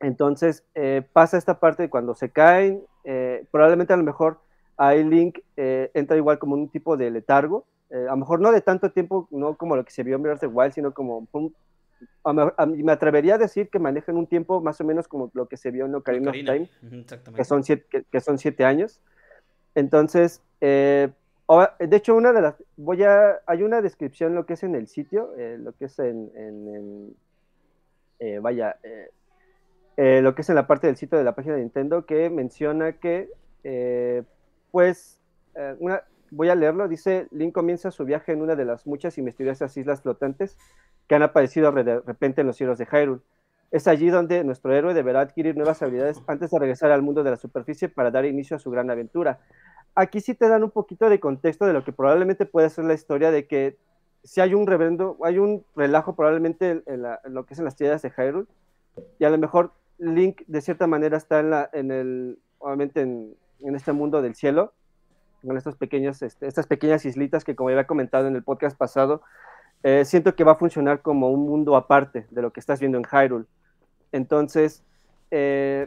Entonces, 0.00 0.64
eh, 0.74 1.02
pasa 1.12 1.38
esta 1.38 1.58
parte 1.58 1.84
de 1.84 1.90
cuando 1.90 2.14
se 2.14 2.30
caen, 2.30 2.82
eh, 3.04 3.44
probablemente 3.50 3.92
a 3.92 3.96
lo 3.96 4.02
mejor 4.04 4.40
ahí 4.76 5.02
Link 5.04 5.38
eh, 5.56 5.90
entra 5.94 6.16
igual 6.16 6.38
como 6.38 6.54
un 6.54 6.68
tipo 6.68 6.96
de 6.96 7.10
letargo, 7.10 7.64
a 7.90 7.96
lo 8.10 8.16
mejor 8.16 8.40
no 8.40 8.50
de 8.50 8.60
tanto 8.60 8.90
tiempo, 8.90 9.28
no 9.30 9.56
como 9.56 9.76
lo 9.76 9.84
que 9.84 9.92
se 9.92 10.02
vio 10.02 10.16
en 10.16 10.22
Breath 10.22 10.42
of 10.42 10.50
Wild, 10.52 10.72
sino 10.72 10.92
como 10.92 11.26
a 12.24 12.32
me, 12.32 12.52
a- 12.56 12.66
me 12.66 12.92
atrevería 12.92 13.36
a 13.36 13.38
decir 13.38 13.70
que 13.70 13.78
manejan 13.78 14.16
un 14.16 14.26
tiempo 14.26 14.60
más 14.60 14.80
o 14.80 14.84
menos 14.84 15.06
como 15.08 15.30
lo 15.34 15.46
que 15.46 15.56
se 15.56 15.70
vio 15.70 15.86
en 15.86 15.94
Ocarina 15.94 16.30
of 16.30 16.36
Ocarina. 16.36 16.52
Time, 16.52 16.68
Ujú, 16.82 16.94
Exactamente. 17.00 17.36
que 17.36 17.44
son 17.44 17.62
siete, 17.64 17.86
que, 17.88 18.02
que 18.02 18.20
son 18.20 18.38
siete 18.38 18.64
años. 18.64 19.00
Entonces, 19.74 20.42
eh, 20.60 21.10
de 21.78 21.96
hecho, 21.96 22.16
una 22.16 22.32
de 22.32 22.42
las, 22.42 22.56
voy 22.76 23.04
a, 23.04 23.40
hay 23.46 23.62
una 23.62 23.80
descripción 23.80 24.34
lo 24.34 24.44
que 24.46 24.54
es 24.54 24.62
en 24.64 24.74
el 24.74 24.88
sitio, 24.88 25.30
lo 25.58 25.72
que 25.72 25.84
es 25.84 25.98
en, 26.00 26.30
en- 26.34 26.74
en, 26.74 27.16
eh, 28.18 28.38
vaya, 28.40 28.76
eh, 29.96 30.20
lo 30.22 30.34
que 30.34 30.42
es 30.42 30.48
en 30.48 30.54
la 30.56 30.66
parte 30.66 30.86
del 30.86 30.96
sitio 30.96 31.18
de 31.18 31.24
la 31.24 31.34
página 31.34 31.54
de 31.54 31.62
Nintendo, 31.62 32.06
que 32.06 32.30
menciona 32.30 32.92
que, 32.92 33.30
eh, 33.64 34.22
pues, 34.70 35.18
eh, 35.54 35.76
voy 36.30 36.48
a 36.48 36.54
leerlo, 36.54 36.88
dice, 36.88 37.28
Link 37.30 37.54
comienza 37.54 37.90
su 37.90 38.04
viaje 38.04 38.32
en 38.32 38.42
una 38.42 38.56
de 38.56 38.64
las 38.64 38.86
muchas 38.86 39.16
y 39.18 39.22
misteriosas 39.22 39.76
islas 39.76 40.02
flotantes 40.02 40.56
que 41.08 41.14
han 41.14 41.22
aparecido 41.22 41.70
re- 41.70 41.84
de 41.84 42.00
repente 42.00 42.40
en 42.40 42.46
los 42.48 42.56
cielos 42.56 42.78
de 42.78 42.86
Hyrule. 42.86 43.20
Es 43.70 43.86
allí 43.88 44.10
donde 44.10 44.44
nuestro 44.44 44.72
héroe 44.74 44.94
deberá 44.94 45.20
adquirir 45.20 45.56
nuevas 45.56 45.82
habilidades 45.82 46.22
antes 46.26 46.50
de 46.50 46.58
regresar 46.58 46.90
al 46.90 47.02
mundo 47.02 47.22
de 47.24 47.30
la 47.30 47.36
superficie 47.36 47.88
para 47.88 48.10
dar 48.10 48.24
inicio 48.24 48.56
a 48.56 48.60
su 48.60 48.70
gran 48.70 48.90
aventura. 48.90 49.40
Aquí 49.94 50.20
sí 50.20 50.34
te 50.34 50.48
dan 50.48 50.62
un 50.62 50.70
poquito 50.70 51.08
de 51.08 51.18
contexto 51.20 51.64
de 51.66 51.72
lo 51.72 51.84
que 51.84 51.92
probablemente 51.92 52.44
puede 52.46 52.70
ser 52.70 52.84
la 52.84 52.94
historia 52.94 53.30
de 53.30 53.46
que 53.46 53.76
si 54.22 54.40
hay 54.40 54.54
un 54.54 54.66
reverendo, 54.66 55.16
hay 55.22 55.38
un 55.38 55.64
relajo 55.74 56.14
probablemente 56.16 56.82
en, 56.86 57.02
la- 57.02 57.20
en 57.24 57.34
lo 57.34 57.46
que 57.46 57.54
es 57.54 57.58
en 57.60 57.64
las 57.64 57.76
tierras 57.76 58.02
de 58.02 58.10
Hyrule 58.10 58.46
y 59.18 59.24
a 59.24 59.30
lo 59.30 59.38
mejor 59.38 59.72
Link 59.98 60.42
de 60.46 60.60
cierta 60.60 60.86
manera 60.86 61.16
está 61.16 61.40
en, 61.40 61.50
la, 61.50 61.70
en 61.72 61.90
el, 61.90 62.38
obviamente 62.58 63.00
en, 63.00 63.34
en 63.60 63.74
este 63.74 63.92
mundo 63.92 64.22
del 64.22 64.34
cielo, 64.34 64.72
con 65.44 65.56
estos 65.56 65.76
pequeños, 65.76 66.22
este, 66.22 66.46
estas 66.46 66.66
pequeñas 66.66 67.04
islitas 67.04 67.44
que 67.44 67.54
como 67.54 67.70
ya 67.70 67.76
había 67.76 67.86
comentado 67.86 68.26
en 68.26 68.36
el 68.36 68.42
podcast 68.42 68.76
pasado, 68.76 69.22
eh, 69.82 70.04
siento 70.04 70.34
que 70.34 70.44
va 70.44 70.52
a 70.52 70.56
funcionar 70.56 71.02
como 71.02 71.30
un 71.30 71.46
mundo 71.46 71.76
aparte 71.76 72.26
de 72.30 72.42
lo 72.42 72.52
que 72.52 72.60
estás 72.60 72.80
viendo 72.80 72.98
en 72.98 73.04
Hyrule. 73.04 73.46
Entonces, 74.12 74.82
eh, 75.30 75.86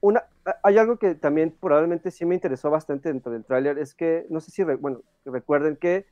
una, 0.00 0.24
hay 0.62 0.78
algo 0.78 0.98
que 0.98 1.14
también 1.14 1.54
probablemente 1.60 2.10
sí 2.10 2.24
me 2.24 2.34
interesó 2.34 2.70
bastante 2.70 3.08
dentro 3.08 3.32
del 3.32 3.44
tráiler, 3.44 3.78
es 3.78 3.94
que, 3.94 4.26
no 4.28 4.40
sé 4.40 4.50
si, 4.50 4.64
re- 4.64 4.76
bueno, 4.76 5.02
recuerden 5.24 5.76
que 5.76 6.06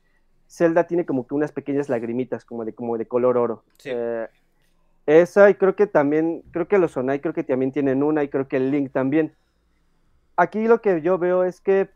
Zelda 0.49 0.87
tiene 0.87 1.05
como 1.05 1.27
que 1.27 1.35
unas 1.35 1.53
pequeñas 1.53 1.89
lagrimitas, 1.89 2.45
como 2.45 2.65
de, 2.65 2.73
como 2.73 2.97
de 2.97 3.07
color 3.07 3.37
oro. 3.37 3.65
Sí. 3.79 3.91
Eh, 3.93 4.29
esa 5.09 5.49
y 5.49 5.55
creo 5.55 5.75
que 5.75 5.87
también, 5.87 6.43
creo 6.51 6.69
que 6.69 6.77
los 6.77 6.93
Sonai 6.93 7.21
creo 7.21 7.33
que 7.33 7.43
también 7.43 7.73
tienen 7.73 8.03
una 8.03 8.23
y 8.23 8.29
creo 8.29 8.47
que 8.47 8.59
el 8.59 8.71
Link 8.71 8.93
también. 8.93 9.35
Aquí 10.37 10.69
lo 10.69 10.83
que 10.83 11.01
yo 11.01 11.17
veo 11.17 11.45
es 11.45 11.63
que 11.63 11.89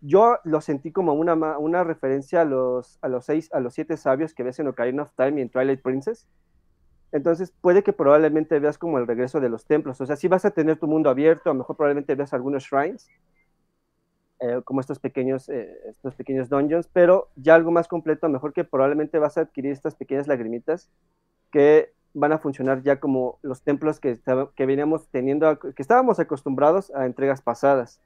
yo 0.00 0.38
lo 0.44 0.62
sentí 0.62 0.92
como 0.92 1.12
una, 1.12 1.34
una 1.34 1.84
referencia 1.84 2.40
a 2.40 2.44
los, 2.46 2.98
a 3.02 3.08
los 3.08 3.26
seis, 3.26 3.50
a 3.52 3.60
los 3.60 3.74
siete 3.74 3.98
sabios 3.98 4.32
que 4.32 4.42
ves 4.42 4.58
en 4.58 4.68
Ocarina 4.68 5.02
of 5.02 5.12
Time 5.14 5.38
y 5.38 5.42
en 5.42 5.50
Twilight 5.50 5.82
Princess. 5.82 6.26
Entonces 7.12 7.52
puede 7.60 7.82
que 7.82 7.92
probablemente 7.92 8.58
veas 8.60 8.78
como 8.78 8.98
el 8.98 9.06
regreso 9.06 9.38
de 9.38 9.50
los 9.50 9.66
templos. 9.66 10.00
O 10.00 10.06
sea, 10.06 10.16
sí 10.16 10.26
vas 10.26 10.46
a 10.46 10.52
tener 10.52 10.78
tu 10.78 10.86
mundo 10.86 11.10
abierto, 11.10 11.50
a 11.50 11.52
lo 11.52 11.58
mejor 11.58 11.76
probablemente 11.76 12.14
veas 12.14 12.32
algunos 12.32 12.64
shrines, 12.64 13.10
eh, 14.40 14.62
como 14.64 14.80
estos 14.80 14.98
pequeños, 14.98 15.50
eh, 15.50 15.70
estos 15.90 16.14
pequeños 16.14 16.48
dungeons, 16.48 16.88
pero 16.90 17.28
ya 17.36 17.54
algo 17.54 17.70
más 17.70 17.88
completo, 17.88 18.26
mejor 18.30 18.54
que 18.54 18.64
probablemente 18.64 19.18
vas 19.18 19.36
a 19.36 19.42
adquirir 19.42 19.72
estas 19.72 19.94
pequeñas 19.94 20.26
lagrimitas 20.26 20.90
que 21.54 21.92
van 22.14 22.32
a 22.32 22.38
funcionar 22.38 22.82
ya 22.82 22.98
como 22.98 23.38
los 23.42 23.62
templos 23.62 24.00
que, 24.00 24.18
que 24.56 24.66
veníamos 24.66 25.06
teniendo, 25.06 25.56
que 25.60 25.72
estábamos 25.78 26.18
acostumbrados 26.18 26.92
a 26.96 27.06
entregas 27.06 27.42
pasadas. 27.42 28.00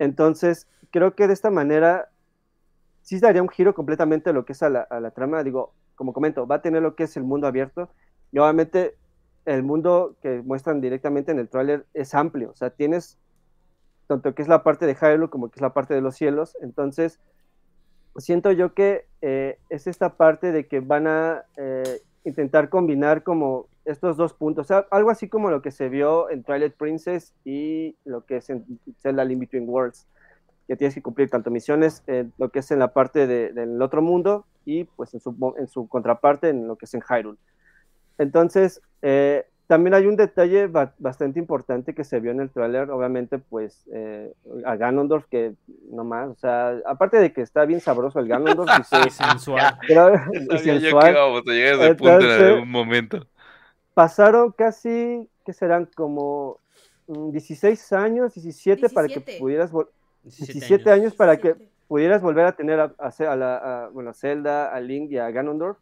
Entonces, 0.00 0.66
creo 0.90 1.14
que 1.14 1.28
de 1.28 1.34
esta 1.34 1.52
manera 1.52 2.10
sí 3.02 3.20
daría 3.20 3.42
un 3.42 3.48
giro 3.48 3.76
completamente 3.76 4.30
a 4.30 4.32
lo 4.32 4.44
que 4.44 4.54
es 4.54 4.62
a 4.64 4.70
la, 4.70 4.80
a 4.80 4.98
la 4.98 5.12
trama. 5.12 5.44
Digo, 5.44 5.72
como 5.94 6.12
comento, 6.12 6.48
va 6.48 6.56
a 6.56 6.62
tener 6.62 6.82
lo 6.82 6.96
que 6.96 7.04
es 7.04 7.16
el 7.16 7.22
mundo 7.22 7.46
abierto 7.46 7.90
y 8.32 8.40
obviamente 8.40 8.96
el 9.44 9.62
mundo 9.62 10.16
que 10.20 10.42
muestran 10.42 10.80
directamente 10.80 11.30
en 11.30 11.38
el 11.38 11.48
tráiler 11.48 11.86
es 11.94 12.12
amplio. 12.12 12.50
O 12.50 12.56
sea, 12.56 12.70
tienes 12.70 13.18
tanto 14.08 14.34
que 14.34 14.42
es 14.42 14.48
la 14.48 14.64
parte 14.64 14.84
de 14.84 14.96
Hyrule 14.96 15.30
como 15.30 15.48
que 15.48 15.58
es 15.58 15.62
la 15.62 15.72
parte 15.72 15.94
de 15.94 16.00
los 16.00 16.16
cielos. 16.16 16.56
Entonces, 16.60 17.20
siento 18.16 18.50
yo 18.50 18.74
que 18.74 19.06
eh, 19.22 19.60
es 19.70 19.86
esta 19.86 20.16
parte 20.16 20.50
de 20.50 20.66
que 20.66 20.80
van 20.80 21.06
a 21.06 21.44
eh, 21.56 22.00
intentar 22.24 22.68
combinar 22.68 23.22
como 23.22 23.66
estos 23.84 24.16
dos 24.16 24.32
puntos, 24.32 24.68
algo 24.90 25.10
así 25.10 25.28
como 25.28 25.50
lo 25.50 25.60
que 25.60 25.70
se 25.70 25.88
vio 25.90 26.30
en 26.30 26.42
Twilight 26.42 26.74
Princess 26.74 27.34
y 27.44 27.96
lo 28.04 28.24
que 28.24 28.38
es 28.38 28.48
en 28.48 28.64
Zelda 29.00 29.24
Link 29.24 29.40
Between 29.40 29.68
Worlds, 29.68 30.06
que 30.66 30.76
tienes 30.76 30.94
que 30.94 31.02
cumplir 31.02 31.28
tanto 31.28 31.50
misiones, 31.50 32.02
eh, 32.06 32.24
lo 32.38 32.48
que 32.48 32.60
es 32.60 32.70
en 32.70 32.78
la 32.78 32.94
parte 32.94 33.26
de- 33.26 33.52
del 33.52 33.80
otro 33.82 34.00
mundo 34.00 34.46
y 34.64 34.84
pues 34.84 35.12
en 35.12 35.20
su, 35.20 35.54
en 35.58 35.68
su 35.68 35.86
contraparte 35.86 36.48
en 36.48 36.66
lo 36.66 36.76
que 36.76 36.86
es 36.86 36.94
en 36.94 37.02
Hyrule. 37.02 37.36
Entonces, 38.16 38.80
eh, 39.02 39.44
también 39.66 39.94
hay 39.94 40.06
un 40.06 40.16
detalle 40.16 40.66
ba- 40.66 40.94
bastante 40.98 41.38
importante 41.38 41.94
que 41.94 42.04
se 42.04 42.20
vio 42.20 42.30
en 42.32 42.40
el 42.40 42.50
tráiler, 42.50 42.90
obviamente, 42.90 43.38
pues 43.38 43.84
eh, 43.92 44.32
a 44.64 44.76
Ganondorf, 44.76 45.26
que 45.26 45.54
no 45.90 46.04
más, 46.04 46.28
o 46.28 46.34
sea, 46.34 46.76
aparte 46.84 47.18
de 47.18 47.32
que 47.32 47.40
está 47.40 47.64
bien 47.64 47.80
sabroso 47.80 48.18
el 48.20 48.28
Ganondorf, 48.28 48.68
y 48.80 48.84
se- 48.84 49.06
Y 49.06 49.10
sensual. 49.10 49.78
pero- 49.88 50.14
y 50.14 50.38
Sabía 50.38 50.48
yo 50.48 50.58
que 50.58 50.80
sensual, 50.80 51.16
a 51.16 51.40
llegar 51.52 51.80
a 51.80 51.84
ese 51.86 51.94
punto 51.94 52.08
en 52.12 52.20
Entonces- 52.20 52.42
algún 52.52 52.70
momento. 52.70 53.26
pasaron 53.94 54.52
casi, 54.52 55.28
¿qué 55.44 55.52
serán? 55.52 55.88
Como 55.94 56.60
mm, 57.06 57.30
16 57.30 57.92
años, 57.92 58.34
17, 58.34 58.88
para 58.90 59.08
que 59.08 59.14
17. 59.14 59.38
pudieras, 59.40 59.72
vol- 59.72 59.88
17 60.24 60.52
17 60.52 60.90
años 60.90 61.14
para 61.14 61.36
que 61.36 61.48
17. 61.54 61.70
pudieras 61.88 62.22
volver 62.22 62.46
a 62.46 62.52
tener 62.52 62.80
a, 62.80 62.94
a, 62.98 63.08
a 63.30 63.36
la, 63.36 63.56
a, 63.84 63.88
bueno, 63.88 64.10
a 64.10 64.14
Zelda, 64.14 64.74
a 64.74 64.80
Link 64.80 65.10
y 65.10 65.18
a 65.18 65.30
Ganondorf. 65.30 65.78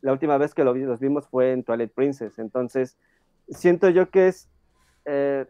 La 0.00 0.12
última 0.12 0.36
vez 0.38 0.52
que 0.54 0.64
lo 0.64 0.72
vi- 0.72 0.82
los 0.82 0.98
vimos 0.98 1.28
fue 1.28 1.52
en 1.52 1.62
Twilight 1.62 1.92
Princess. 1.94 2.38
Entonces, 2.40 2.98
siento 3.54 3.88
yo 3.88 4.10
que 4.10 4.28
es, 4.28 4.48
eh, 5.04 5.46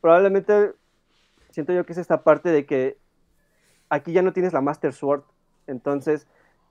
probablemente, 0.00 0.72
siento 1.50 1.72
yo 1.72 1.84
que 1.84 1.92
es 1.92 1.98
esta 1.98 2.22
parte 2.22 2.50
de 2.50 2.66
que 2.66 2.98
aquí 3.88 4.12
ya 4.12 4.22
no 4.22 4.32
tienes 4.32 4.52
la 4.52 4.60
Master 4.60 4.92
Sword. 4.92 5.22
Entonces, 5.66 6.26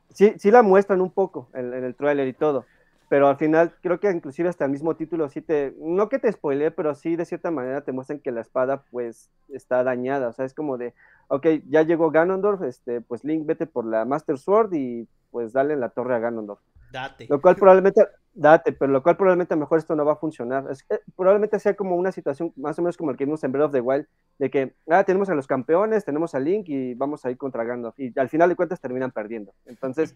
sí, 0.09 0.33
sí 0.37 0.51
la 0.51 0.63
muestran 0.63 1.01
un 1.01 1.11
poco 1.11 1.49
en, 1.53 1.73
en 1.73 1.83
el 1.83 1.95
tráiler 1.95 2.27
y 2.27 2.33
todo. 2.33 2.65
Pero 3.09 3.27
al 3.29 3.37
final, 3.37 3.73
creo 3.81 3.99
que 3.99 4.11
inclusive 4.11 4.49
hasta 4.49 4.65
el 4.65 4.71
mismo 4.71 4.95
título 4.95 5.29
sí 5.29 5.41
te, 5.41 5.73
no 5.79 6.09
que 6.09 6.19
te 6.19 6.31
spoile, 6.31 6.71
pero 6.71 6.93
sí 6.93 7.15
de 7.15 7.25
cierta 7.25 7.51
manera 7.51 7.81
te 7.81 7.93
muestran 7.93 8.19
que 8.19 8.31
la 8.31 8.41
espada 8.41 8.83
pues 8.91 9.29
está 9.47 9.83
dañada. 9.83 10.27
O 10.27 10.33
sea, 10.33 10.45
es 10.45 10.53
como 10.53 10.77
de, 10.77 10.93
ok, 11.29 11.47
ya 11.69 11.83
llegó 11.83 12.11
Ganondorf, 12.11 12.63
este, 12.63 12.99
pues 12.99 13.23
Link 13.23 13.45
vete 13.45 13.65
por 13.65 13.85
la 13.85 14.03
Master 14.03 14.37
Sword 14.37 14.73
y 14.73 15.07
pues 15.31 15.53
dale 15.53 15.77
la 15.77 15.89
torre 15.89 16.15
a 16.15 16.19
Ganondorf. 16.19 16.59
Date. 16.91 17.27
Lo 17.30 17.41
cual 17.41 17.55
probablemente, 17.55 18.05
date, 18.34 18.72
pero 18.72 18.91
lo 18.91 19.03
cual 19.03 19.18
probablemente 19.18 19.53
a 19.53 19.57
lo 19.57 19.61
mejor 19.61 19.77
esto 19.80 19.95
no 19.95 20.05
va 20.05 20.14
a 20.14 20.18
funcionar. 20.18 20.65
Es, 20.72 20.85
eh, 20.89 20.99
probablemente 21.15 21.59
sea 21.59 21.76
como 21.76 21.95
una 21.95 22.11
situación 22.11 22.53
más 22.55 22.77
o 22.80 22.81
menos 22.81 22.95
como 22.97 23.11
el 23.11 23.18
que 23.18 23.26
vimos 23.26 23.43
en 23.43 23.51
Breath 23.51 23.65
of 23.68 23.72
the 23.73 23.81
Wild, 23.81 24.05
de 24.39 24.49
que, 24.49 24.73
ah, 24.89 25.03
tenemos 25.03 25.30
a 25.30 25.35
los 25.35 25.47
campeones, 25.47 26.05
tenemos 26.05 26.34
a 26.35 26.39
Link 26.39 26.69
y 26.69 26.93
vamos 26.93 27.26
a 27.26 27.31
ir 27.31 27.38
contra 27.38 27.64
Ganondorf. 27.64 27.99
Y 27.99 28.18
al 28.18 28.30
final 28.30 28.49
de 28.49 28.55
cuentas 28.55 28.80
terminan 28.80 29.11
perdiendo. 29.11 29.53
Entonces, 29.65 30.15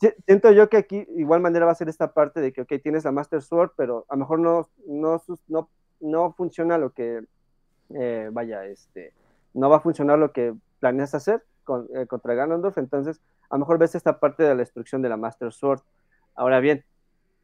si- 0.00 0.12
siento 0.26 0.50
yo 0.52 0.68
que 0.68 0.78
aquí 0.78 1.06
igual 1.16 1.40
manera 1.40 1.66
va 1.66 1.72
a 1.72 1.76
ser 1.76 1.88
esta 1.88 2.12
parte 2.12 2.40
de 2.40 2.52
que, 2.52 2.62
ok, 2.62 2.72
tienes 2.82 3.04
la 3.04 3.12
Master 3.12 3.42
Sword, 3.42 3.72
pero 3.76 4.04
a 4.08 4.14
lo 4.14 4.20
mejor 4.20 4.38
no, 4.40 4.68
no, 4.86 5.22
no, 5.48 5.68
no 6.00 6.32
funciona 6.32 6.76
lo 6.78 6.90
que, 6.90 7.22
eh, 7.94 8.30
vaya, 8.32 8.64
este, 8.64 9.12
no 9.54 9.68
va 9.70 9.76
a 9.76 9.80
funcionar 9.80 10.18
lo 10.18 10.32
que 10.32 10.54
planeas 10.80 11.14
hacer 11.14 11.42
eh, 11.94 12.06
contra 12.06 12.34
Ganondorf, 12.34 12.78
entonces 12.78 13.20
a 13.48 13.56
lo 13.56 13.60
mejor 13.60 13.78
ves 13.78 13.94
esta 13.94 14.18
parte 14.18 14.42
de 14.42 14.48
la 14.50 14.56
destrucción 14.56 15.02
de 15.02 15.08
la 15.08 15.16
Master 15.16 15.52
Sword. 15.52 15.80
Ahora 16.40 16.58
bien, 16.60 16.82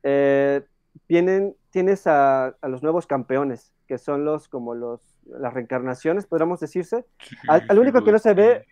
eh, 0.05 0.63
tienes 1.07 2.07
a, 2.07 2.47
a 2.47 2.69
los 2.69 2.83
nuevos 2.83 3.07
campeones, 3.07 3.75
que 3.87 3.99
son 3.99 4.25
los 4.25 4.49
como 4.49 4.75
los 4.75 5.01
las 5.27 5.53
reencarnaciones, 5.53 6.27
podríamos 6.27 6.61
decirse. 6.61 7.05
Al, 7.47 7.67
al 7.69 7.79
único 7.79 8.03
que 8.03 8.11
no 8.13 8.19
se 8.19 8.33
ve, 8.33 8.65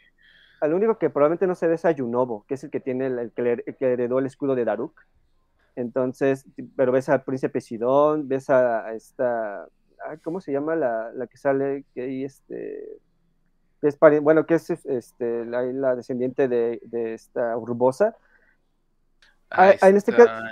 al 0.63 0.73
único 0.73 0.97
que 0.97 1.11
probablemente 1.11 1.47
no 1.47 1.55
se 1.55 1.67
ve 1.67 1.75
es 1.75 1.85
a 1.85 1.91
Yunobo, 1.91 2.47
que 2.49 2.55
es 2.55 2.65
el 2.65 2.71
que 2.71 2.81
tiene 2.81 3.09
el, 3.09 3.19
el 3.19 3.33
que, 3.33 3.43
le- 3.43 3.65
el 3.67 3.77
que 3.77 3.93
heredó 3.93 4.19
el 4.19 4.25
escudo 4.25 4.55
de 4.55 4.65
Daruk. 4.65 4.99
Entonces, 5.77 6.47
pero 6.75 6.91
ves 6.91 7.11
al 7.11 7.23
príncipe 7.23 7.61
Sidón, 7.61 8.27
ves 8.27 8.49
a, 8.49 8.87
a 8.87 8.95
esta, 8.95 9.69
¿cómo 10.23 10.41
se 10.41 10.53
llama 10.53 10.75
la, 10.75 11.13
la 11.13 11.27
que 11.27 11.37
sale? 11.37 11.85
Que 11.95 12.01
ahí 12.01 12.25
este, 12.25 12.99
que 13.83 13.89
es 13.89 13.99
bueno, 14.23 14.47
que 14.47 14.55
es 14.55 14.71
este, 14.71 15.45
la, 15.45 15.63
la 15.65 15.97
descendiente 15.97 16.49
de, 16.49 16.81
de 16.83 17.13
esta 17.13 17.59
Urbosa. 17.59 18.17
Ahí 19.57 19.77
ah, 19.81 19.89
en 19.89 19.97
este 19.97 20.11
está. 20.11 20.43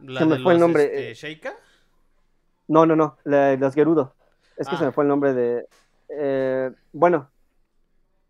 La 0.00 0.20
Se 0.20 0.26
me 0.26 0.38
fue 0.40 0.54
el 0.54 0.60
nombre, 0.60 0.84
este, 0.84 1.10
eh. 1.10 1.14
Sheikah. 1.14 1.54
No, 2.68 2.86
no, 2.86 2.96
no, 2.96 3.16
la, 3.24 3.56
las 3.56 3.74
Gerudo. 3.74 4.14
Es 4.56 4.68
que 4.68 4.74
Ah. 4.74 4.78
se 4.78 4.84
me 4.86 4.92
fue 4.92 5.04
el 5.04 5.08
nombre 5.08 5.32
de. 5.34 5.66
eh, 6.08 6.70
bueno, 6.92 7.30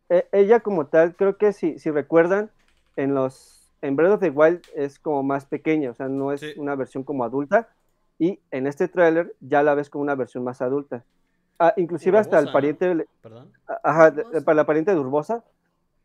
e- 0.08 0.26
ella 0.32 0.60
como 0.60 0.86
tal, 0.86 1.16
creo 1.16 1.36
que 1.36 1.52
si, 1.52 1.78
si 1.78 1.90
recuerdan, 1.90 2.50
en 2.96 3.14
los. 3.14 3.70
En 3.80 3.96
Breath 3.96 4.12
of 4.12 4.20
the 4.20 4.30
Wild 4.30 4.62
es 4.76 4.98
como 5.00 5.22
más 5.24 5.44
pequeña, 5.46 5.90
o 5.90 5.94
sea, 5.94 6.06
no 6.08 6.30
es 6.32 6.40
Sí. 6.40 6.52
una 6.56 6.76
versión 6.76 7.02
como 7.02 7.24
adulta. 7.24 7.68
Y 8.18 8.38
en 8.52 8.66
este 8.68 8.86
tráiler 8.86 9.34
ya 9.40 9.62
la 9.64 9.74
ves 9.74 9.90
como 9.90 10.02
una 10.02 10.14
versión 10.14 10.44
más 10.44 10.62
adulta. 10.62 11.02
Ah, 11.58 11.74
inclusive 11.76 12.18
hasta 12.18 12.38
el 12.38 12.52
pariente, 12.52 13.06
Perdón. 13.20 13.50
ajá, 13.82 14.12
para 14.44 14.54
la 14.54 14.66
pariente 14.66 14.92
de 14.92 14.98
Urbosa. 15.00 15.42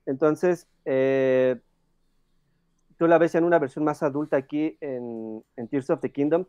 Entonces, 0.07 0.67
eh, 0.85 1.59
tú 2.98 3.07
la 3.07 3.18
ves 3.18 3.36
en 3.36 3.44
una 3.44 3.60
versión 3.60 3.86
más 3.86 4.03
adulta 4.03 4.38
aquí 4.38 4.78
en, 4.82 5.44
Tears 5.69 5.90
of 5.90 6.02
the 6.02 6.11
Kingdom. 6.11 6.45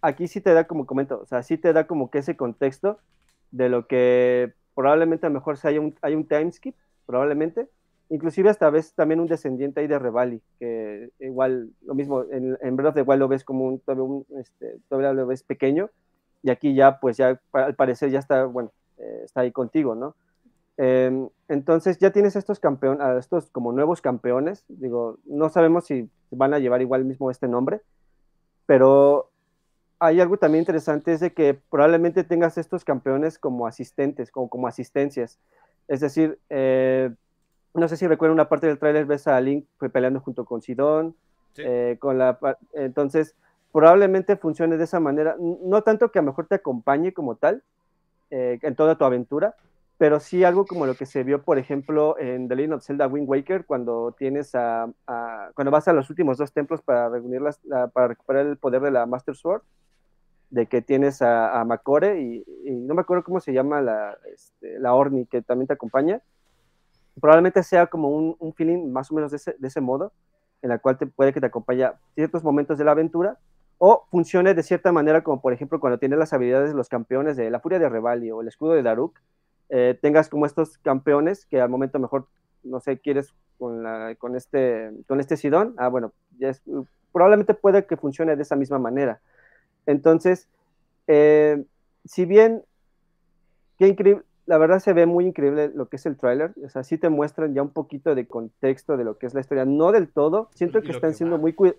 Aquí 0.00 0.28
sí 0.28 0.40
te 0.40 0.52
da 0.52 0.64
como 0.64 0.86
comento, 0.86 1.20
o 1.20 1.26
sea, 1.26 1.42
sí 1.42 1.58
te 1.58 1.72
da 1.72 1.86
como 1.86 2.10
que 2.10 2.18
ese 2.18 2.36
contexto 2.36 2.98
de 3.50 3.68
lo 3.68 3.86
que 3.86 4.52
probablemente 4.74 5.26
a 5.26 5.30
lo 5.30 5.34
mejor 5.34 5.56
si 5.56 5.68
hay 5.68 5.78
un, 5.78 5.92
time 6.26 6.52
skip, 6.52 6.74
probablemente. 7.06 7.68
Inclusive 8.10 8.50
hasta 8.50 8.68
ves 8.68 8.92
también 8.92 9.20
un 9.20 9.26
descendiente 9.26 9.80
ahí 9.80 9.86
de 9.86 9.98
Revali, 9.98 10.42
que 10.58 11.10
igual 11.20 11.70
lo 11.82 11.94
mismo, 11.94 12.24
en, 12.30 12.58
en 12.60 12.76
the 12.76 13.02
Wild 13.02 13.20
lo 13.20 13.28
ves 13.28 13.44
como 13.44 13.64
un, 13.64 13.80
todavía, 13.80 14.24
este, 14.40 14.78
todavía 14.88 15.12
lo 15.14 15.26
ves 15.26 15.42
pequeño, 15.42 15.88
y 16.42 16.50
aquí 16.50 16.74
ya 16.74 17.00
pues 17.00 17.16
ya 17.16 17.40
al 17.52 17.74
parecer 17.74 18.10
ya 18.10 18.18
está, 18.18 18.44
bueno, 18.44 18.72
eh, 18.98 19.22
está 19.24 19.40
ahí 19.40 19.52
contigo, 19.52 19.94
¿no? 19.94 20.14
Eh, 20.76 21.28
entonces 21.48 21.98
ya 21.98 22.10
tienes 22.10 22.34
estos 22.36 22.58
campeones, 22.58 23.06
estos 23.18 23.50
como 23.50 23.72
nuevos 23.72 24.00
campeones, 24.00 24.64
digo, 24.68 25.18
no 25.24 25.48
sabemos 25.48 25.86
si 25.86 26.08
van 26.30 26.52
a 26.54 26.58
llevar 26.58 26.82
igual 26.82 27.04
mismo 27.04 27.30
este 27.30 27.46
nombre, 27.46 27.80
pero 28.66 29.30
hay 30.00 30.20
algo 30.20 30.36
también 30.36 30.62
interesante, 30.62 31.12
es 31.12 31.20
de 31.20 31.32
que 31.32 31.54
probablemente 31.70 32.24
tengas 32.24 32.58
estos 32.58 32.84
campeones 32.84 33.38
como 33.38 33.66
asistentes, 33.66 34.30
como, 34.32 34.48
como 34.48 34.66
asistencias, 34.66 35.38
es 35.86 36.00
decir, 36.00 36.38
eh, 36.50 37.10
no 37.74 37.86
sé 37.88 37.96
si 37.96 38.06
recuerdan 38.06 38.34
una 38.34 38.48
parte 38.48 38.66
del 38.66 38.78
tráiler, 38.78 39.06
ves 39.06 39.26
a 39.28 39.40
Link 39.40 39.66
fue 39.78 39.90
peleando 39.90 40.20
junto 40.20 40.44
con 40.44 40.60
Sidon, 40.62 41.14
Sí. 41.52 41.62
eh, 41.64 41.96
con 42.00 42.18
la, 42.18 42.36
entonces 42.72 43.36
probablemente 43.70 44.36
funcione 44.36 44.76
de 44.76 44.82
esa 44.84 44.98
manera, 44.98 45.36
no 45.38 45.82
tanto 45.82 46.10
que 46.10 46.18
a 46.18 46.22
lo 46.22 46.26
mejor 46.26 46.48
te 46.48 46.56
acompañe 46.56 47.12
como 47.12 47.36
tal 47.36 47.62
eh, 48.30 48.58
en 48.62 48.74
toda 48.74 48.98
tu 48.98 49.04
aventura, 49.04 49.54
pero 49.96 50.20
sí 50.20 50.44
algo 50.44 50.66
como 50.66 50.86
lo 50.86 50.94
que 50.96 51.06
se 51.06 51.22
vio, 51.22 51.42
por 51.42 51.58
ejemplo, 51.58 52.18
en 52.18 52.48
The 52.48 52.56
Legend 52.56 52.74
of 52.74 52.84
Zelda 52.84 53.06
Wind 53.06 53.28
Waker, 53.28 53.64
cuando 53.64 54.12
tienes 54.18 54.54
a, 54.54 54.90
a- 55.06 55.50
cuando 55.54 55.70
vas 55.70 55.86
a 55.88 55.92
los 55.92 56.10
últimos 56.10 56.38
dos 56.38 56.52
templos 56.52 56.82
para 56.82 57.08
reunir 57.08 57.40
las, 57.42 57.62
la- 57.64 57.88
para 57.88 58.08
recuperar 58.08 58.46
el 58.46 58.56
poder 58.58 58.82
de 58.82 58.90
la 58.90 59.06
Master 59.06 59.36
Sword, 59.36 59.62
de 60.50 60.66
que 60.66 60.82
tienes 60.82 61.22
a, 61.22 61.60
a 61.60 61.64
Makore 61.64 62.20
y, 62.20 62.44
no 62.70 62.94
me 62.94 63.00
acuerdo 63.02 63.24
cómo 63.24 63.40
se 63.40 63.52
llama 63.52 63.80
la, 63.80 64.16
este, 64.32 64.78
la 64.78 64.94
Orni 64.94 65.26
que 65.26 65.42
también 65.42 65.66
te 65.66 65.74
acompaña. 65.74 66.20
Probablemente 67.20 67.62
sea 67.62 67.86
como 67.86 68.08
un, 68.10 68.54
feeling 68.54 68.90
más 68.90 69.10
o 69.10 69.14
menos 69.14 69.30
de 69.30 69.36
ese, 69.36 69.56
de 69.58 69.68
ese 69.68 69.80
modo, 69.80 70.12
en 70.62 70.70
la 70.70 70.78
cual 70.78 70.98
te 70.98 71.06
puede 71.06 71.32
que 71.32 71.40
te 71.40 71.46
acompañe 71.46 71.88
ciertos 72.14 72.42
momentos 72.44 72.78
de 72.78 72.84
la 72.84 72.92
aventura, 72.92 73.38
o 73.78 74.06
funcione 74.10 74.54
de 74.54 74.62
cierta 74.62 74.92
manera, 74.92 75.22
como 75.22 75.40
por 75.40 75.52
ejemplo 75.52 75.80
cuando 75.80 75.98
tienes 75.98 76.18
las 76.18 76.32
habilidades 76.32 76.70
de 76.70 76.76
los 76.76 76.88
campeones 76.88 77.36
de 77.36 77.50
la 77.50 77.60
Furia 77.60 77.78
de 77.78 77.88
Revali 77.88 78.30
o 78.30 78.40
el 78.40 78.48
escudo 78.48 78.72
de 78.72 78.82
Daruk, 78.82 79.18
eh, 79.68 79.98
tengas 80.00 80.28
como 80.28 80.46
estos 80.46 80.78
campeones 80.78 81.46
que 81.46 81.60
al 81.60 81.68
momento 81.68 81.98
mejor, 81.98 82.26
no 82.62 82.80
sé, 82.80 82.98
quieres 82.98 83.34
con, 83.58 83.82
la, 83.82 84.14
con, 84.16 84.36
este, 84.36 84.90
con 85.06 85.20
este 85.20 85.36
Sidón, 85.36 85.74
ah, 85.78 85.88
bueno, 85.88 86.12
ya 86.38 86.50
es, 86.50 86.62
probablemente 87.12 87.54
puede 87.54 87.86
que 87.86 87.96
funcione 87.96 88.36
de 88.36 88.42
esa 88.42 88.56
misma 88.56 88.78
manera. 88.78 89.20
Entonces, 89.86 90.48
eh, 91.06 91.64
si 92.04 92.24
bien, 92.24 92.62
qué 93.78 93.88
increíble, 93.88 94.24
la 94.46 94.58
verdad 94.58 94.78
se 94.78 94.92
ve 94.92 95.06
muy 95.06 95.26
increíble 95.26 95.70
lo 95.74 95.88
que 95.88 95.96
es 95.96 96.06
el 96.06 96.16
tráiler, 96.16 96.52
o 96.64 96.68
sea, 96.68 96.82
sí 96.84 96.98
te 96.98 97.08
muestran 97.08 97.54
ya 97.54 97.62
un 97.62 97.70
poquito 97.70 98.14
de 98.14 98.26
contexto 98.26 98.96
de 98.96 99.04
lo 99.04 99.16
que 99.16 99.26
es 99.26 99.34
la 99.34 99.40
historia, 99.40 99.64
no 99.64 99.92
del 99.92 100.08
todo, 100.08 100.50
siento 100.54 100.82
que 100.82 100.92
están 100.92 101.12
que 101.12 101.16
siendo 101.16 101.36
va. 101.36 101.40
muy 101.40 101.52
cui- 101.54 101.76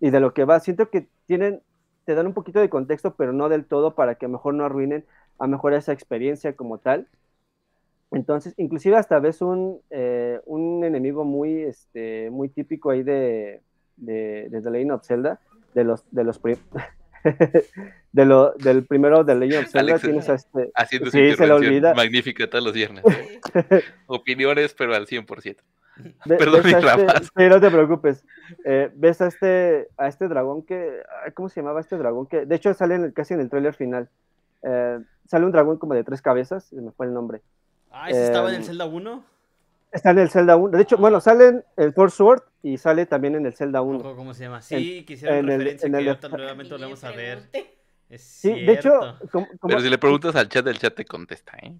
y 0.00 0.10
de 0.10 0.20
lo 0.20 0.32
que 0.32 0.44
va, 0.44 0.60
siento 0.60 0.88
que 0.88 1.08
tienen, 1.26 1.60
te 2.06 2.14
dan 2.14 2.26
un 2.26 2.32
poquito 2.32 2.58
de 2.60 2.70
contexto, 2.70 3.14
pero 3.16 3.32
no 3.32 3.48
del 3.50 3.66
todo 3.66 3.94
para 3.94 4.14
que 4.14 4.28
mejor 4.28 4.54
no 4.54 4.64
arruinen 4.64 5.04
a 5.40 5.46
mejor 5.48 5.72
esa 5.74 5.92
experiencia 5.92 6.52
como 6.52 6.78
tal. 6.78 7.08
Entonces, 8.12 8.54
inclusive 8.56 8.96
hasta 8.96 9.18
ves 9.20 9.40
un, 9.40 9.80
eh, 9.90 10.40
un 10.46 10.84
enemigo 10.84 11.24
muy, 11.24 11.62
este, 11.62 12.28
muy 12.30 12.48
típico 12.48 12.90
ahí 12.90 13.02
de, 13.02 13.60
de, 13.96 14.48
de 14.50 14.60
The 14.62 14.70
Legend 14.70 14.92
of 14.92 15.06
Zelda, 15.06 15.40
de 15.74 15.84
los, 15.84 16.04
de 16.10 16.24
los 16.24 16.40
de 18.12 18.24
lo, 18.24 18.52
del 18.54 18.84
primero 18.84 19.24
de 19.24 19.34
Legend 19.34 19.64
of 19.66 19.70
Zelda, 19.70 19.92
Alex, 19.92 20.00
tienes 20.02 20.28
a 20.28 20.34
este, 20.34 20.70
Haciendo 20.74 21.10
su 21.10 21.16
Sí, 21.16 21.34
se 21.34 21.50
olvida. 21.52 21.94
magnífica 21.94 22.48
todos 22.48 22.64
los 22.64 22.72
viernes. 22.74 23.04
Opiniones, 24.06 24.74
pero 24.74 24.94
al 24.94 25.06
100%. 25.06 25.56
Ve- 26.24 26.36
Perdón, 26.36 26.62
mi 26.64 26.72
este- 26.72 27.24
sí, 27.36 27.48
no 27.48 27.60
te 27.60 27.70
preocupes. 27.70 28.24
Eh, 28.64 28.90
ves 28.94 29.20
a 29.20 29.26
este, 29.28 29.88
a 29.98 30.08
este 30.08 30.28
dragón 30.28 30.62
que, 30.62 31.02
¿cómo 31.34 31.48
se 31.48 31.60
llamaba 31.60 31.80
este 31.80 31.96
dragón? 31.98 32.26
Que 32.26 32.46
de 32.46 32.54
hecho 32.56 32.72
sale 32.74 32.94
en 32.96 33.04
el- 33.04 33.12
casi 33.12 33.34
en 33.34 33.40
el 33.40 33.50
tráiler 33.50 33.74
final. 33.74 34.08
Eh, 34.62 34.98
sale 35.26 35.44
un 35.46 35.52
dragón 35.52 35.78
como 35.78 35.94
de 35.94 36.04
tres 36.04 36.20
cabezas, 36.22 36.64
se 36.64 36.76
me 36.80 36.90
fue 36.92 37.06
el 37.06 37.14
nombre. 37.14 37.40
Ah, 37.90 38.10
ese 38.10 38.24
estaba 38.24 38.48
en 38.48 38.56
el 38.56 38.60
Em, 38.62 38.66
Zelda 38.66 38.86
1. 38.86 39.24
Está 39.92 40.10
en 40.10 40.18
el 40.20 40.30
Zelda 40.30 40.56
1. 40.56 40.76
De 40.76 40.82
hecho, 40.82 40.96
bueno, 40.98 41.20
sale 41.20 41.48
en 41.48 41.64
el 41.76 41.92
Force 41.92 42.16
Sword 42.16 42.42
y 42.62 42.78
sale 42.78 43.06
también 43.06 43.34
en 43.34 43.46
el 43.46 43.54
Zelda 43.54 43.80
No 43.80 43.84
me 43.86 43.90
1. 43.90 43.98
acuerdo 44.00 44.16
¿Cómo 44.16 44.34
se 44.34 44.44
llama? 44.44 44.62
Sí, 44.62 45.04
en 45.08 45.28
el- 45.28 45.46
referencia 45.46 45.86
en 45.86 45.92
que 45.92 45.98
el- 45.98 46.08
ahorita 46.08 46.28
nuevamente 46.28 46.78
lo 46.78 46.80
vamos 46.80 47.04
a 47.04 47.10
ver. 47.10 47.42
Es 48.08 48.22
Sí, 48.22 48.50
de 48.50 48.72
hecho, 48.72 48.90
cierto. 49.00 49.28
como- 49.30 49.46
como- 49.46 49.68
Pero 49.68 49.80
si 49.80 49.88
le 49.88 49.98
preguntas 49.98 50.34
al 50.36 50.48
chat, 50.48 50.66
el 50.66 50.78
chat 50.78 50.94
te 50.94 51.04
contesta, 51.04 51.52
¿eh? 51.62 51.74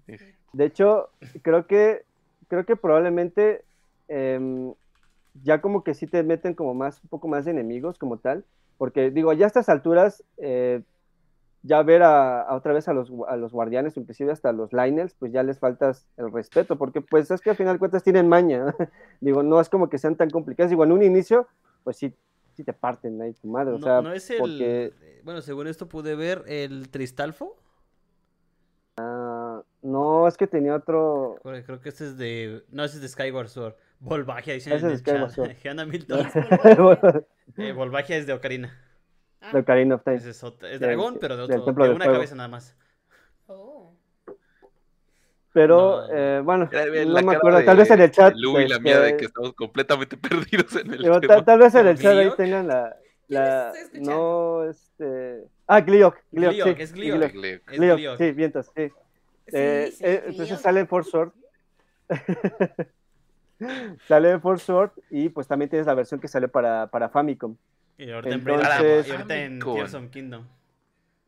de 0.53 0.65
hecho, 0.65 1.09
creo 1.41 1.67
que, 1.67 2.03
creo 2.47 2.65
que 2.65 2.75
probablemente 2.77 3.63
em, 4.13 4.73
ya 5.43 5.61
como 5.61 5.83
que 5.85 5.93
sí 5.93 6.05
te 6.07 6.21
meten 6.23 6.53
como 6.53 6.73
más, 6.73 7.01
un 7.03 7.09
poco 7.09 7.29
más 7.29 7.45
de 7.45 7.51
enemigos 7.51 7.97
como 7.97 8.17
tal, 8.17 8.43
porque 8.77 9.09
digo, 9.09 9.31
ya 9.31 9.45
a 9.45 9.47
estas 9.47 9.69
alturas, 9.69 10.21
eh, 10.37 10.81
ya 11.63 11.83
ver 11.83 12.01
a, 12.03 12.41
a 12.41 12.55
otra 12.55 12.73
vez 12.73 12.87
a 12.87 12.93
los, 12.93 13.11
a 13.27 13.35
los 13.37 13.51
guardianes, 13.51 13.95
inclusive 13.97 14.31
hasta 14.31 14.51
los 14.51 14.73
liners, 14.73 15.13
pues 15.15 15.31
ya 15.31 15.43
les 15.43 15.59
faltas 15.59 16.07
el 16.17 16.31
respeto, 16.31 16.77
porque 16.77 17.01
pues 17.01 17.29
es 17.31 17.41
que 17.41 17.51
al 17.51 17.55
final 17.55 17.75
de 17.75 17.79
cuentas 17.79 18.03
tienen 18.03 18.27
maña, 18.27 18.75
digo, 19.21 19.43
no 19.43 19.59
es 19.61 19.69
como 19.69 19.89
que 19.89 19.97
sean 19.97 20.15
tan 20.15 20.29
complicados, 20.29 20.69
digo, 20.69 20.83
en 20.83 20.91
un 20.91 21.03
inicio, 21.03 21.47
pues 21.83 21.97
sí, 21.97 22.13
sí 22.53 22.63
te 22.63 22.73
parten 22.73 23.21
ahí 23.21 23.33
tu 23.33 23.47
madre, 23.47 23.73
o 23.75 23.77
No, 23.77 23.85
sea, 23.85 24.01
no 24.01 24.11
es 24.11 24.29
el. 24.31 24.39
porque 24.39 24.93
eh, 25.01 25.21
Bueno, 25.23 25.41
según 25.41 25.67
esto 25.67 25.87
pude 25.87 26.15
ver 26.15 26.43
el 26.47 26.89
Tristalfo. 26.89 27.55
ah, 28.97 29.61
no, 29.83 30.27
es 30.27 30.37
que 30.37 30.47
tenía 30.47 30.75
otro, 30.75 31.35
Creo 31.43 31.79
que 31.81 31.89
este 31.89 32.05
es 32.05 32.17
de. 32.17 32.63
No, 32.69 32.83
ese 32.83 32.97
es 32.97 33.01
de 33.01 33.07
Skyward 33.09 33.49
Sword. 33.49 33.75
Volvagia, 33.99 34.53
dicen 34.53 34.73
en 34.73 34.77
es 34.79 34.83
el 34.83 34.89
de 34.91 34.97
Skyward 34.97 35.31
chat. 35.31 35.87
Milton. 35.87 36.27
Eh, 37.57 37.73
Volvagia 37.73 38.15
es 38.17 38.25
de 38.27 38.33
Ocarina. 38.33 38.77
Ah, 39.41 39.51
de 39.53 39.59
Ocarina 39.59 39.95
of 39.95 40.03
Time. 40.03 40.17
Ese 40.17 40.29
es, 40.29 40.43
es 40.43 40.79
dragón, 40.79 41.17
pero 41.19 41.35
de 41.35 41.43
del 41.47 41.51
otro. 41.53 41.65
Templo 41.65 41.83
De 41.83 41.89
del 41.89 41.95
una 41.95 42.05
Fuego. 42.05 42.17
cabeza 42.19 42.35
nada 42.35 42.49
más. 42.49 42.75
oh. 43.47 43.93
Pero, 45.53 46.07
No. 46.07 46.13
eh, 46.15 46.39
bueno, 46.41 46.69
era 46.71 46.85
no 47.03 47.11
la 47.11 47.21
me 47.23 47.35
acuerdo, 47.35 47.57
de- 47.57 47.65
tal 47.65 47.75
vez 47.75 47.91
en 47.91 47.99
el 47.99 48.11
chat. 48.11 48.33
de 48.33 48.39
Lu 48.39 48.57
y 48.61 48.69
la 48.69 48.79
mía 48.79 48.99
de 49.01 49.07
este, 49.07 49.17
que 49.17 49.25
estamos 49.25 49.53
completamente 49.53 50.15
perdidos 50.17 50.75
en 50.77 50.93
el 50.93 51.01
digo, 51.01 51.19
tal, 51.43 51.59
vez 51.59 51.75
en 51.75 51.87
el 51.87 51.97
chat 51.99 52.15
ahí 52.17 52.31
tengan 52.37 52.67
la. 52.67 52.95
la 53.27 53.71
¿Quién 53.73 53.83
está 53.85 53.97
escuchando? 53.97 54.11
no, 54.63 54.69
este. 54.69 55.43
Ah, 55.67 55.81
Gliok. 55.81 56.15
Gliok, 56.31 56.51
Gliok, 56.53 56.77
sí, 56.77 56.83
es 56.83 56.93
Gliok. 56.93 57.17
Gliok, 57.17 57.31
Gliok. 57.33 57.71
Es 57.71 57.79
Gliok, 57.79 58.17
sí, 58.17 58.31
vientos, 58.31 58.65
sí. 58.75 58.87
Sí, 58.89 58.93
Eh, 59.57 59.91
sí, 59.93 60.03
eh, 60.05 60.23
entonces 60.27 60.61
sale 60.61 60.79
en 60.79 60.87
Force 60.87 61.09
Sword. 61.11 61.31
sale 64.07 64.31
en 64.31 64.41
Force 64.41 64.65
Sword 64.65 64.91
y 65.09 65.29
pues 65.29 65.47
también 65.47 65.69
tienes 65.69 65.85
la 65.87 65.93
versión 65.93 66.19
que 66.19 66.27
sale 66.29 66.47
para, 66.47 66.87
para 66.87 67.09
Famicom. 67.09 67.55
Y 68.03 68.11
ahorita, 68.11 68.35
Entonces- 68.35 69.05
en, 69.05 69.07
y 69.07 69.11
ahorita 69.15 69.35
en 69.37 69.59
Con- 69.59 69.75
Tears 69.75 69.93
of 69.93 70.09
Kingdom. 70.09 70.45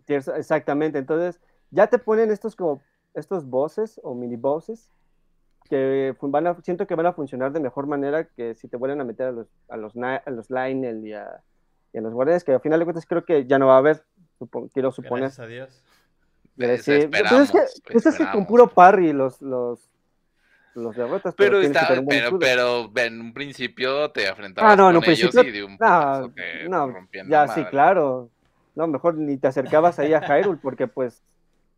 Exactamente, 0.08 0.98
entonces 0.98 1.40
ya 1.72 1.88
te 1.88 1.98
ponen 2.00 2.32
estos 2.32 2.56
como 2.56 2.82
estos 3.14 3.46
bosses 3.46 4.00
o 4.04 4.14
mini 4.16 4.36
bosses 4.36 4.90
que 5.70 6.16
van 6.22 6.48
a, 6.48 6.62
siento 6.62 6.86
que 6.88 6.96
van 6.96 7.06
a 7.06 7.14
funcionar 7.14 7.52
de 7.52 7.60
mejor 7.60 7.88
manera 7.88 8.26
que 8.26 8.54
si 8.56 8.68
te 8.68 8.76
vuelven 8.76 9.00
a 9.02 9.04
meter 9.06 9.28
a 9.28 9.32
los, 9.32 9.48
a 9.70 9.78
los, 9.78 9.94
a 9.96 10.30
los 10.32 10.50
Lionel 10.50 11.06
y 11.08 11.14
a, 11.14 11.42
y 11.94 12.00
a 12.00 12.02
los 12.02 12.14
guardianes, 12.14 12.44
que 12.44 12.52
al 12.54 12.60
final 12.60 12.80
de 12.80 12.86
cuentas 12.86 13.06
creo 13.06 13.24
que 13.24 13.46
ya 13.46 13.58
no 13.60 13.68
va 13.68 13.76
a 13.76 13.78
haber, 13.78 14.04
supo- 14.40 14.70
quiero 14.74 14.92
suponer. 14.92 15.26
Gracias 15.30 15.40
a 15.40 15.48
Dios. 15.48 15.84
Eh, 16.58 16.78
sí, 16.80 16.92
esperamos, 16.94 17.52
pues 17.52 17.64
es 17.76 17.82
que, 17.82 17.92
pues 17.94 18.06
es 18.08 18.18
que 18.18 18.30
con 18.32 18.46
puro 18.46 18.68
parry 18.68 19.14
los, 19.14 19.42
los, 19.42 19.90
los 20.76 20.96
derrotas. 20.96 21.34
Pero, 21.38 21.60
que 21.60 21.68
está, 21.68 21.88
pero, 22.08 22.40
pero 22.40 22.92
en 22.96 23.22
un 23.22 23.34
principio 23.34 24.10
te 24.12 24.28
enfrentabas 24.28 24.74
Ah, 24.74 24.76
no, 24.76 24.90
en 24.90 24.96
con 24.96 25.04
un 25.04 25.10
ellos 25.10 25.30
principio- 25.32 25.50
y 25.50 25.52
de 25.52 25.64
un 25.64 25.78
No, 25.80 26.32
te 26.34 26.70
no, 26.70 27.08
ya 27.28 27.46
la 27.46 27.54
sí, 27.54 27.60
madre. 27.62 27.70
claro. 27.72 28.30
No, 28.76 28.88
mejor 28.88 29.16
ni 29.16 29.38
te 29.38 29.48
acercabas 29.48 30.00
ahí 30.00 30.14
a 30.14 30.22
Hyrule 30.22 30.60
porque 30.62 30.88
pues 30.88 31.22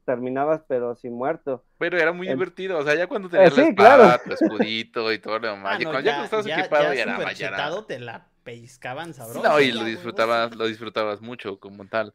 terminabas 0.06 0.62
pero 0.68 0.96
sin 0.96 1.14
muerto. 1.14 1.64
Pero 1.78 1.98
era 1.98 2.14
muy 2.14 2.28
El- 2.28 2.36
divertido, 2.36 2.78
o 2.78 2.84
sea, 2.84 2.96
ya 2.96 3.08
cuando 3.08 3.28
tenías 3.28 3.54
sí, 3.54 3.62
la 3.62 3.68
espada, 3.70 3.98
claro. 4.20 4.24
tu 4.24 4.34
escudito 4.34 5.12
y 5.12 5.20
todo 5.20 5.40
lo 5.40 5.48
demás, 5.50 5.76
Ah, 5.76 5.80
no, 5.84 5.90
cuando 5.90 6.00
ya, 6.02 6.12
cuando 6.12 6.24
estabas 6.26 6.46
ya- 6.46 6.60
equipado 6.60 6.84
ya 6.94 7.06
ya 7.06 7.16
era 7.18 7.34
chetado, 7.34 7.86
te 7.86 8.00
la 8.00 8.28
pellizcaban 8.44 9.14
sabroso. 9.14 9.42
No, 9.44 9.60
y 9.60 9.66
Sí, 9.66 9.72
lo 9.72 9.84
disfrutabas, 9.84 10.56
lo 10.56 10.68
disfrutabas 10.68 11.22
mucho 11.22 11.60
como 11.60 11.86
tal. 11.88 12.14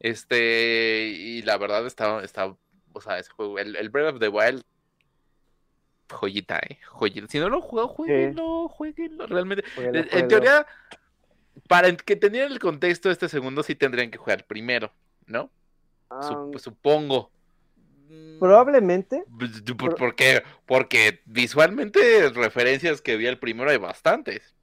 Este, 0.00 1.08
y 1.08 1.42
la 1.42 1.56
verdad 1.58 1.84
estaba, 1.86 2.22
estaba, 2.22 2.56
o 2.92 3.00
sea, 3.00 3.18
ese 3.18 3.30
juego, 3.30 3.58
el, 3.58 3.74
el 3.76 3.88
Breath 3.88 4.14
of 4.14 4.20
the 4.20 4.28
Wild, 4.28 4.62
joyita, 6.10 6.58
eh, 6.68 6.78
joyita. 6.88 7.26
Si 7.28 7.38
no 7.38 7.48
lo 7.48 7.56
han 7.56 7.62
jugado, 7.62 7.88
jueguenlo, 7.88 8.68
jueguenlo, 8.68 9.26
realmente. 9.26 9.64
En, 9.76 10.28
teoría, 10.28 10.66
para 11.68 11.94
que 11.96 12.16
tendrían 12.16 12.52
el 12.52 12.58
contexto 12.58 13.08
de 13.08 13.14
este 13.14 13.28
segundo, 13.28 13.62
sí 13.62 13.74
tendrían 13.74 14.10
que 14.10 14.18
jugar 14.18 14.44
primero, 14.46 14.92
¿no? 15.26 15.50
Sup- 16.10 16.54
Ah, 16.54 16.58
supongo. 16.58 17.30
Mm, 18.08 18.38
probablemente, 18.38 19.24
¿Por, 19.78 19.96
Por- 19.96 20.14
qué? 20.14 20.42
Porque 20.66 21.20
visualmente 21.24 22.30
referencias 22.30 23.00
que 23.00 23.16
vi 23.16 23.26
el 23.26 23.38
primero 23.38 23.70
hay 23.70 23.78
bastantes. 23.78 24.54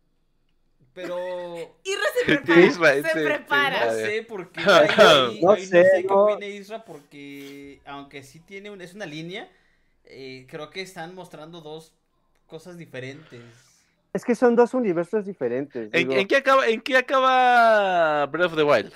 Pero 0.93 1.15
Isra 1.83 2.03
se 2.13 2.19
Sí, 2.19 2.25
prepara. 2.25 2.61
Isra, 2.65 2.93
se 2.93 3.01
sí, 3.03 3.09
sí, 3.19 3.25
prepara. 3.25 3.85
no 3.85 3.91
a 3.91 3.93
ver. 3.93 4.05
sé 4.09 4.23
por 4.23 4.51
qué. 4.51 4.61
ahí- 4.61 4.87
ahí- 4.97 5.39
No 5.41 5.51
ahí 5.53 5.65
sé, 5.65 5.89
qué 6.01 6.03
no. 6.07 6.13
opina 6.25 6.45
Isra 6.45 6.85
porque 6.85 7.81
aunque 7.85 8.23
sí 8.23 8.39
tiene 8.41 8.69
un, 8.69 8.81
es 8.81 8.93
una 8.93 9.05
línea, 9.05 9.49
eh, 10.11 10.45
creo 10.49 10.69
que 10.69 10.81
están 10.81 11.15
mostrando 11.15 11.61
dos 11.61 11.93
cosas 12.47 12.77
diferentes. 12.77 13.41
es 14.13 14.25
que 14.25 14.35
son 14.35 14.55
dos 14.55 14.73
universos 14.73 15.25
diferentes. 15.25 15.89
¿En, 15.93 16.09
digo. 16.09 16.13
en 16.13 16.27
qué 16.27 16.35
acaba, 16.37 16.67
¿En 16.67 16.81
qué 16.81 16.97
acaba 16.97 18.25
Breath 18.27 18.47
of 18.47 18.55
the 18.55 18.63
Wild? 18.63 18.91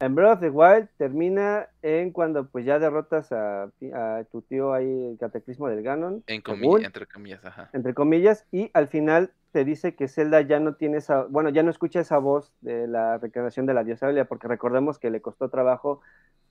En 0.00 0.14
Breath 0.14 0.34
of 0.34 0.40
the 0.40 0.50
Wild 0.50 0.88
termina 0.96 1.68
en 1.82 2.12
cuando 2.12 2.46
pues 2.48 2.64
ya 2.64 2.78
derrotas 2.78 3.32
a, 3.32 3.64
a 3.94 4.24
tu 4.30 4.42
tío 4.42 4.72
ahí, 4.72 4.86
el 5.10 5.18
cataclismo 5.18 5.68
del 5.68 5.82
Ganon, 5.82 6.22
En 6.26 6.40
comillas, 6.40 6.84
entre 6.84 7.06
comillas, 7.06 7.44
ajá. 7.44 7.70
entre 7.72 7.94
comillas, 7.94 8.44
y 8.52 8.70
al 8.74 8.88
final 8.88 9.32
te 9.52 9.64
dice 9.64 9.94
que 9.96 10.06
Zelda 10.08 10.40
ya 10.42 10.60
no 10.60 10.74
tiene 10.74 10.98
esa, 10.98 11.24
bueno, 11.24 11.50
ya 11.50 11.62
no 11.62 11.70
escucha 11.70 12.00
esa 12.00 12.18
voz 12.18 12.52
de 12.60 12.86
la 12.86 13.18
reencarnación 13.18 13.66
de 13.66 13.74
la 13.74 13.82
diosa 13.82 14.10
Ilia, 14.10 14.26
porque 14.26 14.46
recordemos 14.46 14.98
que 14.98 15.10
le 15.10 15.20
costó 15.20 15.48
trabajo 15.48 16.00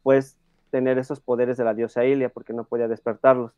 pues 0.03 0.37
tener 0.69 0.97
esos 0.97 1.19
poderes 1.19 1.57
de 1.57 1.63
la 1.63 1.73
diosa 1.73 2.05
Ilia, 2.05 2.29
porque 2.29 2.53
no 2.53 2.63
podía 2.63 2.87
despertarlos. 2.87 3.51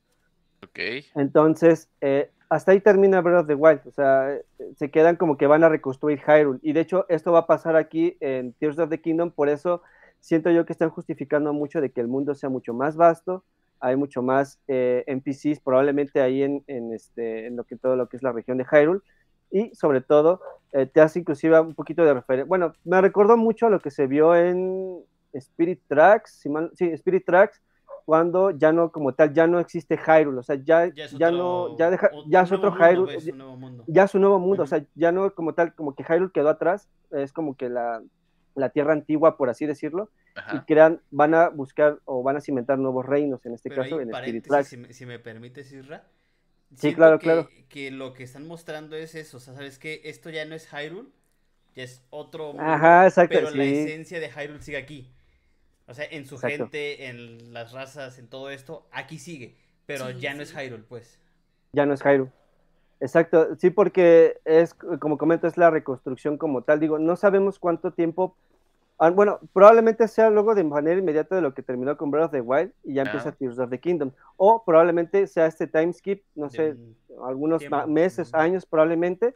Ok. 0.64 0.80
Entonces, 1.16 1.90
eh, 2.02 2.32
hasta 2.50 2.72
ahí 2.72 2.80
termina 2.80 3.22
Breath 3.22 3.42
of 3.42 3.48
the 3.48 3.56
Wild. 3.56 3.82
O 3.86 3.92
sea, 3.92 4.38
se 4.76 4.90
quedan 4.92 5.16
como 5.16 5.38
que 5.38 5.48
van 5.48 5.64
a 5.64 5.70
reconstruir 5.70 6.20
Hyrule. 6.20 6.60
Y 6.62 6.74
de 6.74 6.82
hecho, 6.82 7.06
esto 7.10 7.32
va 7.32 7.40
a 7.40 7.48
pasar 7.48 7.76
aquí 7.76 8.18
en 8.20 8.54
Tears 8.54 8.80
of 8.80 8.90
the 8.90 9.00
Kingdom. 9.00 9.32
Por 9.32 9.50
eso 9.50 9.82
siento 10.20 10.50
yo 10.52 10.66
que 10.66 10.74
están 10.74 10.90
justificando 10.90 11.54
mucho 11.54 11.80
de 11.80 11.92
que 11.92 12.02
el 12.02 12.08
mundo 12.08 12.36
sea 12.36 12.50
mucho 12.50 12.74
más 12.74 12.96
vasto. 12.96 13.44
Hay 13.80 13.96
mucho 13.96 14.22
más 14.22 14.60
eh, 14.68 15.06
NPCs, 15.08 15.62
probablemente 15.62 16.22
ahí 16.22 16.44
en, 16.44 16.64
en 16.68 16.92
este, 16.92 17.48
en 17.48 17.56
lo 17.56 17.64
que, 17.64 17.78
todo 17.78 17.96
lo 17.96 18.10
que 18.10 18.18
es 18.18 18.24
la 18.24 18.34
región 18.34 18.58
de 18.58 18.66
Hyrule. 18.66 19.02
Y 19.52 19.74
sobre 19.74 20.02
todo, 20.02 20.42
eh, 20.74 20.86
te 20.86 21.02
hace 21.02 21.20
inclusive 21.20 21.60
un 21.60 21.76
poquito 21.76 22.04
de 22.04 22.14
referencia. 22.14 22.48
Bueno, 22.48 22.74
me 22.84 23.00
recordó 23.00 23.38
mucho 23.38 23.68
a 23.68 23.70
lo 23.70 23.80
que 23.80 23.90
se 23.90 24.08
vio 24.08 24.36
en 24.36 25.00
Spirit 25.34 25.82
Tracks. 25.88 26.40
si 26.40 26.50
mal- 26.50 26.72
sí, 26.76 26.86
Spirit 26.92 27.26
Tracks 27.26 27.62
cuando 28.06 28.50
ya 28.52 28.72
no, 28.72 28.92
como 28.92 29.14
tal, 29.14 29.32
ya 29.34 29.46
no 29.46 29.60
existe 29.60 29.96
Hyrule, 29.96 30.40
o 30.40 30.44
sea, 30.44 30.56
ya, 30.56 30.88
Ya, 30.88 31.06
es 31.06 31.12
ya 31.12 31.28
otro- 31.28 31.38
no, 31.38 31.78
ya, 31.78 31.92
deja- 31.92 32.10
ya 32.28 32.42
es 32.42 32.52
otro 32.52 32.72
Hyrule, 32.72 33.16
un 33.18 33.38
nuevo 33.38 33.56
mundo. 33.58 33.84
ya 33.88 34.04
es 34.06 34.16
un 34.16 34.22
nuevo 34.22 34.40
mundo, 34.40 34.64
o 34.64 34.66
sea, 34.68 34.84
ya 34.96 35.12
no 35.12 35.32
como 35.36 35.54
tal, 35.54 35.76
como 35.76 35.94
que 35.94 36.04
Hyrule 36.04 36.32
quedó 36.34 36.50
atrás, 36.50 36.90
es 37.12 37.32
como 37.32 37.56
que 37.56 37.70
la, 37.70 38.02
la 38.56 38.70
tierra 38.70 38.94
antigua, 38.94 39.38
por 39.38 39.50
así 39.50 39.68
decirlo, 39.68 40.10
y 40.54 40.60
crean, 40.62 41.02
van 41.12 41.36
a 41.36 41.50
buscar 41.50 42.00
o 42.06 42.24
van 42.24 42.38
a 42.38 42.42
cimentar 42.42 42.80
nuevos 42.80 43.06
reinos, 43.06 43.46
en 43.46 43.54
este 43.54 43.70
Pero 43.70 43.84
caso, 43.84 44.02
en 44.02 44.12
Spirit 44.12 44.48
Tracks. 44.48 44.70
si 44.70 44.78
me, 44.78 44.92
si 44.94 45.06
me 45.06 45.20
permites, 45.20 45.72
Isra. 45.72 46.08
Sí, 46.76 46.96
claro, 46.96 47.20
que, 47.20 47.24
claro. 47.24 47.50
Que 47.68 47.92
lo 47.92 48.14
que 48.14 48.24
están 48.24 48.48
mostrando 48.48 48.96
es 48.96 49.14
eso, 49.14 49.38
o 49.38 49.40
sea, 49.40 49.54
¿sabes 49.54 49.78
qué? 49.78 50.02
Esto 50.06 50.32
ya 50.32 50.46
no 50.46 50.56
es 50.56 50.68
Hyrule, 50.74 51.10
ya 51.76 51.84
es 51.84 52.04
otro 52.10 52.54
mundo, 52.54 52.64
Ajá, 52.64 53.06
exacto, 53.06 53.36
pero 53.36 53.52
la 53.52 53.64
esencia 53.64 54.20
de 54.20 54.30
Hyrule 54.32 54.62
sigue 54.62 54.78
aquí. 54.78 55.12
O 55.90 55.94
sea, 55.94 56.06
en 56.06 56.26
su 56.26 56.36
Exacto. 56.36 56.58
gente, 56.58 57.08
en 57.08 57.52
las 57.54 57.72
razas, 57.74 58.20
en 58.20 58.28
todo 58.28 58.50
esto, 58.52 58.86
aquí 58.92 59.18
sigue, 59.18 59.56
pero 59.86 60.08
Sí, 60.10 60.20
ya 60.20 60.34
no 60.36 60.44
es. 60.44 60.54
Hyrule, 60.54 60.84
pues. 60.88 61.20
ya 61.74 61.86
no 61.86 61.94
es 61.96 62.02
Hyrule. 62.04 62.30
Exacto, 63.02 63.56
sí, 63.58 63.70
porque 63.70 64.40
es, 64.46 64.74
como 64.74 65.18
comento, 65.18 65.48
es 65.48 65.58
la 65.58 65.70
reconstrucción 65.70 66.38
como 66.38 66.62
tal. 66.64 66.80
Digo, 66.80 67.00
no 67.00 67.16
sabemos 67.16 67.58
cuánto 67.60 67.92
tiempo. 67.92 68.36
ah, 69.02 69.10
bueno, 69.12 69.40
probablemente 69.54 70.06
sea 70.10 70.30
luego 70.30 70.54
de 70.56 70.66
manera 70.66 71.00
inmediata 71.00 71.34
de 71.34 71.42
lo 71.42 71.54
que 71.54 71.64
terminó 71.64 71.96
con 71.96 72.12
Breath 72.12 72.26
of 72.26 72.32
the 72.34 72.42
Wild 72.42 72.74
y 72.84 72.96
ya 72.96 73.04
Ah. 73.04 73.06
empieza 73.06 73.32
Tears 73.32 73.58
of 73.58 73.70
the 73.70 73.80
Kingdom. 73.80 74.12
O 74.36 74.62
probablemente 74.66 75.26
sea 75.26 75.46
este 75.46 75.68
time 75.68 75.94
skip, 75.94 76.22
no 76.36 76.50
sé, 76.50 76.72
un- 76.72 76.98
algunos 77.26 77.60
tiempo. 77.60 77.88
meses, 77.88 78.34
años 78.34 78.66
probablemente. 78.66 79.36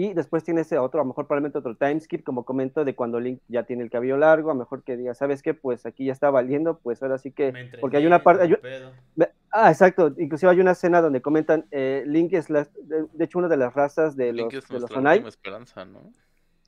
Y 0.00 0.12
después 0.14 0.44
tiene 0.44 0.60
ese 0.60 0.78
otro, 0.78 1.00
a 1.00 1.02
lo 1.02 1.08
mejor 1.08 1.26
probablemente 1.26 1.58
otro 1.58 1.74
time 1.74 1.98
skip, 1.98 2.22
como 2.22 2.44
comento, 2.44 2.84
de 2.84 2.94
cuando 2.94 3.18
Link 3.18 3.40
ya 3.48 3.64
tiene 3.64 3.82
el 3.82 3.90
cabello 3.90 4.16
largo, 4.16 4.52
a 4.52 4.54
lo 4.54 4.60
mejor 4.60 4.84
que 4.84 4.96
diga, 4.96 5.12
¿sabes 5.12 5.42
qué? 5.42 5.54
Pues 5.54 5.86
aquí 5.86 6.04
ya 6.04 6.12
está 6.12 6.30
valiendo, 6.30 6.78
pues 6.78 7.02
ahora 7.02 7.18
sí 7.18 7.32
que... 7.32 7.52
Porque 7.80 7.96
hay 7.96 8.06
una 8.06 8.22
parte... 8.22 8.44
hay- 8.44 9.26
Ah, 9.50 9.70
exacto. 9.70 10.14
Inclusive 10.18 10.52
hay 10.52 10.60
una 10.60 10.70
escena 10.72 11.00
donde 11.00 11.20
comentan, 11.20 11.64
eh, 11.72 12.04
Link 12.06 12.32
es 12.34 12.48
la, 12.48 12.68
de, 12.80 13.24
hecho 13.24 13.38
una 13.40 13.48
de 13.48 13.56
las 13.56 13.74
razas 13.74 14.14
de 14.14 14.26
los, 14.32 14.36
Link 14.52 14.52
es 14.62 14.68
de 14.68 14.74
los 14.74 14.82
nuestra 14.82 14.98
Onai. 15.00 15.16
última 15.16 15.28
esperanza, 15.30 15.84
¿no? 15.84 16.12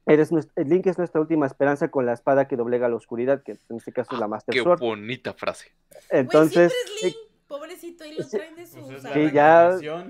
Eres 0.06 0.32
nues- 0.32 0.50
eh, 0.56 0.64
Link 0.64 0.86
es 0.88 0.98
nuestra 0.98 1.20
última 1.20 1.46
esperanza 1.46 1.88
con 1.88 2.06
la 2.06 2.14
espada 2.14 2.48
que 2.48 2.56
doblega 2.56 2.88
la 2.88 2.96
oscuridad, 2.96 3.42
que 3.44 3.52
en 3.68 3.76
este 3.76 3.92
caso 3.92 4.14
es 4.14 4.18
la 4.20 4.26
Master 4.26 4.52
Ah, 4.54 4.56
Qué 4.58 4.62
Sword. 4.64 4.80
bonita 4.80 5.34
frase. 5.34 5.70
Entonces, 6.08 6.74
Link, 7.04 7.14
pobrecito, 7.46 8.04
y 8.06 8.14
lo 8.16 8.24
sí. 8.24 8.38
traen 8.38 8.56
de 8.56 8.66
su 8.66 8.78
Pues 8.80 8.90
es 8.90 9.02
salón. 9.02 9.18
la 9.34 9.78
Sí, 9.78 9.84
ya- 9.84 10.06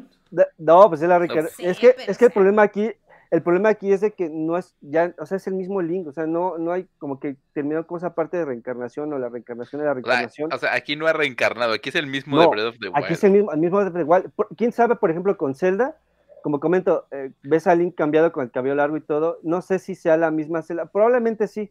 no, 0.59 0.89
pues 0.89 1.03
es 1.03 1.09
la 1.09 1.19
Sí, 1.27 1.65
es 1.67 1.79
que 1.81 1.95
pero, 1.97 2.13
es 2.13 2.19
que 2.19 2.25
el 2.27 2.31
problema 2.31 2.63
aquí, 2.63 2.93
el 3.31 3.43
problema 3.43 3.69
aquí 3.69 3.93
es 3.93 4.01
de 4.01 4.11
que 4.13 4.29
no 4.29 4.57
es 4.59 4.75
ya, 4.81 5.15
o 5.19 5.27
sea, 5.27 5.37
es 5.37 5.47
el 5.47 5.55
mismo 5.55 5.81
Link, 5.83 6.09
o 6.09 6.13
sea, 6.13 6.27
no 6.27 6.59
no 6.59 6.73
hay 6.73 6.87
como 6.99 7.21
que 7.21 7.37
terminó 7.53 7.87
con 7.87 7.99
esa 7.99 8.15
parte 8.15 8.37
de 8.37 8.45
reencarnación 8.45 9.13
o 9.13 9.19
la 9.19 9.29
reencarnación 9.29 9.81
de 9.81 9.87
la 9.87 9.95
reencarnación. 9.95 10.53
o 10.53 10.59
sea, 10.59 10.75
aquí 10.75 10.97
no 10.97 11.07
ha 11.07 11.13
reencarnado, 11.13 11.73
aquí 11.73 11.91
es 11.91 11.95
el 11.95 12.07
mismo 12.09 12.37
No, 12.37 12.43
de 12.43 12.49
Breath 12.49 12.67
of 12.67 12.79
the 12.81 12.89
Wild. 12.89 13.05
Aquí 13.05 13.13
es 13.15 13.25
el 13.25 13.33
mismo, 13.33 13.53
el 13.53 13.59
mismo 13.61 13.85
de 13.85 14.01
igual. 14.01 14.31
Por- 14.35 14.49
¿Quién 14.57 14.73
sabe, 14.73 14.97
por 14.97 15.11
ejemplo, 15.11 15.37
con 15.37 15.55
Zelda? 15.55 15.97
Como 16.43 16.59
comento, 16.59 17.07
eh, 17.11 17.33
ves 17.43 17.67
a 17.67 17.75
Link 17.75 17.95
cambiado 17.95 18.33
con 18.33 18.43
el 18.45 18.51
cabello 18.51 18.75
largo 18.75 18.97
y 18.97 19.03
todo. 19.03 19.39
No 19.43 19.61
sé 19.63 19.79
si 19.79 19.95
sea 19.95 20.17
la 20.17 20.31
misma 20.31 20.63
Zelda. 20.63 20.87
Probablemente 20.87 21.47
sí. 21.49 21.71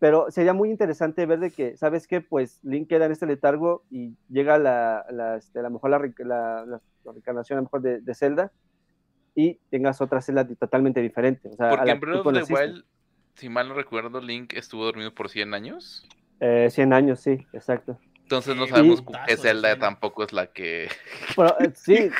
Pero 0.00 0.30
sería 0.30 0.52
muy 0.54 0.70
interesante 0.70 1.26
ver 1.26 1.40
de 1.40 1.50
que, 1.50 1.76
¿sabes 1.76 2.06
qué? 2.06 2.20
Pues 2.22 2.58
Link 2.64 2.88
queda 2.88 3.04
en 3.06 3.12
este 3.12 3.26
letargo 3.26 3.84
y 3.90 4.16
llega 4.30 4.58
la, 4.58 5.04
la, 5.10 5.36
este, 5.36 5.58
a 5.58 5.62
lo 5.62 5.70
mejor 5.70 5.90
la, 5.90 5.98
la- 5.98 6.64
la- 6.66 6.80
la 7.04 7.12
reencarnación 7.12 7.58
a 7.58 7.60
lo 7.60 7.64
mejor 7.66 7.82
de, 7.82 8.00
de 8.00 8.14
Zelda 8.14 8.50
y 9.48 9.60
tengas 9.70 10.00
otra 10.00 10.20
Zelda 10.20 10.44
di- 10.44 10.56
totalmente 10.56 11.00
diferente. 11.00 11.48
O 11.48 11.56
sea, 11.56 11.66
a 11.68 11.70
Porque 11.70 11.90
en 11.90 12.00
Breath 12.00 12.26
of 12.26 12.32
the. 12.48 12.52
Wild, 12.54 12.84
si 13.36 13.48
mal 13.48 13.68
no 13.68 13.74
recuerdo, 13.74 14.20
Link 14.20 14.52
estuvo 14.54 14.84
dormido 14.84 15.14
por 15.14 15.28
100 15.30 15.54
años. 15.54 16.06
Eh, 16.40 16.68
100 16.70 16.92
años, 16.92 17.20
sí, 17.20 17.46
exacto. 17.52 17.98
Entonces 18.22 18.54
no 18.56 18.64
Qué 18.66 18.70
sabemos 18.70 19.02
Zelda 19.38 19.70
sueño. 19.70 19.80
tampoco 19.80 20.22
es 20.24 20.32
la 20.32 20.46
que... 20.46 20.88
Eh, 21.60 21.72
sí, 21.74 22.10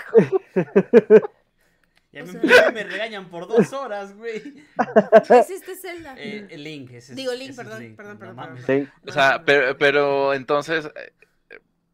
Ya 2.12 2.24
O 2.24 2.26
me, 2.26 2.72
me 2.72 2.82
regañan 2.82 3.28
por 3.30 3.46
dos 3.46 3.72
horas, 3.72 4.16
güey. 4.16 4.64
Es 5.30 5.48
este 5.50 5.76
Zelda. 5.76 6.16
Eh, 6.18 6.48
el 6.50 6.64
Link, 6.64 6.90
ese 6.90 7.12
es- 7.12 7.16
Digo, 7.16 7.32
Link, 7.32 7.50
ese 7.50 7.62
es 7.62 7.68
perdón, 7.68 7.94
perdón, 7.96 8.18
no 8.18 8.56
perdón. 8.66 8.90
O 9.06 9.12
sea, 9.12 9.44
pero, 9.44 9.78
pero 9.78 10.34
entonces, 10.34 10.90
eh, 10.96 11.12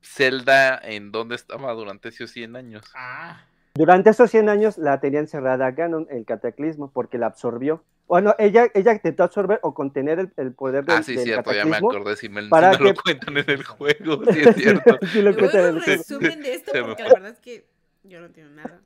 Zelda, 0.02 0.78
¿en 0.82 1.12
dónde 1.12 1.34
estaba 1.34 1.70
durante 1.74 2.08
esos 2.08 2.30
100 2.30 2.56
años? 2.56 2.84
Ah, 2.94 3.44
Durante 3.76 4.10
esos 4.10 4.30
100 4.30 4.48
años 4.48 4.78
la 4.78 5.00
tenía 5.00 5.20
encerrada 5.20 5.70
Ganon, 5.70 6.06
el 6.10 6.24
cataclismo, 6.24 6.90
porque 6.92 7.18
la 7.18 7.26
absorbió. 7.26 7.82
Bueno, 8.06 8.34
ella, 8.38 8.68
ella 8.74 8.92
intentó 8.92 9.24
absorber 9.24 9.58
o 9.62 9.74
contener 9.74 10.18
el, 10.20 10.32
el 10.36 10.52
poder 10.54 10.84
del, 10.84 10.96
Ah, 10.96 11.02
sí, 11.02 11.14
del 11.16 11.24
cierto, 11.24 11.50
ya 11.52 11.64
me 11.64 11.72
cataclismo. 11.72 11.90
acordé, 11.90 12.16
si, 12.16 12.28
me, 12.28 12.42
si 12.42 12.48
para 12.48 12.72
no 12.72 12.78
lo 12.78 12.94
que- 12.94 13.00
cuentan 13.04 13.36
en 13.38 13.50
el 13.50 13.64
juego, 13.64 14.24
sí 14.32 14.40
es 14.44 14.56
cierto. 14.56 14.98
Sí 15.12 15.22
lo 15.22 15.34
cuentan 15.36 15.60
en 15.60 15.66
el 15.66 15.82
juego. 15.82 15.98
resumen 15.98 16.40
de 16.42 16.54
esto 16.54 16.72
porque 16.86 17.02
la 17.02 17.12
verdad 17.12 17.30
es 17.32 17.40
que 17.40 17.66
yo 18.04 18.20
no 18.20 18.26
entiendo 18.26 18.54
nada. 18.54 18.80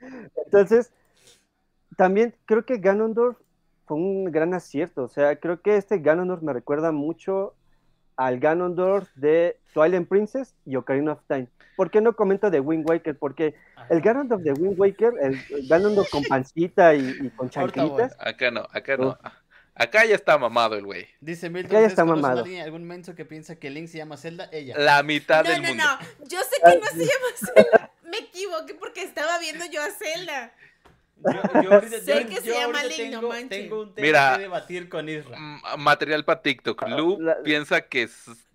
Entonces, 0.45 0.91
también 1.97 2.35
creo 2.47 2.65
que 2.65 2.79
Ganondorf 2.79 3.37
fue 3.87 3.97
un 3.99 4.25
gran 4.33 4.55
acierto. 4.55 5.03
O 5.05 5.09
sea, 5.09 5.37
creo 5.37 5.61
que 5.61 5.77
este 5.77 5.99
Ganondorf 5.99 6.43
me 6.43 6.53
recuerda 6.53 6.91
mucho 6.93 7.55
al 8.21 8.39
Ganondorf 8.39 9.09
de 9.15 9.59
Twilight 9.73 10.07
Princess 10.07 10.55
y 10.67 10.77
Ocarina 10.77 11.13
of 11.13 11.21
Time. 11.27 11.49
¿Por 11.75 11.91
qué 11.91 12.03
no 12.03 12.15
comento 12.15 12.51
de 12.51 12.61
Wind 12.61 12.87
Waker? 12.89 13.17
Porque 13.19 13.55
el 13.89 14.03
Ganondorf 14.03 14.43
de 14.43 14.53
Wind 14.53 14.79
Waker, 14.79 15.15
el, 15.23 15.41
el 15.51 15.67
Ganondorf 15.69 16.11
con 16.11 16.23
pancita 16.29 16.95
y, 16.95 17.17
y 17.19 17.31
con 17.31 17.49
chancritas, 17.49 18.15
Acá 18.21 18.51
no, 18.51 18.67
acá 18.73 18.97
no. 18.99 19.17
Acá 19.75 20.05
ya 20.05 20.15
está 20.15 20.37
mamado 20.37 20.75
el 20.77 20.85
güey. 20.85 21.07
Dice 21.21 21.49
Milton, 21.49 21.71
Ya 21.71 21.79
¿ustedes 21.79 21.93
está 21.93 22.05
mamado. 22.05 22.45
algún 22.63 22.85
menso 22.85 23.15
que 23.15 23.25
piensa 23.25 23.57
que 23.57 23.71
Link 23.71 23.89
se 23.89 23.97
llama 23.97 24.19
Zelda? 24.19 24.51
Ella. 24.53 24.75
La 24.77 25.03
mitad 25.03 25.43
No, 25.43 25.51
del 25.51 25.63
no, 25.63 25.69
mundo. 25.69 25.85
no. 26.19 26.27
Yo 26.29 26.39
sé 26.41 26.57
que 26.63 26.79
no 26.79 26.87
se 26.93 26.99
llama 26.99 27.29
Zelda. 27.55 27.91
Me 28.03 28.19
equivoqué 28.19 28.75
porque 28.75 29.03
estaba 29.03 29.39
viendo 29.39 29.65
yo 29.73 29.81
a 29.81 29.89
Zelda. 29.91 30.53
Yo, 31.23 31.63
yo 31.63 31.73
ahorita- 31.75 32.01
Sé 32.01 32.23
yo- 32.23 32.29
que 32.29 32.37
se 32.41 32.49
yo 32.49 32.55
llama 32.55 32.83
Link, 32.85 33.13
no 33.13 33.21
tengo, 33.29 33.49
tengo 33.49 33.81
un 33.83 33.95
tema 33.95 34.07
Mira. 34.07 34.33
que 34.37 34.43
debatir 34.43 34.89
con 34.89 35.09
Isra. 35.09 35.37
Material 35.79 36.25
para 36.25 36.41
TikTok. 36.43 36.89
Lu 36.89 37.21
la- 37.21 37.43
piensa 37.43 37.83
que 37.83 38.09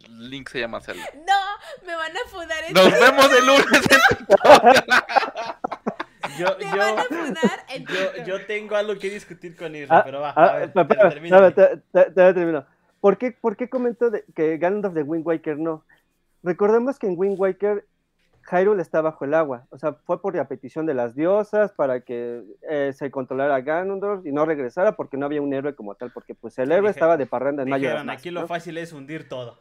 Link 0.09 0.49
se 0.49 0.59
llama 0.59 0.81
Zelda. 0.81 1.03
No, 1.15 1.85
me 1.87 1.95
van 1.95 2.11
a 2.15 2.29
fundar 2.29 2.63
en 2.63 2.73
Nos 2.73 2.91
vemos 2.91 3.31
el 3.37 3.45
lunes. 3.45 3.65
Yo, 6.39 6.47
Me 6.57 6.65
yo, 6.65 6.77
van 6.77 6.99
a 6.99 7.03
fundar 7.03 7.65
en 7.69 7.85
yo, 7.85 7.95
TikTok. 8.07 8.25
yo 8.25 8.45
tengo 8.45 8.75
algo 8.75 8.97
que 8.97 9.09
discutir 9.09 9.55
con 9.55 9.73
Isra, 9.75 9.99
Ah, 9.99 10.03
pero 10.03 10.19
va, 10.21 10.33
ah, 10.35 10.45
a 10.45 10.53
ver, 10.55 10.63
espera, 10.69 10.87
ter- 10.87 10.97
espera, 10.97 11.09
termina. 11.11 11.47
espera, 11.47 11.69
te- 11.69 11.77
te- 11.93 12.11
te- 12.11 12.33
termino. 12.33 12.65
¿Por 12.99 13.17
qué, 13.17 13.31
¿Por 13.31 13.55
qué 13.55 13.69
comento 13.69 14.09
de- 14.09 14.25
que 14.35 14.57
Ganondorf 14.57 14.95
de 14.95 15.03
Wind 15.03 15.25
Waker 15.25 15.57
no? 15.59 15.85
Recordemos 16.43 16.97
que 16.99 17.07
en 17.07 17.13
Wind 17.17 17.39
Waker 17.39 17.85
Hyrule 18.51 18.81
está 18.81 19.01
bajo 19.01 19.25
el 19.25 19.33
agua, 19.33 19.65
o 19.71 19.77
sea, 19.77 19.93
fue 19.93 20.21
por 20.21 20.35
la 20.35 20.47
petición 20.47 20.85
de 20.85 20.93
las 20.93 21.15
diosas 21.15 21.71
para 21.73 22.01
que 22.01 22.43
eh, 22.69 22.91
se 22.93 23.09
controlara 23.09 23.55
a 23.55 23.61
Ganondorf 23.61 24.25
y 24.25 24.31
no 24.31 24.45
regresara 24.45 24.95
porque 24.95 25.17
no 25.17 25.25
había 25.25 25.41
un 25.41 25.53
héroe 25.53 25.73
como 25.75 25.95
tal, 25.95 26.11
porque 26.11 26.35
pues 26.35 26.57
el 26.59 26.71
héroe 26.71 26.89
Dije- 26.89 26.91
estaba 26.91 27.17
de 27.17 27.25
parranda 27.25 27.63
en 27.63 27.69
Mayo 27.69 27.87
Dijeron, 27.89 28.09
aquí 28.09 28.29
lo 28.31 28.45
fácil 28.47 28.77
es 28.77 28.93
hundir 28.93 29.27
todo. 29.27 29.57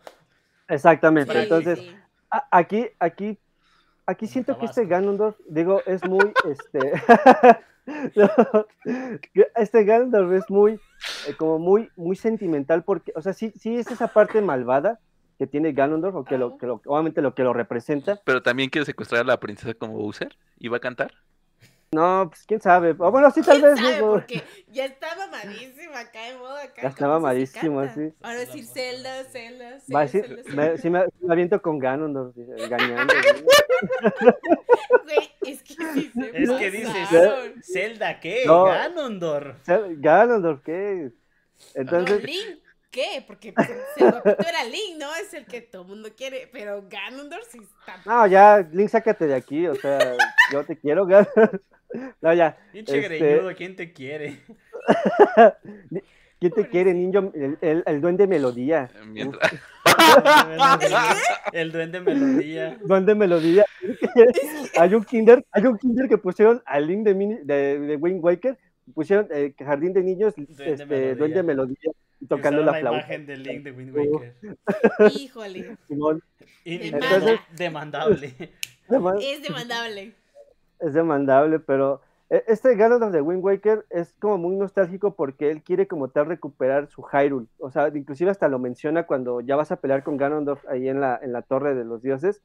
Exactamente, 0.68 1.32
Sí, 1.32 1.38
entonces 1.38 1.78
sí. 1.78 1.96
a- 2.30 2.46
aquí, 2.50 2.88
aquí, 2.98 3.38
aquí 4.06 4.26
siento 4.26 4.58
que 4.58 4.66
este. 4.66 4.86
Ganondorf, 4.86 5.36
digo, 5.48 5.80
es 5.86 6.04
muy, 6.06 6.32
este, 6.50 6.92
no, 8.16 8.28
este 9.56 9.84
Ganondorf 9.84 10.32
es 10.32 10.50
muy, 10.50 10.72
eh, 11.28 11.34
como 11.36 11.58
muy, 11.58 11.90
muy 11.96 12.16
sentimental 12.16 12.82
porque, 12.84 13.12
o 13.14 13.22
sea, 13.22 13.32
sí, 13.32 13.52
sí 13.56 13.76
es 13.76 13.90
esa 13.90 14.08
parte 14.08 14.40
malvada 14.40 15.00
que 15.38 15.46
tiene 15.46 15.72
Ganondorf, 15.72 16.14
o 16.16 16.24
que 16.24 16.38
lo, 16.38 16.56
que 16.58 16.66
lo, 16.66 16.80
obviamente 16.86 17.22
lo 17.22 17.34
que 17.34 17.42
lo 17.42 17.52
representa. 17.52 18.20
Pero 18.24 18.42
también 18.42 18.70
quiere 18.70 18.84
secuestrar 18.86 19.22
a 19.22 19.24
la 19.24 19.40
princesa 19.40 19.74
como 19.74 19.94
Bowser. 19.94 20.36
¿Y 20.58 20.68
va 20.68 20.76
a 20.78 20.80
cantar? 20.80 21.12
No, 21.92 22.26
pues 22.28 22.44
quién 22.46 22.60
sabe, 22.60 22.90
o 22.98 23.10
bueno, 23.12 23.30
sí 23.30 23.40
tal 23.40 23.60
¿Quién 23.60 23.70
vez, 23.74 23.80
sabe? 23.80 23.94
digo, 23.94 24.10
Porque 24.14 24.42
ya 24.66 24.84
está 24.86 25.06
mamadísima 25.16 26.00
acá 26.00 26.22
de 26.24 26.36
moda 26.38 26.62
acá. 26.64 26.82
Ya 26.82 26.88
está 26.88 27.04
¿cómo 27.06 27.16
se 27.18 27.22
mamadísimo, 27.22 27.80
canta? 27.82 27.94
sí. 27.94 28.12
Ahora 28.20 28.38
decir 28.40 28.64
Zelda, 28.66 29.24
Zelda, 29.24 29.78
va 29.94 30.00
a 30.00 30.08
Zelda, 30.08 30.28
decir, 30.28 30.44
Zelda, 30.44 30.52
me, 30.56 30.62
Zelda. 30.64 30.76
sí 30.78 30.90
me, 30.90 31.04
me 31.20 31.32
aviento 31.32 31.62
con 31.62 31.78
Ganondorf, 31.78 32.36
engañando. 32.36 33.14
Güey, 35.04 35.30
es 35.46 35.62
que 35.62 35.74
sí 35.74 36.10
se 36.14 36.30
Es 36.42 36.50
que 36.50 36.70
dices. 36.70 37.08
¿Zelda 37.62 38.18
qué? 38.20 38.42
No. 38.46 38.64
Ganondorf. 38.64 39.56
Ganondorf, 39.98 40.62
¿qué? 40.64 41.12
No, 41.76 41.80
Entonces, 41.80 42.24
Link, 42.24 42.58
¿qué? 42.94 43.24
Porque 43.26 43.52
pues, 43.52 43.68
el 43.96 44.10
guapito 44.10 44.48
era 44.48 44.64
Link, 44.64 44.98
¿no? 45.00 45.14
Es 45.16 45.34
el 45.34 45.44
que 45.46 45.60
todo 45.60 45.82
el 45.82 45.88
mundo 45.88 46.08
quiere, 46.16 46.48
pero 46.52 46.84
Ganondorf 46.88 47.44
sí 47.50 47.58
está... 47.58 48.00
No, 48.06 48.26
ya, 48.28 48.66
Link, 48.72 48.88
sácate 48.88 49.26
de 49.26 49.34
aquí, 49.34 49.66
o 49.66 49.74
sea, 49.74 49.98
yo 50.52 50.64
te 50.64 50.78
quiero, 50.78 51.04
Gan- 51.06 51.28
No, 52.20 52.32
ya, 52.32 52.56
Pinche 52.72 52.98
Este- 53.00 53.18
greñudo, 53.18 53.54
¿quién 53.56 53.74
te 53.76 53.92
quiere? 53.92 54.38
¿quién 56.40 56.52
te 56.52 56.68
quiere, 56.68 56.94
niño? 56.94 57.32
El, 57.34 57.58
el, 57.60 57.82
el 57.86 58.00
duende 58.00 58.26
melodía. 58.26 58.90
Eh, 58.94 59.04
Mientras... 59.06 59.52
El 61.52 61.72
duende 61.72 62.00
melodía. 62.00 62.78
Duende 62.84 63.14
melodía. 63.14 63.64
hay 64.78 64.94
un 64.94 65.04
kinder, 65.04 65.44
hay 65.50 65.64
un 65.66 65.78
kinder 65.78 66.08
que 66.08 66.18
pusieron 66.18 66.62
al 66.66 66.86
Link 66.86 67.04
de, 67.04 67.14
mini, 67.14 67.36
de, 67.42 67.78
de 67.80 67.96
Wind 67.96 68.22
Waker, 68.22 68.58
pusieron 68.94 69.28
eh, 69.32 69.54
jardín 69.58 69.92
de 69.92 70.02
niños, 70.02 70.34
Duende 70.36 70.72
este, 70.72 70.86
melodía. 70.86 71.14
duende 71.14 71.42
melodía, 71.42 71.90
tocando 72.28 72.62
la 72.62 72.72
la 72.72 72.78
flauta. 72.80 72.98
imagen 72.98 73.26
del 73.26 73.42
Link 73.42 73.62
de 73.64 73.72
Wind. 73.72 73.96
Waker. 73.96 74.34
Híjole, 75.16 75.76
Simón. 75.88 76.22
Y 76.64 76.78
Demanda. 76.78 77.08
Nintendo, 77.18 77.40
demandable. 77.56 78.34
Es 79.20 79.42
demandable. 79.42 80.12
es 80.80 80.94
demandable, 80.94 81.58
pero 81.58 82.00
eh, 82.30 82.42
este 82.48 82.74
Ganondorf 82.76 83.12
de 83.12 83.20
Wind 83.20 83.42
Waker 83.44 83.84
es 83.90 84.14
como 84.18 84.38
muy 84.38 84.56
nostálgico 84.56 85.14
porque 85.14 85.50
él 85.50 85.62
quiere 85.62 85.86
como 85.86 86.08
tal 86.08 86.26
recuperar 86.26 86.88
su 86.88 87.02
Hyrule, 87.02 87.46
o 87.58 87.70
sea, 87.70 87.88
inclusive 87.94 88.30
hasta 88.30 88.48
lo 88.48 88.58
menciona 88.58 89.04
cuando 89.06 89.40
ya 89.40 89.56
vas 89.56 89.72
a 89.72 89.76
pelear 89.76 90.02
con 90.02 90.16
Ganondorf 90.16 90.66
ahí 90.68 90.88
en 90.88 91.00
la, 91.00 91.18
en 91.22 91.32
la 91.32 91.42
Torre 91.42 91.74
de 91.74 91.84
los 91.84 92.02
Dioses, 92.02 92.42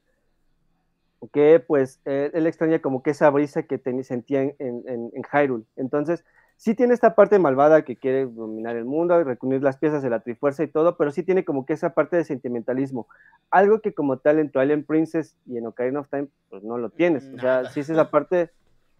que 1.32 1.60
pues 1.60 2.00
eh, 2.06 2.30
él 2.32 2.46
extraña 2.46 2.78
como 2.80 3.02
que 3.02 3.10
esa 3.10 3.28
brisa 3.30 3.62
que 3.64 3.76
ten- 3.78 4.02
sentía 4.04 4.42
en, 4.42 4.54
en, 4.58 4.82
en- 4.86 5.10
en 5.14 5.22
Hyrule. 5.30 5.64
Entonces, 5.76 6.24
sí 6.60 6.74
tiene 6.74 6.92
esta 6.92 7.14
parte 7.14 7.38
malvada 7.38 7.86
que 7.86 7.96
quiere 7.96 8.26
dominar 8.26 8.76
el 8.76 8.84
mundo 8.84 9.18
y 9.18 9.24
reunir 9.24 9.62
las 9.62 9.78
piezas 9.78 10.02
de 10.02 10.10
la 10.10 10.20
Trifuerza 10.20 10.62
y 10.62 10.68
todo, 10.68 10.98
pero 10.98 11.10
sí 11.10 11.22
tiene 11.22 11.42
como 11.42 11.64
que 11.64 11.72
esa 11.72 11.94
parte 11.94 12.18
de 12.18 12.24
sentimentalismo. 12.24 13.08
Algo 13.50 13.80
que 13.80 13.94
como 13.94 14.18
tal 14.18 14.38
en 14.38 14.50
Twilight 14.50 14.84
Princess 14.86 15.38
y 15.46 15.56
en 15.56 15.66
Ocarina 15.66 16.00
of 16.00 16.10
Time, 16.10 16.28
pues 16.50 16.62
no 16.62 16.76
lo 16.76 16.90
tienes. 16.90 17.32
O 17.34 17.40
sea, 17.40 17.64
sí 17.70 17.80
es 17.80 17.88
esa 17.88 18.10
parte, 18.10 18.50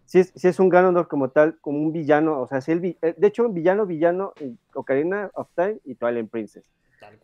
sí 0.05 0.17
es, 0.17 0.33
sí 0.35 0.47
es 0.47 0.59
un 0.59 0.69
Ganondorf 0.69 1.07
como 1.07 1.29
tal, 1.29 1.59
como 1.61 1.77
un 1.77 1.93
villano, 1.93 2.41
o 2.41 2.47
sea, 2.47 2.61
sí 2.61 2.71
el 2.71 2.83
eh, 2.83 3.13
de 3.15 3.27
hecho 3.27 3.45
un 3.45 3.53
villano, 3.53 3.85
villano 3.85 4.33
en 4.39 4.57
Ocarina 4.73 5.29
of 5.35 5.47
Time 5.55 5.77
y 5.85 5.93
Twilight 5.93 6.31
Princess. 6.31 6.65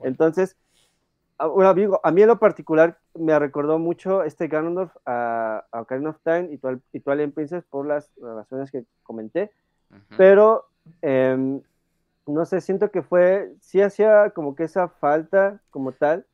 Entonces, 0.04 0.56
a, 1.40 1.48
bueno, 1.48 1.72
amigo, 1.72 2.00
a 2.04 2.12
mí 2.12 2.22
en 2.22 2.28
lo 2.28 2.38
particular 2.38 3.00
me 3.16 3.40
recordó 3.40 3.80
mucho 3.80 4.22
este 4.22 4.48
Ganondorf 4.48 4.96
a, 5.04 5.66
a 5.72 5.82
Ocarina 5.82 6.12
of 6.12 6.20
Time 6.24 6.50
y 6.52 7.00
Twilight 7.00 7.34
Princess 7.34 7.64
por 7.64 7.88
las 7.88 8.12
razones 8.22 8.70
que 8.70 8.86
comenté, 9.02 9.52
Pero 10.16 10.66
em, 11.02 11.62
no 12.26 12.46
sé, 12.46 12.62
siento 12.62 12.92
que 12.92 13.02
fue, 13.02 13.54
sí 13.62 13.82
hacía 13.82 14.32
como 14.32 14.56
que 14.56 14.64
esa 14.64 14.88
falta 14.90 15.62
como 15.70 15.92
tal 15.92 16.26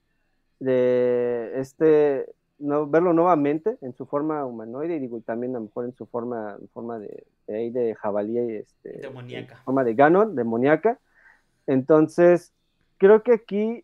de 0.59 1.51
este, 1.55 2.33
no, 2.59 2.87
verlo 2.87 3.13
nuevamente 3.13 3.77
en 3.81 3.93
su 3.93 4.05
forma 4.05 4.45
humanoide 4.45 4.95
y 4.95 4.99
digo, 4.99 5.17
y 5.17 5.21
también 5.21 5.55
a 5.55 5.59
lo 5.59 5.65
mejor 5.65 5.85
en 5.85 5.93
su 5.93 6.05
forma, 6.05 6.57
en 6.59 6.67
forma 6.69 6.99
de, 6.99 7.25
de, 7.47 7.55
ahí 7.55 7.69
de 7.69 7.95
jabalí, 7.95 8.39
y 8.39 8.55
este, 8.55 8.99
Demoníaca. 8.99 9.55
en 9.55 9.63
forma 9.63 9.83
de 9.83 9.93
Ganon, 9.93 10.35
demoníaca. 10.35 10.99
Entonces, 11.67 12.53
creo 12.97 13.23
que 13.23 13.33
aquí 13.33 13.83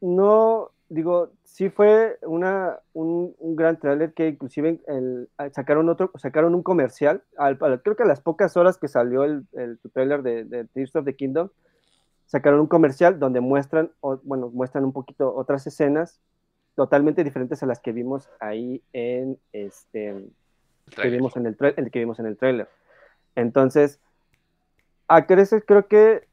no, 0.00 0.70
digo, 0.88 1.30
sí 1.44 1.70
fue 1.70 2.18
una, 2.22 2.78
un, 2.92 3.34
un 3.38 3.56
gran 3.56 3.78
tráiler 3.78 4.12
que 4.14 4.28
inclusive 4.28 4.80
el- 4.86 5.28
sacaron 5.52 5.88
otro, 5.88 6.10
sacaron 6.16 6.54
un 6.54 6.62
comercial, 6.62 7.22
al- 7.36 7.58
al- 7.60 7.82
creo 7.82 7.96
que 7.96 8.04
a 8.04 8.06
las 8.06 8.20
pocas 8.20 8.56
horas 8.56 8.78
que 8.78 8.88
salió 8.88 9.24
el, 9.24 9.44
el 9.52 9.78
tráiler 9.92 10.22
de, 10.22 10.44
de 10.44 10.64
Tears 10.64 10.96
of 10.96 11.04
the 11.04 11.14
Kingdom, 11.14 11.50
sacaron 12.26 12.60
un 12.60 12.66
comercial 12.66 13.18
donde 13.18 13.40
muestran, 13.40 13.90
o, 14.00 14.18
bueno, 14.22 14.50
muestran 14.50 14.84
un 14.84 14.92
poquito 14.92 15.34
otras 15.34 15.66
escenas 15.66 16.20
totalmente 16.74 17.24
diferentes 17.24 17.62
a 17.62 17.66
las 17.66 17.80
que 17.80 17.92
vimos 17.92 18.28
ahí 18.40 18.82
en 18.92 19.38
este 19.52 20.14
que 20.86 20.94
Trailer. 20.94 21.18
vimos 21.18 21.36
en 21.36 21.46
el, 21.46 21.56
el 21.76 21.90
que 21.90 21.98
vimos 21.98 22.18
en 22.18 22.26
el 22.26 22.36
trailer. 22.36 22.68
Entonces, 23.34 24.00
a 25.06 25.26
creces 25.26 25.62
creo 25.66 25.86
que 25.86 26.26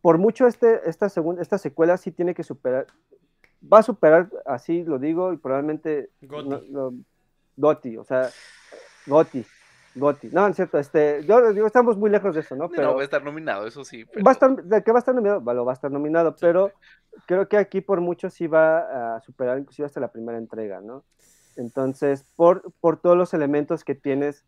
por 0.00 0.18
mucho 0.18 0.46
este, 0.46 0.88
esta, 0.88 1.08
segunda, 1.08 1.42
esta 1.42 1.58
secuela 1.58 1.96
sí 1.96 2.10
tiene 2.12 2.34
que 2.34 2.42
superar, 2.42 2.86
va 3.62 3.78
a 3.78 3.82
superar, 3.82 4.28
así 4.44 4.84
lo 4.84 4.98
digo, 4.98 5.32
y 5.32 5.36
probablemente 5.36 6.10
Goti. 6.22 6.70
no- 6.70 6.92
o 7.98 8.04
sea, 8.04 8.28
Goti, 9.06 9.44
Goti. 9.94 10.28
No, 10.30 10.46
es 10.46 10.56
cierto, 10.56 10.78
este, 10.78 11.24
yo 11.24 11.52
digo, 11.52 11.66
estamos 11.66 11.96
muy 11.96 12.10
lejos 12.10 12.34
de 12.34 12.40
eso, 12.40 12.54
¿no? 12.54 12.64
No, 12.64 12.70
Pero 12.70 12.94
va 12.94 13.00
a 13.00 13.04
estar 13.04 13.24
nominado, 13.24 13.66
eso 13.66 13.84
sí. 13.84 14.04
pero- 14.04 14.24
va 14.24 14.30
a 14.30 14.34
estar, 14.34 14.62
de 14.62 14.82
que 14.82 14.92
va 14.92 14.98
a 14.98 15.00
estar 15.00 15.14
nominado, 15.14 15.42
va, 15.42 15.54
lo 15.54 15.64
va 15.64 15.72
a 15.72 15.74
estar 15.74 15.90
nominado, 15.90 16.36
pero 16.38 16.70
creo 17.26 17.48
que 17.48 17.56
aquí 17.56 17.80
por 17.80 18.00
mucho 18.00 18.28
sí 18.30 18.46
va 18.46 19.16
a 19.16 19.20
superar 19.20 19.58
inclusive 19.58 19.86
hasta 19.86 20.00
la 20.00 20.12
primera 20.12 20.36
entrega, 20.38 20.80
¿no? 20.80 21.04
Entonces, 21.56 22.26
por, 22.36 22.70
por 22.80 22.98
todos 23.00 23.16
los 23.16 23.32
elementos 23.32 23.82
que 23.84 23.94
tienes, 23.94 24.44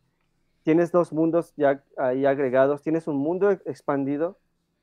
tienes 0.65 0.93
dos 0.93 1.13
mundos 1.15 1.55
ya 1.57 1.83
ahí 1.97 2.27
agregados, 2.27 2.83
tienes 2.83 3.07
un 3.09 3.17
mundo 3.17 3.51
ex- 3.51 3.67
expandido 3.67 4.39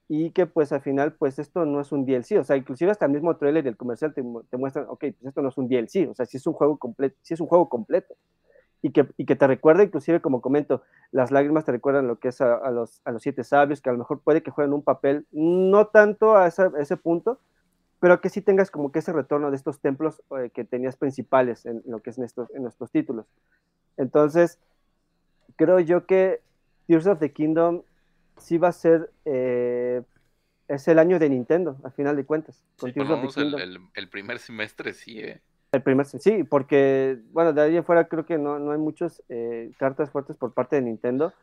y 0.08 0.32
que 0.32 0.46
pues 0.46 0.72
al 0.72 0.82
final 0.82 1.14
pues 1.14 1.40
esto 1.40 1.66
no 1.66 1.82
es 1.82 1.92
un 1.92 2.06
DLC, 2.06 2.40
o 2.40 2.44
sea, 2.44 2.58
inclusive 2.58 2.92
hasta 2.92 3.06
el 3.06 3.12
mismo 3.12 3.36
trailer 3.38 3.66
y 3.66 3.70
el 3.70 3.78
comercial 3.78 4.14
te, 4.14 4.24
te 4.50 4.58
muestran, 4.58 4.86
ok, 4.88 5.00
pues 5.00 5.26
esto 5.26 5.42
no 5.42 5.50
es 5.50 5.58
un 5.58 5.68
DLC, 5.68 6.10
o 6.10 6.14
sea, 6.14 6.26
sí 6.26 6.38
es 6.38 6.46
un 6.46 6.54
juego 6.54 6.78
completo, 6.78 7.18
sí 7.22 7.34
es 7.34 7.40
un 7.40 7.48
juego 7.48 7.70
completo. 7.70 8.16
Y 8.82 8.92
que, 8.92 9.08
y 9.18 9.26
que 9.26 9.36
te 9.36 9.48
recuerda, 9.48 9.82
inclusive 9.82 10.22
como 10.22 10.42
comento, 10.42 10.84
las 11.12 11.32
lágrimas 11.32 11.66
te 11.66 11.72
recuerdan 11.72 12.08
lo 12.08 12.20
que 12.20 12.28
es 12.28 12.40
a, 12.40 12.70
los, 12.70 13.02
a 13.04 13.12
los 13.12 13.24
siete 13.24 13.44
sabios, 13.44 13.82
que 13.82 13.90
a 13.90 13.94
lo 13.94 13.98
mejor 13.98 14.20
puede 14.20 14.44
que 14.44 14.52
jueguen 14.52 14.74
un 14.74 14.84
papel, 14.84 15.26
no 15.32 15.88
tanto 15.88 16.38
a 16.38 16.46
ese 16.46 16.98
punto, 16.98 17.40
pero 18.00 18.22
que 18.22 18.30
sí 18.30 18.42
tengas 18.42 18.70
como 18.70 18.92
que 18.92 19.00
ese 19.00 19.12
retorno 19.12 19.50
de 19.50 19.56
estos 19.56 19.80
templos 19.80 20.22
eh, 20.38 20.52
que 20.54 20.66
tenías 20.66 20.98
principales 20.98 21.66
en 21.66 21.82
lo 21.88 22.04
que 22.04 22.12
es 22.12 22.20
en 22.20 22.26
estos, 22.26 22.54
en 22.54 22.68
estos 22.68 22.92
títulos. 22.92 23.26
Entonces, 23.98 24.60
creo 25.56 25.80
yo 25.80 26.06
que 26.06 26.42
Tears 26.86 27.08
of 27.08 27.18
the 27.18 27.32
Kingdom 27.32 27.82
sí 28.38 28.58
va 28.58 28.70
a 28.70 28.72
ser, 28.72 29.12
eh, 29.26 30.02
es 30.68 30.88
el 30.88 31.00
año 31.00 31.20
de 31.20 31.30
Nintendo, 31.30 31.78
al 31.84 31.92
final 31.92 32.16
de 32.16 32.26
cuentas, 32.26 32.64
con 32.80 32.92
Sí, 32.92 33.00
por 33.00 33.08
lo 33.08 33.18
menos 33.18 33.38
el, 33.38 33.60
el- 33.60 33.80
el 33.94 34.10
primer 34.10 34.40
semestre 34.40 34.94
sí, 34.94 35.20
eh. 35.20 35.42
El 35.72 35.84
primer, 35.84 36.06
sí, 36.06 36.44
porque, 36.46 37.20
bueno, 37.32 37.52
de 37.52 37.62
ahí 37.62 37.76
en 37.78 37.84
fuera 37.84 38.08
creo 38.08 38.26
que 38.26 38.38
no, 38.38 38.60
no 38.60 38.72
hay 38.72 38.78
muchas 38.78 39.22
eh, 39.28 39.72
cartas 39.78 40.10
fuertes 40.10 40.38
por 40.38 40.54
parte 40.54 40.78
de 40.78 40.84
Nintendo, 40.84 41.34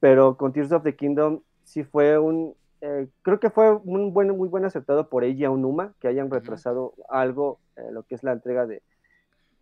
pero 0.00 0.36
con 0.36 0.52
Tears 0.52 0.72
of 0.72 0.82
the 0.84 0.96
Kingdom 0.96 1.42
sí 1.64 1.84
fue 1.84 2.18
un, 2.18 2.54
eh, 2.80 3.08
creo 3.22 3.40
que 3.40 3.50
fue 3.50 3.72
un 3.72 4.12
buen, 4.12 4.30
muy 4.36 4.48
buen 4.48 4.64
acertado 4.64 5.08
por 5.08 5.24
Eiji 5.24 5.44
Aonuma, 5.44 5.94
que 6.00 6.08
hayan 6.08 6.30
retrasado 6.30 6.94
algo, 7.08 7.60
eh, 7.76 7.82
lo 7.92 8.02
que 8.04 8.16
es 8.16 8.24
la 8.24 8.32
entrega 8.32 8.66
de, 8.66 8.82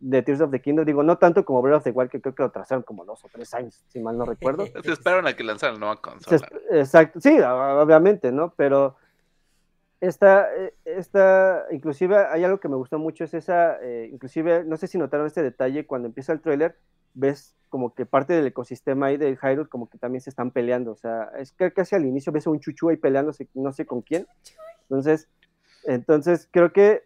de 0.01 0.23
Tears 0.23 0.41
of 0.41 0.51
the 0.51 0.61
Kingdom. 0.61 0.85
Digo, 0.85 1.03
no 1.03 1.19
tanto 1.19 1.45
como 1.45 1.63
Breath 1.63 1.79
of 1.79 1.85
the 1.85 1.91
Wild, 1.91 2.11
que 2.11 2.21
creo 2.21 2.35
que 2.35 2.43
lo 2.43 2.51
trazaron 2.51 2.83
como 2.83 3.05
dos 3.05 3.25
o 3.25 3.29
tres 3.29 3.53
años, 3.55 3.85
si 3.89 4.01
mal 4.01 4.17
no 4.19 4.25
recuerdo. 4.25 4.65
Se 4.83 4.93
esperaron 4.93 5.27
a 5.27 5.35
que 5.35 5.45
lanzaran 5.45 5.75
la 5.75 5.81
nueva 5.81 5.97
consola. 6.01 6.49
Exacto, 6.71 7.21
sí, 7.21 7.39
obviamente, 7.39 8.33
¿no? 8.33 8.53
Pero 8.57 8.97
esta, 10.01 10.49
eh, 10.57 10.75
esta, 10.85 11.67
inclusive 11.71 12.17
hay 12.17 12.43
algo 12.45 12.59
que 12.59 12.69
me 12.69 12.77
gustó 12.77 12.99
mucho, 12.99 13.25
es 13.25 13.35
esa, 13.35 13.79
eh, 13.83 14.09
inclusive, 14.11 14.65
no 14.65 14.77
sé 14.77 14.87
si 14.87 14.97
notaron 14.99 15.27
este 15.27 15.43
detalle, 15.43 15.87
cuando 15.87 16.09
empieza 16.09 16.33
el 16.33 16.41
tráiler, 16.41 16.77
ves 17.13 17.55
como 17.69 17.95
que 17.95 18.07
parte 18.07 18.33
del 18.33 18.47
ecosistema 18.47 19.07
ahí 19.07 19.17
de 19.17 19.37
Hyrule 19.37 19.69
como 19.69 19.89
que 19.89 19.99
también 19.99 20.23
se 20.23 20.31
están 20.31 20.51
peleando, 20.51 20.93
o 20.93 20.97
sea, 20.97 21.31
es 21.39 21.53
que 21.53 21.73
casi 21.73 21.95
al 21.95 22.07
inicio 22.07 22.33
ves 22.33 22.47
a 22.47 22.51
un 22.51 22.61
chuchu 22.61 22.89
ahí 22.89 22.97
peleándose, 22.97 23.49
no 23.55 23.73
sé 23.73 23.85
con 23.85 24.01
quién, 24.01 24.27
entonces, 24.83 25.29
entonces 25.85 26.49
creo 26.51 26.73
que, 26.73 27.05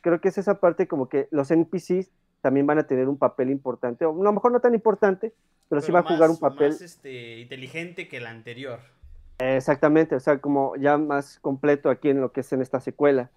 creo 0.00 0.20
que 0.20 0.28
es 0.28 0.38
esa 0.38 0.60
parte 0.60 0.86
como 0.86 1.08
que 1.08 1.28
los 1.32 1.50
NPCs 1.50 2.12
también 2.46 2.64
van 2.64 2.78
a 2.78 2.86
tener 2.86 3.08
un 3.08 3.18
papel 3.18 3.50
importante, 3.50 4.04
o 4.04 4.12
a 4.20 4.24
lo 4.24 4.32
mejor 4.32 4.52
no 4.52 4.60
tan 4.60 4.72
importante, 4.72 5.32
pero, 5.68 5.80
sí 5.80 5.90
va 5.90 5.98
a 5.98 6.02
jugar 6.04 6.30
un 6.30 6.38
papel. 6.38 6.68
más, 6.68 6.80
este, 6.80 7.40
inteligente 7.40 8.06
que 8.06 8.18
el 8.18 8.26
anterior. 8.28 8.78
Exactamente, 9.40 10.14
o 10.14 10.20
sea, 10.20 10.38
como 10.38 10.76
ya 10.76 10.96
más 10.96 11.40
completo 11.40 11.90
aquí 11.90 12.08
en 12.08 12.20
lo 12.20 12.30
que 12.30 12.42
es 12.42 12.52
en 12.52 12.62
esta 12.62 12.78
secuela. 12.78 13.30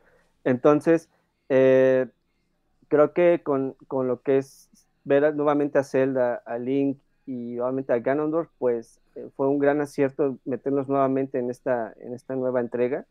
Entonces, 0.44 1.10
eh, 1.50 2.06
creo 2.88 3.14
que 3.14 3.42
con, 3.42 3.76
con 3.88 4.08
lo 4.08 4.22
que 4.22 4.38
es 4.38 4.70
ver 5.06 5.34
nuevamente 5.34 5.80
a 5.80 5.84
Zelda, 5.84 6.44
a 6.46 6.60
Link 6.60 7.00
y 7.26 7.56
nuevamente 7.56 7.94
a 7.94 7.98
Ganondorf, 7.98 8.52
pues 8.60 9.00
eh, 9.16 9.28
fue 9.36 9.48
un 9.48 9.58
gran 9.58 9.82
acierto 9.82 10.38
meternos 10.46 10.88
nuevamente 10.88 11.40
en 11.40 11.50
esta, 11.50 11.96
en 12.00 12.14
esta 12.14 12.36
nueva 12.36 12.60
entrega. 12.60 13.08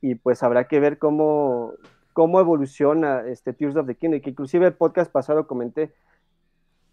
Y 0.00 0.16
pues 0.16 0.42
habrá 0.42 0.66
que 0.66 0.80
ver 0.80 0.98
cómo, 0.98 1.74
cómo 2.12 2.40
evoluciona 2.40 3.22
este 3.26 3.52
Tears 3.52 3.76
of 3.76 3.86
the 3.86 3.94
Kingdom, 3.94 4.20
que 4.20 4.30
inclusive 4.30 4.66
el 4.66 4.74
podcast 4.74 5.10
pasado 5.10 5.46
comenté, 5.46 5.92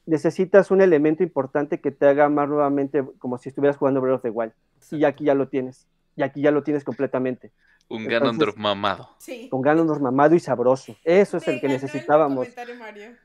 necesitas 0.05 0.71
un 0.71 0.81
elemento 0.81 1.23
importante 1.23 1.81
que 1.81 1.91
te 1.91 2.07
haga 2.07 2.29
más 2.29 2.47
nuevamente 2.47 3.03
como 3.19 3.37
si 3.37 3.49
estuvieras 3.49 3.77
jugando 3.77 3.99
Breath 4.01 4.15
of 4.17 4.21
the 4.21 4.29
Wild 4.29 4.53
y 4.91 5.03
aquí 5.03 5.25
ya 5.25 5.33
lo 5.33 5.47
tienes. 5.47 5.87
Y 6.15 6.23
aquí 6.23 6.41
ya 6.41 6.49
lo 6.51 6.63
tienes 6.63 6.83
completamente. 6.83 7.51
Un 7.89 8.01
Entonces- 8.01 8.19
Ganondorf 8.19 8.57
mamado. 8.57 9.09
Sí. 9.19 9.49
Con 9.49 9.61
Ganondorf 9.61 10.01
mamado 10.01 10.33
y 10.35 10.39
sabroso. 10.39 10.95
Eso 11.03 11.37
es 11.37 11.47
el 11.47 11.61
que 11.61 11.67
necesitábamos. 11.67 12.47
Mario. 12.79 13.15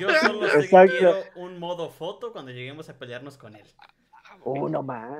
Yo 0.00 0.08
solo 0.20 0.46
sé 0.48 0.52
que 0.52 0.64
Exacto. 0.64 0.92
quiero 0.98 1.14
un 1.36 1.58
modo 1.58 1.90
foto 1.90 2.32
cuando 2.32 2.50
lleguemos 2.50 2.88
a 2.90 2.98
pelearnos 2.98 3.38
con 3.38 3.54
él. 3.54 3.66
Oh, 4.42 4.68
no 4.68 4.82
más. 4.82 5.10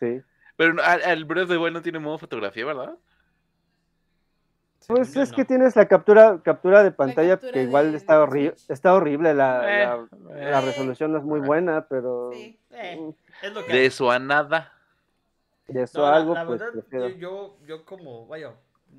Sí. 0.00 0.20
Pero 0.56 0.74
el 1.06 1.24
Breath 1.24 1.44
of 1.44 1.50
the 1.50 1.58
Wild 1.58 1.74
no 1.74 1.82
tiene 1.82 1.98
modo 1.98 2.18
fotografía, 2.18 2.64
¿verdad? 2.64 2.96
Pues 4.88 5.16
es 5.16 5.32
que 5.32 5.44
tienes 5.44 5.76
la 5.76 5.86
captura, 5.86 6.40
captura 6.42 6.82
de 6.82 6.90
pantalla 6.90 7.30
captura 7.34 7.52
que 7.52 7.62
igual 7.62 7.92
de- 7.92 7.96
está, 7.98 8.26
Switch. 8.26 8.70
está 8.70 8.94
horrible. 8.94 9.34
La, 9.34 9.60
Eh, 9.64 9.86
la- 9.86 10.38
eh. 10.38 10.50
la 10.50 10.60
resolución 10.60 11.12
no 11.12 11.18
es 11.18 11.24
muy 11.24 11.40
buena, 11.40 11.86
pero 11.88 12.30
Sí. 12.32 12.58
Eh, 12.70 13.12
es 13.42 13.52
lo 13.52 13.64
que 13.64 13.72
De 13.72 13.86
eso 13.86 14.10
a 14.10 14.18
nada. 14.18 14.72
de 15.68 15.82
eso 15.84 16.00
No, 16.00 16.10
la- 16.10 16.16
algo, 16.16 16.34
la 16.34 16.46
pues 16.46 16.60
verdad, 16.60 17.08
yo, 17.18 17.56
yo, 17.66 17.84
como, 17.84 18.26
vaya, 18.26 18.52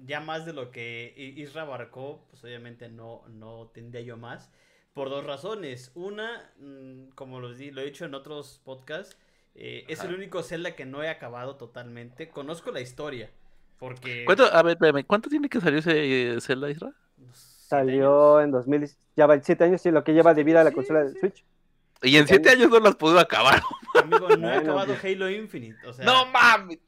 ya 0.05 0.19
más 0.21 0.45
de 0.45 0.53
lo 0.53 0.71
que 0.71 1.13
I- 1.15 1.41
Isra 1.41 1.63
abarcó, 1.63 2.23
pues 2.29 2.43
obviamente 2.43 2.89
no, 2.89 3.23
no 3.27 3.69
tendría 3.73 4.01
yo 4.01 4.17
más. 4.17 4.49
Por 4.93 5.09
dos 5.09 5.25
razones. 5.25 5.91
Una, 5.95 6.51
mm, 6.59 7.09
como 7.15 7.39
los 7.39 7.57
di- 7.57 7.71
lo 7.71 7.81
he 7.81 7.85
dicho 7.85 8.05
en 8.05 8.13
otros 8.15 8.61
podcasts, 8.63 9.17
eh, 9.55 9.85
es 9.87 10.03
el 10.03 10.13
único 10.15 10.41
Zelda 10.43 10.75
que 10.75 10.85
no 10.85 11.03
he 11.03 11.09
acabado 11.09 11.55
totalmente. 11.57 12.29
Conozco 12.29 12.71
la 12.71 12.79
historia. 12.81 13.29
Porque... 13.77 14.23
¿Cuánto, 14.25 14.45
a 14.45 14.61
ver, 14.63 14.73
espérame, 14.73 15.03
¿cuánto 15.05 15.29
tiene 15.29 15.49
que 15.49 15.59
salir 15.59 15.79
ese 15.79 16.35
eh, 16.35 16.41
Zelda, 16.41 16.69
Isra? 16.69 16.91
Salió 17.33 18.39
en 18.41 18.51
2000, 18.51 18.89
ya 19.15 19.25
va 19.25 19.39
7 19.41 19.63
años, 19.63 19.81
sí, 19.81 19.91
lo 19.91 20.03
que 20.03 20.13
lleva 20.13 20.33
de 20.33 20.43
vida 20.43 20.63
la 20.63 20.69
Sí, 20.69 20.75
consola 20.75 21.01
sí, 21.01 21.07
de 21.07 21.13
sí. 21.13 21.19
Switch. 21.19 21.45
Y 22.05 22.17
en 22.17 22.27
siete 22.27 22.49
años 22.49 22.69
no 22.69 22.79
las 22.81 22.95
pudo 22.95 23.17
acabar. 23.17 23.61
Amigo, 24.03 24.27
no 24.35 24.49
he 24.49 24.57
acabado 24.57 24.93
pues. 24.99 25.05
Halo 25.15 25.29
Infinite. 25.29 25.77
O 25.87 25.93
sea, 25.93 26.03
no 26.05 26.25
mames. 26.25 26.79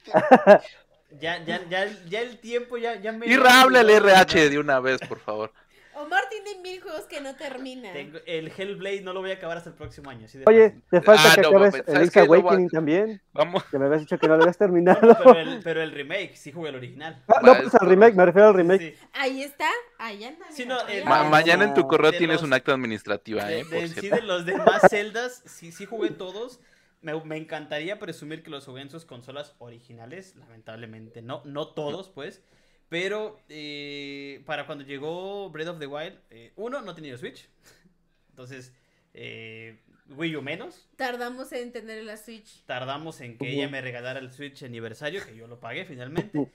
ya, 1.22 1.42
ya, 1.46 1.66
ya, 1.70 1.88
ya 2.10 2.22
el 2.22 2.38
tiempo 2.40 2.78
ya, 2.78 2.96
ya 3.00 3.14
me... 3.14 3.26
Isra, 3.26 3.62
habla 3.62 3.80
el 3.82 3.88
ya- 3.88 3.96
RH 3.98 4.50
de 4.50 4.60
una 4.60 4.82
vez, 4.82 5.00
por 5.08 5.20
favor. 5.20 5.54
Omar 5.96 6.24
tiene 6.30 6.60
mil 6.62 6.82
juegos 6.82 7.06
que 7.06 7.22
no 7.22 7.36
termina. 7.36 7.92
Tengo- 7.94 8.20
el 8.26 8.52
Hellblade 8.56 9.02
no 9.02 9.14
lo 9.14 9.22
voy 9.22 9.32
a 9.32 9.36
acabar 9.36 9.58
hasta 9.58 9.70
el 9.70 9.76
próximo 9.76 10.10
año. 10.10 10.26
así 10.26 10.38
de 10.38 10.44
Oye, 10.48 10.70
fácil. 10.72 10.84
te 10.90 11.02
falta 11.02 11.24
Ah, 11.32 11.36
que 11.36 11.42
no, 11.42 11.48
acabes 11.50 11.72
mames, 11.74 11.80
el 11.80 11.86
¿sabes 11.86 12.00
Link's 12.02 12.14
qué? 12.14 12.20
No 12.22 12.28
va- 12.30 12.36
Awakening 12.38 12.70
también, 12.70 13.22
Vamos. 13.34 13.64
que 13.66 13.80
me 13.80 13.86
habías 13.86 14.02
dicho 14.02 14.18
que 14.20 14.28
no 14.28 14.36
lo 14.36 14.44
habías 14.44 14.58
terminado. 14.58 15.00
Bueno, 15.02 15.18
pero, 15.24 15.40
el, 15.40 15.60
pero 15.64 15.82
el 15.82 15.92
remake, 15.92 16.36
sí 16.36 16.52
jugué 16.52 16.70
el 16.70 16.76
original. 16.76 17.24
Ah, 17.28 17.40
no, 17.44 17.56
pues 17.56 17.74
al 17.76 17.88
remake, 17.88 18.16
me 18.16 18.26
refiero 18.26 18.48
al 18.50 18.54
remake. 18.54 18.96
Sí. 19.00 19.08
Ahí 19.14 19.42
está, 19.44 19.70
ahí 19.98 20.24
anda. 20.24 20.46
Sí, 20.52 20.64
mira, 20.64 20.76
no, 20.84 20.90
eh, 20.90 21.04
Ma- 21.06 21.24
mañana 21.30 21.64
en 21.66 21.74
tu 21.74 21.88
correo 21.88 22.12
De 22.12 22.18
tienes 22.18 22.36
los- 22.38 22.44
un 22.44 22.54
acta 22.54 22.74
administrativa, 22.74 23.46
De, 23.46 23.54
¿eh? 23.60 23.64
de- 23.64 23.66
Por 23.66 23.78
en 23.80 23.90
sí, 23.90 24.00
cierto. 24.02 24.16
de 24.22 24.22
los 24.28 24.46
demás 24.46 24.82
celdas, 24.90 25.44
sí, 25.46 25.72
sí 25.72 25.86
jugué 25.86 26.12
todos. 26.12 26.60
Me, 27.02 27.14
me 27.24 27.38
encantaría 27.38 28.00
presumir 28.00 28.42
que 28.42 28.50
los 28.50 28.66
jugué 28.66 28.82
en 28.82 28.90
sus 28.90 29.06
consolas 29.06 29.54
originales. 29.60 30.36
Lamentablemente 30.36 31.22
no, 31.22 31.42
no 31.46 31.68
todos, 31.68 32.10
pues. 32.10 32.42
Pero 32.90 33.40
eh, 33.50 34.42
para 34.46 34.66
cuando 34.66 34.84
llegó 34.84 35.50
Breath 35.50 35.70
of 35.70 35.80
the 35.80 35.88
Wild, 35.88 36.18
eh, 36.30 36.54
uno, 36.56 36.82
no 36.82 36.94
tenía 36.94 37.18
Switch. 37.18 37.50
Entonces, 38.30 38.74
eh, 39.14 39.80
Wii 40.10 40.36
U 40.36 40.42
menos. 40.42 40.88
Tardamos 40.96 41.52
en 41.52 41.72
tener 41.72 42.04
la 42.04 42.18
Switch. 42.18 42.64
Tardamos 42.66 43.22
en 43.22 43.38
que 43.38 43.54
ella 43.54 43.70
me 43.70 43.82
regalara 43.82 44.20
el 44.20 44.32
Switch 44.32 44.64
aniversario, 44.64 45.26
que 45.26 45.36
yo 45.36 45.48
lo 45.48 45.60
pagué 45.60 45.86
finalmente. 45.86 46.52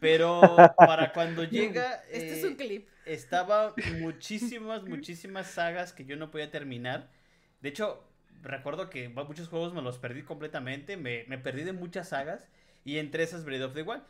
Pero 0.00 0.40
para 0.76 1.12
cuando 1.12 1.44
llega... 1.44 2.02
Este 2.10 2.38
es 2.38 2.44
eh, 2.44 2.48
un 2.48 2.54
clip. 2.56 2.88
estaba 3.06 3.74
muchísimas, 3.98 4.82
muchísimas 4.84 5.50
sagas 5.50 5.92
que 5.92 6.04
yo 6.04 6.16
no 6.16 6.30
podía 6.30 6.50
terminar. 6.50 7.08
De 7.60 7.68
hecho, 7.68 8.02
recuerdo 8.42 8.90
que 8.90 9.08
muchos 9.08 9.48
juegos 9.48 9.72
me 9.72 9.82
los 9.82 9.98
perdí 9.98 10.22
completamente. 10.22 10.96
Me, 10.96 11.24
me 11.28 11.38
perdí 11.38 11.62
de 11.62 11.72
muchas 11.72 12.08
sagas. 12.08 12.48
Y 12.84 12.98
entre 12.98 13.22
esas 13.22 13.44
Breath 13.44 13.62
of 13.62 13.74
the 13.74 13.82
Wild. 13.82 14.02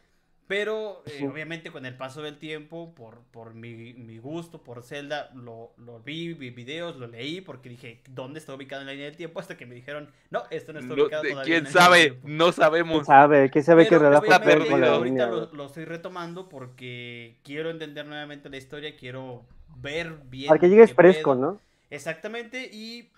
Pero 0.51 1.05
eh, 1.07 1.25
obviamente 1.31 1.71
con 1.71 1.87
el 1.87 1.97
paso 1.97 2.23
del 2.23 2.39
tiempo, 2.39 2.93
por, 2.95 3.23
por 3.31 3.55
mi, 3.55 3.95
mi 3.95 4.19
gusto 4.19 4.65
por 4.65 4.83
Zelda, 4.83 5.31
lo, 5.35 5.73
lo 5.77 6.01
vi, 6.01 6.35
vi 6.35 6.51
videos, 6.51 6.97
lo 6.97 7.07
leí, 7.07 7.41
porque 7.41 7.69
dije, 7.69 8.03
¿dónde 8.09 8.41
está 8.41 8.55
ubicado 8.55 8.81
en 8.83 8.87
la 8.89 8.93
línea 8.93 9.07
del 9.07 9.17
tiempo? 9.17 9.39
Hasta 9.39 9.57
que 9.57 9.67
me 9.67 9.77
dijeron, 9.77 10.11
no, 10.31 10.43
esto 10.51 10.73
no 10.73 10.81
está 10.81 10.95
ubicado 10.95 11.27
todavía 11.27 11.59
¿Quién 11.59 11.59
en 11.59 11.65
la 11.65 11.71
línea 11.71 11.87
del 11.87 11.95
sabe? 11.95 12.01
tiempo". 12.01 12.19
No 12.23 12.53
¿Quién 12.89 13.05
sabemos. 13.05 13.07
sabe? 13.07 13.51
¿Quién 13.51 13.65
sabe 13.65 13.87
qué 13.89 13.99
Pero 13.99 14.01
relajo 14.01 14.27
yo 14.27 14.95
ahorita 14.95 15.27
línea? 15.27 15.27
lo, 15.27 15.53
lo 15.53 15.67
estoy 15.67 15.85
retomando 15.85 16.49
porque 16.49 17.39
quiero 17.45 17.71
entender 17.71 18.07
nuevamente 18.07 18.49
la 18.51 18.57
historia, 18.57 18.97
quiero 18.97 19.47
ver 19.69 20.19
bien. 20.25 20.49
Para 20.49 20.59
que 20.61 20.69
llegues 20.69 20.93
fresco, 20.95 21.35
pedo. 21.35 21.35
¿no? 21.35 21.61
Exactamente, 21.91 22.69
y 22.73 23.11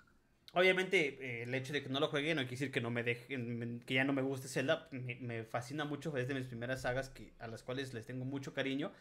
obviamente 0.53 1.17
eh, 1.21 1.43
el 1.43 1.53
hecho 1.55 1.73
de 1.73 1.83
que 1.83 1.89
no 1.89 1.99
lo 1.99 2.07
juegue 2.07 2.33
no 2.35 2.41
quiere 2.41 2.51
decir 2.51 2.71
que 2.71 2.81
no 2.81 2.91
me 2.91 3.03
dejen, 3.03 3.81
que 3.85 3.93
ya 3.95 4.03
no 4.03 4.13
me 4.13 4.21
guste 4.21 4.47
Zelda, 4.47 4.87
me, 4.91 5.43
fascina 5.43 5.85
mucho, 5.85 6.15
es 6.17 6.27
de 6.27 6.35
mis 6.35 6.47
primeras 6.47 6.81
sagas 6.81 7.09
que, 7.09 7.33
a 7.39 7.47
las 7.47 7.63
cuales 7.63 7.93
les 7.93 8.05
tengo 8.05 8.25
mucho 8.25 8.53
cariño, 8.53 8.91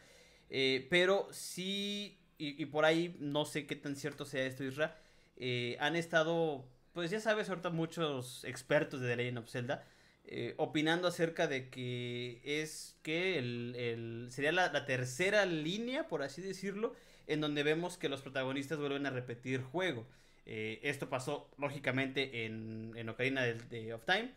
eh, 0.51 0.87
pero 0.91 1.29
sí, 1.33 2.19
y, 2.39 2.67
por 2.67 2.85
ahí 2.85 3.17
no 3.21 3.45
sé 3.45 3.67
qué 3.67 3.77
tan 3.77 3.97
cierto 3.97 4.25
sea 4.27 4.45
esto, 4.47 4.65
Isra, 4.65 4.97
eh, 5.37 5.77
han 5.81 5.97
estado, 5.97 6.65
pues 6.93 7.11
ya 7.11 7.21
sabes, 7.21 7.49
ahorita 7.49 7.71
muchos 7.71 8.45
expertos 8.45 9.01
de 9.01 9.09
The 9.09 9.17
Legend 9.17 9.39
of 9.39 9.49
Zelda, 9.51 9.85
eh, 10.25 10.55
opinando 10.57 11.09
acerca 11.09 11.47
de 11.49 11.69
que 11.71 12.41
es 12.45 12.97
que 13.03 13.39
el, 13.39 13.75
el- 13.77 14.29
sería 14.31 14.53
la 14.53 14.85
tercera 14.87 15.47
línea, 15.47 16.09
por 16.09 16.23
así 16.23 16.43
decirlo, 16.43 16.95
en 17.27 17.41
donde 17.41 17.63
vemos 17.63 17.99
que 17.99 18.09
los 18.09 18.23
protagonistas 18.23 18.79
vuelven 18.79 19.07
a 19.07 19.11
repetir 19.11 19.63
juego. 19.63 20.07
Eh, 20.47 20.81
esto 20.83 21.09
pasó 21.09 21.51
lógicamente 21.59 22.45
en, 22.45 22.93
en 22.97 23.09
Ocarina 23.09 23.43
del- 23.43 23.69
de, 23.69 23.95
of 23.95 24.05
Time, 24.05 24.33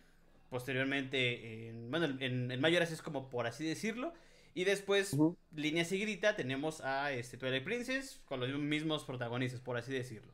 posteriormente 0.49 1.67
en, 1.69 1.89
bueno, 1.91 2.05
en, 2.19 2.51
en 2.51 2.61
Majora's 2.61 2.91
es 2.91 3.01
como 3.01 3.29
por 3.29 3.47
así 3.47 3.65
decirlo, 3.65 4.13
y 4.53 4.63
después, 4.63 5.13
línea 5.53 5.83
seguidita, 5.83 6.35
tenemos 6.35 6.79
a 6.81 7.11
este, 7.11 7.37
Twilight 7.37 7.63
Princess 7.63 8.21
con 8.25 8.39
los 8.39 8.49
mismos 8.57 9.03
protagonistas, 9.03 9.59
por 9.59 9.75
así 9.77 9.91
decirlo. 9.91 10.31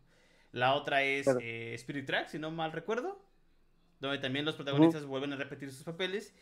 La 0.52 0.76
otra 0.76 1.03
es 1.03 1.26
eh, 1.41 1.73
Spirit 1.76 2.06
Track, 2.06 2.27
si 2.27 2.38
no 2.38 2.52
mal 2.52 2.72
recuerdo, 2.72 3.19
donde 3.99 4.19
también 4.19 4.45
los 4.45 4.56
protagonistas 4.56 5.06
vuelven 5.06 5.34
a 5.34 5.38
repetir 5.38 5.72
sus 5.72 5.84
papeles. 5.84 6.34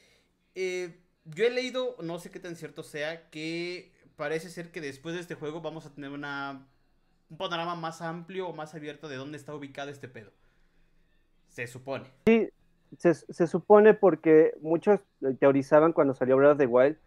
Eh, 0.55 0.99
yo 1.25 1.45
he 1.45 1.51
leído, 1.51 1.95
no 2.01 2.19
sé 2.19 2.31
qué 2.31 2.39
tan 2.39 2.55
cierto 2.55 2.83
sea, 2.83 3.29
que 3.29 3.91
parece 4.15 4.49
ser 4.49 4.71
que 4.71 4.81
después 4.81 5.15
de 5.15 5.21
este 5.21 5.35
juego 5.35 5.61
vamos 5.61 5.85
a 5.85 5.93
tener 5.93 6.09
una, 6.09 6.67
un 7.29 7.37
panorama 7.37 7.75
más 7.75 8.01
amplio 8.01 8.47
o 8.47 8.53
más 8.53 8.75
abierto 8.75 9.07
de 9.07 9.15
dónde 9.15 9.37
está 9.37 9.53
ubicado 9.53 9.89
este 9.89 10.07
pedo. 10.07 10.31
Se 11.47 11.67
supone. 11.67 12.05
Se, 12.97 13.13
se 13.13 13.47
supone 13.47 13.93
porque 13.93 14.53
muchos 14.61 14.99
teorizaban 15.39 15.93
cuando 15.93 16.13
salió 16.13 16.37
Breath 16.37 16.53
of 16.53 16.57
the 16.57 16.65
Wild 16.65 16.97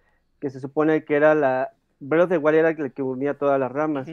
que 0.43 0.51
se 0.51 0.59
supone 0.59 1.05
que 1.05 1.15
era 1.15 1.37
la. 1.37 1.73
Breath 2.01 2.25
of 2.25 2.31
the 2.31 2.39
Wild 2.39 2.59
era 2.59 2.71
el 2.71 2.93
que 2.93 3.03
unía 3.03 3.39
todas 3.39 3.61
las 3.61 3.71
ramas. 3.71 4.09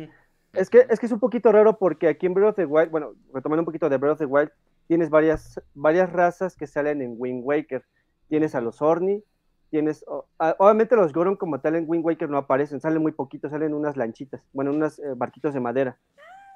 Es 0.53 0.69
que, 0.69 0.85
es 0.87 0.99
que 0.99 1.07
es 1.07 1.11
un 1.11 1.19
poquito 1.19 1.51
raro 1.51 1.79
porque 1.79 2.07
aquí 2.07 2.27
en 2.27 2.35
Breath 2.35 2.49
of 2.49 2.55
the 2.55 2.65
Wild, 2.65 2.91
bueno, 2.91 3.15
retomando 3.33 3.63
un 3.63 3.65
poquito 3.65 3.89
de 3.89 3.97
Breath 3.97 4.13
of 4.13 4.19
the 4.19 4.25
Wild, 4.25 4.51
tienes 4.87 5.09
varias, 5.09 5.59
varias 5.73 6.13
razas 6.13 6.55
que 6.55 6.67
salen 6.67 7.01
en 7.01 7.15
Wind 7.17 7.41
Waker. 7.43 7.83
Tienes 8.27 8.53
a 8.53 8.61
los 8.61 8.79
Orni, 8.79 9.23
tienes, 9.69 10.03
o- 10.07 10.25
a- 10.39 10.55
obviamente 10.59 10.95
los 10.95 11.13
Goron 11.13 11.35
como 11.35 11.59
tal 11.61 11.75
en 11.75 11.85
Wind 11.87 12.05
Waker 12.05 12.29
no 12.29 12.37
aparecen, 12.37 12.79
salen 12.81 13.01
muy 13.01 13.11
poquitos, 13.11 13.51
salen 13.51 13.73
unas 13.73 13.97
lanchitas, 13.97 14.43
bueno, 14.53 14.71
unos 14.71 14.99
eh, 14.99 15.13
barquitos 15.15 15.53
de 15.53 15.59
madera. 15.59 15.97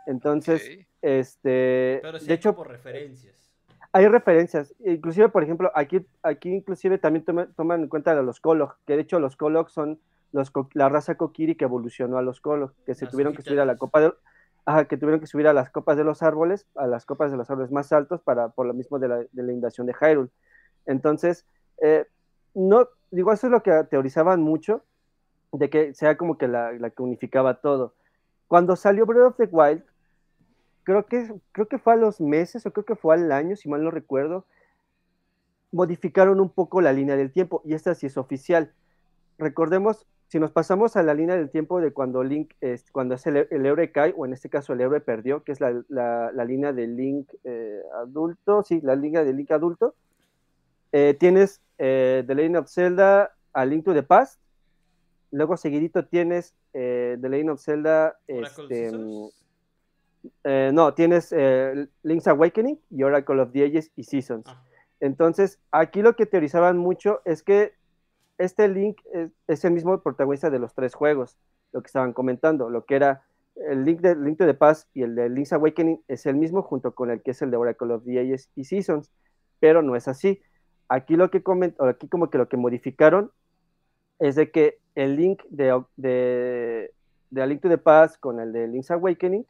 Entonces, 0.05 0.61
este, 1.01 1.99
Pero 2.01 2.19
sí 2.19 2.25
de 2.27 2.33
hay 2.33 2.35
hecho, 2.37 2.53
como 2.55 2.65
referencias. 2.69 3.35
hay 3.91 4.07
referencias, 4.07 4.73
inclusive, 4.85 5.29
por 5.29 5.43
ejemplo, 5.43 5.71
aquí, 5.75 6.05
aquí 6.21 6.49
inclusive 6.53 6.97
también 6.97 7.23
toma- 7.25 7.47
toman 7.55 7.83
en 7.83 7.87
cuenta 7.89 8.11
a 8.11 8.21
los 8.21 8.39
Kolog, 8.39 8.75
que 8.85 8.95
de 8.95 9.01
hecho 9.03 9.19
los 9.19 9.35
Kolog 9.37 9.69
son 9.69 9.99
los, 10.31 10.51
la 10.73 10.89
raza 10.89 11.15
Kokiri 11.15 11.55
que 11.55 11.65
evolucionó 11.65 12.17
a 12.17 12.21
los 12.21 12.41
Kolog, 12.41 12.73
que 12.85 12.95
se 12.95 13.05
Las 13.05 13.11
tuvieron 13.11 13.35
que 13.35 13.43
subir 13.43 13.59
a 13.59 13.65
la 13.65 13.77
copa 13.77 14.01
de, 14.01 14.13
ajá, 14.65 14.85
que 14.85 14.97
tuvieron 14.97 15.19
que 15.19 15.27
subir 15.27 15.47
a 15.47 15.53
las 15.53 15.69
copas 15.69 15.95
de 15.95 16.03
los 16.03 16.23
árboles, 16.23 16.67
a 16.75 16.87
las 16.87 17.05
copas 17.05 17.31
de 17.31 17.37
los 17.37 17.49
árboles 17.49 17.71
más 17.71 17.91
altos 17.93 18.21
para, 18.21 18.49
por 18.49 18.65
lo 18.65 18.73
mismo 18.73 18.97
de 18.99 19.07
la, 19.07 19.17
de 19.17 19.43
la 19.43 19.53
invasión 19.53 19.85
de 19.87 19.93
Hyrule. 19.93 20.29
Entonces, 20.85 21.45
eh, 21.81 22.07
no, 22.53 22.87
digo, 23.11 23.31
eso 23.31 23.47
es 23.47 23.51
lo 23.51 23.63
que 23.63 23.71
teorizaban 23.89 24.41
mucho, 24.41 24.83
de 25.51 25.69
que 25.69 25.93
sea 25.93 26.17
como 26.17 26.37
que 26.37 26.47
la, 26.47 26.71
que 26.89 27.01
unificaba 27.01 27.61
todo. 27.61 27.93
Cuando 28.47 28.75
salió 28.75 29.05
Breath 29.05 29.27
of 29.27 29.37
the 29.37 29.49
Wild, 29.51 29.83
creo 30.83 31.05
que, 31.05 31.33
creo 31.51 31.67
que 31.67 31.77
fue 31.77 31.93
a 31.93 31.97
los 31.97 32.19
meses, 32.19 32.65
o 32.65 32.71
creo 32.71 32.85
que 32.85 32.95
fue 32.95 33.15
al 33.15 33.31
año, 33.31 33.55
si 33.55 33.69
mal 33.69 33.83
no 33.83 33.91
recuerdo, 33.91 34.45
modificaron 35.71 36.39
un 36.39 36.49
poco 36.49 36.81
la 36.81 36.93
línea 36.93 37.15
del 37.15 37.31
tiempo, 37.31 37.61
y 37.65 37.73
esta 37.73 37.95
sí 37.95 38.07
es 38.07 38.17
oficial. 38.17 38.73
Recordemos, 39.37 40.07
si 40.27 40.39
nos 40.39 40.51
pasamos 40.51 40.95
a 40.95 41.03
la 41.03 41.13
línea 41.13 41.35
del 41.35 41.49
tiempo 41.49 41.79
de 41.79 41.93
cuando 41.93 42.23
Link, 42.23 42.53
es, 42.61 42.91
cuando 42.91 43.15
es 43.15 43.25
el, 43.27 43.47
el 43.49 43.65
héroe 43.65 43.91
cae, 43.91 44.13
o 44.17 44.25
en 44.25 44.33
este 44.33 44.49
caso 44.49 44.73
el 44.73 44.81
héroe 44.81 44.99
perdió, 44.99 45.43
que 45.43 45.51
es 45.51 45.61
la, 45.61 45.83
la, 45.89 46.45
línea 46.45 46.73
del 46.73 46.95
Link 46.95 47.29
eh, 47.43 47.81
adulto, 48.01 48.63
sí, 48.63 48.81
la 48.81 48.95
línea 48.95 49.23
del 49.23 49.37
Link 49.37 49.51
adulto, 49.51 49.95
eh, 50.93 51.15
tienes 51.19 51.59
eh, 51.79 52.23
The 52.25 52.35
Legend 52.35 52.57
of 52.57 52.69
Zelda 52.69 53.33
a 53.51 53.65
Link 53.65 53.83
to 53.83 53.93
the 53.93 54.03
Past, 54.03 54.39
luego 55.31 55.57
seguidito 55.57 56.05
tienes 56.05 56.53
eh, 56.73 57.17
The 57.19 57.29
Legend 57.29 57.49
of 57.49 57.59
Zelda, 57.59 58.19
este, 58.27 58.91
no, 60.71 60.93
tienes 60.93 61.33
Link's 62.03 62.27
Awakening 62.27 62.79
y 62.91 63.03
Oracle 63.03 63.41
of 63.41 63.51
the 63.51 63.65
Ages 63.65 63.91
y 63.95 64.03
Seasons. 64.03 64.45
Ah. 64.47 64.63
Entonces, 64.99 65.59
aquí 65.71 66.03
lo 66.03 66.15
que 66.15 66.27
teorizaban 66.27 66.77
mucho 66.77 67.21
es 67.25 67.41
que 67.41 67.73
este 68.37 68.67
Link 68.67 69.01
es, 69.11 69.31
es 69.47 69.65
el 69.65 69.73
mismo 69.73 69.99
protagonista 70.01 70.51
de 70.51 70.59
los 70.59 70.75
tres 70.75 70.93
juegos, 70.93 71.37
lo 71.71 71.81
que 71.81 71.87
estaban 71.87 72.13
comentando, 72.13 72.69
lo 72.69 72.85
que 72.85 72.95
era 72.95 73.23
el 73.55 73.83
Link 73.83 74.01
de 74.01 74.15
Link 74.15 74.37
to 74.37 74.45
the 74.45 74.53
Past 74.53 74.89
y 74.93 75.01
el 75.01 75.15
de 75.15 75.27
Link's 75.29 75.53
Awakening 75.53 76.03
es 76.07 76.27
el 76.27 76.35
mismo 76.35 76.61
junto 76.61 76.93
con 76.93 77.09
el 77.09 77.23
que 77.23 77.31
es 77.31 77.41
el 77.41 77.49
de 77.49 77.57
Oracle 77.57 77.93
of 77.93 78.03
the 78.05 78.19
Ages 78.19 78.51
y 78.55 78.65
Seasons, 78.65 79.11
pero 79.59 79.81
no 79.81 79.95
es 79.95 80.07
así. 80.07 80.41
Aquí 80.93 81.15
lo 81.15 81.31
que 81.31 81.41
coment, 81.41 81.75
aquí 81.81 82.07
como 82.07 82.29
que 82.29 82.37
lo 82.37 82.47
que 82.47 82.55
modificaron 82.55 83.31
es 84.19 84.35
de 84.35 84.51
que 84.51 84.77
el 84.93 85.15
Link 85.15 85.41
de, 85.49 85.83
de, 85.95 86.91
de 87.31 87.41
A 87.41 87.47
Link 87.47 87.61
to 87.61 87.67
the 87.67 87.79
Past 87.79 88.19
con 88.19 88.39
el 88.39 88.53
de 88.53 88.67
Link's 88.67 88.91
Awakening 88.91 89.43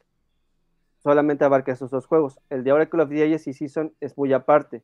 solamente 0.99 1.43
abarca 1.43 1.73
esos 1.73 1.91
dos 1.91 2.05
juegos. 2.05 2.39
El 2.49 2.63
de 2.63 2.71
Oracle 2.71 3.03
of 3.03 3.09
the 3.09 3.21
Ages 3.21 3.47
y 3.47 3.53
Season 3.53 3.91
es 3.99 4.17
muy 4.17 4.31
aparte. 4.31 4.83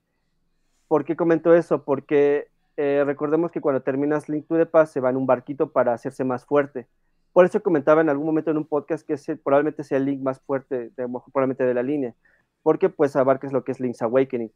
¿Por 0.89 1.05
qué 1.05 1.15
comento 1.15 1.55
eso? 1.55 1.85
Porque 1.85 2.49
eh, 2.75 3.03
recordemos 3.05 3.51
que 3.51 3.61
cuando 3.61 3.81
terminas 3.81 4.27
Link 4.27 4.45
to 4.45 4.57
the 4.57 4.65
Past 4.65 4.91
se 4.91 4.99
va 4.99 5.11
en 5.11 5.15
un 5.15 5.25
barquito 5.25 5.71
para 5.71 5.93
hacerse 5.93 6.25
más 6.25 6.43
fuerte. 6.43 6.87
Por 7.31 7.45
eso 7.45 7.63
comentaba 7.63 8.01
en 8.01 8.09
algún 8.09 8.25
momento 8.25 8.51
en 8.51 8.57
un 8.57 8.65
podcast 8.65 9.07
que 9.07 9.13
ese 9.13 9.37
probablemente 9.37 9.85
sea 9.85 9.97
el 9.97 10.03
Link 10.03 10.21
más 10.21 10.41
fuerte, 10.41 10.89
de, 10.89 11.07
probablemente 11.31 11.63
de 11.63 11.73
la 11.73 11.83
línea, 11.83 12.15
porque 12.63 12.89
pues 12.89 13.15
abarcas 13.15 13.53
lo 13.53 13.63
que 13.63 13.71
es 13.71 13.79
Link's 13.79 14.01
Awakening. 14.01 14.51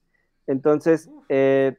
Entonces, 0.48 1.10
eh, 1.30 1.78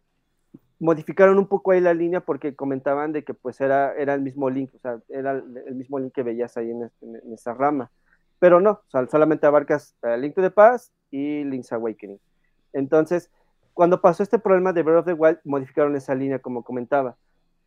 modificaron 0.79 1.39
un 1.39 1.47
poco 1.47 1.71
ahí 1.71 1.81
la 1.81 1.95
línea 1.95 2.21
porque 2.21 2.55
comentaban 2.55 3.13
de 3.13 3.25
que 3.25 3.35
pues 3.35 3.61
era, 3.61 3.95
era 3.95 4.15
el 4.15 4.23
mismo 4.23 4.51
Link, 4.51 4.75
o 4.75 4.79
sea, 4.79 5.01
era 5.09 5.33
el, 5.33 5.75
mismo 5.75 5.99
Link 5.99 6.13
que 6.13 6.23
veías 6.23 6.57
ahí 6.57 6.71
en, 6.71 6.85
este, 6.85 7.07
en 7.07 7.33
esa 7.33 7.55
rama. 7.55 7.91
Pero 8.39 8.61
no, 8.61 8.71
o 8.71 8.91
sea, 8.91 9.07
solamente 9.07 9.47
abarcas 9.47 9.97
uh, 10.03 10.17
Link 10.17 10.35
to 10.35 10.43
the 10.43 10.51
Past 10.51 10.93
y 11.11 11.45
Link's 11.45 11.73
Awakening. 11.73 12.21
Entonces, 12.73 13.31
cuando 13.73 14.01
pasó 14.01 14.23
este 14.23 14.39
problema 14.39 14.73
de 14.73 14.83
Breath 14.83 15.01
of 15.01 15.07
the 15.07 15.13
Wild, 15.13 15.39
modificaron 15.45 15.97
esa 15.97 16.15
línea, 16.15 16.39
como 16.39 16.63
comentaba. 16.63 17.17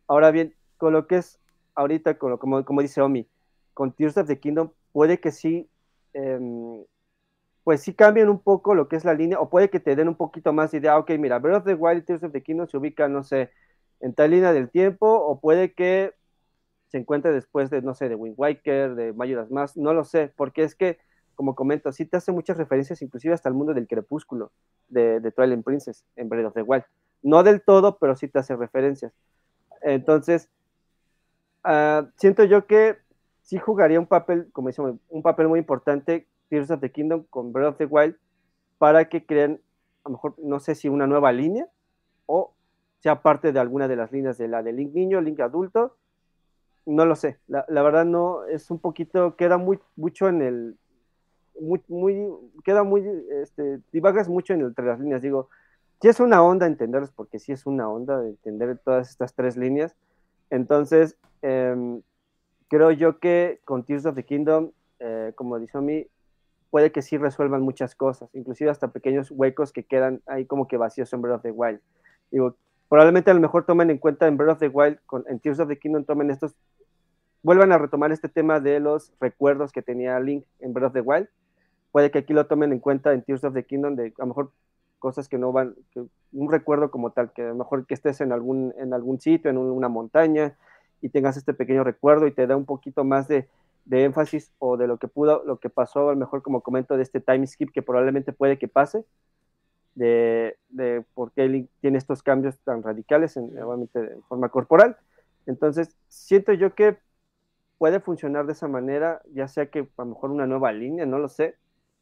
Ahora 0.06 0.30
bien, 0.30 0.54
con 0.76 0.92
lo 0.92 1.06
que 1.06 1.16
es 1.16 1.40
ahorita, 1.74 2.18
con 2.18 2.30
lo, 2.30 2.38
como, 2.38 2.64
como 2.64 2.82
dice 2.82 3.00
Omi, 3.00 3.28
con 3.74 3.92
Tears 3.92 4.16
of 4.16 4.26
the 4.26 4.38
Kingdom, 4.38 4.70
puede 4.92 5.20
que 5.20 5.32
sí, 5.32 5.68
eh, 6.14 6.38
pues 7.68 7.82
sí 7.82 7.92
cambien 7.92 8.30
un 8.30 8.38
poco 8.38 8.74
lo 8.74 8.88
que 8.88 8.96
es 8.96 9.04
la 9.04 9.12
línea, 9.12 9.38
o 9.38 9.50
puede 9.50 9.68
que 9.68 9.78
te 9.78 9.94
den 9.94 10.08
un 10.08 10.14
poquito 10.14 10.54
más 10.54 10.70
de 10.70 10.78
idea, 10.78 10.96
ok, 10.96 11.10
mira, 11.18 11.38
Breath 11.38 11.58
of 11.58 11.64
the 11.66 11.74
Wild 11.74 11.98
y 11.98 12.02
Tears 12.06 12.22
of 12.22 12.32
the 12.32 12.42
Kingdom 12.42 12.66
se 12.66 12.78
ubican, 12.78 13.12
no 13.12 13.22
sé, 13.22 13.50
en 14.00 14.14
tal 14.14 14.30
línea 14.30 14.54
del 14.54 14.70
tiempo, 14.70 15.06
o 15.06 15.38
puede 15.38 15.74
que 15.74 16.14
se 16.86 16.96
encuentre 16.96 17.30
después 17.30 17.68
de, 17.68 17.82
no 17.82 17.94
sé, 17.94 18.08
de 18.08 18.14
Wind 18.14 18.36
Waker, 18.38 18.94
de 18.94 19.12
Majora's 19.12 19.50
Mask, 19.50 19.76
no 19.76 19.92
lo 19.92 20.04
sé, 20.04 20.32
porque 20.34 20.62
es 20.62 20.74
que, 20.74 20.96
como 21.34 21.54
comento, 21.54 21.92
sí 21.92 22.06
te 22.06 22.16
hace 22.16 22.32
muchas 22.32 22.56
referencias, 22.56 23.02
inclusive 23.02 23.34
hasta 23.34 23.50
el 23.50 23.54
mundo 23.54 23.74
del 23.74 23.86
crepúsculo 23.86 24.50
de, 24.88 25.20
de 25.20 25.30
Twilight 25.30 25.62
Princess 25.62 26.06
en 26.16 26.30
Breath 26.30 26.46
of 26.46 26.54
the 26.54 26.62
Wild. 26.62 26.84
No 27.22 27.42
del 27.42 27.60
todo, 27.60 27.98
pero 27.98 28.16
sí 28.16 28.28
te 28.28 28.38
hace 28.38 28.56
referencias. 28.56 29.12
Entonces, 29.82 30.48
uh, 31.66 32.06
siento 32.16 32.44
yo 32.44 32.66
que 32.66 32.96
sí 33.42 33.58
jugaría 33.58 34.00
un 34.00 34.06
papel, 34.06 34.48
como 34.52 34.68
decimos, 34.68 34.94
un 35.10 35.20
papel 35.22 35.48
muy 35.48 35.58
importante 35.58 36.26
Tears 36.48 36.70
of 36.70 36.80
the 36.80 36.90
Kingdom 36.90 37.24
con 37.30 37.52
Breath 37.52 37.72
of 37.72 37.76
the 37.78 37.86
Wild 37.86 38.16
para 38.78 39.08
que 39.08 39.26
creen, 39.26 39.60
a 40.04 40.08
lo 40.08 40.12
mejor, 40.12 40.34
no 40.38 40.60
sé 40.60 40.74
si 40.74 40.88
una 40.88 41.06
nueva 41.06 41.32
línea 41.32 41.66
o 42.26 42.54
sea 43.00 43.22
parte 43.22 43.52
de 43.52 43.60
alguna 43.60 43.88
de 43.88 43.96
las 43.96 44.12
líneas 44.12 44.38
de 44.38 44.48
la 44.48 44.62
de 44.62 44.72
Link 44.72 44.94
niño, 44.94 45.20
Link 45.20 45.40
adulto, 45.40 45.96
no 46.86 47.04
lo 47.04 47.16
sé, 47.16 47.38
la, 47.48 47.64
verdad 47.68 48.04
no, 48.04 48.44
es 48.44 48.70
un 48.70 48.78
poquito, 48.78 49.36
queda 49.36 49.58
muy, 49.58 49.78
mucho 49.96 50.28
en 50.28 50.42
el, 50.42 50.76
muy, 51.60 51.82
muy, 51.88 52.28
queda 52.64 52.82
muy, 52.82 53.04
este, 53.42 53.80
divagas 53.92 54.28
mucho 54.28 54.54
en 54.54 54.62
entre 54.62 54.86
las 54.86 54.98
líneas, 54.98 55.22
digo, 55.22 55.48
sí 56.00 56.08
es 56.08 56.18
una 56.18 56.42
onda 56.42 56.66
entenderlos, 56.66 57.10
porque 57.10 57.38
sí 57.38 57.52
es 57.52 57.66
una 57.66 57.88
onda 57.88 58.20
de 58.20 58.30
entender 58.30 58.78
todas 58.78 59.10
estas 59.10 59.34
tres 59.34 59.56
líneas, 59.56 59.96
entonces, 60.50 61.16
eh, 61.42 62.00
creo 62.68 62.90
yo 62.90 63.18
que 63.18 63.60
con 63.64 63.84
Tears 63.84 64.06
of 64.06 64.14
the 64.14 64.24
Kingdom, 64.24 64.70
eh, 64.98 65.32
como 65.34 65.58
dice 65.58 65.78
a 65.78 65.82
puede 66.70 66.92
que 66.92 67.02
sí 67.02 67.16
resuelvan 67.16 67.62
muchas 67.62 67.94
cosas, 67.94 68.28
inclusive 68.34 68.70
hasta 68.70 68.88
pequeños 68.88 69.30
huecos 69.30 69.72
que 69.72 69.84
quedan 69.84 70.22
ahí 70.26 70.44
como 70.44 70.68
que 70.68 70.76
vacíos 70.76 71.12
en 71.12 71.22
Breath 71.22 71.36
of 71.36 71.42
the 71.42 71.50
Wild. 71.50 71.80
Digo, 72.30 72.56
probablemente 72.88 73.30
a 73.30 73.34
lo 73.34 73.40
mejor 73.40 73.64
tomen 73.64 73.90
en 73.90 73.98
cuenta 73.98 74.26
en 74.26 74.36
Breath 74.36 74.52
of 74.52 74.58
the 74.58 74.68
Wild, 74.68 74.98
en 75.26 75.40
Tears 75.40 75.60
of 75.60 75.68
the 75.68 75.78
Kingdom 75.78 76.04
tomen 76.04 76.30
estos, 76.30 76.54
vuelvan 77.42 77.72
a 77.72 77.78
retomar 77.78 78.12
este 78.12 78.28
tema 78.28 78.60
de 78.60 78.80
los 78.80 79.12
recuerdos 79.20 79.72
que 79.72 79.82
tenía 79.82 80.18
Link 80.20 80.44
en 80.60 80.72
Breath 80.72 80.88
of 80.88 80.92
the 80.94 81.00
Wild. 81.00 81.28
Puede 81.90 82.10
que 82.10 82.18
aquí 82.18 82.34
lo 82.34 82.46
tomen 82.46 82.72
en 82.72 82.80
cuenta 82.80 83.12
en 83.12 83.22
Tears 83.22 83.44
of 83.44 83.54
the 83.54 83.64
Kingdom, 83.64 83.96
de 83.96 84.08
a 84.18 84.22
lo 84.22 84.26
mejor 84.26 84.52
cosas 84.98 85.28
que 85.28 85.38
no 85.38 85.52
van, 85.52 85.74
un 86.32 86.50
recuerdo 86.50 86.90
como 86.90 87.12
tal, 87.12 87.32
que 87.32 87.42
a 87.42 87.48
lo 87.48 87.54
mejor 87.54 87.86
que 87.86 87.94
estés 87.94 88.20
en 88.20 88.32
algún, 88.32 88.74
en 88.78 88.92
algún 88.92 89.20
sitio, 89.20 89.50
en 89.50 89.56
un, 89.56 89.70
una 89.70 89.88
montaña, 89.88 90.56
y 91.00 91.08
tengas 91.08 91.36
este 91.36 91.54
pequeño 91.54 91.84
recuerdo 91.84 92.26
y 92.26 92.32
te 92.32 92.46
da 92.46 92.56
un 92.56 92.64
poquito 92.64 93.04
más 93.04 93.28
de, 93.28 93.48
de, 93.88 94.04
énfasis 94.04 94.52
o 94.58 94.76
de 94.76 94.86
lo 94.86 94.98
que 94.98 95.08
pudo, 95.08 95.42
lo 95.44 95.58
que 95.58 95.70
pasó, 95.70 96.08
a 96.08 96.12
lo 96.12 96.18
mejor 96.18 96.42
como 96.42 96.60
comento 96.60 96.96
de 96.96 97.02
este 97.02 97.20
time 97.20 97.46
skip 97.46 97.70
que 97.72 97.82
probablemente 97.82 98.32
puede 98.32 98.58
que 98.58 98.68
pase, 98.68 99.04
de, 99.94 100.56
de 100.68 101.04
por 101.14 101.32
qué 101.32 101.66
tiene 101.80 101.98
estos 101.98 102.22
cambios 102.22 102.58
tan 102.60 102.82
radicales, 102.82 103.36
en, 103.36 103.44
obviamente 103.60 104.00
de 104.00 104.20
forma 104.28 104.48
corporal. 104.48 104.96
Entonces, 105.46 105.96
siento 106.08 106.52
yo 106.52 106.74
que 106.74 106.98
puede 107.78 108.00
funcionar 108.00 108.46
de 108.46 108.52
esa 108.52 108.68
manera, 108.68 109.22
ya 109.32 109.48
sea 109.48 109.66
que 109.66 109.80
a 109.80 110.02
lo 110.02 110.06
mejor 110.06 110.30
una 110.30 110.46
nueva 110.46 110.72
línea, 110.72 111.06
no 111.06 111.18
lo 111.18 111.28
sé, 111.28 111.56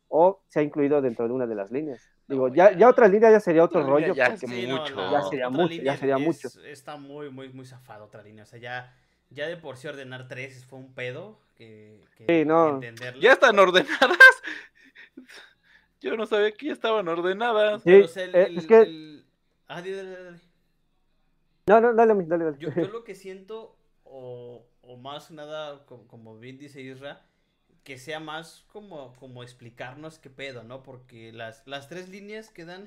o 0.09 0.41
se 0.49 0.61
ha 0.61 0.63
incluido 0.63 1.01
dentro 1.01 1.27
de 1.27 1.35
una 1.35 1.47
de 1.47 1.55
las 1.55 1.71
líneas. 1.71 2.11
Digo, 2.29 2.49
ya, 2.49 2.77
ya 2.77 2.89
otra 2.89 3.09
línea 3.09 3.31
ya 3.31 3.41
sería 3.41 3.63
otro 3.65 3.85
rollo. 3.87 4.15
Ya, 4.15 4.31
porque 4.31 4.47
sí, 4.47 4.67
mucho. 4.67 4.95
No, 4.95 5.07
no, 5.07 5.13
ya 5.13 5.23
sería 5.23 5.49
mucho, 5.49 5.75
ya 5.83 5.97
sería 5.97 6.17
es, 6.17 6.23
mucho. 6.23 6.49
Está 6.65 6.97
muy, 6.97 7.31
muy, 7.31 7.53
muy 7.53 7.65
zafado 7.65 8.05
otra 8.05 8.23
línea. 8.23 8.43
O 8.43 8.47
sea, 8.47 8.59
ya, 8.59 8.93
ya 9.31 9.47
de 9.47 9.57
por 9.57 9.77
sí 9.77 9.89
ordenar 9.89 10.29
tres 10.29 10.65
fue 10.65 10.79
un 10.79 10.95
pedo 10.95 11.39
que, 11.57 12.01
que, 12.17 12.27
sí, 12.27 12.45
no. 12.45 12.75
entenderlo. 12.75 13.23
¿Ya 13.23 13.33
están 13.33 13.59
ordenadas? 13.59 14.43
Yo 16.01 16.17
no 16.17 16.27
sabía 16.27 16.53
que 16.53 16.67
ya 16.67 16.73
estaban 16.73 17.09
ordenadas. 17.09 17.83
Sí, 17.83 17.95
o 17.95 18.09
sea, 18.09 18.25
el, 18.25 18.35
eh, 18.35 18.47
el, 18.47 18.59
es 18.59 18.67
que- 18.67 18.83
el- 18.83 19.27
Ah, 19.69 19.81
dale, 19.81 19.97
dale, 19.97 20.23
dale. 20.25 20.41
No, 21.67 21.81
no, 21.81 21.95
dale, 21.95 22.15
dale, 22.27 22.45
dale. 22.45 22.57
Yo, 22.59 22.71
yo 22.71 22.89
lo 22.93 23.03
que 23.03 23.15
siento, 23.17 23.77
o, 24.05 24.65
o 24.83 24.97
más 24.97 25.31
nada, 25.33 25.85
como, 25.87 26.07
como 26.07 26.39
bien 26.39 26.59
dice 26.59 26.81
Isra, 26.81 27.27
que 27.83 27.99
sea 27.99 28.21
más 28.21 28.65
como, 28.69 29.13
como 29.15 29.43
explicarnos 29.43 30.19
qué 30.19 30.31
pedo, 30.31 30.63
¿no? 30.63 30.83
Porque 30.83 31.33
las, 31.33 31.67
las 31.67 31.89
tres 31.89 32.09
líneas 32.09 32.51
quedan, 32.51 32.87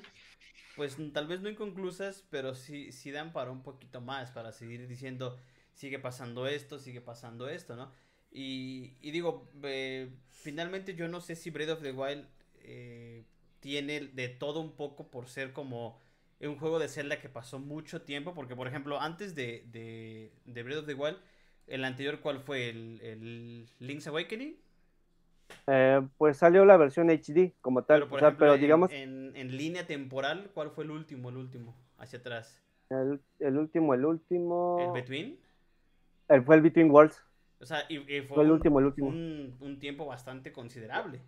pues 0.76 0.96
tal 1.12 1.26
vez 1.26 1.40
no 1.42 1.50
inconclusas, 1.50 2.24
pero 2.30 2.54
sí, 2.54 2.92
sí 2.92 3.10
dan 3.10 3.32
para 3.32 3.50
un 3.50 3.62
poquito 3.62 4.00
más, 4.00 4.30
para 4.30 4.52
seguir 4.52 4.88
diciendo, 4.88 5.38
sigue 5.80 5.98
pasando 5.98 6.46
esto, 6.46 6.78
sigue 6.78 7.00
pasando 7.00 7.48
esto, 7.48 7.76
¿no? 7.76 7.92
Y, 8.30 8.92
y 9.00 9.10
digo, 9.10 9.48
eh, 9.64 10.10
finalmente 10.28 10.94
yo 10.94 11.08
no 11.08 11.20
sé 11.20 11.36
si 11.36 11.50
Breath 11.50 11.70
of 11.70 11.82
the 11.82 11.92
Wild 11.92 12.26
eh, 12.62 13.24
tiene 13.60 14.00
de 14.00 14.28
todo 14.28 14.60
un 14.60 14.72
poco 14.76 15.10
por 15.10 15.28
ser 15.28 15.52
como 15.52 16.00
un 16.40 16.56
juego 16.58 16.78
de 16.78 16.88
Zelda 16.88 17.20
que 17.20 17.28
pasó 17.28 17.58
mucho 17.58 18.02
tiempo, 18.02 18.34
porque 18.34 18.56
por 18.56 18.66
ejemplo, 18.68 19.00
antes 19.00 19.34
de, 19.34 19.64
de, 19.72 20.32
de 20.46 20.62
Breath 20.62 20.80
of 20.80 20.86
the 20.86 20.94
Wild, 20.94 21.18
el 21.66 21.84
anterior, 21.84 22.20
¿cuál 22.20 22.40
fue? 22.40 22.68
¿El, 22.70 23.00
el 23.02 23.68
Link's 23.78 24.06
Awakening? 24.06 24.56
Eh, 25.66 26.00
pues 26.18 26.36
salió 26.38 26.64
la 26.64 26.76
versión 26.76 27.10
HD 27.10 27.54
como 27.60 27.84
tal, 27.84 28.00
Pero, 28.00 28.08
por 28.08 28.18
o 28.18 28.22
sea, 28.22 28.36
ejemplo, 28.36 28.36
pero 28.36 28.58
en- 28.58 28.58
digamos, 28.58 28.90
en, 28.90 29.32
en 29.36 29.56
línea 29.56 29.86
temporal, 29.86 30.50
¿cuál 30.54 30.70
fue 30.70 30.84
el 30.84 30.90
último, 30.90 31.28
el 31.28 31.36
último? 31.36 31.76
Hacia 31.98 32.18
atrás. 32.20 32.60
el, 32.90 33.20
el 33.40 33.58
último, 33.58 33.94
el 33.94 34.04
último, 34.04 34.56
¿El 34.76 34.90
Between? 34.90 35.38
El- 36.30 36.42
fue 36.44 36.56
el 36.56 36.62
Between 36.62 36.90
Worlds, 36.90 37.22
O 37.60 37.66
sea, 37.66 37.84
y, 37.88 37.98
y 37.98 38.22
fue, 38.22 38.28
fue 38.36 38.44
el 38.44 38.50
un- 38.50 38.54
último, 38.56 38.78
el 38.80 38.86
último. 38.86 39.08
Un, 39.10 39.56
un 39.60 39.78
tiempo 39.78 40.06
bastante 40.06 40.52
considerable. 40.52 41.20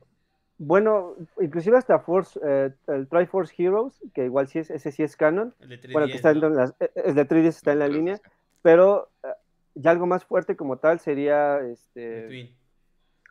Bueno, 0.59 1.17
inclusive 1.41 1.77
hasta 1.77 1.99
Force, 1.99 2.39
eh, 2.45 2.71
el 2.87 3.09
Triforce 3.09 3.53
Heroes, 3.59 4.01
que 4.15 4.25
igual 4.27 4.47
sí 4.47 4.61
es, 4.61 4.71
ese 4.71 4.93
sí 4.93 5.03
es 5.03 5.17
canon, 5.17 5.55
El 5.61 5.69
de 5.71 5.79
3DS, 5.79 5.93
bueno, 5.93 6.07
que 6.09 6.17
está 6.17 6.33
¿no? 6.33 6.47
en 6.47 6.55
las, 6.57 6.75
eh, 6.79 6.91
el 6.95 7.15
de 7.15 7.25
3DS 7.25 7.57
está 7.59 7.73
en 7.73 7.79
la 7.81 7.89
línea, 7.89 8.21
pero 8.63 9.11
eh, 9.25 9.29
ya 9.75 9.91
algo 9.91 10.07
más 10.07 10.25
fuerte 10.25 10.57
como 10.57 10.79
tal 10.79 11.01
sería 11.01 11.61
este 11.63 12.21
Between. 12.21 12.57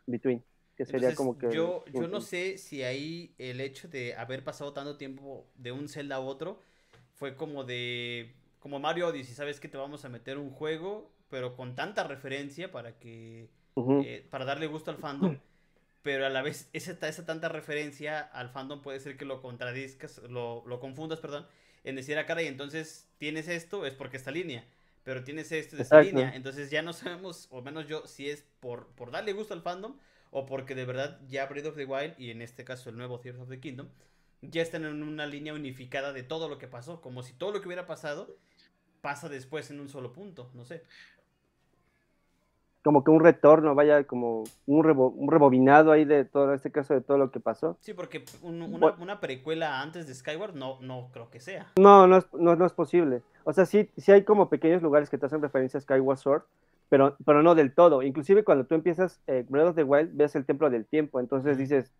Between, 0.06 0.42
que 0.76 0.84
sería 0.84 1.08
Entonces, 1.08 1.16
como 1.16 1.38
que 1.38 1.46
yo, 1.54 1.84
yo 1.92 2.08
no 2.08 2.20
sé 2.20 2.58
si 2.58 2.82
ahí 2.82 3.34
el 3.38 3.60
hecho 3.60 3.88
de 3.88 4.14
haber 4.16 4.44
pasado 4.44 4.72
tanto 4.72 4.96
tiempo 4.96 5.46
de 5.54 5.72
un 5.72 5.88
Zelda 5.88 6.16
a 6.16 6.20
otro 6.20 6.60
fue 7.14 7.36
como 7.36 7.64
de 7.64 8.34
como 8.58 8.78
Mario 8.78 9.08
Odyssey, 9.08 9.34
sabes 9.34 9.58
que 9.60 9.68
te 9.68 9.76
vamos 9.76 10.04
a 10.04 10.08
meter 10.08 10.38
un 10.38 10.50
juego, 10.50 11.10
pero 11.32 11.56
con 11.56 11.74
tanta 11.74 12.04
referencia 12.04 12.70
para 12.70 12.98
que 12.98 13.48
Ujú. 13.74 14.02
eh, 14.02 14.28
para 14.30 14.44
darle 14.44 14.66
gusto 14.66 14.90
al 14.90 14.98
fandom, 14.98 15.38
pero 16.02 16.26
a 16.26 16.28
la 16.28 16.42
vez 16.42 16.68
esa, 16.74 16.92
esa 17.08 17.24
tanta 17.24 17.48
referencia 17.48 18.20
al 18.20 18.50
fandom 18.50 18.82
puede 18.82 19.00
ser 19.00 19.16
que 19.16 19.24
lo 19.24 19.40
contradizcas, 19.40 20.18
lo, 20.28 20.62
lo 20.66 20.78
confundas, 20.78 21.20
perdón, 21.20 21.46
en 21.84 21.96
decir 21.96 22.18
a 22.18 22.26
cara 22.26 22.42
y 22.42 22.48
entonces 22.48 23.08
tienes 23.16 23.48
esto 23.48 23.86
es 23.86 23.94
porque 23.94 24.18
esta 24.18 24.30
línea, 24.30 24.66
pero 25.04 25.24
tienes 25.24 25.50
esto 25.52 25.76
de 25.76 25.82
esta 25.82 25.96
Exacto. 25.96 26.18
línea, 26.18 26.36
entonces 26.36 26.70
ya 26.70 26.82
no 26.82 26.92
sabemos, 26.92 27.48
o 27.50 27.62
menos 27.62 27.88
yo, 27.88 28.06
si 28.06 28.28
es 28.28 28.44
por, 28.60 28.88
por 28.88 29.10
darle 29.10 29.32
gusto 29.32 29.54
al 29.54 29.62
fandom 29.62 29.96
o 30.32 30.44
porque 30.44 30.74
de 30.74 30.84
verdad 30.84 31.18
ya 31.28 31.46
Breath 31.46 31.64
of 31.64 31.76
the 31.76 31.86
Wild 31.86 32.14
y 32.18 32.30
en 32.30 32.42
este 32.42 32.62
caso 32.62 32.90
el 32.90 32.98
nuevo 32.98 33.20
Tears 33.20 33.38
of 33.38 33.48
the 33.48 33.58
Kingdom 33.58 33.88
ya 34.42 34.60
están 34.60 34.84
en 34.84 35.02
una 35.02 35.24
línea 35.24 35.54
unificada 35.54 36.12
de 36.12 36.24
todo 36.24 36.50
lo 36.50 36.58
que 36.58 36.68
pasó, 36.68 37.00
como 37.00 37.22
si 37.22 37.32
todo 37.32 37.52
lo 37.52 37.62
que 37.62 37.68
hubiera 37.68 37.86
pasado 37.86 38.36
pasa 39.00 39.28
después 39.28 39.70
en 39.70 39.80
un 39.80 39.88
solo 39.88 40.12
punto, 40.12 40.50
no 40.54 40.64
sé. 40.64 40.82
Como 42.82 43.04
que 43.04 43.10
un 43.10 43.20
retorno, 43.20 43.74
vaya, 43.74 44.04
como 44.04 44.44
un, 44.66 44.84
rebo- 44.84 45.12
un 45.14 45.30
rebobinado 45.30 45.92
ahí 45.92 46.04
de 46.04 46.24
todo, 46.24 46.48
en 46.48 46.54
este 46.56 46.70
caso 46.72 46.94
de 46.94 47.00
todo 47.00 47.16
lo 47.18 47.30
que 47.30 47.38
pasó. 47.40 47.76
Sí, 47.80 47.94
porque 47.94 48.24
un- 48.42 48.60
una, 48.62 48.78
Bueno. 48.78 48.96
una 49.00 49.20
precuela 49.20 49.80
antes 49.80 50.06
de 50.06 50.14
Skyward 50.14 50.54
no, 50.54 50.78
no 50.80 51.08
creo 51.12 51.30
que 51.30 51.38
sea. 51.40 51.70
No, 51.78 52.06
no 52.06 52.16
es, 52.18 52.26
no, 52.34 52.56
no 52.56 52.66
es 52.66 52.72
posible. 52.72 53.22
O 53.44 53.52
sea, 53.52 53.66
sí, 53.66 53.88
sí 53.96 54.10
hay 54.12 54.24
como 54.24 54.48
pequeños 54.48 54.82
lugares 54.82 55.10
que 55.10 55.18
te 55.18 55.26
hacen 55.26 55.40
referencia 55.42 55.78
a 55.78 55.80
Skyward 55.80 56.18
Sword, 56.18 56.42
pero, 56.88 57.16
pero 57.24 57.42
no 57.42 57.54
del 57.54 57.72
todo. 57.74 58.02
Inclusive 58.02 58.44
cuando 58.44 58.64
tú 58.66 58.74
empiezas 58.74 59.20
eh, 59.26 59.44
Breath 59.48 59.68
of 59.68 59.76
the 59.76 59.84
Wild, 59.84 60.10
ves 60.16 60.34
el 60.36 60.44
Templo 60.44 60.68
del 60.68 60.84
Tiempo, 60.86 61.20
entonces 61.20 61.56
dices, 61.56 61.92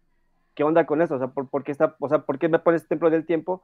¿qué 0.55 0.65
onda 0.65 0.85
con 0.85 1.01
eso? 1.01 1.15
O 1.15 1.19
sea, 1.19 1.29
¿por, 1.29 1.49
por 1.49 1.63
qué 1.65 1.73
está, 1.73 1.97
o 2.01 2.09
sea, 2.09 2.19
¿por 2.19 2.39
qué 2.39 2.49
me 2.49 2.59
pones 2.59 2.87
Templo 2.89 3.09
del 3.09 3.25
Tiempo? 3.25 3.63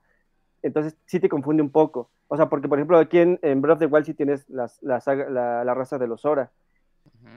Entonces 0.63 0.97
sí 1.07 1.21
te 1.21 1.29
confunde 1.29 1.63
un 1.63 1.71
poco. 1.71 2.11
O 2.29 2.37
sea, 2.37 2.49
porque 2.49 2.69
por 2.69 2.79
ejemplo 2.79 2.99
aquí 2.99 3.19
en, 3.19 3.39
en 3.43 3.61
Breath 3.61 3.75
of 3.77 3.81
the 3.81 3.87
Wild 3.87 4.07
sí 4.07 4.15
tienes 4.15 4.49
las, 4.51 4.83
la, 4.83 5.01
saga- 5.01 5.29
la, 5.31 5.65
la 5.65 5.75
raza 5.75 5.99
de 5.99 6.07
los 6.09 6.23
Sora, 6.23 6.51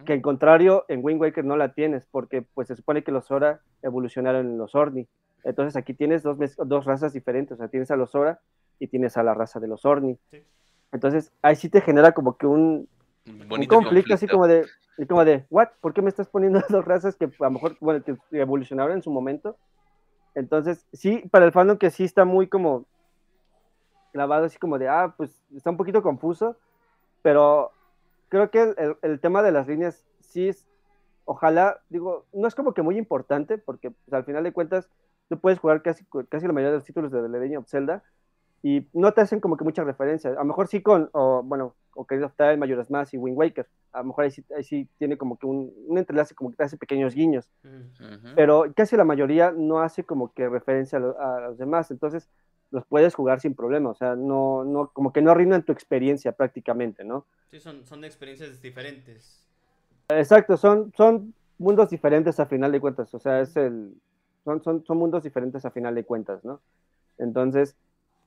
Que 0.06 0.14
en 0.14 0.22
contrario 0.22 0.86
en 0.88 1.02
Wind 1.04 1.22
Waker 1.22 1.46
no 1.46 1.58
la 1.58 1.74
tienes, 1.74 2.06
porque 2.06 2.42
pues 2.42 2.68
se 2.68 2.76
supone 2.76 3.04
que 3.04 3.12
los 3.12 3.26
Sora 3.26 3.62
evolucionaron 3.82 4.48
en 4.48 4.58
los 4.58 4.76
Orni. 4.76 5.08
Entonces 5.44 5.76
aquí 5.76 5.94
tienes 5.94 6.24
dos, 6.24 6.38
dos 6.58 6.86
razas 6.86 7.14
diferentes, 7.14 7.54
o 7.54 7.58
sea, 7.58 7.68
tienes 7.68 7.92
a 7.92 7.96
los 7.96 8.12
Sora 8.12 8.40
y 8.80 8.88
tienes 8.88 9.18
a 9.18 9.24
la 9.24 9.34
raza 9.34 9.60
de 9.60 9.68
los 9.68 9.86
Orni. 9.86 10.18
Sí. 10.32 10.44
Entonces 10.92 11.32
ahí 11.42 11.56
sí 11.56 11.70
te 11.70 11.82
genera 11.82 12.12
como 12.12 12.38
que 12.38 12.48
un, 12.48 12.88
Un 13.28 13.42
un 13.42 13.48
bonito 13.48 13.76
conflicto, 13.76 14.14
así 14.14 14.28
como 14.28 14.48
de, 14.48 14.66
y 14.98 15.06
como 15.06 15.26
de, 15.26 15.46
¿what? 15.50 15.70
¿Por 15.80 15.94
qué 15.94 16.02
me 16.02 16.10
estás 16.10 16.28
poniendo 16.28 16.62
dos 16.70 16.86
razas 16.86 17.16
que 17.16 17.26
a 17.26 17.30
lo 17.40 17.52
mejor, 17.52 17.78
bueno, 17.80 18.04
que 18.04 18.18
evolucionaron 18.32 18.98
en 18.98 19.02
su 19.02 19.12
momento? 19.12 19.58
Entonces, 20.36 20.86
sí, 20.94 21.24
para 21.32 21.46
el 21.46 21.52
fandom 21.52 21.78
que 21.78 21.90
sí 21.90 22.04
está 22.04 22.26
muy 22.26 22.48
como 22.48 22.86
clavado, 24.12 24.46
así 24.46 24.58
como 24.58 24.78
de, 24.78 24.88
ah, 24.88 25.14
pues 25.18 25.42
está 25.56 25.70
un 25.70 25.78
poquito 25.78 26.02
confuso, 26.02 26.58
pero 27.22 27.72
creo 28.32 28.50
que 28.50 28.62
el, 28.78 28.96
el- 29.04 29.20
tema 29.20 29.44
de 29.44 29.52
las 29.52 29.68
líneas 29.68 30.04
sí 30.22 30.48
es, 30.48 30.66
ojalá, 31.26 31.82
digo, 31.90 32.26
no 32.34 32.48
es 32.48 32.56
como 32.56 32.74
que 32.74 32.82
muy 32.82 32.98
importante, 32.98 33.58
porque 33.58 33.92
pues, 33.92 34.14
al 34.14 34.24
final 34.24 34.44
de 34.44 34.54
cuentas 34.54 34.90
tú 35.30 35.38
puedes 35.38 35.60
jugar 35.60 35.82
casi, 35.84 36.06
casi 36.30 36.48
la 36.48 36.54
mayoría 36.54 36.72
de 36.72 36.78
los 36.78 36.86
títulos 36.86 37.12
de 37.12 37.22
The 37.22 37.28
Legend 37.30 37.58
of 37.58 37.68
Zelda 37.70 38.04
y 38.64 38.88
no 38.94 39.12
te 39.14 39.22
hacen 39.22 39.40
como 39.42 39.58
que 39.58 39.64
mucha 39.66 39.84
referencia. 39.84 40.30
A 40.32 40.34
lo 40.36 40.46
mejor 40.46 40.68
sí 40.68 40.82
con, 40.82 41.10
o, 41.14 41.44
bueno, 41.44 41.76
Ocarina 41.94 42.28
of 42.28 42.36
Time, 42.38 42.58
Majora's 42.58 42.90
Mask 42.90 43.14
y 43.14 43.18
Wind 43.18 43.38
Waker. 43.38 43.68
A 43.92 44.00
lo 44.00 44.06
mejor 44.06 44.24
ahí 44.24 44.32
sí, 44.32 44.46
ahí 44.56 44.64
sí 44.64 44.88
tiene 44.98 45.18
como 45.18 45.38
que 45.38 45.46
un, 45.46 45.74
un 45.88 45.98
entrelace, 45.98 46.34
como 46.36 46.52
que 46.52 46.56
te 46.58 46.64
hace 46.64 46.78
pequeños 46.78 47.14
guiños. 47.14 47.50
Ujú. 47.64 48.30
pero 48.36 48.66
casi 48.76 48.96
la 48.96 49.04
mayoría 49.04 49.52
no 49.52 49.80
hace 49.82 50.04
como 50.06 50.32
que 50.34 50.48
referencia 50.48 50.98
a, 50.98 51.02
lo- 51.02 51.20
a 51.20 51.40
los 51.42 51.58
demás, 51.58 51.92
entonces 51.92 52.30
los 52.72 52.86
puedes 52.86 53.14
jugar 53.14 53.40
sin 53.40 53.54
problema, 53.54 53.90
o 53.90 53.96
sea, 53.96 54.16
no, 54.16 54.64
no, 54.64 54.90
como 54.94 55.12
que 55.14 55.22
no 55.22 55.32
arruinan 55.32 55.64
tu 55.64 55.72
experiencia 55.72 56.32
prácticamente, 56.32 57.04
¿no? 57.04 57.26
Sí, 57.50 57.60
son, 57.60 57.86
son 57.86 58.04
experiencias 58.06 58.62
diferentes. 58.62 59.46
Exacto, 60.10 60.58
son, 60.58 60.92
son 60.96 61.34
mundos 61.58 61.90
diferentes 61.90 62.40
a 62.40 62.46
final 62.46 62.72
de 62.72 62.80
cuentas, 62.80 63.14
o 63.14 63.20
sea, 63.20 63.42
es 63.42 63.56
el, 63.58 63.94
son, 64.44 64.64
son, 64.64 64.86
son 64.86 64.98
mundos 64.98 65.24
diferentes 65.24 65.64
a 65.66 65.72
final 65.72 65.96
de 65.96 66.06
cuentas, 66.06 66.44
¿no? 66.44 66.62
Entonces, 67.18 67.76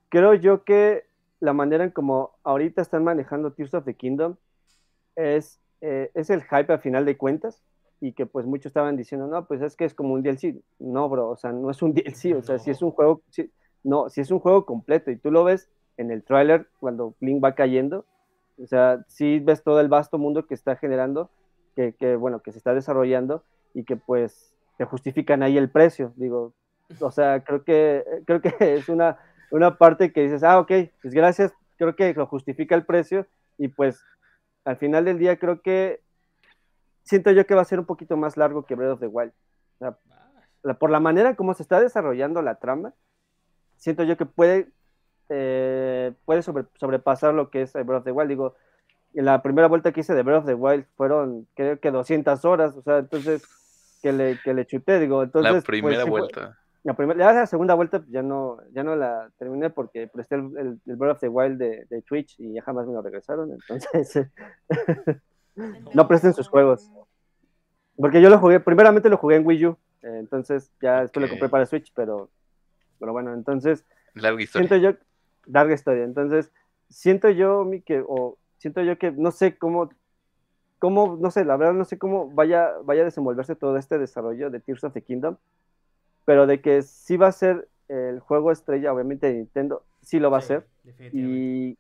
creo 0.08 0.34
yo 0.34 0.62
que 0.64 1.04
la 1.40 1.52
manera 1.52 1.84
en 1.84 1.90
como 1.90 2.32
ahorita 2.44 2.80
están 2.82 3.02
manejando 3.04 3.52
Tears 3.52 3.74
of 3.74 3.84
the 3.84 3.94
Kingdom 3.94 4.36
es, 5.16 5.60
eh, 5.80 6.10
es 6.14 6.30
el 6.30 6.42
hype 6.42 6.72
a 6.72 6.78
final 6.78 7.04
de 7.04 7.16
cuentas 7.16 7.62
y 8.00 8.12
que 8.12 8.26
pues 8.26 8.46
muchos 8.46 8.66
estaban 8.66 8.96
diciendo, 8.96 9.26
no, 9.26 9.46
pues 9.46 9.62
es 9.62 9.76
que 9.76 9.84
es 9.84 9.94
como 9.94 10.14
un 10.14 10.22
DLC. 10.22 10.60
No, 10.78 11.08
bro, 11.08 11.30
o 11.30 11.36
sea, 11.36 11.52
no 11.52 11.70
es 11.70 11.80
un 11.82 11.94
DLC, 11.94 12.34
o 12.34 12.42
sea, 12.42 12.58
si 12.58 12.70
es 12.70 12.82
un 12.82 12.90
juego, 12.92 13.22
si- 13.30 13.50
no, 13.84 14.08
si 14.08 14.20
es 14.20 14.30
un 14.30 14.40
juego 14.40 14.66
completo 14.66 15.10
y 15.10 15.16
tú 15.16 15.30
lo 15.30 15.44
ves 15.44 15.68
en 15.96 16.10
el 16.10 16.24
tráiler 16.24 16.68
cuando 16.80 17.14
Link 17.20 17.42
va 17.44 17.54
cayendo, 17.54 18.04
o 18.60 18.66
sea, 18.66 19.04
sí 19.08 19.38
ves 19.40 19.62
todo 19.62 19.80
el 19.80 19.88
vasto 19.88 20.18
mundo 20.18 20.46
que 20.46 20.54
está 20.54 20.76
generando, 20.76 21.30
que, 21.76 21.92
que 21.94 22.16
bueno, 22.16 22.40
que 22.40 22.50
se 22.52 22.58
está 22.58 22.74
desarrollando 22.74 23.44
y 23.74 23.84
que 23.84 23.96
pues 23.96 24.52
te 24.78 24.84
justifican 24.84 25.42
ahí 25.42 25.56
el 25.56 25.70
precio, 25.70 26.12
digo, 26.16 26.52
o 27.00 27.10
sea, 27.10 27.44
creo 27.44 27.62
que, 27.64 28.04
creo 28.26 28.40
que 28.40 28.54
es 28.74 28.88
una, 28.88 29.18
una 29.50 29.76
parte 29.78 30.12
que 30.12 30.22
dices, 30.22 30.42
ah, 30.42 30.58
ok, 30.58 30.72
pues 31.02 31.14
gracias, 31.14 31.52
creo 31.76 31.94
que 31.94 32.12
lo 32.14 32.26
justifica 32.26 32.74
el 32.74 32.84
precio 32.84 33.26
y 33.58 33.68
pues 33.68 34.02
al 34.64 34.76
final 34.78 35.04
del 35.04 35.18
día 35.18 35.38
creo 35.38 35.60
que 35.60 36.00
siento 37.02 37.30
yo 37.32 37.46
que 37.46 37.54
va 37.54 37.62
a 37.62 37.66
ser 37.66 37.78
un 37.78 37.86
poquito 37.86 38.16
más 38.16 38.36
largo 38.36 38.64
que 38.64 38.74
Breath 38.74 38.92
of 38.94 39.00
the 39.00 39.06
Wild. 39.06 39.32
Ah, 39.80 39.96
La- 40.62 40.74
por 40.78 40.90
la 40.90 41.00
manera 41.00 41.36
como 41.36 41.52
se 41.54 41.62
está 41.62 41.80
desarrollando 41.80 42.40
la 42.40 42.54
trama, 42.56 42.94
siento 43.84 44.02
yo 44.04 44.16
que 44.16 44.24
puede, 44.26 44.68
eh, 45.28 46.12
puede 46.24 46.42
sobre- 46.42 46.66
sobrepasar 46.74 47.34
lo 47.34 47.50
que 47.50 47.62
es 47.62 47.72
Breath 47.74 47.98
of 47.98 48.04
the 48.04 48.12
Wild. 48.12 48.30
Digo, 48.30 48.54
en 49.12 49.26
la 49.26 49.42
primera 49.42 49.68
vuelta 49.68 49.92
que 49.92 50.00
hice 50.00 50.14
de 50.14 50.22
Breath 50.22 50.40
of 50.40 50.46
the 50.46 50.54
Wild 50.54 50.86
fueron 50.96 51.46
creo 51.54 51.78
que 51.78 51.90
200 51.90 52.44
horas, 52.44 52.74
o 52.76 52.82
sea, 52.82 52.98
entonces 52.98 53.44
que 54.02 54.12
le, 54.12 54.40
que 54.42 54.54
le 54.54 54.66
chuté, 54.66 54.98
digo, 54.98 55.22
entonces... 55.22 55.44
la 55.44 55.56
pues, 55.56 55.64
primera 55.64 56.02
sí 56.02 56.10
vuelta. 56.10 56.58
la, 56.82 56.94
primera, 56.94 57.32
la 57.32 57.46
segunda 57.46 57.74
vuelta 57.74 57.98
pues, 58.00 58.10
ya 58.10 58.22
no, 58.22 58.58
ya 58.72 58.82
no 58.82 58.96
la 58.96 59.30
terminé 59.38 59.70
porque 59.70 60.08
presté 60.08 60.36
el, 60.36 60.50
el, 60.58 60.80
el 60.86 60.96
Breath 60.96 61.16
of 61.16 61.20
the 61.20 61.28
Wild 61.28 61.58
de, 61.58 61.86
de 61.88 62.02
Twitch 62.02 62.38
y 62.40 62.54
ya 62.54 62.62
jamás 62.62 62.86
me 62.86 62.94
lo 62.94 63.02
regresaron, 63.02 63.52
entonces... 63.52 64.26
No 65.94 66.08
presten 66.08 66.34
sus 66.34 66.48
juegos. 66.48 66.90
Porque 67.96 68.20
yo 68.20 68.28
lo 68.28 68.38
jugué, 68.38 68.58
primeramente 68.58 69.08
lo 69.08 69.18
jugué 69.18 69.36
en 69.36 69.46
Wii 69.46 69.66
U, 69.66 69.78
eh, 70.02 70.16
entonces 70.18 70.72
ya 70.82 71.02
después 71.02 71.22
lo 71.22 71.30
compré 71.30 71.48
para 71.48 71.66
Switch, 71.66 71.92
pero, 71.94 72.28
pero 73.04 73.12
bueno, 73.12 73.34
entonces 73.34 73.84
Larga 74.14 74.40
historia. 74.42 74.66
siento 74.66 74.82
yo, 74.82 74.98
larga 75.44 75.74
historia, 75.74 76.04
entonces 76.04 76.50
siento 76.88 77.28
yo, 77.28 77.66
mi, 77.66 77.82
que, 77.82 78.02
o 78.08 78.38
siento 78.56 78.80
yo 78.80 78.96
que 78.96 79.12
no 79.12 79.30
sé 79.30 79.58
cómo, 79.58 79.90
cómo, 80.78 81.18
no 81.20 81.30
sé, 81.30 81.44
la 81.44 81.58
verdad 81.58 81.74
no 81.74 81.84
sé 81.84 81.98
cómo 81.98 82.30
vaya, 82.30 82.72
vaya 82.82 83.02
a 83.02 83.04
desenvolverse 83.04 83.56
todo 83.56 83.76
este 83.76 83.98
desarrollo 83.98 84.48
de 84.48 84.60
Tears 84.60 84.84
of 84.84 84.94
the 84.94 85.02
Kingdom, 85.02 85.36
pero 86.24 86.46
de 86.46 86.62
que 86.62 86.80
sí 86.80 87.18
va 87.18 87.26
a 87.26 87.32
ser 87.32 87.68
el 87.88 88.20
juego 88.20 88.50
estrella, 88.50 88.90
obviamente 88.90 89.26
de 89.26 89.34
Nintendo, 89.34 89.84
sí 90.00 90.18
lo 90.18 90.30
va 90.30 90.38
a 90.38 90.40
ser, 90.40 90.66
definitivamente. 90.82 91.38
y 91.38 91.78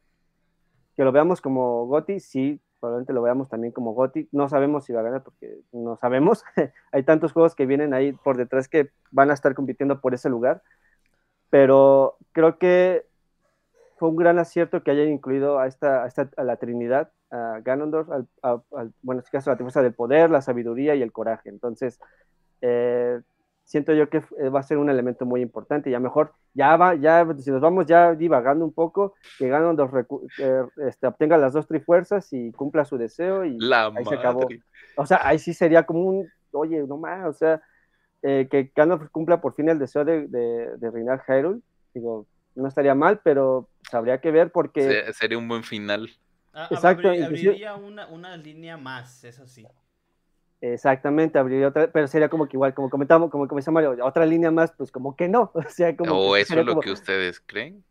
que 0.94 1.04
lo 1.04 1.10
veamos 1.10 1.40
como 1.40 1.86
GOTY, 1.86 2.20
sí, 2.20 2.60
probablemente 2.80 3.14
lo 3.14 3.22
veamos 3.22 3.48
también 3.48 3.72
como 3.72 3.94
GOTY. 3.94 4.28
No 4.30 4.50
sabemos 4.50 4.84
si 4.84 4.92
va 4.92 5.00
a 5.00 5.04
ganar 5.04 5.22
porque 5.22 5.58
no 5.72 5.96
sabemos. 5.96 6.44
Hay 6.92 7.02
tantos 7.02 7.32
juegos 7.32 7.54
que 7.54 7.64
vienen 7.64 7.94
ahí 7.94 8.12
por 8.12 8.36
detrás 8.36 8.68
que 8.68 8.90
van 9.10 9.30
a 9.30 9.32
estar 9.32 9.54
compitiendo 9.54 10.02
por 10.02 10.12
ese 10.12 10.28
lugar. 10.28 10.62
Pero 11.54 12.16
creo 12.32 12.58
que 12.58 13.04
fue 13.96 14.08
un 14.08 14.16
gran 14.16 14.40
acierto 14.40 14.82
que 14.82 14.90
hayan 14.90 15.06
incluido 15.06 15.60
a 15.60 15.68
esta, 15.68 16.02
a, 16.02 16.08
esta, 16.08 16.28
a 16.36 16.42
la 16.42 16.56
Trinidad, 16.56 17.12
a 17.30 17.60
Ganondorf, 17.62 18.10
al, 18.10 18.26
a- 18.42 18.60
al- 18.72 18.92
bueno, 19.02 19.20
en 19.20 19.24
este 19.24 19.30
caso 19.30 19.50
la 19.52 19.56
fuerza 19.56 19.80
del 19.80 19.94
poder, 19.94 20.30
la 20.32 20.42
sabiduría 20.42 20.96
y 20.96 21.02
el 21.02 21.12
coraje. 21.12 21.50
Entonces, 21.50 22.00
eh, 22.60 23.20
siento 23.62 23.92
yo 23.94 24.08
que 24.10 24.16
eh, 24.40 24.48
va 24.48 24.58
a 24.58 24.62
ser 24.64 24.78
un 24.78 24.90
elemento 24.90 25.26
muy 25.26 25.42
importante. 25.42 25.90
Y 25.90 25.94
a 25.94 25.98
lo 26.00 26.02
mejor 26.02 26.32
ya 26.54 26.76
va, 26.76 26.96
ya 26.96 27.24
si 27.38 27.52
nos 27.52 27.60
vamos 27.60 27.86
ya 27.86 28.16
divagando 28.16 28.64
un 28.64 28.72
poco, 28.72 29.14
que 29.38 29.48
recu- 29.48 30.28
eh, 30.38 30.66
este, 30.88 31.06
obtenga 31.06 31.38
las 31.38 31.52
dos 31.52 31.68
trifuerzas 31.68 32.32
y 32.32 32.50
cumpla 32.50 32.84
su 32.84 32.98
deseo 32.98 33.44
y 33.44 33.56
La 33.60 33.92
ahí 33.94 34.04
se 34.04 34.14
acabó. 34.16 34.40
madre. 34.40 34.60
O 34.96 35.06
sea, 35.06 35.20
ahí 35.22 35.38
sí 35.38 35.54
sería 35.54 35.84
como 35.84 36.00
un, 36.00 36.32
oye, 36.50 36.84
no 36.84 36.96
más, 36.96 37.24
o 37.28 37.32
sea, 37.32 37.62
eh, 38.26 38.48
que 38.50 38.72
Gandalf 38.74 39.08
cumpla 39.12 39.40
por 39.40 39.54
fin 39.54 39.68
el 39.68 39.78
deseo 39.78 40.04
de, 40.04 40.26
de, 40.26 40.76
de 40.78 40.90
reinar 40.90 41.22
Hyrule, 41.28 41.60
digo, 41.94 42.26
no 42.56 42.66
estaría 42.68 42.94
mal, 42.94 43.20
pero 43.22 43.68
habría 43.92 44.20
que 44.20 44.30
ver 44.32 44.50
porque 44.50 44.80
Se- 45.04 45.12
sería 45.12 45.38
un 45.38 45.46
buen 45.46 45.62
final. 45.62 46.08
Ah, 46.52 46.68
Exacto, 46.70 47.08
abri- 47.08 47.20
inclusive- 47.22 47.50
abriría 47.50 47.74
una, 47.76 48.06
una 48.08 48.36
línea 48.36 48.76
más, 48.76 49.22
eso 49.24 49.46
sí. 49.46 49.66
exactamente 50.60 51.38
abriría 51.38 51.68
otra, 51.68 51.90
pero 51.92 52.06
sería 52.08 52.28
como 52.28 52.46
que 52.48 52.56
igual, 52.56 52.74
como 52.74 52.88
comentamos, 52.90 53.30
como 53.30 53.46
comenzó 53.48 53.70
Mario, 53.72 53.96
otra 54.04 54.24
línea 54.24 54.50
más, 54.50 54.72
pues 54.72 54.90
como 54.90 55.14
que 55.16 55.28
no, 55.28 55.50
o 55.54 55.62
sea, 55.68 55.94
como 55.96 56.14
O 56.14 56.36
eso 56.36 56.58
es 56.58 56.64
lo 56.64 56.72
como- 56.72 56.80
que 56.80 56.90
ustedes 56.90 57.40
creen. 57.44 57.84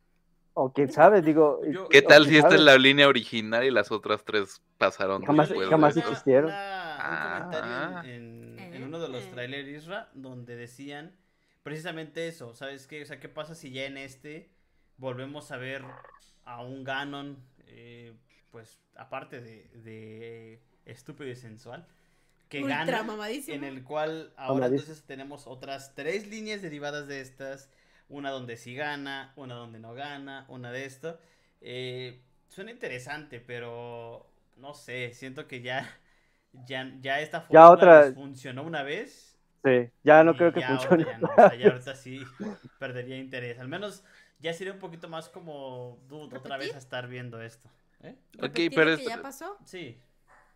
O 0.56 0.72
quién 0.72 0.92
sabe, 0.92 1.22
digo, 1.22 1.62
Yo- 1.66 1.90
¿Qué 1.90 2.02
tal 2.02 2.28
si 2.28 2.38
esta 2.38 2.56
es 2.56 2.62
la 2.62 2.78
línea 2.78 3.08
original 3.08 3.64
y 3.64 3.72
las 3.72 3.92
otras 3.92 4.24
tres 4.24 4.62
pasaron 4.78 5.24
Jamás- 5.24 5.50
después 5.50 5.70
jamás 5.70 5.98
existieron. 5.98 6.46
una- 6.46 6.94
Ah. 7.00 7.38
un 7.38 7.52
comentario 7.52 8.12
en, 8.14 8.60
en- 8.60 8.74
en 8.76 8.84
uno 8.84 9.00
de 9.00 9.10
los 9.10 9.24
Eh. 9.24 9.30
trailers 9.34 9.68
Isra 9.68 10.10
donde 10.14 10.56
decían 10.56 11.16
precisamente 11.64 12.28
eso, 12.28 12.54
¿sabes 12.54 12.88
qué? 12.88 13.02
O 13.02 13.06
sea, 13.06 13.20
¿qué 13.20 13.30
pasa 13.30 13.56
si 13.56 13.72
ya 13.72 13.86
en 13.86 13.98
este 13.98 14.50
volvemos 14.98 15.52
a 15.52 15.58
ver 15.58 15.84
a 16.46 16.62
un 16.62 16.84
Ganon, 16.84 17.38
eh, 17.68 18.14
pues 18.52 18.80
aparte 18.96 19.42
de, 19.42 19.70
de 19.84 20.62
estúpido 20.86 21.30
y 21.30 21.36
sensual, 21.36 21.88
que 22.50 22.62
Ultra 22.62 22.86
gana, 22.86 23.04
mamadísimo. 23.04 23.56
en 23.58 23.64
el 23.64 23.84
cual 23.84 24.32
ahora 24.38 24.54
Mamadísimo. 24.66 24.82
entonces 24.82 25.04
tenemos 25.06 25.48
otras 25.48 25.96
tres 25.96 26.28
líneas 26.28 26.62
derivadas 26.62 27.08
de 27.08 27.22
estas, 27.22 27.70
una 28.10 28.30
donde 28.32 28.58
sí 28.58 28.76
gana, 28.76 29.34
una 29.36 29.56
donde 29.56 29.80
no 29.80 29.94
gana, 29.94 30.46
una 30.50 30.72
de 30.72 30.86
esto. 30.86 31.20
Eh, 31.62 32.22
suena 32.48 32.72
interesante, 32.72 33.40
pero 33.40 34.28
no 34.58 34.74
sé, 34.74 35.14
siento 35.14 35.48
que 35.48 35.62
ya, 35.62 35.88
ya, 36.68 36.92
ya 37.02 37.20
esta 37.22 37.42
Ya 37.50 37.70
fórmula 37.70 37.70
otra- 37.70 37.90
les 37.90 38.12
funcionó 38.12 38.64
una 38.64 38.84
vez. 38.84 39.38
Sí, 39.64 39.90
ya 40.04 40.24
no 40.24 40.36
creo 40.36 40.52
que 40.54 40.62
ya 40.62 40.78
ahorita 40.78 41.04
funcione. 41.04 41.06
ya 41.06 41.18
no, 41.18 41.36
o 41.36 41.42
sea, 41.42 41.56
ya 41.56 41.68
ahorita 41.70 41.96
sí 41.96 42.36
perdería 42.80 43.18
interés. 43.18 43.60
Al 43.60 43.68
menos 43.68 44.04
ya 44.40 44.54
sería 44.54 44.74
un 44.74 44.80
poquito 44.80 45.08
más 45.10 45.30
como, 45.30 46.00
dude, 46.08 46.36
otra 46.36 46.58
vez 46.58 46.76
a 46.76 46.78
estar 46.78 47.08
viendo 47.08 47.42
esto. 47.42 47.70
¿Eh? 48.02 48.16
Ok, 48.42 48.60
¿Repetir 48.70 48.72
pero 48.74 48.92
que 48.94 49.06
esta- 49.06 49.06
ya 49.06 49.22
pasó? 49.22 49.58
Sí, 49.66 50.00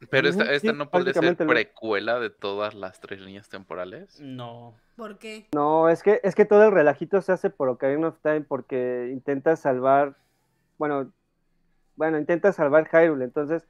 Pero 0.09 0.29
esta, 0.29 0.51
esta 0.51 0.71
sí, 0.71 0.77
no 0.77 0.89
puede 0.89 1.13
ser 1.13 1.35
precuela 1.35 2.19
de 2.19 2.29
todas 2.29 2.75
las 2.75 2.99
tres 2.99 3.19
líneas 3.21 3.49
temporales. 3.49 4.19
no. 4.19 4.75
¿Por 4.95 5.19
qué? 5.19 5.47
No, 5.53 5.89
es 5.89 6.01
que, 6.01 6.19
es 6.23 6.33
que 6.33 6.45
todo 6.45 6.63
el 6.63 6.71
relajito 6.71 7.21
se 7.21 7.31
hace 7.31 7.51
por 7.51 7.69
Ocarina 7.69 8.07
of 8.07 8.17
Time 8.23 8.41
porque 8.41 9.09
intenta 9.11 9.55
salvar, 9.55 10.15
bueno, 10.79 11.11
bueno, 11.95 12.17
intenta 12.17 12.51
salvar 12.51 12.89
Hyrule, 12.91 13.23
entonces 13.23 13.67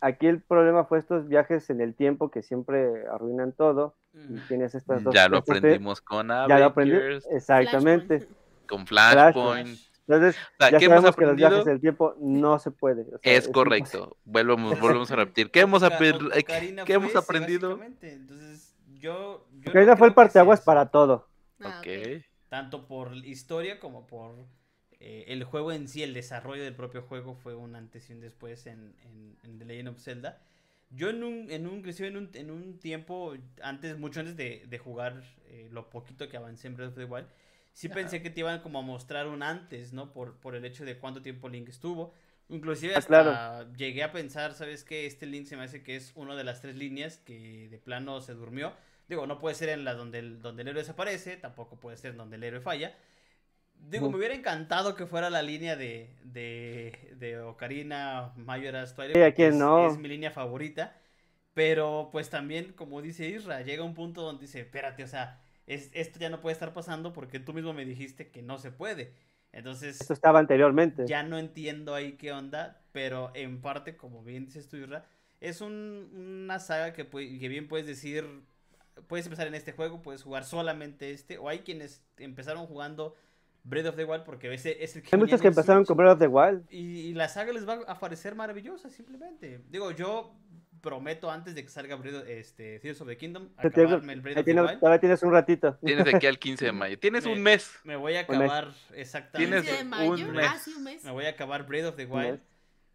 aquí 0.00 0.28
el 0.28 0.40
problema 0.40 0.84
fue 0.84 0.98
estos 0.98 1.26
viajes 1.26 1.70
en 1.70 1.80
el 1.80 1.94
tiempo 1.96 2.30
que 2.30 2.42
siempre 2.42 3.04
arruinan 3.08 3.52
todo 3.52 3.96
y 4.14 4.38
tienes 4.46 4.76
estas 4.76 5.02
dos 5.02 5.12
Ya 5.12 5.28
lo 5.28 5.38
aprendimos 5.38 6.00
con 6.00 6.28
ya 6.28 6.46
lo 6.46 6.66
aprendí, 6.66 6.94
Avengers, 6.94 7.26
exactamente. 7.30 8.20
Flashpoint. 8.20 8.68
con 8.68 8.86
Flashpoint. 8.86 9.78
Entonces, 10.06 10.42
O 10.58 10.62
sea, 10.62 10.70
ya 10.70 10.78
¿qué 10.78 10.84
hemos 10.86 11.04
que 11.16 11.24
los 11.24 11.34
aprendido? 11.34 11.36
viajes 11.36 11.64
del 11.64 11.80
tiempo 11.80 12.14
no 12.20 12.58
se 12.58 12.70
puede. 12.70 13.02
o 13.14 13.18
sea, 13.18 13.36
Es 13.36 13.48
correcto. 13.48 14.16
Volvemos, 14.24 14.78
volvemos 14.78 15.10
a 15.10 15.16
repetir. 15.16 15.50
¿Qué 15.50 15.60
hemos, 15.60 15.82
eh, 15.82 16.44
¿qué 16.84 16.96
fue 16.96 17.20
aprendido? 17.20 17.80
Entonces, 18.00 18.76
yo. 18.98 19.46
yo 19.52 19.70
Ocarina 19.70 19.94
no 19.94 19.96
fue 19.96 20.08
el 20.08 20.14
parteaguas 20.14 20.60
para 20.60 20.90
todo. 20.90 21.26
Ah, 21.60 21.80
Ok. 21.80 21.86
ok. 21.86 22.22
Tanto 22.48 22.86
por 22.86 23.14
historia 23.14 23.78
como 23.78 24.06
por 24.06 24.34
eh, 24.98 25.24
el 25.28 25.44
juego 25.44 25.72
en 25.72 25.88
sí, 25.88 26.02
el 26.02 26.14
desarrollo 26.14 26.62
del 26.62 26.74
propio 26.74 27.02
juego 27.02 27.34
fue 27.34 27.54
un 27.54 27.76
antes 27.76 28.10
y 28.10 28.12
un 28.12 28.20
después 28.20 28.66
en, 28.66 28.94
en, 29.04 29.36
en 29.44 29.58
The 29.58 29.64
Legend 29.64 29.88
of 29.90 30.00
Zelda. 30.00 30.42
Yo 30.90 31.10
en 31.10 31.22
un, 31.22 31.50
en 31.50 31.66
un, 31.68 31.78
inclusive 31.78 32.08
en 32.08 32.16
un, 32.16 32.30
en 32.34 32.50
un 32.50 32.78
tiempo, 32.78 33.34
antes, 33.62 33.96
mucho 33.98 34.20
antes 34.20 34.36
de, 34.36 34.64
de 34.68 34.78
jugar 34.78 35.22
eh, 35.46 35.68
lo 35.70 35.88
poquito 35.90 36.28
que 36.28 36.36
avancé 36.36 36.66
en 36.66 36.76
Breath 36.76 36.90
of 36.90 36.96
the 36.96 37.04
Wild, 37.04 37.28
sí 37.72 37.88
pensé 37.88 38.22
que 38.22 38.30
te 38.30 38.40
iban 38.40 38.60
como 38.62 38.78
a 38.80 38.82
mostrar 38.82 39.26
un 39.28 39.42
antes, 39.42 39.92
¿no? 39.92 40.12
Por, 40.12 40.38
por 40.40 40.54
el 40.56 40.64
hecho 40.64 40.84
de 40.84 40.98
cuánto 40.98 41.22
tiempo 41.22 41.48
Link 41.48 41.68
estuvo. 41.68 42.14
Inclusive 42.48 42.94
Ah, 42.94 43.02
hasta 43.02 43.06
claro. 43.06 43.44
llegué 43.76 44.02
a 44.02 44.12
pensar, 44.12 44.54
¿sabes 44.54 44.84
qué? 44.84 45.06
Este 45.06 45.26
Link 45.26 45.46
se 45.46 45.56
me 45.56 45.64
hace 45.64 45.82
que 45.82 45.96
es 45.96 46.12
una 46.16 46.34
de 46.36 46.44
las 46.44 46.60
tres 46.60 46.76
líneas 46.76 47.18
que 47.18 47.68
de 47.70 47.78
plano 47.78 48.20
se 48.20 48.34
durmió. 48.34 48.72
Digo, 49.08 49.26
no 49.26 49.38
puede 49.38 49.54
ser 49.54 49.68
en 49.70 49.84
la 49.84 49.94
donde 49.94 50.18
el, 50.20 50.42
donde 50.42 50.62
el 50.62 50.68
héroe 50.68 50.82
desaparece, 50.82 51.36
tampoco 51.36 51.78
puede 51.80 51.96
ser 51.96 52.16
donde 52.16 52.36
el 52.36 52.44
héroe 52.44 52.60
falla. 52.60 52.94
Digo, 53.74 54.08
me 54.10 54.18
hubiera 54.18 54.34
encantado 54.34 54.94
que 54.94 55.06
fuera 55.06 55.30
la 55.30 55.42
línea 55.42 55.74
de, 55.76 56.14
de, 56.22 57.14
de 57.16 57.40
Ocarina, 57.40 58.32
Majora's 58.36 58.94
Twilight. 58.94 59.18
Sí, 59.18 59.22
¿a 59.22 59.32
porque 59.32 59.34
quién 59.34 59.58
es, 59.58 59.58
no? 59.58 59.76
es 59.78 59.96
mi 59.98 60.08
línea 60.08 60.30
favorita. 60.30 60.96
Pero 61.54 62.10
pues 62.12 62.30
también, 62.30 62.72
como 62.74 63.02
dice 63.02 63.28
Isra, 63.28 63.62
llega 63.62 63.84
un 63.84 63.94
punto 63.94 64.22
donde 64.22 64.42
dice, 64.46 64.60
espérate, 64.60 65.04
o 65.04 65.08
sea, 65.08 65.42
es, 65.74 65.90
esto 65.92 66.18
ya 66.18 66.30
no 66.30 66.40
puede 66.40 66.52
estar 66.54 66.72
pasando 66.72 67.12
porque 67.12 67.38
tú 67.40 67.52
mismo 67.52 67.72
me 67.72 67.84
dijiste 67.84 68.28
que 68.30 68.42
no 68.42 68.58
se 68.58 68.70
puede. 68.72 69.12
Entonces, 69.52 70.00
Esto 70.00 70.12
estaba 70.12 70.38
anteriormente. 70.38 71.06
ya 71.06 71.22
no 71.22 71.38
entiendo 71.38 71.94
ahí 71.94 72.12
qué 72.12 72.32
onda, 72.32 72.80
pero 72.92 73.30
en 73.34 73.60
parte, 73.60 73.96
como 73.96 74.22
bien 74.22 74.46
dices 74.46 74.68
tú, 74.68 74.76
Isra, 74.76 75.04
es 75.40 75.60
un- 75.60 76.10
una 76.44 76.58
saga 76.58 76.92
que, 76.92 77.08
que 77.08 77.48
bien 77.48 77.66
puedes 77.68 77.86
decir, 77.86 78.24
puedes 79.08 79.26
empezar 79.26 79.46
en 79.46 79.54
este 79.54 79.72
juego, 79.72 80.02
puedes 80.02 80.22
jugar 80.22 80.44
solamente 80.44 81.10
este, 81.12 81.38
o 81.38 81.48
hay 81.48 81.60
quienes 81.60 82.02
empezaron 82.18 82.66
jugando 82.66 83.14
Breath 83.62 83.86
of 83.86 83.96
the 83.96 84.04
Wild 84.04 84.24
porque 84.24 84.52
ese 84.54 84.82
es 84.84 84.96
el 84.96 85.02
que 85.02 85.10
Hay 85.12 85.18
muchos 85.20 85.40
que 85.40 85.48
empezaron 85.48 85.82
Switch, 85.84 85.88
con 85.88 85.96
Breath 85.98 86.12
of 86.14 86.18
the 86.20 86.26
Wild. 86.28 86.64
y, 86.70 87.08
y 87.08 87.14
la 87.14 87.28
saga 87.28 87.52
les 87.52 87.66
va 87.68 87.80
a 87.86 87.98
parecer 87.98 88.34
maravillosa, 88.34 88.88
simplemente. 88.90 89.60
Digo, 89.68 89.90
yo 89.92 90.34
prometo 90.80 91.30
antes 91.30 91.54
de 91.54 91.62
que 91.62 91.68
salga 91.68 91.96
Breath, 91.96 92.26
este, 92.28 92.78
Tears 92.80 93.00
of 93.00 93.08
the 93.08 93.16
Kingdom, 93.16 93.48
Te 93.60 93.70
tengo- 93.70 93.88
acabarme 93.88 94.12
el 94.14 94.20
Breath 94.20 94.36
Ahí 94.38 94.40
of 94.42 94.46
the 94.46 94.60
Wild. 94.62 94.80
todavía 94.80 95.00
tienes 95.00 95.22
un 95.22 95.32
ratito. 95.32 95.78
Tienes 95.84 96.04
de 96.04 96.16
aquí 96.16 96.26
al 96.26 96.38
15 96.40 96.64
de 96.64 96.72
mayo. 96.72 96.98
Tienes 96.98 97.24
Me- 97.26 97.32
un 97.32 97.42
mes. 97.42 97.70
Me 97.84 97.96
voy 97.96 98.16
a 98.16 98.20
acabar 98.20 98.72
exactamente. 98.94 99.50
Tienes 99.62 99.68
15 99.68 99.84
de 99.84 99.88
mayo, 99.88 100.10
un 100.12 100.38
ah, 100.40 100.52
mes. 100.52 100.62
sí, 100.62 100.74
un 100.76 100.84
mes. 100.84 101.04
Me 101.04 101.10
voy 101.10 101.26
a 101.26 101.30
acabar 101.30 101.66
Breath 101.66 101.86
of 101.86 101.96
the 101.96 102.06
Wild. 102.06 102.40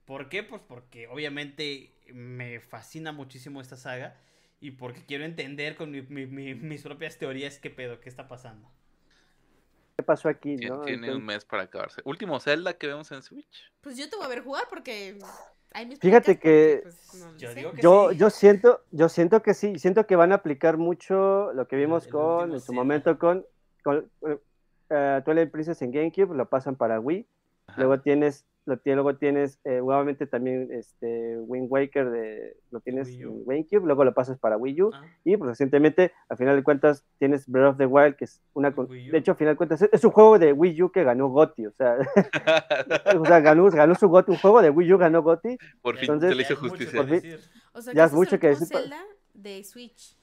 ¿Por 0.05 0.29
qué? 0.29 0.43
Pues 0.43 0.61
porque 0.67 1.07
obviamente 1.07 1.91
me 2.13 2.59
fascina 2.59 3.11
muchísimo 3.11 3.61
esta 3.61 3.75
saga 3.77 4.15
y 4.59 4.71
porque 4.71 5.03
quiero 5.05 5.23
entender 5.25 5.75
con 5.75 5.91
mi- 5.91 6.01
mi- 6.03 6.27
mi- 6.27 6.53
mis 6.55 6.83
propias 6.83 7.17
teorías 7.17 7.57
qué 7.59 7.69
pedo, 7.69 7.99
qué 7.99 8.09
está 8.09 8.27
pasando. 8.27 8.69
¿Qué 9.97 10.03
pasó 10.03 10.27
aquí? 10.27 10.57
No? 10.57 10.81
Tiene 10.81 11.07
Entonces- 11.07 11.15
un 11.15 11.25
mes 11.25 11.45
para 11.45 11.63
acabarse. 11.63 12.01
Último 12.03 12.39
Zelda 12.39 12.77
que 12.77 12.85
vemos 12.87 13.11
en 13.11 13.23
Switch. 13.23 13.71
Pues 13.81 13.97
yo 13.97 14.09
te 14.09 14.15
voy 14.17 14.25
a 14.25 14.29
ver 14.29 14.41
jugar 14.43 14.65
porque 14.69 15.17
Fíjate 15.99 16.39
que- 16.39 16.79
pues, 16.83 17.19
no 17.19 17.31
lo 17.31 17.37
Yo 17.37 17.49
sé. 17.49 17.55
digo 17.55 17.71
que 17.71 17.81
Yo, 17.81 18.09
sí. 18.11 18.17
yo 18.17 18.29
siento, 18.29 18.81
yo 18.91 19.09
siento 19.09 19.41
que 19.41 19.53
sí, 19.53 19.77
siento 19.79 20.05
que 20.05 20.15
van 20.15 20.31
a 20.31 20.35
aplicar 20.35 20.77
mucho 20.77 21.51
lo 21.53 21.67
que 21.67 21.75
vimos 21.75 22.05
el 22.05 22.11
con, 22.11 22.53
en 22.53 22.59
su 22.61 22.73
momento 22.73 23.17
con, 23.19 23.45
con 23.83 24.09
eh, 24.89 25.21
Twilight 25.25 25.51
Princess 25.51 25.81
en 25.81 25.91
GameCube, 25.91 26.35
lo 26.35 26.47
pasan 26.47 26.75
para 26.75 26.99
Wii. 26.99 27.25
Ajá. 27.67 27.81
Luego 27.81 27.99
tienes, 28.01 28.45
lo, 28.65 28.79
luego 28.83 29.15
tienes 29.15 29.59
eh, 29.63 29.77
nuevamente 29.83 30.25
también 30.25 30.69
este 30.71 31.37
Wind 31.37 31.67
Waker 31.69 32.09
de, 32.09 32.57
lo 32.71 32.79
tienes 32.79 33.09
en 33.09 33.45
GameCube, 33.45 33.85
luego 33.85 34.03
lo 34.03 34.13
pasas 34.13 34.37
para 34.39 34.57
Wii 34.57 34.81
U. 34.81 34.91
Ah, 34.93 35.03
Y 35.23 35.37
pues 35.37 35.49
recientemente, 35.49 36.11
al 36.29 36.37
final 36.37 36.55
de 36.55 36.63
cuentas, 36.63 37.05
tienes 37.19 37.47
Breath 37.47 37.71
of 37.73 37.77
the 37.77 37.85
Wild, 37.85 38.15
que 38.15 38.25
es 38.25 38.41
una... 38.53 38.71
De 38.71 39.17
hecho, 39.17 39.31
al 39.31 39.37
final 39.37 39.53
de 39.53 39.57
cuentas, 39.57 39.81
es, 39.83 39.89
es 39.93 40.03
un 40.03 40.11
juego 40.11 40.39
de 40.39 40.51
Wii 40.51 40.81
U 40.83 40.91
que 40.91 41.03
ganó 41.03 41.29
GOTY, 41.29 41.67
o 41.67 41.71
sea, 41.71 41.97
o 43.19 43.25
sea 43.25 43.39
ganó, 43.39 43.69
ganó 43.69 43.95
su 43.95 44.07
GOTY, 44.09 44.31
un 44.31 44.37
juego 44.39 44.61
de 44.61 44.69
Wii 44.71 44.93
U 44.93 44.97
ganó 44.97 45.21
GOTY. 45.21 45.57
Por 45.81 45.95
fin 45.97 46.03
Entonces- 46.11 46.29
se 46.29 46.35
le 46.35 46.41
hizo 46.41 46.55
justicia. 46.55 47.01
Por 47.01 47.05
fin. 47.09 47.21
decir. 47.21 47.39
O 47.73 47.81
sea, 47.81 47.93
Ya 47.93 48.05
es 48.05 48.13
mucho 48.13 48.39
que 48.39 48.47
decir 48.47 48.67
Zelda 48.67 49.03
de 49.33 49.63
Switch. 49.63 50.17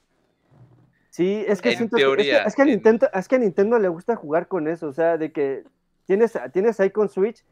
Sí, 1.11 1.45
es 1.47 1.61
que 1.61 1.71
En 1.73 1.77
siento 1.77 1.97
que- 1.97 2.03
es 2.03 2.09
que- 2.09 2.15
teoría, 2.17 2.43
es 2.45 2.57
que, 2.57 2.63
a 2.63 2.65
en- 2.65 2.71
Nintendo, 2.71 3.09
es 3.13 3.29
que 3.29 3.37
a 3.37 3.39
Nintendo 3.39 3.79
le 3.79 3.89
gusta 3.89 4.17
jugar 4.17 4.49
con 4.49 4.67
eso, 4.67 4.89
o 4.89 4.93
sea, 4.93 5.19
de 5.19 5.31
que 5.31 5.63
tienes, 6.07 6.33
tienes 6.53 6.81
ahí 6.81 6.91
con 6.91 7.09
Switch, 7.11 7.45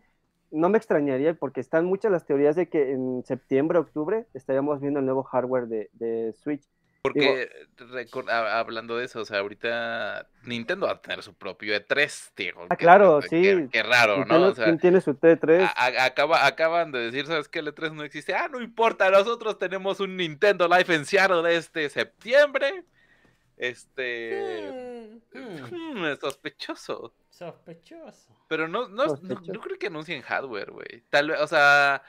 no 0.51 0.69
me 0.69 0.79
extrañaría 0.79 1.35
porque 1.35 1.61
están 1.61 1.85
muchas 1.85 2.11
las 2.13 2.27
teorías 2.27 2.57
de 2.57 2.69
que 2.69 2.93
en 2.93 3.23
septiembre, 3.25 3.79
octubre 3.79 4.27
estaríamos 4.35 4.81
viendo 4.81 4.99
el 5.01 5.07
nuevo 5.07 5.23
hardware 5.23 5.67
de, 5.67 5.91
de 5.95 6.33
Switch. 6.35 6.63
Porque 7.03 7.49
a- 8.29 8.59
hablando 8.59 8.99
de 8.99 9.07
eso, 9.07 9.21
o 9.21 9.25
sea, 9.25 9.39
ahorita 9.39 10.29
Nintendo 10.45 10.85
va 10.87 10.93
a 10.93 11.01
tener 11.01 11.23
su 11.23 11.33
propio 11.33 11.75
E3, 11.75 12.33
tío. 12.35 12.53
Ah, 12.69 12.77
Qué- 12.77 12.85
claro, 12.85 13.21
qué- 13.23 13.29
sí. 13.29 13.43
Qué, 13.43 13.69
qué 13.73 13.83
raro, 13.83 14.27
¿no? 14.27 14.49
O 14.49 14.55
sea, 14.55 14.67
¿quién 14.67 14.79
tiene 14.79 15.01
su 15.01 15.15
T3? 15.15 15.63
a- 15.63 15.73
a- 15.87 16.05
acaba, 16.05 16.47
acaban 16.47 16.93
de 16.93 16.99
decir, 16.99 17.27
¿sabes 17.27 17.49
qué? 17.49 17.61
El 17.61 17.69
E3 17.69 17.95
no 17.95 18.03
existe. 18.05 18.35
Ah, 18.35 18.49
no 18.53 18.61
importa, 18.61 19.09
nosotros 19.11 19.59
tenemos 19.59 19.99
un 20.01 20.15
Nintendo 20.19 20.69
Live 20.69 20.95
en 20.95 21.07
Seattle 21.07 21.57
este 21.57 21.89
septiembre. 21.89 22.85
Este... 23.61 25.21
Mm. 25.33 25.39
Hmm, 25.39 25.99
hmm, 25.99 26.05
es 26.07 26.19
sospechoso. 26.19 27.13
sospechoso. 27.29 28.35
Pero 28.49 28.67
no, 28.69 28.89
no, 28.89 29.05
no, 29.05 29.09
Sospechoso. 29.11 29.53
no 29.53 29.61
creo 29.61 29.79
que 29.79 29.87
anuncien 29.89 30.23
hardware, 30.23 30.71
güey. 30.73 31.05
Tal 31.11 31.29
vez, 31.29 31.41
o 31.41 31.47
sea, 31.47 32.03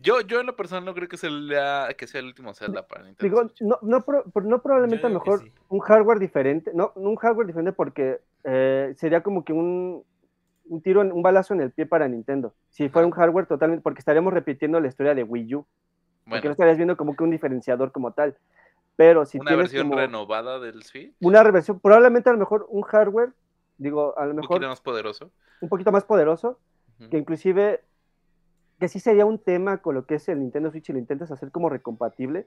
Yo, 0.00 0.20
yo 0.20 0.40
en 0.40 0.46
lo 0.46 0.54
personal 0.54 0.84
no 0.84 0.94
creo 0.94 1.08
que 1.08 1.16
sea 1.16 1.30
el, 1.30 1.52
ah, 1.58 1.88
que 1.96 2.06
sea 2.06 2.20
el 2.20 2.26
último 2.26 2.52
Zelda 2.54 2.86
para 2.86 3.04
Nintendo. 3.04 3.24
Digo, 3.42 3.50
no, 3.60 3.78
no, 3.82 4.04
pro- 4.04 4.24
no 4.44 4.62
probablemente 4.62 5.06
a 5.06 5.08
lo 5.08 5.18
mejor 5.18 5.40
sí. 5.42 5.52
un 5.70 5.80
hardware 5.80 6.18
diferente, 6.18 6.70
no, 6.74 6.92
no 6.94 7.08
un 7.10 7.16
hardware 7.16 7.46
diferente 7.46 7.72
porque 7.72 8.20
eh, 8.44 8.94
sería 8.96 9.22
como 9.22 9.44
que 9.44 9.52
un, 9.54 10.04
un 10.66 10.82
tiro, 10.82 11.00
en- 11.02 11.10
un 11.10 11.22
balazo 11.22 11.54
en 11.54 11.62
el 11.62 11.72
pie 11.72 11.86
para 11.86 12.06
Nintendo. 12.06 12.54
Si 12.68 12.88
fuera 12.90 13.06
un 13.06 13.12
hardware 13.12 13.46
totalmente, 13.46 13.82
porque 13.82 14.00
estaríamos 14.00 14.32
repitiendo 14.34 14.78
la 14.78 14.88
historia 14.88 15.14
de 15.14 15.22
Wii 15.24 15.54
U, 15.54 15.66
porque 16.28 16.44
no 16.46 16.52
estarías 16.52 16.76
viendo 16.76 16.96
como 16.98 17.16
que 17.16 17.24
un 17.24 17.30
diferenciador 17.30 17.90
como 17.90 18.12
tal. 18.12 18.36
Pero 18.98 19.24
si 19.24 19.38
una 19.38 19.46
tienes 19.50 19.72
versión 19.72 19.88
como 19.88 19.96
renovada 19.96 20.58
del 20.58 20.82
Switch, 20.82 21.14
una 21.20 21.42
reversión, 21.44 21.78
probablemente 21.78 22.28
a 22.28 22.32
lo 22.32 22.38
mejor 22.40 22.66
un 22.68 22.82
hardware, 22.82 23.32
digo, 23.78 24.18
a 24.18 24.24
lo 24.24 24.30
un 24.32 24.36
mejor 24.36 24.48
poquito 24.56 24.68
más 24.68 24.80
poderoso. 24.80 25.30
un 25.60 25.68
poquito 25.68 25.92
más 25.92 26.04
poderoso, 26.04 26.58
que 27.10 27.16
inclusive 27.16 27.80
que 28.80 28.88
sí 28.88 28.98
sería 29.00 29.24
un 29.24 29.38
tema 29.38 29.78
con 29.78 29.94
lo 29.94 30.04
que 30.04 30.16
es 30.16 30.28
el 30.28 30.40
Nintendo 30.40 30.70
Switch 30.72 30.90
y 30.90 30.92
lo 30.92 30.98
intentas 30.98 31.30
hacer 31.30 31.52
como 31.52 31.68
recompatible, 31.70 32.46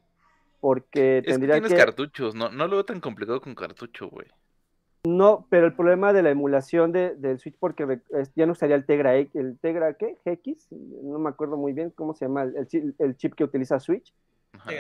porque 0.60 1.20
Es 1.26 1.38
que 1.40 1.48
tienes 1.48 1.72
que... 1.72 1.78
cartuchos, 1.78 2.36
no, 2.36 2.50
no 2.50 2.68
lo 2.68 2.76
veo 2.76 2.86
tan 2.86 3.00
complicado 3.00 3.40
con 3.42 3.56
cartucho, 3.56 4.10
güey. 4.10 4.28
No, 5.04 5.48
pero 5.50 5.66
el 5.66 5.74
problema 5.74 6.14
de 6.14 6.22
la 6.22 6.30
emulación 6.30 6.92
de, 6.92 7.16
del 7.16 7.40
Switch, 7.40 7.56
porque 7.60 8.02
ya 8.36 8.46
no 8.46 8.52
usaría 8.52 8.76
el 8.76 8.86
Tegra, 8.86 9.16
X- 9.18 9.36
el 9.36 9.58
Tegra, 9.60 9.96
¿qué? 9.96 10.18
GX, 10.24 10.68
no 10.72 11.18
me 11.18 11.30
acuerdo 11.30 11.58
muy 11.58 11.74
bien 11.74 11.90
cómo 11.90 12.14
se 12.14 12.26
llama 12.26 12.44
el, 12.44 12.56
el 12.56 12.68
chi- 12.68 12.94
el 13.00 13.18
chip 13.18 13.34
que 13.34 13.44
utiliza 13.44 13.80
Switch, 13.80 14.14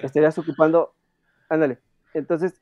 estarías 0.03 0.37
ocupando, 0.37 0.93
ándale, 1.51 1.77
entonces 2.13 2.61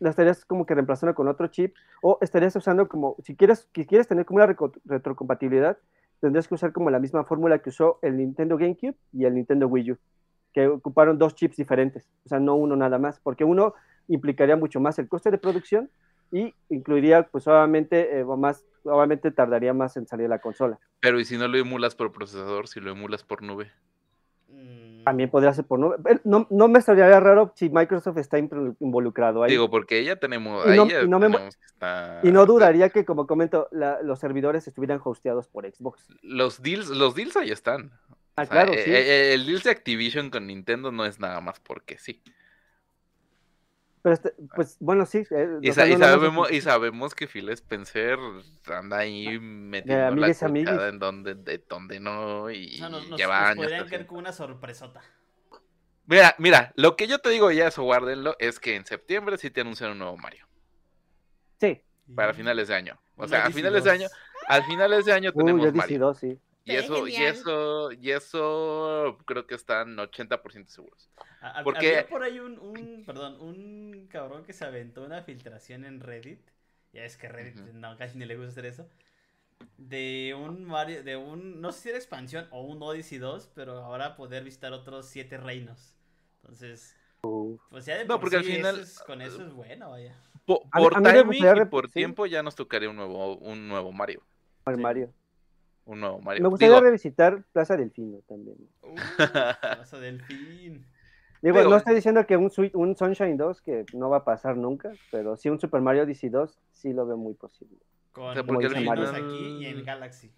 la 0.00 0.10
estarías 0.10 0.44
como 0.44 0.64
que 0.64 0.74
reemplazando 0.74 1.14
con 1.14 1.28
otro 1.28 1.48
chip, 1.48 1.74
o 2.02 2.18
estarías 2.20 2.54
usando 2.54 2.88
como, 2.88 3.16
si 3.24 3.34
quieres, 3.34 3.68
si 3.74 3.84
quieres 3.84 4.06
tener 4.06 4.24
como 4.24 4.42
una 4.42 4.56
retrocompatibilidad, 4.84 5.76
tendrías 6.20 6.46
que 6.46 6.54
usar 6.54 6.72
como 6.72 6.90
la 6.90 7.00
misma 7.00 7.24
fórmula 7.24 7.58
que 7.58 7.70
usó 7.70 7.98
el 8.02 8.16
Nintendo 8.16 8.56
GameCube 8.56 8.94
y 9.12 9.24
el 9.24 9.34
Nintendo 9.34 9.66
Wii 9.66 9.92
U, 9.92 9.98
que 10.52 10.68
ocuparon 10.68 11.18
dos 11.18 11.34
chips 11.34 11.56
diferentes, 11.56 12.06
o 12.24 12.28
sea, 12.28 12.38
no 12.38 12.54
uno 12.54 12.76
nada 12.76 12.98
más, 12.98 13.18
porque 13.20 13.44
uno 13.44 13.74
implicaría 14.06 14.56
mucho 14.56 14.80
más 14.80 14.98
el 14.98 15.08
coste 15.08 15.30
de 15.30 15.38
producción 15.38 15.90
y 16.30 16.54
incluiría, 16.68 17.24
pues 17.24 17.48
obviamente, 17.48 18.20
eh, 18.20 18.24
más, 18.24 18.64
obviamente 18.84 19.30
tardaría 19.32 19.74
más 19.74 19.96
en 19.96 20.06
salir 20.06 20.28
la 20.28 20.38
consola. 20.38 20.78
Pero 21.00 21.18
¿y 21.18 21.24
si 21.24 21.36
no 21.38 21.48
lo 21.48 21.58
emulas 21.58 21.94
por 21.94 22.12
procesador, 22.12 22.68
si 22.68 22.80
lo 22.80 22.90
emulas 22.90 23.24
por 23.24 23.42
nube? 23.42 23.72
También 25.04 25.30
podría 25.30 25.52
ser 25.54 25.64
por 25.64 25.78
nube. 25.78 25.96
Eh, 26.08 26.18
No, 26.24 26.46
no 26.50 26.68
me 26.68 26.78
estaría 26.78 27.18
raro 27.20 27.52
si 27.56 27.68
Microsoft 27.70 28.18
está 28.18 28.38
involucrado 28.38 29.42
ahí. 29.42 29.50
Digo, 29.50 29.70
porque 29.70 30.04
ya 30.04 30.16
tenemos, 30.16 30.64
Y 30.66 30.76
no- 30.76 30.88
ya 30.88 31.02
y 31.02 31.08
no 31.08 31.18
tenemos 31.20 31.56
que 31.56 31.64
está- 31.66 32.20
y 32.22 32.30
no 32.30 32.46
dudaría 32.46 32.90
que, 32.90 33.04
como 33.04 33.26
comento, 33.26 33.68
la- 33.70 34.02
los 34.02 34.18
servidores 34.18 34.66
estuvieran 34.68 35.00
hosteados 35.02 35.48
por 35.48 35.64
Xbox. 35.66 36.06
Los 36.22 36.62
deals, 36.62 36.88
los 36.88 37.14
deals 37.14 37.36
ahí 37.36 37.50
están. 37.50 37.90
Ah, 38.36 38.42
O 38.42 38.46
sea, 38.46 38.52
claro, 38.52 38.72
eh, 38.72 38.82
sí. 38.84 38.90
eh, 38.92 39.34
el 39.34 39.46
deal 39.46 39.60
de 39.60 39.70
Activision 39.70 40.30
con 40.30 40.46
Nintendo 40.46 40.92
no 40.92 41.04
es 41.04 41.18
nada 41.18 41.40
más 41.40 41.58
porque 41.60 41.98
sí. 41.98 42.22
Pero, 44.02 44.14
este- 44.14 44.34
pues, 44.54 44.76
bueno, 44.80 45.04
sí. 45.06 45.24
eh, 45.30 45.48
Y, 45.60 45.70
o 45.70 45.72
sea, 45.72 45.86
no 45.86 45.98
sabemos, 45.98 46.50
y 46.50 46.60
sabemos 46.60 47.14
que 47.14 47.26
Phil 47.26 47.48
Spencer 47.50 48.18
anda 48.66 48.98
ahí 48.98 49.38
metiendo 49.40 50.00
la 50.02 50.08
amigues, 50.08 50.38
cuchara 50.38 50.88
en 50.88 50.98
donde, 50.98 51.34
de 51.34 51.58
donde 51.68 51.98
no 52.00 52.50
y 52.50 52.76
o 52.76 52.78
sea, 52.78 52.88
nos, 52.88 53.16
lleva 53.16 53.40
nos 53.40 53.46
años. 53.50 53.56
podrían 53.56 53.80
haciendo. 53.82 53.90
caer 53.90 54.06
con 54.06 54.18
una 54.18 54.32
sorpresota. 54.32 55.00
Mira, 56.06 56.34
mira, 56.38 56.72
lo 56.76 56.96
que 56.96 57.06
yo 57.06 57.18
te 57.18 57.28
digo 57.28 57.50
ya, 57.50 57.68
eso 57.68 57.82
guárdenlo, 57.82 58.34
es 58.38 58.60
que 58.60 58.76
en 58.76 58.86
septiembre 58.86 59.36
sí 59.36 59.50
te 59.50 59.60
anuncian 59.60 59.90
un 59.90 59.98
nuevo 59.98 60.16
Mario. 60.16 60.46
Sí. 61.60 61.82
Para 62.14 62.32
finales 62.32 62.68
de 62.68 62.74
año. 62.76 62.98
O 63.16 63.28
sea, 63.28 63.44
a 63.46 63.50
finales 63.50 63.84
de 63.84 63.90
año, 63.90 64.08
al 64.46 64.64
finales 64.64 65.04
de 65.04 65.12
año 65.12 65.32
tenemos 65.32 65.62
ya 65.66 65.72
Mario. 65.72 65.98
DC2, 66.12 66.14
sí. 66.14 66.38
Y 66.72 66.76
eso, 66.76 67.06
y 67.08 67.16
eso, 67.16 67.92
y 67.92 68.10
eso 68.10 69.18
creo 69.24 69.46
que 69.46 69.54
están 69.54 69.96
80% 69.96 70.66
seguros. 70.68 71.08
Porque- 71.64 71.88
Había 71.88 72.06
por 72.08 72.22
ahí 72.22 72.38
un, 72.40 72.58
un, 72.58 73.04
perdón, 73.06 73.40
un 73.40 74.06
cabrón 74.10 74.44
que 74.44 74.52
se 74.52 74.64
aventó 74.64 75.04
una 75.04 75.22
filtración 75.22 75.84
en 75.84 76.00
Reddit. 76.00 76.40
Ya 76.92 77.04
es 77.04 77.16
que 77.16 77.28
Reddit 77.28 77.56
no, 77.74 77.96
casi 77.96 78.18
ni 78.18 78.24
le 78.24 78.36
gusta 78.36 78.50
hacer 78.50 78.66
eso. 78.66 78.88
De 79.76 80.34
un 80.38 80.64
Mario, 80.64 81.02
de 81.02 81.16
un, 81.16 81.60
no 81.60 81.72
sé 81.72 81.80
si 81.80 81.88
era 81.90 81.98
expansión 81.98 82.46
o 82.50 82.62
un 82.62 82.82
Odyssey 82.82 83.18
2, 83.18 83.50
pero 83.54 83.78
ahora 83.78 84.16
poder 84.16 84.44
visitar 84.44 84.72
otros 84.72 85.06
siete 85.06 85.36
reinos. 85.36 85.94
Entonces, 86.42 86.94
pues 87.70 87.84
ya 87.84 87.96
de 87.98 88.04
No, 88.04 88.14
por 88.14 88.20
porque 88.22 88.36
al 88.36 88.44
final- 88.44 88.74
eso 88.76 88.82
es- 88.84 88.98
con 89.00 89.20
eso 89.22 89.44
es 89.44 89.52
bueno, 89.52 89.90
vaya. 89.90 90.16
Por 90.46 90.62
a 90.72 90.78
timing 91.02 91.26
gustaría 91.26 91.62
y 91.62 91.66
por 91.66 91.86
sí. 91.88 91.92
tiempo 91.92 92.24
ya 92.26 92.42
nos 92.42 92.54
tocaría 92.54 92.88
un 92.88 92.96
nuevo, 92.96 93.36
un 93.36 93.68
nuevo 93.68 93.92
Mario. 93.92 94.22
Al 94.64 94.76
Sí. 94.76 94.80
Mario. 94.82 95.12
Un 95.88 96.00
nuevo 96.00 96.20
Mario. 96.20 96.42
Me 96.42 96.48
gustaría 96.50 96.74
Digo, 96.74 96.84
revisitar 96.84 97.42
Plaza 97.52 97.76
Delfino 97.76 98.18
también. 98.28 98.56
Uh, 98.82 98.94
Plaza 99.16 99.98
Delfín. 99.98 100.84
Digo, 101.40 101.56
Digo, 101.58 101.70
no 101.70 101.76
estoy 101.76 101.94
diciendo 101.94 102.26
que 102.26 102.36
un, 102.36 102.50
un 102.74 102.96
Sunshine 102.96 103.36
2, 103.38 103.62
que 103.62 103.86
no 103.94 104.10
va 104.10 104.18
a 104.18 104.24
pasar 104.24 104.56
nunca, 104.56 104.92
pero 105.10 105.36
sí 105.36 105.48
un 105.48 105.58
Super 105.58 105.80
Mario 105.80 106.02
Odyssey 106.02 106.28
2, 106.28 106.58
sí 106.72 106.92
lo 106.92 107.06
veo 107.06 107.16
muy 107.16 107.32
posible. 107.34 107.78
Con 108.12 108.34
sea, 108.34 108.42
porque 108.44 108.68
reinos 108.68 109.10
final- 109.10 109.24
aquí 109.24 109.46
y 109.60 109.66
en 109.66 109.84
Galaxy. 109.84 110.30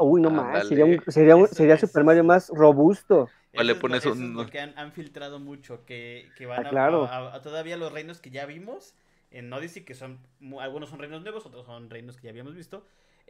Uy, 0.00 0.20
no 0.20 0.30
más, 0.30 0.46
Ándale. 0.46 0.64
sería, 0.68 0.84
un, 0.84 1.00
sería, 1.06 1.36
un- 1.36 1.48
sería 1.48 1.74
eso 1.74 1.86
Super 1.86 2.02
Mario 2.04 2.22
es- 2.22 2.26
más 2.26 2.48
robusto. 2.50 3.28
O 3.54 3.62
le 3.62 3.62
Eso 3.62 3.62
es 3.72 3.76
lo- 3.76 3.80
pones 3.80 4.06
es 4.06 4.12
un- 4.12 4.34
lo 4.34 4.46
que 4.46 4.60
han, 4.60 4.76
han 4.78 4.90
filtrado 4.92 5.38
mucho, 5.38 5.84
que, 5.86 6.28
que 6.36 6.46
van 6.46 6.64
Ah, 6.64 6.68
a- 6.68 6.70
claro. 6.70 7.04
a, 7.06 7.34
a 7.34 7.42
todavía 7.42 7.76
los 7.76 7.92
reinos 7.92 8.20
que 8.20 8.30
ya 8.30 8.46
vimos 8.46 8.94
en 9.30 9.52
Odyssey, 9.52 9.84
que 9.84 9.94
son, 9.94 10.18
algunos 10.60 10.88
son 10.88 10.98
reinos 10.98 11.22
nuevos, 11.22 11.46
otros 11.46 11.66
son 11.66 11.88
reinos 11.88 12.16
que 12.16 12.24
ya 12.24 12.30
habíamos 12.30 12.54
visto, 12.56 12.84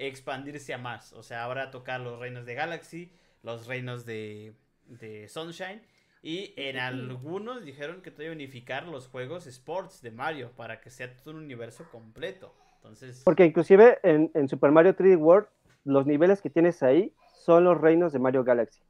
expandirse 0.07 0.75
a 0.75 0.79
más. 0.79 1.13
O 1.13 1.23
sea, 1.23 1.45
ahora 1.45 1.71
tocar 1.71 2.01
los 2.01 2.19
reinos 2.19 2.47
de 2.47 2.55
Galaxy, 2.55 3.13
los 3.43 3.67
reinos 3.67 4.07
de, 4.07 4.55
de 4.87 5.29
Sunshine, 5.29 5.83
y 6.23 6.53
en 6.57 6.79
algunos 6.79 7.65
dijeron 7.65 8.03
que 8.03 8.11
todavía 8.11 8.33
unificar 8.33 8.87
los 8.87 9.09
juegos 9.09 9.47
Sports 9.47 10.03
de 10.03 10.11
Mario 10.11 10.51
para 10.57 10.81
que 10.81 10.91
sea 10.91 11.15
todo 11.17 11.35
un 11.35 11.45
universo 11.45 11.85
completo. 11.91 12.55
Entonces, 12.77 13.23
Porque 13.25 13.45
inclusive 13.45 13.99
en, 14.03 14.31
en 14.35 14.49
Super 14.49 14.71
Mario 14.71 14.95
3D 14.95 15.19
World, 15.19 15.49
los 15.85 16.07
niveles 16.07 16.43
que 16.43 16.51
tienes 16.51 16.83
ahí 16.83 17.15
son 17.33 17.65
los 17.65 17.81
reinos 17.81 18.13
de 18.13 18.19
Mario 18.19 18.45
Galaxy. 18.45 18.81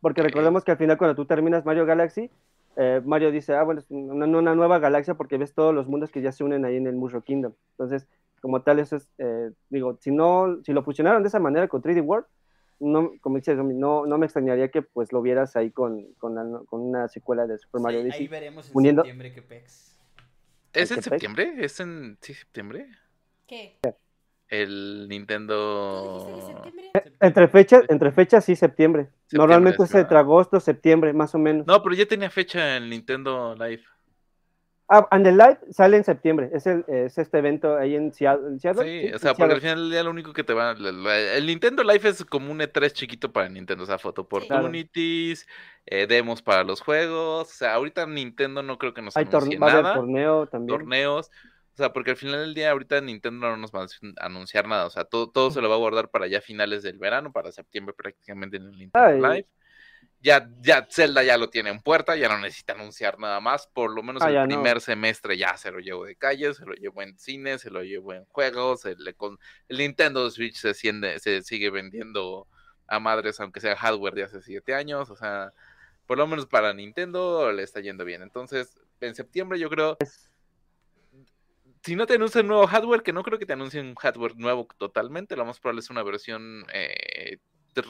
Porque 0.00 0.22
recordemos 0.22 0.64
que 0.64 0.70
al 0.70 0.78
final 0.78 0.96
cuando 0.96 1.16
tú 1.16 1.26
terminas 1.26 1.64
Mario 1.64 1.86
Galaxy, 1.86 2.30
eh, 2.76 3.00
Mario 3.04 3.30
dice, 3.32 3.54
ah, 3.54 3.62
bueno, 3.62 3.80
es 3.80 3.86
una, 3.90 4.26
una 4.26 4.54
nueva 4.54 4.78
galaxia 4.78 5.14
porque 5.14 5.38
ves 5.38 5.54
todos 5.54 5.74
los 5.74 5.86
mundos 5.86 6.10
que 6.10 6.22
ya 6.22 6.32
se 6.32 6.44
unen 6.44 6.64
ahí 6.64 6.76
en 6.76 6.86
el 6.86 6.94
Mushroom 6.94 7.22
Kingdom. 7.24 7.52
Entonces, 7.72 8.06
como 8.40 8.62
tal, 8.62 8.78
eso 8.78 8.96
es, 8.96 9.08
eh, 9.18 9.50
digo, 9.70 9.96
si 10.00 10.10
no, 10.10 10.58
si 10.64 10.72
lo 10.72 10.82
fusionaron 10.84 11.22
de 11.22 11.28
esa 11.28 11.40
manera 11.40 11.68
con 11.68 11.82
3D 11.82 12.02
World, 12.04 12.26
no, 12.78 13.12
como 13.22 13.36
dices, 13.36 13.56
no, 13.56 14.04
no 14.04 14.18
me 14.18 14.26
extrañaría 14.26 14.70
que 14.70 14.82
pues 14.82 15.10
lo 15.10 15.22
vieras 15.22 15.56
ahí 15.56 15.70
con, 15.70 16.12
con, 16.18 16.34
la- 16.34 16.60
con 16.66 16.82
una 16.82 17.08
secuela 17.08 17.46
de 17.46 17.56
Super 17.58 17.80
Mario 17.80 18.02
sí, 18.02 18.10
ahí 18.12 18.28
veremos 18.28 18.68
en 18.68 18.74
uniendo- 18.76 19.02
septiembre 19.02 19.32
que 19.32 19.40
pex. 19.42 19.98
¿Es 20.74 20.90
en 20.90 21.02
septiembre? 21.02 21.54
¿Es 21.58 21.80
en 21.80 22.18
sí, 22.20 22.34
septiembre? 22.34 22.88
¿Qué? 23.46 23.78
El 24.48 25.02
¿Tú 25.04 25.08
Nintendo. 25.08 26.40
septiembre? 26.46 26.92
Entre 27.20 27.48
fechas, 27.48 27.82
entre 27.88 28.12
fechas 28.12 28.44
sí, 28.44 28.54
septiembre. 28.56 29.04
Septiembre, 29.22 29.38
Normalmente 29.38 29.82
es 29.82 29.94
entre 29.94 30.18
agosto, 30.18 30.60
septiembre, 30.60 31.12
más 31.12 31.34
o 31.34 31.38
menos. 31.38 31.66
No, 31.66 31.82
pero 31.82 31.94
ya 31.96 32.06
tenía 32.06 32.30
fecha 32.30 32.76
el 32.76 32.88
Nintendo 32.88 33.54
Live. 33.56 33.82
Ah, 34.88 35.04
and 35.10 35.24
the 35.24 35.32
Light 35.32 35.58
sale 35.72 35.96
en 35.96 36.04
septiembre. 36.04 36.48
Es, 36.52 36.64
el, 36.68 36.84
es 36.86 37.18
este 37.18 37.38
evento 37.38 37.76
ahí 37.76 37.96
en 37.96 38.12
Seattle. 38.12 38.56
Sí, 38.60 38.68
Sí, 39.08 39.12
o 39.12 39.18
sea, 39.18 39.34
porque 39.34 39.54
al 39.54 39.60
final 39.60 39.78
del 39.80 39.90
día 39.90 40.04
lo 40.04 40.10
único 40.10 40.32
que 40.32 40.44
te 40.44 40.54
va. 40.54 40.76
El 40.78 41.44
Nintendo 41.46 41.82
Live 41.82 42.08
es 42.08 42.24
como 42.24 42.52
un 42.52 42.60
E3 42.60 42.92
chiquito 42.92 43.32
para 43.32 43.48
Nintendo, 43.48 43.82
o 43.82 43.86
sea, 43.86 43.98
foto 43.98 44.22
opportunities, 44.22 45.44
eh, 45.86 46.06
demos 46.06 46.40
para 46.40 46.62
los 46.62 46.80
juegos. 46.80 47.48
O 47.50 47.52
sea, 47.52 47.74
ahorita 47.74 48.06
Nintendo 48.06 48.62
no 48.62 48.78
creo 48.78 48.94
que 48.94 49.02
nos 49.02 49.16
Hay 49.16 49.24
anuncie 49.24 49.58
torne- 49.58 49.60
va 49.60 49.66
a 49.66 49.72
haber 49.72 49.82
nada. 49.82 49.94
torneo 49.96 50.46
también. 50.46 50.78
torneos. 50.78 51.32
O 51.76 51.78
sea, 51.78 51.92
porque 51.92 52.12
al 52.12 52.16
final 52.16 52.40
del 52.40 52.54
día 52.54 52.70
ahorita 52.70 53.02
Nintendo 53.02 53.48
no 53.50 53.56
nos 53.58 53.70
va 53.70 53.82
a 53.84 54.24
anunciar 54.24 54.66
nada. 54.66 54.86
O 54.86 54.90
sea, 54.90 55.04
todo, 55.04 55.28
todo 55.30 55.50
se 55.50 55.60
lo 55.60 55.68
va 55.68 55.74
a 55.74 55.78
guardar 55.78 56.08
para 56.08 56.26
ya 56.26 56.40
finales 56.40 56.82
del 56.82 56.96
verano, 56.98 57.32
para 57.32 57.52
septiembre 57.52 57.94
prácticamente 57.94 58.56
en 58.56 58.62
el 58.62 58.70
Nintendo 58.78 59.06
Ay. 59.26 59.36
Live. 59.36 59.48
Ya, 60.22 60.48
ya 60.62 60.88
Zelda 60.90 61.22
ya 61.22 61.36
lo 61.36 61.50
tiene 61.50 61.68
en 61.68 61.80
puerta, 61.80 62.16
ya 62.16 62.28
no 62.30 62.38
necesita 62.38 62.72
anunciar 62.72 63.18
nada 63.18 63.40
más. 63.40 63.66
Por 63.66 63.90
lo 63.94 64.02
menos 64.02 64.22
Ah, 64.22 64.30
el 64.30 64.34
no. 64.36 64.44
primer 64.46 64.80
semestre 64.80 65.36
ya 65.36 65.54
se 65.58 65.70
lo 65.70 65.78
llevo 65.78 66.06
de 66.06 66.16
calle, 66.16 66.54
se 66.54 66.64
lo 66.64 66.72
llevo 66.72 67.02
en 67.02 67.18
cine, 67.18 67.58
se 67.58 67.70
lo 67.70 67.82
llevo 67.84 68.14
en 68.14 68.24
juegos. 68.24 68.84
con- 69.18 69.38
el 69.68 69.76
Nintendo 69.76 70.30
Switch 70.30 70.56
se, 70.56 70.72
siende- 70.72 71.18
se 71.20 71.42
sigue 71.42 71.68
vendiendo 71.68 72.48
a 72.86 72.98
madres, 73.00 73.38
aunque 73.38 73.60
sea 73.60 73.76
hardware 73.76 74.14
de 74.14 74.22
hace 74.24 74.40
siete 74.40 74.74
años. 74.74 75.10
O 75.10 75.16
sea, 75.16 75.52
por 76.06 76.16
lo 76.16 76.26
menos 76.26 76.46
para 76.46 76.72
Nintendo 76.72 77.52
le 77.52 77.62
está 77.62 77.80
yendo 77.80 78.06
bien. 78.06 78.22
Entonces, 78.22 78.78
en 79.02 79.14
septiembre 79.14 79.58
yo 79.58 79.68
creo 79.68 79.98
si 81.86 81.94
no 81.96 82.04
te 82.06 82.14
anuncian 82.14 82.46
nuevo 82.48 82.66
hardware, 82.66 83.02
que 83.02 83.12
no 83.12 83.22
creo 83.22 83.38
que 83.38 83.46
te 83.46 83.52
anuncien 83.52 83.86
un 83.86 83.94
hardware 83.94 84.36
nuevo 84.36 84.66
totalmente, 84.76 85.36
lo 85.36 85.44
más 85.44 85.60
probable 85.60 85.78
es 85.80 85.88
una 85.90 86.02
versión 86.02 86.64
eh, 86.72 87.38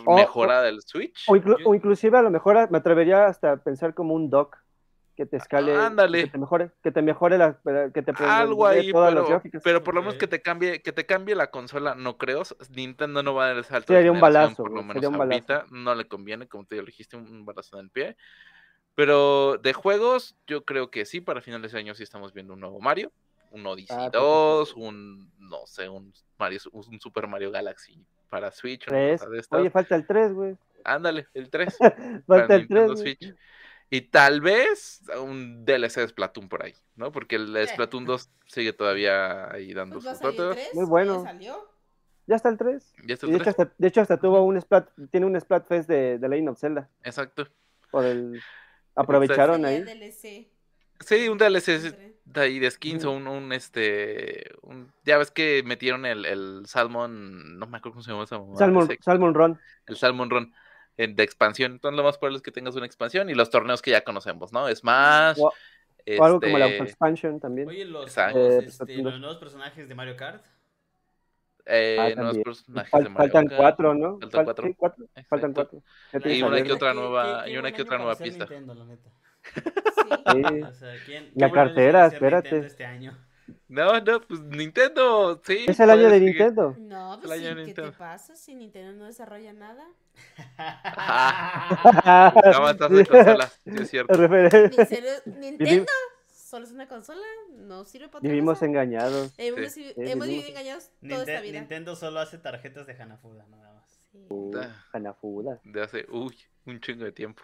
O- 0.05 0.15
mejorada 0.15 0.63
del 0.65 0.83
Switch. 0.83 1.25
O, 1.29 1.35
inclu- 1.37 1.59
Yo- 1.59 1.69
o 1.71 1.75
inclusive 1.75 2.19
a 2.19 2.23
lo 2.23 2.31
mejor 2.31 2.71
me 2.71 2.79
atrevería 2.79 3.27
hasta 3.27 3.53
a 3.53 3.57
pensar 3.57 3.95
como 3.95 4.15
un 4.15 4.29
dock. 4.31 4.57
que 5.17 5.25
te 5.25 5.39
escale, 5.39 5.75
Ándale. 5.75 6.25
que 6.25 6.31
te 6.33 6.37
mejore, 6.37 6.71
que 6.83 6.93
te 6.93 7.01
mejore 7.01 7.39
la, 7.39 7.59
que 7.95 8.03
te 8.03 8.13
Algo 8.23 8.67
ahí, 8.67 8.93
todas 8.93 9.15
las 9.15 9.23
pero, 9.23 9.29
gráficas. 9.31 9.63
pero 9.65 9.83
por 9.83 9.95
lo 9.95 10.03
menos 10.03 10.17
que 10.17 10.27
te 10.27 10.43
cambie, 10.43 10.83
que 10.83 10.93
te 10.93 11.07
cambie 11.07 11.35
la 11.35 11.51
consola, 11.51 11.95
no 11.95 12.19
creo. 12.19 12.43
Nintendo 12.69 13.23
no 13.23 13.33
va 13.33 13.45
a 13.45 13.47
dar 13.49 13.57
el 13.57 13.65
salto. 13.65 13.95
Sería 13.95 14.13
un 14.13 14.21
balazo, 14.21 14.57
por 14.65 14.73
lo 14.73 14.75
güey, 14.75 14.89
menos 14.89 14.93
sería 14.97 15.09
un 15.09 15.17
balazo. 15.17 15.53
ahorita. 15.55 15.75
No 15.75 15.95
le 15.95 16.07
conviene, 16.07 16.49
como 16.49 16.67
lo 16.69 16.85
dijiste, 16.85 17.17
un 17.17 17.47
balazo 17.47 17.79
en 17.79 17.87
el 17.87 17.91
pie. 17.91 18.17
Pero 18.95 19.57
de 19.57 19.73
juegos, 19.73 20.37
yo 20.47 20.67
creo 20.67 20.91
que 20.91 21.07
sí, 21.07 21.23
para 21.23 21.41
finales 21.41 21.73
de 21.73 21.79
año 21.79 21.95
sí 21.95 22.03
estamos 22.03 22.35
viendo 22.35 22.53
un 22.53 22.61
nuevo 22.61 22.79
Mario, 22.81 23.11
un 23.51 23.67
Odyssey 23.67 23.97
Ah, 23.99 24.11
2, 24.11 24.75
un, 24.75 25.31
no 25.39 25.67
sé, 25.67 25.89
un 25.89 26.13
Mario, 26.39 26.61
un 26.73 27.01
Super 27.01 27.27
Mario 27.27 27.51
Galaxy 27.51 28.05
para 28.29 28.51
Switch, 28.51 28.87
una 28.89 28.97
Tres. 28.99 29.21
cosa 29.21 29.31
de 29.33 29.39
estas. 29.39 29.61
Oye, 29.61 29.71
falta 29.71 29.95
el 29.97 30.07
3, 30.07 30.33
güey. 30.33 30.57
Ándale, 30.85 31.27
el 31.35 31.51
3 31.51 31.77
para 31.79 31.97
Falta 32.27 32.55
el 32.55 32.61
Nintendo 32.63 32.95
3. 32.95 33.01
Switch. 33.01 33.35
Y 33.89 34.01
tal 34.03 34.41
vez 34.41 35.03
un 35.21 35.65
DLC 35.65 36.01
de 36.01 36.09
Splatoon 36.09 36.49
por 36.49 36.65
ahí, 36.65 36.75
¿no? 36.97 37.13
Porque 37.13 37.37
el 37.37 37.57
Eh. 37.57 37.67
Splatoon 37.69 38.05
2 38.05 38.31
sigue 38.47 38.73
todavía 38.73 39.51
ahí 39.53 39.73
dando 39.73 40.01
Pues 40.01 40.07
sus 40.11 40.21
datos. 40.21 40.57
tres, 40.57 40.75
Muy 40.75 40.85
ya 40.85 40.89
bueno. 40.91 41.23
salió. 41.23 41.71
Ya 42.27 42.35
está 42.35 42.49
el 42.49 42.59
3. 42.59 42.93
Ya 43.07 43.15
está 43.15 43.27
el 43.27 43.33
de, 43.33 43.37
hecho 43.39 43.45
3. 43.45 43.49
hasta, 43.61 43.75
de 43.79 43.89
hecho, 43.89 44.01
hasta 44.01 44.19
tuvo 44.19 44.43
un 44.43 44.61
Splat, 44.61 44.89
tiene 45.13 45.27
un 45.27 45.41
Splatfest 45.41 45.89
de, 45.89 46.19
de 46.19 46.29
Legend 46.29 46.49
of 46.49 46.59
Zelda. 46.59 46.91
Exacto. 47.05 47.47
Por 47.93 48.05
el, 48.05 48.41
aprovecharon 48.97 49.65
ahí. 49.65 49.83
DLC. 49.83 50.49
Sí, 51.01 51.29
un 51.29 51.39
DLC 51.39 51.95
de 52.25 52.41
ahí 52.41 52.59
de 52.59 52.71
skins 52.71 53.05
o 53.05 53.13
un, 53.13 53.27
un, 53.29 53.53
este. 53.53 54.51
un- 54.63 54.93
ya 55.05 55.17
ves 55.19 55.31
que 55.31 55.63
metieron 55.65 56.05
el, 56.07 56.25
el 56.25 56.63
Salmon. 56.67 57.59
No 57.59 57.67
me 57.67 57.79
acuerdo 57.79 57.95
cómo 57.95 58.03
se 58.03 58.11
llama 58.11 58.25
esa 58.25 58.39
mamada, 58.39 58.59
Salmon, 58.59 58.85
ese- 58.91 58.99
Salmon 59.03 59.35
Run. 59.35 59.61
el 59.87 59.97
Salmon 59.97 60.31
Run 60.31 60.55
en- 60.97 61.15
de 61.17 61.23
expansión. 61.23 61.73
Entonces, 61.73 61.97
lo 61.97 62.03
más 62.05 62.19
probable 62.19 62.37
es 62.39 62.43
que 62.43 62.51
tengas 62.53 62.75
una 62.77 62.87
expansión 62.87 63.31
y 63.31 63.35
los 63.35 63.51
torneos 63.51 63.81
que 63.83 63.93
ya 63.93 64.03
conocemos, 64.03 64.53
¿no? 64.53 64.75
Smash. 64.75 65.39
O, 65.39 65.53
o 66.19 66.25
algo 66.25 66.41
como 66.41 66.59
la 66.59 66.67
este, 66.69 66.85
expansion 66.85 67.41
también. 67.41 67.69
Oye, 67.69 67.85
los, 67.85 68.05
Exacto. 68.07 68.39
los, 68.39 68.49
Eh, 68.49 68.59
este, 68.59 68.71
Splatoon 68.73 69.05
los 69.05 69.19
nuevos 69.21 69.39
personajes 69.39 69.89
de 69.89 69.95
Mario 69.95 70.17
Kart. 70.17 70.45
eh, 71.69 71.97
Ah, 71.99 72.15
nuevos 72.21 72.39
personajes 72.39 72.91
Fal- 72.93 73.03
de 73.05 73.09
Mario 73.11 73.17
faltan 73.33 73.47
Kart. 73.47 73.57
cuatro, 73.61 73.95
¿no? 73.95 74.19
Faltan 74.21 74.31
Fal- 74.31 74.45
cuatro. 74.45 74.67
sí, 74.67 74.75
cuatro. 74.77 75.07
Faltan 75.29 75.53
cuatro. 75.53 75.83
Y 76.25 76.43
una 76.43 76.63
que 76.63 76.73
otra 76.73 76.91
Qué- 76.93 76.95
nueva- 76.99 77.43
qué- 77.45 77.51
y 77.51 77.53
qué 77.53 77.59
una 77.59 77.63
buen 77.63 77.75
que 77.75 77.83
otra 77.83 77.99
nueva 77.99 78.15
pista. 78.17 78.45
Nintendo, 78.45 78.75
la 78.75 78.85
neta. 78.85 79.11
Sí. 79.55 79.63
Sí. 80.33 80.63
O 80.63 80.73
sea, 80.73 80.95
¿quién- 81.07 81.31
La 81.35 81.51
cartera, 81.51 82.07
espérate. 82.07 82.59
Este 82.59 82.85
año. 82.85 83.17
No, 83.69 84.01
no, 84.01 84.21
pues 84.21 84.41
Nintendo, 84.43 85.41
sí. 85.45 85.65
Es 85.69 85.79
el 85.81 85.91
año 85.91 86.05
de 86.05 86.11
seguir. 86.11 86.29
Nintendo. 86.31 86.75
No, 86.79 87.15
El 87.15 87.21
pues 87.21 87.33
año 87.33 87.43
sí, 87.43 87.49
de 87.49 87.55
¿qué 87.55 87.55
te 87.55 87.83
Nintendo. 87.83 87.93
pasa 87.99 88.37
si 88.37 88.55
Nintendo 88.55 88.93
no 88.93 89.07
desarrolla 89.07 89.53
nada? 89.53 89.85
Nada 92.05 92.61
más 92.61 92.73
estás 92.73 92.91
de 92.91 93.07
consolas, 93.07 93.61
sí 93.65 93.71
es 93.83 93.91
cierto. 93.91 94.13
Refer- 94.17 95.23
Nintendo, 95.27 95.93
solo 96.33 96.65
es 96.65 96.73
una 96.73 96.87
consola, 96.89 97.23
no 97.57 97.85
sirve 97.85 98.09
para 98.09 98.23
Vivimos 98.23 98.55
cosa. 98.55 98.67
engañados. 98.67 99.33
Hemos, 99.39 99.73
Sí. 99.73 99.93
Sí, 99.95 100.11
hemos 100.11 100.27
vivido 100.29 100.49
engañados 100.49 100.91
toda 101.01 101.21
esta 101.21 101.33
Ninte- 101.33 101.43
vida. 101.43 101.59
Nintendo 101.61 101.97
solo 101.97 102.21
hace 102.21 102.39
tarjetas 102.39 102.87
de 102.87 102.93
Hanafuda, 102.95 103.47
nada 103.49 103.73
más. 103.75 104.01
Sí. 104.13 104.27
Uh, 104.29 104.57
Ah. 104.59 104.85
Hanafuda. 104.93 105.61
De 105.65 105.83
hace, 105.83 106.07
uy, 106.11 106.37
un 106.67 106.81
chingo 106.81 107.05
de 107.05 107.13
tiempo. 107.13 107.43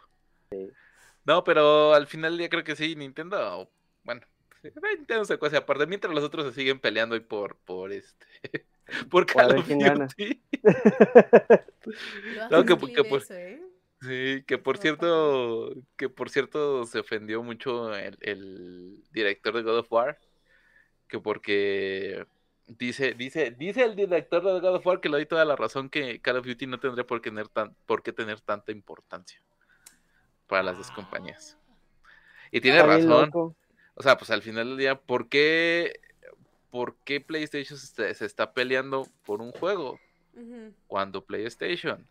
No, 1.24 1.44
pero 1.44 1.94
al 1.94 2.06
final 2.06 2.38
ya 2.38 2.48
creo 2.48 2.64
que 2.64 2.74
sí, 2.76 2.96
Nintendo, 2.96 3.70
bueno, 4.04 4.22
sí, 4.62 4.68
Nintendo 4.96 5.24
se 5.24 5.38
cuece 5.38 5.56
aparte, 5.56 5.86
mientras 5.86 6.12
los 6.14 6.24
otros 6.24 6.46
se 6.46 6.52
siguen 6.60 6.80
peleando 6.80 7.14
y 7.16 7.20
por, 7.20 7.56
por 7.58 7.92
este, 7.92 8.26
por 9.10 9.26
Call 9.26 9.58
of. 9.58 9.68
Duty. 9.68 10.42
No, 12.50 12.64
que- 12.64 12.76
que 12.92 13.04
por- 13.04 13.22
eso, 13.22 13.34
¿eh? 13.34 13.60
Sí, 14.00 14.42
que 14.46 14.58
por 14.58 14.74
Por 14.74 14.78
cierto, 14.78 15.74
que 15.96 16.08
por 16.08 16.28
cierto 16.28 16.84
se 16.86 16.98
ofendió 16.98 17.42
mucho 17.44 17.94
el, 17.96 18.16
el 18.20 19.00
director 19.12 19.54
de 19.54 19.62
God 19.62 19.78
of 19.78 19.92
War, 19.92 20.18
que 21.06 21.20
porque 21.20 22.26
dice, 22.66 23.14
dice, 23.14 23.52
dice 23.52 23.84
el 23.84 23.94
director 23.94 24.42
de 24.42 24.58
God 24.60 24.74
of 24.76 24.86
War 24.86 25.00
que 25.00 25.08
le 25.08 25.18
doy 25.18 25.26
toda 25.26 25.44
la 25.44 25.54
razón 25.54 25.88
que 25.88 26.20
Call 26.20 26.38
of 26.38 26.46
Duty 26.46 26.66
no 26.66 26.80
tendría 26.80 27.06
por 27.06 27.20
qué 27.20 27.30
tener 27.30 27.48
tan, 27.48 27.76
por 27.86 28.02
qué 28.02 28.12
tener 28.12 28.40
tanta 28.40 28.72
importancia 28.72 29.40
para 30.52 30.62
las 30.64 30.76
dos 30.76 30.90
compañías. 30.90 31.56
Y 32.50 32.60
tiene 32.60 32.76
Está 32.80 32.86
razón. 32.86 33.30
O 33.94 34.02
sea, 34.02 34.18
pues 34.18 34.30
al 34.30 34.42
final 34.42 34.68
del 34.68 34.76
día, 34.76 35.00
¿por 35.00 35.30
qué, 35.30 35.98
por 36.70 36.94
qué 37.04 37.22
PlayStation 37.22 37.78
se 37.78 37.86
está, 37.86 38.12
se 38.14 38.26
está 38.26 38.52
peleando 38.52 39.06
por 39.24 39.40
un 39.40 39.50
juego? 39.52 39.98
Cuando 40.86 41.24
PlayStation 41.24 42.06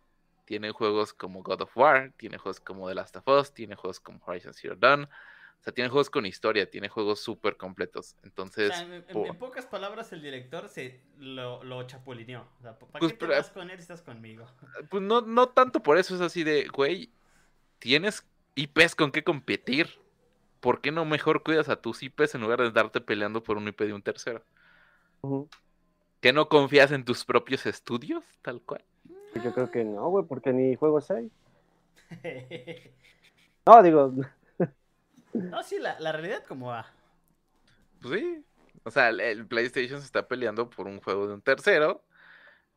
tiene 0.45 0.71
juegos 0.71 1.13
como 1.13 1.43
God 1.43 1.61
of 1.61 1.77
War, 1.77 2.13
tiene 2.17 2.39
juegos 2.39 2.59
como 2.59 2.87
The 2.89 2.95
Last 2.95 3.15
of 3.17 3.27
Us, 3.27 3.53
tiene 3.53 3.75
juegos 3.75 3.99
como 3.99 4.19
Horizon 4.25 4.55
Zero 4.55 4.75
Dawn, 4.75 5.03
o 5.03 5.63
sea, 5.63 5.71
tiene 5.73 5.91
juegos 5.91 6.09
con 6.09 6.25
historia, 6.25 6.67
tiene 6.67 6.89
juegos 6.89 7.19
súper 7.19 7.55
completos. 7.57 8.15
O 8.23 8.25
Entonces, 8.25 8.69
sea, 8.73 8.81
en, 8.81 8.93
en- 8.93 9.03
por- 9.03 9.27
en 9.27 9.35
pocas 9.37 9.67
palabras, 9.67 10.11
el 10.13 10.23
director 10.23 10.67
se 10.69 10.99
lo, 11.19 11.63
lo 11.63 11.83
chapulineó. 11.85 12.47
O 12.57 12.61
sea, 12.63 12.79
¿para 12.79 12.99
Pues, 12.99 13.13
qué 13.13 13.17
te 13.19 13.25
pero- 13.27 13.37
vas 13.37 13.51
con 13.51 13.69
él 13.69 13.77
si 13.77 13.83
estás 13.83 14.01
conmigo? 14.01 14.47
pues 14.89 15.03
no, 15.03 15.21
no 15.21 15.49
tanto 15.49 15.83
por 15.83 15.99
eso, 15.99 16.15
es 16.15 16.21
así 16.21 16.43
de, 16.43 16.67
güey, 16.67 17.10
tienes 17.81 18.25
IPs 18.55 18.95
con 18.95 19.11
qué 19.11 19.23
competir. 19.25 19.99
¿Por 20.61 20.79
qué 20.79 20.91
no 20.91 21.03
mejor 21.03 21.41
cuidas 21.41 21.67
a 21.69 21.81
tus 21.81 22.03
IPs 22.03 22.35
en 22.35 22.41
lugar 22.41 22.61
de 22.61 22.71
darte 22.71 23.01
peleando 23.01 23.43
por 23.43 23.57
un 23.57 23.67
IP 23.67 23.81
de 23.81 23.93
un 23.93 24.03
tercero? 24.03 24.43
Ujú. 25.21 25.49
¿Que 26.21 26.31
no 26.31 26.47
confías 26.47 26.91
en 26.91 27.03
tus 27.03 27.25
propios 27.25 27.65
estudios? 27.65 28.23
Tal 28.43 28.61
cual. 28.61 28.83
Pues 29.33 29.43
Yo 29.43 29.53
creo 29.53 29.71
que 29.71 29.83
no, 29.83 30.07
güey, 30.09 30.23
porque 30.25 30.53
ni 30.53 30.75
juegos 30.75 31.11
hay. 31.11 31.29
No, 33.63 33.83
digo, 33.83 34.11
no, 35.33 35.61
sí, 35.61 35.77
la, 35.77 35.99
la 35.99 36.11
realidad 36.11 36.43
como 36.47 36.69
va. 36.69 36.87
Pues 38.01 38.19
sí. 38.19 38.43
O 38.83 38.89
sea, 38.89 39.09
el, 39.09 39.19
el 39.19 39.45
PlayStation 39.45 39.99
se 39.99 40.05
está 40.07 40.27
peleando 40.27 40.67
por 40.67 40.87
un 40.87 40.99
juego 40.99 41.27
de 41.27 41.35
un 41.35 41.41
tercero. 41.41 42.03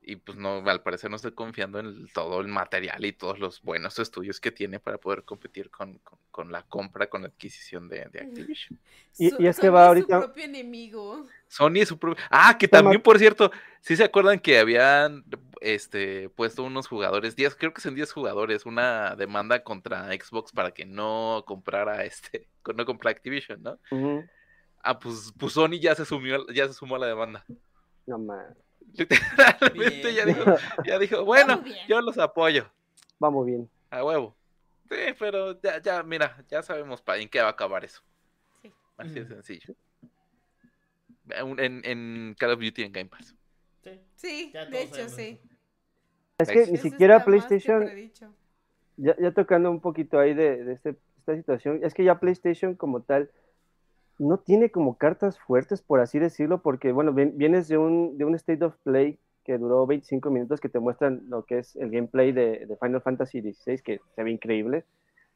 Y 0.07 0.17
pues 0.17 0.37
no, 0.37 0.59
al 0.69 0.83
parecer 0.83 1.09
no 1.09 1.17
estoy 1.17 1.33
confiando 1.33 1.79
en 1.79 1.87
el- 1.87 2.13
todo 2.13 2.41
el 2.43 2.49
material 2.49 3.05
y 3.07 3.13
todos 3.13 3.39
los 3.39 3.63
buenos 3.63 3.99
estudios 3.99 4.39
que 4.39 4.53
tiene 4.53 4.79
para 4.79 4.99
poder 4.99 5.25
competir 5.25 5.71
con, 5.71 5.99
con- 6.01 6.19
con 6.31 6.53
la 6.53 6.63
compra, 6.63 7.07
con 7.09 7.23
la 7.23 7.29
adquisición 7.29 7.89
de, 7.89 8.05
de 8.13 8.21
Activision. 8.21 8.79
Y- 9.17 9.31
Su- 9.31 9.43
y 9.43 9.47
es 9.47 9.59
que 9.59 9.69
Sony 9.69 9.73
va 9.73 9.85
su 9.85 9.89
ahorita- 9.89 10.21
propio 10.21 10.45
enemigo. 10.45 11.25
Sony 11.49 11.77
es 11.77 11.89
su 11.89 11.99
propio. 11.99 12.23
Ah, 12.29 12.57
que 12.59 12.69
también, 12.69 13.01
por 13.01 13.19
cierto, 13.19 13.51
si 13.81 13.97
se 13.97 14.05
acuerdan 14.05 14.39
que 14.41 14.59
habían 14.59 15.25
este 15.63 16.29
puesto 16.29 16.65
unos 16.65 16.87
jugadores, 16.87 17.35
10, 17.35 17.55
creo 17.55 17.73
que 17.73 17.81
son 17.81 17.95
10 17.95 18.13
jugadores, 18.13 18.67
una 18.67 19.17
demanda 19.17 19.63
contra 19.65 20.07
Xbox 20.13 20.53
para 20.53 20.73
que 20.73 20.85
no 20.85 21.45
comprara 21.47 22.05
este, 22.05 22.47
no 22.77 22.85
comprara 22.85 23.17
Activision, 23.17 23.63
¿no? 23.63 23.79
Ah, 24.83 24.99
pues, 24.99 25.33
pues 25.39 25.55
Sony 25.55 25.79
ya 25.81 25.95
se 25.95 26.05
sumió, 26.05 26.47
ya 26.53 26.67
se 26.67 26.75
sumó 26.75 26.97
a 26.97 26.99
la 26.99 27.07
demanda. 27.07 27.43
no 28.07 28.19
man, 28.19 28.55
Literalmente 28.93 30.15
ya 30.15 30.25
dijo, 30.25 30.57
ya 30.85 30.99
dijo, 30.99 31.25
bueno, 31.25 31.63
yo 31.89 32.01
los 32.01 32.19
apoyo, 32.19 32.71
vamos 33.19 33.47
bien. 33.47 33.69
a 33.91 34.05
huevo. 34.05 34.37
Sí, 34.89 34.97
pero 35.19 35.61
ya, 35.61 35.81
ya, 35.81 36.03
mira, 36.03 36.45
ya 36.49 36.63
sabemos 36.63 37.01
para 37.03 37.19
en 37.21 37.29
qué 37.29 37.41
va 37.41 37.49
a 37.49 37.51
acabar 37.51 37.85
eso. 37.85 38.03
Sí. 38.63 38.73
Así 38.97 39.15
de 39.15 39.27
sencillo. 39.27 39.75
En, 41.31 41.81
en, 41.85 42.35
Call 42.39 42.51
of 42.51 42.61
Duty 42.61 42.83
en 42.83 42.93
Game 42.93 43.09
Pass. 43.09 43.35
Sí. 43.83 44.01
Sí, 44.15 44.51
Ya 44.53 44.67
de 44.67 44.83
hecho, 44.83 44.95
sabemos 44.95 45.15
sí. 45.15 45.41
Es 46.39 46.49
que 46.49 46.67
ni 46.67 46.77
siquiera 46.79 47.25
PlayStation, 47.25 47.89
ya, 48.97 49.17
ya 49.19 49.31
tocando 49.33 49.71
un 49.71 49.81
poquito 49.81 50.19
ahí 50.19 50.35
de, 50.35 50.65
de 50.65 50.73
este- 50.75 50.97
esta 51.19 51.37
situación, 51.37 51.81
es 51.83 51.95
que 51.95 52.05
ya 52.05 52.21
PlayStation 52.21 52.75
como 52.75 53.01
tal 53.03 53.31
no 54.19 54.39
tiene 54.39 54.71
como 54.71 54.97
cartas 54.97 55.39
fuertes, 55.39 55.83
por 55.83 56.01
así 56.01 56.19
decirlo, 56.19 56.63
porque 56.63 56.93
bueno, 56.93 57.13
ven- 57.13 57.33
vienes 57.37 57.69
de 57.69 57.79
un, 57.79 58.17
de 58.17 58.25
un 58.25 58.35
State 58.35 58.65
of 58.65 58.77
Play 58.85 59.19
que 59.45 59.59
duró 59.59 59.87
25 59.87 60.31
minutos 60.31 60.61
que 60.61 60.69
te 60.69 60.79
muestran 60.79 61.23
lo 61.29 61.45
que 61.45 61.59
es 61.59 61.77
el 61.77 61.91
gameplay 61.91 62.33
de, 62.33 62.67
de 62.67 62.77
Final 62.77 63.03
Fantasy 63.03 63.41
XVI, 63.43 63.79
que 63.83 64.01
se 64.15 64.23
ve 64.23 64.31
increíble, 64.31 64.85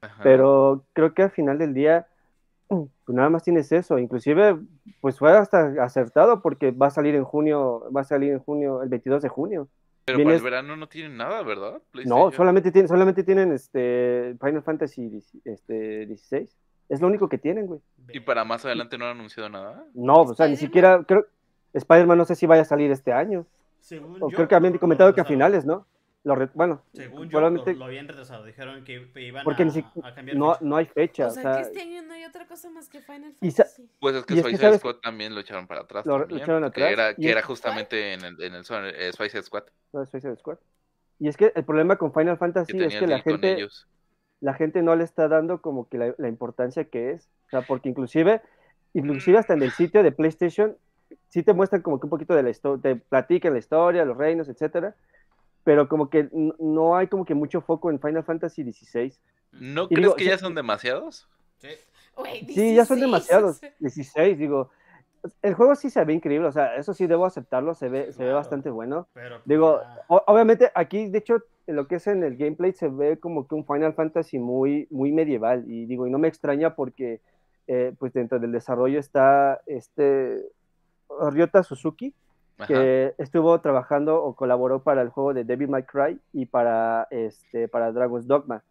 Ajá. 0.00 0.22
pero 0.22 0.84
creo 0.92 1.12
que 1.12 1.22
al 1.24 1.30
final 1.30 1.59
del 1.59 1.74
día, 1.74 2.06
pues 2.68 2.88
nada 3.09 3.28
más 3.28 3.42
tienes 3.42 3.70
eso, 3.72 3.98
inclusive 3.98 4.59
pues 5.00 5.18
fue 5.18 5.36
hasta 5.36 5.74
acertado 5.82 6.40
porque 6.40 6.70
va 6.70 6.86
a 6.86 6.90
salir 6.90 7.14
en 7.16 7.24
junio, 7.24 7.84
va 7.94 8.02
a 8.02 8.05
salir 8.05 8.32
en 8.32 8.38
junio, 8.38 8.82
el 8.82 8.88
22 8.88 9.22
de 9.22 9.28
junio. 9.28 9.68
Pero 10.06 10.22
para 10.22 10.36
el 10.36 10.42
verano 10.42 10.74
no 10.74 10.88
tienen 10.88 11.18
nada, 11.18 11.42
¿verdad? 11.42 11.82
No, 12.06 12.30
solamente 12.32 12.72
tienen, 12.72 12.88
solamente 12.88 13.22
tienen 13.24 13.52
este 13.52 14.36
Final 14.40 14.62
Fantasy 14.62 15.22
este, 15.44 16.06
16. 16.06 16.56
Es 16.89 17.01
lo 17.01 17.06
único 17.06 17.28
que 17.28 17.39
tienen, 17.39 17.66
güey. 17.66 17.81
Y 18.09 18.20
para 18.20 18.44
más 18.44 18.65
adelante 18.65 18.97
no 18.97 19.05
han 19.06 19.12
anunciado 19.12 19.48
nada. 19.48 19.85
No, 19.94 20.23
o 20.23 20.35
sea, 20.35 20.47
ni 20.47 20.55
Spider-Man. 20.55 20.56
siquiera 20.56 21.05
creo 21.06 21.27
Spider-Man 21.74 22.16
no 22.19 22.24
sé 22.24 22.35
si 22.35 22.47
vaya 22.47 22.62
a 22.62 22.65
salir 22.65 22.90
este 22.90 23.12
año. 23.12 23.47
Según 23.81 24.16
O 24.23 24.31
yo, 24.31 24.36
creo 24.36 24.48
que 24.48 24.55
habían 24.55 24.73
lo 24.73 24.81
comentado 24.81 25.15
que 25.15 25.20
a 25.20 25.24
finales, 25.24 25.65
¿no? 25.66 25.86
Lo 26.24 26.35
re- 26.35 26.48
bueno, 26.52 26.82
Según 26.93 27.28
yo, 27.28 27.40
lo, 27.40 27.51
lo 27.51 27.85
habían 27.85 28.09
retrasado. 28.09 28.44
Dijeron 28.44 28.82
que 28.85 29.09
iban 29.16 29.44
porque 29.44 29.62
a, 29.62 29.66
ni 29.66 29.70
si- 29.73 29.85
a 30.02 30.15
cambiar 30.15 30.36
no, 30.36 30.52
fecha. 30.55 30.65
no 30.65 30.77
hay 30.77 30.86
fecha. 30.86 31.27
O 31.27 31.28
o 31.28 31.31
sea, 31.31 31.43
sea, 31.43 31.55
que 31.56 31.60
este 31.62 31.81
año 31.82 32.02
no 32.02 32.12
hay 32.15 32.24
otra 32.24 32.47
cosa 32.47 32.70
más 32.70 32.89
que 32.89 33.01
Final 33.01 33.35
Fantasy. 33.39 33.89
Pues 34.01 34.16
es 34.16 34.24
que 34.27 34.35
Y 34.35 34.39
es 34.39 34.43
que, 34.44 34.51
Suicide 34.51 34.66
¿sabes? 34.66 34.81
Squad 34.81 34.97
también 34.97 35.35
lo 35.35 35.40
echaron 35.40 35.66
para 35.66 35.82
atrás. 35.82 36.05
Lo- 36.06 36.19
lo 36.19 36.24
también, 36.27 36.43
echaron 36.43 36.62
que 36.73 36.85
atrás, 36.85 36.90
era, 36.90 37.10
y 37.12 37.15
que 37.16 37.24
es- 37.27 37.32
era 37.32 37.43
justamente 37.43 38.12
en 38.15 38.24
el, 38.24 38.43
en 38.43 38.55
el 38.55 38.65
Su- 38.65 38.74
eh, 38.74 39.12
Suicide 39.12 39.43
Squad. 39.43 39.65
no 39.93 40.02
es 40.02 40.10
Suicide 40.10 40.36
Squad. 40.36 40.59
Y 41.20 41.28
es 41.28 41.36
que 41.36 41.52
el 41.55 41.65
problema 41.65 41.97
con 41.97 42.12
Final 42.12 42.35
Que 42.35 42.39
Fantasy 42.39 42.73
es 42.73 42.78
tenía 42.82 42.98
que 43.01 43.06
la 43.06 43.20
gente, 43.20 43.52
ellos. 43.52 43.86
La 44.40 44.55
gente 44.55 44.82
no 44.82 44.94
le 44.97 45.05
está 45.05 45.28
dando 45.28 45.60
como 45.60 45.89
que 45.89 45.98
la, 45.98 46.15
la 46.19 46.28
importancia 46.28 46.85
que 46.85 47.12
es. 47.12 47.28
O 47.47 47.51
sea, 47.51 47.62
porque 47.62 47.89
inclusive, 47.89 48.40
inclusive 48.94 49.39
hasta 49.39 49.55
en 49.55 49.62
el 49.62 49.70
sitio 49.73 50.02
de 50.02 50.12
PlayStation, 50.12 50.77
sí 51.28 51.43
te 51.43 51.52
muestran 51.52 51.82
como 51.82 51.98
que 51.98 52.06
un 52.06 52.10
poquito 52.10 52.35
de 52.35 52.43
la 52.43 52.51
historia, 52.51 52.82
te 52.82 52.97
platican 52.97 53.52
la 53.52 53.59
historia, 53.59 54.05
los 54.05 54.16
reinos, 54.16 54.48
etcétera, 54.48 54.94
pero 55.65 55.89
como 55.89 56.09
que 56.10 56.28
no 56.32 56.97
hay 56.97 57.09
como 57.09 57.24
que 57.24 57.35
mucho 57.35 57.60
foco 57.60 57.90
en 57.90 58.01
Final 58.01 58.24
Fantasy 58.24 58.70
XVI. 58.73 59.12
¿No 59.52 59.85
Y 59.85 59.89
crees 59.89 60.02
digo, 60.02 60.16
que 60.16 60.24
ya 60.24 60.39
son 60.39 60.55
demasiados? 60.55 61.28
Sí. 61.59 61.69
Sí, 62.48 62.74
ya 62.74 62.85
son 62.85 62.98
16, 62.98 63.01
demasiados, 63.01 63.56
o 63.56 63.59
sea, 63.60 63.74
16, 63.78 64.39
digo. 64.39 64.70
El 65.43 65.55
juego 65.55 65.74
sí 65.74 65.90
se 65.90 66.05
ve 66.05 66.12
increíble, 66.12 66.47
o 66.49 66.53
sea, 66.53 66.77
eso 66.77 66.95
sí 66.95 67.07
debo 67.07 67.27
aceptarlo, 67.27 67.74
se 67.74 67.89
ve, 67.89 68.12
se 68.12 68.24
ve 68.24 68.32
bastante 68.32 68.70
bueno. 68.70 69.09
Pero 69.12 69.40
Digo, 69.45 69.81
o- 70.09 70.23
obviamente 70.27 70.70
aquí, 70.74 71.09
de 71.09 71.19
hecho, 71.19 71.43
en 71.66 71.77
lo 71.77 71.86
que 71.86 71.97
es 71.97 72.07
en 72.07 72.23
el 72.23 72.36
gameplay 72.36 72.73
se 72.73 72.89
ve 72.89 73.19
como 73.19 73.47
que 73.47 73.55
un 73.55 73.65
Final 73.66 73.95
Fantasy 73.95 74.39
muy, 74.39 74.86
muy 74.90 75.12
medieval. 75.12 75.65
Y 75.66 75.86
digo, 75.86 76.07
y 76.07 76.11
no 76.11 76.19
me 76.19 76.28
extraña 76.28 76.74
porque, 76.74 77.20
eh, 77.66 77.93
pues 77.99 78.12
dentro 78.12 78.39
del 78.39 78.53
desarrollo 78.53 78.99
está 78.99 79.61
este 79.66 80.43
Ryota 81.31 81.62
Suzuki, 81.62 82.15
Ajá. 82.59 82.66
que 82.66 83.15
estuvo 83.19 83.61
trabajando 83.61 84.23
o 84.23 84.35
colaboró 84.35 84.82
para 84.82 85.03
el 85.03 85.11
juego 85.11 85.35
de 85.35 85.45
Devil 85.45 85.69
May 85.69 85.82
Cry 85.85 86.19
y 86.32 86.47
para, 86.47 87.07
este, 87.11 87.69
para 87.69 87.93
Dragon's 87.93 88.27
Dogma. 88.27 88.62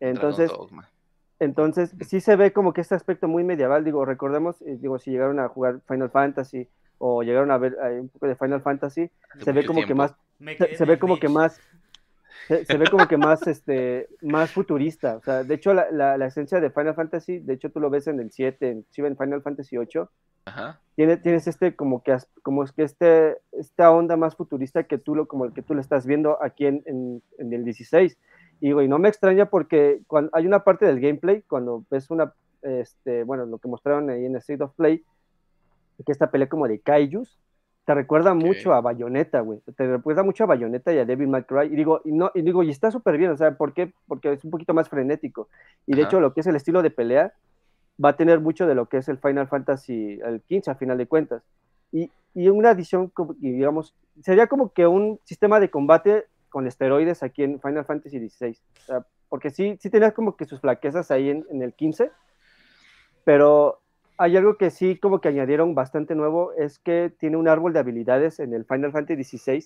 Entonces, 0.00 0.48
Dragon's 0.48 0.70
Dogma. 0.70 0.88
Entonces, 1.38 1.94
sí 2.06 2.20
se 2.20 2.36
ve 2.36 2.52
como 2.52 2.72
que 2.72 2.80
este 2.80 2.94
aspecto 2.94 3.28
muy 3.28 3.44
medieval. 3.44 3.84
Digo, 3.84 4.04
recordemos, 4.04 4.60
eh, 4.62 4.78
digo, 4.80 4.98
si 4.98 5.10
llegaron 5.10 5.38
a 5.38 5.48
jugar 5.48 5.80
Final 5.86 6.10
Fantasy 6.10 6.68
o 6.98 7.22
llegaron 7.22 7.50
a 7.50 7.58
ver 7.58 7.76
eh, 7.82 8.00
un 8.00 8.08
poco 8.08 8.26
de 8.26 8.36
Final 8.36 8.62
Fantasy, 8.62 9.10
se 9.44 9.52
ve 9.52 9.66
como 9.66 9.84
que 9.84 9.94
más, 9.94 10.14
se, 10.38 10.84
ve 10.84 10.94
el 10.94 10.98
como 10.98 11.18
que 11.18 11.28
más, 11.28 11.60
se, 12.48 12.64
se 12.64 12.78
ve 12.78 12.88
como 12.88 13.06
que 13.06 13.18
más, 13.18 13.46
este, 13.46 14.08
más 14.22 14.50
futurista. 14.50 15.16
O 15.16 15.20
sea, 15.20 15.44
de 15.44 15.54
hecho, 15.54 15.74
la, 15.74 15.90
la, 15.90 16.16
la 16.16 16.26
esencia 16.26 16.58
de 16.60 16.70
Final 16.70 16.94
Fantasy, 16.94 17.38
de 17.38 17.52
hecho, 17.52 17.70
tú 17.70 17.80
lo 17.80 17.90
ves 17.90 18.06
en 18.06 18.18
el 18.18 18.30
7, 18.30 18.70
inclusive 18.70 19.08
en 19.08 19.16
Final 19.18 19.42
Fantasy 19.42 19.76
8, 19.76 20.10
Ajá. 20.46 20.80
tiene, 20.94 21.18
tienes 21.18 21.46
este 21.48 21.74
como 21.74 22.02
que 22.02 22.16
como 22.42 22.62
es 22.62 22.70
que 22.70 22.84
este 22.84 23.36
esta 23.50 23.90
onda 23.90 24.16
más 24.16 24.36
futurista 24.36 24.84
que 24.84 24.96
tú 24.96 25.16
lo 25.16 25.26
como 25.26 25.44
el 25.44 25.52
que 25.52 25.62
tú 25.62 25.74
lo 25.74 25.80
estás 25.80 26.06
viendo 26.06 26.40
aquí 26.40 26.66
en, 26.66 26.84
en, 26.86 27.20
en 27.38 27.52
el 27.52 27.64
16 27.64 28.16
y 28.60 28.66
digo 28.68 28.82
y 28.82 28.88
no 28.88 28.98
me 28.98 29.08
extraña 29.08 29.46
porque 29.46 30.00
cuando 30.06 30.30
hay 30.32 30.46
una 30.46 30.64
parte 30.64 30.86
del 30.86 31.00
gameplay 31.00 31.42
cuando 31.42 31.84
ves 31.90 32.10
una 32.10 32.32
este 32.62 33.22
bueno 33.24 33.46
lo 33.46 33.58
que 33.58 33.68
mostraron 33.68 34.08
ahí 34.10 34.24
en 34.24 34.36
State 34.36 34.62
of 34.64 34.74
Play 34.74 35.04
que 36.04 36.12
esta 36.12 36.30
pelea 36.30 36.48
como 36.48 36.66
de 36.68 36.80
kaijus 36.80 37.38
te 37.86 37.94
recuerda 37.94 38.32
Ok. 38.32 38.36
mucho 38.38 38.74
a 38.74 38.80
Bayonetta, 38.80 39.40
güey. 39.40 39.60
Te 39.76 39.86
recuerda 39.86 40.24
mucho 40.24 40.42
a 40.42 40.48
Bayonetta 40.48 40.92
y 40.92 40.98
a 40.98 41.04
Devil 41.04 41.28
May 41.28 41.44
Cry. 41.44 41.66
Y 41.72 41.76
digo, 41.76 42.00
y 42.04 42.10
no, 42.10 42.32
y 42.34 42.42
digo, 42.42 42.64
y 42.64 42.70
está 42.70 42.90
súper 42.90 43.16
bien, 43.16 43.30
o 43.30 43.36
sea, 43.36 43.56
¿por 43.56 43.74
qué? 43.74 43.92
Porque 44.08 44.32
es 44.32 44.44
un 44.44 44.50
poquito 44.50 44.74
más 44.74 44.88
frenético. 44.88 45.48
Y 45.86 45.94
de 45.94 46.02
Ajá. 46.02 46.08
hecho, 46.08 46.20
lo 46.20 46.34
que 46.34 46.40
es 46.40 46.48
el 46.48 46.56
estilo 46.56 46.82
de 46.82 46.90
pelea 46.90 47.32
va 48.04 48.08
a 48.08 48.16
tener 48.16 48.40
mucho 48.40 48.66
de 48.66 48.74
lo 48.74 48.86
que 48.86 48.96
es 48.96 49.08
el 49.08 49.18
Final 49.18 49.46
Fantasy, 49.46 50.18
el 50.24 50.42
15 50.42 50.72
a 50.72 50.74
final 50.74 50.98
de 50.98 51.06
cuentas. 51.06 51.44
Y, 51.92 52.10
y 52.34 52.48
una 52.48 52.70
adición, 52.70 53.12
digamos, 53.38 53.94
sería 54.20 54.48
como 54.48 54.72
que 54.72 54.88
un 54.88 55.20
sistema 55.22 55.60
de 55.60 55.70
combate 55.70 56.24
con 56.48 56.66
esteroides 56.66 57.22
aquí 57.22 57.42
en 57.42 57.60
Final 57.60 57.84
Fantasy 57.84 58.28
XVI. 58.28 58.50
O 58.50 58.80
sea, 58.80 59.06
porque 59.28 59.50
sí, 59.50 59.76
sí 59.80 59.90
tenías 59.90 60.12
como 60.12 60.36
que 60.36 60.44
sus 60.44 60.60
flaquezas 60.60 61.10
ahí 61.10 61.30
en, 61.30 61.46
en 61.50 61.62
el 61.62 61.74
15, 61.74 62.10
pero 63.24 63.80
hay 64.18 64.36
algo 64.36 64.56
que 64.56 64.70
sí 64.70 64.98
como 64.98 65.20
que 65.20 65.28
añadieron 65.28 65.74
bastante 65.74 66.14
nuevo, 66.14 66.52
es 66.52 66.78
que 66.78 67.12
tiene 67.18 67.36
un 67.36 67.48
árbol 67.48 67.72
de 67.72 67.80
habilidades 67.80 68.40
en 68.40 68.54
el 68.54 68.64
Final 68.64 68.92
Fantasy 68.92 69.24
XVI, 69.24 69.64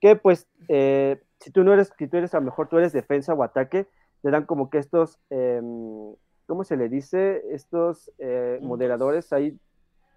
que 0.00 0.16
pues, 0.16 0.48
eh, 0.68 1.22
si 1.40 1.50
tú 1.50 1.62
no 1.64 1.72
eres, 1.72 1.92
si 1.98 2.08
tú 2.08 2.16
eres, 2.16 2.34
a 2.34 2.38
lo 2.38 2.46
mejor 2.46 2.68
tú 2.68 2.78
eres 2.78 2.92
defensa 2.92 3.34
o 3.34 3.42
ataque, 3.42 3.86
te 4.22 4.30
dan 4.30 4.46
como 4.46 4.70
que 4.70 4.78
estos, 4.78 5.18
em, 5.30 6.14
¿cómo 6.46 6.64
se 6.64 6.76
le 6.76 6.88
dice? 6.88 7.42
Estos 7.50 8.10
eh, 8.18 8.58
moderadores 8.62 9.32
ahí, 9.32 9.58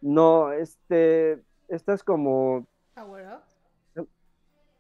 no, 0.02 0.52
este, 0.52 1.42
estas 1.68 2.04
como, 2.04 2.66
Power 2.96 3.28
up. 3.28 3.55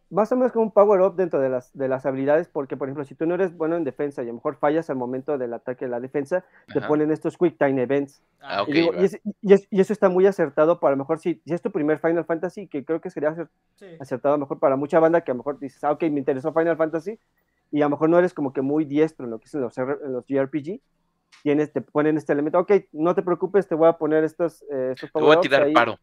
Más 0.10 0.32
o 0.32 0.36
menos 0.36 0.52
como 0.52 0.66
un 0.66 0.72
power 0.72 1.02
up 1.02 1.16
dentro 1.16 1.40
de 1.40 1.50
las, 1.50 1.72
de 1.74 1.88
las 1.88 2.06
habilidades, 2.06 2.48
porque 2.48 2.78
por 2.78 2.88
ejemplo, 2.88 3.04
si 3.06 3.16
tú 3.16 3.26
no 3.26 3.36
eres 3.36 3.56
bueno 3.56 3.76
en 3.76 3.84
defensa 3.84 4.22
y 4.22 4.26
a 4.26 4.28
lo 4.30 4.36
mejor 4.36 4.56
fallas 4.58 4.90
al 4.90 4.96
momento 4.98 5.38
del 5.38 5.54
ataque 5.54 5.86
de 5.86 5.92
la 5.92 6.00
defensa, 6.00 6.46
te 6.72 6.80
Ajá. 6.80 6.88
ponen 6.88 7.12
estos 7.12 7.38
quick 7.38 7.58
time 7.58 7.82
events. 7.82 8.22
Ah, 8.42 8.62
ok. 8.62 8.70
y, 8.70 8.74
digo, 8.74 8.94
y, 8.94 9.06
es- 9.06 9.20
y 9.42 9.54
es- 9.54 9.68
y 9.72 9.82
eso 9.82 9.92
está 9.94 10.08
muy 10.10 10.28
acertado 10.28 10.80
para 10.80 10.94
a 10.94 10.96
lo 10.96 11.04
mejor 11.04 11.20
si, 11.20 11.42
si 11.46 11.54
es 11.54 11.62
tu 11.62 11.72
primer 11.72 12.00
Final 12.00 12.26
Fantasy, 12.26 12.68
que 12.68 12.86
creo 12.86 13.02
que 13.02 13.10
sería 13.10 13.36
acertado 14.00 14.36
a 14.36 14.38
lo 14.38 14.42
mejor 14.42 14.60
para 14.60 14.76
mucha 14.76 15.00
banda 15.00 15.22
que 15.22 15.32
a 15.32 15.34
lo 15.34 15.40
mejor 15.40 15.60
dices, 15.60 15.84
ah, 15.84 15.92
ok, 15.92 16.04
me 16.04 16.20
interesó 16.20 16.54
Final 16.54 16.78
Fantasy, 16.78 17.20
y 17.72 17.82
a 17.82 17.86
lo 17.86 17.90
mejor 17.92 18.10
no 18.10 18.20
eres 18.20 18.34
como 18.34 18.54
que 18.54 18.62
muy 18.62 18.86
diestro 18.86 19.26
en 19.26 19.32
lo 19.32 19.40
que 19.40 19.46
es 19.46 19.54
en 19.56 19.62
los, 19.62 19.76
en 19.78 20.14
los 20.14 20.26
JRPG, 20.28 20.80
tienes, 21.44 21.74
te 21.74 21.82
ponen 21.82 22.18
este 22.18 22.34
elemento, 22.34 22.60
ok, 22.60 22.72
no 22.94 23.14
te 23.16 23.22
preocupes, 23.24 23.68
te 23.68 23.76
voy 23.76 23.88
a 23.88 23.94
poner 23.94 24.24
estos, 24.24 24.62
eh, 24.72 24.92
estos 24.94 25.12
Te 25.12 25.20
voy 25.20 25.36
a 25.36 25.42
tirar 25.42 25.64
ahí, 25.64 25.74
paro. 25.74 25.98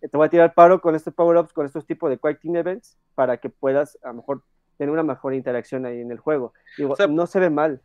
Te 0.00 0.16
voy 0.16 0.26
a 0.26 0.30
tirar 0.30 0.54
paro 0.54 0.80
con 0.80 0.94
estos 0.94 1.14
power-ups, 1.14 1.52
con 1.52 1.66
estos 1.66 1.86
tipos 1.86 2.10
de 2.10 2.18
Quick 2.18 2.40
Time 2.40 2.58
Events, 2.60 2.98
para 3.14 3.38
que 3.38 3.48
puedas 3.50 3.98
a 4.02 4.08
lo 4.08 4.14
mejor 4.14 4.42
tener 4.76 4.92
una 4.92 5.02
mejor 5.02 5.34
interacción 5.34 5.86
ahí 5.86 6.00
en 6.00 6.10
el 6.12 6.18
juego. 6.18 6.52
Digo, 6.76 6.92
O 6.92 6.96
sea, 6.96 7.06
no 7.08 7.26
se 7.26 7.40
ve 7.40 7.50
mal. 7.50 7.80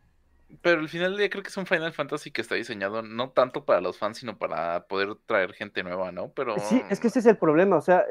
Pero 0.62 0.80
al 0.80 0.88
final 0.88 1.12
del 1.12 1.18
día 1.18 1.30
creo 1.30 1.42
que 1.42 1.48
es 1.48 1.56
un 1.56 1.66
Final 1.66 1.92
Fantasy 1.92 2.30
que 2.30 2.40
está 2.40 2.54
diseñado 2.54 3.02
no 3.02 3.30
tanto 3.30 3.64
para 3.64 3.80
los 3.80 3.98
fans, 3.98 4.18
sino 4.18 4.38
para 4.38 4.86
poder 4.86 5.16
traer 5.26 5.52
gente 5.52 5.82
nueva, 5.82 6.12
¿no? 6.12 6.28
Pero 6.28 6.56
Sí, 6.58 6.80
es 6.90 7.00
que 7.00 7.08
ese 7.08 7.18
es 7.18 7.26
el 7.26 7.36
problema, 7.36 7.76
o 7.76 7.80
sea, 7.80 8.04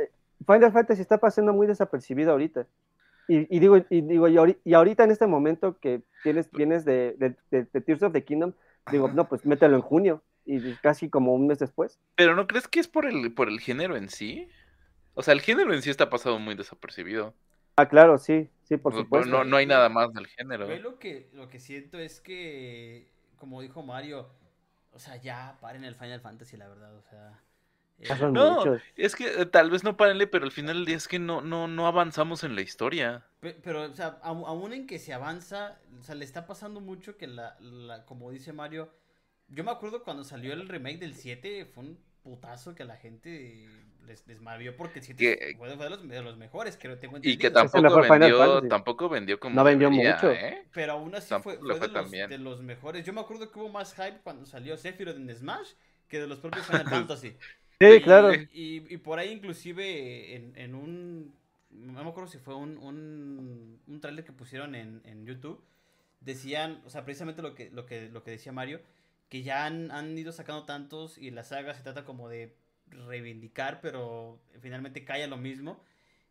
Final 0.45 0.73
Fantasy 0.73 1.01
está 1.01 1.19
pasando 1.19 1.53
muy 1.53 1.67
desapercibido 1.67 2.31
ahorita. 2.31 2.67
Y, 3.29 3.55
y 3.55 3.59
digo, 3.59 3.77
y, 3.89 4.01
digo 4.01 4.27
y, 4.27 4.35
ahori- 4.35 4.57
y 4.65 4.73
ahorita 4.73 5.05
en 5.05 5.11
este 5.11 5.27
momento 5.27 5.77
que 5.79 6.01
tienes, 6.23 6.51
vienes 6.51 6.83
de, 6.83 7.15
de, 7.17 7.35
de- 7.51 7.67
de 7.71 7.81
Tears 7.81 8.03
of 8.03 8.11
the 8.11 8.25
Kingdom, 8.25 8.51
digo, 8.91 9.05
Ajá. 9.05 9.15
no, 9.15 9.29
pues 9.29 9.45
mételo 9.45 9.75
en 9.77 9.81
junio, 9.81 10.21
y 10.45 10.75
casi 10.77 11.09
como 11.09 11.33
un 11.33 11.47
mes 11.47 11.59
después. 11.59 11.99
Pero 12.15 12.35
¿no 12.35 12.47
crees 12.47 12.67
que 12.67 12.79
es 12.79 12.87
por 12.87 13.05
el, 13.05 13.33
por 13.33 13.49
el 13.49 13.59
género 13.59 13.95
en 13.97 14.09
sí? 14.09 14.47
O 15.15 15.23
sea, 15.23 15.33
el 15.33 15.41
género 15.41 15.73
en 15.73 15.81
sí 15.81 15.89
está 15.89 16.09
pasado 16.09 16.39
muy 16.39 16.55
desapercibido. 16.55 17.33
Ah, 17.75 17.87
claro, 17.87 18.17
sí, 18.17 18.49
sí, 18.63 18.77
por 18.77 18.93
supuesto. 18.93 19.31
no, 19.31 19.43
no 19.43 19.57
hay 19.57 19.65
nada 19.65 19.89
más 19.89 20.13
del 20.13 20.27
género. 20.27 20.67
Yo 20.67 20.77
lo 20.77 20.99
que, 20.99 21.29
lo 21.33 21.49
que 21.49 21.59
siento 21.59 21.97
es 21.99 22.19
que, 22.21 23.11
como 23.37 23.61
dijo 23.61 23.83
Mario, 23.83 24.29
o 24.91 24.99
sea, 24.99 25.17
ya 25.17 25.57
paren 25.61 25.83
el 25.83 25.95
Final 25.95 26.21
Fantasy, 26.21 26.57
la 26.57 26.67
verdad, 26.67 26.95
o 26.95 27.01
sea. 27.01 27.43
eh, 27.99 28.27
No, 28.31 28.63
muchos. 28.65 28.81
es 28.95 29.15
que 29.15 29.41
eh, 29.41 29.45
tal 29.45 29.69
vez 29.71 29.83
no 29.83 29.97
párenle, 29.97 30.27
pero 30.27 30.45
al 30.45 30.51
final 30.51 30.75
del 30.77 30.85
día 30.85 30.97
es 30.97 31.07
que 31.07 31.19
no, 31.19 31.41
no, 31.41 31.67
no 31.67 31.87
avanzamos 31.87 32.43
en 32.43 32.55
la 32.55 32.61
historia. 32.61 33.25
pe- 33.39 33.53
pero, 33.63 33.83
o 33.83 33.93
sea, 33.93 34.19
aún 34.23 34.73
en 34.73 34.87
que 34.87 34.99
se 34.99 35.13
avanza, 35.13 35.79
o 35.99 36.03
sea, 36.03 36.15
le 36.15 36.25
está 36.25 36.45
pasando 36.47 36.79
mucho 36.81 37.17
que 37.17 37.27
la, 37.27 37.57
la- 37.59 38.05
como 38.05 38.31
dice 38.31 38.53
Mario, 38.53 38.89
yo 39.53 39.63
me 39.63 39.71
acuerdo 39.71 40.03
cuando 40.03 40.23
salió 40.23 40.53
el 40.53 40.67
remake 40.67 40.99
del 40.99 41.15
7, 41.15 41.65
fue 41.65 41.83
un 41.83 41.99
putazo 42.23 42.73
que 42.75 42.85
la 42.85 42.95
gente 42.97 43.67
les, 44.05 44.25
les 44.27 44.41
maravilló 44.41 44.75
porque 44.77 44.99
el 44.99 45.05
7 45.05 45.19
Que- 45.23 45.55
fue, 45.57 45.75
fue 45.75 45.85
de, 45.85 45.89
los, 45.89 46.07
de 46.07 46.21
los 46.21 46.37
mejores, 46.37 46.77
creo, 46.79 46.97
tengo 46.99 47.17
Y 47.21 47.37
que 47.37 47.49
entendido. 47.49 47.63
Es 47.65 47.73
el 47.75 47.81
tampoco 47.81 48.01
vendió, 48.01 48.61
tampoco 48.67 49.09
vendió 49.09 49.39
como 49.39 49.55
No 49.55 49.63
vendió 49.63 49.89
debería, 49.89 50.15
mucho. 50.15 50.31
¿eh? 50.31 50.65
Pero 50.73 50.93
aún 50.93 51.15
así 51.15 51.35
fue, 51.37 51.57
fue 51.57 51.79
de, 51.79 51.87
los, 51.89 52.11
bien. 52.11 52.29
de 52.29 52.37
los 52.37 52.61
mejores. 52.61 53.05
Yo 53.05 53.13
me 53.13 53.21
acuerdo 53.21 53.51
que 53.51 53.59
hubo 53.59 53.69
más 53.69 53.93
hype 53.95 54.19
cuando 54.23 54.45
salió 54.45 54.77
Sephiroth 54.77 55.15
en 55.17 55.33
Smash 55.35 55.71
que 56.07 56.19
de 56.19 56.27
los 56.27 56.39
propios 56.39 56.65
Final 56.65 56.87
Fantasy. 56.89 57.35
Sí, 57.79 57.99
Y- 57.99 58.01
claro. 58.01 58.33
Y, 58.33 58.93
y 58.93 58.97
por 58.97 59.19
ahí 59.19 59.31
inclusive 59.31 60.35
en, 60.35 60.53
en 60.55 60.75
un... 60.75 61.33
No 61.71 62.03
me 62.03 62.09
acuerdo 62.09 62.29
si 62.29 62.37
fue 62.37 62.55
un, 62.55 62.77
un, 62.77 63.79
un 63.87 64.01
trailer 64.01 64.23
que 64.23 64.31
pusieron 64.31 64.75
en, 64.75 65.01
en 65.05 65.25
YouTube. 65.25 65.63
Decían, 66.21 66.81
o 66.85 66.89
sea, 66.89 67.03
precisamente 67.03 67.41
lo 67.41 67.55
que, 67.55 67.69
lo 67.71 67.85
que, 67.85 68.09
lo 68.09 68.23
que 68.23 68.31
decía 68.31 68.51
Mario, 68.51 68.79
que 69.33 69.43
ya 69.43 69.65
han, 69.65 69.91
han 69.91 70.15
ido 70.17 70.31
sacando 70.31 70.65
tantos 70.65 71.17
y 71.17 71.31
la 71.31 71.43
saga 71.43 71.73
se 71.73 71.81
trata 71.83 72.05
como 72.05 72.29
de 72.29 72.55
reivindicar, 72.87 73.81
pero 73.81 74.39
finalmente 74.61 75.03
cae 75.05 75.23
a 75.23 75.27
lo 75.27 75.37
mismo. 75.37 75.83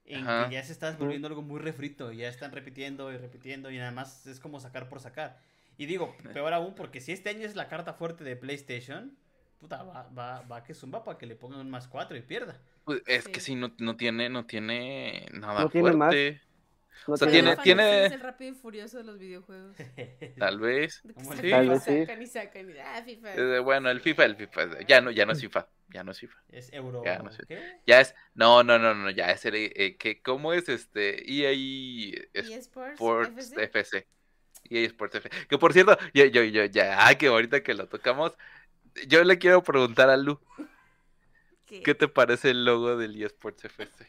En 0.04 0.28
Ajá. 0.28 0.48
que 0.48 0.48
ya 0.48 0.62
se 0.64 0.72
está 0.72 0.92
volviendo 0.96 1.28
algo 1.28 1.42
muy 1.42 1.60
refrito, 1.60 2.12
ya 2.12 2.28
están 2.28 2.52
repitiendo 2.52 3.12
y 3.12 3.16
repitiendo 3.18 3.70
y 3.70 3.78
nada 3.78 3.92
más 3.92 4.26
es 4.26 4.40
como 4.40 4.60
sacar 4.60 4.88
por 4.88 5.00
sacar. 5.00 5.40
Y 5.78 5.86
digo, 5.86 6.16
peor 6.32 6.52
aún, 6.54 6.74
porque 6.74 7.00
si 7.00 7.12
este 7.12 7.30
año 7.30 7.46
es 7.46 7.56
la 7.56 7.68
carta 7.68 7.94
fuerte 7.94 8.24
de 8.24 8.36
PlayStation, 8.36 9.16
puta, 9.58 9.82
va, 9.84 10.08
va, 10.16 10.42
va 10.42 10.64
que 10.64 10.74
zumba 10.74 11.04
para 11.04 11.18
que 11.18 11.26
le 11.26 11.36
pongan 11.36 11.60
un 11.60 11.70
más 11.70 11.88
4 11.88 12.16
y 12.16 12.22
pierda. 12.22 12.60
Pues 12.84 13.02
es 13.06 13.28
que 13.28 13.40
Sí. 13.40 13.40
sí, 13.40 13.54
no, 13.54 13.72
no 13.78 13.96
tiene, 13.96 14.28
no 14.28 14.46
tiene 14.46 15.26
nada 15.32 15.62
No 15.62 15.70
tiene 15.70 15.92
más. 15.92 16.26
No 17.08 17.14
o 17.14 17.16
sea, 17.16 17.28
tiene- 17.28 17.56
tiene- 17.56 18.06
Es 18.06 18.12
el 18.12 18.20
rápido 18.20 18.52
y 18.52 18.54
furioso 18.54 18.98
de 18.98 19.04
los 19.04 19.18
videojuegos. 19.18 19.76
Tal 20.38 20.58
vez. 20.60 21.02
Y 21.04 21.50
Tal 21.50 21.68
vez 21.68 21.82
sí. 21.82 22.00
sacan 22.00 22.22
y 22.22 22.26
sacan 22.26 22.70
y- 22.70 22.78
ah, 22.78 23.02
FIFA. 23.04 23.34
Eh, 23.34 23.58
bueno, 23.60 23.90
el 23.90 24.00
FIFA, 24.00 24.24
el 24.26 24.36
FIFA. 24.36 24.80
Ya 24.86 25.00
no, 25.00 25.10
ya 25.10 25.26
no 25.26 25.32
es 25.32 25.40
FIFA. 25.40 25.68
Ya 25.88 26.04
no 26.04 26.12
es 26.12 26.20
FIFA. 26.20 26.38
Es 26.50 26.72
euro. 26.72 27.02
Ya, 27.04 27.18
no 27.18 27.30
sé. 27.32 27.42
¿Qué? 27.46 27.60
Ya 27.86 28.00
es. 28.00 28.14
No, 28.34 28.62
no, 28.62 28.78
no, 28.78 28.94
no. 28.94 29.10
Ya 29.10 29.30
es 29.30 29.44
el. 29.44 29.54
eh, 29.56 29.96
que, 29.98 30.22
¿Cómo 30.22 30.52
es 30.52 30.68
este? 30.68 31.30
EA 31.30 31.50
eSports, 32.34 32.92
Sports 32.94 33.52
FC. 33.52 33.62
FC. 33.64 34.06
EA 34.70 34.86
Sports 34.86 35.16
FC. 35.16 35.46
Que 35.48 35.58
por 35.58 35.72
cierto, 35.72 35.98
yo, 36.14 36.24
yo, 36.26 36.44
yo, 36.44 36.64
ya, 36.66 37.06
ah, 37.08 37.14
que 37.16 37.26
ahorita 37.26 37.62
que 37.62 37.74
lo 37.74 37.88
tocamos, 37.88 38.32
yo 39.08 39.22
le 39.24 39.38
quiero 39.38 39.62
preguntar 39.62 40.08
a 40.08 40.16
Lu, 40.16 40.38
¿Qué? 41.66 41.82
¿qué 41.82 41.94
te 41.94 42.08
parece 42.08 42.50
el 42.50 42.64
logo 42.64 42.96
del 42.96 43.20
EA 43.20 43.26
Sports 43.26 43.64
FC? 43.64 44.06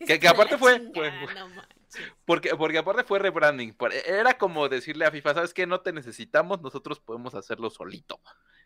Que- 0.06 0.18
que 0.20 0.28
aparte 0.28 0.56
fue- 0.58 0.78
chingada, 0.78 1.24
fue- 1.24 1.34
no 1.34 1.48
manches. 1.48 2.12
Porque, 2.24 2.54
porque 2.56 2.78
aparte 2.78 3.02
fue 3.04 3.18
rebranding. 3.18 3.72
por- 3.74 3.92
Era 3.94 4.36
como 4.36 4.68
decirle 4.68 5.04
a 5.06 5.10
FIFA, 5.10 5.34
¿sabes 5.34 5.54
qué? 5.54 5.66
No 5.66 5.80
te 5.80 5.92
necesitamos, 5.92 6.60
nosotros 6.60 7.00
podemos 7.00 7.34
hacerlo 7.34 7.70
solito. 7.70 8.20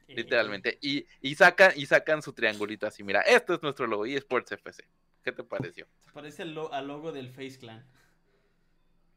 Literalmente. 0.09 0.79
Y, 0.83 1.07
y 1.23 1.35
sacan, 1.37 1.73
y 1.77 1.87
sacan 1.87 2.21
su 2.21 2.33
triangulito 2.35 2.87
así. 2.87 3.03
Mira, 3.03 3.21
esto 3.23 3.55
es 3.55 3.63
nuestro 3.63 3.87
logo, 3.87 4.05
eSports 4.05 4.53
FC. 4.53 4.85
¿Qué 5.25 5.31
te 5.33 5.45
pareció? 5.45 5.87
Se 6.01 6.11
parece 6.11 6.43
al, 6.43 6.53
lo- 6.55 6.73
al 6.73 6.89
logo 6.89 7.13
del 7.13 7.31
Face 7.31 7.59
Clan. 7.59 7.87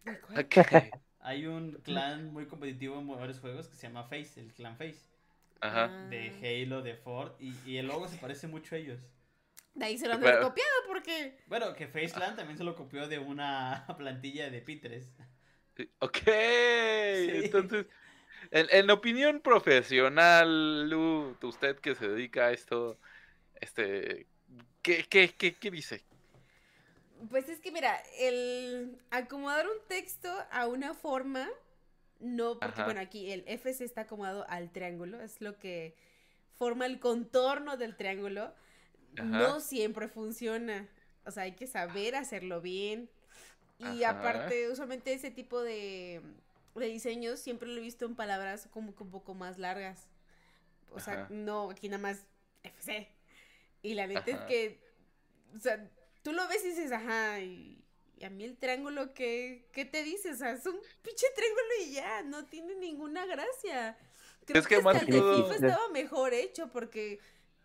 Hay 1.19 1.47
un 1.47 1.73
clan 1.83 2.31
muy 2.31 2.45
competitivo 2.45 2.99
en 2.99 3.07
varios 3.07 3.39
juegos 3.39 3.67
que 3.67 3.75
se 3.75 3.87
llama 3.87 4.03
Face, 4.03 4.39
el 4.39 4.53
clan 4.53 4.77
Face. 4.77 4.99
Ajá. 5.61 5.85
Ah. 5.91 6.07
De 6.09 6.63
Halo, 6.63 6.81
de 6.83 6.93
Ford, 6.95 7.31
y, 7.39 7.55
y 7.65 7.77
el 7.77 7.87
logo 7.87 8.07
se 8.07 8.17
parece 8.17 8.47
mucho 8.47 8.75
a 8.75 8.77
ellos. 8.77 8.99
De 9.75 9.85
ahí 9.85 9.97
se 9.97 10.07
lo 10.07 10.13
han 10.13 10.21
copiado 10.21 10.71
porque. 10.87 11.37
Bueno, 11.47 11.73
que 11.75 11.87
Face 11.87 12.11
Clan 12.11 12.35
también 12.35 12.57
se 12.57 12.63
lo 12.63 12.75
copió 12.75 13.07
de 13.07 13.19
una 13.19 13.85
plantilla 13.97 14.49
de 14.49 14.61
Pinterest. 14.61 15.11
Ok. 15.99 16.19
Entonces, 16.25 17.85
en, 18.51 18.67
en 18.71 18.89
opinión 18.89 19.41
profesional, 19.41 20.89
Lu, 20.89 21.37
usted 21.43 21.77
que 21.79 21.93
se 21.93 22.07
dedica 22.07 22.47
a 22.47 22.51
esto, 22.51 22.97
este, 23.59 24.27
¿qué, 24.81 25.05
qué, 25.09 25.33
qué, 25.37 25.55
qué 25.55 25.71
dice? 25.71 26.05
Pues 27.29 27.49
es 27.49 27.59
que 27.59 27.71
mira, 27.71 28.01
el 28.19 28.97
acomodar 29.09 29.67
un 29.67 29.77
texto 29.87 30.29
a 30.51 30.67
una 30.67 30.93
forma, 30.93 31.49
no, 32.19 32.59
porque 32.59 32.81
Ajá. 32.81 32.85
bueno, 32.85 33.01
aquí 33.01 33.31
el 33.31 33.43
FC 33.47 33.83
está 33.83 34.01
acomodado 34.01 34.45
al 34.47 34.71
triángulo, 34.71 35.21
es 35.21 35.41
lo 35.41 35.57
que 35.57 35.95
forma 36.57 36.85
el 36.85 36.99
contorno 36.99 37.77
del 37.77 37.97
triángulo, 37.97 38.53
Ajá. 39.21 39.25
no 39.39 39.59
siempre 39.59 40.07
funciona. 40.07 40.87
O 41.25 41.31
sea, 41.31 41.43
hay 41.43 41.53
que 41.53 41.67
saber 41.67 42.15
hacerlo 42.15 42.61
bien. 42.61 43.09
Y 43.79 44.03
Ajá. 44.03 44.19
aparte, 44.19 44.69
usualmente 44.69 45.13
ese 45.13 45.31
tipo 45.31 45.61
de, 45.61 46.21
de 46.75 46.85
diseños 46.87 47.39
siempre 47.39 47.67
lo 47.67 47.77
he 47.77 47.81
visto 47.81 48.05
en 48.05 48.15
palabras 48.15 48.67
como 48.71 48.95
que 48.95 49.03
un 49.03 49.11
poco 49.11 49.33
más 49.33 49.57
largas. 49.57 50.07
O 50.91 50.99
sea, 50.99 51.13
Ajá. 51.23 51.27
no, 51.29 51.71
aquí 51.71 51.89
nada 51.89 52.01
más 52.01 52.25
FC. 52.63 53.09
Y 53.81 53.93
la 53.95 54.07
neta 54.07 54.31
es 54.31 54.39
que, 54.41 54.79
o 55.55 55.59
sea, 55.59 55.89
tú 56.23 56.31
lo 56.31 56.47
ves 56.47 56.63
y 56.63 56.69
dices, 56.69 56.91
ajá, 56.91 57.39
y, 57.41 57.83
y 58.17 58.23
a 58.23 58.29
mí 58.29 58.43
el 58.45 58.57
triángulo, 58.57 59.13
¿qué, 59.13 59.67
¿qué 59.73 59.83
te 59.85 60.03
dice? 60.03 60.31
O 60.31 60.35
sea, 60.35 60.51
es 60.51 60.65
un 60.65 60.79
pinche 61.01 61.27
triángulo 61.35 61.67
y 61.85 61.91
ya, 61.93 62.23
no 62.23 62.45
tiene 62.45 62.75
ninguna 62.75 63.25
gracia. 63.25 63.97
Creo 64.45 64.61
Es 64.61 64.67
que 64.67 64.75
hasta 64.75 64.85
más 64.93 65.01
el 65.01 65.07
que 65.07 65.11
de 65.13 65.19
todo- 65.19 65.43
FIFA 65.51 65.55
estaba 65.67 65.89
mejor 65.89 66.33
hecho 66.33 66.71
porque 66.71 67.19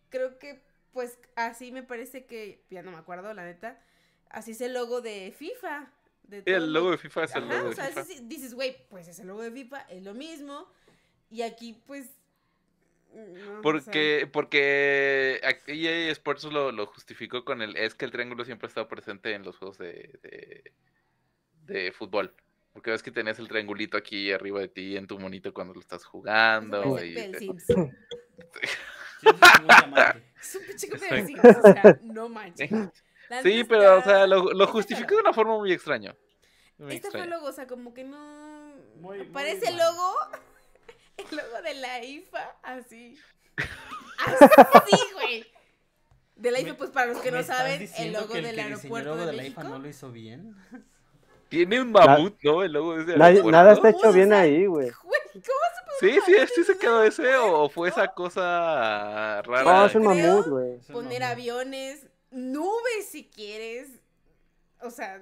creo 0.09 0.39
que, 0.39 0.61
pues, 0.93 1.19
así 1.37 1.73
me 1.73 1.83
parece 1.83 2.25
que, 2.27 2.63
ya 2.71 2.83
no 2.83 2.91
me 2.91 2.99
acuerdo, 2.99 3.33
la 3.35 3.45
neta, 3.45 3.81
así 4.29 4.53
es 4.53 4.61
el 4.61 4.75
logo 4.75 5.01
de 5.01 5.33
FIFA. 5.37 5.91
De 6.25 6.43
todo 6.43 6.55
el 6.57 6.73
lo- 6.73 6.81
logo 6.81 6.91
de 6.93 6.99
FIFA 6.99 7.25
es 7.25 7.35
el 7.35 7.45
Ajá, 7.45 7.55
logo 7.55 7.67
o 7.67 7.71
de 7.71 7.75
sea, 7.77 7.87
FIFA. 7.89 8.05
sí, 8.05 8.15
sí, 8.19 8.25
dices, 8.27 8.55
güey, 8.55 8.77
pues 8.89 9.09
es 9.09 9.19
el 9.19 9.27
logo 9.29 9.43
de 9.43 9.51
FIFA, 9.51 9.81
es 9.89 10.03
lo 10.05 10.15
mismo. 10.15 10.67
Y 11.31 11.43
aquí, 11.43 11.81
pues. 11.87 12.09
no, 13.15 13.23
o 13.23 13.35
sea, 13.35 13.63
Porque, 13.63 14.29
porque 14.33 15.41
aquí 15.45 15.87
EA 15.89 16.11
Sports 16.13 16.45
lo, 16.45 16.71
lo 16.73 16.87
justificó 16.87 17.45
con 17.45 17.63
el, 17.63 17.77
es 17.77 17.95
que 17.95 18.05
el 18.05 18.13
triángulo 18.13 18.45
siempre 18.45 18.67
ha 18.67 18.69
estado 18.69 18.87
presente 18.89 19.33
en 19.35 19.43
los 19.45 19.57
juegos 19.59 19.79
de, 19.79 20.19
de, 20.23 20.73
de 21.67 21.93
fútbol. 21.93 22.33
Porque 22.73 22.93
ves 22.93 23.03
que 23.03 23.11
tenés 23.11 23.41
el 23.41 23.49
triangulito 23.49 23.97
aquí 23.97 24.31
arriba 24.31 24.61
de 24.61 24.69
ti 24.69 24.97
en 24.97 25.09
tu 25.09 25.19
monito 25.19 25.53
cuando 25.53 25.75
lo 25.75 25.81
estás 25.81 26.05
jugando. 26.05 27.03
y- 27.05 27.35
Sims. 27.35 27.65
Sí, 29.21 29.27
es 29.29 29.61
un 29.61 29.67
diamante. 29.67 30.25
Es 30.41 30.55
un 30.57 30.63
pinche 30.67 30.89
copia 30.89 31.15
de 31.15 31.27
Sims, 31.27 31.41
o 31.45 31.63
sea, 31.63 31.99
no 32.03 32.29
manches. 32.31 32.71
La 33.29 33.43
Sí, 33.43 33.63
pero, 33.65 33.99
o 33.99 34.03
sea, 34.03 34.27
lo, 34.27 34.67
justificó 34.67 35.15
de 35.17 35.21
una 35.21 35.33
forma 35.35 35.57
muy 35.59 35.71
extraña. 35.73 36.17
Muy 36.79 36.95
Este 36.97 37.11
fue 37.11 37.21
el 37.21 37.25
extraña. 37.27 37.27
logo, 37.37 37.47
o 37.49 37.53
sea, 37.53 37.67
como 37.67 37.93
que 37.93 38.05
no. 38.05 38.73
Muy- 38.97 39.19
muy 39.19 39.27
Parece 39.27 39.69
el 39.69 39.77
logo. 39.77 40.15
El 41.31 41.37
logo 41.37 41.63
de 41.63 41.75
la 41.75 42.03
IFA, 42.03 42.57
así. 42.63 43.19
Así, 44.19 44.97
güey. 45.15 45.45
De 46.37 46.51
la 46.51 46.61
IFA, 46.61 46.75
pues 46.79 46.91
para 46.91 47.13
los 47.13 47.21
que 47.21 47.31
¿Me 47.31 47.39
no 47.39 47.45
saben, 47.45 47.87
el 47.99 48.13
logo 48.15 48.29
que 48.29 48.39
el 48.39 48.45
del 48.45 48.57
que 48.57 48.63
diseñó 48.63 48.67
el 48.67 48.73
aeropuerto 48.75 49.09
logo 49.11 49.21
de 49.21 49.27
de 49.27 49.33
la 49.35 49.45
IFA 49.47 49.63
no 49.65 49.79
lo 49.79 49.89
hizo 49.89 50.11
bien. 50.11 50.57
Tiene 51.51 51.81
un 51.83 51.93
mamut, 51.93 52.39
¿no? 52.43 52.63
El 52.63 52.73
logo 52.73 52.95
de 52.97 53.03
ese 53.03 53.13
Nadie- 53.19 53.25
aeropuerto. 53.41 53.51
nada 53.51 53.73
está 53.75 53.89
hecho 53.91 54.09
O 54.09 54.13
bien 54.13 54.29
sea, 54.31 54.41
ahí, 54.41 54.65
güey. 54.67 54.91
Güey, 55.03 55.20
¿cómo 55.33 55.97
Sí, 56.01 56.13
sí, 56.25 56.33
mamut 56.33 56.49
sí 56.49 56.61
en 56.61 56.65
se 56.67 56.79
quedó 56.79 57.03
ese 57.05 57.37
o 57.37 57.69
fue 57.69 57.89
esa 57.89 58.09
cosa 58.09 59.43
rara. 59.43 59.63
No, 59.65 59.87
es 59.87 59.95
un 59.95 60.05
mamut, 60.05 60.47
güey. 60.47 60.79
Poner 60.93 61.21
mamut. 61.21 61.33
aviones, 61.33 62.07
nubes 62.31 63.07
si 63.11 63.29
quieres. 63.29 63.89
O 64.83 64.91
sea, 64.91 65.21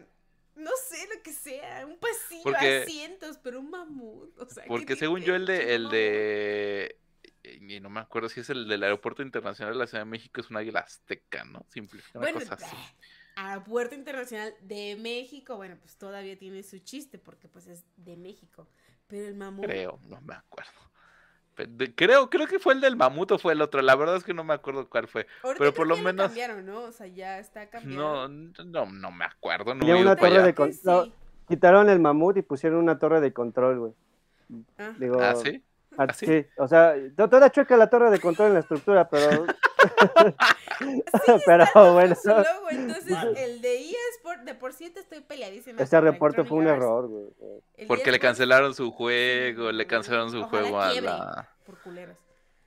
no 0.54 0.70
sé 0.88 0.98
lo 1.14 1.22
que 1.22 1.32
sea, 1.32 1.84
un 1.86 1.98
pasillo, 1.98 2.42
Porque- 2.44 2.82
asientos, 2.82 3.38
pero 3.42 3.60
un 3.60 3.70
mamut. 3.70 4.38
O 4.38 4.48
sea, 4.48 4.62
¿qué 4.64 4.68
Porque 4.68 4.96
según 4.96 5.20
yo 5.22 5.34
el 5.34 5.46
de 5.46 5.74
el 5.74 5.88
de 5.88 6.98
y 7.44 7.80
no 7.80 7.88
me 7.88 8.00
acuerdo 8.00 8.28
si 8.28 8.40
es 8.40 8.50
el 8.50 8.68
del 8.68 8.82
aeropuerto 8.82 9.22
internacional 9.22 9.72
de 9.74 9.78
la 9.78 9.86
Ciudad 9.86 10.02
de 10.04 10.10
México 10.10 10.40
es 10.40 10.50
un 10.50 10.56
águila 10.58 10.80
azteca, 10.80 11.44
¿no? 11.44 11.64
Simplifica 11.70 12.18
una 12.18 12.30
Bueno, 12.30 12.40
cosa 12.40 12.54
así. 12.66 12.76
Aeropuerto 13.36 13.94
Internacional 13.94 14.52
de 14.62 14.96
México, 14.96 15.56
bueno, 15.56 15.76
pues 15.80 15.96
todavía 15.96 16.36
tiene 16.36 16.64
su 16.64 16.80
chiste 16.80 17.18
porque 17.18 17.46
pues 17.48 17.68
es 17.68 17.84
de 17.96 18.16
México. 18.16 18.66
Pero 19.08 19.26
el 19.28 19.34
mamut. 19.34 19.64
Creo, 19.64 19.98
no 20.08 20.20
me 20.20 20.34
acuerdo. 20.34 20.70
Creo, 21.96 22.30
creo 22.30 22.46
que 22.46 22.60
fue 22.60 22.74
el 22.74 22.80
del 22.80 22.94
mamut 22.96 23.32
o 23.32 23.38
fue 23.38 23.52
el 23.52 23.60
otro. 23.62 23.82
La 23.82 23.96
verdad 23.96 24.16
es 24.16 24.22
que 24.22 24.32
no 24.32 24.44
me 24.44 24.54
acuerdo 24.54 24.88
cuál 24.88 25.08
fue. 25.08 25.26
Ahorita 25.42 25.58
pero 25.58 25.74
por 25.74 25.86
lo 25.88 25.96
menos- 25.96 26.26
cambiaron, 26.28 26.64
¿no? 26.64 26.82
O 26.82 26.92
sea, 26.92 27.08
ya 27.08 27.38
está 27.40 27.64
No, 27.64 27.70
cambiado. 27.70 28.28
no, 28.28 28.86
no 28.86 29.10
me 29.10 29.24
acuerdo. 29.24 29.74
No 29.74 29.98
una 29.98 30.14
torre 30.14 30.42
de 30.42 30.72
sí. 30.72 31.12
Quitaron 31.48 31.88
el 31.88 31.98
mamut 31.98 32.36
y 32.36 32.42
pusieron 32.42 32.78
una 32.78 32.98
torre 32.98 33.20
de 33.20 33.32
control, 33.32 33.78
güey. 33.80 33.92
Ah. 34.78 34.92
Digo, 34.98 35.18
¿Ah, 35.20 35.34
sí? 35.34 35.64
ah, 35.96 36.06
¿Ah, 36.08 36.12
sí? 36.12 36.26
sí, 36.26 36.46
o 36.58 36.68
sea, 36.68 36.94
to- 37.16 37.28
toda 37.28 37.50
chueca 37.50 37.76
la 37.76 37.88
torre 37.90 38.10
de 38.10 38.20
control 38.20 38.48
en 38.48 38.54
la 38.54 38.60
estructura, 38.60 39.08
pero. 39.08 39.28
pero 41.46 41.66
bueno, 41.94 42.14
Su 42.14 42.28
logo, 42.28 42.70
entonces 42.70 43.16
el 43.36 43.60
de 43.60 43.90
eSport, 43.90 44.42
de 44.42 44.54
por 44.54 44.72
sí 44.72 44.92
estoy 44.94 45.20
peleadísima. 45.20 45.82
este 45.82 46.00
reporte 46.00 46.44
fue 46.44 46.58
un 46.58 46.68
error, 46.68 47.06
güey. 47.06 47.86
Porque 47.86 48.10
le 48.10 48.18
cancelaron 48.18 48.74
su 48.74 48.90
juego, 48.90 49.70
Sí, 49.70 49.76
le 49.76 49.86
cancelaron 49.86 50.30
su 50.30 50.38
ojalá 50.40 50.48
juego 50.62 50.80
a 50.80 50.92
la... 51.00 51.48
Por 51.64 51.78
culeros. 51.80 52.16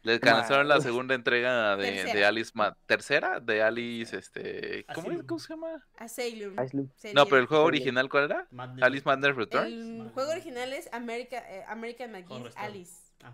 Le 0.03 0.19
cancelaron 0.19 0.67
la 0.67 0.81
segunda 0.81 1.13
entrega 1.13 1.77
de. 1.77 2.25
Alice... 2.25 2.51
Ma- 2.55 2.75
¿Tercera? 2.87 3.39
De 3.39 3.61
Alice, 3.61 4.17
este... 4.17 4.83
¿Cómo, 4.95 5.11
es? 5.11 5.21
¿Cómo 5.23 5.39
se 5.39 5.49
llama? 5.49 5.85
Asylum. 5.97 6.57
Asylum. 6.57 6.89
No, 7.13 7.25
pero 7.25 7.37
el 7.37 7.45
juego 7.45 7.65
Sí. 7.65 7.67
original, 7.67 8.09
¿cuál 8.09 8.23
era? 8.23 8.47
Madness. 8.49 8.83
Alice 8.83 9.05
Madness 9.05 9.35
Returns. 9.35 9.67
El 9.71 10.09
juego 10.11 10.31
original 10.31 10.73
es 10.73 10.91
America, 10.91 11.37
eh, 11.47 11.63
American 11.67 12.11
Correcto. 12.23 12.57
Alice. 12.59 12.95
Ah, 13.23 13.33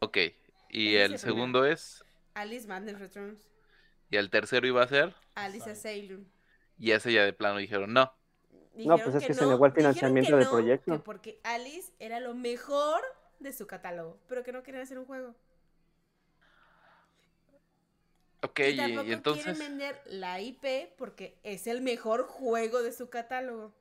Ok. 0.00 0.18
Y 0.70 0.96
el 0.96 1.18
segundo 1.18 1.64
es... 1.66 2.02
Alice 2.34 2.66
Madness 2.66 2.98
Returns. 2.98 3.48
Y 4.10 4.16
el 4.16 4.30
tercero 4.30 4.66
iba 4.66 4.82
a 4.82 4.88
ser... 4.88 5.14
Alice 5.34 5.70
Asylum. 5.70 6.24
Y 6.78 6.90
ese 6.90 7.12
ya 7.12 7.24
de 7.24 7.32
plano 7.32 7.58
dijeron, 7.58 7.92
no. 7.92 8.12
No, 8.74 8.98
pues 8.98 9.14
es 9.14 9.26
que 9.26 9.34
se 9.34 9.46
negó 9.46 9.66
el 9.66 9.72
financiamiento 9.72 10.30
que 10.30 10.36
del 10.36 10.44
no, 10.44 10.50
proyecto. 10.50 10.92
que 10.92 10.98
porque 10.98 11.40
Alice 11.42 11.92
era 11.98 12.20
lo 12.20 12.34
mejor 12.34 13.02
de 13.38 13.52
su 13.52 13.66
catálogo, 13.66 14.18
pero 14.28 14.42
que 14.42 14.52
no 14.52 14.62
querían 14.62 14.82
hacer 14.82 14.98
un 14.98 15.04
juego. 15.04 15.34
Ok, 18.42 18.60
y 18.60 18.80
y 18.80 19.12
entonces... 19.12 19.44
quieren 19.44 19.78
vender 19.78 20.00
la 20.06 20.40
IP 20.40 20.94
porque 20.96 21.38
es 21.42 21.66
el 21.66 21.80
mejor 21.80 22.24
juego 22.24 22.82
de 22.82 22.92
su 22.92 23.08
catálogo. 23.08 23.72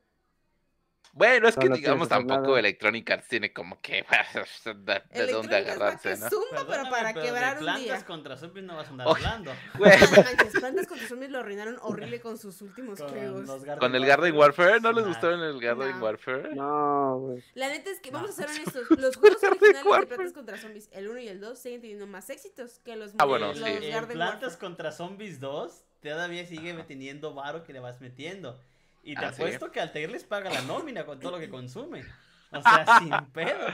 Bueno, 1.13 1.47
es 1.49 1.57
No, 1.57 1.61
que 1.63 1.69
no 1.69 1.75
digamos 1.75 2.07
tampoco. 2.09 2.57
Electronic 2.57 3.09
Arts 3.11 3.27
tiene 3.27 3.51
como 3.51 3.81
que 3.81 4.03
de, 4.65 4.73
de 4.73 4.93
Electronic 4.93 5.31
dónde 5.31 5.55
agarrarse, 5.57 6.13
que 6.13 6.17
¿no? 6.17 6.29
zumba, 6.29 6.65
pero 6.67 6.89
para 6.89 7.13
pero 7.13 7.25
quebrar 7.25 7.53
de 7.55 7.59
un 7.59 7.65
plantas 7.65 7.83
día. 7.83 8.05
contra 8.05 8.37
zombies 8.37 8.65
no 8.65 8.75
vas 8.77 8.87
a 8.87 8.91
andar 8.91 9.07
Oye, 9.07 9.25
hablando. 9.25 9.51
Güey, 9.77 9.91
No 9.99 10.23
manches, 10.23 10.53
Plantas 10.53 10.87
contra 10.87 11.07
Zombies 11.07 11.31
lo 11.31 11.39
arruinaron 11.39 11.77
horrible 11.81 12.21
con 12.21 12.37
sus 12.37 12.61
últimos 12.61 12.99
Con 12.99 13.09
juegos. 13.09 13.49
Con 13.79 13.95
el 13.95 14.05
Garden 14.05 14.35
Warfare, 14.37 14.79
¿no 14.79 14.91
les 14.93 15.05
gustaron 15.05 15.41
el 15.43 15.59
Garden 15.59 15.99
No. 15.99 16.03
Warfare? 16.05 16.55
No, 16.55 17.17
güey. 17.19 17.43
La 17.55 17.67
neta 17.69 17.89
es 17.89 17.99
que, 17.99 18.11
vamos 18.11 18.37
a 18.39 18.43
No. 18.43 18.47
ser 18.47 18.49
honestos, 18.61 18.99
los 18.99 19.15
juegos 19.17 19.43
originales 19.43 19.83
de. 19.83 20.05
Plantas 20.07 20.33
contra 20.33 20.57
Zombies, 20.57 20.89
el 20.91 21.07
1 21.09 21.19
y 21.19 21.27
el 21.27 21.39
2, 21.41 21.59
siguen 21.59 21.81
teniendo 21.81 22.07
más 22.07 22.29
éxitos 22.29 22.79
que 22.85 22.95
los, 22.95 23.11
Ah, 23.17 23.25
bueno, 23.25 23.47
los 23.47 23.57
sí. 23.57 23.63
Garden 23.89 24.13
Plantas 24.17 24.41
Warfare. 24.53 24.59
contra 24.59 24.91
Zombies 24.91 25.39
2 25.39 25.83
todavía 26.01 26.45
sigue 26.47 26.73
teniendo 26.87 27.33
varo 27.33 27.63
que 27.63 27.73
le 27.73 27.79
vas 27.79 28.01
metiendo. 28.01 28.59
Y 29.03 29.15
te 29.15 29.25
Ah, 29.25 29.33
¿sí? 29.33 29.41
apuesto 29.41 29.71
que 29.71 29.79
Altair 29.79 30.09
les 30.11 30.23
paga 30.23 30.49
la 30.51 30.61
nómina 30.63 31.05
con 31.05 31.19
todo 31.19 31.31
lo 31.31 31.39
que 31.39 31.49
consume. 31.49 32.03
O 32.51 32.61
sea, 32.61 32.85
sin 32.99 33.25
pedo. 33.31 33.67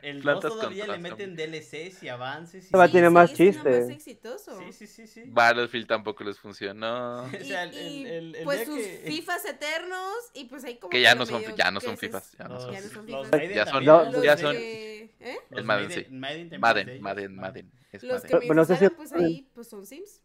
El 0.00 0.16
2 0.16 0.22
Plantas 0.22 0.50
todavía 0.50 0.86
le 0.88 0.98
meten 0.98 1.36
DLCs 1.36 2.02
y 2.02 2.08
avances. 2.08 2.66
Y... 2.66 2.70
Todavía 2.72 2.90
tiene 2.90 3.08
más 3.10 3.30
siendo 3.30 3.52
chiste. 3.62 3.80
más 3.82 3.88
exitoso. 3.90 4.58
Sí, 4.58 4.72
sí, 4.72 4.86
sí, 4.88 5.06
sí. 5.06 5.22
Battlefield 5.28 5.86
tampoco 5.86 6.24
les 6.24 6.40
funcionó. 6.40 7.22
O 7.22 7.28
Y, 7.28 7.44
sea, 7.44 7.62
el- 7.62 7.74
y, 7.74 8.04
el- 8.06 8.34
el 8.34 8.42
pues 8.44 8.64
sus 8.66 8.78
que- 8.78 9.02
FIFAs 9.06 9.44
eternos 9.44 10.12
y 10.34 10.46
pues 10.46 10.64
ahí 10.64 10.76
como 10.78 10.90
Que 10.90 11.00
ya 11.02 11.14
no 11.14 11.24
son, 11.24 11.40
ya 11.54 11.70
no 11.70 11.78
son 11.80 11.96
FIFAs. 11.96 12.32
Ya 12.36 12.48
no 12.48 12.60
son. 12.60 12.72
Ya 12.72 12.80
no 12.80 12.88
son 12.88 13.06
los 13.06 13.26
FIFAs. 13.28 13.54
Ya 13.54 13.66
son- 13.66 13.84
no, 13.84 14.04
Los 14.10 14.24
ya 14.24 14.36
son- 14.36 14.56
que- 14.56 15.14
¿eh? 15.20 15.38
El 15.52 15.64
Madden, 15.64 15.90
sí. 15.92 16.06
Madden 16.10 16.52
es 16.52 16.58
Madden. 16.58 17.00
Madden. 17.00 17.36
Madden. 17.36 17.72
Es 17.92 18.02
Los 18.02 18.22
que 18.22 18.34
me 18.38 18.46
Bueno, 18.46 18.62
no 18.62 18.64
sé 18.64 18.76
si- 18.78 18.84
instalan, 18.86 18.96
pues 19.08 19.12
ahí 19.12 19.48
pues 19.54 19.68
son 19.68 19.86
Sims. 19.86 20.20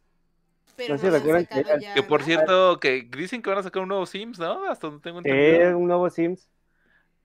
Pero 0.77 0.95
No 0.95 1.03
no 1.03 1.09
recuerdan 1.09 1.45
que 1.47 1.65
ya, 1.81 2.07
por 2.07 2.23
cierto, 2.23 2.80
que 2.80 3.09
dicen 3.17 3.41
que 3.41 3.49
van 3.49 3.59
a 3.59 3.64
sacar 3.64 3.81
un 3.81 3.89
nuevo 3.89 4.06
Sims, 4.06 4.39
¿no? 4.39 4.69
Hasta 4.69 4.88
donde 4.88 5.01
tengo 5.01 5.17
entendido. 5.17 5.77
un 5.77 5.88
nuevo 5.88 6.09
Sims. 6.09 6.47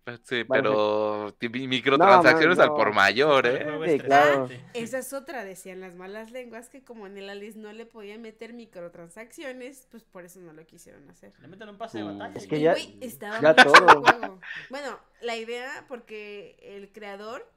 Pues 0.05 0.21
Sí, 0.25 0.43
pero 0.49 1.33
microtransacciones 1.41 2.59
No, 2.59 2.65
al 2.65 2.71
por 2.71 2.93
mayor, 2.93 3.47
¿eh? 3.47 3.65
Sí, 3.87 4.01
claro. 4.01 4.49
Esa 4.75 4.99
es 4.99 5.13
otra, 5.13 5.45
decían 5.45 5.81
las 5.81 5.95
malas 5.95 6.33
lenguas, 6.33 6.69
que 6.69 6.83
como 6.83 7.07
en 7.07 7.17
el 7.19 7.31
Alice 7.31 7.57
no 7.57 7.73
le 7.73 7.87
podían 7.87 8.21
meter 8.21 8.53
microtransacciones, 8.53 9.87
pues 9.93 10.03
por 10.03 10.25
eso 10.25 10.41
no 10.41 10.53
lo 10.55 10.67
quisieron 10.67 11.09
hacer. 11.09 11.33
Le 11.41 11.47
meten 11.47 11.69
un 11.69 11.79
pase 11.79 11.99
de 11.99 12.05
Uh, 12.05 12.19
batalla. 12.19 12.37
es 12.37 12.47
que 12.49 12.59
ya- 12.61 12.75
estaba 13.01 13.41
ya 13.41 13.55
todo. 13.55 14.01
juego. 14.03 14.41
Bueno, 14.71 14.99
la 15.21 15.37
idea, 15.37 15.85
porque 15.87 16.57
el 16.63 16.91
creador 16.91 17.49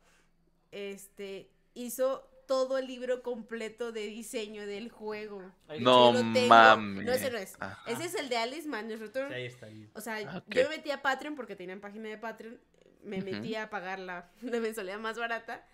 este, 0.71 1.49
hizo 1.73 2.27
todo 2.47 2.77
el 2.77 2.87
libro 2.87 3.21
completo 3.23 3.91
de 3.91 4.07
diseño 4.07 4.65
del 4.65 4.89
juego. 4.89 5.41
No 5.79 6.11
mames. 6.13 7.05
No, 7.05 7.11
ese 7.11 7.31
no 7.31 7.37
es. 7.37 7.55
Ajá. 7.59 7.81
Ese 7.89 8.05
es 8.05 8.15
el 8.15 8.29
de 8.29 8.37
Alice 8.37 8.67
Manus 8.67 8.99
Return. 8.99 9.29
Sí, 9.29 9.33
ahí 9.35 9.45
está. 9.45 9.65
ahí. 9.67 9.89
O 9.93 10.01
sea, 10.01 10.15
Ah, 10.27 10.43
yo 10.47 10.63
me 10.63 10.77
metí 10.77 10.91
a 10.91 11.01
Patreon 11.01 11.35
porque 11.35 11.55
tenían 11.55 11.79
página 11.81 12.09
de 12.09 12.17
Patreon. 12.17 12.59
Me 13.03 13.17
Ujú. 13.19 13.25
metí 13.25 13.55
a 13.55 13.69
pagar 13.69 13.99
la, 13.99 14.29
la 14.41 14.59
mensualidad 14.59 14.99
más 14.99 15.17
barata. 15.17 15.65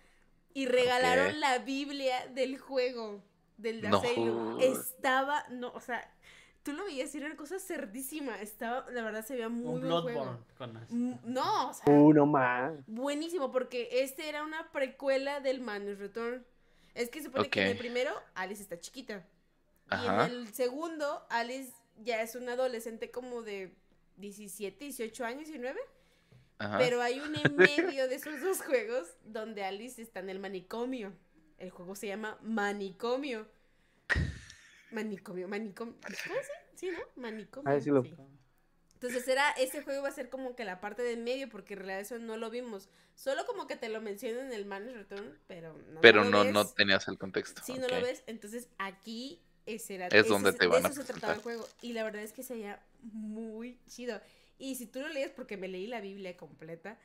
Y 0.54 0.66
regalaron 0.66 1.40
la 1.40 1.58
Biblia 1.58 2.26
del 2.28 2.58
juego. 2.58 3.22
Del 3.56 3.80
No. 3.88 3.98
Asylum. 3.98 4.60
Estaba, 4.60 5.44
no, 5.50 5.70
o 5.72 5.80
sea, 5.80 6.10
tú 6.62 6.72
lo 6.72 6.84
veías 6.84 7.14
y 7.14 7.18
era 7.18 7.26
una 7.26 7.36
cosa 7.36 7.58
cerdísima. 7.58 8.40
Estaba, 8.40 8.90
la 8.90 9.02
verdad 9.02 9.24
se 9.24 9.34
veía 9.34 9.48
muy 9.48 9.74
Un 9.76 9.80
buen 9.88 10.02
juego. 10.02 10.20
Bloodborne 10.22 10.44
con 10.58 10.74
las- 10.74 10.90
Mm, 10.90 11.12
No, 11.24 11.70
o 11.70 11.74
sea, 11.74 11.92
Uno 11.92 12.26
más. 12.26 12.72
buenísimo 12.86 13.50
porque 13.52 13.88
este 14.02 14.28
era 14.28 14.42
una 14.42 14.70
precuela 14.72 15.40
del 15.40 15.60
Manus 15.60 15.98
Return. 15.98 16.44
Es 16.94 17.08
que 17.08 17.20
se 17.20 17.26
supone 17.26 17.48
que 17.48 17.62
en 17.62 17.68
el 17.68 17.78
primero 17.78 18.12
Alice 18.34 18.62
está 18.62 18.78
chiquita. 18.78 19.26
Ajá. 19.88 20.28
Y 20.28 20.32
en 20.32 20.36
el 20.38 20.54
segundo 20.54 21.26
Alice 21.30 21.72
ya 21.98 22.22
es 22.22 22.34
una 22.34 22.52
adolescente 22.52 23.10
como 23.10 23.42
de 23.42 23.74
17, 24.16 24.84
18 24.84 25.24
años, 25.24 25.46
19. 25.46 25.80
Ajá. 26.58 26.78
Pero 26.78 27.00
hay 27.02 27.18
un 27.20 27.34
en 27.34 27.56
medio 27.56 28.08
de 28.08 28.14
esos 28.14 28.40
dos 28.40 28.60
juegos 28.62 29.08
donde 29.24 29.64
Alice 29.64 30.00
está 30.00 30.20
en 30.20 30.30
el 30.30 30.38
manicomio. 30.38 31.12
El 31.58 31.70
juego 31.70 31.94
se 31.94 32.06
llama 32.08 32.38
Manicomio. 32.42 33.46
Manicomio, 34.90 35.48
manicomio. 35.48 35.94
¿Cómo 36.02 36.40
se? 36.40 36.52
Sí, 36.76 36.90
¿no? 36.90 36.98
Manicomio. 37.22 37.70
Ah, 37.72 37.80
sí 37.80 37.90
lo- 37.90 38.02
sí. 38.02 38.14
Entonces 39.02 39.26
era, 39.26 39.50
ese 39.52 39.82
juego 39.82 40.00
iba 40.00 40.08
a 40.08 40.12
ser 40.12 40.30
como 40.30 40.54
que 40.54 40.64
la 40.64 40.80
parte 40.80 41.02
de 41.02 41.14
en 41.14 41.24
medio, 41.24 41.48
porque 41.48 41.74
en 41.74 41.80
realidad 41.80 42.00
eso 42.00 42.18
no 42.20 42.36
lo 42.36 42.50
vimos. 42.50 42.88
Solo 43.16 43.44
como 43.46 43.66
que 43.66 43.74
te 43.74 43.88
lo 43.88 44.00
mencionan 44.00 44.46
en 44.46 44.52
el 44.52 44.64
Manus 44.64 44.94
Return, 44.94 45.36
pero 45.48 45.76
no, 45.90 46.00
Pero 46.00 46.22
lo 46.22 46.30
no, 46.30 46.44
ves. 46.44 46.52
no 46.52 46.68
tenías 46.68 47.08
el 47.08 47.18
contexto. 47.18 47.62
Sí, 47.64 47.74
no 47.78 47.86
ok. 47.86 47.92
lo 47.92 48.00
ves. 48.02 48.22
Entonces 48.28 48.68
aquí 48.78 49.42
ese 49.66 49.96
era, 49.96 50.06
Es 50.06 50.14
ese 50.14 50.28
donde 50.28 50.52
te 50.52 50.58
de 50.60 50.66
van 50.68 50.86
a 50.86 50.88
eso 50.88 51.02
se 51.02 51.12
trataba 51.12 51.34
el 51.34 51.40
juego. 51.40 51.68
Y 51.80 51.94
la 51.94 52.04
verdad 52.04 52.22
es 52.22 52.32
que 52.32 52.44
se 52.44 52.54
veía 52.54 52.80
muy 53.02 53.76
chido. 53.88 54.20
Y 54.56 54.76
si 54.76 54.86
tú 54.86 55.00
lo 55.00 55.08
lees, 55.08 55.32
porque 55.32 55.56
me 55.56 55.66
leí 55.66 55.88
la 55.88 56.00
Biblia 56.00 56.36
completa, 56.36 56.96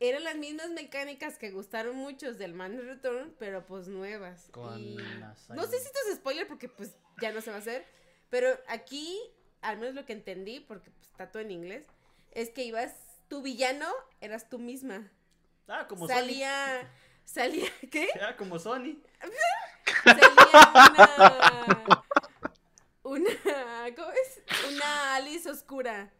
eran 0.00 0.24
las 0.24 0.34
mismas 0.36 0.70
mecánicas 0.70 1.38
que 1.38 1.52
gustaron 1.52 1.94
muchos 1.94 2.38
del 2.38 2.52
Manus 2.52 2.84
Return, 2.84 3.32
pero 3.38 3.64
pues 3.64 3.86
nuevas. 3.86 4.48
Con 4.50 4.76
Y 4.76 4.96
las 5.20 5.48
no 5.50 5.62
sé 5.66 5.78
si 5.78 5.86
esto 5.86 5.98
es 6.10 6.16
spoiler 6.16 6.48
porque 6.48 6.68
pues 6.68 6.96
ya 7.20 7.30
no 7.30 7.40
se 7.40 7.50
va 7.50 7.56
a 7.56 7.60
hacer, 7.60 7.84
pero 8.28 8.48
aquí, 8.66 9.16
al 9.62 9.78
menos 9.78 9.94
lo 9.94 10.04
que 10.04 10.12
entendí, 10.12 10.60
porque 10.60 10.90
pues, 10.90 11.08
está 11.10 11.30
todo 11.30 11.42
en 11.42 11.50
inglés, 11.50 11.86
es 12.32 12.50
que 12.50 12.62
ibas, 12.64 12.94
tu 13.28 13.42
villano 13.42 13.86
eras 14.20 14.48
tú 14.48 14.58
misma. 14.58 15.10
Ah, 15.66 15.86
como 15.88 16.06
Salía, 16.08 16.90
salía, 17.24 17.68
¿qué? 17.90 18.08
Sony. 18.08 18.20
Ah, 18.22 18.36
como 18.36 18.58
Sony. 18.58 18.96
salía 20.04 20.28
una 21.02 22.04
una 23.02 23.94
¿cómo 23.96 24.08
es? 24.10 24.42
una 24.74 25.14
Alice 25.16 25.48
oscura 25.50 26.10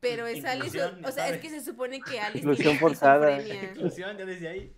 pero 0.00 0.26
es 0.26 0.44
Alice 0.44 0.76
Inclusión, 0.78 1.04
o 1.04 1.12
sea 1.12 1.28
es 1.28 1.40
que 1.40 1.48
se 1.50 1.60
supone 1.60 2.00
que 2.00 2.18
Alice 2.18 2.38
Inclusión 2.40 2.76
forzada. 2.78 3.40
Inclusión, 3.40 4.18
ya 4.18 4.24
desde 4.24 4.48
ahí. 4.48 4.72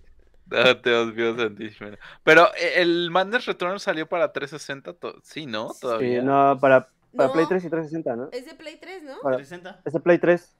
Ah, 0.52 0.74
Dios 0.84 1.14
mío 1.14 1.34
santísimo. 1.34 1.92
Pero 2.22 2.54
eh, 2.56 2.82
el 2.82 3.10
Madness 3.10 3.46
Return 3.46 3.80
salió 3.80 4.06
para 4.06 4.30
360, 4.34 4.92
to- 4.92 5.18
sí, 5.22 5.46
¿no? 5.46 5.70
Sí, 5.72 5.80
Todavía. 5.80 6.20
no, 6.20 6.58
para, 6.60 6.90
para 7.16 7.28
No. 7.28 7.32
Play 7.34 7.46
3 7.48 7.64
y 7.64 7.70
360, 7.70 8.16
¿no? 8.16 8.28
es 8.32 8.44
de 8.46 8.54
Play 8.54 8.76
3 8.80 9.02
¿no? 9.04 9.20
Para- 9.20 9.36
360. 9.36 9.82
Es 9.84 9.92
de 9.92 10.00
Play 10.00 10.18
3. 10.18 10.56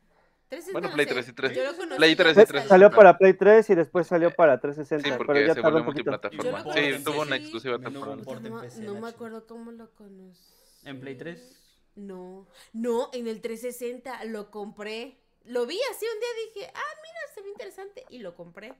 360 0.49 0.73
Bueno, 0.73 0.89
no 0.89 0.95
Play 0.95 1.07
sé. 1.07 1.13
3 1.15 1.29
y 1.29 1.33
3. 1.33 1.57
Yo 1.57 1.65
lo 1.65 1.77
conocí 1.77 1.97
Play 1.97 2.17
3 2.17 2.33
y 2.33 2.35
ya 2.37 2.45
360. 2.47 2.69
Salió 2.69 2.91
para 2.91 3.19
Play 3.19 3.33
3 3.35 3.71
y 3.71 3.75
después 3.75 4.07
salió 4.07 4.31
para 4.31 4.61
360, 4.61 5.05
Sí, 5.09 5.13
pero 5.17 5.27
porque 5.27 5.47
ya 5.47 5.55
se 5.55 5.61
volvió 5.61 5.85
multiplataforma. 5.85 6.63
Sí, 6.75 7.05
tuvo 7.05 7.23
una 7.23 7.37
exclusiva 7.37 7.79
temporal. 7.79 8.23
no, 8.25 8.93
no 8.95 9.01
me 9.01 9.09
acuerdo 9.09 9.47
cómo 9.47 9.73
lo 9.73 9.91
conocí 9.95 10.41
¿En 10.85 11.01
Play 11.01 11.17
3? 11.17 11.61
no 11.97 12.47
no 12.73 13.09
en 13.13 13.29
el 13.29 13.41
360 13.41 14.25
lo 14.25 14.51
compré 14.51 15.17
lo 15.45 15.65
vi 15.65 15.79
así 15.93 16.05
un 16.13 16.19
día 16.21 16.29
dije 16.61 16.73
ah 16.75 16.95
mira 17.03 17.35
se 17.35 17.41
ve 17.43 17.49
interesante 17.51 18.05
y 18.11 18.19
lo 18.19 18.35
compré 18.35 18.75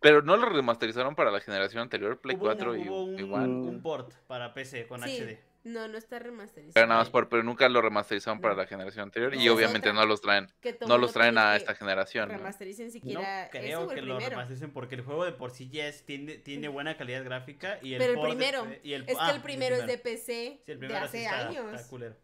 Pero 0.00 0.22
no 0.22 0.36
lo 0.36 0.48
remasterizaron 0.48 1.14
para 1.14 1.30
la 1.30 1.40
generación 1.40 1.82
anterior, 1.82 2.20
Play 2.20 2.34
Hubo 2.36 2.46
4 2.46 2.72
un, 2.72 2.80
y 2.80 2.88
hubo 2.88 3.04
un, 3.04 3.18
igual. 3.18 3.48
un 3.48 3.80
port 3.80 4.12
para 4.26 4.52
PC 4.54 4.86
con 4.88 5.02
sí 5.02 5.18
HD. 5.20 5.38
No 5.64 5.86
no 5.88 5.98
está 5.98 6.18
remasterizado 6.18 6.72
Pero 6.74 6.86
nada 6.86 7.00
más 7.00 7.10
por, 7.10 7.28
pero 7.28 7.42
nunca 7.42 7.68
lo 7.68 7.82
remasterizaron 7.82 8.40
para 8.40 8.54
la 8.54 8.66
generación 8.66 9.02
anterior 9.04 9.34
No, 9.34 9.40
y 9.40 9.48
obviamente 9.48 9.90
otra. 9.90 10.00
no 10.00 10.06
los 10.06 10.20
traen, 10.22 10.46
no 10.86 10.98
los 10.98 11.12
traen 11.12 11.36
a 11.36 11.56
esta 11.56 11.74
generación. 11.74 12.28
¿no? 12.28 12.36
remastericen 12.36 12.86
No 12.86 12.92
siquiera 12.92 13.48
creo 13.50 13.88
que 13.88 14.00
lo 14.02 14.18
remastericen 14.18 14.72
porque 14.72 14.94
el 14.94 15.02
juego 15.02 15.24
de 15.24 15.32
por 15.32 15.50
sí 15.50 15.68
ya 15.68 15.86
es, 15.88 16.04
tiene, 16.06 16.38
tiene 16.38 16.68
buena 16.68 16.96
calidad 16.96 17.24
gráfica 17.24 17.78
y 17.82 17.94
el 17.94 17.98
Pero 17.98 18.12
el 18.14 18.20
de- 18.20 18.26
primero, 18.28 18.66
y 18.82 18.92
el- 18.94 19.08
es 19.08 19.16
ah, 19.20 19.28
que 19.30 19.36
el 19.36 19.42
primero 19.42 19.76
es 19.76 19.86
de 19.86 19.98
PC 19.98 20.60
Sí, 20.64 20.72
el 20.72 20.80
de 20.80 20.96
hace 20.96 21.24
está- 21.24 21.48
años. 21.48 21.74
está 21.74 21.88
culero. 21.88 22.16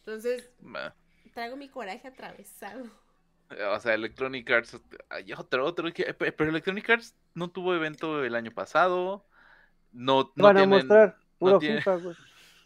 Entonces, 0.00 0.50
traigo 1.34 1.56
mi 1.56 1.68
coraje 1.68 2.06
atravesado. 2.06 2.84
O 3.72 3.80
sea, 3.80 3.94
Electronic 3.94 4.48
Arts, 4.50 4.80
hay 5.08 5.32
otro, 5.32 5.64
otro, 5.64 5.88
pero 6.18 6.50
Electronic 6.50 6.90
Arts 6.90 7.14
no 7.34 7.48
tuvo 7.50 7.74
evento 7.74 8.24
el 8.24 8.34
año 8.34 8.50
pasado, 8.50 9.24
no, 9.92 10.32
no 10.34 10.44
Van 10.44 10.56
a 10.56 10.60
tienen, 10.60 10.78
mostrar 10.78 11.16
puro 11.38 11.58
tiene- 11.58 11.76
FIFA, 11.78 11.96
güey. 11.96 12.16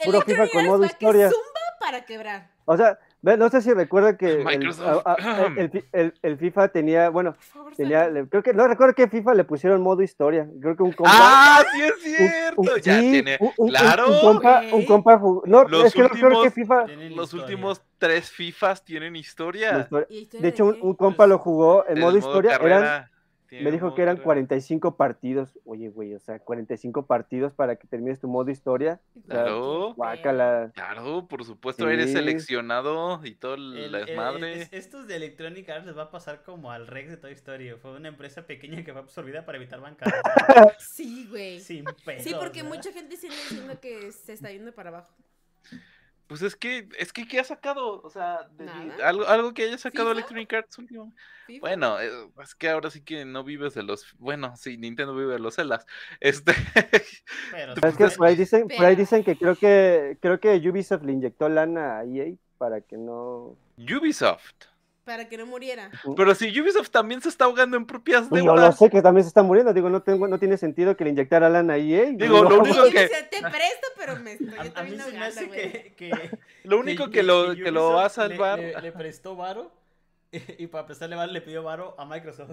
Puro 0.04 0.20
FIFA 0.22 0.48
con 0.48 0.66
modo 0.66 0.80
que 0.80 0.86
historia. 0.86 1.28
zumba 1.28 1.60
para 1.80 2.04
quebrar. 2.04 2.48
O 2.64 2.76
sea, 2.76 2.98
no 3.22 3.48
sé 3.50 3.60
si 3.60 3.72
recuerda 3.74 4.16
que 4.16 4.30
el, 4.32 4.44
Microsoft. 4.44 5.02
a- 5.04 5.12
a- 5.12 5.16
el 5.58 5.70
fi- 5.70 5.84
el- 5.92 6.14
el 6.22 6.38
FIFA 6.38 6.68
tenía, 6.68 7.10
bueno, 7.10 7.34
favor, 7.38 7.74
tenía, 7.76 8.08
le- 8.08 8.26
creo 8.28 8.42
que, 8.42 8.54
no 8.54 8.66
recuerdo 8.66 8.94
que 8.94 9.08
FIFA 9.08 9.34
le 9.34 9.44
pusieron 9.44 9.82
modo 9.82 10.02
historia. 10.02 10.48
Creo 10.60 10.76
que 10.76 10.82
un 10.84 10.92
compa. 10.92 11.10
¡Ah, 11.14 11.62
sí 11.72 11.82
es 11.82 11.94
cierto! 12.02 12.60
un- 12.62 12.68
ya 12.80 13.00
sí, 13.00 13.10
tiene, 13.10 13.38
un- 13.58 13.68
claro, 13.68 14.10
Un, 14.10 14.20
compa, 14.20 14.62
un 14.72 14.86
compa 14.86 15.18
jugó- 15.18 15.42
No, 15.46 15.64
Los 15.64 15.86
es 15.86 15.92
que 15.94 16.02
no 16.02 16.08
creo 16.08 16.20
que 16.42 16.48
últimos- 16.48 16.54
FIFA. 16.54 16.86
Los 17.14 17.34
últimos 17.34 17.82
tres 17.98 18.30
FIFAs 18.30 18.84
tienen 18.84 19.16
historia. 19.16 19.80
historia- 19.80 20.06
¿Y 20.08 20.18
historia 20.20 20.42
De 20.42 20.48
hecho, 20.48 20.64
un, 20.80 20.94
compa 20.94 21.16
Pues, 21.24 21.28
lo 21.30 21.38
jugó 21.38 21.84
en 21.88 22.00
modo 22.00 22.16
historia. 22.16 22.52
Eran, 22.56 22.60
carrera, 22.80 23.09
me 23.50 23.70
dijo 23.70 23.94
que 23.94 24.02
eran 24.02 24.16
carrera. 24.16 24.24
45 24.24 24.96
partidos. 24.96 25.58
Oye, 25.64 25.88
güey, 25.88 26.14
o 26.14 26.18
sea, 26.20 26.38
45 26.38 27.06
partidos 27.06 27.52
para 27.52 27.76
que 27.76 27.86
termines 27.88 28.20
tu 28.20 28.28
modo 28.28 28.50
historia. 28.50 29.00
O 29.16 29.20
sea, 29.26 29.42
Claro. 29.42 29.94
guácala. 29.94 30.70
Claro, 30.74 31.26
por 31.28 31.44
supuesto, 31.44 31.88
eres 31.88 32.12
seleccionado 32.12 33.20
y 33.24 33.34
todo 33.34 33.54
el, 33.54 33.76
El- 33.76 33.92
la 33.92 33.98
el- 34.00 34.06
desmadre. 34.06 34.62
es- 34.62 34.72
estos 34.72 35.06
de 35.06 35.16
Electronic 35.16 35.68
Arts 35.68 35.86
les 35.86 35.96
va 35.96 36.04
a 36.04 36.10
pasar 36.10 36.42
como 36.42 36.70
al 36.72 36.86
Rex 36.86 37.10
de 37.10 37.16
Toy 37.16 37.32
Story. 37.32 37.70
Fue 37.80 37.92
una 37.96 38.08
empresa 38.08 38.46
pequeña 38.46 38.84
que 38.84 38.92
fue 38.92 39.00
absorbida 39.00 39.44
para 39.44 39.58
evitar 39.58 39.80
bancarrota. 39.80 40.20
Sí, 40.78 41.26
güey. 41.30 41.60
Sin 41.60 41.84
pedos. 42.04 42.22
Sí, 42.24 42.34
porque 42.38 42.62
¿verdad? 42.62 42.76
mucha 42.76 42.92
gente 42.92 43.16
sigue 43.16 43.34
diciendo 43.34 43.80
que 43.80 44.12
se 44.12 44.32
está 44.32 44.50
yendo 44.50 44.72
para 44.72 44.90
abajo. 44.90 45.12
Pues 46.30 46.42
es 46.42 46.54
que, 46.54 46.88
es 46.96 47.12
que, 47.12 47.26
¿qué 47.26 47.40
ha 47.40 47.44
sacado? 47.44 48.00
O 48.02 48.08
sea, 48.08 48.46
de- 48.52 49.02
algo, 49.02 49.26
algo 49.26 49.52
que 49.52 49.64
haya 49.64 49.76
sacado 49.78 50.10
¿FIFA? 50.10 50.12
Electronic 50.12 50.52
Arts 50.52 50.78
último. 50.78 51.12
FIFA. 51.48 51.60
Bueno, 51.60 52.00
eh, 52.00 52.08
es 52.40 52.54
que 52.54 52.68
ahora 52.68 52.88
sí 52.88 53.02
que 53.02 53.24
no 53.24 53.42
vives 53.42 53.74
de 53.74 53.82
los. 53.82 54.06
Bueno, 54.16 54.56
sí, 54.56 54.76
Nintendo 54.78 55.12
vive 55.16 55.32
de 55.32 55.40
los 55.40 55.56
celas. 55.56 55.84
Este. 56.20 56.52
Pero 57.50 57.74
Es 57.74 57.96
que 57.96 58.06
por 58.16 58.28
ahí 58.28 58.36
dicen, 58.36 58.68
por 58.68 58.84
ahí 58.86 58.94
dicen 58.94 59.24
que 59.24 59.36
creo 59.36 59.56
que 59.56 60.18
creo 60.20 60.38
que 60.38 60.54
Ubisoft 60.70 61.02
le 61.02 61.14
inyectó 61.14 61.48
lana 61.48 61.98
a 61.98 62.04
EA 62.04 62.32
para 62.58 62.80
que 62.80 62.96
no. 62.96 63.56
Ubisoft. 63.76 64.69
Para 65.10 65.28
que 65.28 65.36
no 65.36 65.44
muriera. 65.46 65.90
Pero 66.16 66.34
si 66.36 66.60
Ubisoft 66.60 66.90
también 66.90 67.20
se 67.20 67.28
está 67.28 67.46
ahogando 67.46 67.76
en 67.76 67.84
propias 67.84 68.28
Pues 68.28 68.44
yo 68.44 68.54
lo 68.54 68.60
deudas. 68.60 68.78
sé 68.78 68.88
que 68.90 69.02
también 69.02 69.24
se 69.24 69.28
está 69.28 69.42
muriendo. 69.42 69.72
Digo, 69.74 69.90
no 69.90 70.02
tengo, 70.02 70.28
no 70.28 70.38
tiene 70.38 70.56
sentido 70.56 70.96
que 70.96 71.02
le 71.02 71.10
inyectara 71.10 71.48
lana 71.48 71.72
a 71.74 71.78
EA. 71.78 72.10
Digo, 72.12 72.44
lo 72.44 72.60
único 72.60 72.84
que- 72.84 73.08
te 73.30 73.40
presto, 73.40 73.86
pero 73.98 74.16
me 74.20 74.32
estoy 74.34 74.54
A, 74.56 74.60
a 74.60 74.64
mí 74.64 74.70
también 74.70 75.00
se 75.00 75.10
me 75.10 75.16
ahogando, 75.18 75.26
hace 75.26 75.46
güey. 75.46 75.72
que, 75.72 75.94
que, 75.96 76.38
Lo 76.64 76.78
único 76.78 77.10
que, 77.10 77.22
lo, 77.24 77.54
que 77.56 77.72
lo 77.72 77.92
va 77.94 78.02
a 78.02 78.04
le- 78.04 78.10
salvar. 78.10 78.58
Le, 78.60 78.80
le 78.80 78.92
prestó 78.92 79.34
varo 79.34 79.72
y, 80.32 80.66
para 80.68 80.86
prestarle 80.86 81.16
varo 81.16 81.32
le 81.32 81.40
pidió 81.40 81.64
varo 81.64 81.96
a 81.98 82.04
Microsoft. 82.04 82.50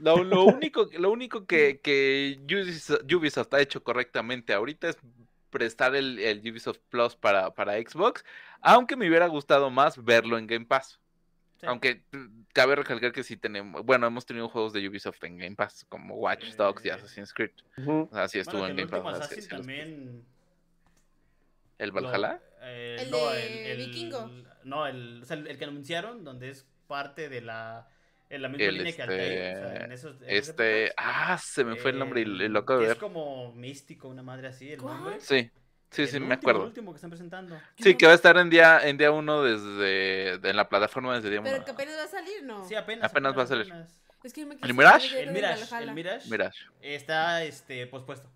Lo, 0.00 0.24
lo 0.24 0.44
único, 0.44 0.88
lo 0.98 1.10
único 1.10 1.46
que, 1.46 1.80
que 1.82 2.40
Ubisoft, 2.44 3.02
Ubisoft 3.12 3.52
ha 3.54 3.60
hecho 3.60 3.82
correctamente 3.84 4.52
ahorita 4.52 4.88
es 4.88 4.96
prestar 5.50 5.94
el, 5.94 6.18
el 6.18 6.38
Ubisoft 6.40 6.78
Plus 6.88 7.14
para, 7.14 7.54
para 7.54 7.74
Xbox, 7.74 8.24
aunque 8.60 8.96
me 8.96 9.08
hubiera 9.08 9.28
gustado 9.28 9.70
más 9.70 10.02
verlo 10.04 10.36
en 10.36 10.48
Game 10.48 10.64
Pass. 10.66 10.98
Sí. 11.60 11.66
Aunque 11.66 12.02
cabe 12.52 12.74
recalcar 12.76 13.12
que 13.12 13.22
sí 13.22 13.36
tenemos, 13.36 13.84
bueno, 13.84 14.06
hemos 14.06 14.26
tenido 14.26 14.48
juegos 14.48 14.72
de 14.72 14.86
Ubisoft 14.88 15.22
en 15.24 15.38
Game 15.38 15.54
Pass, 15.56 15.86
como 15.88 16.16
Watch 16.16 16.54
Dogs 16.56 16.84
y 16.84 16.88
Eh. 16.88 16.92
Assassin's 16.92 17.32
Creed. 17.32 17.52
Ujú. 17.78 18.08
O 18.10 18.14
sea, 18.14 18.26
sí 18.28 18.38
estuvo 18.40 18.58
Bueno, 18.60 18.74
en 18.74 18.80
el 18.80 18.86
Game 18.88 19.02
Pass. 19.04 19.20
Assassin 19.20 19.48
también 19.48 20.24
¿El 21.78 21.88
Lo- 21.90 21.94
Valhalla? 22.02 22.40
eh, 22.62 22.96
El 23.00 23.10
no, 23.10 23.30
de 23.30 23.72
el, 23.72 23.80
el- 23.80 23.86
Vikingo. 23.86 24.30
No, 24.64 24.86
el, 24.86 25.22
o 25.22 25.24
sea, 25.26 25.36
el, 25.36 25.46
el 25.46 25.58
que 25.58 25.64
anunciaron, 25.64 26.24
donde 26.24 26.50
es 26.50 26.66
parte 26.86 27.28
de 27.28 27.40
la, 27.40 27.88
en 28.30 28.42
la 28.42 28.48
misma 28.48 28.64
El, 28.64 28.76
línea 28.78 28.92
que 28.96 29.02
Altair. 29.02 29.56
o 29.56 29.60
sea, 29.60 29.84
en 29.84 29.92
esos- 29.92 30.22
en 30.22 30.30
Este. 30.30 30.84
épocas. 30.86 30.94
Ah, 31.06 31.38
se 31.42 31.64
me 31.64 31.76
fue 31.76 31.90
el 31.92 31.98
nombre 31.98 32.20
y 32.22 32.24
lo 32.24 32.58
acabo 32.60 32.80
de 32.80 32.86
ver. 32.86 32.96
Es 32.96 33.00
como 33.00 33.52
místico, 33.54 34.08
una 34.08 34.22
madre 34.22 34.48
así, 34.48 34.72
el 34.72 34.80
¿Cuál? 34.80 34.96
nombre. 34.96 35.20
Sí, 35.20 35.50
sí, 35.94 36.06
sí, 36.06 36.20
me 36.20 36.34
acuerdo. 36.34 36.60
El 36.62 36.66
último 36.68 36.92
que 36.92 36.96
están 36.96 37.10
presentando. 37.10 37.58
Sí, 37.78 37.94
que 37.96 38.06
va 38.06 38.12
a 38.12 38.14
estar 38.16 38.36
en 38.36 38.50
día 38.50 38.80
en 38.86 38.96
día 38.98 39.10
uno 39.10 39.42
desde 39.42 40.38
de- 40.38 40.50
en 40.50 40.56
la 40.56 40.68
plataforma 40.68 41.14
desde 41.14 41.30
día 41.30 41.40
uno. 41.40 41.50
Pero 41.50 41.64
que 41.64 41.70
apenas 41.70 41.96
va 41.98 42.04
a 42.04 42.08
salir, 42.08 42.42
¿no? 42.44 42.64
Sí, 42.68 42.74
apenas. 42.74 43.10
Apenas 43.10 43.36
va 43.36 43.42
a 43.42 43.46
salir. 43.46 43.66
apenas. 43.66 44.00
Es 44.22 44.32
que 44.32 44.46
me 44.46 44.56
¿El 44.62 44.74
Mirage? 44.74 45.20
El 45.20 45.26
de 45.26 45.32
Mirage, 45.32 45.76
el 45.82 45.92
Mirage 45.92 46.30
Mirage. 46.30 46.58
está 46.80 47.42
este 47.44 47.86
pospuesto. 47.86 48.30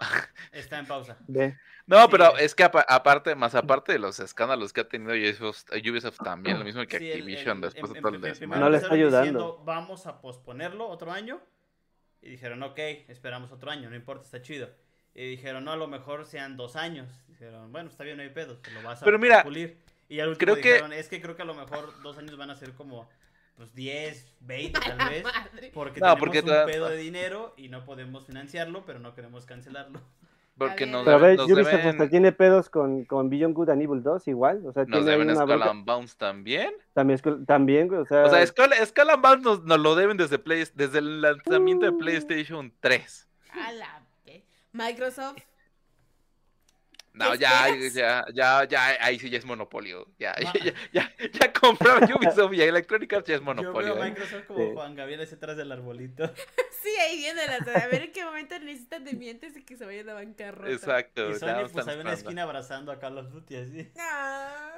Está 0.52 0.78
en 0.78 0.86
pausa. 0.86 1.16
Ve. 1.28 1.56
No, 1.86 2.02
Sí. 2.02 2.08
pero 2.10 2.36
es 2.38 2.54
que 2.54 2.64
apa- 2.64 2.86
aparte, 2.88 3.34
más 3.34 3.54
aparte 3.54 3.92
de 3.92 3.98
los 3.98 4.18
escándalos 4.20 4.72
que 4.72 4.80
ha 4.80 4.88
tenido 4.88 5.12
Ubisoft, 5.12 5.64
Ubisoft 5.72 6.18
también, 6.24 6.58
lo 6.58 6.64
mismo 6.64 6.84
que 6.86 6.98
Sí, 6.98 7.10
Activision 7.12 7.56
el- 7.58 7.60
después 7.62 7.90
en- 7.90 7.94
de 7.94 8.00
todo 8.00 8.08
el 8.08 8.14
en- 8.16 8.24
en- 8.24 8.30
desmadre. 8.32 8.60
No 8.60 8.70
le 8.70 8.76
está 8.78 8.94
ayudando. 8.94 9.18
diciendo, 9.20 9.62
vamos 9.64 10.06
a 10.06 10.20
posponerlo 10.20 10.88
otro 10.88 11.12
año. 11.12 11.40
Y 12.22 12.30
dijeron, 12.30 12.62
ok, 12.62 12.78
esperamos 13.08 13.50
otro 13.52 13.70
año, 13.70 13.88
no 13.90 13.96
importa, 13.96 14.24
está 14.24 14.40
chido. 14.42 14.70
Y 15.14 15.26
dijeron, 15.30 15.64
no, 15.64 15.72
a 15.72 15.76
lo 15.76 15.88
mejor 15.88 16.24
sean 16.26 16.56
dos 16.56 16.76
años. 16.76 17.08
Dijeron, 17.28 17.72
bueno, 17.72 17.88
está 17.90 18.04
bien, 18.04 18.16
no 18.16 18.22
hay 18.22 18.30
pedos, 18.30 18.60
te 18.62 18.70
lo 18.70 18.82
vas 18.82 19.02
a 19.02 19.04
Pero 19.04 19.18
mira, 19.18 19.42
pulir. 19.42 19.76
Y 20.08 20.20
al 20.20 20.28
último 20.30 20.52
creo 20.52 20.62
que- 20.62 20.72
dijeron, 20.72 20.92
es 20.92 21.08
que 21.08 21.20
creo 21.20 21.36
que 21.36 21.42
a 21.42 21.46
lo 21.46 21.54
mejor 21.54 21.92
dos 22.02 22.18
años 22.18 22.36
van 22.36 22.50
a 22.50 22.56
ser 22.56 22.72
como, 22.74 23.08
pues 23.56 23.74
10, 23.74 24.34
20 24.40 24.78
A 24.78 24.96
tal 24.96 25.08
vez. 25.10 25.24
Porque 25.74 26.00
No, 26.00 26.06
tenemos 26.06 26.18
porque 26.20 26.38
un 26.40 26.44
toda- 26.46 26.66
pedo 26.66 26.88
de 26.88 26.96
dinero 26.96 27.54
y 27.56 27.68
no 27.68 27.84
podemos 27.84 28.26
financiarlo, 28.26 28.84
pero 28.86 28.98
no 28.98 29.14
queremos 29.14 29.46
cancelarlo. 29.46 30.00
Porque 30.58 30.84
nos. 30.84 31.04
Pero 31.06 31.16
a 31.16 31.20
ver, 31.20 31.36
nos, 31.38 31.46
Ubisoft 31.50 31.70
deben, 31.72 31.86
hasta 31.88 32.08
tiene 32.10 32.32
pedos 32.32 32.68
con, 32.68 33.06
con 33.06 33.30
Beyond 33.30 33.54
Good 33.54 33.70
and 33.70 33.80
Evil 33.82 34.02
2 34.02 34.28
igual. 34.28 34.60
O 34.66 34.72
sea, 34.72 34.84
nos 34.84 35.06
deben 35.06 35.30
una 35.30 35.40
Skull 35.40 35.62
and 35.62 35.86
Bones 35.86 36.16
también. 36.18 36.72
También, 36.92 37.18
que- 37.18 37.36
también, 37.46 37.94
o 37.94 38.04
sea, 38.04 38.24
O 38.24 38.30
sea, 38.30 38.46
Skull, 38.46 38.70
Skull 38.84 39.08
and 39.10 39.22
Bones 39.22 39.42
nos, 39.42 39.64
nos 39.64 39.80
lo 39.80 39.94
deben 39.94 40.18
desde, 40.18 40.38
Play, 40.38 40.64
desde 40.74 40.98
el 40.98 41.22
lanzamiento 41.22 41.86
de 41.86 41.92
PlayStation 41.92 42.74
3. 42.80 43.26
A 43.52 43.72
la 43.72 43.99
Microsoft. 44.72 45.38
No, 47.12 47.32
¿Qué 47.32 47.38
ya, 47.38 47.66
ya, 47.92 48.24
ya, 48.32 48.64
ya, 48.68 48.86
ahí 49.04 49.18
sí 49.18 49.28
ya 49.28 49.38
es 49.38 49.44
monopolio. 49.44 50.06
Ya, 50.16 50.32
ya, 50.40 50.52
ya, 50.62 50.72
ya, 50.92 51.12
ya 51.32 51.52
compraron 51.52 52.04
Ubisoft 52.14 52.54
y 52.54 52.62
Electronic 52.62 53.12
Arts 53.12 53.28
ya 53.28 53.34
es 53.34 53.40
Yo 53.40 53.44
monopolio. 53.46 53.94
veo 53.94 54.02
a 54.04 54.06
¿eh? 54.06 54.10
Microsoft 54.10 54.44
como 54.46 54.58
Sí. 54.60 54.70
Juan 54.74 54.94
Gabriel 54.94 55.20
hacia 55.22 55.36
atrás 55.36 55.56
del 55.56 55.72
arbolito. 55.72 56.32
Sí, 56.82 56.88
ahí 56.98 57.18
viene 57.18 57.42
la 57.46 57.56
A 57.56 57.88
ver 57.88 58.04
en 58.04 58.12
qué 58.12 58.24
momento 58.24 58.58
necesitan 58.58 59.04
de 59.04 59.12
mí 59.12 59.28
antes 59.28 59.52
de 59.52 59.62
que 59.62 59.76
se 59.76 59.84
vayan 59.84 60.08
a 60.08 60.14
bancarrota. 60.14 60.70
Exacto. 60.72 61.28
Y 61.28 61.34
Sony 61.34 61.68
pues 61.70 61.86
había 61.86 62.00
una 62.00 62.14
esquina 62.14 62.44
abrazando 62.44 62.90
a 62.90 62.98
Call 62.98 63.18
of 63.18 63.30
Duty 63.30 63.56
así. 63.56 63.92
Ah, 63.98 64.76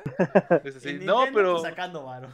Es 0.64 0.74
así, 0.74 0.88
Y 0.88 0.92
No, 0.94 1.18
Nintendo, 1.26 1.26
pero. 1.32 1.52
pues, 1.52 1.62
sacando 1.62 2.02
varo. 2.04 2.28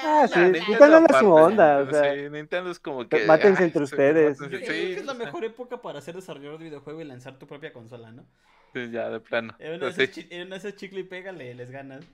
Ah, 0.00 0.26
sí. 0.28 0.40
Nintendo 0.66 0.96
a 1.08 1.14
su 1.14 1.26
onda, 1.30 1.78
o 1.82 1.88
sea, 1.88 2.14
sí, 2.14 2.28
Nintendo 2.30 2.70
es 2.70 2.80
como 2.80 3.08
que. 3.08 3.22
mátense 3.24 3.64
ay, 3.64 3.64
entre 3.64 3.84
sí, 3.84 3.84
ustedes. 3.84 4.38
sí, 4.38 4.72
creo 4.74 4.90
que 4.90 5.00
es 5.00 5.06
la 5.06 5.14
mejor 5.14 5.44
época 5.44 5.80
para 5.82 6.00
ser 6.00 6.14
desarrollador 6.16 6.58
de 6.58 6.64
videojuego 6.66 7.00
y 7.00 7.04
lanzar 7.04 7.38
tu 7.38 7.46
propia 7.46 7.72
consola, 7.72 8.10
¿no? 8.12 8.26
sí, 8.74 8.90
ya, 8.90 9.08
de 9.10 9.20
plano. 9.20 9.58
En 9.58 9.72
una 9.72 9.86
de 9.86 9.90
Sí, 9.96 10.04
esas, 10.04 10.10
chi- 10.10 10.26
en 10.30 10.48
una 10.48 10.58
de 10.58 10.74
chicle 10.76 11.00
y 11.00 11.04
pégale, 11.04 11.54
les 11.54 11.70
ganas. 11.70 12.04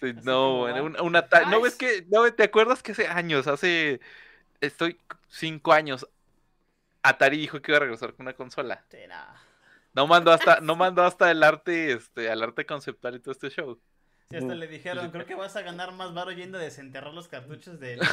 sí, 0.00 0.12
no, 0.22 0.68
en 0.68 0.78
un, 0.80 1.00
un 1.00 1.16
ata- 1.16 1.44
No, 1.46 1.60
ves 1.60 1.76
que. 1.76 2.04
No, 2.08 2.32
¿te 2.34 2.44
acuerdas 2.44 2.82
que 2.82 2.92
hace 2.92 3.06
años, 3.08 3.46
hace. 3.46 4.00
Estoy 4.60 5.00
cinco 5.28 5.72
años. 5.72 6.08
Atari 7.02 7.38
dijo 7.38 7.62
que 7.62 7.72
iba 7.72 7.78
a 7.78 7.80
regresar 7.80 8.14
con 8.14 8.26
una 8.26 8.34
consola. 8.36 8.86
Sí, 8.90 9.06
nada. 9.08 9.40
No 9.94 10.06
mandó 10.06 10.30
hasta, 10.32 10.60
no 10.60 10.76
mandó 10.76 11.02
hasta 11.04 11.30
el 11.30 11.42
arte, 11.42 11.92
este, 11.92 12.30
al 12.30 12.42
arte 12.42 12.66
conceptual 12.66 13.16
y 13.16 13.20
todo 13.20 13.32
este 13.32 13.50
show. 13.50 13.80
Si 14.30 14.36
hasta 14.36 14.54
le 14.54 14.66
dijeron, 14.66 15.10
creo 15.12 15.24
que 15.24 15.36
vas 15.36 15.54
a 15.54 15.62
ganar 15.62 15.92
más 15.92 16.12
varo 16.12 16.32
yendo 16.32 16.58
a 16.58 16.60
desenterrar 16.60 17.14
los 17.14 17.28
cartuchos 17.28 17.78
de 17.78 17.94
LT. 17.94 18.06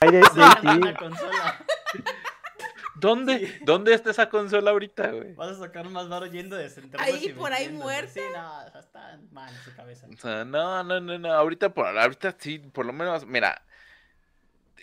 de, 0.02 0.10
de 0.86 0.94
consola. 0.96 1.64
¿Dónde? 2.94 3.38
Sí. 3.38 3.58
¿Dónde 3.64 3.94
está 3.94 4.10
esa 4.10 4.28
consola 4.28 4.70
ahorita, 4.72 5.10
güey? 5.12 5.34
Vas 5.34 5.50
a 5.50 5.58
sacar 5.58 5.88
más 5.88 6.08
varo 6.08 6.26
yendo 6.26 6.56
a 6.56 6.58
desenterrar 6.58 7.06
Ahí, 7.06 7.28
por 7.32 7.52
ahí 7.52 7.68
muerta. 7.70 8.12
Sí, 8.12 8.20
no, 8.32 8.80
está 8.80 9.18
mal 9.30 9.52
en 9.52 9.62
su 9.62 9.74
cabeza. 9.74 10.06
O 10.12 10.16
sea, 10.16 10.44
no, 10.44 10.82
no, 10.82 11.00
no, 11.00 11.18
no, 11.18 11.32
ahorita 11.32 11.72
por 11.74 11.86
ahorita 11.86 12.34
sí, 12.38 12.58
por 12.58 12.86
lo 12.86 12.92
menos, 12.92 13.24
mira, 13.26 13.62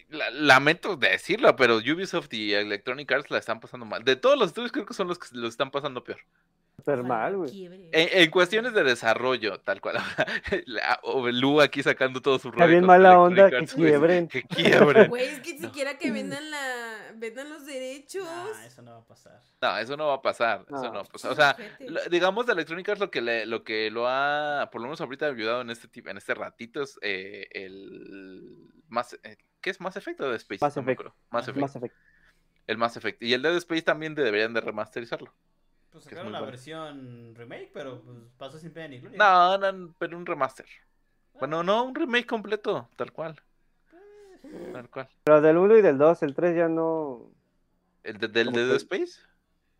la- 0.09 0.29
lamento 0.29 0.95
decirlo, 0.95 1.55
pero 1.57 1.77
Ubisoft 1.77 2.33
y 2.33 2.53
Electronic 2.53 3.11
Arts 3.11 3.31
la 3.31 3.37
están 3.37 3.59
pasando 3.59 3.85
mal. 3.85 4.03
De 4.03 4.15
todos 4.15 4.37
los 4.37 4.47
estudios 4.47 4.71
creo 4.71 4.85
que 4.85 4.93
son 4.93 5.07
los 5.07 5.19
que 5.19 5.27
lo 5.31 5.47
están 5.47 5.71
pasando 5.71 6.03
peor. 6.03 6.19
Súper 6.85 7.03
mal, 7.03 7.35
güey. 7.35 7.65
En, 7.65 7.89
en 7.93 8.29
cuestiones 8.29 8.73
de 8.75 8.83
desarrollo, 8.83 9.59
tal 9.59 9.81
cual. 9.81 9.95
La- 10.67 10.99
o 11.01 11.27
Lu 11.31 11.59
aquí 11.59 11.81
sacando 11.81 12.21
todo 12.21 12.37
su 12.37 12.49
Está 12.49 12.59
rollo 12.59 12.69
bien 12.69 12.81
con 12.81 12.87
mala 12.87 13.19
onda 13.19 13.49
que 13.49 13.65
quiebren. 13.65 14.27
Que 14.27 14.43
quiebren. 14.43 15.09
Güey, 15.09 15.25
es 15.25 15.39
que 15.39 15.53
ni 15.55 15.59
No. 15.61 15.67
siquiera 15.69 15.97
que 15.97 16.11
vendan 16.11 16.51
la 16.51 17.13
vendan 17.15 17.49
los 17.49 17.65
derechos. 17.65 18.27
Ah, 18.29 18.65
eso 18.67 18.83
no 18.83 18.91
va 18.91 18.97
a 18.99 19.05
pasar. 19.05 19.41
No, 19.61 19.77
eso 19.79 19.97
no 19.97 20.07
va 20.07 20.13
a 20.15 20.21
pasar. 20.21 20.61
Eso 20.67 20.75
No. 20.75 20.83
no 20.83 20.93
va 20.93 21.01
a 21.01 21.03
pasar. 21.05 21.31
O 21.31 21.35
sea, 21.35 21.57
digamos 22.11 22.45
de 22.45 22.53
Electronic 22.53 22.87
Arts 22.89 23.01
lo 23.01 23.09
que 23.09 23.21
le, 23.21 23.45
lo 23.47 23.63
que 23.63 23.89
lo 23.89 24.07
ha, 24.07 24.69
por 24.71 24.81
lo 24.81 24.87
menos 24.87 25.01
ahorita 25.01 25.25
ayudado 25.25 25.61
en 25.61 25.71
este 25.71 25.87
tipo, 25.87 26.09
en 26.09 26.17
este 26.17 26.35
ratito 26.35 26.83
es 26.83 26.99
eh, 27.01 27.47
el 27.51 28.69
más 28.89 29.17
eh, 29.23 29.37
¿qué 29.59 29.71
es 29.71 29.81
Mass 29.81 29.95
Effect 29.97 30.21
o 30.21 30.25
Dead 30.25 30.35
Space? 30.35 30.59
No. 30.61 30.67
Mass 30.67 30.77
Effect. 30.77 31.01
Mass 31.57 31.75
Effect. 31.75 31.95
El 32.67 32.77
Mass 32.77 32.97
Effect. 32.97 33.23
Y 33.23 33.33
el 33.33 33.41
Dead 33.41 33.55
Space 33.57 33.81
también 33.81 34.13
deberían 34.13 34.53
de 34.53 34.61
remasterizarlo. 34.61 35.33
Pues 35.95 36.03
Que 36.07 36.09
es 36.09 36.17
sacaron 36.17 36.25
muy 36.25 36.33
la 36.33 36.39
bueno. 36.39 36.51
versión 36.51 37.33
remake, 37.35 37.71
pero 37.73 38.01
pues, 38.01 38.17
pasó 38.37 38.59
sin 38.59 38.71
pena 38.73 38.89
ni 38.89 38.99
gloria. 38.99 39.17
No, 39.17 39.57
no, 39.71 39.95
pero 39.97 40.17
un 40.17 40.25
remaster. 40.25 40.65
Bueno, 41.39 41.63
no, 41.63 41.85
un 41.85 41.95
remake 41.95 42.25
completo, 42.27 42.89
tal 42.97 43.13
cual. 43.13 43.39
Tal 44.73 44.89
cual. 44.89 45.07
Pero 45.23 45.39
del 45.41 45.57
1 45.57 45.77
y 45.77 45.81
del 45.81 45.97
2, 45.97 46.21
el 46.23 46.35
3 46.35 46.55
ya 46.57 46.67
no. 46.67 47.31
¿El 48.03 48.17
de, 48.17 48.27
del 48.27 48.51
de 48.51 48.65
Dead 48.65 48.75
Space? 48.75 49.21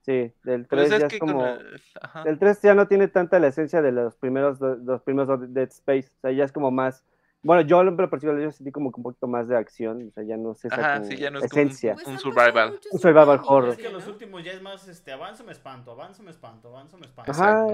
Sí, 0.04 0.32
del 0.44 0.68
3 0.68 0.68
Pues 0.70 0.90
ya 0.90 0.96
es 0.98 1.04
es 1.04 1.10
que 1.10 1.20
con 1.20 1.30
como. 1.34 1.46
el-. 1.48 1.82
El 2.26 2.40
3 2.40 2.62
ya 2.62 2.74
no 2.76 2.88
tiene 2.88 3.10
tanta 3.10 3.38
la 3.40 3.48
esencia 3.48 3.82
de 3.82 3.92
los 3.92 4.16
primeros 4.16 4.58
do- 4.58 4.78
los 4.78 5.02
primeros 5.02 5.54
Dead 5.54 5.68
Space. 5.70 6.10
O 6.18 6.22
sea, 6.22 6.32
ya 6.32 6.46
es 6.46 6.52
como 6.54 6.72
más. 6.72 7.04
Bueno, 7.46 7.62
yo 7.62 7.80
en 7.82 7.96
lo 7.96 8.10
particular 8.10 8.42
yo 8.42 8.52
sentí 8.52 8.72
como 8.72 8.92
que 8.92 9.00
un 9.00 9.04
poquito 9.04 9.28
más 9.28 9.48
de 9.48 9.56
acción, 9.56 10.08
o 10.08 10.12
sea, 10.12 10.24
ya 10.24 10.36
no 10.36 10.56
sé 10.56 10.68
esa 10.68 11.04
sí, 11.04 11.16
ya 11.16 11.30
no 11.30 11.38
es 11.38 11.46
esencia. 11.46 11.94
Como 11.94 12.08
un, 12.08 12.14
un, 12.14 12.20
survival. 12.20 12.80
Un 12.92 13.00
survival 13.00 13.40
horror. 13.46 13.70
Es 13.70 13.78
que 13.78 13.90
los 13.90 14.08
últimos 14.08 14.44
ya 14.44 14.52
es 14.52 14.64
más, 14.64 14.88
este, 14.88 15.12
avanzo 15.12 15.44
me 15.44 15.52
espanto, 15.52 15.92
avanzo 15.92 16.24
me 16.24 16.32
espanto, 16.32 16.70
avanzo 16.70 16.98
me 16.98 17.06
espanto. 17.06 17.32
Ajá. 17.32 17.68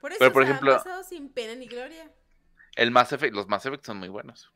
Por 0.00 0.12
eso 0.12 0.18
Pero, 0.20 0.32
por 0.32 0.44
ejemplo, 0.44 0.76
pasado 0.76 1.02
sin 1.02 1.28
pena 1.28 1.56
ni 1.56 1.66
gloria. 1.66 2.08
El 2.76 2.92
Mass 2.92 3.12
Effect, 3.12 3.34
los 3.34 3.48
Mass 3.48 3.66
Effect 3.66 3.84
son 3.84 3.96
muy 3.96 4.08
buenos. 4.08 4.52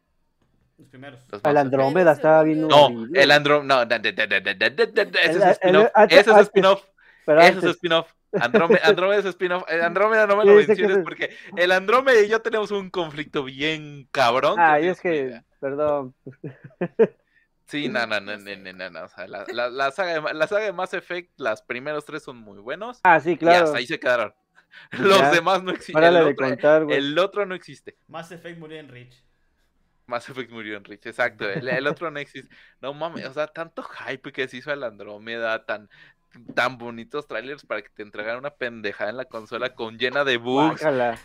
Los 0.78 0.86
primeros. 0.86 1.26
Los 1.33 1.42
el 1.44 1.57
Andrómeda 1.57 2.12
estaba 2.12 2.44
bien. 2.44 2.68
No, 2.68 3.08
el 3.12 3.31
Andrómeda, 3.33 3.86
no, 3.89 3.97
ese 3.97 5.41
es 5.41 5.47
spin-off. 5.49 5.91
Ese 6.08 6.31
es 6.31 6.36
spin-off. 6.36 6.84
Ese 7.26 7.58
es 7.58 7.65
spin-off. 7.65 8.08
Andrómeda, 8.40 8.80
Andrómeda 8.84 9.20
es 9.20 9.26
spin-off. 9.26 9.64
El 9.68 9.82
Andrómeda 9.82 10.26
no 10.26 10.36
me 10.36 10.44
lo 10.44 10.54
menciones 10.54 10.98
es- 10.98 11.04
porque 11.04 11.30
el 11.56 11.72
Andrómeda 11.72 12.20
y 12.20 12.28
yo 12.28 12.40
tenemos 12.42 12.70
un 12.70 12.90
conflicto 12.90 13.44
bien 13.44 14.08
cabrón. 14.10 14.56
ah, 14.58 14.80
y 14.80 14.86
es 14.88 15.00
que, 15.00 15.40
perdón. 15.60 16.14
Sí, 17.66 17.88
no, 17.88 18.06
no, 18.06 18.20
no, 18.20 18.36
no, 18.36 18.56
no, 18.56 18.72
no, 18.74 18.90
no, 18.90 19.04
O 19.04 19.08
sea, 19.08 19.26
la, 19.26 19.44
la, 19.52 19.70
la 19.70 19.90
saga 19.90 20.20
de, 20.20 20.34
la 20.34 20.46
saga 20.46 20.64
de 20.66 20.72
Mass 20.72 20.92
Effect, 20.92 21.32
las 21.38 21.62
primeros 21.62 22.04
tres 22.04 22.22
son 22.22 22.36
muy 22.36 22.58
buenos. 22.58 23.00
Ah, 23.04 23.18
sí, 23.20 23.32
Y 23.32 23.36
claro. 23.38 23.64
hasta 23.66 23.78
ahí 23.78 23.86
se 23.86 23.98
quedaron. 23.98 24.34
Los 24.90 25.18
Ya. 25.18 25.30
demás 25.30 25.62
no 25.62 25.70
existen. 25.70 26.02
El, 26.04 26.24
de 26.26 26.34
contar, 26.36 26.84
güey. 26.84 26.96
el 26.98 27.18
otro 27.18 27.46
no 27.46 27.54
existe. 27.54 27.96
Mass 28.08 28.32
Effect 28.32 28.58
murió 28.58 28.78
en 28.78 28.88
Rich. 28.88 29.24
Mass 30.07 30.28
Effect 30.28 30.50
murió 30.50 30.76
en 30.76 30.84
Rich, 30.84 31.07
exacto. 31.07 31.49
El, 31.49 31.68
el 31.68 31.86
otro 31.86 32.10
no 32.10 32.18
existe. 32.18 32.55
No 32.81 32.92
mames, 32.94 33.26
o 33.26 33.33
sea, 33.33 33.47
tanto 33.47 33.83
hype 33.83 34.33
que 34.33 34.47
se 34.49 34.58
hizo 34.58 34.73
el 34.73 34.83
Andrómeda, 34.84 35.65
tan, 35.65 35.89
tan 36.55 36.78
bonitos 36.78 37.26
trailers 37.26 37.65
para 37.65 37.81
que 37.83 37.89
te 37.91 38.02
entregaran 38.02 38.39
una 38.41 38.50
pendejada 38.50 39.10
en 39.10 39.16
la 39.16 39.24
consola 39.24 39.74
con 39.74 39.99
llena 39.99 40.24
de 40.24 40.36
bugs 40.36 40.83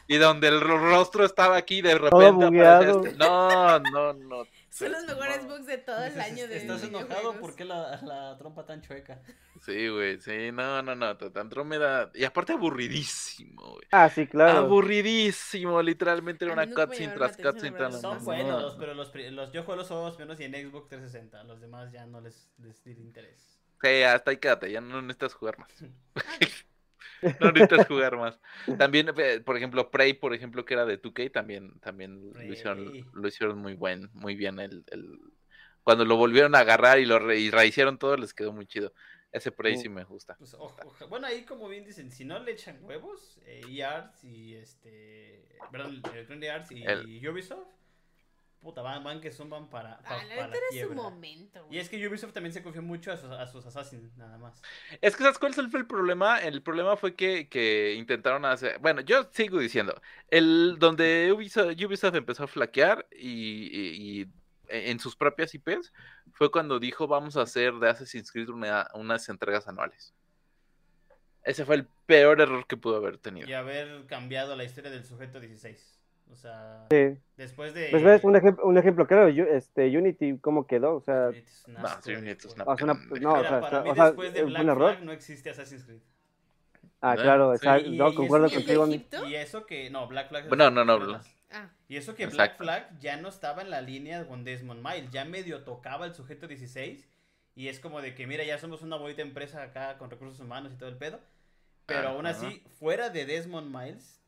y 0.07 0.17
donde 0.17 0.47
el 0.49 0.61
ro- 0.61 0.77
rostro 0.77 1.25
estaba 1.25 1.57
aquí 1.57 1.81
de 1.81 1.95
repente 1.97 2.45
aparece 2.45 2.91
este- 3.09 3.17
No, 3.17 3.79
no, 3.79 4.13
no. 4.13 4.43
Son 4.69 4.91
los 4.91 5.05
mejores 5.05 5.43
no. 5.43 5.49
bugs 5.49 5.65
de 5.65 5.77
todo 5.79 6.03
el 6.03 6.19
año 6.19 6.47
de 6.47 6.57
¿Estás 6.57 6.83
enojado? 6.83 7.07
videojuegos. 7.07 7.37
¿Por 7.37 7.55
qué 7.55 7.65
la, 7.65 7.99
la 8.03 8.37
trompa 8.37 8.65
tan 8.65 8.81
chueca? 8.81 9.21
Sí, 9.61 9.89
güey, 9.89 10.19
sí, 10.21 10.51
no, 10.51 10.81
no, 10.81 10.95
no. 10.95 11.17
Andrómeda. 11.35 12.11
Y 12.13 12.23
aparte 12.23 12.53
aburridísimo, 12.53 13.73
güey. 13.73 13.87
Ah, 13.91 14.09
sí, 14.09 14.27
claro. 14.27 14.59
Aburridísimo, 14.59 15.81
literalmente 15.81 16.45
era 16.45 16.53
una 16.53 16.67
cutscene 16.67 17.13
tras 17.13 17.35
cutscene. 17.35 17.91
Son 17.91 18.01
no, 18.01 18.19
buenos, 18.19 18.73
no. 18.73 18.79
pero 18.79 18.93
los, 18.93 19.13
los 19.13 19.51
yo 19.51 19.63
juego 19.63 19.77
los 19.77 19.87
juegos 19.87 20.17
menos 20.19 20.39
y 20.39 20.45
en 20.45 20.53
Xbox 20.53 20.87
360. 20.89 21.43
Los 21.43 21.59
demás 21.59 21.91
ya 21.91 22.05
no 22.05 22.21
les, 22.21 22.49
les 22.57 22.83
di 22.83 22.91
interés. 22.91 23.59
Sí, 23.81 24.03
hasta 24.03 24.31
ahí 24.31 24.37
quédate, 24.37 24.71
ya 24.71 24.81
no 24.81 25.01
necesitas 25.01 25.33
jugar 25.33 25.57
más. 25.57 25.69
No 27.39 27.51
necesitas 27.51 27.87
jugar 27.87 28.17
más. 28.17 28.39
También, 28.77 29.07
eh, 29.17 29.39
por 29.41 29.57
ejemplo, 29.57 29.91
Prey, 29.91 30.13
por 30.13 30.33
ejemplo, 30.33 30.65
que 30.65 30.73
era 30.73 30.85
de 30.85 31.01
2K, 31.01 31.31
también, 31.31 31.79
también 31.79 32.31
lo 32.33 32.53
hicieron, 32.53 32.85
Prey. 32.85 33.05
lo 33.13 33.27
hicieron 33.27 33.59
muy 33.59 33.73
buen, 33.73 34.09
muy 34.13 34.35
bien 34.35 34.59
el, 34.59 34.83
el- 34.87 35.19
cuando 35.83 36.05
lo 36.05 36.17
volvieron 36.17 36.55
a 36.55 36.59
agarrar 36.59 36.99
y 36.99 37.05
lo 37.05 37.17
re- 37.19 37.39
y 37.39 37.49
rehicieron 37.49 37.97
todo, 37.97 38.15
les 38.17 38.33
quedó 38.33 38.51
muy 38.53 38.67
chido. 38.67 38.93
Ese 39.31 39.51
ahí 39.63 39.77
sí 39.77 39.89
me 39.89 40.03
gusta. 40.03 40.35
Pues, 40.37 40.53
ojo, 40.53 40.75
ojo. 40.85 41.07
Bueno, 41.07 41.27
ahí 41.27 41.45
como 41.45 41.67
bien 41.67 41.85
dicen, 41.85 42.11
si 42.11 42.25
no 42.25 42.39
le 42.39 42.51
echan 42.51 42.83
huevos, 42.83 43.39
eh, 43.45 43.61
y 44.23 44.55
este. 44.55 45.47
Perdón, 45.71 46.01
Arts 46.49 46.71
y 46.71 46.83
El- 46.83 47.29
Ubisoft. 47.29 47.67
Puta, 48.61 48.81
van, 48.81 49.01
van 49.05 49.21
que 49.21 49.31
son 49.31 49.49
van 49.49 49.69
para, 49.69 49.99
pa- 49.99 50.19
Ah, 50.19 50.23
la 50.27 50.35
para 50.35 50.57
era 50.57 50.85
su 50.87 50.93
momento. 50.93 51.59
Y 51.59 51.67
güey. 51.67 51.79
es 51.79 51.87
que 51.87 52.05
Ubisoft 52.07 52.33
también 52.33 52.51
se 52.51 52.61
confió 52.61 52.81
mucho 52.81 53.09
a 53.11 53.15
sus, 53.17 53.31
a 53.31 53.47
sus 53.47 53.65
Assassins, 53.65 54.17
nada 54.17 54.37
más. 54.37 54.61
Es 54.99 55.15
que 55.15 55.23
¿sabes 55.23 55.39
cuál 55.39 55.53
fue 55.53 55.79
el 55.79 55.87
problema? 55.87 56.39
El 56.39 56.61
problema 56.61 56.97
fue 56.97 57.15
que, 57.15 57.47
que 57.47 57.93
intentaron 57.97 58.43
hacer. 58.43 58.77
Bueno, 58.79 58.99
yo 58.99 59.29
sigo 59.31 59.59
diciendo. 59.59 60.01
El 60.29 60.75
donde 60.77 61.31
Ubisoft, 61.31 61.71
Ubisoft 61.81 62.15
empezó 62.15 62.43
a 62.43 62.47
flaquear 62.47 63.07
y, 63.11 63.69
y- 63.71 64.21
y 64.21 64.27
en 64.67 64.99
sus 64.99 65.15
propias 65.15 65.55
IPs 65.55 65.93
fue 66.33 66.51
cuando 66.51 66.79
dijo 66.79 67.07
vamos 67.07 67.37
a 67.37 67.43
hacer 67.43 67.73
de 67.75 67.89
Assassin's 67.89 68.29
Creed 68.31 68.49
una- 68.49 68.89
unas 68.93 69.27
entregas 69.29 69.67
anuales. 69.69 70.13
Ese 71.43 71.65
fue 71.65 71.75
el 71.75 71.87
peor 72.05 72.41
error 72.41 72.67
que 72.67 72.75
pudo 72.75 72.97
haber 72.97 73.17
tenido. 73.17 73.47
Y 73.47 73.53
haber 73.53 74.05
cambiado 74.07 74.55
la 74.57 74.65
historia 74.65 74.91
del 74.91 75.05
sujeto 75.05 75.39
16. 75.39 75.95
O 76.31 76.35
sea, 76.35 76.85
Sí. 76.91 77.17
después 77.37 77.73
de. 77.73 77.87
Pues 77.89 78.03
ves, 78.03 78.23
un, 78.23 78.35
ejem- 78.35 78.59
un 78.63 78.77
ejemplo 78.77 79.07
claro, 79.07 79.29
yo- 79.29 79.45
este, 79.45 79.85
Unity, 79.97 80.37
¿cómo 80.39 80.67
quedó? 80.67 80.95
O 80.95 81.01
sea, 81.01 81.29
Unity 81.29 81.39
es 81.47 81.63
un 81.67 81.73
No, 81.73 81.87
sí, 82.01 82.13
Unity 82.13 82.47
es 82.47 82.53
una 82.55 82.63
o 82.65 82.77
sea, 82.77 82.83
una- 82.85 82.93
no, 82.93 83.01
o 83.33 83.37
Mira, 83.37 83.49
sea, 83.49 83.61
para 83.61 83.81
mí 83.81 83.89
o 83.89 83.95
sea, 83.95 84.05
después 84.05 84.33
de 84.33 84.43
Black 84.43 84.63
error. 84.63 84.91
Flag 84.93 85.03
no 85.05 85.11
existe 85.11 85.49
Assassin's 85.49 85.83
Creed. 85.83 85.99
Ah, 87.01 87.09
¿verdad? 87.11 87.23
claro, 87.23 87.51
Sí, 87.51 87.55
exacto, 87.65 87.89
y- 87.89 87.97
no, 87.97 88.13
concuerdo 88.15 88.47
¿Y 88.47 88.51
contigo. 88.51 88.87
Y 89.27 89.35
eso 89.35 89.65
que. 89.65 89.89
No, 89.89 90.07
Black 90.07 90.29
Flag. 90.29 90.43
es 90.43 90.49
Bueno, 90.49 90.69
no, 90.69 90.85
no, 90.85 90.99
Flag. 90.99 91.21
Ah, 91.51 91.69
Y 91.87 91.95
eso 91.97 92.13
que 92.13 92.27
Black 92.27 92.51
Exacto. 92.51 92.63
Flag 92.63 92.99
ya 92.99 93.17
no 93.17 93.27
estaba 93.29 93.61
en 93.63 93.71
la 93.71 93.81
línea 93.81 94.27
con 94.27 94.43
Desmond 94.43 94.85
Miles, 94.85 95.09
ya 95.09 95.25
medio 95.25 95.63
tocaba 95.63 96.05
el 96.05 96.13
sujeto 96.13 96.47
16 96.47 97.07
y 97.55 97.69
es 97.69 97.79
como 97.79 98.01
de 98.03 98.13
que 98.13 98.27
mira, 98.27 98.43
ya 98.43 98.59
somos 98.59 98.83
una 98.83 98.97
bonita 98.97 99.23
empresa 99.23 99.63
acá 99.63 99.97
con 99.97 100.11
recursos 100.11 100.39
humanos 100.39 100.71
y 100.73 100.77
todo 100.77 100.89
el 100.89 100.97
pedo. 100.97 101.19
Pero 101.87 102.09
aún 102.09 102.27
Ajá. 102.27 102.37
así, 102.37 102.61
fuera 102.79 103.09
de 103.09 103.25
Desmond 103.25 103.75
Miles, 103.75 104.18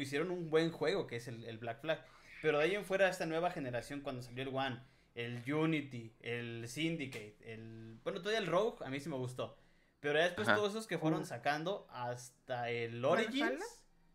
hicieron 0.00 0.30
un 0.30 0.50
buen 0.50 0.70
juego 0.70 1.06
que 1.06 1.16
es 1.16 1.28
el, 1.28 1.44
el 1.44 1.58
Black 1.58 1.80
Flag. 1.80 2.04
Pero 2.42 2.58
de 2.58 2.64
ahí 2.64 2.74
en 2.74 2.84
fuera 2.84 3.08
esta 3.08 3.26
nueva 3.26 3.50
generación 3.50 4.00
cuando 4.00 4.22
salió 4.22 4.42
el 4.42 4.54
One, 4.54 4.78
el 5.14 5.42
Unity, 5.52 6.12
el 6.20 6.68
Syndicate, 6.68 7.36
el... 7.44 7.98
Bueno, 8.04 8.20
todavía 8.20 8.38
el 8.40 8.46
Rogue 8.46 8.84
a 8.84 8.90
mí 8.90 9.00
sí 9.00 9.08
me 9.08 9.16
gustó. 9.16 9.56
Pero 10.00 10.18
ya 10.18 10.24
después 10.24 10.46
Ajá. 10.48 10.56
todos 10.56 10.70
esos 10.72 10.86
que 10.86 10.98
fueron 10.98 11.24
sacando 11.24 11.86
hasta 11.90 12.68
el 12.70 13.02
Origins. 13.04 13.40
¿Valhalla? 13.40 13.64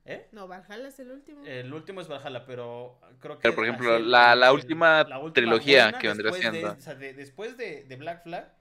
¿Eh? 0.05 0.27
no, 0.31 0.47
Valhalla 0.47 0.88
es 0.88 0.99
el 0.99 1.11
último. 1.11 1.43
El 1.45 1.73
último 1.73 2.01
es 2.01 2.07
Valhalla, 2.07 2.45
pero 2.45 2.99
creo 3.19 3.38
que. 3.38 3.41
Pero, 3.43 3.55
por 3.55 3.63
ejemplo, 3.65 3.95
así, 3.95 4.03
la- 4.03 4.35
la 4.35 4.51
última 4.51 5.07
trilogía 5.33 5.91
que 5.93 6.07
vendría 6.07 6.31
de- 6.31 6.39
siendo. 6.39 6.71
o 6.71 6.79
sea, 6.79 6.95
de- 6.95 7.13
después 7.13 7.57
de, 7.57 7.83
de 7.85 7.95
Black 7.95 8.23
Flag. 8.23 8.53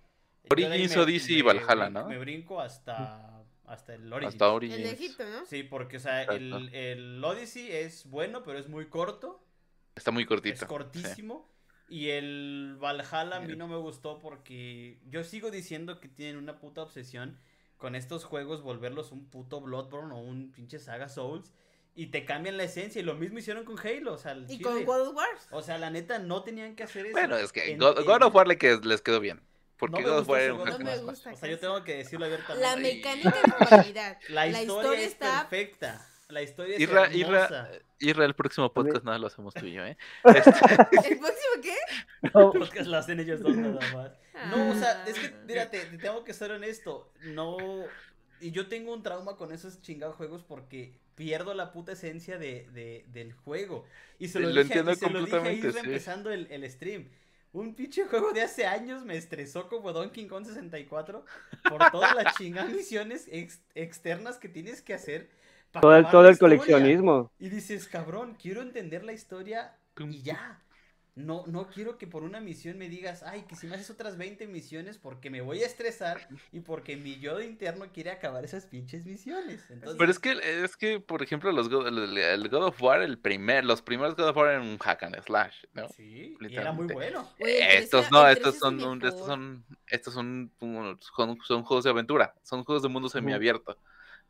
Origins, 0.51 0.97
me- 0.97 1.03
Odyssey 1.03 1.39
y 1.39 1.43
me 1.43 1.53
Valhalla, 1.53 1.87
brin- 1.89 1.93
¿no? 1.93 2.09
Me 2.09 2.19
brinco 2.19 2.61
hasta, 2.61 3.38
hasta 3.69 3.95
el 3.95 4.13
Origins. 4.13 4.35
Hasta 4.35 4.47
el 4.47 4.53
Origins. 4.53 4.83
de 4.83 4.91
Egipto, 4.91 5.25
¿no? 5.29 5.47
Sí, 5.47 5.63
porque, 5.63 5.99
o 5.99 6.01
sea, 6.01 6.23
el, 6.25 6.75
el 6.75 7.23
Odyssey 7.25 7.71
es 7.71 8.09
bueno, 8.09 8.43
pero 8.43 8.59
es 8.59 8.69
muy 8.69 8.87
corto. 8.87 9.43
Está 9.95 10.11
muy 10.11 10.25
cortito. 10.27 10.55
Es 10.55 10.61
sí. 10.61 10.67
cortísimo. 10.67 11.49
Y 11.89 12.11
el 12.11 12.77
Valhalla 12.81 13.37
a 13.37 13.41
mí 13.41 13.57
no 13.57 13.67
me 13.67 13.77
gustó 13.77 14.19
porque 14.19 14.99
yo 15.09 15.25
sigo 15.25 15.51
diciendo 15.51 16.01
que 16.01 16.09
tienen 16.09 16.37
una 16.37 16.59
puta 16.59 16.83
obsesión 16.83 17.39
con 17.79 17.95
estos 17.95 18.25
juegos, 18.25 18.61
volverlos 18.63 19.11
un 19.13 19.25
puto 19.31 19.61
Bloodborne 19.61 20.13
o 20.13 20.19
un 20.19 20.53
pinche 20.53 20.79
Saga 20.79 21.09
Souls. 21.09 21.53
Y 21.95 22.09
te 22.09 22.25
cambian 22.25 22.57
la 22.57 22.63
esencia. 22.65 23.01
Y 23.01 23.05
lo 23.05 23.15
mismo 23.15 23.39
hicieron 23.39 23.65
con 23.65 23.77
Halo. 23.79 24.13
O 24.13 24.19
sea, 24.19 24.37
Y 24.37 24.47
chile. 24.59 24.63
con 24.63 24.85
God 24.85 25.09
of 25.09 25.17
War. 25.17 25.27
O 25.51 25.63
sea, 25.63 25.79
la 25.79 25.91
neta, 25.91 26.19
no 26.21 26.43
tenían 26.45 26.77
que 26.77 26.85
hacer 26.85 27.07
eso. 27.07 27.13
Bueno, 27.13 27.37
es 27.37 27.51
que 27.51 27.73
En- 27.73 27.79
God, 27.79 27.99
en- 27.99 28.05
God 28.05 28.23
of 28.23 28.35
War 28.35 28.47
les 28.47 29.01
quedó 29.03 29.19
bien. 29.21 29.41
Porque 29.79 30.03
No 30.03 30.19
un 30.21 30.69
and 30.69 30.85
me 30.85 30.99
gusta. 30.99 31.33
O 31.33 31.37
sea, 31.37 31.49
yo 31.49 31.59
tengo 31.59 31.85
que 31.85 31.97
decirlo 31.99 32.27
La 32.27 32.35
abiertamente. 32.35 32.95
mecánica 32.95 33.31
de 33.31 33.51
jugabilidad. 33.53 34.19
La 34.29 34.47
la 34.47 34.63
historia, 34.63 34.63
historia 34.77 35.01
es 35.05 35.13
está- 35.13 35.49
perfecta. 35.49 36.09
La 36.29 36.43
historia 36.43 36.75
es 36.75 36.81
Irra, 36.83 37.05
hermosa. 37.05 37.17
Irra, 37.19 37.71
Irra, 38.01 38.25
el 38.27 38.35
próximo 38.35 38.71
podcast 38.73 39.03
nada 39.05 39.19
lo 39.19 39.29
hacemos 39.29 39.55
tú 39.55 39.65
y 39.65 39.73
yo, 39.73 39.87
¿eh? 39.87 39.97
Este, 40.25 40.51
¿El 40.51 41.19
próximo 41.19 41.63
qué? 41.63 41.75
No, 42.35 42.53
podcast 42.53 42.87
lo 42.87 42.97
hacen 42.99 43.21
ellos 43.21 43.41
dos 43.41 43.57
nada 43.57 43.79
más. 43.95 44.11
No, 44.51 44.71
o 44.71 44.75
sea, 44.75 45.05
es 45.07 45.19
que, 45.19 45.29
Ah. 45.29 45.43
mira, 45.47 45.71
te, 45.71 45.81
te 45.81 45.97
tengo 45.99 46.25
que 46.25 46.35
ser 46.35 46.51
honesto. 46.53 47.11
No. 47.23 47.57
Y 48.41 48.51
yo 48.51 48.69
tengo 48.69 48.93
un 48.93 49.03
trauma 49.03 49.37
con 49.37 49.53
esos 49.53 49.81
chingados 49.81 50.17
juegos 50.17 50.43
porque 50.43 50.99
pierdo 51.15 51.55
la 51.55 51.73
puta 51.73 51.93
esencia 51.93 52.37
de, 52.39 52.69
de- 52.73 53.05
del 53.09 53.33
juego. 53.33 53.85
Y 54.19 54.29
se 54.29 54.39
lo, 54.39 54.49
Lo 54.49 54.63
dije, 54.63 54.79
entiendo 54.79 54.93
y 54.93 54.97
se 54.97 55.09
lo 55.11 55.21
dije 55.25 55.37
a 55.37 55.39
completamente, 55.41 55.73
sí. 55.81 55.87
empezando 55.87 56.31
el, 56.31 56.47
el 56.51 56.71
stream. 56.71 57.09
Un 57.59 57.75
pinche 57.75 58.05
juego 58.07 58.33
de 58.33 58.43
hace 58.43 58.67
años 58.67 59.05
me 59.05 59.17
estresó 59.17 59.69
como 59.69 59.93
Donkey 59.93 60.27
Kong 60.29 60.45
64 60.47 61.25
por 61.69 61.91
todas 61.91 62.15
las 62.15 62.29
chingadas 62.39 62.73
misiones 62.73 63.27
ex- 63.31 63.63
externas 63.75 64.39
que 64.39 64.49
tienes 64.49 64.81
que 64.83 64.95
hacer. 64.95 65.29
para 65.73 66.03
todo 66.03 66.11
todo 66.11 66.29
el 66.29 66.33
historia. 66.33 66.39
coleccionismo. 66.39 67.33
Y 67.39 67.49
dices, 67.49 67.89
cabrón, 67.89 68.37
quiero 68.41 68.63
entender 68.63 69.05
la 69.05 69.13
historia 69.13 69.77
y 69.99 70.23
ya. 70.23 70.63
No, 71.19 71.45
no 71.47 71.67
quiero 71.69 71.99
que 71.99 72.07
por 72.07 72.23
una 72.23 72.41
misión 72.41 72.79
me 72.79 72.89
digas, 72.89 73.23
ay, 73.23 73.43
que 73.43 73.57
si 73.57 73.67
me 73.67 73.75
haces 73.75 73.91
otras 73.91 74.17
20 74.17 74.47
misiones 74.47 74.99
porque 74.99 75.31
me 75.31 75.41
voy 75.41 75.63
a 75.63 75.67
estresar 75.67 76.29
y 76.53 76.61
porque 76.61 76.97
mi 76.97 77.19
yo 77.19 77.37
de 77.39 77.47
interno 77.47 77.87
quiere 77.93 78.11
acabar 78.11 78.45
esas 78.45 78.67
pinches 78.67 79.05
misiones. 79.05 79.61
Entonces, 79.71 79.99
Pero 79.99 80.11
es 80.11 80.19
que, 80.19 80.65
es 80.65 80.77
que, 80.77 81.01
por 81.01 81.23
ejemplo, 81.23 81.51
los 81.53 81.69
God, 81.69 81.89
el, 81.89 82.17
el 82.19 82.49
God 82.49 82.67
of 82.67 82.83
War, 82.83 83.03
el 83.03 83.19
primer, 83.19 83.65
los 83.65 83.83
primeros 83.83 84.15
God 84.17 84.29
of 84.29 84.37
War 84.37 84.49
eran 84.51 84.63
un 84.63 84.79
hack 84.79 85.03
and 85.03 85.21
slash, 85.23 85.65
¿no? 85.75 85.89
sí, 85.89 86.37
y 86.41 86.55
era 86.57 86.73
muy 86.73 86.87
bueno. 86.87 87.29
Estos 87.39 88.01
era- 88.03 88.11
no, 88.11 88.29
estos 88.29 88.55
es 88.55 88.61
son, 88.61 88.83
un- 88.83 89.03
estos 89.03 89.27
son, 89.27 89.65
estos 89.89 90.15
son, 90.15 90.53
son, 90.61 91.39
son 91.43 91.63
juegos 91.65 91.85
de 91.85 91.91
aventura, 91.91 92.35
son 92.43 92.65
juegos 92.65 92.83
de 92.83 92.89
mundo 92.89 93.09
semiabierto, 93.09 93.77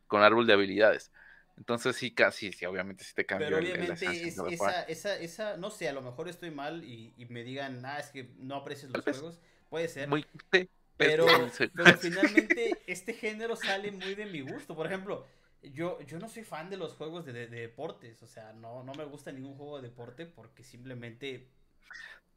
con 0.06 0.22
árbol 0.22 0.46
de 0.46 0.54
habilidades. 0.54 1.10
Entonces 1.58 1.96
sí, 1.96 2.14
casi, 2.14 2.52
sí, 2.52 2.64
obviamente 2.64 3.04
sí 3.04 3.12
te 3.14 3.26
cambia 3.26 3.48
Pero 3.48 3.58
el- 3.58 3.66
el 3.66 3.72
obviamente 3.74 3.94
esencia 3.94 4.12
de 4.22 4.28
es- 4.28 4.38
esa, 4.60 4.82
esa, 4.84 5.16
esa, 5.18 5.56
no 5.56 5.70
sé, 5.70 5.88
a 5.88 5.92
lo 5.92 6.02
mejor 6.02 6.28
estoy 6.28 6.50
mal 6.50 6.84
y, 6.84 7.12
y 7.16 7.26
me 7.26 7.42
digan, 7.44 7.84
ah, 7.84 7.98
es 7.98 8.08
que 8.10 8.30
no 8.38 8.56
aprecias 8.56 8.90
los 8.90 9.04
juegos. 9.04 9.40
Puede 9.68 9.88
ser. 9.88 10.08
Muy, 10.08 10.24
sí, 10.52 10.68
Pero, 10.96 11.26
sí. 11.50 11.70
pero 11.74 11.94
finalmente 12.00 12.82
este 12.86 13.12
género 13.12 13.56
sale 13.56 13.90
muy 13.92 14.14
de 14.14 14.26
mi 14.26 14.40
gusto. 14.40 14.74
Por 14.74 14.86
ejemplo, 14.86 15.26
yo, 15.62 16.00
yo 16.02 16.18
no 16.18 16.28
soy 16.28 16.44
fan 16.44 16.70
de 16.70 16.76
los 16.76 16.94
juegos 16.94 17.24
de, 17.26 17.32
de- 17.32 17.46
de 17.48 17.60
deportes. 17.60 18.22
O 18.22 18.26
sea, 18.26 18.52
no, 18.52 18.82
no 18.84 18.94
me 18.94 19.04
gusta 19.04 19.32
ningún 19.32 19.56
juego 19.56 19.80
de 19.80 19.88
deporte 19.88 20.26
porque 20.26 20.62
simplemente... 20.64 21.48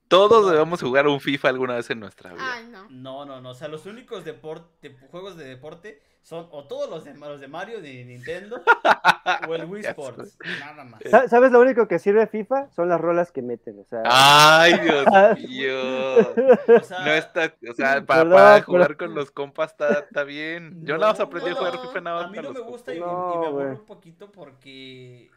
Todos 0.08 0.52
debemos 0.52 0.82
jugar 0.82 1.08
un 1.08 1.22
FIFA 1.22 1.50
alguna 1.50 1.76
vez 1.76 1.90
en 1.90 2.00
nuestra 2.02 2.34
vida. 2.34 2.44
Ay, 2.56 2.66
no. 2.68 2.90
No, 2.90 3.26
no, 3.26 3.40
no. 3.40 3.52
O 3.52 3.54
sea, 3.54 3.70
los 3.70 3.86
únicos 3.86 4.26
deporte, 4.26 4.94
juegos 5.10 5.38
de 5.38 5.46
deporte 5.46 6.02
son 6.24 6.48
o 6.52 6.66
todos 6.68 6.90
los 6.90 7.04
de, 7.04 7.16
los 7.16 7.42
de 7.42 7.48
Mario 7.48 7.82
de 7.82 8.06
Nintendo 8.06 8.62
o 9.48 9.56
el 9.56 9.66
Wii 9.66 9.86
Sports. 9.88 10.38
Nada 10.60 10.84
más. 10.84 11.02
Sa- 11.10 11.28
¿Sabes 11.28 11.52
lo 11.52 11.60
único 11.60 11.88
que 11.88 11.98
sirve 12.00 12.28
FIFA? 12.28 12.70
Son 12.72 12.88
las 12.90 13.02
rolas 13.02 13.32
que 13.32 13.42
meten, 13.42 13.80
o 13.80 13.86
sea. 13.86 14.04
Ay, 14.06 14.78
Dios 14.80 15.06
mío. 15.50 16.20
O 16.20 16.84
sea, 16.84 17.00
No 17.06 17.12
está, 17.12 17.56
o 17.70 17.74
sea, 17.74 18.02
para, 18.06 18.30
para 18.30 18.54
pero- 18.56 18.66
jugar 18.66 18.98
con 18.98 19.16
los 19.16 19.32
compas 19.32 19.72
está, 19.72 19.94
está 20.00 20.24
bien. 20.24 20.86
Yo 20.86 20.98
nada 20.98 21.12
más 21.14 21.20
No, 21.20 21.26
aprendí 21.26 21.50
a 21.50 21.54
no, 21.54 21.58
jugar 21.58 21.74
no. 21.76 21.82
FIFA 21.82 22.02
nada 22.02 22.16
más 22.18 22.26
A 22.26 22.30
mí 22.32 22.38
no 22.40 22.54
me 22.54 22.60
gusta 22.60 22.94
y, 22.94 22.98
y 22.98 23.00
No, 23.00 23.40
me 23.42 23.48
aburro 23.48 23.70
un 23.72 23.86
poquito 23.86 24.32
porque... 24.32 25.32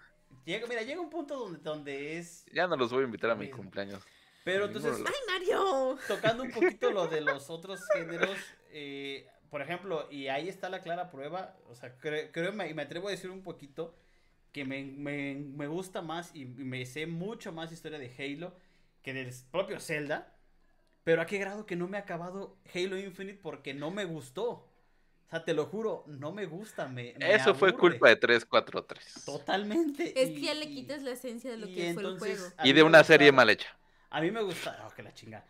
Llega, 0.45 0.67
mira, 0.67 0.83
llega 0.83 1.01
un 1.01 1.09
punto 1.09 1.39
donde, 1.39 1.59
donde 1.61 2.19
es... 2.19 2.45
Ya 2.53 2.67
no 2.67 2.77
los 2.77 2.93
voy 2.93 3.01
a 3.01 3.07
invitar 3.07 3.31
a 3.31 3.35
mi 3.35 3.49
cumpleaños. 3.49 4.03
Pero 4.45 4.67
entonces, 4.67 4.99
¡Ay, 4.99 5.15
Mario! 5.27 5.97
tocando 6.07 6.43
un 6.43 6.51
poquito 6.51 6.91
lo 6.91 7.07
de 7.07 7.23
los 7.23 7.49
otros 7.49 7.81
géneros, 7.95 8.37
eh, 8.71 9.27
por 9.55 9.63
ejemplo, 9.63 10.09
y 10.11 10.27
ahí 10.27 10.49
está 10.49 10.69
la 10.69 10.81
clara 10.81 11.13
prueba, 11.13 11.55
o 11.71 11.77
sea, 11.77 11.97
cre- 12.01 12.31
creo 12.33 12.51
y 12.67 12.75
me 12.75 12.83
atrevo 12.83 13.07
a 13.07 13.13
decir 13.13 13.31
un 13.31 13.45
poquito 13.45 13.95
que 14.51 14.65
me, 14.65 14.83
me- 14.83 15.37
me 15.37 15.69
gusta 15.69 16.03
más 16.03 16.35
y, 16.35 16.43
y 16.43 16.45
me 16.47 16.85
sé 16.87 17.07
mucho 17.07 17.53
más 17.53 17.71
historia 17.71 18.01
de 18.01 18.13
Halo 18.19 18.53
que 19.05 19.15
del 19.15 19.33
propio 19.53 19.79
Zelda, 19.79 20.35
pero 21.05 21.23
a 21.23 21.27
qué 21.27 21.39
grado 21.39 21.67
que 21.67 21.77
no 21.77 21.87
me 21.87 21.99
ha 21.99 22.01
acabado 22.01 22.57
Halo 22.75 22.99
Infinite 22.99 23.39
porque 23.41 23.75
no 23.75 23.93
me 23.93 24.05
gustó. 24.07 24.51
O 24.51 25.31
sea, 25.31 25.45
te 25.45 25.55
lo 25.55 25.67
juro, 25.67 26.03
no 26.09 26.33
me 26.33 26.47
gusta, 26.47 26.89
me, 26.89 27.15
me 27.17 27.33
Eso 27.33 27.55
fue 27.55 27.77
culpa 27.77 28.09
de 28.09 28.17
343. 28.17 29.25
Totalmente. 29.25 30.21
Es 30.21 30.31
y- 30.31 30.35
que 30.35 30.41
ya 30.41 30.55
le 30.55 30.67
quitas 30.67 31.01
la 31.05 31.13
esencia 31.13 31.53
de 31.53 31.59
lo 31.59 31.69
que 31.69 31.95
fue 31.95 32.03
el 32.03 32.19
juego. 32.19 32.45
a 32.57 32.67
Y 32.67 32.73
de 32.73 32.83
una 32.83 33.05
serie 33.05 33.31
mal 33.31 33.49
hecha. 33.51 33.69
a 34.11 34.21
mí 34.21 34.33
me 34.33 34.43
gustaba, 34.43 34.89
oh, 34.89 34.93
que 34.93 35.05
la 35.05 35.15
chinga. 35.15 35.45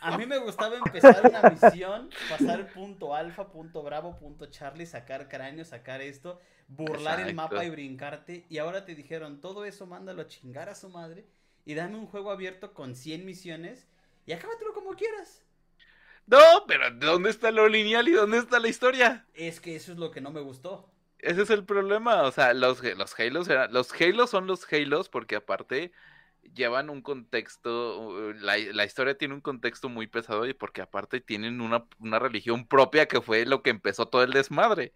A 0.00 0.16
mí 0.16 0.26
me 0.26 0.38
gustaba 0.38 0.76
empezar 0.76 1.22
una 1.24 1.50
misión, 1.50 2.10
pasar 2.28 2.72
punto 2.72 3.14
alfa, 3.14 3.48
punto 3.48 3.82
bravo, 3.82 4.16
punto 4.16 4.46
Charlie, 4.46 4.86
sacar 4.86 5.28
cráneo, 5.28 5.64
sacar 5.64 6.00
esto, 6.00 6.40
burlar 6.68 7.20
el 7.20 7.34
mapa 7.34 7.64
y 7.64 7.70
brincarte. 7.70 8.46
Y 8.48 8.58
ahora 8.58 8.84
te 8.84 8.94
dijeron, 8.94 9.40
todo 9.40 9.64
eso 9.64 9.86
mándalo 9.86 10.22
a 10.22 10.28
chingar 10.28 10.68
a 10.68 10.74
su 10.74 10.88
madre 10.88 11.26
y 11.64 11.74
dame 11.74 11.96
un 11.96 12.06
juego 12.06 12.30
abierto 12.30 12.74
con 12.74 12.94
100 12.94 13.24
misiones 13.24 13.88
y 14.26 14.32
acábatelo 14.32 14.72
como 14.72 14.94
quieras. 14.94 15.42
No, 16.26 16.38
pero 16.66 16.90
¿dónde 16.90 17.30
está 17.30 17.50
lo 17.50 17.68
lineal 17.68 18.06
y 18.06 18.12
dónde 18.12 18.38
está 18.38 18.60
la 18.60 18.68
historia? 18.68 19.26
Es 19.34 19.60
que 19.60 19.74
eso 19.74 19.92
es 19.92 19.98
lo 19.98 20.10
que 20.10 20.20
no 20.20 20.30
me 20.30 20.40
gustó. 20.40 20.90
Ese 21.18 21.42
es 21.42 21.50
el 21.50 21.64
problema. 21.64 22.22
O 22.22 22.32
sea, 22.32 22.52
los, 22.54 22.82
los 22.82 23.18
Halos 23.18 23.48
eran, 23.48 23.72
los 23.72 23.92
Halos 24.00 24.30
son 24.30 24.46
los 24.46 24.70
Halos 24.72 25.08
porque 25.08 25.36
aparte 25.36 25.92
llevan 26.54 26.90
un 26.90 27.02
contexto, 27.02 28.32
la, 28.34 28.56
la, 28.58 28.84
historia 28.84 29.16
tiene 29.16 29.34
un 29.34 29.40
contexto 29.40 29.88
muy 29.88 30.06
pesado 30.06 30.46
y 30.46 30.54
porque 30.54 30.82
aparte 30.82 31.20
tienen 31.20 31.60
una, 31.60 31.84
una, 32.00 32.18
religión 32.18 32.66
propia 32.66 33.06
que 33.06 33.20
fue 33.20 33.46
lo 33.46 33.62
que 33.62 33.70
empezó 33.70 34.06
todo 34.06 34.22
el 34.22 34.32
desmadre, 34.32 34.92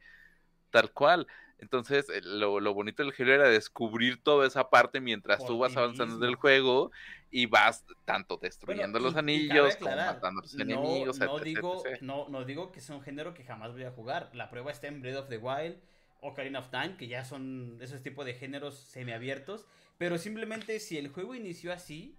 tal 0.70 0.92
cual. 0.92 1.26
Entonces, 1.58 2.08
eh, 2.08 2.20
lo, 2.24 2.58
lo 2.58 2.74
bonito 2.74 3.04
del 3.04 3.12
género 3.12 3.42
era 3.42 3.48
descubrir 3.48 4.20
toda 4.20 4.48
esa 4.48 4.68
parte 4.68 5.00
mientras 5.00 5.38
Por 5.38 5.46
tú 5.46 5.58
vas 5.58 5.76
avanzando 5.76 6.16
en 6.16 6.30
el 6.30 6.34
juego 6.34 6.90
y 7.30 7.46
vas 7.46 7.84
tanto 8.04 8.36
destruyendo 8.36 8.98
bueno, 8.98 9.06
y, 9.06 9.10
los 9.10 9.16
anillos 9.16 9.76
como 9.76 9.94
matando 9.94 10.40
a 10.40 10.42
los 10.42 10.54
no, 10.54 10.62
enemigos. 10.62 11.18
No, 11.18 11.38
etc, 11.38 11.44
digo, 11.44 11.86
etc. 11.86 12.02
No, 12.02 12.28
no 12.28 12.44
digo 12.44 12.72
que 12.72 12.80
sea 12.80 12.96
un 12.96 13.02
género 13.02 13.32
que 13.32 13.44
jamás 13.44 13.72
voy 13.72 13.84
a 13.84 13.92
jugar. 13.92 14.30
La 14.34 14.50
prueba 14.50 14.72
está 14.72 14.88
en 14.88 15.00
Breath 15.00 15.18
of 15.18 15.28
the 15.28 15.38
Wild, 15.38 15.76
Ocarina 16.20 16.58
of 16.58 16.70
Time, 16.70 16.96
que 16.96 17.06
ya 17.06 17.24
son 17.24 17.78
esos 17.80 18.02
tipos 18.02 18.26
de 18.26 18.34
géneros 18.34 18.76
semiabiertos. 18.76 19.64
Pero 19.98 20.18
simplemente 20.18 20.80
si 20.80 20.98
el 20.98 21.08
juego 21.08 21.34
inició 21.34 21.72
así, 21.72 22.16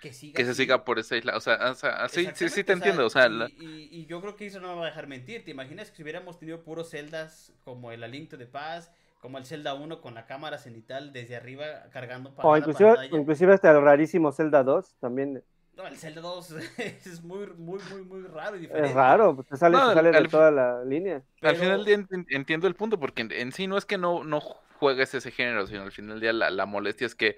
que 0.00 0.12
siga. 0.12 0.36
Que 0.36 0.44
se 0.44 0.50
así. 0.52 0.62
siga 0.62 0.84
por 0.84 0.98
esa 0.98 1.16
isla. 1.16 1.36
O 1.36 1.40
sea, 1.40 1.70
o 1.70 1.74
sea 1.74 2.08
sí, 2.08 2.28
sí, 2.34 2.48
sí, 2.48 2.64
te 2.64 2.72
entiendo. 2.72 3.06
O 3.06 3.10
sea, 3.10 3.26
y, 3.26 3.30
la... 3.30 3.48
y, 3.48 3.88
y, 3.90 4.06
yo 4.06 4.20
creo 4.20 4.36
que 4.36 4.46
eso 4.46 4.60
no 4.60 4.68
me 4.68 4.76
va 4.76 4.82
a 4.86 4.90
dejar 4.90 5.06
mentir. 5.06 5.44
¿Te 5.44 5.50
imaginas 5.50 5.90
que 5.90 5.96
si 5.96 6.02
hubiéramos 6.02 6.38
tenido 6.38 6.62
puros 6.62 6.90
celdas 6.90 7.52
como 7.64 7.92
el 7.92 8.04
A 8.04 8.08
Link 8.08 8.30
to 8.30 8.38
the 8.38 8.46
Past, 8.46 8.92
como 9.20 9.38
el 9.38 9.46
Zelda 9.46 9.74
1 9.74 10.00
con 10.00 10.14
la 10.14 10.26
cámara 10.26 10.58
cenital 10.58 11.12
desde 11.12 11.36
arriba 11.36 11.64
cargando 11.90 12.34
para. 12.34 12.48
O 12.48 12.56
inclusive, 12.56 12.94
inclusive 13.12 13.54
hasta 13.54 13.70
el 13.70 13.82
rarísimo 13.82 14.32
Zelda 14.32 14.62
2 14.62 14.96
también. 15.00 15.42
No, 15.76 15.86
el 15.86 15.96
Zelda 15.96 16.20
2 16.20 16.50
es 16.78 17.22
muy, 17.22 17.46
muy, 17.56 17.80
muy, 17.90 18.02
muy 18.02 18.22
raro 18.22 18.56
y 18.56 18.60
diferente. 18.60 18.90
Es 18.90 18.94
raro, 18.94 19.34
pues 19.36 19.46
te 19.48 19.56
sale, 19.56 19.76
no, 19.76 19.88
te 19.88 19.94
sale 19.94 20.10
de 20.10 20.28
toda 20.28 20.50
la 20.50 20.84
línea. 20.84 21.22
Pero... 21.40 21.50
Al 21.50 21.56
final 21.56 21.84
del 21.84 22.06
día 22.06 22.24
entiendo 22.30 22.66
el 22.66 22.74
punto, 22.74 22.98
porque 22.98 23.22
en, 23.22 23.32
en, 23.32 23.52
sí 23.52 23.66
no 23.66 23.78
es 23.78 23.84
que 23.84 23.98
no, 23.98 24.24
no 24.24 24.40
juegues 24.78 25.14
ese 25.14 25.30
género, 25.30 25.66
sino 25.66 25.82
al 25.82 25.92
final 25.92 26.10
del 26.12 26.20
día 26.20 26.32
la, 26.32 26.50
la 26.50 26.66
molestia 26.66 27.06
es 27.06 27.14
que 27.14 27.36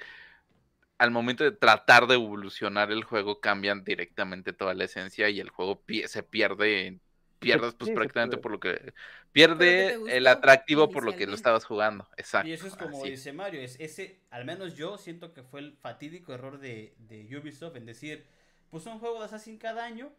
al 0.99 1.11
momento 1.11 1.45
de 1.45 1.53
tratar 1.53 2.07
de 2.07 2.15
evolucionar 2.15 2.93
el 2.93 3.05
juego 3.05 3.41
cambian 3.41 3.85
directamente 3.85 4.53
toda 4.53 4.75
la 4.75 4.85
esencia 4.85 5.31
y 5.31 5.41
el 5.41 5.49
juego 5.49 5.81
pie 5.81 6.09
se 6.09 6.23
pierde 6.23 7.01
pierdes 7.39 7.75
pues 7.75 7.89
sí, 7.89 7.95
prácticamente 7.95 8.37
por 8.37 8.53
lo 8.53 8.61
que 8.61 8.93
pierde 9.33 9.99
que 10.05 10.19
el 10.19 10.27
atractivo 10.27 10.91
por 10.91 11.05
lo 11.05 11.17
que 11.17 11.27
lo 11.27 11.35
estabas 11.35 11.65
jugando 11.65 12.07
exacto 12.19 12.49
y 12.49 12.53
eso 12.53 12.67
es 12.67 12.77
como 12.77 13.01
así. 13.01 13.13
dice 13.13 13.33
Mario 13.33 13.63
es 13.63 13.81
ese 13.81 14.21
al 14.29 14.45
menos 14.45 14.77
yo 14.77 14.99
siento 14.99 15.33
que 15.33 15.43
fue 15.43 15.61
el 15.61 15.73
fatídico 15.79 16.35
error 16.35 16.59
de, 16.59 16.95
de 16.99 17.27
Ubisoft 17.35 17.77
en 17.77 17.87
decir 17.87 18.27
pues 18.71 18.85
un 18.85 18.99
juego 18.99 19.21
de 19.21 19.25
Assassin 19.25 19.57
cada 19.57 19.87
año 19.87 20.13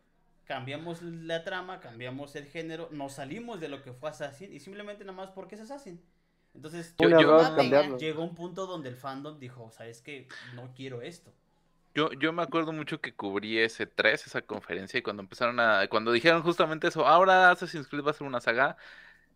cambiamos 0.45 1.03
la 1.03 1.43
trama 1.43 1.80
cambiamos 1.80 2.35
el 2.35 2.48
género 2.48 2.90
nos 2.91 3.14
salimos 3.14 3.59
de 3.59 3.69
lo 3.69 3.83
que 3.83 3.93
fue 3.93 4.09
Assassin 4.09 4.51
y 4.51 4.59
simplemente 4.59 5.06
nada 5.06 5.16
más 5.16 5.30
porque 5.30 5.53
es 5.53 5.61
Assassin 5.61 6.01
entonces 6.53 6.95
yo, 6.99 7.09
yo, 7.09 7.97
llegó 7.97 8.23
un 8.23 8.35
punto 8.35 8.65
donde 8.65 8.89
el 8.89 8.95
fandom 8.95 9.39
dijo 9.39 9.71
sabes 9.71 10.01
que 10.01 10.27
no 10.55 10.73
quiero 10.75 11.01
esto 11.01 11.33
yo, 11.93 12.11
yo 12.13 12.31
me 12.31 12.43
acuerdo 12.43 12.71
mucho 12.71 13.01
que 13.01 13.13
cubrí 13.13 13.59
ese 13.59 13.85
3, 13.85 14.27
esa 14.27 14.41
conferencia, 14.41 14.97
y 14.97 15.01
cuando 15.01 15.21
empezaron 15.23 15.59
a. 15.59 15.88
Cuando 15.89 16.11
dijeron 16.11 16.41
justamente 16.41 16.88
eso, 16.88 17.05
ahora 17.05 17.51
Assassin's 17.51 17.88
Creed 17.88 18.03
va 18.05 18.11
a 18.11 18.13
ser 18.13 18.27
una 18.27 18.39
saga. 18.41 18.77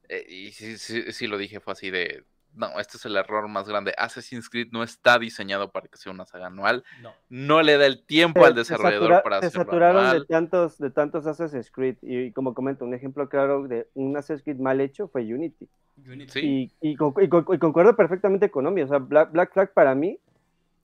Eh, 0.10 0.26
y 0.30 0.52
sí, 0.52 0.78
sí, 0.78 1.12
sí, 1.12 1.28
lo 1.28 1.38
dije, 1.38 1.60
fue 1.60 1.74
así 1.74 1.92
de. 1.92 2.24
No, 2.56 2.80
este 2.80 2.98
es 2.98 3.06
el 3.06 3.18
error 3.18 3.48
más 3.48 3.68
grande. 3.68 3.94
Assassin's 3.98 4.50
Creed 4.50 4.70
no 4.72 4.84
está 4.84 5.20
diseñado 5.20 5.72
para 5.72 5.88
que 5.88 5.98
sea 5.98 6.12
una 6.12 6.26
saga 6.26 6.48
anual. 6.48 6.84
No, 7.02 7.14
no 7.30 7.62
le 7.62 7.78
da 7.78 7.86
el 7.86 8.06
tiempo 8.06 8.42
se, 8.42 8.48
al 8.48 8.56
desarrollador 8.56 9.10
satura, 9.10 9.24
para 9.24 9.40
se 9.42 9.48
hacerlo 9.48 9.66
saturaron 9.66 10.04
anual. 10.04 10.20
de 10.20 10.26
tantos, 10.26 10.78
de 10.78 10.90
tantos 10.90 11.28
Assassin's 11.28 11.70
Creed. 11.70 11.98
Y, 12.02 12.18
y, 12.18 12.32
como 12.32 12.54
comento, 12.54 12.86
un 12.86 12.94
ejemplo 12.94 13.28
claro 13.30 13.68
de 13.68 13.88
un 13.94 14.16
Assassin's 14.16 14.44
Creed 14.44 14.58
mal 14.58 14.80
hecho 14.80 15.08
fue 15.08 15.22
Unity. 15.22 15.68
Unity. 16.06 16.40
Y, 16.40 16.72
y, 16.82 16.92
y, 16.92 16.96
concuerdo 16.96 17.96
perfectamente 17.96 18.50
con 18.50 18.66
Omi. 18.66 18.82
O 18.82 18.88
sea, 18.88 19.00
Black, 19.00 19.32
Black 19.32 19.54
Flag 19.54 19.74
para 19.74 19.94
mí 19.96 20.20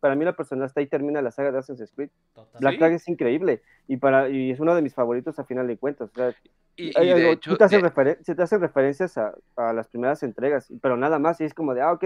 para 0.02 0.16
mí 0.16 0.26
la 0.26 0.36
persona 0.36 0.66
hasta 0.66 0.82
ahí 0.82 0.88
termina 0.88 1.22
la 1.22 1.32
saga 1.32 1.52
de 1.54 1.60
Assassin's 1.60 1.92
Creed. 1.96 2.10
Total. 2.36 2.60
Black 2.60 2.74
¿Sí? 2.74 2.78
Flag 2.80 2.92
es 2.94 3.08
increíble 3.08 3.62
y 3.88 3.96
para 3.98 4.28
y 4.28 4.52
es 4.52 4.60
uno 4.60 4.76
de 4.76 4.82
mis 4.82 4.94
favoritos 4.94 5.40
a 5.40 5.46
final 5.46 5.68
de 5.68 5.78
cuentas. 5.78 6.10
O 6.12 6.14
sea, 6.14 6.36
Y, 6.76 6.90
y 6.90 6.92
de 6.92 7.12
algo- 7.14 7.32
hecho, 7.34 7.56
te 7.58 7.64
hacen 7.64 7.82
de- 7.82 7.90
referen- 7.90 8.18
se 8.24 8.36
te 8.36 8.42
hacen 8.44 8.60
referencias 8.60 9.18
a, 9.18 9.34
a 9.56 9.72
las 9.72 9.88
primeras 9.88 10.22
entregas, 10.24 10.72
pero 10.82 10.98
nada 10.98 11.20
más, 11.20 11.40
y 11.40 11.46
es 11.46 11.54
como 11.54 11.74
de, 11.74 11.82
ah, 11.82 11.94
ok, 11.94 12.06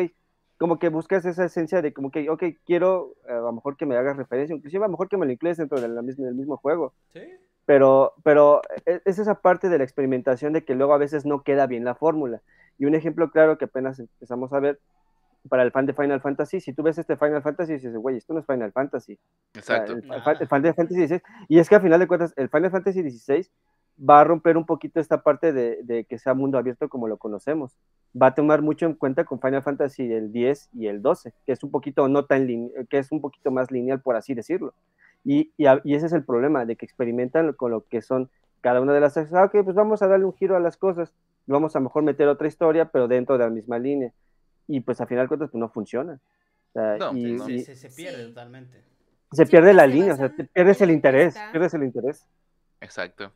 como 0.57 0.79
que 0.79 0.89
buscas 0.89 1.25
esa 1.25 1.45
esencia 1.45 1.81
de 1.81 1.91
como 1.93 2.11
que, 2.11 2.29
ok, 2.29 2.43
quiero 2.65 3.13
eh, 3.27 3.33
a 3.33 3.39
lo 3.39 3.51
mejor 3.53 3.75
que 3.77 3.85
me 3.85 3.95
hagas 3.97 4.15
referencia, 4.17 4.55
inclusive 4.55 4.83
a 4.83 4.87
lo 4.87 4.91
mejor 4.91 5.09
que 5.09 5.17
me 5.17 5.25
lo 5.25 5.31
incluyes 5.31 5.57
dentro 5.57 5.79
de 5.81 5.87
la 5.87 6.01
misma- 6.01 6.25
del 6.25 6.35
mismo 6.35 6.57
juego, 6.57 6.93
Sí. 7.13 7.21
pero, 7.65 8.13
pero 8.23 8.61
e- 8.85 9.01
es 9.05 9.19
esa 9.19 9.35
parte 9.41 9.69
de 9.69 9.77
la 9.77 9.83
experimentación 9.83 10.53
de 10.53 10.63
que 10.63 10.75
luego 10.75 10.93
a 10.93 10.97
veces 10.97 11.25
no 11.25 11.43
queda 11.43 11.67
bien 11.67 11.83
la 11.85 11.95
fórmula. 11.95 12.41
Y 12.77 12.85
un 12.85 12.95
ejemplo 12.95 13.31
claro 13.31 13.57
que 13.57 13.65
apenas 13.65 13.99
empezamos 13.99 14.51
a 14.53 14.59
ver 14.59 14.79
para 15.49 15.63
el 15.63 15.71
fan 15.71 15.85
de 15.85 15.93
Final 15.93 16.21
Fantasy, 16.21 16.59
si 16.59 16.73
tú 16.73 16.83
ves 16.83 16.97
este 16.97 17.15
Final 17.17 17.41
Fantasy 17.41 17.73
y 17.73 17.75
dices, 17.75 17.95
güey, 17.95 18.17
esto 18.17 18.33
no 18.33 18.39
es 18.39 18.45
Final 18.45 18.71
Fantasy. 18.71 19.17
O 19.57 19.61
sea, 19.61 19.77
exacto. 19.77 19.93
el, 19.93 20.03
el 20.41 20.47
Final 20.47 20.73
Fantasy 20.73 21.07
XVI, 21.07 21.21
y 21.47 21.59
es 21.59 21.69
que 21.69 21.75
a 21.75 21.79
final 21.79 21.99
de 21.99 22.07
cuentas, 22.07 22.33
el 22.37 22.49
Final 22.49 22.71
Fantasy 22.71 23.09
XVI 23.09 23.47
va 24.09 24.21
a 24.21 24.23
romper 24.25 24.57
un 24.57 24.65
poquito 24.65 24.99
esta 24.99 25.21
parte 25.23 25.53
de, 25.53 25.79
de 25.83 26.03
que 26.05 26.17
sea 26.19 26.33
mundo 26.33 26.57
abierto 26.57 26.89
como 26.89 27.07
lo 27.07 27.17
conocemos. 27.17 27.77
Va 28.21 28.27
a 28.27 28.35
tomar 28.35 28.61
mucho 28.61 28.85
en 28.85 28.93
cuenta 28.93 29.23
con 29.23 29.39
Final 29.39 29.63
Fantasy 29.63 30.11
el 30.11 30.31
10 30.31 30.69
y 30.73 30.87
el 30.87 31.01
12, 31.01 31.33
que 31.45 31.51
es 31.53 31.63
un 31.63 31.71
poquito 31.71 32.07
no 32.09 32.25
tan 32.25 32.45
line- 32.47 32.71
que 32.89 32.97
es 32.97 33.11
un 33.11 33.21
poquito 33.21 33.51
más 33.51 33.71
lineal, 33.71 34.01
por 34.01 34.15
así 34.15 34.33
decirlo. 34.33 34.73
Y, 35.23 35.51
y, 35.57 35.65
a- 35.65 35.81
y 35.83 35.95
ese 35.95 36.07
es 36.07 36.13
el 36.13 36.23
problema, 36.25 36.65
de 36.65 36.75
que 36.75 36.85
experimentan 36.85 37.53
con 37.53 37.71
lo 37.71 37.81
que 37.85 38.01
son 38.01 38.29
cada 38.61 38.81
una 38.81 38.93
de 38.93 38.99
las 38.99 39.15
ah, 39.17 39.43
ok, 39.45 39.63
pues 39.63 39.75
vamos 39.75 40.01
a 40.01 40.07
darle 40.07 40.25
un 40.25 40.33
giro 40.33 40.55
a 40.55 40.59
las 40.59 40.75
cosas, 40.75 41.13
y 41.47 41.51
vamos 41.51 41.75
a 41.75 41.79
mejor 41.79 42.03
meter 42.03 42.27
otra 42.27 42.47
historia, 42.47 42.85
pero 42.85 43.07
dentro 43.07 43.37
de 43.37 43.43
la 43.45 43.49
misma 43.49 43.77
línea. 43.79 44.11
Y 44.67 44.81
pues 44.81 45.01
a 45.01 45.07
final 45.07 45.25
de 45.25 45.27
cuentas, 45.29 45.49
pues 45.51 45.59
no 45.59 45.69
funciona. 45.69 46.19
O 46.69 46.71
sea, 46.73 46.97
No, 46.97 47.13
y, 47.13 47.33
no. 47.33 47.45
Se, 47.45 47.53
y 47.53 47.59
se, 47.59 47.75
se 47.75 47.89
pierde 47.89 48.23
Sí. 48.23 48.29
totalmente. 48.29 48.83
se 49.31 49.45
Sí, 49.45 49.45
pierde 49.45 49.73
porque 49.73 49.73
la 49.73 49.87
se 49.87 49.87
línea, 49.87 50.13
o 50.13 50.17
sea, 50.17 50.29
te 50.29 50.45
pierdes 50.45 50.81
el 50.81 50.91
interés, 50.91 51.45
pierdes 51.51 51.73
el 51.73 51.83
interés. 51.83 52.27
Exacto. 52.81 53.33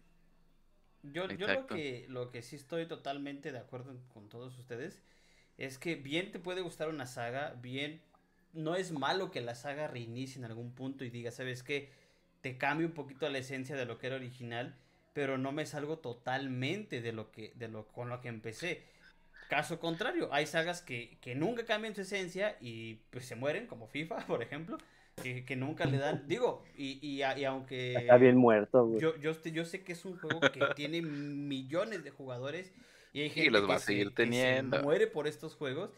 Yo, 1.04 1.32
yo 1.32 1.48
lo, 1.48 1.66
que, 1.68 2.06
lo 2.10 2.30
que 2.30 2.42
sí 2.42 2.56
estoy 2.58 2.86
totalmente 2.88 3.52
de 3.52 3.60
acuerdo 3.60 3.96
con 4.14 4.28
todos 4.28 4.58
ustedes 4.58 5.02
es 5.58 5.78
que 5.78 5.96
bien 5.96 6.32
te 6.32 6.40
puede 6.40 6.62
gustar 6.62 6.90
una 6.90 7.06
saga, 7.06 7.54
bien 7.62 8.02
no 8.54 8.76
es 8.76 8.92
malo 8.92 9.32
que 9.32 9.42
la 9.42 9.56
saga 9.56 9.88
reinicie 9.88 10.40
en 10.40 10.46
algún 10.46 10.74
punto 10.74 11.06
y 11.06 11.10
diga, 11.10 11.32
¿sabes 11.32 11.64
qué? 11.64 11.92
Te 12.42 12.58
cambio 12.58 12.88
un 12.88 12.94
poquito 12.94 13.30
la 13.30 13.38
esencia 13.38 13.76
de 13.76 13.86
lo 13.86 13.98
que 13.98 14.08
era 14.08 14.16
original, 14.18 14.76
pero 15.14 15.38
no 15.38 15.52
me 15.52 15.66
salgo 15.66 16.00
totalmente 16.00 17.02
de 17.02 17.14
lo 17.14 17.32
que, 17.32 17.54
de 17.56 17.68
lo, 17.70 17.88
con 17.88 18.10
lo 18.10 18.22
que 18.22 18.28
empecé. 18.30 18.84
Caso 19.50 19.80
contrario, 19.80 20.30
hay 20.32 20.46
sagas 20.46 20.82
que, 20.82 21.18
que 21.22 21.34
nunca 21.36 21.66
cambian 21.66 21.94
su 21.96 22.02
esencia 22.02 22.56
y 22.62 22.96
pues 23.10 23.26
se 23.26 23.36
mueren, 23.36 23.66
como 23.68 23.88
FIFA, 23.88 24.18
por 24.28 24.42
ejemplo, 24.44 24.78
que, 25.22 25.44
que 25.44 25.56
nunca 25.58 25.84
le 25.86 25.98
dan, 25.98 26.24
digo, 26.28 26.64
y, 26.78 27.00
y, 27.02 27.24
y 27.24 27.44
aunque... 27.44 27.96
Está 27.96 28.16
bien 28.18 28.38
muerto, 28.38 28.86
güey. 28.86 29.02
Yo, 29.02 29.18
yo, 29.18 29.34
yo 29.44 29.66
sé 29.66 29.84
que 29.84 29.92
es 29.94 30.06
un 30.06 30.18
juego 30.18 30.40
que 30.40 30.62
tiene 30.76 31.02
millones 31.02 32.04
de 32.06 32.12
jugadores 32.12 32.72
y 33.12 33.22
hay 33.22 33.30
gente 33.32 33.52
los 33.52 33.64
va 33.64 33.68
que 33.68 33.74
a 33.74 33.80
seguir 33.80 34.10
se, 34.10 34.14
que 34.14 34.24
se 34.24 34.30
teniendo. 34.30 34.82
muere 34.84 35.08
por 35.08 35.28
estos 35.28 35.56
juegos. 35.56 35.90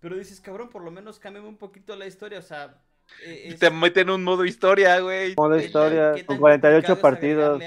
Pero 0.00 0.16
dices, 0.16 0.40
cabrón, 0.40 0.68
por 0.68 0.84
lo 0.84 0.90
menos 0.92 1.18
cámbiame 1.18 1.48
un 1.48 1.56
poquito 1.56 1.96
la 1.96 2.06
historia. 2.06 2.38
O 2.38 2.42
sea, 2.42 2.80
eh, 3.24 3.46
Y 3.48 3.52
es- 3.54 3.58
Te 3.58 3.70
meten 3.70 4.10
un 4.10 4.22
modo 4.22 4.44
historia, 4.44 5.00
güey. 5.00 5.34
Modo 5.36 5.54
¿qué 5.54 5.56
tan- 5.62 5.66
historia, 5.66 6.10
con 6.26 6.26
tan 6.26 6.38
48 6.38 6.86
complicado 6.86 6.94
es 6.94 7.00
partidos. 7.00 7.62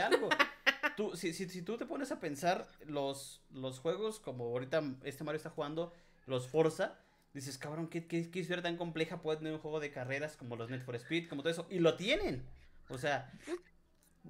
Tú, 1.01 1.17
si, 1.17 1.33
si, 1.33 1.49
si 1.49 1.63
tú 1.63 1.77
te 1.77 1.88
pones 1.88 2.11
a 2.11 2.19
pensar 2.19 2.67
los, 2.85 3.41
los 3.51 3.80
juegos, 3.80 4.19
como 4.19 4.43
ahorita 4.45 4.83
este 5.03 5.23
Mario 5.23 5.38
está 5.38 5.49
jugando, 5.49 5.91
los 6.27 6.47
Forza, 6.47 6.99
dices, 7.33 7.57
cabrón, 7.57 7.88
¿qué, 7.88 8.05
qué, 8.05 8.30
qué 8.30 8.39
historia 8.39 8.61
tan 8.61 8.77
compleja 8.77 9.19
puede 9.23 9.39
tener 9.39 9.51
un 9.53 9.59
juego 9.59 9.80
de 9.80 9.89
carreras 9.89 10.38
como 10.38 10.55
los 10.55 10.69
Need 10.69 10.81
for 10.83 10.95
Speed, 10.95 11.27
como 11.27 11.41
todo 11.41 11.51
eso? 11.51 11.65
Y 11.71 11.80
lo 11.80 11.95
tienen. 11.95 12.43
O 12.89 12.99
sea, 12.99 13.31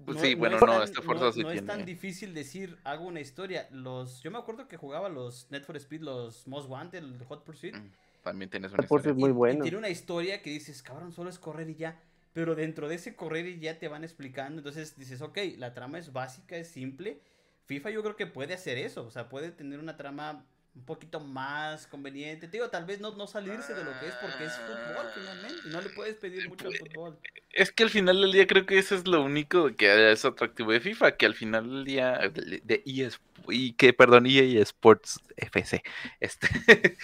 Pues 0.05 0.21
sí, 0.21 0.35
bueno, 0.35 0.55
es 0.55 0.61
no, 0.61 0.71
tan- 0.71 0.83
este 0.83 1.01
Forza 1.01 1.25
no- 1.25 1.31
sí 1.33 1.41
no 1.41 1.49
es 1.49 1.55
tiene. 1.55 1.67
tan 1.67 1.85
difícil 1.85 2.33
decir, 2.33 2.77
hago 2.85 3.03
una 3.05 3.19
historia. 3.19 3.67
Los, 3.71 4.21
yo 4.21 4.31
me 4.31 4.37
acuerdo 4.37 4.69
que 4.69 4.77
jugaba 4.77 5.09
los 5.09 5.51
Need 5.51 5.63
for 5.63 5.75
Speed, 5.75 6.03
los 6.03 6.47
Most 6.47 6.69
Wanted, 6.69 6.99
el 6.99 7.25
Hot 7.25 7.43
Pursuit. 7.43 7.75
Mm, 7.75 7.89
También 8.23 8.49
tienes 8.49 8.71
una 8.71 8.83
Por 8.87 8.99
historia. 9.01 9.11
es 9.11 9.17
muy 9.17 9.29
y, 9.31 9.33
bueno. 9.33 9.59
y 9.59 9.61
tiene 9.63 9.77
una 9.77 9.89
historia 9.89 10.41
que 10.41 10.51
dices, 10.51 10.81
cabrón, 10.81 11.11
solo 11.11 11.29
es 11.29 11.37
correr 11.37 11.69
y 11.69 11.75
ya. 11.75 11.99
Pero 12.33 12.55
dentro 12.55 12.87
de 12.87 12.95
ese 12.95 13.15
correr 13.15 13.59
ya 13.59 13.77
te 13.79 13.87
van 13.87 14.03
explicando. 14.03 14.59
Entonces 14.59 14.97
dices, 14.97 15.21
ok, 15.21 15.37
la 15.57 15.73
trama 15.73 15.99
es 15.99 16.13
básica, 16.13 16.55
es 16.55 16.69
simple. 16.69 17.21
FIFA 17.65 17.89
yo 17.91 18.03
creo 18.03 18.15
que 18.15 18.27
puede 18.27 18.53
hacer 18.53 18.77
eso. 18.77 19.05
O 19.05 19.11
sea, 19.11 19.29
puede 19.29 19.51
tener 19.51 19.79
una 19.79 19.97
trama 19.97 20.45
un 20.73 20.85
poquito 20.85 21.19
más 21.19 21.87
conveniente. 21.87 22.47
Te 22.47 22.53
digo, 22.53 22.69
tal 22.69 22.85
vez 22.85 23.01
no, 23.01 23.15
no 23.15 23.27
salirse 23.27 23.73
de 23.73 23.83
lo 23.83 23.91
que 23.99 24.07
es 24.07 24.13
porque 24.15 24.45
es 24.45 24.53
fútbol 24.53 25.05
finalmente. 25.13 25.61
No 25.65 25.81
le 25.81 25.89
puedes 25.89 26.15
pedir 26.15 26.47
mucho 26.47 26.67
al 26.67 26.77
fútbol. 26.77 27.19
Es 27.51 27.71
que 27.71 27.83
al 27.83 27.89
final 27.89 28.21
del 28.21 28.31
día 28.31 28.47
creo 28.47 28.65
que 28.65 28.77
eso 28.77 28.95
es 28.95 29.05
lo 29.05 29.21
único 29.21 29.75
que 29.75 30.11
es 30.11 30.23
atractivo 30.23 30.71
de 30.71 30.79
FIFA, 30.79 31.17
que 31.17 31.25
al 31.25 31.35
final 31.35 31.69
del 31.69 31.85
día 31.85 32.31
de 32.63 32.83
EA, 32.85 33.09
y 33.49 33.73
que 33.73 33.93
perdón, 33.93 34.25
EA 34.27 34.61
Sports 34.61 35.19
FC, 35.37 35.83
este 36.19 36.47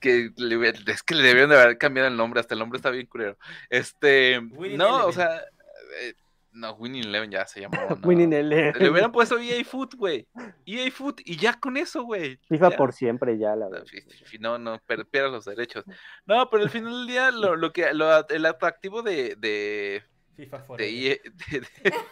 que 0.00 0.30
le 0.36 0.68
es 0.68 1.02
que 1.02 1.14
le 1.14 1.22
debieron 1.22 1.50
de 1.50 1.60
haber 1.60 1.78
cambiado 1.78 2.08
el 2.08 2.16
nombre, 2.16 2.40
hasta 2.40 2.54
el 2.54 2.60
nombre 2.60 2.76
está 2.76 2.90
bien 2.90 3.06
curioso. 3.06 3.38
Este, 3.70 4.38
Winning 4.38 4.78
no, 4.78 5.06
o 5.06 5.12
sea, 5.12 5.42
eh, 6.00 6.14
No, 6.52 6.74
Winning 6.74 7.04
Eleven 7.04 7.30
ya 7.30 7.46
se 7.46 7.60
llamó. 7.60 7.76
no. 7.90 7.98
Winning 8.06 8.32
Eleven. 8.32 8.74
Le 8.78 8.90
hubieran 8.90 9.12
puesto 9.12 9.38
EA 9.38 9.64
Foot, 9.64 9.94
güey. 9.94 10.26
EA 10.66 10.90
Foot 10.90 11.20
y 11.24 11.36
ya 11.36 11.58
con 11.58 11.76
eso, 11.76 12.02
güey. 12.02 12.38
FIFA 12.48 12.70
Ya. 12.70 12.76
por 12.76 12.92
siempre 12.92 13.38
ya, 13.38 13.56
la 13.56 13.68
verdad. 13.68 13.86
No, 14.38 14.58
no, 14.58 14.80
pierdas 15.10 15.32
los 15.32 15.44
derechos. 15.44 15.84
No, 16.26 16.48
pero 16.50 16.64
al 16.64 16.70
final 16.70 16.92
del 16.92 17.06
día, 17.06 17.30
lo, 17.30 17.56
lo 17.56 17.72
que, 17.72 17.92
lo, 17.94 18.28
el 18.28 18.46
atractivo 18.46 19.02
de, 19.02 19.36
de, 19.36 20.02
FIFA 20.44 20.58
de 20.58 20.64
Forever. 20.64 20.94
EA, 20.94 21.16
de- 21.50 21.60
de- 21.60 21.66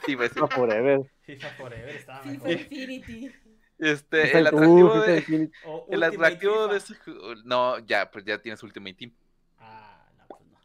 iba 0.09 0.21
a 0.25 0.29
decir, 0.29 0.43
FIFA 0.43 0.49
Forever. 0.49 1.01
FIFA 1.23 1.49
Forever 1.51 1.89
estaba 1.97 2.21
FIFA 2.23 2.33
mejor. 2.33 2.51
Infinity. 2.51 3.33
este, 3.79 4.23
FIFA- 4.27 4.39
el 4.39 4.47
atractivo 4.47 4.91
FIFA 4.93 5.07
de, 5.07 5.51
el 5.91 6.03
atractivo 6.03 6.69
de 6.69 6.81
FIFA. 6.81 6.93
ese 6.95 6.95
juego, 6.97 7.35
no, 7.45 7.79
ya, 7.81 8.11
pues 8.11 8.25
ya 8.25 8.39
tienes 8.39 8.63
Ultimate 8.63 8.95
Team. 8.95 9.13
Ah, 9.59 10.07
no, 10.19 10.27
pues 10.29 10.43
no. 10.47 10.59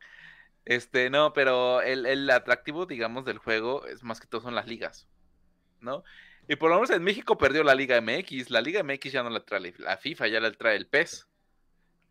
Este, 0.65 1.09
no, 1.09 1.33
pero 1.33 1.81
el, 1.81 2.05
el 2.05 2.29
atractivo, 2.29 2.85
digamos, 2.85 3.25
del 3.25 3.37
juego 3.37 3.85
es 3.85 4.03
más 4.03 4.19
que 4.19 4.27
todo 4.27 4.41
son 4.41 4.55
las 4.55 4.67
ligas, 4.67 5.07
¿no? 5.81 6.03
Y 6.47 6.57
por 6.57 6.69
lo 6.69 6.75
menos 6.75 6.91
en 6.91 7.03
México 7.03 7.37
perdió 7.39 7.63
la 7.63 7.73
Liga 7.73 7.99
MX. 8.01 8.51
La 8.51 8.61
Liga 8.61 8.83
MX 8.83 9.11
ya 9.11 9.23
no 9.23 9.29
la 9.31 9.39
trae 9.43 9.73
la 9.79 9.97
FIFA, 9.97 10.27
ya 10.27 10.39
la 10.39 10.51
trae 10.51 10.75
el 10.75 10.85
PES, 10.87 11.27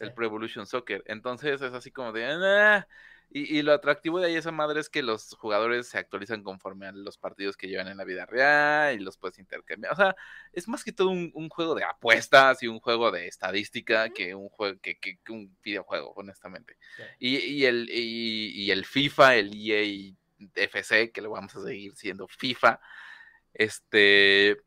el 0.00 0.08
Sí. 0.08 0.14
Pro 0.16 0.26
Evolution 0.26 0.66
Soccer. 0.66 1.04
Entonces 1.06 1.62
es 1.62 1.72
así 1.72 1.92
como 1.92 2.10
de. 2.12 2.24
"Ah". 2.26 2.88
Y, 3.36 3.58
y 3.58 3.62
lo 3.62 3.72
atractivo 3.72 4.20
de 4.20 4.28
ahí 4.28 4.36
esa 4.36 4.52
madre 4.52 4.78
es 4.78 4.88
que 4.88 5.02
los 5.02 5.34
jugadores 5.34 5.88
se 5.88 5.98
actualizan 5.98 6.44
conforme 6.44 6.86
a 6.86 6.92
los 6.92 7.18
partidos 7.18 7.56
que 7.56 7.66
llevan 7.66 7.88
en 7.88 7.96
la 7.96 8.04
vida 8.04 8.26
real 8.26 8.94
y 8.94 9.02
los 9.02 9.18
puedes 9.18 9.40
intercambiar. 9.40 9.92
O 9.92 9.96
sea, 9.96 10.14
es 10.52 10.68
más 10.68 10.84
que 10.84 10.92
todo 10.92 11.08
un, 11.08 11.32
un 11.34 11.48
juego 11.48 11.74
de 11.74 11.82
apuestas 11.82 12.62
y 12.62 12.68
un 12.68 12.78
juego 12.78 13.10
de 13.10 13.26
estadística 13.26 14.08
que 14.10 14.36
un 14.36 14.48
juego 14.50 14.78
que, 14.80 15.00
que- 15.00 15.18
que 15.18 15.32
un 15.32 15.56
videojuego, 15.64 16.12
honestamente. 16.14 16.76
Sí. 16.96 17.02
Y, 17.18 17.36
y 17.38 17.64
el, 17.66 17.90
y, 17.90 18.52
y 18.54 18.70
el 18.70 18.84
FIFA, 18.86 19.34
el 19.34 19.50
EA 19.52 20.14
FC, 20.54 21.10
que 21.10 21.20
lo 21.20 21.30
vamos 21.30 21.56
a 21.56 21.62
seguir 21.64 21.96
siendo 21.96 22.28
FIFA, 22.28 22.78
este, 23.52 24.58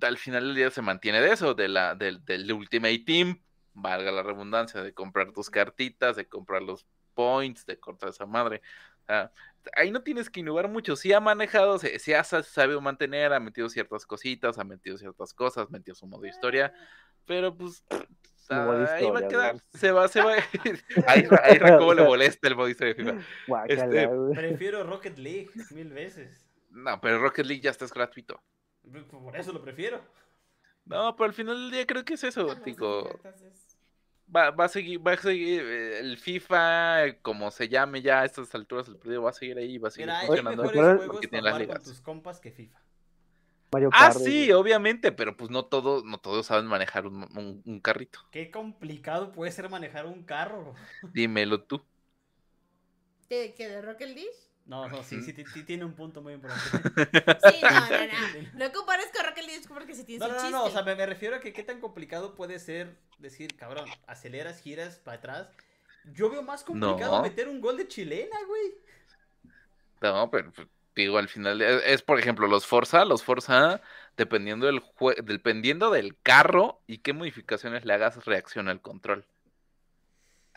al 0.00 0.18
final 0.18 0.46
del 0.48 0.54
día 0.56 0.70
se 0.70 0.82
mantiene 0.82 1.20
de 1.20 1.32
eso, 1.32 1.54
de 1.54 1.68
la, 1.68 1.94
del, 1.94 2.24
del 2.24 2.50
Ultimate 2.52 2.98
Team, 3.06 3.40
valga 3.74 4.10
la 4.10 4.24
redundancia, 4.24 4.82
de 4.82 4.92
comprar 4.92 5.32
tus 5.32 5.48
cartitas, 5.50 6.16
de 6.16 6.26
comprar 6.26 6.62
los 6.62 6.86
points, 7.18 7.66
de 7.66 7.76
cortar 7.80 8.10
esa 8.10 8.26
madre. 8.26 8.62
O 9.02 9.06
sea, 9.06 9.32
ahí 9.74 9.90
no 9.90 10.02
tienes 10.04 10.30
que 10.30 10.38
innovar 10.38 10.68
mucho. 10.68 10.94
Sí 10.94 11.12
ha 11.12 11.18
manejado, 11.18 11.76
se, 11.80 11.98
se 11.98 12.14
ha 12.14 12.22
sa- 12.22 12.44
sabido 12.44 12.80
mantener, 12.80 13.32
ha 13.32 13.40
metido 13.40 13.68
ciertas 13.68 14.06
cositas, 14.06 14.56
ha 14.56 14.62
metido 14.62 14.96
ciertas 14.96 15.34
cosas, 15.34 15.68
metido 15.68 15.96
su 15.96 16.06
modo 16.06 16.24
historia, 16.26 16.72
pero 17.24 17.56
pues 17.56 17.84
ahí 18.50 19.10
va 19.10 19.18
a 19.18 19.26
quedar. 19.28 19.54
¿no? 19.56 19.60
Se 19.74 19.90
va, 19.90 20.06
se 20.06 20.22
va. 20.22 20.34
ahí, 21.08 21.26
ahí 21.42 21.58
cómo 21.58 21.92
le 21.92 22.04
molesta 22.12 22.46
el 22.46 22.54
modo 22.54 22.68
historia 22.68 22.94
de 22.94 23.02
FIFA. 23.04 23.66
Este-. 23.66 24.08
Prefiero 24.36 24.84
Rocket 24.84 25.18
League 25.18 25.50
mil 25.70 25.92
veces. 25.92 26.46
No, 26.70 27.00
pero 27.00 27.18
Rocket 27.18 27.46
League 27.46 27.62
ya 27.62 27.70
está 27.70 27.84
es 27.84 27.92
gratuito. 27.92 28.40
Por 29.10 29.36
eso 29.36 29.52
lo 29.52 29.60
prefiero. 29.60 30.00
No, 30.84 31.16
pero 31.16 31.26
al 31.26 31.34
final 31.34 31.56
del 31.56 31.70
día 31.72 31.86
creo 31.86 32.04
que 32.04 32.14
es 32.14 32.24
eso, 32.24 32.48
Ah, 32.50 32.62
Va, 34.36 34.42
va 34.58 34.64
a 34.66 34.68
seguir, 34.72 34.98
va 35.06 35.12
a 35.14 35.16
seguir 35.16 35.62
eh, 35.62 35.98
el 36.00 36.18
FIFA, 36.18 37.06
eh, 37.06 37.20
como 37.22 37.50
se 37.50 37.68
llame 37.68 38.02
ya 38.02 38.20
a 38.20 38.24
estas 38.26 38.54
alturas 38.54 38.86
del 38.86 38.96
partido, 38.96 39.22
va 39.22 39.30
a 39.30 39.32
seguir 39.32 39.56
ahí, 39.58 39.78
va 39.78 39.88
a 39.88 39.90
seguir 39.90 40.12
Mira, 40.12 40.20
hay 40.20 40.30
funcionando. 40.30 40.62
mejores 40.62 40.64
¿Recuerdas? 40.64 41.02
juegos 41.06 41.28
tiene 41.30 41.40
las 41.42 41.56
jugar 41.56 41.66
con 41.66 41.82
ligas. 41.82 41.82
tus 41.82 42.00
compas 42.00 42.40
que 42.40 42.50
FIFA. 42.52 42.80
Mario 43.72 43.90
Ah, 43.90 44.12
sí, 44.12 44.50
güey. 44.50 44.52
obviamente, 44.52 45.12
pero 45.12 45.36
pues 45.36 45.50
no 45.50 45.64
todos, 45.66 46.04
no 46.04 46.18
todos 46.18 46.46
saben 46.46 46.66
manejar 46.66 47.06
un, 47.06 47.24
un- 47.36 47.62
un 47.64 47.80
carrito. 47.80 48.20
Qué 48.30 48.50
complicado 48.50 49.32
puede 49.32 49.52
ser 49.52 49.68
manejar 49.68 50.06
un 50.06 50.22
carro. 50.24 50.74
Dímelo 51.12 51.64
tú. 51.66 51.84
¿Qué, 53.28 53.54
qué, 53.56 53.68
de 53.68 53.80
Rocket 53.80 54.08
League? 54.14 54.47
No, 54.68 54.86
no, 54.88 55.02
sí, 55.02 55.22
sí, 55.22 55.32
sí, 55.32 55.44
sí 55.46 55.62
tiene 55.64 55.84
un 55.84 55.94
punto 55.94 56.20
muy 56.20 56.34
importante. 56.34 56.62
Sí, 57.50 57.60
no, 57.62 57.80
no, 57.80 57.88
no. 57.88 58.66
No 58.66 58.72
compares 58.72 59.06
con 59.14 59.24
Rocket 59.24 59.44
League 59.46 59.64
porque 59.68 59.94
si 59.94 60.04
tienes 60.04 60.20
No, 60.20 60.28
un 60.28 60.34
no, 60.34 60.36
no, 60.36 60.42
chiste. 60.42 60.58
no, 60.58 60.64
o 60.66 60.70
sea, 60.70 60.82
me, 60.82 60.94
me 60.94 61.06
refiero 61.06 61.36
a 61.36 61.40
que 61.40 61.52
qué 61.52 61.62
tan 61.62 61.80
complicado 61.80 62.34
puede 62.34 62.58
ser 62.58 62.96
decir, 63.18 63.56
cabrón, 63.56 63.86
aceleras, 64.06 64.60
giras 64.60 64.96
para 64.96 65.16
atrás. 65.18 65.48
Yo 66.14 66.30
veo 66.30 66.42
más 66.42 66.64
complicado 66.64 67.16
No. 67.16 67.22
meter 67.22 67.48
un 67.48 67.60
gol 67.60 67.76
de 67.76 67.88
chilena, 67.88 68.36
güey. 68.46 68.74
No, 70.02 70.30
pero 70.30 70.52
pues, 70.52 70.68
digo, 70.94 71.18
al 71.18 71.28
final 71.28 71.60
es, 71.62 71.82
es, 71.86 72.02
por 72.02 72.18
ejemplo 72.18 72.46
los 72.46 72.66
Forza, 72.66 73.04
los 73.04 73.24
Forza, 73.24 73.80
dependiendo 74.16 74.66
del 74.66 74.82
jue- 74.82 75.22
dependiendo 75.22 75.90
del 75.90 76.16
carro 76.22 76.80
y 76.86 76.98
qué 76.98 77.12
modificaciones 77.12 77.84
le 77.84 77.94
hagas, 77.94 78.24
reacciona 78.24 78.70
el 78.72 78.80
control. 78.80 79.26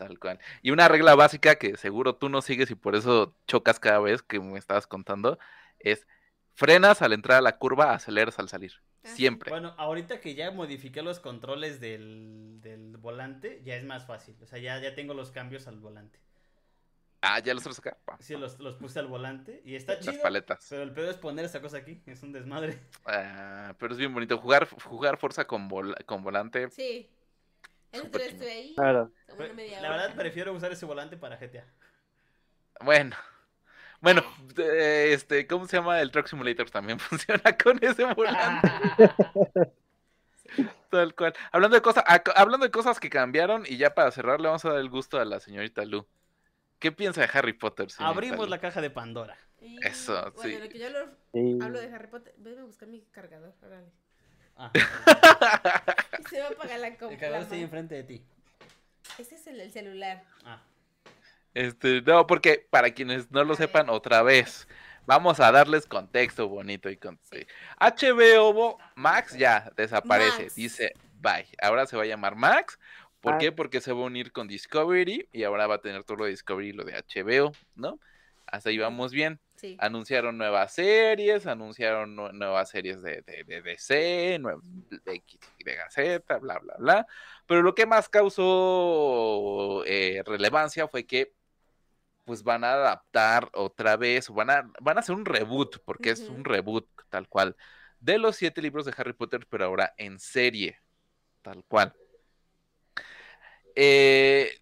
Tal 0.06 0.18
cual. 0.18 0.38
Y 0.62 0.70
una 0.72 0.88
regla 0.88 1.14
básica 1.14 1.54
que 1.56 1.76
seguro 1.76 2.14
tú 2.16 2.28
no 2.28 2.42
sigues 2.42 2.70
y 2.70 2.74
por 2.74 2.94
eso 2.96 3.36
chocas 3.46 3.78
cada 3.78 4.00
vez 4.00 4.22
que 4.22 4.40
me 4.40 4.58
estabas 4.58 4.86
contando 4.86 5.38
es 5.78 6.06
frenas 6.54 7.02
al 7.02 7.12
entrar 7.12 7.38
a 7.38 7.42
la 7.42 7.56
curva, 7.58 7.94
aceleras 7.94 8.38
al 8.38 8.48
salir. 8.48 8.72
Ah. 9.04 9.08
Siempre. 9.08 9.50
Bueno, 9.50 9.74
ahorita 9.78 10.20
que 10.20 10.34
ya 10.34 10.50
modifiqué 10.50 11.02
los 11.02 11.20
controles 11.20 11.80
del, 11.80 12.58
del 12.60 12.96
volante, 12.96 13.60
ya 13.64 13.76
es 13.76 13.84
más 13.84 14.06
fácil. 14.06 14.36
O 14.42 14.46
sea, 14.46 14.58
ya, 14.58 14.78
ya 14.80 14.94
tengo 14.94 15.14
los 15.14 15.30
cambios 15.30 15.66
al 15.66 15.78
volante. 15.78 16.18
Ah, 17.24 17.38
ya 17.38 17.54
los 17.54 17.64
acá. 17.78 17.96
Sí, 18.18 18.34
los, 18.36 18.58
los 18.58 18.74
puse 18.74 18.98
al 18.98 19.06
volante 19.06 19.62
y 19.64 19.76
está 19.76 19.94
Las 19.94 20.04
chido. 20.04 20.22
paletas. 20.22 20.66
Pero 20.68 20.82
el 20.82 20.92
pedo 20.92 21.08
es 21.08 21.16
poner 21.16 21.44
esta 21.44 21.60
cosa 21.60 21.76
aquí, 21.76 22.02
es 22.06 22.20
un 22.24 22.32
desmadre. 22.32 22.80
Ah, 23.06 23.74
pero 23.78 23.92
es 23.92 23.98
bien 23.98 24.12
bonito. 24.12 24.36
Jugar, 24.38 24.68
jugar 24.82 25.16
Forza 25.18 25.46
con, 25.46 25.70
vol- 25.70 26.04
con 26.04 26.24
volante. 26.24 26.68
Sí. 26.70 27.08
Día 27.92 28.26
estuve 28.26 28.50
ahí. 28.50 28.74
Claro. 28.74 29.10
La 29.38 29.90
verdad, 29.90 30.14
prefiero 30.16 30.52
usar 30.52 30.72
ese 30.72 30.86
volante 30.86 31.16
para 31.16 31.36
GTA. 31.36 31.64
Bueno. 32.80 33.16
Bueno, 34.00 34.22
eh, 34.58 35.10
este, 35.12 35.46
¿cómo 35.46 35.66
se 35.66 35.76
llama? 35.76 36.00
El 36.00 36.10
Truck 36.10 36.26
Simulator 36.26 36.68
también 36.70 36.98
funciona 37.00 37.56
con 37.56 37.78
ese 37.82 38.04
volante. 38.14 38.68
Tal 40.90 41.14
cual. 41.14 41.34
Hablando 41.52 41.76
de 41.76 41.82
cosas, 41.82 42.04
hablando 42.34 42.66
de 42.66 42.70
cosas 42.72 42.98
que 43.00 43.08
cambiaron, 43.08 43.64
y 43.66 43.76
ya 43.76 43.94
para 43.94 44.10
cerrar, 44.10 44.40
le 44.40 44.48
vamos 44.48 44.64
a 44.64 44.70
dar 44.70 44.78
el 44.80 44.90
gusto 44.90 45.18
a 45.20 45.24
la 45.24 45.40
señorita 45.40 45.84
Lu. 45.84 46.06
¿Qué 46.78 46.90
piensa 46.92 47.20
de 47.20 47.30
Harry 47.32 47.52
Potter? 47.52 47.86
Abrimos 47.98 48.46
Lu? 48.46 48.50
la 48.50 48.58
caja 48.58 48.80
de 48.80 48.90
Pandora. 48.90 49.38
Y, 49.60 49.78
Eso, 49.86 50.32
bueno, 50.34 50.42
sí. 50.56 50.62
lo 50.62 50.68
que 50.68 50.78
yo 50.80 50.90
lo- 50.90 51.06
Sí. 51.32 51.58
hablo 51.62 51.80
de 51.80 51.94
Harry 51.94 52.08
Potter. 52.08 52.34
Ven 52.38 52.58
a 52.58 52.64
buscar 52.64 52.88
mi 52.88 53.02
cargador. 53.12 53.54
Órale. 53.62 53.86
Ah, 54.56 54.70
Y 56.20 56.28
se 56.28 56.40
va 56.40 56.48
a 56.48 56.50
apagar 56.50 56.78
la 56.80 56.88
el 56.88 56.96
compra. 56.96 57.18
cargador 57.18 57.42
está 57.42 57.54
ahí 57.54 57.62
enfrente 57.62 57.94
de 57.94 58.02
ti. 58.04 58.22
Ese 59.18 59.34
es 59.34 59.46
el, 59.46 59.60
el 59.60 59.70
celular. 59.72 60.22
Ah, 60.44 60.62
Este, 61.54 62.02
no, 62.02 62.26
porque 62.26 62.66
para 62.70 62.90
quienes 62.92 63.30
no 63.30 63.44
lo 63.44 63.54
A 63.54 63.56
ver. 63.56 63.66
sepan, 63.68 63.90
otra 63.90 64.22
vez, 64.22 64.66
vamos 65.06 65.40
a 65.40 65.50
darles 65.52 65.86
contexto 65.86 66.48
bonito 66.48 66.88
y 66.90 66.96
con... 66.96 67.18
Sí. 67.30 67.46
HBO 67.80 68.78
Max 68.94 69.36
ya 69.36 69.70
desaparece, 69.76 70.44
Max. 70.44 70.54
dice 70.54 70.92
bye. 71.20 71.46
Ahora 71.60 71.86
se 71.86 71.96
va 71.96 72.04
a 72.04 72.06
llamar 72.06 72.36
Max. 72.36 72.78
¿Por 73.20 73.34
Ah. 73.34 73.38
qué? 73.38 73.52
Porque 73.52 73.80
se 73.80 73.92
va 73.92 74.00
a 74.00 74.04
unir 74.04 74.32
con 74.32 74.48
Discovery 74.48 75.28
y 75.32 75.44
ahora 75.44 75.66
va 75.66 75.76
a 75.76 75.80
tener 75.80 76.04
todo 76.04 76.18
lo 76.18 76.24
de 76.24 76.30
Discovery 76.30 76.70
y 76.70 76.72
lo 76.72 76.84
de 76.84 76.94
HBO, 76.94 77.52
¿no? 77.76 77.98
Hasta 78.46 78.70
ahí 78.70 78.78
vamos 78.78 79.12
bien. 79.12 79.38
Sí. 79.62 79.76
Anunciaron 79.78 80.36
nuevas 80.36 80.74
series, 80.74 81.46
anunciaron 81.46 82.16
nue- 82.16 82.32
nuevas 82.32 82.68
series 82.68 83.00
de, 83.00 83.22
de, 83.22 83.44
de 83.44 83.62
DC, 83.62 84.40
X, 85.06 85.40
Y, 85.58 85.64
Z, 85.88 86.38
bla, 86.38 86.58
bla, 86.58 86.74
bla. 86.78 87.06
Pero 87.46 87.62
lo 87.62 87.72
que 87.72 87.86
más 87.86 88.08
causó 88.08 89.84
eh, 89.86 90.20
relevancia 90.26 90.88
fue 90.88 91.06
que 91.06 91.32
pues 92.24 92.42
van 92.42 92.64
a 92.64 92.72
adaptar 92.72 93.50
otra 93.52 93.96
vez, 93.96 94.28
van 94.30 94.50
a, 94.50 94.68
van 94.80 94.96
a 94.96 95.00
hacer 95.00 95.14
un 95.14 95.24
reboot, 95.24 95.78
porque 95.84 96.10
es 96.10 96.28
un 96.28 96.44
reboot 96.44 96.88
tal 97.08 97.28
cual, 97.28 97.56
de 98.00 98.18
los 98.18 98.34
siete 98.34 98.62
libros 98.62 98.84
de 98.84 98.94
Harry 98.96 99.12
Potter, 99.12 99.46
pero 99.48 99.66
ahora 99.66 99.94
en 99.96 100.18
serie, 100.18 100.80
tal 101.42 101.64
cual. 101.66 101.94
Eh, 103.76 104.61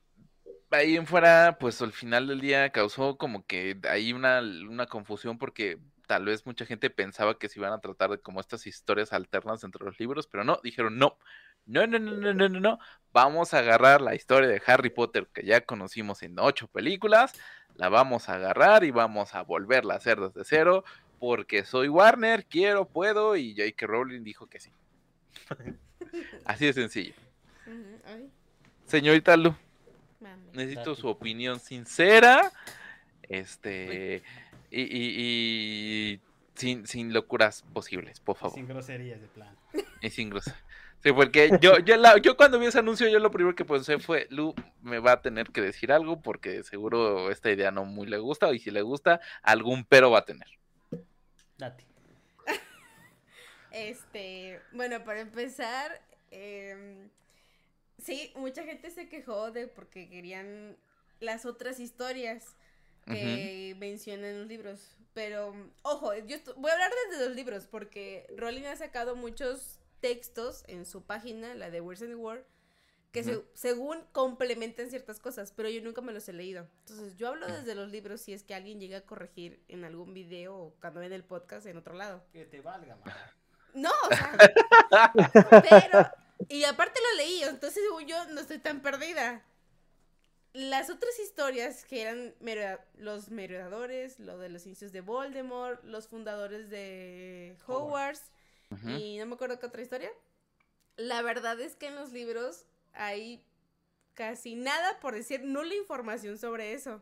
ahí 0.70 0.96
en 0.96 1.06
fuera, 1.06 1.56
pues 1.58 1.80
al 1.82 1.92
final 1.92 2.26
del 2.26 2.40
día 2.40 2.70
causó 2.70 3.16
como 3.16 3.44
que 3.46 3.78
hay 3.88 4.12
una, 4.12 4.40
una 4.40 4.86
confusión 4.86 5.38
porque 5.38 5.78
tal 6.06 6.24
vez 6.24 6.44
mucha 6.46 6.66
gente 6.66 6.90
pensaba 6.90 7.38
que 7.38 7.48
se 7.48 7.60
iban 7.60 7.72
a 7.72 7.80
tratar 7.80 8.10
de 8.10 8.18
como 8.18 8.40
estas 8.40 8.66
historias 8.66 9.12
alternas 9.12 9.62
entre 9.64 9.84
los 9.84 9.98
libros, 10.00 10.26
pero 10.26 10.44
no, 10.44 10.58
dijeron 10.62 10.98
no, 10.98 11.16
no, 11.66 11.86
no, 11.86 11.98
no, 11.98 12.10
no, 12.10 12.34
no, 12.34 12.48
no, 12.48 12.60
no, 12.60 12.78
vamos 13.12 13.54
a 13.54 13.58
agarrar 13.58 14.00
la 14.00 14.14
historia 14.14 14.48
de 14.48 14.60
Harry 14.66 14.90
Potter 14.90 15.28
que 15.32 15.44
ya 15.44 15.60
conocimos 15.60 16.22
en 16.22 16.38
ocho 16.38 16.66
películas, 16.68 17.34
la 17.76 17.88
vamos 17.88 18.28
a 18.28 18.34
agarrar 18.34 18.84
y 18.84 18.90
vamos 18.90 19.34
a 19.34 19.42
volverla 19.42 19.94
a 19.94 19.96
hacer 19.98 20.18
desde 20.20 20.44
cero, 20.44 20.84
porque 21.20 21.64
soy 21.64 21.88
Warner, 21.88 22.44
quiero, 22.46 22.86
puedo, 22.88 23.36
y 23.36 23.54
J.K. 23.54 23.86
Rowling 23.86 24.22
dijo 24.22 24.48
que 24.48 24.58
sí. 24.58 24.72
Así 26.44 26.66
de 26.66 26.72
sencillo. 26.72 27.14
Señorita 28.86 29.36
Lu, 29.36 29.54
mami. 30.20 30.50
necesito 30.52 30.90
Date. 30.90 31.00
su 31.00 31.08
opinión 31.08 31.60
sincera, 31.60 32.52
este, 33.22 34.22
y, 34.70 34.82
y- 34.82 35.14
y 36.14 36.20
sin, 36.54 36.86
sin 36.86 37.12
locuras 37.12 37.62
posibles, 37.72 38.20
por 38.20 38.36
favor, 38.36 38.54
sin 38.54 38.66
groserías 38.68 39.20
de 39.20 39.28
plan. 39.28 39.56
y 40.02 40.10
sin 40.10 40.30
grosería. 40.30 40.58
Sí, 41.02 41.12
porque 41.12 41.50
yo, 41.62 41.78
yo, 41.78 41.96
la- 41.96 42.18
yo 42.18 42.36
cuando 42.36 42.58
vi 42.58 42.66
ese 42.66 42.78
anuncio, 42.78 43.08
yo 43.08 43.18
lo 43.20 43.30
primero 43.30 43.56
que 43.56 43.64
pensé 43.64 43.98
fue, 43.98 44.26
Lu 44.28 44.54
me 44.82 44.98
va 44.98 45.12
a 45.12 45.22
tener 45.22 45.48
que 45.50 45.62
decir 45.62 45.92
algo, 45.92 46.20
porque 46.20 46.62
seguro 46.62 47.30
esta 47.30 47.50
idea 47.50 47.70
no 47.70 47.86
muy 47.86 48.06
le 48.06 48.18
gusta, 48.18 48.52
y 48.52 48.58
si 48.58 48.70
le 48.70 48.82
gusta, 48.82 49.18
algún 49.42 49.84
pero 49.86 50.10
va 50.10 50.18
a 50.18 50.24
tener. 50.26 50.46
Date. 51.56 51.86
Este, 53.70 54.60
bueno, 54.72 55.04
para 55.04 55.20
empezar, 55.20 56.02
em, 56.32 57.08
sí, 58.02 58.32
mucha 58.36 58.64
gente 58.64 58.90
se 58.90 59.08
quejó 59.08 59.50
de 59.50 59.66
porque 59.68 60.08
querían 60.08 60.76
las 61.20 61.44
otras 61.46 61.80
historias 61.80 62.56
que 63.06 63.74
mencionan 63.78 64.26
en 64.30 64.38
los 64.40 64.48
libros. 64.48 64.96
Pero, 65.14 65.52
ojo, 65.82 66.14
yo 66.14 66.36
voy 66.56 66.70
a 66.70 66.74
hablar 66.74 66.90
desde 67.10 67.26
los 67.26 67.34
libros 67.34 67.66
porque 67.66 68.26
Rowling 68.36 68.64
ha 68.66 68.76
sacado 68.76 69.16
muchos 69.16 69.80
textos 70.00 70.64
en 70.68 70.86
su 70.86 71.02
página, 71.02 71.54
la 71.54 71.70
de 71.70 71.80
Words 71.80 72.02
in 72.02 72.08
the 72.08 72.14
World, 72.14 72.44
que 73.12 73.24
se- 73.24 73.42
según 73.54 73.98
complementan 74.12 74.88
ciertas 74.88 75.18
cosas, 75.18 75.52
pero 75.56 75.68
yo 75.68 75.82
nunca 75.82 76.00
me 76.00 76.12
los 76.12 76.28
he 76.28 76.32
leído. 76.32 76.68
Entonces, 76.86 77.16
yo 77.16 77.26
hablo 77.28 77.48
desde 77.48 77.74
los 77.74 77.90
libros 77.90 78.20
si 78.20 78.32
es 78.32 78.44
que 78.44 78.54
alguien 78.54 78.78
llega 78.78 78.98
a 78.98 79.00
corregir 79.00 79.60
en 79.66 79.84
algún 79.84 80.14
video 80.14 80.56
o 80.56 80.74
cuando 80.80 81.00
ven 81.00 81.12
el 81.12 81.24
podcast 81.24 81.66
en 81.66 81.76
otro 81.76 81.94
lado. 81.94 82.22
Que 82.32 82.44
te 82.44 82.60
valga, 82.60 82.94
madre. 82.96 83.12
No, 83.74 83.90
o 83.90 84.08
sea, 84.14 85.12
pero, 85.68 86.10
y 86.48 86.64
aparte 86.64 87.00
lo 87.00 87.16
leí, 87.18 87.42
entonces 87.42 87.82
según 87.86 88.06
yo 88.06 88.24
no 88.26 88.40
estoy 88.40 88.58
tan 88.58 88.80
perdida. 88.80 89.44
Las 90.52 90.90
otras 90.90 91.16
historias 91.20 91.84
que 91.84 92.02
eran 92.02 92.34
mero- 92.40 92.80
los 92.96 93.30
merodeadores, 93.30 94.18
lo 94.18 94.36
de 94.38 94.48
los 94.48 94.66
inicios 94.66 94.90
de 94.90 95.00
Voldemort, 95.00 95.82
los 95.84 96.08
fundadores 96.08 96.68
de 96.70 97.56
Hogwarts, 97.66 98.22
y 98.86 99.18
no 99.18 99.26
me 99.26 99.34
acuerdo 99.34 99.58
qué 99.58 99.66
otra 99.66 99.82
historia. 99.82 100.10
La 100.96 101.22
verdad 101.22 101.60
es 101.60 101.76
que 101.76 101.86
en 101.88 101.94
los 101.96 102.12
libros 102.12 102.64
hay 102.92 103.44
casi 104.14 104.54
nada, 104.56 104.98
por 105.00 105.14
decir 105.14 105.42
nula 105.44 105.74
información 105.74 106.36
sobre 106.38 106.72
eso. 106.74 107.00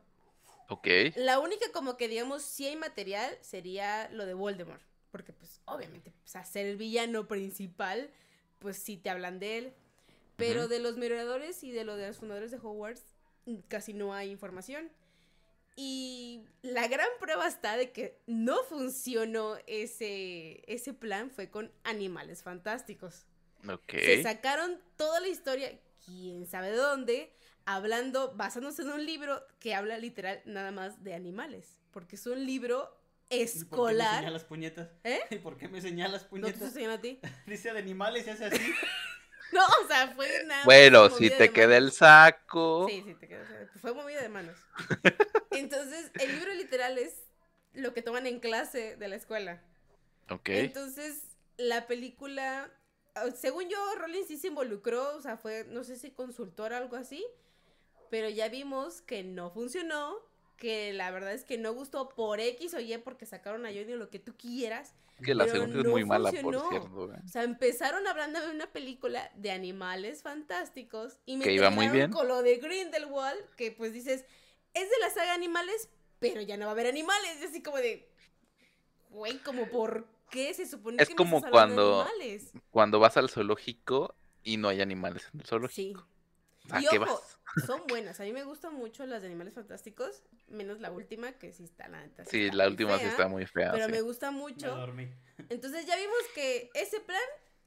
Ok. 0.69 0.87
La 1.17 1.39
única 1.39 1.67
como 1.73 1.97
que 1.97 2.09
digamos 2.09 2.43
sí 2.43 2.67
hay 2.67 2.77
material 2.77 3.37
sería 3.41 4.09
lo 4.11 4.27
de 4.27 4.35
Voldemort, 4.35 4.83
porque 5.11 5.33
pues 5.33 5.61
obviamente 5.65 6.13
pues, 6.21 6.37
a 6.37 6.45
ser 6.45 6.67
el 6.67 6.77
villano 6.77 7.27
principal, 7.29 8.11
pues 8.59 8.77
sí 8.77 8.97
te 8.97 9.11
hablan 9.11 9.39
de 9.39 9.59
él, 9.59 9.75
pero 10.37 10.69
de 10.69 10.79
los 10.79 10.97
merodeadores 10.97 11.63
y 11.65 11.73
de 11.73 11.85
lo 11.85 11.97
de 11.97 12.09
los 12.09 12.19
fundadores 12.19 12.51
de 12.51 12.59
Hogwarts 12.59 13.03
mm, 13.47 13.57
casi 13.69 13.95
no 13.95 14.15
hay 14.15 14.31
información. 14.31 14.91
Y 15.81 16.45
la 16.63 16.89
gran 16.89 17.09
prueba 17.21 17.47
está 17.47 17.77
de 17.77 17.93
que 17.93 18.21
no 18.27 18.65
funcionó 18.65 19.57
ese, 19.69 20.63
ese 20.67 20.93
plan 20.93 21.31
fue 21.31 21.51
con 21.51 21.71
animales 21.85 22.43
fantásticos. 22.43 23.27
Ok. 23.69 23.93
Se 23.93 24.23
sacaron 24.25 24.81
toda 24.97 25.21
la 25.21 25.29
historia, 25.29 25.79
quién 26.05 26.47
sabe 26.47 26.71
de 26.71 26.77
dónde, 26.77 27.33
hablando, 27.65 28.35
basándose 28.35 28.83
en 28.83 28.91
un 28.91 29.07
libro 29.07 29.41
que 29.61 29.75
habla 29.75 29.99
literal 29.99 30.43
nada 30.47 30.73
más 30.73 31.05
de 31.05 31.15
animales. 31.15 31.79
Porque 31.93 32.17
es 32.17 32.27
un 32.27 32.45
libro 32.45 32.98
¿Y 33.31 33.37
por 33.37 33.47
qué 33.49 33.55
me 33.55 33.61
escolar. 33.61 34.17
señalas 34.19 34.45
puñetas? 34.45 34.89
¿Eh? 35.05 35.21
¿Y 35.31 35.37
por 35.37 35.57
qué 35.57 35.69
me 35.69 35.81
señalas 35.81 36.23
No 36.23 36.27
te 36.27 36.31
puñetas? 36.31 36.53
estoy 36.55 36.69
enseñando 36.69 36.97
a 36.97 37.01
ti. 37.01 37.21
Dice 37.47 37.73
de 37.73 37.79
animales 37.79 38.27
y 38.27 38.31
hace 38.31 38.45
así. 38.47 38.75
No, 39.51 39.63
o 39.83 39.89
sea, 39.89 40.09
fue 40.09 40.45
nada. 40.45 40.63
Bueno, 40.67 41.09
si 41.09 41.31
te 41.31 41.51
queda 41.51 41.79
el 41.79 41.91
saco. 41.91 42.87
Sí, 42.87 43.03
sí, 43.03 43.15
te 43.15 43.27
queda. 43.27 43.45
o 43.45 43.47
sea, 43.47 43.67
Fue 43.81 43.95
movida 43.95 44.21
de 44.21 44.29
manos. 44.29 44.59
Entonces, 45.53 46.11
el 46.21 46.33
libro 46.33 46.53
literal 46.53 46.99
es 46.99 47.15
lo 47.73 47.95
que 47.95 48.03
toman 48.03 48.27
en 48.27 48.41
clase 48.41 48.97
de 48.97 49.09
la 49.09 49.17
escuela. 49.17 49.63
Ok. 50.29 50.51
Entonces, 50.51 51.23
la 51.57 51.87
película, 51.87 52.71
según 53.35 53.71
yo, 53.71 53.79
Rowling 53.97 54.25
sí 54.27 54.37
se 54.37 54.49
involucró, 54.49 55.17
o 55.17 55.23
sea, 55.23 55.39
fue, 55.39 55.65
no 55.69 55.83
sé 55.83 55.97
si 55.97 56.11
consultor 56.11 56.73
o 56.73 56.77
algo 56.77 56.97
así, 56.97 57.25
pero 58.11 58.29
ya 58.29 58.51
vimos 58.51 59.01
que 59.01 59.25
no 59.25 59.51
funcionó, 59.51 60.19
que 60.59 60.93
la 60.93 61.11
verdad 61.11 61.33
es 61.33 61.45
que 61.45 61.57
no 61.57 61.73
gustó 61.73 62.09
por 62.11 62.41
X 62.41 62.75
o 62.75 62.81
Y 62.81 62.99
porque 62.99 63.25
sacaron 63.27 63.65
a 63.65 63.71
Johnny 63.71 63.93
o 63.95 63.97
lo 63.97 64.11
que 64.11 64.19
tú 64.19 64.37
quieras. 64.37 64.93
Que 65.25 65.35
la 65.35 65.47
segunda 65.49 65.79
es 65.79 65.85
no 65.85 65.91
muy 65.91 66.05
mala, 66.05 66.31
funcionó. 66.31 66.61
por 66.63 66.71
cierto. 66.71 67.15
¿eh? 67.15 67.19
O 67.25 67.29
sea, 67.29 67.43
empezaron 67.45 68.07
hablando 68.07 68.41
de 68.41 68.51
una 68.55 68.71
película 68.71 69.31
de 69.37 69.51
animales 69.51 70.23
fantásticos 70.23 71.19
y 71.27 71.37
me 71.37 71.45
Que 71.45 71.53
iba 71.55 71.71
muy 71.71 71.89
bien. 71.89 72.11
con 72.13 72.29
lo 72.29 72.43
de 72.43 72.57
Grindelwald, 72.59 73.41
que 73.57 73.73
pues 73.73 73.93
dices, 73.93 74.25
es 74.75 74.91
de 74.91 74.99
la 75.01 75.11
saga 75.11 75.35
Animales, 75.35 75.89
pero 76.21 76.41
ya 76.41 76.57
no 76.57 76.67
va 76.67 76.71
a 76.71 76.75
haber 76.75 76.87
animales. 76.87 77.39
Y 77.41 77.45
así 77.47 77.63
como 77.63 77.79
de, 77.79 78.09
güey, 79.11 79.39
como 79.39 79.69
por 79.69 80.07
qué 80.31 80.53
se 80.55 80.67
supone 80.67 81.03
Es 81.03 81.09
que 81.09 81.15
me 81.15 81.19
como 81.19 81.39
estás 81.39 81.53
hablando 81.53 81.83
de 81.83 81.93
cuando- 81.95 82.11
animales? 82.11 82.53
Cuando 82.71 82.99
vas 83.01 83.17
al 83.17 83.29
zoológico 83.31 84.15
y 84.45 84.57
no 84.57 84.69
hay 84.69 84.81
animales 84.81 85.29
en 85.33 85.41
el 85.41 85.47
Sí. 85.47 85.49
zoológico. 85.51 86.07
¿A 86.71 86.81
Y 86.83 86.87
qué 86.87 86.99
ojo, 86.99 87.07
vas? 87.15 87.38
Son 87.67 87.87
buenas. 87.87 88.21
A 88.21 88.25
mí 88.25 88.33
me 88.33 88.45
gustan 88.45 88.75
mucho 88.75 89.05
las 89.07 89.23
de 89.23 89.29
Animales 89.29 89.55
Fantásticos, 89.55 90.23
menos 90.49 90.81
la 90.81 90.91
última, 90.91 91.33
que 91.33 91.53
sí 91.53 91.65
está 91.65 91.89
la 91.89 92.01
neta. 92.03 92.25
Sí, 92.25 92.51
la 92.51 92.67
última 92.69 92.99
sí 92.99 93.07
está 93.07 93.29
muy 93.29 93.47
fea. 93.47 93.73
Pero 93.73 93.87
sí. 93.87 93.93
me 93.93 94.01
gusta 94.01 94.31
Me 94.31 94.39
mucho. 94.39 94.69
dormí. 94.75 95.09
Entonces 95.49 95.87
ya 95.87 95.97
vimos 95.97 96.17
que 96.35 96.71
ese 96.75 97.01
plan 97.01 97.21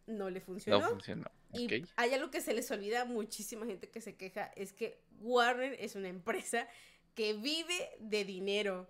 no 0.07 0.29
le 0.29 0.41
funcionó. 0.41 0.79
No 0.79 0.89
funcionó. 0.89 1.29
Y 1.53 1.65
Ok. 1.81 1.87
hay 1.97 2.13
algo 2.13 2.31
que 2.31 2.41
se 2.41 2.53
les 2.53 2.69
olvida 2.71 3.01
a 3.01 3.05
muchísima 3.05 3.65
gente 3.65 3.89
que 3.89 4.01
se 4.01 4.15
queja, 4.15 4.51
es 4.55 4.71
que 4.73 5.01
Warner 5.19 5.75
es 5.79 5.95
una 5.95 6.07
empresa 6.07 6.67
que 7.13 7.33
vive 7.33 7.89
de 7.99 8.23
dinero 8.23 8.89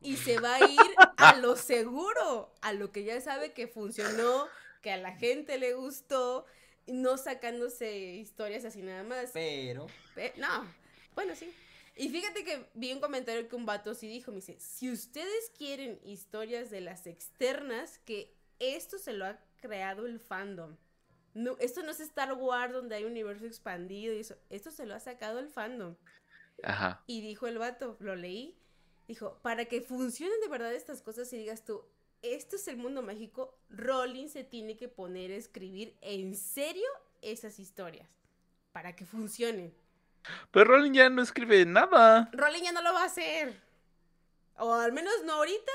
y 0.00 0.16
se 0.16 0.38
va 0.40 0.54
a 0.56 0.60
ir 0.66 0.80
a 1.18 1.36
lo 1.36 1.56
seguro, 1.56 2.54
a 2.62 2.72
lo 2.72 2.90
que 2.90 3.04
ya 3.04 3.20
sabe 3.20 3.52
que 3.52 3.68
funcionó, 3.68 4.46
que 4.80 4.90
a 4.92 4.96
la 4.96 5.12
gente 5.16 5.58
le 5.58 5.74
gustó, 5.74 6.46
no 6.86 7.16
sacándose 7.16 8.14
historias 8.14 8.64
así 8.64 8.82
nada 8.82 9.02
más. 9.04 9.30
Pero. 9.32 9.86
Pe- 10.14 10.34
no, 10.36 10.66
bueno, 11.14 11.34
sí. 11.34 11.52
Y 11.96 12.08
fíjate 12.08 12.44
que 12.44 12.64
vi 12.74 12.92
un 12.92 13.00
comentario 13.00 13.48
que 13.48 13.56
un 13.56 13.66
vato 13.66 13.94
sí 13.94 14.08
dijo, 14.08 14.30
me 14.30 14.36
dice, 14.36 14.58
si 14.58 14.90
ustedes 14.90 15.50
quieren 15.56 16.00
historias 16.04 16.70
de 16.70 16.80
las 16.80 17.06
externas, 17.06 17.98
que 17.98 18.34
esto 18.58 18.98
se 18.98 19.12
lo 19.12 19.26
ha 19.26 19.38
creado 19.60 20.06
el 20.06 20.18
fandom. 20.18 20.76
No, 21.34 21.56
esto 21.58 21.82
no 21.82 21.90
es 21.90 22.00
Star 22.00 22.32
Wars 22.32 22.72
donde 22.72 22.96
hay 22.96 23.04
un 23.04 23.12
universo 23.12 23.46
expandido 23.46 24.14
y 24.14 24.20
eso, 24.20 24.36
esto 24.48 24.70
se 24.70 24.86
lo 24.86 24.94
ha 24.94 25.00
sacado 25.00 25.38
el 25.38 25.48
fandom. 25.48 25.94
Ajá. 26.62 27.04
Y 27.06 27.20
dijo 27.20 27.46
el 27.46 27.58
vato, 27.58 27.96
lo 28.00 28.16
leí, 28.16 28.58
dijo, 29.06 29.38
para 29.42 29.66
que 29.66 29.80
funcionen 29.80 30.40
de 30.40 30.48
verdad 30.48 30.74
estas 30.74 31.02
cosas 31.02 31.32
y 31.32 31.36
digas 31.38 31.64
tú, 31.64 31.84
esto 32.22 32.56
es 32.56 32.68
el 32.68 32.76
mundo 32.76 33.02
mágico, 33.02 33.56
Rowling 33.70 34.28
se 34.28 34.44
tiene 34.44 34.76
que 34.76 34.88
poner 34.88 35.30
a 35.30 35.36
escribir 35.36 35.96
en 36.00 36.34
serio 36.34 36.86
esas 37.22 37.58
historias, 37.58 38.08
para 38.72 38.94
que 38.96 39.04
funcionen. 39.06 39.74
Pero 40.50 40.64
Rowling 40.72 40.92
ya 40.92 41.08
no 41.08 41.22
escribe 41.22 41.64
nada. 41.64 42.28
Rowling 42.32 42.62
ya 42.62 42.72
no 42.72 42.82
lo 42.82 42.92
va 42.92 43.02
a 43.02 43.06
hacer. 43.06 43.58
O 44.58 44.72
al 44.74 44.92
menos 44.92 45.12
no 45.24 45.32
ahorita, 45.34 45.72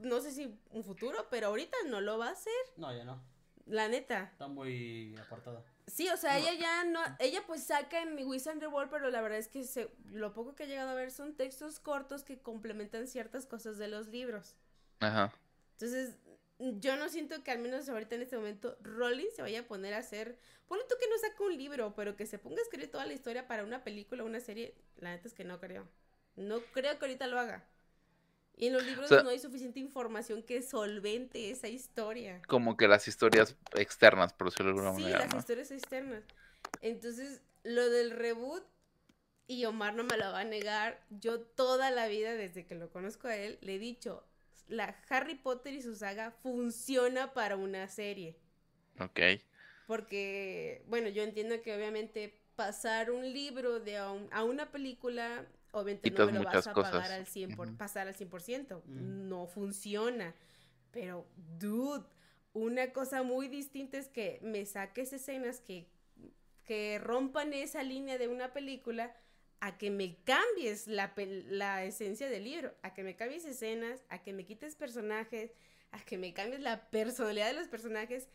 no 0.00 0.20
sé 0.20 0.30
si 0.32 0.58
un 0.70 0.82
futuro, 0.84 1.26
pero 1.30 1.48
ahorita 1.48 1.76
no 1.88 2.00
lo 2.00 2.16
va 2.18 2.28
a 2.28 2.32
hacer, 2.32 2.52
No, 2.76 2.96
ya 2.96 3.04
no. 3.04 3.22
la 3.66 3.88
neta. 3.88 4.30
Está 4.32 4.48
muy 4.48 5.14
apartada. 5.18 5.62
Sí, 5.86 6.08
o 6.08 6.16
sea, 6.16 6.38
ella 6.38 6.54
ya 6.54 6.84
no, 6.84 7.00
ella 7.18 7.42
pues 7.46 7.64
saca 7.64 8.00
en 8.00 8.16
Wizard 8.26 8.56
World, 8.66 8.90
pero 8.90 9.10
la 9.10 9.20
verdad 9.20 9.38
es 9.38 9.48
que 9.48 9.64
se- 9.64 9.90
lo 10.12 10.32
poco 10.32 10.54
que 10.54 10.64
he 10.64 10.66
llegado 10.66 10.88
a 10.90 10.94
ver 10.94 11.10
son 11.10 11.34
textos 11.34 11.78
cortos 11.78 12.24
que 12.24 12.38
complementan 12.40 13.06
ciertas 13.06 13.44
cosas 13.44 13.76
de 13.76 13.88
los 13.88 14.08
libros. 14.08 14.56
Ajá. 15.00 15.30
Entonces, 15.74 16.16
yo 16.58 16.96
no 16.96 17.08
siento 17.08 17.42
que 17.42 17.50
al 17.50 17.58
menos 17.58 17.88
ahorita 17.88 18.14
en 18.14 18.22
este 18.22 18.36
momento 18.36 18.76
Rowling 18.80 19.26
se 19.34 19.42
vaya 19.42 19.60
a 19.60 19.66
poner 19.66 19.94
a 19.94 19.98
hacer, 19.98 20.38
ponle 20.66 20.84
tú 20.88 20.94
que 21.00 21.08
no 21.08 21.18
saque 21.18 21.42
un 21.42 21.56
libro, 21.56 21.94
pero 21.94 22.16
que 22.16 22.26
se 22.26 22.38
ponga 22.38 22.60
a 22.60 22.62
escribir 22.62 22.90
toda 22.90 23.06
la 23.06 23.12
historia 23.12 23.46
para 23.48 23.64
una 23.64 23.82
película 23.82 24.22
o 24.22 24.26
una 24.26 24.40
serie, 24.40 24.74
la 24.96 25.10
neta 25.10 25.28
es 25.28 25.34
que 25.34 25.44
no 25.44 25.60
creo. 25.60 25.88
No 26.36 26.60
creo 26.72 26.98
que 26.98 27.04
ahorita 27.04 27.26
lo 27.26 27.38
haga. 27.38 27.64
Y 28.56 28.68
en 28.68 28.72
los 28.74 28.84
libros 28.84 29.08
sea- 29.08 29.22
no 29.24 29.30
hay 29.30 29.40
suficiente 29.40 29.80
información 29.80 30.42
que 30.44 30.62
solvente 30.62 31.50
esa 31.50 31.66
historia. 31.66 32.40
Como 32.46 32.76
que 32.76 32.86
las 32.86 33.08
historias 33.08 33.56
externas, 33.76 34.32
por 34.32 34.50
decirlo 34.50 34.72
de 34.72 34.78
alguna 34.78 34.94
Sí, 34.96 35.02
manera, 35.02 35.18
las 35.24 35.32
¿no? 35.32 35.40
historias 35.40 35.70
externas. 35.72 36.22
Entonces, 36.80 37.42
lo 37.64 37.90
del 37.90 38.12
reboot, 38.12 38.64
y 39.48 39.64
Omar 39.64 39.94
no 39.94 40.04
me 40.04 40.16
lo 40.16 40.30
va 40.30 40.40
a 40.40 40.44
negar, 40.44 41.04
yo 41.10 41.40
toda 41.40 41.90
la 41.90 42.06
vida, 42.06 42.34
desde 42.34 42.64
que 42.64 42.76
lo 42.76 42.90
conozco 42.90 43.26
a 43.26 43.36
él, 43.36 43.58
le 43.60 43.74
he 43.74 43.78
dicho, 43.78 44.24
la 44.68 44.96
Harry 45.08 45.34
Potter 45.36 45.72
y 45.74 45.82
su 45.82 45.94
saga 45.96 46.30
funciona 46.30 47.32
para 47.34 47.56
una 47.56 47.88
serie. 47.88 48.36
Ok. 49.00 49.20
Porque, 49.86 50.82
bueno, 50.88 51.08
yo 51.08 51.22
entiendo 51.22 51.60
que 51.62 51.74
obviamente 51.74 52.40
pasar 52.56 53.10
un 53.10 53.32
libro 53.32 53.80
de 53.80 53.96
a, 53.98 54.10
un- 54.10 54.28
a 54.32 54.44
una 54.44 54.70
película, 54.70 55.46
obviamente 55.72 56.10
Quitas 56.10 56.26
no 56.26 56.32
me 56.32 56.38
lo 56.38 56.44
vas 56.44 56.66
a 56.66 56.72
cosas. 56.72 56.92
pagar 56.92 57.12
al 57.12 57.26
100 57.26 57.54
por, 57.54 57.68
Ujú. 57.68 57.76
pasar 57.76 58.08
al 58.08 58.14
100%. 58.14 58.82
Mm. 58.86 59.28
No 59.28 59.46
funciona. 59.46 60.34
Pero, 60.90 61.26
dude, 61.58 62.06
una 62.54 62.92
cosa 62.92 63.22
muy 63.22 63.48
distinta 63.48 63.98
es 63.98 64.08
que 64.08 64.38
me 64.42 64.64
saques 64.64 65.12
escenas 65.12 65.60
que, 65.60 65.88
que 66.64 66.98
rompan 66.98 67.52
esa 67.52 67.82
línea 67.82 68.16
de 68.16 68.28
una 68.28 68.52
película 68.52 69.14
a 69.64 69.78
que 69.78 69.90
me 69.90 70.14
cambies 70.24 70.86
la, 70.88 71.14
la 71.16 71.84
esencia 71.84 72.28
del 72.28 72.44
libro, 72.44 72.74
a 72.82 72.92
que 72.92 73.02
me 73.02 73.16
cambies 73.16 73.46
escenas, 73.46 74.04
a 74.10 74.22
que 74.22 74.34
me 74.34 74.44
quites 74.44 74.76
personajes, 74.76 75.52
a 75.90 76.04
que 76.04 76.18
me 76.18 76.34
cambies 76.34 76.60
la 76.60 76.90
personalidad 76.90 77.46
de 77.46 77.54
los 77.54 77.68
personajes, 77.68 78.28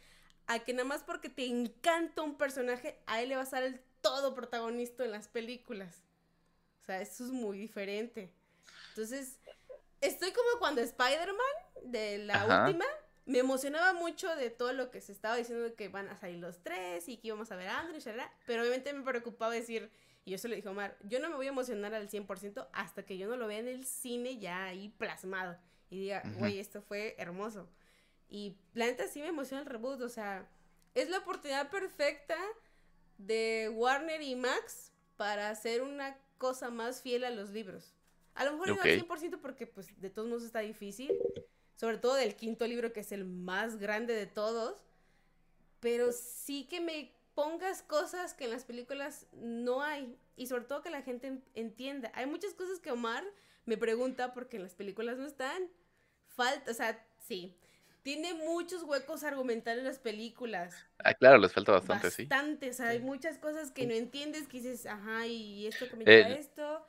a 0.48 0.58
que 0.58 0.74
nada 0.74 0.86
más 0.86 1.04
porque 1.04 1.30
te 1.30 1.46
encanta 1.46 2.24
un 2.24 2.36
personaje, 2.36 2.98
a 3.06 3.22
él 3.22 3.30
le 3.30 3.36
vas 3.36 3.54
a 3.54 3.58
dar 3.58 3.66
el 3.66 3.80
todo 4.02 4.34
protagonista 4.34 5.06
en 5.06 5.12
las 5.12 5.28
películas. 5.28 6.02
O 6.82 6.86
sea, 6.86 7.00
eso 7.00 7.24
es 7.24 7.30
muy 7.30 7.60
diferente. 7.60 8.34
Entonces, 8.88 9.38
estoy 10.02 10.32
como 10.32 10.58
cuando 10.58 10.82
Spider-Man 10.82 11.92
de 11.92 12.18
la 12.18 12.42
Ajá. 12.42 12.66
última, 12.66 12.86
me 13.28 13.38
emocionaba 13.38 13.94
mucho 13.94 14.36
de 14.36 14.50
todo 14.50 14.74
lo 14.74 14.90
que 14.90 15.00
se 15.00 15.12
estaba 15.12 15.36
diciendo 15.36 15.64
de 15.64 15.76
que 15.76 15.90
van 15.90 16.08
a 16.08 16.18
salir 16.18 16.40
los 16.40 16.64
tres 16.64 17.08
y 17.08 17.18
que 17.18 17.28
íbamos 17.28 17.52
a 17.52 17.56
ver 17.56 17.68
a 17.68 17.82
Andrew, 17.82 18.00
y 18.00 18.22
pero 18.48 18.64
obviamente 18.64 18.92
me 18.94 19.04
preocupaba 19.04 19.54
decir, 19.54 19.92
y 20.30 20.34
yo 20.34 20.38
se 20.38 20.48
lo 20.48 20.54
dije 20.56 20.68
a 20.68 20.72
Omar, 20.72 20.96
yo 21.04 21.20
no 21.20 21.28
me 21.28 21.36
voy 21.36 21.48
a 21.48 21.50
emocionar 21.50 21.96
al 21.96 22.08
100% 22.08 22.68
hasta 22.72 23.04
que 23.04 23.18
yo 23.18 23.28
no 23.28 23.36
lo 23.36 23.48
vea 23.48 23.58
en 23.58 23.68
el 23.68 23.84
cine 23.84 24.38
ya 24.38 24.66
ahí 24.66 24.90
plasmado 24.90 25.58
y 25.90 26.00
diga, 26.00 26.22
güey, 26.38 26.60
esto 26.60 26.84
fue 26.84 27.16
hermoso. 27.18 27.68
Y 28.30 28.56
la 28.76 28.86
neta 28.86 29.08
sí 29.08 29.22
me 29.22 29.30
emociona 29.30 29.64
el 29.64 29.68
reboot, 29.68 30.02
o 30.02 30.10
sea, 30.10 30.48
es 30.94 31.10
la 31.10 31.18
oportunidad 31.18 31.72
perfecta 31.72 32.38
de 33.18 33.72
Warner 33.74 34.22
y 34.22 34.36
Max 34.36 34.92
para 35.18 35.50
hacer 35.50 35.82
una 35.82 36.16
cosa 36.38 36.70
más 36.70 37.02
fiel 37.02 37.24
a 37.24 37.32
los 37.32 37.50
libros. 37.50 37.96
A 38.36 38.46
lo 38.46 38.52
mejor 38.52 38.68
no 38.68 38.74
Ok. 38.76 38.82
al 38.86 39.08
100% 39.08 39.40
porque 39.42 39.66
pues 39.66 40.00
de 40.00 40.12
todos 40.12 40.28
modos 40.28 40.44
está 40.44 40.60
difícil, 40.60 41.12
sobre 41.76 41.98
todo 41.98 42.14
del 42.14 42.36
quinto 42.36 42.68
libro 42.68 42.94
que 42.94 43.00
es 43.00 43.12
el 43.12 43.26
más 43.26 43.78
grande 43.80 44.14
de 44.14 44.28
todos, 44.28 44.78
pero 45.80 46.12
sí 46.12 46.68
que 46.68 46.82
me 46.82 47.12
pongas 47.40 47.84
cosas 47.84 48.34
que 48.34 48.44
en 48.44 48.52
las 48.52 48.66
películas 48.66 49.26
no 49.32 49.82
hay 49.82 50.18
y 50.36 50.48
sobre 50.48 50.66
todo 50.66 50.82
que 50.82 50.90
la 50.90 51.04
gente 51.04 51.28
en- 51.28 51.44
entienda. 51.56 52.12
Hay 52.14 52.26
muchas 52.26 52.54
cosas 52.54 52.82
que 52.82 52.92
Omar 52.92 53.24
me 53.66 53.78
pregunta 53.78 54.34
porque 54.34 54.58
en 54.58 54.64
las 54.64 54.76
películas 54.76 55.18
no 55.18 55.26
están. 55.26 55.70
Falta, 56.28 56.70
o 56.70 56.74
sea, 56.74 57.02
sí. 57.18 57.56
Tiene 58.04 58.34
muchos 58.34 58.84
huecos 58.84 59.24
argumentales 59.24 59.86
las 59.86 60.00
películas. 60.00 60.76
Ah, 61.02 61.14
claro, 61.14 61.38
les 61.38 61.54
falta 61.54 61.72
bastante, 61.72 62.12
sí. 62.12 62.26
Bastante, 62.26 62.72
o 62.72 62.74
sea, 62.74 62.90
hay 62.90 62.98
Sí. 62.98 63.04
muchas 63.06 63.38
cosas 63.38 63.72
que 63.72 63.88
no 63.88 63.94
entiendes 63.94 64.46
que 64.50 64.58
dices, 64.58 64.86
ajá, 64.86 65.26
y 65.26 65.66
esto 65.66 65.88
que 65.88 65.96
me 65.96 66.04
lleva 66.04 66.28
a 66.28 66.32
El- 66.32 66.38
esto. 66.40 66.86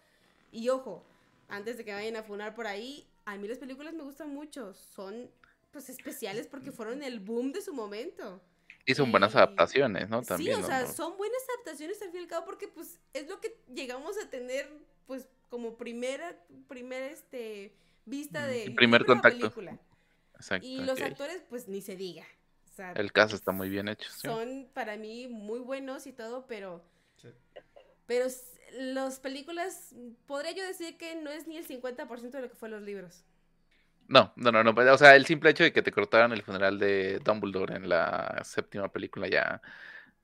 Y 0.50 0.68
ojo, 0.70 1.04
antes 1.48 1.76
de 1.76 1.84
que 1.84 1.92
vayan 1.92 2.16
a 2.16 2.24
funar 2.24 2.56
por 2.56 2.66
ahí, 2.66 3.06
a 3.24 3.36
mí 3.36 3.46
las 3.46 3.58
películas 3.58 3.94
me 3.94 4.02
gustan 4.02 4.30
mucho. 4.34 4.74
Son, 4.74 5.30
pues, 5.70 5.88
especiales 5.90 6.48
porque 6.48 6.72
fueron 6.72 7.04
el 7.04 7.20
boom 7.20 7.52
de 7.52 7.60
su 7.62 7.72
momento. 7.72 8.40
Y 8.86 8.94
son 8.94 9.10
buenas 9.12 9.34
adaptaciones, 9.36 10.08
¿no? 10.08 10.22
También. 10.22 10.56
sí, 10.56 10.58
o 10.58 10.62
¿no? 10.62 10.66
sea, 10.66 10.86
son 10.86 11.16
buenas 11.16 11.40
adaptaciones 11.54 12.00
al 12.02 12.10
fin 12.10 12.20
y 12.20 12.22
al 12.24 12.28
cabo 12.28 12.44
porque, 12.46 12.66
pues, 12.68 12.98
es 13.12 13.28
lo 13.28 13.40
que 13.40 13.56
llegamos 13.72 14.16
a 14.18 14.28
tener, 14.30 14.68
pues, 15.06 15.28
como 15.48 15.76
primera, 15.76 16.36
primera, 16.68 17.06
este, 17.06 17.72
vista 18.06 18.46
Mm, 18.46 18.50
de 18.50 18.64
el 18.64 18.74
primer 18.74 19.04
contacto. 19.04 19.38
película. 19.38 19.78
Exacto. 20.36 20.66
Y 20.66 20.78
los 20.78 21.00
actores, 21.00 21.42
pues, 21.48 21.68
ni 21.68 21.82
se 21.82 21.96
diga. 21.96 22.24
O 22.70 22.72
sea, 22.74 22.92
El 22.92 23.12
caso 23.12 23.36
está 23.36 23.52
muy 23.52 23.68
bien 23.68 23.88
hecho, 23.88 24.10
sí. 24.10 24.20
son 24.22 24.68
para 24.72 24.96
mí 24.96 25.28
muy 25.28 25.58
buenos 25.60 26.06
y 26.06 26.12
todo, 26.12 26.46
pero 26.46 26.82
Sí. 27.16 27.28
pero 28.06 28.26
las 28.78 29.20
películas 29.20 29.94
podría 30.26 30.52
yo 30.52 30.64
decir 30.64 30.96
que 30.96 31.16
no 31.16 31.30
es 31.30 31.46
ni 31.46 31.58
el 31.58 31.66
50% 31.66 32.38
de 32.38 32.42
lo 32.42 32.48
que 32.48 32.56
fue 32.56 32.68
los 32.70 32.82
libros. 32.82 33.24
No, 34.10 34.32
no, 34.36 34.50
no, 34.52 34.64
no. 34.64 34.74
pues, 34.74 34.88
O 34.90 34.98
sea, 34.98 35.14
el 35.16 35.24
simple 35.26 35.50
hecho 35.50 35.62
de 35.64 35.72
que 35.72 35.82
te 35.82 35.92
cortaran 35.92 36.32
el 36.32 36.42
funeral 36.42 36.78
de 36.78 37.20
Dumbledore 37.20 37.76
en 37.76 37.88
la 37.88 38.40
séptima 38.44 38.90
película 38.92 39.28
ya 39.28 39.62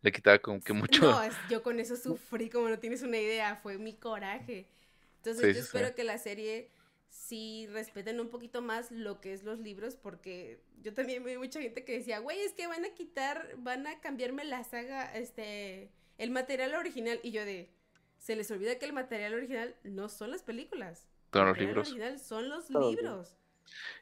le 0.03 0.13
quitaba 0.13 0.39
como 0.41 0.61
que 0.61 0.73
mucho. 0.73 1.03
No, 1.03 1.23
es- 1.23 1.35
yo 1.49 1.63
con 1.63 1.79
eso 1.81 1.97
sufrí 1.97 2.51
como 2.51 2.69
no 2.69 2.79
tienes 2.79 3.03
una 3.03 3.19
idea, 3.19 3.57
fue 3.57 3.79
mi 3.79 3.95
coraje. 3.95 4.67
Entonces 5.19 5.43
Sí, 5.43 5.55
yo 5.55 5.55
sí, 5.55 5.61
espero 5.61 5.89
sí. 5.89 5.95
que 5.95 6.05
la 6.05 6.19
serie 6.19 6.71
sí 7.11 7.67
respeten 7.73 8.21
un 8.21 8.29
poquito 8.29 8.63
más 8.63 8.91
lo 8.91 9.21
que 9.21 9.33
es 9.33 9.43
los 9.45 9.59
libros, 9.61 9.97
porque 9.97 10.61
yo 10.83 10.95
también 10.95 11.25
vi 11.25 11.37
mucha 11.39 11.61
gente 11.61 11.85
que 11.85 11.99
decía, 11.99 12.19
güey, 12.21 12.41
es 12.41 12.53
que 12.53 12.67
van 12.67 12.85
a 12.85 12.91
quitar, 12.91 13.55
van 13.59 13.87
a 13.87 14.01
cambiarme 14.01 14.45
la 14.45 14.65
saga, 14.65 15.15
este, 15.17 15.91
el 16.19 16.31
material 16.31 16.75
original. 16.75 17.21
Y 17.23 17.31
yo 17.33 17.45
de, 17.45 17.71
se 18.19 18.37
les 18.37 18.51
olvida 18.51 18.79
que 18.79 18.87
el 18.87 18.93
material 18.93 19.35
original 19.35 19.75
no 19.85 20.09
son 20.09 20.31
las 20.31 20.43
películas. 20.43 21.07
Son 21.33 21.43
El 21.43 21.47
los 21.47 21.57
material 21.57 21.67
libros. 21.69 21.89
original 21.89 22.19
son 22.21 22.49
los 22.49 22.71
libros. 22.71 23.37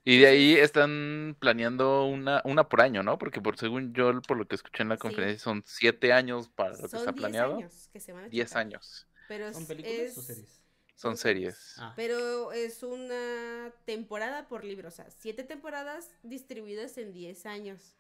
Y 0.05 0.19
de 0.21 0.27
ahí 0.27 0.53
están 0.55 1.37
planeando 1.39 2.05
una, 2.07 2.43
una 2.45 2.69
por 2.69 2.81
año, 2.83 3.03
¿no? 3.03 3.19
Porque 3.19 3.41
por 3.41 3.57
según 3.57 3.93
yo, 3.95 4.21
por 4.23 4.37
lo 4.37 4.47
que 4.47 4.55
escuché 4.57 4.83
en 4.83 4.91
la 4.91 4.97
Sí. 4.97 5.01
conferencia, 5.01 5.39
son 5.43 5.63
siete 5.67 6.13
años 6.13 6.49
para 6.49 6.71
lo 6.71 6.77
que 6.79 6.85
está 6.87 6.99
10 6.99 7.15
planeado. 7.15 7.57
años 7.57 7.89
que 7.93 8.01
se 8.01 8.13
van 8.13 8.25
a 8.25 8.29
Diez 8.29 8.49
chutar. 8.49 8.61
años. 8.63 9.07
Pero 9.29 9.53
¿Son 9.53 9.67
películas 9.67 9.99
es- 9.99 10.19
o 10.19 10.23
series? 10.23 10.61
Son 10.97 11.17
series. 11.17 11.75
Ah, 11.79 11.93
Pero 11.97 12.53
es 12.53 12.83
una 12.83 13.73
temporada 13.85 14.47
por 14.49 14.65
libro, 14.65 14.89
o 14.89 14.93
sea, 14.93 15.11
siete 15.11 15.43
temporadas 15.43 16.11
distribuidas 16.23 16.97
en 16.99 17.13
10 17.13 17.47
años. 17.47 17.97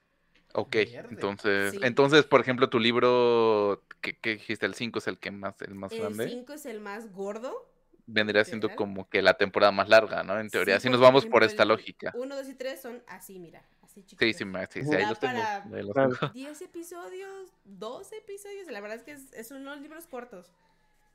Ok, 0.56 0.76
Mierda. 0.76 1.08
entonces, 1.10 1.72
Sí. 1.72 1.80
entonces, 1.82 2.24
por 2.24 2.40
ejemplo, 2.40 2.68
tu 2.70 2.78
libro, 2.78 3.82
que, 4.00 4.16
que 4.16 4.34
dijiste, 4.34 4.66
el 4.66 4.74
5 4.74 5.00
es 5.00 5.08
el 5.08 5.18
que 5.18 5.32
más, 5.32 5.60
el 5.62 5.74
más 5.74 5.90
El 5.92 6.00
grande, 6.00 6.28
5 6.28 6.52
es 6.52 6.66
el 6.66 6.80
más 6.80 7.12
gordo. 7.12 7.68
Vendría 8.06 8.44
siendo 8.44 8.74
como 8.74 9.08
que 9.08 9.22
la 9.22 9.34
temporada 9.34 9.72
más 9.72 9.88
larga, 9.88 10.22
¿no? 10.22 10.38
En 10.38 10.48
teoría, 10.48 10.76
Sí, 10.78 10.84
si 10.84 10.90
nos 10.90 11.00
vamos 11.00 11.26
por 11.26 11.42
esta 11.44 11.64
lógica. 11.64 12.12
1, 12.14 12.36
2 12.36 12.48
y 12.48 12.54
3 12.54 12.80
son 12.80 13.02
así, 13.06 13.38
mira, 13.38 13.62
así 13.82 14.02
Sí, 14.02 14.06
chiquitos. 14.08 14.36
sí, 14.36 14.44
sí, 14.70 14.80
sí, 14.82 14.88
Ujú. 14.88 14.96
ahí 14.98 15.06
los 15.06 15.18
tengo. 15.18 15.40
ahí 15.42 15.82
los 15.82 15.94
tengo. 15.94 16.32
10 16.34 16.62
episodios, 16.62 17.52
12 17.64 18.16
episodios, 18.18 18.66
la 18.70 18.80
verdad 18.80 18.98
es 18.98 19.02
que 19.04 19.12
es, 19.12 19.32
es 19.32 19.50
unos 19.50 19.80
libros 19.80 20.06
cortos. 20.06 20.50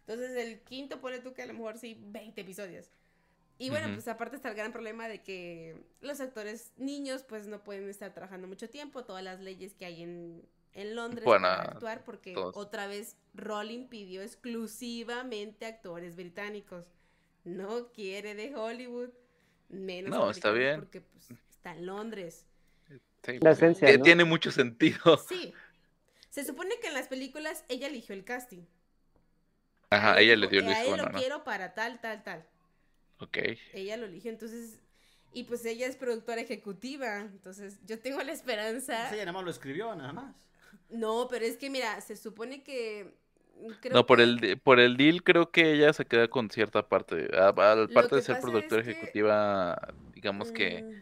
Entonces 0.07 0.35
el 0.37 0.61
quinto 0.61 0.99
pone 1.01 1.19
tú 1.19 1.33
que 1.33 1.43
a 1.43 1.45
lo 1.45 1.53
mejor 1.53 1.77
sí 1.77 1.97
20 1.99 2.41
episodios. 2.41 2.89
Y 3.61 3.69
bueno, 3.69 3.93
pues 3.93 4.07
aparte 4.07 4.37
está 4.37 4.49
el 4.49 4.55
gran 4.55 4.71
problema 4.71 5.09
de 5.09 5.21
que 5.21 5.83
los 5.99 6.21
actores 6.21 6.71
niños 6.77 7.23
pues 7.23 7.45
no 7.45 7.61
pueden 7.61 7.89
estar 7.89 8.13
trabajando 8.13 8.47
mucho 8.47 8.69
tiempo, 8.69 9.03
todas 9.03 9.21
las 9.21 9.41
leyes 9.41 9.73
que 9.73 9.85
hay 9.85 10.01
en, 10.01 10.41
en 10.73 10.95
Londres 10.95 11.25
Bueno, 11.25 11.47
para 11.47 11.61
actuar, 11.63 12.03
porque 12.03 12.33
todos. 12.33 12.55
otra 12.55 12.87
vez 12.87 13.17
Rowling 13.33 13.87
pidió 13.87 14.21
exclusivamente 14.21 15.65
actores 15.65 16.15
británicos. 16.15 16.85
No 17.43 17.91
quiere 17.91 18.35
de 18.35 18.55
Hollywood, 18.55 19.09
menos 19.69 20.11
No, 20.11 20.29
está 20.29 20.49
americanos, 20.49 20.77
bien. 20.77 20.79
porque 20.81 21.01
pues 21.01 21.31
está 21.49 21.71
en 21.73 21.85
Londres. 21.85 22.45
Sí, 23.23 23.37
La 23.41 23.51
esencia. 23.51 24.01
Tiene 24.01 24.23
mucho 24.23 24.51
sentido. 24.51 25.17
Sí. 25.27 25.53
Se 26.29 26.45
supone 26.45 26.79
que 26.79 26.87
en 26.87 26.93
las 26.93 27.07
películas 27.07 27.65
ella 27.67 27.87
eligió 27.87 28.13
el 28.15 28.23
casting. 28.23 28.63
Ajá, 29.89 30.19
ella 30.19 30.35
le 30.35 30.47
dio 30.47 30.59
el 30.59 30.67
A 30.69 30.83
él 30.83 30.97
lo 30.97 31.05
¿no? 31.09 31.17
quiero 31.17 31.43
para 31.43 31.73
tal, 31.73 31.99
tal, 31.99 32.23
tal. 32.23 32.45
Ok. 33.19 33.37
Ella 33.73 33.97
lo 33.97 34.05
eligió, 34.05 34.29
entonces... 34.31 34.79
Y 35.33 35.43
pues 35.43 35.63
ella 35.65 35.85
es 35.87 35.95
productora 35.95 36.41
ejecutiva, 36.41 37.19
entonces 37.19 37.79
yo 37.85 37.99
tengo 37.99 38.21
la 38.23 38.31
esperanza... 38.31 38.97
Pues 39.01 39.13
ella 39.13 39.25
nada 39.25 39.33
más 39.33 39.43
lo 39.43 39.51
escribió, 39.51 39.93
nada 39.95 40.11
más. 40.13 40.35
No, 40.89 41.27
pero 41.29 41.45
es 41.45 41.57
que 41.57 41.69
mira, 41.69 41.99
se 42.01 42.15
supone 42.15 42.63
que... 42.63 43.13
creo 43.79 43.93
No, 43.93 44.05
por 44.05 44.17
que- 44.17 44.23
el, 44.23 44.59
por 44.59 44.79
el 44.79 44.97
deal 44.97 45.23
creo 45.23 45.51
que 45.51 45.73
ella 45.73 45.93
se 45.93 46.05
queda 46.05 46.27
con 46.27 46.49
cierta 46.49 46.87
parte. 46.87 47.29
Aparte 47.37 48.09
que 48.09 48.15
de 48.15 48.21
ser 48.21 48.39
productora 48.39 48.81
es 48.81 48.85
que, 48.87 48.91
ejecutiva, 48.91 49.79
digamos 50.13 50.51
que 50.51 50.83
mm, 50.83 51.01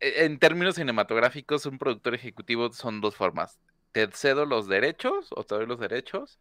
e- 0.00 0.24
en 0.24 0.38
términos 0.38 0.76
cinematográficos, 0.76 1.66
un 1.66 1.78
productor 1.78 2.14
ejecutivo 2.14 2.72
son 2.72 3.00
dos 3.00 3.16
formas. 3.16 3.58
Te 3.92 4.06
cedo 4.12 4.46
los 4.46 4.68
derechos 4.68 5.28
o 5.36 5.44
te 5.44 5.54
doy 5.54 5.66
los 5.66 5.80
derechos, 5.80 6.38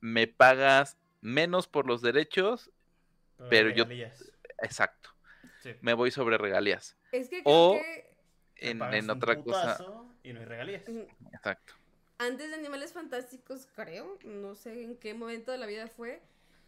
me 0.00 0.26
pagas 0.26 0.96
menos 1.20 1.68
por 1.68 1.86
los 1.86 2.02
derechos, 2.02 2.70
Pero 3.50 3.68
yo- 3.70 3.84
exacto, 4.62 5.10
Sí. 5.62 5.74
me 5.80 5.92
voy 5.92 6.10
sobre 6.10 6.38
regalías. 6.38 6.96
Es 7.12 7.28
que 7.28 7.42
creo 7.42 7.54
O- 7.54 7.80
En, 8.56 8.80
en 8.94 9.10
otra 9.10 9.42
cosa, 9.42 9.76
Y 10.24 10.32
no 10.32 10.40
hay 10.40 10.46
regalías. 10.46 10.82
exacto. 11.32 11.74
antes 12.18 12.48
de 12.48 12.54
Animales 12.56 12.92
Fantásticos, 12.92 13.68
creo, 13.76 14.18
no 14.24 14.56
sé 14.56 14.82
en 14.82 14.96
qué 14.96 15.14
momento 15.14 15.52
de 15.52 15.58
la 15.58 15.66
vida 15.66 15.86
fue, 15.86 16.22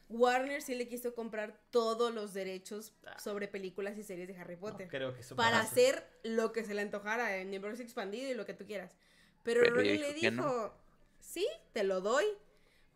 Warner 0.09 0.63
sí 0.63 0.75
le 0.77 0.87
quiso 0.87 1.15
comprar 1.15 1.59
todos 1.71 2.15
los 2.15 2.33
derechos 2.33 2.93
sobre 3.19 3.49
películas 3.49 3.99
y 3.99 4.05
series 4.05 4.29
de 4.29 4.37
Harry 4.37 4.55
No 4.55 4.61
Potter. 4.61 4.89
creo 4.89 5.13
que 5.15 5.21
eso 5.21 5.35
para 5.35 5.59
hacer 5.61 6.07
lo 6.23 6.53
que 6.53 6.65
se 6.65 6.75
le 6.75 6.83
antojara 6.83 7.39
en 7.39 7.49
universo 7.49 7.83
expandido 7.83 8.31
y 8.31 8.35
lo 8.35 8.47
que 8.47 8.55
tú 8.55 8.67
quieras. 8.67 8.95
Pero, 9.43 9.63
Pero 9.63 9.77
Rowling 9.77 9.91
ella 9.91 10.09
le 10.09 10.15
dijo 10.15 10.21
que 10.21 10.31
dijo, 10.31 10.43
no. 10.43 10.73
sí, 11.19 11.47
te 11.73 11.83
lo 11.83 12.01
doy. 12.01 12.25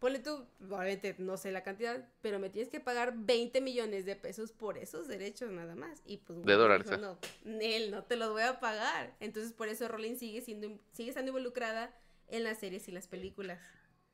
Ponle 0.00 0.18
tú, 0.18 0.46
obviamente 0.64 1.14
no 1.18 1.36
sé 1.36 1.52
la 1.52 1.62
cantidad, 1.62 2.08
pero 2.22 2.38
me 2.38 2.48
tienes 2.48 2.70
que 2.70 2.80
pagar 2.80 3.12
20 3.14 3.60
millones 3.60 4.06
de 4.06 4.16
pesos 4.16 4.50
por 4.50 4.78
esos 4.78 5.06
derechos 5.08 5.50
nada 5.50 5.74
más. 5.74 6.02
Y 6.06 6.16
pues 6.16 6.42
De 6.42 6.56
Warner 6.56 6.84
dólares, 6.84 6.86
dijo, 6.86 7.00
no, 7.00 7.18
Nel, 7.44 7.90
no 7.90 8.02
te 8.04 8.16
los 8.16 8.30
voy 8.30 8.42
a 8.42 8.60
pagar. 8.60 9.14
Entonces 9.20 9.52
por 9.52 9.68
eso 9.68 9.86
Rowling 9.88 10.16
sigue 10.16 10.40
siendo 10.40 10.78
sigue 10.92 11.10
estando 11.10 11.28
involucrada 11.28 11.94
en 12.28 12.44
las 12.44 12.58
series 12.58 12.88
y 12.88 12.92
las 12.92 13.08
películas. 13.08 13.60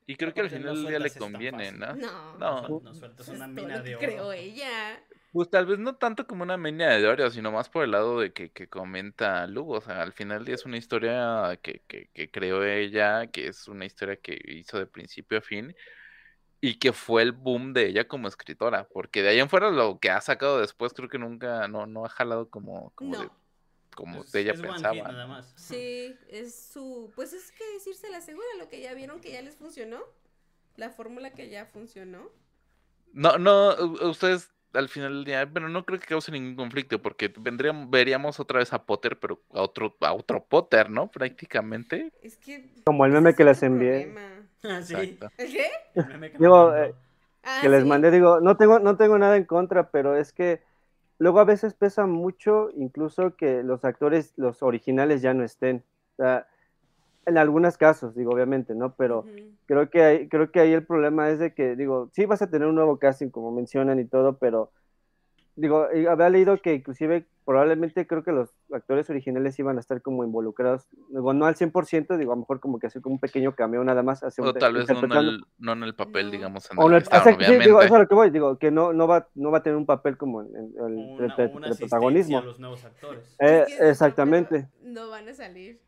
Y 0.06 0.16
creo 0.16 0.32
que 0.32 0.40
al 0.40 0.50
final 0.50 0.76
del 0.76 0.86
día 0.86 0.98
le 0.98 1.10
conviene. 1.10 1.72
¿no? 1.72 1.94
No. 1.94 2.38
No. 2.38 2.94
Sueltas 2.94 3.28
una 3.28 3.48
mina 3.48 3.80
de 3.80 3.96
oro. 3.96 4.32
ella. 4.32 5.02
Pues 5.32 5.50
tal 5.50 5.66
vez 5.66 5.78
no 5.78 5.96
tanto 5.96 6.26
como 6.26 6.44
una 6.44 6.56
mina 6.56 6.96
de 6.96 7.06
oro, 7.06 7.30
sino 7.30 7.50
más 7.50 7.68
por 7.68 7.84
el 7.84 7.90
lado 7.90 8.20
de 8.20 8.32
que, 8.32 8.50
que 8.50 8.68
comenta 8.68 9.46
Lugo. 9.46 9.78
O 9.78 9.80
sea, 9.80 10.02
al 10.02 10.12
final 10.12 10.38
del 10.38 10.46
día 10.46 10.54
es 10.54 10.64
una 10.64 10.76
historia 10.76 11.58
que, 11.60 11.82
que, 11.88 12.08
que 12.14 12.30
creó 12.30 12.64
ella, 12.64 13.26
que 13.26 13.48
es 13.48 13.66
una 13.68 13.84
historia 13.84 14.16
que 14.16 14.38
hizo 14.46 14.78
de 14.78 14.86
principio 14.86 15.38
a 15.38 15.42
fin 15.42 15.74
y 16.60 16.78
que 16.78 16.92
fue 16.92 17.22
el 17.22 17.32
boom 17.32 17.72
de 17.72 17.86
ella 17.86 18.08
como 18.08 18.28
escritora. 18.28 18.88
Porque 18.88 19.22
de 19.22 19.30
ahí 19.30 19.40
en 19.40 19.48
fuera 19.48 19.70
lo 19.70 19.98
que 19.98 20.10
ha 20.10 20.20
sacado 20.20 20.60
después 20.60 20.92
creo 20.92 21.08
que 21.08 21.18
nunca, 21.18 21.68
no, 21.68 21.86
no 21.86 22.04
ha 22.04 22.08
jalado 22.08 22.48
como, 22.48 22.92
como, 22.94 23.18
de-. 23.18 23.30
Como 23.96 24.22
Es- 24.22 24.32
ella 24.36 24.52
es 24.52 24.60
one 24.60 24.68
hit 24.68 24.82
pensaba. 24.82 25.10
nada 25.12 25.26
más. 25.26 25.52
Sí, 25.56 26.14
es 26.28 26.54
su. 26.54 27.10
Pues 27.16 27.32
es 27.32 27.50
que 27.50 27.64
decirse 27.74 28.08
la 28.10 28.20
segura, 28.20 28.46
lo 28.60 28.68
que 28.68 28.80
ya 28.80 28.94
vieron 28.94 29.20
que 29.20 29.32
ya 29.32 29.42
les 29.42 29.56
funcionó. 29.56 29.98
La 30.76 30.90
fórmula 30.90 31.32
que 31.32 31.48
ya 31.48 31.66
funcionó. 31.66 32.30
No, 33.12 33.38
no, 33.38 33.74
ustedes 34.08 34.50
al 34.74 34.90
final 34.90 35.14
del 35.14 35.24
día, 35.24 35.44
bueno, 35.46 35.70
no 35.70 35.86
creo 35.86 35.98
que 35.98 36.06
cause 36.06 36.30
ningún 36.30 36.54
conflicto, 36.54 37.00
porque 37.00 37.32
vendríamos, 37.38 37.88
veríamos 37.88 38.38
otra 38.38 38.58
vez 38.58 38.74
a 38.74 38.84
Potter, 38.84 39.18
pero 39.18 39.40
a 39.54 39.62
otro, 39.62 39.96
a 40.02 40.12
otro 40.12 40.44
Potter, 40.44 40.90
¿no? 40.90 41.10
Prácticamente. 41.10 42.12
Es 42.22 42.36
que. 42.36 42.68
Como 42.84 43.06
el 43.06 43.12
meme 43.12 43.30
ese 43.30 43.36
que 43.38 43.42
es 43.44 43.48
les 43.48 43.62
envié. 43.62 44.02
problema. 44.02 44.46
Ah, 44.64 44.82
sí. 44.82 44.94
Exacto. 44.94 45.30
¿El 45.38 45.52
qué? 45.52 45.66
el 45.94 46.06
meme 46.08 46.30
que 46.30 46.38
me 46.38 46.44
Digo, 46.44 46.66
mandó. 46.66 46.82
eh, 46.84 46.94
Ah, 47.48 47.60
que 47.62 47.68
les 47.70 47.82
sí. 47.84 47.88
mandé, 47.88 48.10
digo, 48.10 48.40
no 48.40 48.56
tengo, 48.56 48.78
no 48.80 48.96
tengo 48.96 49.16
nada 49.18 49.36
en 49.36 49.44
contra, 49.44 49.90
pero 49.90 50.16
es 50.16 50.32
que 50.32 50.60
luego 51.18 51.40
a 51.40 51.44
veces 51.44 51.74
pesa 51.74 52.06
mucho 52.06 52.70
incluso 52.74 53.36
que 53.36 53.62
los 53.62 53.84
actores, 53.84 54.32
los 54.36 54.62
originales 54.62 55.22
ya 55.22 55.34
no 55.34 55.44
estén. 55.44 55.82
O 56.12 56.16
sea, 56.16 56.46
en 57.26 57.38
algunos 57.38 57.76
casos, 57.76 58.14
digo, 58.14 58.32
obviamente, 58.32 58.74
¿no? 58.74 58.94
Pero 58.94 59.24
creo 59.66 59.90
que 59.90 60.02
ahí, 60.02 60.28
creo 60.28 60.50
que 60.52 60.60
ahí 60.60 60.72
el 60.72 60.86
problema 60.86 61.28
es 61.30 61.40
de 61.40 61.54
que, 61.54 61.74
digo, 61.74 62.08
sí 62.12 62.24
vas 62.24 62.40
a 62.40 62.50
tener 62.50 62.68
un 62.68 62.76
nuevo 62.76 62.98
casting, 62.98 63.30
como 63.30 63.50
mencionan 63.50 63.98
y 63.98 64.04
todo, 64.04 64.38
pero 64.38 64.70
digo, 65.56 65.88
había 66.08 66.28
leído 66.30 66.60
que 66.62 66.74
inclusive 66.74 67.26
probablemente 67.44 68.06
creo 68.06 68.22
que 68.24 68.32
los 68.32 68.50
actores 68.72 69.08
originales 69.10 69.58
iban 69.58 69.76
a 69.76 69.80
estar 69.80 70.02
como 70.02 70.24
involucrados, 70.24 70.86
digo, 71.10 71.32
no 71.32 71.46
al 71.46 71.54
100%, 71.56 72.16
digo, 72.18 72.32
a 72.32 72.34
lo 72.36 72.40
mejor 72.40 72.60
como 72.60 72.78
que 72.78 72.86
hacer 72.88 73.02
como 73.02 73.14
un 73.14 73.20
pequeño 73.20 73.54
cameo 73.54 73.82
nada 73.84 74.02
más, 74.02 74.22
hacer 74.22 74.44
O 74.44 74.48
un- 74.48 74.54
tal 74.54 74.74
vez 74.74 74.88
no 74.88 74.98
en 75.04 75.12
el, 75.12 75.44
no 75.58 75.72
en 75.72 75.82
el 75.84 75.94
papel, 75.94 76.30
digamos, 76.30 76.70
en 76.70 76.78
o 76.78 76.86
el 76.86 76.92
no, 76.92 76.98
que 76.98 77.02
estaban, 77.04 77.20
o 77.34 77.38
sea, 77.38 77.46
sí, 77.46 77.52
digo, 77.52 77.58
obviamente. 77.58 77.84
eso 77.86 77.94
es 77.94 78.00
lo 78.02 78.08
que 78.08 78.14
voy, 78.14 78.30
digo, 78.30 78.58
que 78.58 78.70
no, 78.70 78.92
no, 78.92 79.06
va, 79.08 79.28
no 79.34 79.50
va 79.50 79.58
a 79.58 79.62
tener 79.62 79.76
un 79.76 79.86
papel 79.86 80.16
como 80.16 80.42
en, 80.42 80.48
en 80.56 80.64
el 80.78 80.94
una, 81.16 81.34
protagonismo. 81.78 82.38
a 82.38 82.42
los 82.42 82.58
nuevos 82.58 82.84
actores. 82.84 83.36
Eh, 83.38 83.60
Es 83.62 83.66
que 83.68 83.74
eso, 83.74 83.84
exactamente. 83.84 84.68
No 84.82 85.08
van 85.08 85.28
a 85.28 85.34
salir. 85.34 85.80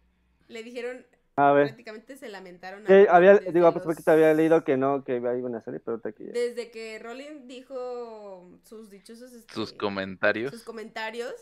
Le 0.48 0.62
dijeron, 0.62 1.04
A 1.38 1.52
ver. 1.52 1.66
prácticamente 1.66 2.16
se 2.16 2.28
lamentaron. 2.28 2.84
a 2.84 2.88
Rowling 2.88 3.06
había, 3.10 3.38
digo, 3.38 3.70
los- 3.70 3.82
porque 3.82 4.02
te 4.02 4.10
había 4.10 4.34
leído 4.34 4.64
que 4.64 4.76
no, 4.76 5.04
que 5.04 5.16
iban 5.16 5.54
a 5.54 5.60
salir, 5.62 5.80
pero 5.80 5.92
ahorita 5.96 6.12
que 6.12 6.26
ya- 6.26 6.32
Desde 6.32 6.70
que 6.70 6.98
Rowling 6.98 7.46
dijo 7.46 8.58
sus 8.64 8.90
dichosos 8.90 9.32
este, 9.32 9.52
Sus 9.54 9.72
comentarios. 9.72 10.50
sus 10.52 10.62
comentarios, 10.64 11.34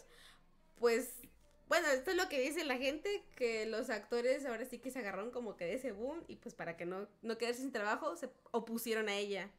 pues, 0.78 1.20
bueno, 1.68 1.88
esto 1.88 2.10
es 2.10 2.16
lo 2.16 2.28
que 2.28 2.40
dice 2.40 2.64
la 2.64 2.76
gente, 2.76 3.24
que 3.36 3.66
los 3.66 3.90
actores 3.90 4.44
ahora 4.46 4.64
sí 4.66 4.78
que 4.78 4.90
se 4.90 4.98
agarraron 5.00 5.30
como 5.30 5.56
que 5.56 5.64
de 5.64 5.74
ese 5.74 5.92
boom 5.92 6.22
y 6.28 6.36
pues 6.36 6.54
para 6.54 6.76
que 6.76 6.86
no, 6.86 7.08
no 7.22 7.38
quedarse 7.38 7.62
sin 7.62 7.72
trabajo, 7.72 8.16
se 8.16 8.28
opusieron 8.52 9.08
a 9.08 9.16
ella. 9.16 9.50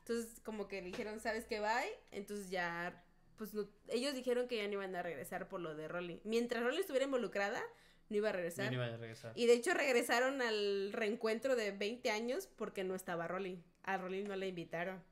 Entonces, 0.00 0.40
como 0.44 0.66
que 0.68 0.80
dijeron, 0.82 1.20
¿sabes 1.20 1.44
qué? 1.46 1.60
Bye. 1.60 1.92
Entonces 2.10 2.50
ya, 2.50 3.04
pues 3.36 3.52
no- 3.54 3.68
ellos 3.88 4.14
dijeron 4.14 4.48
que 4.48 4.56
ya 4.56 4.66
no 4.66 4.72
iban 4.74 4.96
a 4.96 5.02
regresar 5.02 5.48
por 5.48 5.60
lo 5.60 5.74
de 5.74 5.88
Rowling. 5.88 6.18
Mientras 6.24 6.62
Rowling 6.62 6.80
estuviera 6.80 7.04
involucrada, 7.04 7.60
no 8.08 8.16
iba 8.16 8.28
a 8.28 8.32
regresar. 8.32 8.68
Bien, 8.68 8.74
iba 8.74 8.84
a 8.84 8.96
regresar. 8.96 9.32
Y 9.34 9.46
de 9.46 9.54
hecho 9.54 9.74
regresaron 9.74 10.42
al 10.42 10.92
reencuentro 10.92 11.56
de 11.56 11.72
20 11.72 12.10
años 12.10 12.48
porque 12.56 12.84
no 12.84 12.94
estaba 12.94 13.26
Rowling. 13.28 13.58
A 13.84 13.96
Rowling 13.96 14.24
no 14.24 14.36
la 14.36 14.46
invitaron. 14.46 15.02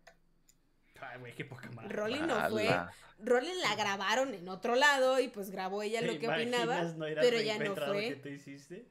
Ay, 1.01 1.19
güey, 1.19 1.35
qué 1.35 1.45
poca 1.45 1.71
madre. 1.71 1.89
Rowling 1.89 2.27
no 2.27 2.51
fue. 2.51 2.69
Ala. 2.69 2.93
Rowling 3.23 3.61
la 3.63 3.75
grabaron 3.75 4.35
en 4.35 4.49
otro 4.49 4.77
lado 4.77 5.19
y 5.21 5.29
pues 5.29 5.51
grabó 5.51 5.83
ella 5.83 6.01
lo 6.01 6.13
¿Te 6.13 6.19
que 6.19 6.29
opinaba, 6.29 6.83
no 6.85 7.07
pero 7.21 7.41
ya 7.41 7.59
no 7.59 7.75
fue. 7.75 8.09
que 8.11 8.17
tú 8.17 8.29
hiciste? 8.29 8.87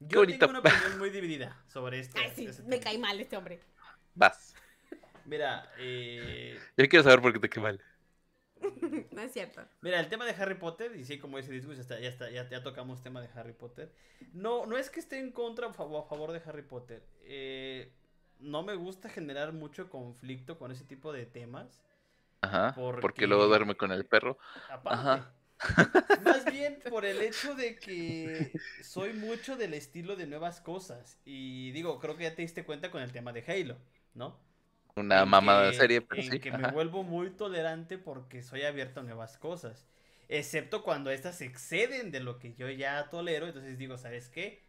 Yo 0.00 0.26
tengo 0.26 0.48
una 0.48 0.58
opinión 0.60 0.98
muy 0.98 1.10
dividida 1.10 1.62
sobre 1.68 2.00
este. 2.00 2.18
Ay, 2.18 2.32
sí, 2.34 2.46
este 2.46 2.62
me 2.64 2.80
cae 2.80 2.98
mal 2.98 3.18
este 3.18 3.36
hombre. 3.36 3.60
Vas. 4.14 4.54
Mira, 5.24 5.72
eh, 5.78 6.58
Yo 6.76 6.88
quiero 6.88 7.02
saber 7.02 7.20
por 7.20 7.32
qué 7.32 7.40
te 7.40 7.48
qué 7.48 7.60
mal. 7.60 7.80
No 9.12 9.22
es 9.22 9.32
cierto. 9.32 9.62
Mira, 9.80 10.00
el 10.00 10.08
tema 10.08 10.24
de 10.24 10.32
Harry 10.32 10.54
Potter, 10.56 10.94
y 10.96 11.04
sí, 11.04 11.18
como 11.18 11.36
dice 11.38 11.52
Disgus, 11.52 11.76
ya, 11.76 11.82
está, 11.82 11.98
ya, 12.00 12.08
está, 12.08 12.30
ya, 12.30 12.48
ya 12.48 12.62
tocamos 12.62 13.02
tema 13.02 13.20
de 13.20 13.28
Harry 13.34 13.52
Potter. 13.52 13.92
No, 14.32 14.66
no 14.66 14.76
es 14.76 14.90
que 14.90 15.00
esté 15.00 15.18
en 15.18 15.32
contra 15.32 15.66
o 15.68 15.98
a 15.98 16.04
favor 16.08 16.32
de 16.32 16.42
Harry 16.46 16.62
Potter. 16.62 17.02
Eh, 17.22 17.92
no 18.40 18.62
me 18.62 18.74
gusta 18.74 19.08
generar 19.08 19.52
mucho 19.52 19.88
conflicto 19.88 20.58
con 20.58 20.70
ese 20.72 20.84
tipo 20.84 21.12
de 21.12 21.26
temas. 21.26 21.82
Ajá. 22.42 22.72
Porque- 22.74 23.00
Porque 23.00 23.26
luego 23.26 23.46
duerme 23.46 23.76
con 23.76 23.92
el 23.92 24.04
perro. 24.04 24.38
Aparte. 24.70 24.98
Ajá. 25.00 25.32
Más 26.24 26.44
bien 26.52 26.78
por 26.90 27.06
el 27.06 27.22
hecho 27.22 27.54
de 27.54 27.76
que 27.76 28.52
soy 28.82 29.14
mucho 29.14 29.56
del 29.56 29.72
estilo 29.72 30.14
de 30.16 30.26
nuevas 30.26 30.60
cosas. 30.60 31.18
Y 31.24 31.70
digo, 31.72 31.98
creo 31.98 32.16
que 32.16 32.24
ya 32.24 32.34
te 32.34 32.42
diste 32.42 32.64
cuenta 32.64 32.90
con 32.90 33.00
el 33.02 33.10
tema 33.12 33.32
de 33.32 33.42
Halo, 33.46 33.78
¿no? 34.14 34.38
Una 34.96 35.26
mamada 35.26 35.70
que- 35.70 35.76
serie, 35.76 36.00
pero 36.00 36.22
en 36.22 36.30
sí. 36.30 36.40
que 36.40 36.50
me 36.50 36.70
vuelvo 36.72 37.02
muy 37.02 37.28
tolerante 37.30 37.98
porque 37.98 38.42
soy 38.42 38.62
abierto 38.62 39.00
a 39.00 39.02
nuevas 39.02 39.36
cosas. 39.36 39.86
Excepto 40.28 40.82
cuando 40.82 41.10
estas 41.10 41.42
exceden 41.42 42.10
de 42.10 42.20
lo 42.20 42.38
que 42.38 42.54
yo 42.54 42.68
ya 42.70 43.08
tolero. 43.10 43.46
Entonces 43.46 43.76
digo, 43.76 43.98
¿sabes 43.98 44.30
qué? 44.30 44.64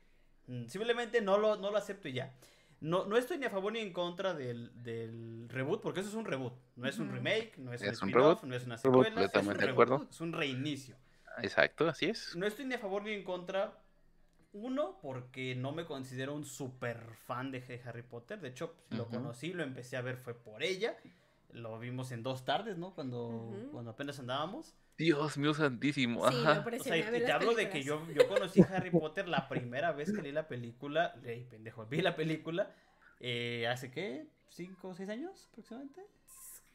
Mm, 0.48 0.66
Simplemente 0.68 1.22
no 1.22 1.38
lo, 1.38 1.56
no 1.56 1.72
lo 1.72 1.78
acepto 1.78 2.10
y 2.10 2.14
ya. 2.14 2.34
No, 2.82 3.06
no 3.06 3.18
estoy 3.18 3.38
ni 3.38 3.46
a 3.46 3.50
favor 3.50 3.72
ni 3.72 3.80
en 3.80 3.94
contra 3.94 4.34
del, 4.34 4.70
del 4.84 5.48
reboot, 5.50 5.82
porque 5.82 6.02
eso 6.02 6.10
es 6.10 6.16
un 6.16 6.26
reboot. 6.26 6.54
No 6.76 6.88
es 6.90 7.00
un 7.00 7.10
remake, 7.12 7.54
no 7.58 7.72
es, 7.74 7.82
un 7.82 7.88
Es 7.88 8.02
un 8.02 8.10
spin-off, 8.10 8.42
reboot. 8.42 8.44
no 8.44 8.56
es 8.56 8.66
una 8.66 8.76
Reboot, 8.76 9.06
secuela. 9.08 9.26
es 9.26 9.34
un 9.48 9.56
reboot, 9.56 9.72
acuerdo. 9.72 10.08
Es 10.12 10.22
un 10.22 10.34
reinicio. 10.34 10.96
Exacto, 11.42 11.88
así 11.88 12.06
es. 12.08 12.36
No 12.36 12.46
estoy 12.46 12.66
ni 12.66 12.76
a 12.76 12.80
favor 12.80 13.02
ni 13.04 13.14
en 13.14 13.24
contra. 13.24 13.74
Uno, 14.60 14.98
porque 15.02 15.56
no 15.56 15.72
me 15.72 15.86
considero 15.86 16.34
un 16.34 16.44
super 16.44 16.98
fan 17.28 17.52
de 17.52 17.82
Harry 17.86 18.02
Potter. 18.02 18.40
De 18.40 18.50
hecho, 18.50 18.76
lo 18.90 19.04
Ujú. 19.04 19.12
conocí, 19.12 19.54
lo 19.54 19.64
empecé 19.64 19.98
a 19.98 20.02
ver 20.02 20.18
fue 20.18 20.34
por 20.34 20.64
ella. 20.64 20.98
Lo 21.52 21.78
vimos 21.80 22.12
en 22.12 22.24
dos 22.24 22.44
tardes, 22.44 22.78
¿no? 22.78 22.94
Cuando, 22.96 23.28
Ujú. 23.28 23.72
cuando 23.72 23.92
apenas 23.92 24.20
andábamos. 24.20 24.74
Dios 24.98 25.38
mío 25.38 25.54
santísimo. 25.54 26.28
Sí, 26.28 26.36
lo 26.44 26.50
Ajá. 26.50 26.66
O 26.80 26.84
sea, 26.84 26.98
y 26.98 27.04
te 27.24 27.32
hablo 27.32 27.54
de 27.54 27.70
que 27.70 27.84
yo, 27.84 28.02
yo 28.12 28.28
conocí 28.28 28.60
Harry 28.74 28.90
Potter 28.90 29.28
la 29.28 29.48
primera 29.48 29.92
vez 29.92 30.12
que 30.12 30.22
leí 30.24 30.32
la 30.32 30.48
película. 30.48 31.16
Leí, 31.22 31.44
pendejo, 31.44 31.86
vi 31.86 32.02
la 32.02 32.16
película. 32.16 32.72
eh, 33.20 33.68
¿Hace 33.68 33.92
qué? 33.92 34.28
¿Cinco 34.50 34.90
o 34.90 34.96
seis 34.96 35.10
años 35.10 35.48
aproximadamente? 35.52 36.02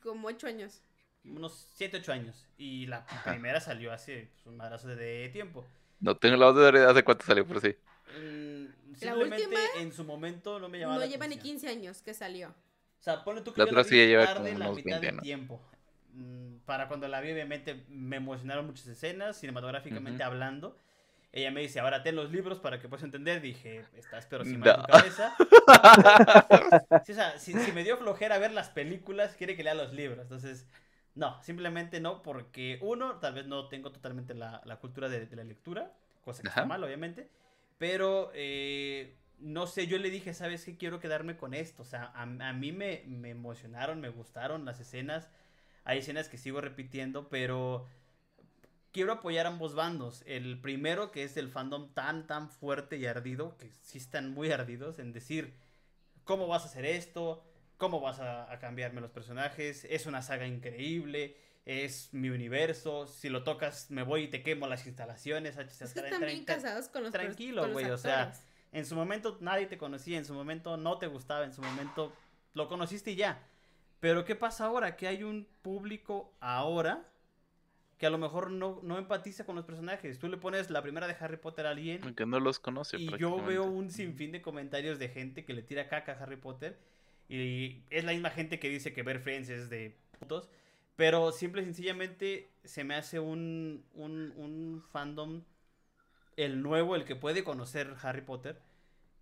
Como 0.03 0.29
ocho 0.29 0.47
años. 0.47 0.83
Unos 1.25 1.69
siete, 1.75 1.97
ocho 1.99 2.13
años. 2.13 2.47
Y 2.59 2.87
la 2.87 3.05
primera 3.25 3.61
salió 3.61 3.93
hace 3.93 4.31
pues, 4.35 4.47
un 4.47 4.57
madrazo 4.57 4.89
de 4.89 5.29
tiempo. 5.33 5.65
No 6.03 6.17
tengo 6.17 6.37
la 6.37 6.51
voz 6.51 6.73
de 6.73 6.85
hace 6.85 7.03
cuánto 7.05 7.25
salió, 7.25 7.47
pero 7.47 7.61
sí. 7.61 7.75
Mm, 8.19 8.65
La 8.67 8.99
simplemente 8.99 9.45
última 9.47 9.61
en 9.81 9.93
su 9.93 10.05
momento 10.05 10.59
no 10.61 10.69
me 10.69 10.79
llamaba 10.79 10.97
No 10.97 11.01
la 11.01 11.07
lleva 11.07 11.27
ni 11.27 11.35
atención. 11.37 11.61
15 11.61 11.69
años 11.69 12.03
que 12.03 12.15
salió. 12.15 12.49
O 12.49 13.03
sea, 13.05 13.25
ponle 13.25 13.43
tú 13.43 13.53
que 13.53 13.59
La 13.59 13.65
otra 13.65 13.85
sí 13.85 13.97
lleva 13.97 14.27
tarde 14.27 14.35
como 14.37 14.49
en 14.53 14.59
la 14.59 14.67
unos 14.67 14.77
mitad 14.77 14.91
20 14.91 15.07
del 15.07 15.15
años. 15.15 15.23
tiempo. 15.23 15.61
Mm, 16.15 16.57
Para 16.67 16.89
cuando 16.89 17.09
la 17.09 17.21
vi, 17.21 17.33
obviamente, 17.33 17.85
me 17.89 18.17
emocionaron 18.17 18.67
muchas 18.67 18.87
escenas, 18.87 19.39
cinematográficamente 19.39 20.23
Ujú. 20.23 20.31
hablando. 20.33 20.79
Ella 21.33 21.51
me 21.51 21.63
dice, 21.63 21.81
ahora 21.81 22.03
ten 22.03 22.15
los 22.15 22.31
libros 22.31 22.59
para 22.61 22.79
que 22.81 22.89
puedas 22.89 23.03
entender. 23.05 23.41
Dije, 23.41 23.87
estás 23.97 24.27
pero 24.27 24.45
sin 24.45 24.61
No. 24.61 24.75
tu 24.75 24.83
cabeza. 24.87 25.35
Sí, 27.05 27.13
o 27.13 27.15
sea, 27.15 27.39
si, 27.39 27.53
si 27.55 27.73
me 27.73 27.83
dio 27.85 27.97
flojera 27.97 28.39
ver 28.39 28.53
las 28.53 28.69
películas, 28.71 29.35
quiere 29.37 29.57
que 29.57 29.65
lea 29.65 29.75
los 29.75 29.93
libros. 29.93 30.21
Entonces, 30.23 30.67
no, 31.15 31.43
simplemente 31.43 32.01
no, 32.01 32.23
porque 32.23 32.79
uno, 32.81 33.17
tal 33.19 33.35
vez 33.35 33.47
no 33.47 33.69
tengo 33.69 33.93
totalmente 33.93 34.35
la, 34.35 34.63
la 34.65 34.77
cultura 34.79 35.09
de, 35.09 35.27
de 35.27 35.37
la 35.37 35.45
lectura, 35.45 35.93
cosa 36.25 36.43
que 36.43 36.49
está 36.49 36.65
mal, 36.65 36.83
obviamente. 36.83 37.29
Pero, 37.79 38.31
eh, 38.35 39.17
no 39.39 39.67
sé, 39.67 39.87
yo 39.87 39.99
le 39.99 40.11
dije, 40.11 40.35
¿sabes 40.35 40.65
qué? 40.65 40.77
Quiero 40.77 41.01
quedarme 41.01 41.37
con 41.37 41.53
esto. 41.53 41.83
O 41.83 41.85
sea, 41.85 42.13
a, 42.15 42.23
a 42.23 42.53
mí 42.53 42.73
me, 42.73 43.05
me 43.07 43.31
emocionaron, 43.31 44.01
me 44.01 44.09
gustaron 44.09 44.65
las 44.65 44.81
escenas. 44.81 45.29
Hay 45.85 45.99
escenas 45.99 46.29
que 46.29 46.39
sigo 46.39 46.61
repitiendo, 46.61 47.29
pero 47.29 47.87
quiero 48.93 49.13
apoyar 49.13 49.47
ambos 49.47 49.75
bandos. 49.75 50.23
El 50.27 50.61
primero, 50.61 51.11
que 51.11 51.25
es 51.25 51.37
el 51.37 51.49
fandom 51.49 51.93
tan, 51.95 52.27
tan 52.27 52.49
fuerte 52.49 52.97
y 52.97 53.07
ardido, 53.07 53.57
que 53.59 53.71
sí 53.83 53.99
están 53.99 54.31
muy 54.33 54.53
ardidos 54.53 54.99
en 54.99 55.13
decir, 55.13 55.55
¿cómo 56.25 56.47
vas 56.47 56.63
a 56.63 56.67
hacer 56.67 56.85
esto? 56.85 57.45
¿Cómo 57.83 57.99
vas 57.99 58.21
a, 58.21 58.49
a 58.53 58.61
cambiarme 58.61 59.01
los 59.01 59.11
personajes? 59.11 59.85
Es 59.91 60.07
una 60.07 60.23
saga 60.23 60.47
increíble, 60.47 61.37
es 61.65 62.15
mi 62.15 62.29
universo. 62.29 63.09
Si 63.09 63.29
lo 63.29 63.43
tocas, 63.43 63.91
me 63.91 64.05
voy 64.05 64.23
y 64.23 64.29
te 64.29 64.41
quemo 64.45 64.69
las 64.69 64.87
instalaciones. 64.87 65.57
Es 65.57 65.93
que 65.93 65.99
están 65.99 66.21
bien 66.21 66.45
casados 66.45 66.87
con 66.87 67.03
los, 67.03 67.11
tranquilo, 67.11 67.69
güey, 67.73 67.91
o 67.91 67.99
sea, 67.99 68.35
en 68.71 68.87
su 68.87 68.95
momento 68.95 69.37
nadie 69.41 69.67
te 69.67 69.79
conocía, 69.79 70.17
en 70.17 70.25
su 70.25 70.33
momento 70.33 70.77
no 70.77 70.99
te 70.99 71.09
gustaba, 71.09 71.45
en 71.45 71.53
su 71.53 71.61
momento 71.61 72.13
lo 72.55 72.69
conociste 72.69 73.11
y 73.11 73.17
ya. 73.17 73.43
Pero 73.99 74.25
¿qué 74.25 74.37
pasa 74.37 74.67
ahora? 74.67 74.95
Que 74.95 75.09
hay 75.09 75.25
un 75.25 75.49
público 75.63 76.33
ahora 76.39 77.05
que 77.99 78.07
a 78.07 78.11
lo 78.11 78.19
mejor 78.19 78.53
no, 78.53 78.79
no 78.85 78.97
empatiza 78.97 79.45
con 79.45 79.57
los 79.57 79.65
personajes. 79.65 80.21
Tú 80.21 80.29
le 80.29 80.37
pones 80.37 80.71
la 80.71 80.83
primera 80.83 81.09
de 81.09 81.17
Harry 81.19 81.37
Potter 81.37 81.67
a 81.67 81.71
alguien 81.71 81.99
Aunque 82.05 82.27
no 82.27 82.39
los 82.39 82.61
conoce. 82.61 82.97
y 82.97 83.19
yo 83.19 83.43
veo 83.45 83.65
un 83.65 83.91
sinfín 83.91 84.31
de 84.31 84.41
comentarios 84.41 85.01
de 85.01 85.09
gente 85.09 85.45
que 85.45 85.53
le 85.53 85.63
tira 85.63 85.89
caca 85.89 86.13
a 86.13 86.23
Harry 86.23 86.37
Potter. 86.37 86.79
Y 87.33 87.83
es 87.89 88.05
la 88.05 88.13
misma 88.13 88.29
gente 88.29 88.59
que 88.59 88.69
dice 88.69 88.93
que 88.93 89.03
ver 89.03 89.19
Friends 89.19 89.49
es 89.49 89.71
de 89.71 89.97
putos. 90.19 90.51
Pero 90.97 91.33
simple 91.33 91.63
y 91.63 91.65
sencillamente 91.65 92.51
se 92.63 92.85
me 92.85 92.95
hace 92.95 93.21
un, 93.21 93.87
un, 93.95 94.35
un 94.37 94.85
fandom, 94.93 95.43
el 96.37 96.63
nuevo, 96.63 96.95
el 96.95 97.07
que 97.07 97.17
puede 97.17 97.43
conocer 97.43 97.97
Harry 98.03 98.21
Potter, 98.21 98.61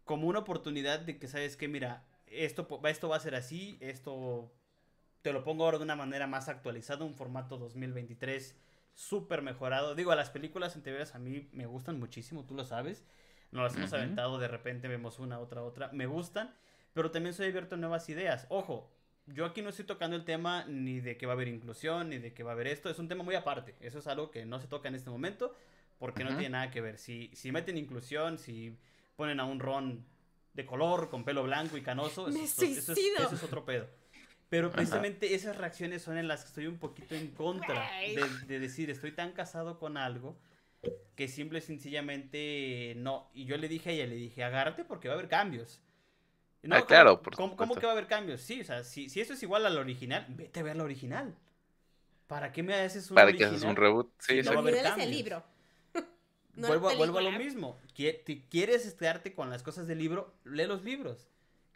como 0.05 0.27
una 0.27 0.41
oportunidad 0.41 0.99
de 0.99 1.19
que, 1.19 1.29
¿sabes 1.29 1.57
qué? 1.57 1.69
Mira, 1.69 2.03
esto, 2.27 2.67
esto 2.85 3.09
va 3.09 3.17
a 3.17 3.21
ser 3.21 3.37
así, 3.37 3.79
esto 3.81 4.53
te 5.23 5.33
lo 5.33 5.45
pongo 5.45 5.65
ahora 5.65 5.79
de 5.79 5.85
una 5.85 5.95
manera 5.95 6.27
más 6.27 6.49
actualizada, 6.49 7.05
un 7.05 7.15
formato 7.15 7.59
2023 7.59 8.57
súper 8.95 9.43
mejorado. 9.43 9.95
Digo, 9.95 10.11
a 10.11 10.17
las 10.17 10.31
películas 10.31 10.75
anteriores 10.75 11.15
a 11.15 11.21
mí 11.21 11.49
me 11.53 11.67
gustan 11.67 12.01
muchísimo, 12.01 12.45
tú 12.45 12.57
lo 12.57 12.65
sabes. 12.65 13.05
Nos 13.53 13.63
las 13.63 13.77
hemos 13.77 13.93
aventado, 13.93 14.41
de 14.41 14.49
repente 14.49 14.89
vemos 14.89 15.21
una, 15.21 15.39
otra, 15.39 15.63
otra. 15.63 15.91
Me 15.93 16.07
gustan, 16.07 16.53
pero 16.93 17.11
también 17.11 17.35
soy 17.35 17.47
abierto 17.49 17.75
a 17.75 17.79
nuevas 17.79 18.09
ideas. 18.09 18.47
Ojo, 18.49 18.91
yo 19.27 19.45
aquí 19.45 19.63
no 19.63 19.69
estoy 19.71 19.85
tocando 19.85 20.17
el 20.17 20.25
tema 20.25 20.65
ni 20.67 21.01
de 21.01 21.17
que 21.17 21.27
va 21.27 21.33
a 21.33 21.37
haber 21.37 21.49
inclusión, 21.49 22.09
ni 22.11 22.19
de 22.19 22.33
que 22.35 22.43
va 22.43 22.51
a 22.51 22.55
haber 22.55 22.67
esto. 22.67 22.91
Es 22.91 22.99
un 22.99 23.09
tema 23.09 23.23
muy 23.23 23.35
aparte. 23.35 23.75
Eso 23.81 23.99
es 24.01 24.07
algo 24.07 24.31
que 24.31 24.45
no 24.45 24.59
se 24.61 24.67
toca 24.67 24.89
en 24.89 24.95
este 24.97 25.11
momento 25.11 25.55
porque 25.99 26.25
no 26.25 26.31
tiene 26.31 26.51
nada 26.51 26.71
que 26.71 26.81
ver. 26.81 26.99
Si, 26.99 27.31
si 27.35 27.53
meten 27.53 27.77
inclusión, 27.79 28.39
si 28.39 28.77
ponen 29.17 29.39
a 29.39 29.45
un 29.45 29.61
Ron 29.61 30.05
de 30.55 30.67
color, 30.67 31.11
con 31.11 31.25
pelo 31.25 31.45
blanco 31.45 31.77
y 31.77 31.83
canoso, 31.83 32.29
eso, 32.29 32.39
es- 32.65 32.79
eso 32.79 32.93
es, 32.93 32.99
suicido. 32.99 33.27
eso 33.27 33.35
es 33.37 33.43
otro 33.45 33.65
pedo. 33.65 33.87
Pero 34.49 34.71
precisamente 34.73 35.35
esas 35.35 35.57
reacciones 35.57 36.03
son 36.03 36.19
en 36.19 36.27
las 36.27 36.41
que 36.43 36.49
estoy 36.49 36.67
un 36.67 36.79
poquito 36.79 37.15
en 37.15 37.29
contra 37.33 37.89
de 38.49 38.59
decir, 38.59 38.91
estoy 38.91 39.13
tan 39.13 39.31
casado 39.33 39.79
con 39.79 39.97
algo 39.97 40.37
que 41.15 41.29
simple 41.29 41.61
y 41.61 41.63
sencillamente 41.63 42.95
no. 42.97 43.31
Y 43.35 43.45
yo 43.45 43.57
le 43.59 43.69
dije 43.69 43.91
a 43.91 43.93
ella, 43.93 44.07
le 44.07 44.17
dije, 44.17 44.43
agárrate 44.43 44.85
porque 44.85 45.07
va 45.09 45.15
a 45.15 45.19
haber 45.19 45.29
cambios. 45.29 45.81
No, 46.63 46.77
Ah, 46.77 46.79
¿cómo- 46.81 46.87
claro, 46.89 47.23
por 47.23 47.35
¿cómo, 47.37 47.57
cómo 47.57 47.75
que 47.75 47.87
va 47.87 47.93
a 47.93 47.93
haber 47.93 48.07
cambios? 48.07 48.41
Sí, 48.43 48.61
o 48.61 48.65
sea, 48.65 48.85
si, 48.85 49.09
si 49.09 49.21
eso 49.21 49.33
es 49.33 49.43
igual 49.43 49.65
al 49.67 49.79
original, 49.79 50.27
vete 50.29 50.61
a 50.61 50.63
ver 50.63 50.77
la 50.77 50.85
original. 50.85 51.35
¿Para 52.27 52.53
qué 52.53 52.63
me 52.63 52.75
haces 52.75 53.11
un 53.11 53.15
Para 53.17 53.33
que 53.33 53.45
haces 53.45 53.63
original? 53.65 53.71
un 53.71 53.77
reboot. 53.77 54.13
Sí, 54.19 54.35
Sí, 54.35 54.43
no 54.43 54.51
va 54.53 54.57
a 54.57 54.61
haber 54.61 54.75
original 54.75 55.01
el 55.01 55.11
libro. 55.11 55.43
No 56.57 56.67
vuelvo, 56.69 56.95
vuelvo 56.97 57.19
a 57.19 57.23
lo 57.23 57.33
mismo. 57.33 57.79
¿Quieres 57.95 58.95
quedarte 58.95 59.35
con 59.35 59.51
las 59.51 59.63
cosas 59.63 59.87
del 59.87 59.99
libro? 59.99 60.35
Lee 60.45 60.67
los 60.67 60.85
libros. 60.85 61.29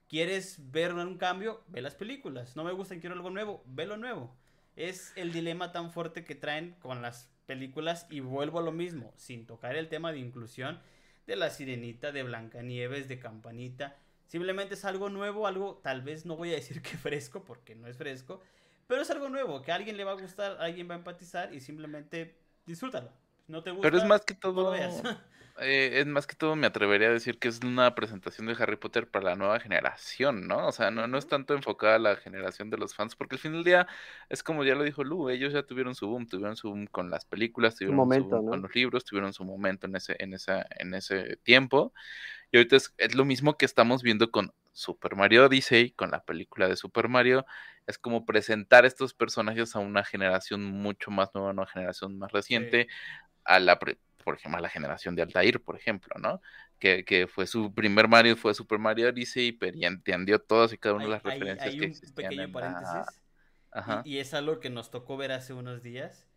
¿Quieres 0.09 0.71
ver 0.71 0.93
un 0.95 1.17
cambio? 1.17 1.63
Ve 1.69 1.81
las 1.81 1.95
películas. 1.95 2.55
No 2.57 2.65
me 2.65 2.73
gustan, 2.73 3.01
quiero 3.01 3.15
algo 3.15 3.31
nuevo. 3.31 3.63
Ve 3.67 3.87
lo 3.87 3.97
nuevo. 3.97 4.35
Es 4.77 5.13
el 5.17 5.33
dilema 5.33 5.73
tan 5.73 5.91
fuerte 5.93 6.25
que 6.25 6.35
traen 6.35 6.73
con 6.81 7.01
las 7.03 7.31
películas 7.47 8.07
y 8.11 8.21
vuelvo 8.21 8.59
a 8.59 8.63
lo 8.63 8.73
mismo, 8.73 9.13
sin 9.17 9.47
tocar 9.47 9.77
el 9.77 9.89
tema 9.89 10.13
de 10.13 10.19
inclusión 10.19 10.81
de 11.27 11.37
la 11.37 11.51
sirenita, 11.51 12.13
de 12.13 12.23
Blancanieves, 12.25 13.09
de 13.09 13.19
Campanita. 13.19 13.97
Simplemente 14.27 14.75
es 14.75 14.85
algo 14.85 15.11
nuevo, 15.11 15.47
algo 15.47 15.81
tal 15.83 16.03
vez 16.03 16.27
no 16.27 16.37
voy 16.37 16.53
a 16.53 16.55
decir 16.55 16.83
que 16.83 16.97
fresco, 16.97 17.45
porque 17.45 17.75
no 17.75 17.87
es 17.87 17.97
fresco, 17.97 18.41
pero 18.87 19.03
es 19.03 19.11
algo 19.11 19.29
nuevo, 19.29 19.63
que 19.63 19.73
a 19.73 19.77
alguien 19.77 19.97
le 19.97 20.05
va 20.05 20.13
a 20.13 20.21
gustar, 20.21 20.53
a 20.61 20.65
alguien 20.65 20.89
va 20.89 20.95
a 20.95 20.99
empatizar 20.99 21.55
y 21.55 21.61
simplemente 21.61 22.37
disfrútalo. 22.67 23.11
No 23.47 23.63
te 23.63 23.71
gusta, 23.71 23.83
Pero 23.83 23.99
es 23.99 24.09
más 24.09 24.25
que 24.25 24.35
todo. 24.35 24.71
veas. 24.71 25.03
eh, 25.61 26.01
es 26.01 26.07
más 26.07 26.27
que 26.27 26.35
todo, 26.35 26.57
me 26.57 26.67
atrevería 26.67 27.09
a 27.09 27.13
decir 27.13 27.39
que 27.39 27.49
es 27.49 27.61
una 27.63 27.95
presentación 27.95 28.47
de 28.47 28.57
Harry 28.59 28.77
Potter 28.77 29.07
para 29.07 29.27
la 29.27 29.37
nueva 29.37 29.61
generación, 29.61 30.49
¿no? 30.49 30.67
O 30.67 30.73
sea, 30.73 30.91
no, 30.91 31.07
no 31.07 31.19
es 31.19 31.27
tanto 31.27 31.55
enfocada 31.55 31.97
a 31.97 31.99
la 31.99 32.17
generación 32.17 32.71
de 32.71 32.79
los 32.79 32.95
fans, 32.95 33.17
porque 33.17 33.37
al 33.37 33.41
final 33.41 33.59
del 33.59 33.65
día 33.65 33.87
es 34.31 34.43
como 34.43 34.65
ya 34.65 34.75
lo 34.75 34.83
dijo 34.83 35.05
Lu, 35.05 35.29
ellos 35.29 35.53
ya 35.53 35.63
tuvieron 35.63 35.95
su 35.95 36.09
boom, 36.09 36.27
tuvieron 36.27 36.57
su 36.57 36.71
boom 36.71 36.87
con 36.87 37.11
las 37.11 37.27
películas, 37.27 37.77
tuvieron 37.77 37.97
momento, 37.97 38.31
su 38.31 38.37
boom 38.37 38.45
¿no? 38.47 38.51
con 38.51 38.63
los 38.63 38.75
libros, 38.75 39.05
tuvieron 39.05 39.33
su 39.35 39.45
momento 39.45 39.87
en 39.87 39.97
ese, 39.97 40.17
en 40.19 40.33
esa, 40.33 40.67
en 40.71 40.95
ese 40.95 41.37
tiempo. 41.43 41.93
Y 42.55 42.57
ahorita 42.57 42.77
es, 42.77 42.95
es 42.99 43.17
lo 43.17 43.25
mismo 43.25 43.57
que 43.59 43.65
estamos 43.65 44.05
viendo 44.05 44.31
con 44.31 44.55
Super 44.73 45.17
Mario 45.17 45.47
Odyssey, 45.47 45.91
con 45.91 46.13
la 46.13 46.23
película 46.25 46.69
de 46.69 46.77
Super 46.77 47.09
Mario. 47.09 47.45
Es 47.89 47.99
como 47.99 48.25
presentar 48.25 48.85
estos 48.87 49.13
personajes 49.13 49.75
a 49.75 49.81
una 49.81 50.05
generación 50.05 50.63
mucho 50.63 51.11
más 51.11 51.35
nueva, 51.35 51.49
a 51.51 51.53
una 51.53 51.67
generación 51.67 52.17
más 52.17 52.31
reciente, 52.31 52.87
a 53.45 53.59
la, 53.59 53.77
por 53.81 54.37
ejemplo, 54.37 54.59
a 54.59 54.61
la 54.61 54.69
generación 54.69 55.17
de 55.17 55.23
Altair, 55.23 55.61
por 55.65 55.75
ejemplo, 55.75 56.15
¿no? 56.23 56.41
Que, 56.79 57.05
que 57.05 57.27
fue 57.27 57.49
su 57.49 57.75
primer 57.75 58.07
Mario, 58.07 58.37
fue 58.37 58.55
Super 58.55 58.79
Mario 58.79 59.09
Odyssey, 59.09 59.51
pero 59.51 59.77
ya 59.77 59.89
entendió 59.89 60.39
todas 60.39 60.73
y 60.73 60.79
cada 60.79 60.95
una 60.95 61.07
de 61.07 61.11
las 61.11 61.25
Hay- 61.25 61.33
hay- 61.33 61.39
referencias 61.41 61.73
hay 61.73 61.79
que 61.81 61.85
un 61.87 61.91
existían 61.91 62.29
pequeño 62.31 62.43
en 62.45 62.53
la- 62.53 62.61
paréntesis. 62.61 63.21
Ajá, 63.73 64.03
Y, 64.05 64.15
y 64.15 64.19
es 64.21 64.33
algo 64.33 64.61
que 64.61 64.71
nos 64.71 64.93
tocó 64.93 65.17
ver 65.17 65.33
hace 65.33 65.55
unos 65.55 65.83
días. 65.83 66.29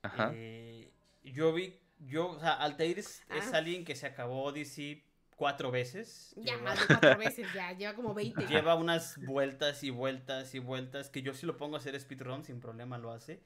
ajá. 0.00 0.30
Eh, 0.34 0.90
yo 1.22 1.52
vi, 1.52 1.78
yo, 1.98 2.28
o 2.30 2.40
sea, 2.40 2.54
Altair 2.54 2.98
es, 2.98 3.26
es 3.28 3.52
Ah. 3.52 3.58
alguien 3.58 3.84
que 3.84 3.94
se 3.94 4.06
acabó 4.06 4.42
Odyssey 4.44 5.04
cuatro 5.36 5.70
veces. 5.70 6.34
Ya 6.36 6.54
Lleva- 6.56 6.62
más 6.62 6.80
de 6.80 6.86
cuatro 7.00 7.18
veces, 7.18 7.46
ya. 7.54 7.72
Lleva 7.72 7.94
como 7.94 8.12
20. 8.14 8.46
Lleva 8.46 8.74
unas 8.74 9.16
vueltas 9.24 9.84
y 9.84 9.90
vueltas 9.90 10.54
y 10.54 10.58
vueltas 10.58 11.08
que 11.10 11.22
yo 11.22 11.32
si 11.34 11.46
lo 11.46 11.56
pongo 11.56 11.76
a 11.76 11.78
hacer 11.78 11.98
speedrun 12.00 12.42
sin 12.44 12.60
problema 12.60 12.98
lo 12.98 13.12
hace. 13.12 13.40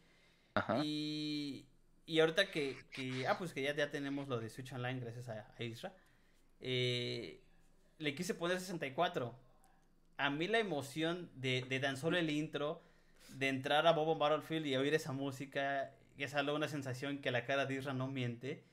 ajá. 0.55 0.81
Y, 0.85 1.67
y 2.07 2.21
ahorita 2.21 2.51
que, 2.51 2.77
que- 2.93 3.27
ah, 3.27 3.37
pues 3.39 3.53
que 3.53 3.63
ya, 3.63 3.75
ya 3.75 3.91
tenemos 3.91 4.27
lo 4.29 4.39
de 4.41 4.49
Switch 4.51 4.73
Online 4.73 5.01
gracias 5.01 5.29
a, 5.29 5.53
a 5.59 5.63
Isra, 5.63 5.93
eh, 6.61 7.41
le 7.99 8.15
quise 8.15 8.35
poner 8.35 8.59
64. 8.61 9.35
A 10.17 10.31
mí 10.31 10.49
la 10.49 10.59
emoción 10.59 11.31
de, 11.35 11.63
de 11.69 11.81
tan 11.81 11.97
solo 11.97 12.19
el 12.19 12.31
intro, 12.31 12.83
de 13.31 13.49
entrar 13.49 13.87
a 13.87 13.93
Bobo 13.93 14.17
Battlefield 14.17 14.67
y 14.67 14.77
oír 14.77 14.93
esa 14.95 15.13
música, 15.13 15.93
que 16.17 16.25
es 16.25 16.35
algo, 16.35 16.55
una 16.55 16.69
sensación 16.69 17.19
que 17.21 17.31
la 17.31 17.45
cara 17.47 17.65
de 17.67 17.75
Isra 17.75 17.95
no 17.95 18.07
miente, 18.09 18.65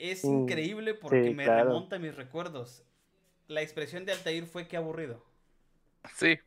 es 0.00 0.24
Mm, 0.24 0.42
increíble 0.42 0.94
porque 0.94 1.24
sí, 1.28 1.34
me 1.34 1.44
claro. 1.44 1.64
remonta 1.68 1.96
a 1.96 1.98
mis 1.98 2.14
recuerdos. 2.14 2.82
La 3.48 3.62
expresión 3.62 4.04
de 4.04 4.12
Altair 4.12 4.46
fue 4.46 4.66
que 4.68 4.76
aburrido. 4.76 5.24
Sí, 6.14 6.38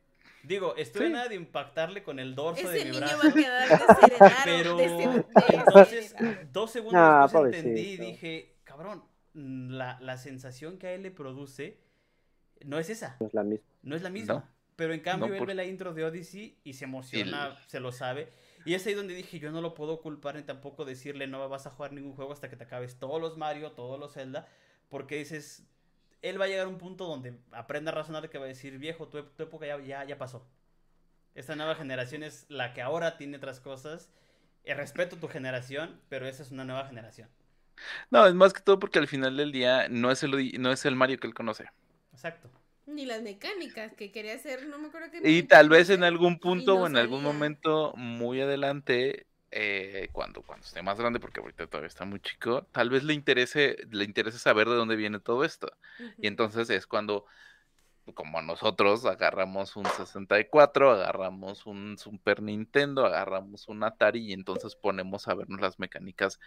Digo, 0.42 0.76
estuve 0.76 1.06
Sí. 1.06 1.12
nada 1.14 1.28
de 1.28 1.36
impactarle 1.36 2.02
con 2.02 2.18
el 2.18 2.34
dorso 2.34 2.68
de 2.68 2.76
Ese 2.80 2.84
mi 2.84 2.90
niño 2.90 3.06
brazo. 3.06 3.18
va 3.24 3.30
a 3.30 3.32
quedar. 3.32 4.42
Pero 4.44 4.76
deshe- 4.78 5.24
entonces, 5.48 6.14
dos 6.52 6.70
segundos 6.70 7.00
No, 7.00 7.22
después 7.22 7.54
entendí 7.54 7.80
y 7.92 7.96
dije, 7.96 8.54
cabrón, 8.64 9.02
mm, 9.32 9.70
la, 9.70 9.98
la 10.02 10.18
sensación 10.18 10.76
que 10.76 10.88
a 10.88 10.92
él 10.92 11.02
le 11.02 11.10
produce 11.10 11.78
no 12.62 12.78
es 12.78 12.90
esa, 12.90 13.16
No 13.20 13.26
es 13.28 13.32
la 13.34 13.42
misma. 13.42 13.66
no 13.84 13.96
es 13.96 14.02
la 14.02 14.10
misma. 14.10 14.34
No. 14.34 14.48
Pero 14.76 14.92
en 14.92 15.00
cambio 15.00 15.28
No, 15.28 15.34
él 15.34 15.46
ve 15.46 15.54
la 15.54 15.64
intro 15.64 15.94
de 15.94 16.04
Odyssey 16.04 16.58
y 16.62 16.74
se 16.74 16.84
emociona, 16.84 17.56
se 17.66 17.80
lo 17.80 17.90
sabe. 17.90 18.28
Y 18.64 18.74
es 18.74 18.86
ahí 18.86 18.94
donde 18.94 19.14
dije, 19.14 19.38
yo 19.38 19.50
no 19.50 19.60
lo 19.60 19.74
puedo 19.74 20.00
culpar 20.00 20.36
ni 20.36 20.42
tampoco 20.42 20.84
decirle, 20.84 21.26
no 21.26 21.48
vas 21.48 21.66
a 21.66 21.70
jugar 21.70 21.92
ningún 21.92 22.14
juego 22.14 22.32
hasta 22.32 22.48
que 22.48 22.56
te 22.56 22.64
acabes 22.64 22.98
todos 22.98 23.20
los 23.20 23.36
Mario, 23.36 23.72
todos 23.72 23.98
los 24.00 24.14
Zelda, 24.14 24.48
porque 24.88 25.16
dices, 25.16 25.66
él 26.22 26.40
va 26.40 26.46
a 26.46 26.48
llegar 26.48 26.66
a 26.66 26.68
un 26.68 26.78
punto 26.78 27.06
donde 27.06 27.38
aprenda 27.52 27.92
a 27.92 27.94
razonar 27.94 28.30
que 28.30 28.38
va 28.38 28.46
a 28.46 28.48
decir, 28.48 28.78
viejo, 28.78 29.08
tu, 29.08 29.22
tu 29.22 29.42
época 29.42 29.66
ya, 29.66 29.78
ya, 29.80 30.04
ya 30.04 30.18
pasó. 30.18 30.46
Esta 31.34 31.56
nueva 31.56 31.74
generación 31.74 32.22
es 32.22 32.46
la 32.48 32.72
que 32.72 32.80
ahora 32.80 33.16
tiene 33.18 33.36
otras 33.36 33.60
cosas. 33.60 34.10
Eh, 34.64 34.72
respeto 34.74 35.16
tu 35.16 35.28
generación, 35.28 36.00
pero 36.08 36.26
esa 36.26 36.42
es 36.42 36.50
una 36.50 36.64
nueva 36.64 36.86
generación. 36.86 37.28
no, 38.10 38.26
es 38.26 38.34
más 38.34 38.52
que 38.52 38.62
todo 38.62 38.78
porque 38.78 38.98
al 38.98 39.08
final 39.08 39.36
del 39.36 39.52
día 39.52 39.88
no 39.88 40.10
es 40.10 40.22
el, 40.22 40.60
no 40.60 40.72
es 40.72 40.84
el 40.86 40.96
Mario 40.96 41.18
que 41.18 41.26
él 41.26 41.34
conoce. 41.34 41.70
Exacto. 42.12 42.50
Ni 42.86 43.06
las 43.06 43.22
mecánicas 43.22 43.92
que 43.94 44.12
quería 44.12 44.34
hacer, 44.34 44.66
no 44.66 44.78
me 44.78 44.88
acuerdo 44.88 45.08
qué. 45.10 45.30
Y 45.30 45.42
tal 45.44 45.68
vez 45.68 45.90
en 45.90 46.04
algún 46.04 46.38
punto 46.38 46.74
no 46.74 46.82
o 46.82 46.86
en 46.86 46.96
algún 46.96 47.22
momento 47.22 47.94
muy 47.96 48.40
adelante, 48.40 49.26
eh, 49.50 50.08
cuando, 50.12 50.42
cuando 50.42 50.66
esté 50.66 50.82
más 50.82 50.98
grande, 50.98 51.18
porque 51.20 51.40
ahorita 51.40 51.66
todavía 51.66 51.88
está 51.88 52.04
muy 52.04 52.20
chico, 52.20 52.66
tal 52.72 52.90
vez 52.90 53.04
le 53.04 53.14
interese, 53.14 53.76
le 53.90 54.04
interese 54.04 54.38
saber 54.38 54.68
de 54.68 54.74
dónde 54.74 54.96
viene 54.96 55.20
todo 55.20 55.44
esto. 55.44 55.72
Y 56.20 56.26
entonces 56.26 56.68
es 56.70 56.86
cuando, 56.86 57.24
como 58.14 58.42
nosotros, 58.42 59.06
agarramos 59.06 59.76
un 59.76 59.86
64, 59.86 60.90
agarramos 60.92 61.66
un 61.66 61.96
Super 61.98 62.42
Nintendo, 62.42 63.06
agarramos 63.06 63.66
un 63.68 63.82
Atari 63.82 64.26
y 64.30 64.32
entonces 64.34 64.76
ponemos 64.76 65.26
a 65.28 65.34
vernos 65.34 65.60
las 65.60 65.78
mecánicas 65.78 66.38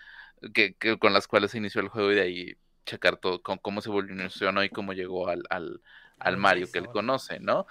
que, 0.53 0.75
que- 0.75 0.99
con 0.99 1.13
las 1.13 1.27
cuales 1.27 1.51
se 1.51 1.57
inició 1.59 1.81
el 1.81 1.89
juego 1.89 2.11
y 2.11 2.15
de 2.15 2.21
ahí 2.21 2.55
checar 2.85 3.17
todo, 3.17 3.41
con 3.41 3.57
cómo 3.57 3.81
se 3.81 3.89
evolucionó 3.89 4.63
y 4.63 4.69
cómo 4.69 4.93
llegó 4.93 5.27
al, 5.29 5.43
al, 5.49 5.81
al 6.19 6.37
Mario 6.37 6.71
que 6.71 6.79
él 6.79 6.87
conoce, 6.87 7.39
¿no? 7.39 7.65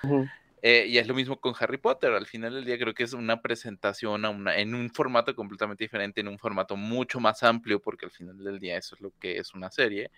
Eh, 0.62 0.86
y 0.88 0.98
es 0.98 1.06
lo 1.06 1.14
mismo 1.14 1.40
con 1.40 1.54
Harry 1.58 1.78
Potter. 1.78 2.12
Al 2.12 2.26
final 2.26 2.54
del 2.54 2.64
día 2.64 2.78
creo 2.78 2.94
que 2.94 3.04
es 3.04 3.12
una 3.12 3.40
presentación 3.40 4.24
a 4.24 4.30
una, 4.30 4.56
en 4.56 4.74
un 4.74 4.90
formato 4.90 5.34
completamente 5.34 5.84
diferente, 5.84 6.20
en 6.20 6.28
un 6.28 6.38
formato 6.38 6.76
mucho 6.76 7.20
más 7.20 7.42
amplio, 7.42 7.80
porque 7.80 8.06
al 8.06 8.10
final 8.10 8.38
del 8.42 8.58
día 8.58 8.76
eso 8.76 8.94
es 8.94 9.00
lo 9.00 9.12
que 9.18 9.38
es 9.38 9.54
una 9.54 9.70
serie, 9.70 10.10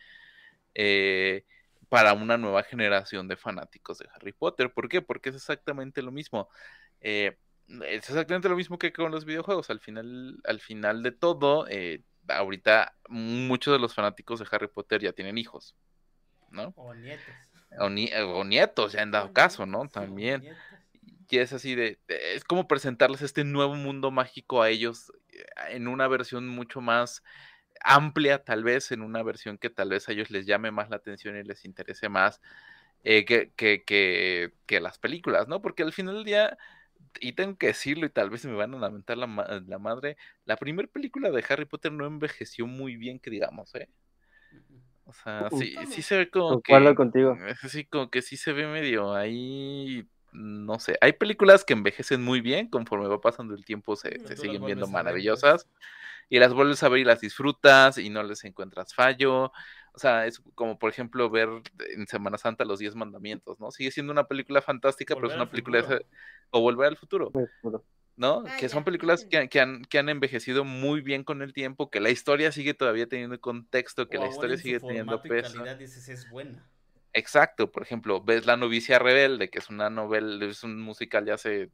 eh, 0.74 1.44
para 1.88 2.12
una 2.12 2.36
nueva 2.36 2.62
generación 2.62 3.28
de 3.28 3.36
fanáticos 3.36 3.98
de 3.98 4.08
Harry 4.14 4.32
Potter. 4.32 4.72
¿Por 4.72 4.88
qué? 4.88 5.02
Porque 5.02 5.30
es 5.30 5.36
exactamente 5.36 6.02
lo 6.02 6.12
mismo. 6.12 6.48
Eh, 7.00 7.36
es 7.68 8.08
exactamente 8.08 8.48
lo 8.48 8.56
mismo 8.56 8.78
que 8.78 8.92
con 8.92 9.10
los 9.10 9.24
videojuegos. 9.24 9.70
Al 9.70 9.80
final, 9.80 10.40
al 10.44 10.60
final 10.60 11.02
de 11.02 11.12
todo, 11.12 11.66
eh, 11.68 12.02
ahorita 12.28 12.94
muchos 13.08 13.72
de 13.72 13.78
los 13.78 13.94
fanáticos 13.94 14.40
de 14.40 14.46
Harry 14.50 14.68
Potter 14.68 15.02
ya 15.02 15.12
tienen 15.12 15.38
hijos, 15.38 15.74
¿no? 16.50 16.72
O 16.76 16.94
nietos. 16.94 17.34
O, 17.78 17.88
ni- 17.90 18.10
o 18.14 18.44
nietos, 18.44 18.92
ya 18.92 19.02
han 19.02 19.10
dado 19.10 19.32
caso, 19.32 19.66
¿no? 19.66 19.88
También. 19.88 20.44
Y 21.30 21.38
es 21.38 21.52
así 21.52 21.74
de, 21.74 21.98
es 22.08 22.44
como 22.44 22.66
presentarles 22.68 23.22
este 23.22 23.44
nuevo 23.44 23.74
mundo 23.74 24.10
mágico 24.10 24.62
a 24.62 24.70
ellos 24.70 25.12
eh, 25.32 25.44
en 25.70 25.88
una 25.88 26.08
versión 26.08 26.48
mucho 26.48 26.80
más 26.80 27.22
amplia, 27.82 28.44
tal 28.44 28.64
vez, 28.64 28.92
en 28.92 29.02
una 29.02 29.22
versión 29.22 29.58
que 29.58 29.70
tal 29.70 29.90
vez 29.90 30.08
a 30.08 30.12
ellos 30.12 30.30
les 30.30 30.46
llame 30.46 30.70
más 30.72 30.90
la 30.90 30.96
atención 30.96 31.36
y 31.38 31.44
les 31.44 31.64
interese 31.64 32.08
más 32.08 32.40
eh, 33.04 33.24
que, 33.26 33.52
que, 33.56 33.84
que, 33.84 34.54
que 34.66 34.80
las 34.80 34.98
películas, 34.98 35.48
¿no? 35.48 35.62
Porque 35.62 35.82
al 35.84 35.92
final 35.92 36.16
del 36.16 36.24
día, 36.24 36.58
y 37.20 37.32
tengo 37.34 37.56
que 37.58 37.68
decirlo 37.68 38.06
y 38.06 38.10
tal 38.10 38.30
vez 38.30 38.44
me 38.46 38.54
van 38.54 38.74
a 38.74 38.78
lamentar 38.78 39.18
la, 39.18 39.26
la 39.66 39.78
madre, 39.78 40.16
la 40.46 40.56
primera 40.56 40.88
película 40.88 41.30
de 41.30 41.44
Harry 41.48 41.66
Potter 41.66 41.92
no 41.92 42.06
envejeció 42.06 42.66
muy 42.66 42.96
bien, 42.96 43.20
que 43.20 43.30
digamos, 43.30 43.74
¿eh? 43.76 43.88
O 45.08 45.12
sea, 45.14 45.48
sí, 45.50 45.74
sí 45.88 46.02
se 46.02 46.18
ve 46.18 46.30
como 46.30 46.60
que... 46.60 46.94
Contigo. 46.94 47.34
Es 47.48 47.64
así 47.64 47.86
como 47.86 48.10
que 48.10 48.20
sí 48.20 48.36
se 48.36 48.52
ve 48.52 48.66
medio 48.66 49.14
ahí, 49.14 50.06
no 50.32 50.78
sé, 50.78 50.98
hay 51.00 51.14
películas 51.14 51.64
que 51.64 51.72
envejecen 51.72 52.22
muy 52.22 52.42
bien, 52.42 52.68
conforme 52.68 53.08
va 53.08 53.18
pasando 53.18 53.54
el 53.54 53.64
tiempo 53.64 53.96
se, 53.96 54.20
se 54.26 54.36
siguen 54.36 54.64
viendo 54.66 54.86
maravillosas, 54.86 55.66
y 56.28 56.38
las 56.38 56.52
vuelves 56.52 56.82
a 56.82 56.90
ver 56.90 57.00
y 57.00 57.04
las 57.04 57.22
disfrutas 57.22 57.96
y 57.96 58.10
no 58.10 58.22
les 58.22 58.44
encuentras 58.44 58.94
fallo, 58.94 59.44
o 59.44 59.98
sea, 59.98 60.26
es 60.26 60.42
como 60.54 60.78
por 60.78 60.90
ejemplo 60.90 61.30
ver 61.30 61.48
en 61.96 62.06
Semana 62.06 62.36
Santa 62.36 62.66
los 62.66 62.78
Diez 62.78 62.94
Mandamientos, 62.94 63.58
¿no? 63.58 63.70
Sigue 63.70 63.90
siendo 63.90 64.12
una 64.12 64.24
película 64.24 64.60
fantástica, 64.60 65.14
pero 65.14 65.28
es 65.28 65.34
una 65.34 65.50
película... 65.50 65.82
futuro. 65.82 66.04
O 66.50 66.60
Volver 66.60 66.88
al 66.88 66.96
Futuro. 66.96 67.30
¿No? 68.18 68.44
Ah, 68.44 68.56
que 68.56 68.68
son 68.70 68.84
ya. 68.84 68.84
películas 68.84 69.26
que, 69.30 69.48
que 69.50 69.60
han, 69.60 69.84
que 69.86 69.98
han 70.00 70.10
envejecido 70.10 70.64
muy 70.64 71.02
bien 71.02 71.24
con 71.24 71.42
el 71.42 71.54
tiempo, 71.54 71.90
que 71.90 72.00
la 72.00 72.10
historia 72.10 72.52
sigue 72.52 72.74
todavía 72.74 73.08
teniendo 73.08 73.40
contexto, 73.40 74.10
que 74.10 74.18
la 74.20 74.28
historia 74.28 74.56
en 74.56 74.62
su 74.62 74.64
sigue 74.64 74.80
teniendo 74.80 75.22
y 75.24 75.32
peso. 75.32 75.42
calidad 75.42 75.76
dices 75.76 76.08
es 76.08 76.28
buena. 76.28 76.68
Exacto, 77.12 77.70
por 77.72 77.82
ejemplo, 77.82 78.22
ves 78.22 78.46
La 78.46 78.56
novicia 78.56 78.98
rebelde, 78.98 79.50
que 79.50 79.58
es 79.58 79.70
una 79.70 79.90
novela, 79.90 80.44
es 80.46 80.62
un 80.62 80.80
musical 80.80 81.24
de 81.24 81.32
hace, 81.32 81.72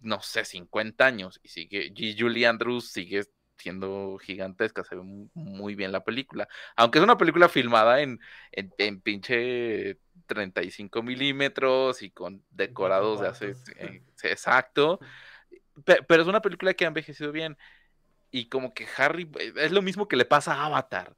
no 0.00 0.20
sé, 0.22 0.44
50 0.44 1.06
años, 1.06 1.40
y 1.42 1.48
sigue, 1.48 1.92
y 1.94 2.18
Julie 2.18 2.46
Andrews 2.46 2.90
sigue 2.92 3.24
siendo 3.58 4.18
gigantesca, 4.22 4.84
se 4.84 4.96
ve 4.96 5.02
mu- 5.02 5.30
muy 5.34 5.74
bien 5.74 5.92
la 5.92 6.04
película, 6.04 6.48
aunque 6.76 6.98
es 6.98 7.04
una 7.04 7.18
película 7.18 7.48
filmada 7.48 8.00
en, 8.02 8.20
en, 8.52 8.74
en 8.78 9.00
pinche 9.02 9.98
35 10.26 11.02
milímetros 11.02 12.02
y 12.02 12.10
con 12.12 12.44
decorados 12.50 13.20
de 13.20 13.28
hace, 13.28 13.58
eh, 13.76 14.02
exacto, 14.24 15.00
pero 15.84 16.22
es 16.22 16.28
una 16.28 16.42
película 16.42 16.74
que 16.74 16.84
ha 16.84 16.88
envejecido 16.88 17.32
bien, 17.32 17.56
y 18.30 18.48
como 18.48 18.74
que 18.74 18.86
Harry, 18.96 19.30
es 19.56 19.72
lo 19.72 19.82
mismo 19.82 20.08
que 20.08 20.16
le 20.16 20.24
pasa 20.24 20.54
a 20.54 20.66
Avatar, 20.66 21.16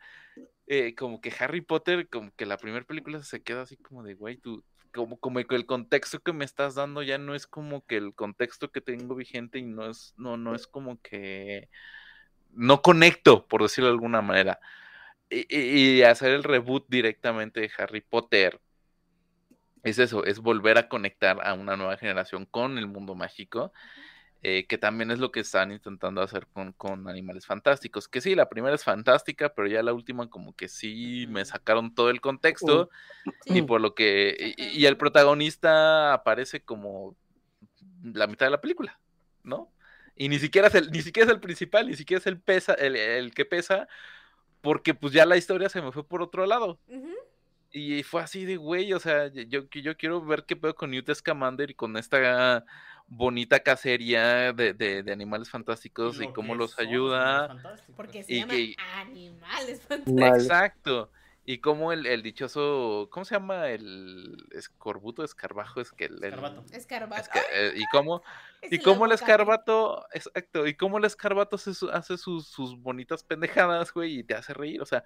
eh, 0.67 0.95
como 0.95 1.21
que 1.21 1.33
Harry 1.39 1.61
Potter, 1.61 2.09
como 2.09 2.33
que 2.37 2.47
la 2.47 2.57
primera 2.57 2.87
película 2.87 3.23
se 3.23 3.43
queda 3.43 3.63
así 3.63 3.77
como 3.77 4.03
de, 4.03 4.15
güey, 4.15 4.37
tú, 4.37 4.65
como, 4.93 5.19
como 5.19 5.41
el 5.41 5.67
contexto 5.67 6.21
que 6.21 6.33
me 6.33 6.45
estás 6.45 6.75
dando 6.75 7.03
ya 7.03 7.19
no 7.19 7.35
es 7.35 7.47
como 7.47 7.85
que 7.87 7.97
el 7.97 8.15
contexto 8.15 8.71
que 8.71 8.81
tengo 8.81 9.15
vigente 9.15 9.59
y 9.59 9.63
no 9.63 9.89
es, 9.91 10.15
no, 10.17 10.37
no 10.37 10.55
es 10.55 10.67
como 10.67 11.01
que 11.01 11.69
no 12.53 12.83
conecto, 12.83 13.47
por 13.47 13.63
decirlo 13.63 13.89
de 13.89 13.95
alguna 13.95 14.23
manera. 14.23 14.61
Y 15.29 16.03
hacer 16.03 16.33
el 16.33 16.43
reboot 16.43 16.87
directamente 16.89 17.61
de 17.61 17.71
Harry 17.79 18.01
Potter 18.01 18.61
es 19.85 19.99
eso, 19.99 20.25
es 20.25 20.41
volver 20.41 20.77
a 20.77 20.89
conectar 20.89 21.39
a 21.47 21.55
una 21.55 21.77
nueva 21.77 21.97
generación 21.97 22.47
con 22.47 22.79
el 22.79 22.89
mundo 22.89 23.15
mágico 23.15 23.73
eh, 24.43 24.65
que 24.67 24.79
también 24.79 25.11
es 25.11 25.19
lo 25.19 25.31
que 25.31 25.41
están 25.41 25.71
intentando 25.71 26.23
hacer 26.23 26.47
con, 26.53 26.73
con 26.73 27.09
Animales 27.09 27.45
Fantásticos. 27.47 28.09
Que 28.09 28.21
sí, 28.21 28.35
la 28.35 28.49
primera 28.49 28.75
es 28.75 28.85
fantástica, 28.85 29.53
pero 29.55 29.69
ya 29.69 29.83
la 29.83 29.93
última 29.93 30.31
como 30.31 30.55
que 30.57 30.69
sí 30.69 31.27
me 31.29 31.45
sacaron 31.45 31.95
todo 31.95 32.09
el 32.11 32.21
contexto 32.21 32.89
y 33.45 33.55
Sí. 33.55 33.63
por 33.63 33.81
lo 33.81 33.95
que... 33.95 34.55
y- 34.57 34.87
el 34.87 34.97
protagonista 34.97 36.15
aparece 36.15 36.61
como 36.63 37.15
la 38.03 38.27
mitad 38.27 38.47
de 38.47 38.51
la 38.51 38.61
película, 38.61 38.99
¿no? 39.43 39.71
Y 40.17 40.29
ni 40.29 40.39
siquiera 40.39 40.69
es 40.69 40.75
el, 40.75 40.91
ni 40.91 41.03
siquiera 41.03 41.29
es 41.29 41.35
el 41.35 41.41
principal, 41.41 41.87
ni 41.89 41.97
siquiera 41.97 42.19
es 42.19 42.27
el, 42.27 42.39
pesa, 42.41 42.75
el, 42.75 42.97
el 42.97 43.33
que 43.35 43.45
pesa, 43.45 43.89
porque 44.61 44.95
pues 44.95 45.13
ya 45.13 45.25
la 45.27 45.37
historia 45.37 45.69
se 45.69 45.81
me 45.83 45.93
fue 45.93 46.05
por 46.05 46.23
otro 46.23 46.47
lado. 46.47 46.79
Ujú. 46.89 47.15
Y 47.73 48.03
fue 48.03 48.21
así 48.23 48.45
de 48.45 48.57
güey, 48.57 48.93
o 48.93 48.99
sea, 49.01 49.29
yo, 49.29 49.69
yo 49.71 49.97
quiero 49.97 50.25
ver 50.25 50.45
qué 50.45 50.57
pedo 50.57 50.75
con 50.75 50.91
Newt 50.91 51.11
Scamander 51.15 51.71
y 51.71 51.75
con 51.75 51.97
esta 51.97 52.65
bonita 53.13 53.61
cacería 53.61 54.53
de, 54.53 54.73
de- 54.73 55.03
de 55.03 55.13
animales 55.13 55.51
fantásticos 55.51 56.21
y, 56.21 56.29
cómo 56.29 56.55
los 56.55 56.79
ayuda. 56.79 57.61
Porque 57.97 58.23
se 58.23 58.33
Y 58.33 58.39
llama 58.41 58.55
que- 58.55 58.77
animales 58.95 59.81
Mal. 59.91 59.99
fantásticos. 60.05 60.43
Exacto. 60.45 61.11
Y 61.45 61.59
cómo 61.59 61.91
el, 61.93 62.07
el 62.07 62.23
dichoso, 62.23 63.09
¿cómo 63.11 63.25
se 63.25 63.35
llama? 63.35 63.69
El 63.71 64.47
escorbuto, 64.53 65.25
escarbajo, 65.25 65.81
es 65.81 65.91
que 65.91 66.05
el, 66.05 66.23
el- 66.23 66.25
Escarbato. 66.35 66.65
Escarbato. 66.71 67.23
esca- 67.23 67.43
eh, 67.53 67.73
y 67.75 67.85
cómo, 67.91 68.23
Es 68.63 68.73
y 68.73 68.79
cómo 68.79 69.07
el 69.07 69.13
escarbato, 69.13 70.07
exacto, 70.13 70.67
y 70.69 70.75
cómo 70.75 70.99
el 70.99 71.05
escarbato 71.05 71.57
hace, 71.57 71.75
su- 71.75 71.91
hace 71.91 72.17
sus, 72.17 72.47
sus 72.47 72.79
bonitas 72.81 73.25
pendejadas, 73.25 73.93
güey, 73.93 74.21
y 74.21 74.23
te 74.23 74.35
hace 74.35 74.55
reír, 74.55 74.81
o 74.81 74.87
sea, 74.87 75.03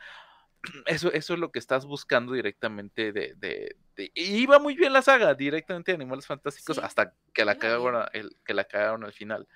eso, 0.87 1.13
eso 1.13 1.35
es 1.35 1.41
lo 1.41 1.51
que 1.53 1.59
estás 1.59 1.87
buscando 1.87 2.33
directamente 2.33 3.13
de, 3.13 3.35
de, 3.37 3.77
iba 4.15 4.59
muy 4.59 4.75
bien 4.75 4.93
la 4.93 5.03
saga, 5.03 5.35
directamente 5.35 5.93
de 5.93 5.97
Animales 5.97 6.27
Fantásticos, 6.27 6.77
Sí, 6.77 6.83
hasta 6.85 7.15
que 7.33 7.45
la 7.45 7.57
cagaron, 7.57 8.07
el, 8.13 8.37
que 8.45 8.55
la 8.55 8.65
cagaron 8.65 9.05
al 9.05 9.13
final, 9.13 9.49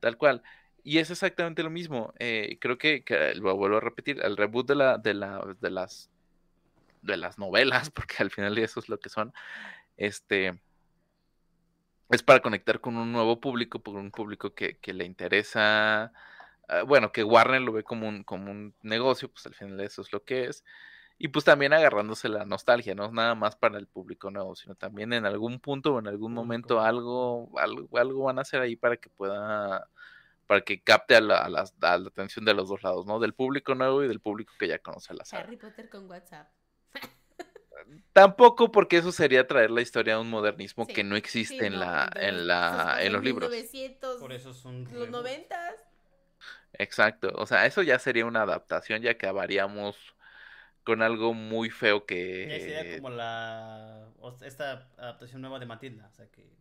tal 0.00 0.16
cual. 0.16 0.42
Y 0.82 0.98
es 0.98 1.10
exactamente 1.10 1.62
lo 1.62 1.70
mismo. 1.70 2.14
eh, 2.18 2.58
creo 2.60 2.78
que, 2.78 3.04
que 3.04 3.34
lo 3.34 3.56
vuelvo 3.56 3.78
a 3.78 3.80
repetir, 3.80 4.20
el 4.22 4.36
reboot 4.36 4.68
de 4.68 4.74
la, 4.76 4.98
de 4.98 5.14
la, 5.14 5.44
de 5.60 5.70
las 5.70 6.10
de 7.02 7.16
las 7.16 7.38
novelas, 7.38 7.90
porque 7.94 8.16
al 8.18 8.30
final 8.30 8.58
eso 8.58 8.80
es 8.80 8.88
lo 8.88 8.98
que 8.98 9.08
son, 9.08 9.32
este 9.96 10.60
es 12.10 12.22
para 12.22 12.40
conectar 12.40 12.80
con 12.80 12.96
un 12.96 13.12
nuevo 13.12 13.40
público, 13.40 13.80
por 13.80 13.96
un 13.96 14.10
público 14.10 14.54
que, 14.54 14.78
que 14.78 14.92
le 14.92 15.04
interesa, 15.04 16.12
bueno, 16.86 17.12
que 17.12 17.24
Warner 17.24 17.62
lo 17.62 17.72
ve 17.72 17.84
como 17.84 18.08
un, 18.08 18.24
como 18.24 18.50
un 18.50 18.74
negocio, 18.82 19.30
pues 19.30 19.46
al 19.46 19.54
final 19.54 19.80
eso 19.80 20.02
es 20.02 20.12
lo 20.12 20.24
que 20.24 20.44
es. 20.46 20.64
Y 21.18 21.28
pues 21.28 21.44
también 21.46 21.72
agarrándose 21.72 22.28
la 22.28 22.44
nostalgia, 22.44 22.94
no 22.94 23.06
es 23.06 23.12
nada 23.12 23.34
más 23.34 23.56
para 23.56 23.78
el 23.78 23.86
público 23.88 24.30
nuevo, 24.30 24.54
sino 24.56 24.74
también 24.76 25.12
en 25.14 25.26
algún 25.26 25.60
punto 25.60 25.94
o 25.94 25.98
en 26.00 26.08
algún 26.08 26.32
momento 26.34 26.80
algo, 26.80 27.50
algo, 27.58 27.88
algo 27.98 28.24
van 28.24 28.38
a 28.38 28.42
hacer 28.42 28.60
ahí 28.60 28.76
para 28.76 28.98
que 28.98 29.10
pueda, 29.10 29.88
para 30.46 30.60
que 30.62 30.82
capte 30.82 31.16
a 31.16 31.20
la, 31.22 31.38
a 31.38 31.48
las- 31.48 31.74
a 31.82 31.98
la 31.98 32.08
atención 32.08 32.44
de 32.44 32.54
los 32.54 32.68
dos 32.68 32.82
lados, 32.82 33.06
¿no? 33.06 33.18
Del 33.20 33.34
público 33.34 33.74
nuevo 33.74 34.04
y 34.04 34.08
del 34.08 34.20
público 34.20 34.52
que 34.58 34.68
ya 34.68 34.78
conoce 34.78 35.14
la 35.14 35.24
saga. 35.24 35.44
Harry 35.44 35.56
Potter 35.56 35.88
con 35.88 36.08
WhatsApp. 36.10 36.48
Tampoco 38.12 38.72
porque 38.72 38.96
eso 38.96 39.12
sería 39.12 39.46
traer 39.46 39.70
la 39.70 39.82
historia 39.82 40.14
a 40.14 40.20
un 40.20 40.30
modernismo 40.30 40.86
Sí, 40.86 40.92
que 40.94 41.04
no 41.04 41.16
existe 41.16 41.64
Sí, 41.64 41.66
en 41.66 41.74
no, 41.74 41.80
la, 41.80 42.10
en 42.16 42.46
la, 42.46 42.96
en 43.00 43.12
los 43.12 43.22
libros. 43.22 43.50
1900, 43.50 44.20
Por 44.20 44.32
eso 44.32 44.50
es 44.50 44.64
un 44.64 44.84
los 44.86 44.92
reboot. 45.00 45.26
90 46.78 46.82
Exacto. 46.84 47.32
O 47.34 47.46
sea, 47.46 47.66
eso 47.66 47.82
ya 47.82 47.98
sería 47.98 48.26
una 48.26 48.42
adaptación, 48.42 49.02
ya 49.02 49.12
acabaríamos 49.12 49.96
con 50.84 51.02
algo 51.02 51.34
muy 51.34 51.70
feo 51.70 52.06
Ya 52.48 52.60
sería 52.60 52.82
que 52.84 52.96
como 52.96 53.10
la 53.10 54.08
esta 54.42 54.88
adaptación 54.96 55.40
nueva 55.40 55.58
de 55.58 55.66
Matilda, 55.66 56.06
o 56.06 56.12
sea 56.12 56.26
que 56.30 56.56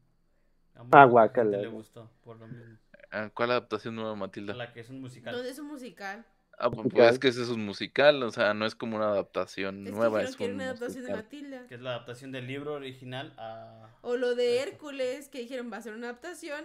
Ah, 0.92 1.08
gente 1.34 1.46
le 1.58 1.68
gustó 1.68 2.12
por 2.24 2.38
lo 2.38 2.48
mismo. 2.48 2.78
Ah, 3.12 3.30
¿Cuál 3.34 3.52
adaptación 3.52 3.96
nueva, 3.96 4.16
Matilda? 4.16 4.54
La 4.54 4.74
que 4.74 4.82
es 4.82 4.90
un 4.90 5.00
musical. 5.00 5.34
donde 5.34 5.50
es 5.50 5.60
un 5.60 5.68
musical. 5.68 6.26
Ah, 6.58 6.70
pues 6.70 6.86
Musical. 6.86 7.10
es 7.14 7.20
que 7.20 7.28
ese 7.28 7.42
es 7.44 7.50
un 7.50 7.66
musical, 7.66 8.24
o 8.24 8.32
sea, 8.32 8.54
no 8.54 8.66
es 8.66 8.76
como 8.76 8.96
una 8.96 9.08
adaptación 9.10 9.86
Es 9.86 9.92
que 9.92 9.98
nueva, 9.98 10.20
dijeron 10.20 10.30
es 10.32 10.36
que 10.38 10.46
un 10.46 10.54
una 10.54 10.64
adaptación 10.66 11.04
de 11.06 11.10
musical. 11.12 11.24
Matilda. 11.24 11.68
Que 11.68 11.76
es 11.76 11.82
la 11.82 11.90
adaptación 11.92 12.32
del 12.32 12.48
libro 12.48 12.74
original 12.74 13.34
a 13.38 13.90
O 14.02 14.16
lo 14.16 14.36
de. 14.36 14.60
Hércules, 14.62 15.28
que 15.30 15.40
dijeron 15.40 15.72
va 15.72 15.78
a 15.78 15.82
ser 15.82 15.94
una 15.94 16.08
adaptación, 16.10 16.64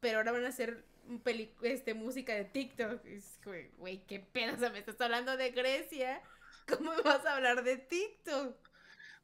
pero 0.00 0.18
ahora 0.18 0.32
van 0.32 0.44
a 0.44 0.48
hacer 0.48 0.84
peli 1.24 1.50
este, 1.62 1.94
música 1.94 2.34
de 2.34 2.44
TikTok. 2.44 3.02
Güey, 3.44 3.70
Güey, 3.78 4.06
qué 4.06 4.20
pedo, 4.20 4.54
o 4.54 4.58
sea, 4.58 4.70
me 4.70 4.78
estás 4.78 5.00
hablando 5.00 5.36
de 5.36 5.50
Grecia. 5.50 6.20
¿Cómo 6.68 6.92
vas 7.04 7.24
a 7.26 7.36
hablar 7.36 7.64
de 7.64 7.76
TikTok? 7.76 8.56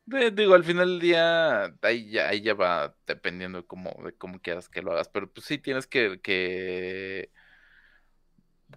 De- 0.06 0.30
digo, 0.30 0.54
al 0.54 0.64
final 0.64 0.88
del 0.88 1.00
día, 1.00 1.64
ahí 1.82 2.10
ya, 2.10 2.28
ahí 2.28 2.40
ya 2.40 2.54
va 2.54 2.94
dependiendo 3.06 3.62
de 3.62 3.66
cómo, 3.66 3.90
de 4.04 4.12
cómo 4.14 4.40
quieras 4.40 4.68
que 4.68 4.82
lo 4.82 4.92
hagas, 4.92 5.08
pero 5.08 5.30
pues 5.32 5.46
sí 5.46 5.58
tienes 5.58 5.86
que, 5.86 6.20
que 6.20 7.30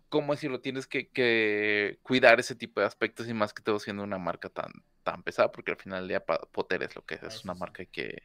¿cómo 0.10 0.34
decirlo? 0.34 0.62
Tienes 0.62 0.88
que, 0.88 1.10
que 1.10 2.00
cuidar 2.04 2.40
ese 2.40 2.56
tipo 2.56 2.80
de 2.80 2.88
aspectos 2.88 3.28
y 3.28 3.34
más 3.34 3.54
que 3.54 3.64
todo 3.64 3.80
siendo 3.80 4.04
una 4.04 4.18
marca 4.18 4.50
tan, 4.50 4.72
tan 5.04 5.24
pesada, 5.24 5.52
porque 5.52 5.72
al 5.72 5.78
final 5.78 6.02
del 6.02 6.10
día 6.10 6.26
Potter 6.26 6.84
es 6.84 6.96
lo 6.96 7.06
que 7.06 7.16
es, 7.16 7.24
es 7.24 7.44
una 7.44 7.54
marca 7.54 7.86
que, 7.86 8.22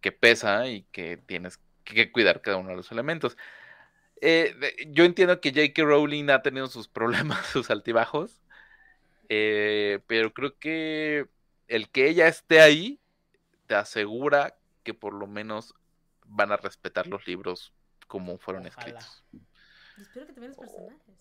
que 0.00 0.12
pesa 0.12 0.68
y 0.68 0.84
que 0.84 1.16
tienes 1.16 1.60
que 1.84 2.12
cuidar 2.12 2.40
cada 2.42 2.56
uno 2.58 2.70
de 2.70 2.76
los 2.76 2.90
elementos. 2.92 3.36
Eh, 4.20 4.86
yo 4.88 5.04
entiendo 5.04 5.40
que 5.40 5.50
J.K. 5.50 5.82
Rowling 5.82 6.28
ha 6.30 6.42
tenido 6.42 6.66
sus 6.66 6.88
problemas, 6.88 7.46
sus 7.52 7.70
altibajos, 7.70 8.40
eh, 9.28 10.00
pero 10.06 10.32
creo 10.32 10.58
que 10.58 11.26
el 11.68 11.88
que 11.88 12.08
ella 12.08 12.28
esté 12.28 12.60
ahí 12.60 13.00
te 13.66 13.74
asegura 13.74 14.56
que 14.82 14.92
por 14.94 15.14
lo 15.14 15.26
menos 15.26 15.74
van 16.26 16.52
a 16.52 16.56
respetar 16.56 17.06
los 17.06 17.26
libros 17.26 17.72
como 18.06 18.38
fueron 18.38 18.66
Ojalá. 18.66 18.98
escritos. 18.98 19.24
Espero 20.00 20.26
que 20.26 20.32
también 20.32 20.50
los 20.50 20.58
personajes. 20.58 21.14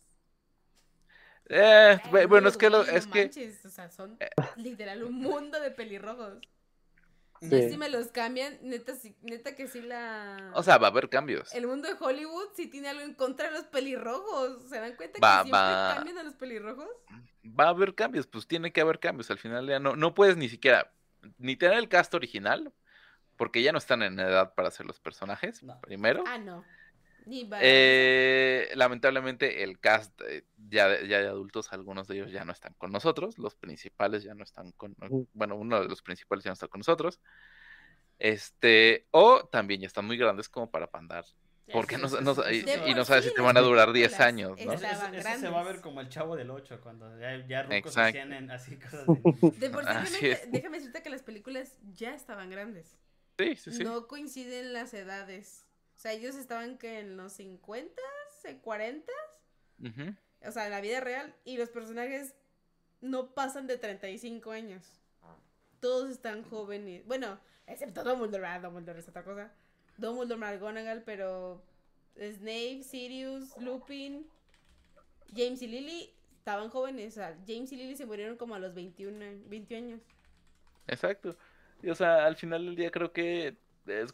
Eh, 1.51 1.99
Ay, 2.03 2.25
bueno, 2.25 2.41
no, 2.41 2.49
es 2.49 2.57
que 2.57 2.69
lo, 2.69 2.83
es 2.83 3.07
que 3.07 3.31
o 3.65 3.69
sea, 3.69 3.89
son 3.89 4.17
literal 4.55 5.03
un 5.03 5.15
mundo 5.15 5.59
de 5.59 5.71
pelirrojos. 5.71 6.37
Y 7.41 7.69
si 7.69 7.77
me 7.77 7.89
los 7.89 8.07
cambian, 8.07 8.57
neta, 8.61 8.95
sí- 8.95 9.15
neta 9.21 9.55
que 9.55 9.67
sí 9.67 9.81
la... 9.81 10.51
o 10.53 10.61
sea, 10.63 10.77
va 10.77 10.87
a 10.87 10.89
haber 10.91 11.09
cambios. 11.09 11.53
el 11.53 11.67
mundo 11.67 11.87
de 11.87 11.95
Hollywood 11.99 12.49
sí 12.55 12.67
tiene 12.67 12.89
algo 12.89 13.01
en 13.03 13.13
contra 13.13 13.47
de 13.49 13.53
los 13.53 13.63
pelirrojos. 13.67 14.69
¿Se 14.69 14.79
dan 14.79 14.95
cuenta 14.95 15.19
Va- 15.23 15.37
que 15.37 15.43
siempre 15.43 15.59
va- 15.59 15.93
cambian 15.95 16.17
a 16.17 16.23
los 16.23 16.33
pelirrojos? 16.35 16.89
Va 17.59 17.65
a 17.65 17.69
haber 17.69 17.95
cambios, 17.95 18.27
pues 18.27 18.47
tiene 18.47 18.71
que 18.73 18.81
haber 18.81 18.99
cambios. 18.99 19.31
Al 19.31 19.37
final 19.37 19.67
ya 19.67 19.79
no, 19.79 19.95
no 19.95 20.13
puedes 20.13 20.35
ni 20.37 20.49
siquiera 20.49 20.91
ni 21.37 21.55
tener 21.55 21.77
el 21.77 21.89
cast 21.89 22.13
original, 22.13 22.73
porque 23.37 23.61
ya 23.61 23.71
no 23.71 23.77
están 23.77 24.03
en 24.03 24.19
edad 24.19 24.53
para 24.53 24.69
ser 24.71 24.85
los 24.85 24.99
personajes, 24.99 25.63
No. 25.63 25.79
primero. 25.81 26.23
Ah, 26.27 26.37
no. 26.37 26.63
Eh, 27.61 28.69
lamentablemente 28.75 29.63
el 29.63 29.79
cast 29.79 30.19
eh, 30.21 30.45
ya, 30.69 30.87
de- 30.87 31.07
ya 31.07 31.19
de 31.19 31.27
adultos, 31.27 31.71
algunos 31.73 32.07
de 32.07 32.15
ellos 32.15 32.31
ya 32.31 32.45
no 32.45 32.51
están 32.51 32.73
con 32.75 32.91
nosotros, 32.91 33.37
los 33.37 33.55
principales 33.55 34.23
ya 34.23 34.33
no 34.33 34.43
están 34.43 34.71
con, 34.73 34.95
Ujú. 35.01 35.27
bueno, 35.33 35.55
uno 35.55 35.81
de 35.81 35.87
los 35.87 36.01
principales 36.01 36.43
ya 36.43 36.49
no 36.49 36.53
está 36.53 36.67
con 36.67 36.79
nosotros. 36.79 37.19
Este, 38.17 39.07
o 39.11 39.45
también 39.47 39.81
ya 39.81 39.87
están 39.87 40.05
muy 40.05 40.17
grandes 40.17 40.49
como 40.49 40.69
para 40.69 40.89
andar 40.93 41.25
Porque 41.71 41.97
no, 41.97 42.07
no- 42.09 42.33
y, 42.51 42.57
y 42.57 42.63
va- 42.63 42.93
no 42.95 43.05
sabes 43.05 43.25
si 43.25 43.33
te 43.33 43.41
van 43.41 43.55
a 43.55 43.61
durar 43.61 43.93
10 43.93 44.11
películas 44.11 44.27
años, 44.27 44.49
¿no? 44.51 44.73
Eso, 44.73 44.73
estaban 44.73 45.15
eso- 45.15 45.29
eso 45.29 45.39
se 45.39 45.49
va 45.49 45.59
a 45.61 45.63
ver 45.63 45.81
como 45.81 46.01
el 46.01 46.09
chavo 46.09 46.35
del 46.35 46.49
8, 46.49 46.81
cuando 46.81 47.17
ya, 47.19 47.45
ya 47.47 47.63
rucos 47.63 47.95
hacían 47.95 48.33
en- 48.33 48.51
así 48.51 48.77
cosas 48.77 49.05
de... 49.05 49.21
De 49.59 49.69
por 49.69 49.85
sí, 50.07 50.25
es. 50.25 50.51
déjame 50.51 50.77
decirte 50.77 51.03
que 51.03 51.09
las 51.11 51.21
películas 51.23 51.77
ya 51.93 52.15
estaban 52.15 52.49
grandes. 52.49 52.97
Sí, 53.37 53.55
sí, 53.55 53.71
sí. 53.71 53.83
No 53.83 54.07
coinciden 54.07 54.73
las 54.73 54.93
edades. 54.93 55.65
O 55.99 56.01
sea, 56.01 56.13
ellos 56.13 56.35
estaban 56.37 56.77
que 56.77 56.99
en 56.99 57.17
los 57.17 57.33
50, 57.33 58.01
40, 58.61 59.11
Ujú. 59.83 60.15
o 60.47 60.51
sea, 60.53 60.63
en 60.63 60.71
la 60.71 60.79
vida 60.79 61.01
real, 61.01 61.35
y 61.43 61.57
los 61.57 61.69
personajes 61.69 62.35
no 63.01 63.33
pasan 63.33 63.67
de 63.67 63.77
35 63.77 64.51
años. 64.51 65.01
Todos 65.81 66.09
están 66.09 66.43
jóvenes. 66.43 67.05
Bueno, 67.05 67.37
excepto 67.67 68.05
Dumbledore, 68.05 68.45
ah, 68.47 68.59
Dumbledore 68.61 68.99
es 68.99 69.09
otra 69.09 69.25
cosa. 69.25 69.51
Dumbledore, 69.97 70.39
McGonagall, 70.39 71.03
pero 71.03 71.61
Snape, 72.15 72.81
Sirius, 72.83 73.57
Lupin, 73.57 74.25
James 75.35 75.61
y 75.61 75.67
Lily 75.67 76.13
estaban 76.37 76.69
jóvenes. 76.69 77.11
O 77.13 77.15
sea, 77.15 77.37
James 77.45 77.73
y 77.73 77.75
Lily 77.75 77.97
se 77.97 78.05
murieron 78.05 78.37
como 78.37 78.55
a 78.55 78.59
los 78.59 78.73
21, 78.73 79.23
a- 79.25 79.49
20 79.49 79.75
años. 79.75 80.01
Exacto. 80.87 81.35
Y, 81.83 81.89
o 81.89 81.95
sea, 81.95 82.25
al 82.25 82.37
final 82.37 82.65
del 82.65 82.77
día 82.77 82.89
creo 82.89 83.11
que 83.11 83.57
es... 83.85 84.13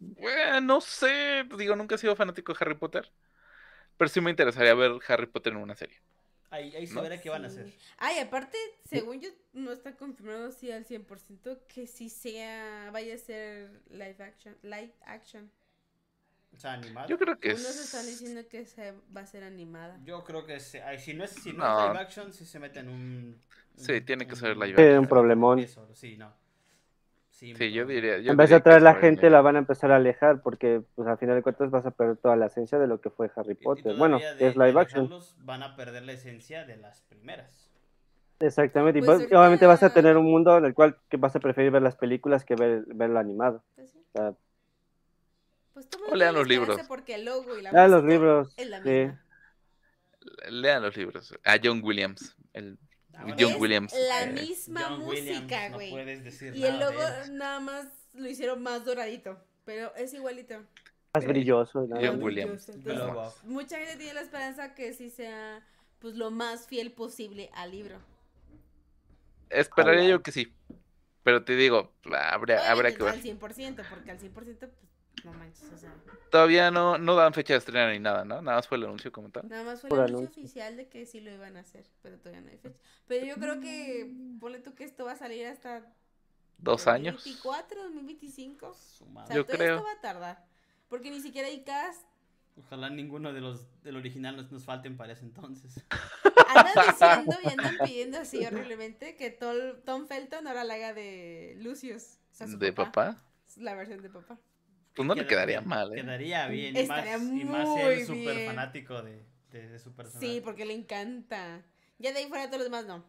Bueno, 0.00 0.60
no 0.62 0.80
sé, 0.80 1.44
digo, 1.58 1.76
nunca 1.76 1.94
he 1.94 1.98
sido 1.98 2.16
fanático 2.16 2.52
de 2.52 2.58
Harry 2.60 2.74
Potter, 2.74 3.10
pero 3.96 4.08
sí 4.08 4.20
me 4.20 4.30
interesaría 4.30 4.74
ver 4.74 4.92
Harry 5.08 5.26
Potter 5.26 5.52
en 5.54 5.60
una 5.60 5.76
serie. 5.76 5.98
Ahí, 6.50 6.74
ahí 6.74 6.86
se 6.86 6.94
¿No? 6.94 7.02
verá 7.02 7.20
qué 7.20 7.30
van 7.30 7.44
a 7.44 7.46
hacer. 7.46 7.72
Ay, 7.98 8.18
aparte, 8.18 8.58
según 8.88 9.20
yo, 9.20 9.28
no 9.52 9.70
está 9.72 9.96
confirmado 9.96 10.48
así 10.48 10.70
al 10.72 10.84
100% 10.84 11.58
que 11.68 11.86
sí 11.86 12.08
sea, 12.08 12.90
vaya 12.92 13.14
a 13.14 13.18
ser 13.18 13.70
live 13.90 14.16
action. 14.18 14.56
Live 14.62 14.92
action. 15.06 15.50
O 16.56 16.58
sea, 16.60 16.72
animado. 16.72 17.08
Yo 17.08 17.18
creo 17.18 17.38
que 17.38 17.50
Unos 17.50 17.60
es... 17.60 17.84
están 17.84 18.06
diciendo 18.06 18.48
que 18.48 18.66
se 18.66 18.92
va 19.16 19.20
a 19.20 19.26
ser 19.26 19.44
animada. 19.44 19.98
Yo 20.04 20.24
creo 20.24 20.44
que 20.44 20.58
se- 20.58 20.82
ay, 20.82 20.98
si 20.98 21.14
no 21.14 21.24
es, 21.24 21.30
si 21.30 21.52
no 21.52 21.58
No. 21.58 21.78
es 21.78 21.88
live 21.88 21.98
action, 22.00 22.32
si 22.32 22.44
se 22.44 22.58
meten 22.58 22.88
un... 22.88 23.40
Sí, 23.76 23.92
un- 23.92 24.04
tiene 24.04 24.26
que 24.26 24.36
ser 24.36 24.56
live 24.56 24.66
Sí, 24.76 24.82
action. 24.82 24.98
un 24.98 25.06
problemón. 25.08 25.58
Eso, 25.60 25.88
sí, 25.94 26.16
no. 26.16 26.32
Sí, 27.40 27.54
Sí, 27.54 27.72
yo 27.72 27.84
un 27.84 27.88
diría... 27.88 28.18
yo 28.18 28.32
En 28.32 28.36
vez 28.36 28.50
de 28.50 28.56
atraer 28.56 28.82
la 28.82 28.92
por 28.92 29.00
gente, 29.00 29.30
la 29.30 29.40
van 29.40 29.56
a 29.56 29.60
empezar 29.60 29.90
a 29.92 29.96
alejar 29.96 30.42
porque, 30.42 30.82
pues, 30.94 31.08
al 31.08 31.16
final 31.16 31.36
de 31.36 31.42
cuentas 31.42 31.70
vas 31.70 31.86
a 31.86 31.90
perder 31.90 32.18
toda 32.18 32.36
la 32.36 32.46
esencia 32.46 32.78
de 32.78 32.86
lo 32.86 33.00
que 33.00 33.08
fue 33.08 33.30
Harry 33.34 33.52
Y- 33.52 33.62
y 33.62 33.64
Potter. 33.64 33.96
Bueno, 33.96 34.18
es 34.18 34.38
de- 34.38 34.52
de 34.52 34.66
live 34.66 34.78
action. 34.78 35.10
Van 35.38 35.62
a 35.62 35.74
perder 35.74 36.02
la 36.02 36.12
esencia 36.12 36.66
de 36.66 36.76
las 36.76 37.00
primeras. 37.00 37.70
Exactamente. 38.40 38.98
Y 38.98 39.02
Pues 39.02 39.20
pues, 39.22 39.32
obviamente 39.32 39.64
vas 39.66 39.82
a 39.82 39.88
tener 39.90 40.18
un 40.18 40.26
mundo 40.30 40.58
en 40.58 40.66
el 40.66 40.74
cual 40.74 40.98
que 41.08 41.16
vas 41.16 41.34
a 41.34 41.40
preferir 41.40 41.70
ver 41.70 41.80
las 41.80 41.96
películas 41.96 42.44
que 42.44 42.56
ver, 42.56 42.84
verlo 42.88 43.18
animado. 43.18 43.64
Pues, 43.74 43.90
sí. 43.90 43.98
O 44.12 44.18
sea, 44.18 44.34
Pues 45.72 45.88
O 46.12 46.14
lean 46.14 46.34
los 46.34 46.46
libros. 46.46 46.78
Porque 46.88 47.14
el 47.14 47.24
logo 47.24 47.56
y 47.56 47.62
la 47.62 47.70
Ah, 47.70 47.88
los 47.88 48.04
libros, 48.04 48.52
Es 48.58 48.68
la 48.68 48.82
sí. 48.82 48.88
misma. 48.90 49.22
Lean 50.50 50.82
los 50.82 50.94
libros. 50.94 51.34
A 51.42 51.56
John 51.62 51.80
Williams. 51.82 52.36
El 52.52 52.76
John 53.38 53.52
Es 53.52 53.56
Williams. 53.58 53.92
la 54.08 54.24
eh, 54.24 54.32
misma 54.32 54.82
John 54.88 55.02
Williams, 55.02 55.40
música, 55.40 55.68
no 55.68 55.74
güey. 55.76 55.90
puedes 55.90 56.24
decir 56.24 56.54
y 56.56 56.64
el 56.64 56.78
nada 56.78 56.90
logo 56.92 57.02
nada 57.32 57.60
más 57.60 57.86
lo 58.14 58.28
hicieron 58.28 58.62
más 58.62 58.84
doradito. 58.84 59.38
Pero 59.64 59.94
es 59.94 60.12
igualito. 60.14 60.64
más 61.14 61.24
brilloso. 61.26 61.86
nada 61.86 62.02
John 62.06 62.16
más. 62.16 62.24
Williams. 62.24 62.68
Entonces, 62.68 63.44
mucha 63.44 63.78
gente 63.78 63.96
tiene 63.96 64.14
la 64.14 64.22
esperanza 64.22 64.74
que 64.74 64.92
sí 64.94 65.10
sea 65.10 65.64
pues 65.98 66.14
lo 66.14 66.30
más 66.30 66.66
fiel 66.66 66.92
posible 66.92 67.50
al 67.54 67.70
libro. 67.72 67.98
Esperaría 69.50 70.08
yo 70.08 70.22
que 70.22 70.32
sí. 70.32 70.52
Pero 71.22 71.44
te 71.44 71.54
digo, 71.56 71.92
habría, 72.12 72.70
habrá 72.70 72.88
Obviamente 72.88 72.92
que 72.92 72.98
no 72.98 73.04
ver. 73.04 73.14
al 73.14 73.22
100%, 73.22 73.84
porque 73.90 74.10
al 74.10 74.18
100% 74.18 74.32
pues 74.32 74.90
no 75.24 75.32
manches, 75.32 75.70
o 75.72 75.78
sea, 75.78 75.94
Todavía 76.30 76.70
no, 76.70 76.98
no 76.98 77.14
dan 77.16 77.32
fecha 77.34 77.54
de 77.54 77.58
estreno 77.58 77.90
ni 77.90 77.98
nada, 77.98 78.24
¿no? 78.24 78.40
Nada 78.42 78.56
más 78.58 78.68
fue 78.68 78.78
el 78.78 78.84
anuncio 78.84 79.10
como 79.12 79.30
tal. 79.30 79.48
nada 79.48 79.64
más 79.64 79.80
fue 79.80 79.90
el 79.90 79.96
anuncio 79.96 80.18
anuncio. 80.18 80.42
oficial 80.42 80.76
de 80.76 80.88
que 80.88 81.06
sí 81.06 81.20
lo 81.20 81.30
iban 81.32 81.56
a 81.56 81.60
hacer, 81.60 81.86
pero 82.02 82.18
todavía 82.18 82.40
no 82.42 82.50
hay 82.50 82.58
fecha. 82.58 82.78
Pero 83.06 83.26
yo 83.26 83.34
creo 83.36 83.60
que 83.60 84.12
ponle 84.38 84.60
tú 84.60 84.74
que 84.74 84.84
esto 84.84 85.04
va 85.04 85.12
a 85.12 85.16
salir 85.16 85.46
hasta 85.46 85.82
Dos 86.58 86.86
años. 86.86 87.14
2024, 87.16 87.82
2025. 87.84 88.74
Su 88.74 89.04
O 89.04 89.26
sea, 89.26 89.34
Yo 89.34 89.46
todo 89.46 89.56
creo. 89.56 89.76
esto 89.76 89.86
va 89.86 89.92
a 89.92 90.00
tardar. 90.00 90.44
Porque 90.88 91.10
ni 91.10 91.20
siquiera 91.20 91.48
hay 91.48 91.62
cast. 91.64 92.04
Ojalá 92.58 92.90
ninguno 92.90 93.32
de 93.32 93.40
los 93.40 93.66
del 93.82 93.96
original 93.96 94.36
nos, 94.36 94.52
nos 94.52 94.64
falten 94.64 94.96
para 94.98 95.12
ese 95.14 95.24
entonces. 95.24 95.82
Andan 96.48 96.74
diciendo 96.86 97.36
y 97.42 97.48
andan 97.48 97.76
pidiendo 97.82 98.18
así 98.18 98.44
horriblemente 98.44 99.16
que 99.16 99.30
Tol- 99.38 99.80
Tom 99.84 100.06
Felton 100.06 100.46
ahora 100.46 100.64
la 100.64 100.74
haga 100.74 100.92
de 100.92 101.54
Lucius. 101.60 102.18
o 102.32 102.34
sea, 102.34 102.46
su 102.48 102.58
¿De 102.58 102.72
papá? 102.72 103.22
La 103.56 103.74
versión 103.74 104.02
de 104.02 104.10
papá. 104.10 104.38
Pues 105.00 105.06
no 105.08 105.14
le 105.14 105.22
Queda- 105.22 105.28
quedaría 105.30 105.60
mal, 105.62 105.92
¿eh? 105.92 106.02
Quedaría 106.02 106.46
bien. 106.48 106.76
Y 106.76 106.86
más, 106.86 106.98
Estaría 106.98 107.16
y 107.40 107.44
más 107.46 107.66
muy 107.68 107.80
él 107.80 108.06
súper 108.06 108.44
fanático 108.46 109.00
de, 109.00 109.22
de, 109.50 109.68
de 109.68 109.78
su 109.78 109.94
personaje. 109.94 110.26
Sí, 110.26 110.42
porque 110.44 110.66
le 110.66 110.74
encanta. 110.74 111.62
Ya 111.98 112.12
de 112.12 112.18
ahí 112.18 112.26
fuera 112.28 112.48
todos 112.48 112.58
los 112.58 112.66
demás 112.66 112.84
no. 112.84 113.02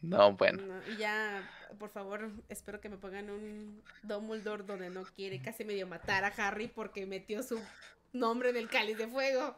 No, 0.00 0.32
bueno. 0.32 0.60
No, 0.62 0.92
y 0.92 0.96
ya, 0.96 1.48
por 1.78 1.90
favor, 1.90 2.28
espero 2.48 2.80
que 2.80 2.88
me 2.88 2.96
pongan 2.96 3.30
un 3.30 3.84
Dumbledore 4.02 4.64
donde 4.64 4.90
no 4.90 5.04
quiere 5.04 5.40
casi 5.40 5.64
medio 5.64 5.86
matar 5.86 6.24
a 6.24 6.28
Harry 6.48 6.66
porque 6.66 7.06
metió 7.06 7.44
su 7.44 7.60
nombre 8.12 8.50
en 8.50 8.56
el 8.56 8.68
cáliz 8.68 8.98
de 8.98 9.06
fuego. 9.06 9.54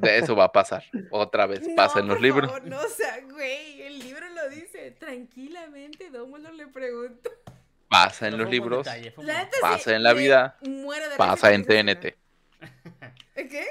De 0.00 0.18
eso 0.18 0.36
va 0.36 0.44
a 0.44 0.52
pasar. 0.52 0.84
Otra 1.10 1.46
vez. 1.46 1.68
Pasa 1.74 1.98
en 1.98 2.06
No, 2.06 2.14
los 2.14 2.18
por 2.18 2.22
libros. 2.22 2.52
favor, 2.52 2.68
no, 2.68 2.78
o 2.80 2.88
sea, 2.88 3.18
güey, 3.32 3.82
el 3.82 3.98
libro 3.98 4.28
lo 4.30 4.48
dice. 4.48 4.92
Tranquilamente, 4.92 6.08
Dumbledore 6.10 6.54
le 6.54 6.66
pregunta. 6.68 7.30
Pasa 7.88 8.28
en 8.28 8.38
los 8.38 8.48
libros. 8.50 8.84
detalle, 8.84 9.14
Pasa 9.60 9.94
en 9.94 10.02
la 10.02 10.12
vida, 10.12 10.58
Pasa 11.16 11.52
en 11.52 11.64
TNT. 11.64 12.16
¿Qué? 13.34 13.66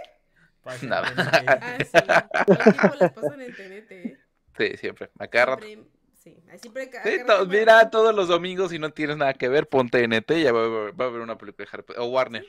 Pasa 0.64 0.85
Nada. 0.85 1.10
en 1.10 1.16
TNT. 1.16 1.90
Ah, 1.98 2.24
sí. 2.94 2.98
Las 3.00 3.11
pasan 3.14 3.42
en 3.42 3.56
TNT. 3.56 3.92
¿eh? 3.92 4.18
Sí, 4.58 4.77
siempre. 4.77 5.10
A 5.19 5.27
cada 5.27 5.45
rato. 5.48 5.66
Siempre- 5.66 5.92
Sí, 6.16 6.35
siempre. 6.60 6.90
Sí, 7.03 7.18
rato 7.19 7.45
me- 7.45 7.60
mira, 7.60 7.90
todos 7.92 8.16
los 8.16 8.27
domingos, 8.27 8.72
si 8.72 8.80
no 8.80 8.90
tienes 8.90 9.16
nada 9.18 9.34
que 9.35 9.48
ver, 9.48 9.68
ponte 9.69 10.02
NT 10.08 10.40
y 10.40 10.44
ya 10.44 10.52
va, 10.52 10.61
a 10.61 10.66
haber- 10.66 11.00
va 11.00 11.06
a 11.06 11.08
haber 11.10 11.22
una 11.22 11.38
película 11.38 11.66
de 11.66 11.69
Harry 11.72 11.84
Potter. 11.84 12.02
O 12.02 12.06
Warner. 12.08 12.45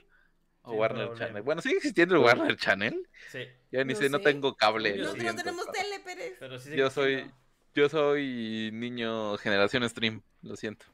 O 0.62 0.72
Warner 0.72 1.06
problema. 1.08 1.26
Channel. 1.26 1.42
Bueno, 1.42 1.60
sigue 1.60 1.76
existiendo 1.76 2.14
el 2.14 2.22
Warner 2.22 2.56
Channel. 2.56 3.06
Sí, 3.30 3.40
Ya 3.70 3.84
ni 3.84 3.92
No 3.92 3.98
sé, 3.98 4.08
no 4.08 4.20
tengo 4.20 4.56
cable. 4.56 4.96
Nosotros 4.96 5.24
no 5.24 5.34
tenemos 5.36 5.66
tele, 5.72 6.00
Pérez. 6.00 6.36
pero 6.40 6.58
sí 6.58 6.74
Yo 6.74 6.88
soy- 6.90 7.30
Yo 7.74 7.90
soy 7.90 8.70
niño 8.72 9.36
generación 9.36 9.86
stream, 9.90 10.22
lo 10.40 10.56
siento. 10.56 10.86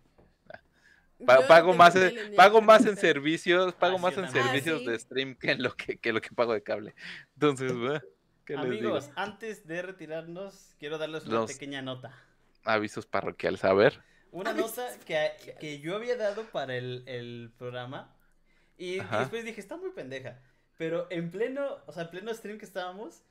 Pa- 1.26 1.36
Yo 1.36 1.42
no 1.42 1.48
pago 1.48 1.74
más, 1.74 1.96
en, 1.96 2.34
pago 2.36 2.60
más 2.60 2.84
en 2.86 2.96
servicios, 2.96 3.74
pago 3.74 3.96
Ah, 3.96 4.00
más 4.00 4.14
sí, 4.14 4.20
en. 4.20 4.26
Ah, 4.26 4.30
servicios 4.30 4.80
sí. 4.80 4.86
de 4.86 4.98
stream 4.98 5.34
que 5.36 5.50
en 5.52 5.62
lo 5.62 5.74
que, 5.74 5.98
que 5.98 6.12
lo 6.12 6.20
que 6.20 6.30
pago 6.30 6.52
de 6.54 6.62
cable. 6.62 6.94
Entonces. 7.34 7.72
¿qué 8.44 8.56
les 8.56 8.64
digo? 8.70 8.76
Amigos, 8.90 9.10
antes 9.16 9.66
de 9.66 9.82
retirarnos, 9.82 10.74
quiero 10.78 10.98
darles 10.98 11.24
una 11.26 11.40
Los- 11.40 11.52
pequeña 11.52 11.82
nota. 11.82 12.12
Avisos 12.64 13.06
parroquiales, 13.06 13.64
a 13.64 13.72
ver. 13.72 14.02
Una 14.30 14.50
Avisos 14.50 14.76
nota 14.76 14.98
que, 15.06 15.56
que 15.60 15.80
yo 15.80 15.96
había 15.96 16.16
dado 16.16 16.44
para 16.44 16.76
el, 16.76 17.02
el 17.06 17.52
programa. 17.58 18.16
Y, 18.78 18.98
Ajá. 19.00 19.20
después 19.20 19.44
dije, 19.44 19.60
está 19.60 19.76
muy 19.76 19.90
pendeja. 19.90 20.40
Pero 20.78 21.06
en 21.10 21.30
pleno, 21.30 21.78
o 21.86 21.92
sea, 21.92 22.04
en 22.04 22.10
pleno 22.10 22.32
stream 22.34 22.58
que 22.58 22.64
estábamos, 22.64 23.22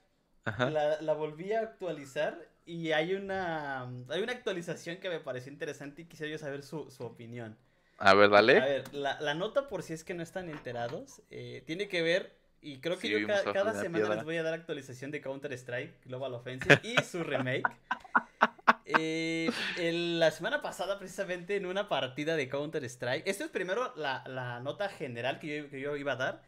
la, 0.46 1.02
la 1.02 1.14
volví 1.14 1.52
a 1.54 1.62
actualizar. 1.62 2.48
Y 2.66 2.92
hay 2.92 3.16
una, 3.16 3.82
hay 4.10 4.22
una 4.22 4.32
actualización 4.34 4.98
que 4.98 5.10
me 5.10 5.20
pareció 5.20 5.52
interesante 5.52 6.04
y 6.04 6.06
quisiera 6.06 6.32
yo 6.32 6.38
saber 6.38 6.62
su, 6.64 6.90
su 6.92 7.04
opinión. 7.04 7.58
A 8.04 8.14
ver, 8.16 8.26
A 8.26 8.30
dale. 8.30 8.54
ver, 8.60 8.94
la, 8.94 9.20
la 9.22 9.34
nota, 9.36 9.68
por 9.68 9.84
si 9.84 9.94
es 9.94 10.04
que 10.04 10.14
no 10.14 10.24
están 10.24 10.50
enterados, 10.50 11.22
eh, 11.30 11.64
tiene 11.68 11.88
que 11.88 12.02
ver, 12.02 12.36
y 12.62 12.80
creo 12.80 12.98
que 12.98 13.08
Sí, 13.08 13.20
yo 13.20 13.28
ca- 13.28 13.44
cada 13.54 13.74
semana 13.74 14.00
Piedra. 14.06 14.16
les 14.16 14.24
voy 14.24 14.38
a 14.38 14.44
dar 14.44 14.54
actualización 14.56 15.12
de 15.12 15.22
Counter-Strike 15.22 16.06
Global 16.06 16.34
Offensive 16.34 16.80
y 16.84 17.02
su 17.04 17.24
remake. 17.24 17.64
Eh, 18.86 19.50
el- 19.78 20.20
la 20.20 20.32
semana 20.32 20.62
pasada, 20.62 21.00
precisamente, 21.00 21.56
en 21.56 21.66
una 21.66 21.88
partida 21.88 22.36
de 22.36 22.50
Counter-Strike, 22.50 23.26
esto 23.26 23.46
es 23.46 23.50
primero 23.50 23.94
la, 23.96 24.24
la 24.28 24.60
nota 24.60 24.90
general 24.90 25.40
que 25.40 25.64
yo, 25.64 25.70
que 25.70 25.80
yo 25.80 25.96
iba 25.96 26.14
a 26.14 26.16
dar, 26.18 26.44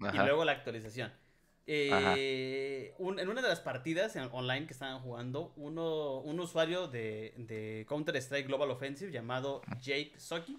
y 0.00 0.06
Ajá. 0.06 0.24
luego 0.24 0.44
la 0.44 0.52
actualización. 0.52 1.10
Eh, 1.66 2.92
un- 2.98 3.18
en 3.18 3.28
una 3.28 3.40
de 3.40 3.48
las 3.48 3.60
partidas 3.60 4.14
en- 4.16 4.28
online 4.32 4.66
que 4.66 4.72
estaban 4.74 5.00
jugando, 5.00 5.52
uno, 5.56 6.18
un 6.20 6.38
usuario 6.38 6.86
de, 6.86 7.32
de 7.38 7.86
Counter-Strike 7.88 8.46
Global 8.46 8.70
Offensive 8.70 9.10
llamado 9.10 9.62
Jake 9.80 10.12
Soki 10.18 10.58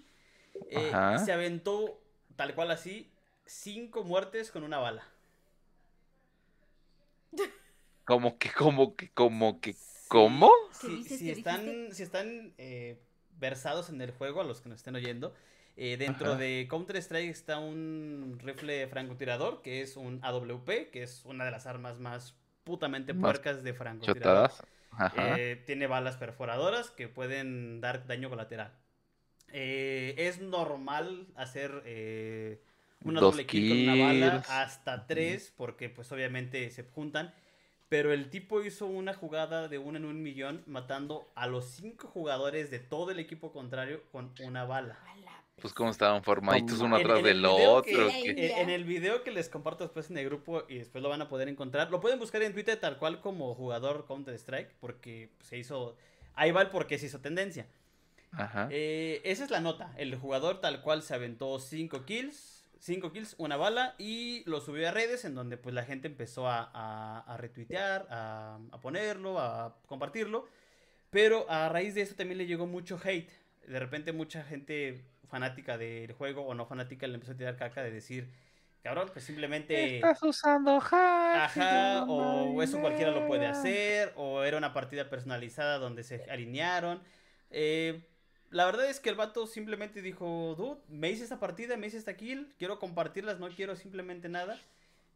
eh, 0.70 1.16
se 1.24 1.32
aventó 1.32 2.00
tal 2.36 2.54
cual 2.54 2.70
así 2.70 3.10
cinco 3.44 4.04
muertes 4.04 4.50
con 4.50 4.62
una 4.62 4.78
bala. 4.78 5.04
Como 8.04 8.38
que, 8.38 8.50
como 8.50 8.96
que, 8.96 9.10
como 9.10 9.60
que, 9.60 9.76
¿cómo? 10.08 10.50
¿Qué 10.80 10.86
Si, 10.88 11.04
si 11.04 11.26
¿Qué 11.26 11.32
están, 11.32 11.92
si 11.92 12.02
están 12.02 12.54
eh, 12.56 12.98
versados 13.38 13.90
en 13.90 14.00
el 14.00 14.12
juego, 14.12 14.40
a 14.40 14.44
los 14.44 14.60
que 14.60 14.68
nos 14.68 14.78
estén 14.78 14.96
oyendo, 14.96 15.34
eh, 15.76 15.96
dentro 15.96 16.30
Ajá. 16.32 16.38
de 16.38 16.66
Counter-Strike 16.68 17.30
está 17.30 17.58
un 17.58 18.38
rifle 18.42 18.86
francotirador, 18.88 19.62
que 19.62 19.82
es 19.82 19.96
un 19.96 20.20
AWP, 20.22 20.90
que 20.90 21.02
es 21.02 21.24
una 21.24 21.44
de 21.44 21.50
las 21.50 21.66
armas 21.66 21.98
más 21.98 22.34
putamente 22.64 23.12
Más 23.14 23.22
puercas 23.22 23.62
de 23.62 23.74
francotirador. 23.74 24.50
Eh, 25.16 25.62
tiene 25.66 25.86
balas 25.86 26.16
perforadoras 26.16 26.90
que 26.90 27.08
pueden 27.08 27.80
dar 27.80 28.06
daño 28.06 28.28
colateral. 28.28 28.72
Eh, 29.52 30.14
es 30.18 30.40
normal 30.40 31.26
hacer 31.36 31.82
eh, 31.86 32.60
una 33.04 33.20
Dos 33.20 33.32
doble 33.34 33.46
kill 33.46 33.68
con 33.70 33.78
una 33.96 34.04
bala 34.06 34.44
hasta 34.48 35.06
tres, 35.06 35.52
porque 35.56 35.88
pues 35.88 36.10
obviamente 36.12 36.70
se 36.70 36.82
juntan. 36.84 37.34
Pero 37.88 38.12
el 38.12 38.28
tipo 38.28 38.62
hizo 38.62 38.84
una 38.86 39.14
jugada 39.14 39.66
de 39.68 39.78
uno 39.78 39.96
en 39.96 40.04
un 40.04 40.22
millón, 40.22 40.62
matando 40.66 41.30
a 41.34 41.46
los 41.46 41.64
cinco 41.64 42.06
jugadores 42.08 42.70
de 42.70 42.80
todo 42.80 43.10
el 43.12 43.18
equipo 43.18 43.50
contrario 43.50 44.02
con 44.12 44.32
una 44.40 44.64
bala. 44.64 44.98
Pues 45.60 45.72
como 45.72 45.90
estaban 45.90 46.22
formaditos 46.22 46.80
uno 46.80 46.96
En- 46.96 47.02
atrás 47.02 47.18
en 47.18 47.24
del 47.24 47.44
otro. 47.46 47.82
que- 47.82 48.34
que- 48.34 48.52
En, 48.52 48.58
en 48.58 48.70
el 48.70 48.84
video 48.84 49.24
que 49.24 49.30
les 49.32 49.48
comparto 49.48 49.84
después 49.84 50.10
en 50.10 50.18
el 50.18 50.26
grupo 50.26 50.64
y 50.68 50.76
después 50.78 51.02
lo 51.02 51.08
van 51.08 51.22
a 51.22 51.28
poder 51.28 51.48
encontrar, 51.48 51.90
lo 51.90 52.00
pueden 52.00 52.18
buscar 52.18 52.42
en 52.42 52.52
Twitter 52.52 52.78
tal 52.78 52.98
cual 52.98 53.20
como 53.20 53.54
jugador 53.54 54.04
Counter 54.06 54.34
Strike, 54.34 54.70
porque 54.80 55.30
se 55.40 55.56
hizo, 55.58 55.96
ahí 56.34 56.52
va 56.52 56.60
el 56.62 56.68
por 56.68 56.86
qué 56.86 56.98
se 56.98 57.06
hizo 57.06 57.20
tendencia. 57.20 57.66
Ajá. 58.32 58.68
Eh, 58.70 59.20
esa 59.24 59.44
es 59.44 59.50
la 59.50 59.60
nota. 59.60 59.92
El 59.96 60.14
jugador 60.16 60.60
tal 60.60 60.80
cual 60.82 61.02
se 61.02 61.14
aventó 61.14 61.58
5 61.58 62.04
kills, 62.04 62.64
5 62.78 63.12
kills, 63.12 63.34
una 63.38 63.56
bala 63.56 63.94
y 63.98 64.42
lo 64.48 64.60
subió 64.60 64.88
a 64.88 64.92
redes 64.92 65.24
en 65.24 65.34
donde 65.34 65.56
pues 65.56 65.74
la 65.74 65.84
gente 65.84 66.06
empezó 66.08 66.46
a, 66.48 66.70
a- 66.72 67.20
a 67.26 67.36
retuitear, 67.36 68.06
a, 68.10 68.58
a 68.70 68.80
ponerlo, 68.80 69.38
a 69.40 69.76
compartirlo. 69.86 70.46
Pero 71.10 71.50
a 71.50 71.68
raíz 71.68 71.94
de 71.94 72.02
eso 72.02 72.14
también 72.14 72.38
le 72.38 72.46
llegó 72.46 72.66
mucho 72.66 73.00
hate. 73.02 73.30
De 73.66 73.78
repente 73.78 74.12
mucha 74.12 74.44
gente 74.44 75.04
fanática 75.28 75.76
del 75.78 76.12
juego 76.12 76.42
o 76.46 76.54
no 76.54 76.66
fanática 76.66 77.06
le 77.06 77.14
empezó 77.14 77.32
a 77.32 77.36
tirar 77.36 77.56
caca 77.56 77.82
de 77.82 77.90
decir, 77.90 78.30
cabrón, 78.82 79.10
pues 79.12 79.24
simplemente... 79.24 79.96
Estás 79.96 80.22
usando 80.22 80.76
hacks. 80.76 81.56
Ajá, 81.58 82.04
o 82.04 82.62
eso 82.62 82.80
cualquiera 82.80 83.10
lo 83.10 83.26
puede 83.26 83.46
hacer, 83.46 84.12
o 84.16 84.42
era 84.42 84.56
una 84.56 84.72
partida 84.72 85.10
personalizada 85.10 85.78
donde 85.78 86.02
se 86.02 86.24
alinearon. 86.30 87.02
Eh, 87.50 88.07
la 88.50 88.66
verdad 88.66 88.88
es 88.88 89.00
que 89.00 89.10
el 89.10 89.16
vato 89.16 89.46
simplemente 89.46 90.02
dijo, 90.02 90.54
dude, 90.56 90.80
me 90.88 91.10
hice 91.10 91.24
esta 91.24 91.38
partida, 91.40 91.76
me 91.76 91.86
hice 91.88 91.98
esta 91.98 92.16
kill, 92.16 92.54
quiero 92.58 92.78
compartirlas, 92.78 93.38
no 93.38 93.48
quiero 93.50 93.76
simplemente 93.76 94.28
nada. 94.28 94.58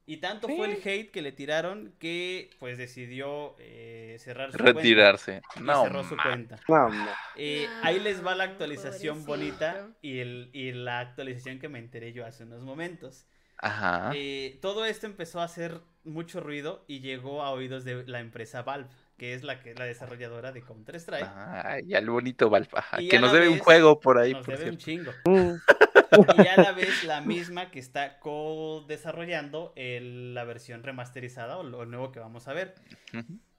Y 0.04 0.16
tanto 0.16 0.48
fue 0.48 0.66
el 0.66 0.80
hate 0.84 1.12
que 1.12 1.22
le 1.22 1.30
tiraron 1.30 1.94
que 2.00 2.50
pues 2.58 2.76
decidió 2.76 3.54
eh, 3.60 4.16
cerrar 4.18 4.50
su 4.50 4.58
Retirarse. 4.58 5.42
cuenta. 5.42 5.60
Y 5.60 5.62
No, 5.62 5.84
cerró 5.84 6.02
su 6.04 6.16
cuenta. 6.16 6.56
No, 6.68 6.88
no. 6.88 7.06
Eh, 7.36 7.66
No, 7.68 7.86
ahí 7.86 8.00
les 8.00 8.26
va 8.26 8.34
la 8.34 8.44
actualización 8.44 9.24
bonita 9.24 9.90
y, 10.02 10.18
el, 10.18 10.50
y 10.52 10.72
la 10.72 10.98
actualización 10.98 11.60
que 11.60 11.68
me 11.68 11.78
enteré 11.78 12.12
yo 12.12 12.26
hace 12.26 12.42
unos 12.42 12.62
momentos. 12.62 13.26
Ajá. 13.58 14.10
Eh, 14.14 14.58
todo 14.60 14.84
esto 14.84 15.06
empezó 15.06 15.40
a 15.40 15.44
hacer 15.44 15.80
mucho 16.02 16.40
ruido 16.40 16.84
y 16.88 16.98
llegó 16.98 17.42
a 17.42 17.50
oídos 17.52 17.84
de 17.84 18.04
la 18.04 18.18
empresa 18.18 18.62
Valve, 18.62 18.88
que 19.22 19.34
es 19.34 19.44
la, 19.44 19.60
que, 19.60 19.72
la 19.76 19.84
desarrolladora 19.84 20.50
de 20.50 20.62
Counter-Strike. 20.62 21.28
Ay, 21.36 21.84
ya 21.86 21.98
el 21.98 22.10
bonito 22.10 22.50
Valpa. 22.50 22.84
Y 22.98 23.06
Que 23.08 23.20
nos 23.20 23.30
debe 23.32 23.46
un 23.46 23.54
vez 23.54 23.62
juego 23.62 24.00
por 24.00 24.18
ahí, 24.18 24.32
Nos 24.32 24.44
por 24.44 24.58
debe 24.58 24.70
un 24.72 24.80
cierto. 24.80 25.12
chingo. 25.22 25.38
Mm. 25.38 26.42
Y 26.42 26.46
a 26.48 26.56
la 26.60 26.72
vez 26.72 27.04
la 27.04 27.20
misma 27.20 27.70
que 27.70 27.78
está 27.78 28.18
co-desarrollando 28.18 29.72
la 29.76 30.42
versión 30.42 30.82
remasterizada 30.82 31.56
o 31.56 31.62
lo 31.62 31.86
nuevo 31.86 32.10
que 32.10 32.18
vamos 32.18 32.48
a 32.48 32.52
ver. 32.52 32.74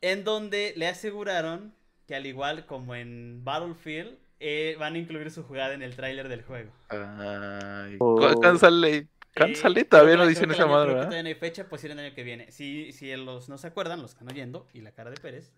En 0.02 0.26
donde 0.26 0.74
le 0.76 0.88
aseguraron 0.90 1.74
que 2.08 2.16
al 2.16 2.26
igual 2.26 2.66
como 2.66 2.94
en 2.96 3.46
Battlefield, 3.46 4.18
eh, 4.42 4.76
van 4.78 4.96
a 4.96 4.98
incluir 4.98 5.32
su 5.32 5.44
jugada 5.44 5.74
en 5.74 5.82
el 5.82 5.96
tráiler 5.96 6.28
del 6.28 6.42
juego. 6.42 6.72
Ay, 6.90 7.96
Oh. 8.02 8.16
¿cu- 8.18 8.34
¿Cuándo 8.42 8.60
sale? 8.60 9.08
¿Cuándo 9.36 9.58
Eh, 9.80 9.86
Todavía 9.86 10.16
no 10.18 10.28
dicen 10.28 10.52
esa 10.52 10.66
madre, 10.68 10.90
¿verdad? 10.90 11.04
todavía 11.06 11.24
no 11.24 11.30
hay 11.30 11.36
fecha, 11.36 11.68
pues 11.68 11.84
el 11.84 11.98
año 11.98 12.14
que 12.14 12.24
viene. 12.24 12.52
Si, 12.52 12.92
si 12.92 13.16
los 13.16 13.50
no 13.50 13.58
se 13.58 13.68
acuerdan, 13.68 14.02
los 14.02 14.12
están 14.12 14.30
oyendo, 14.30 14.68
y 14.74 14.82
la 14.82 14.92
cara 14.92 15.10
de 15.10 15.18
Pérez. 15.18 15.52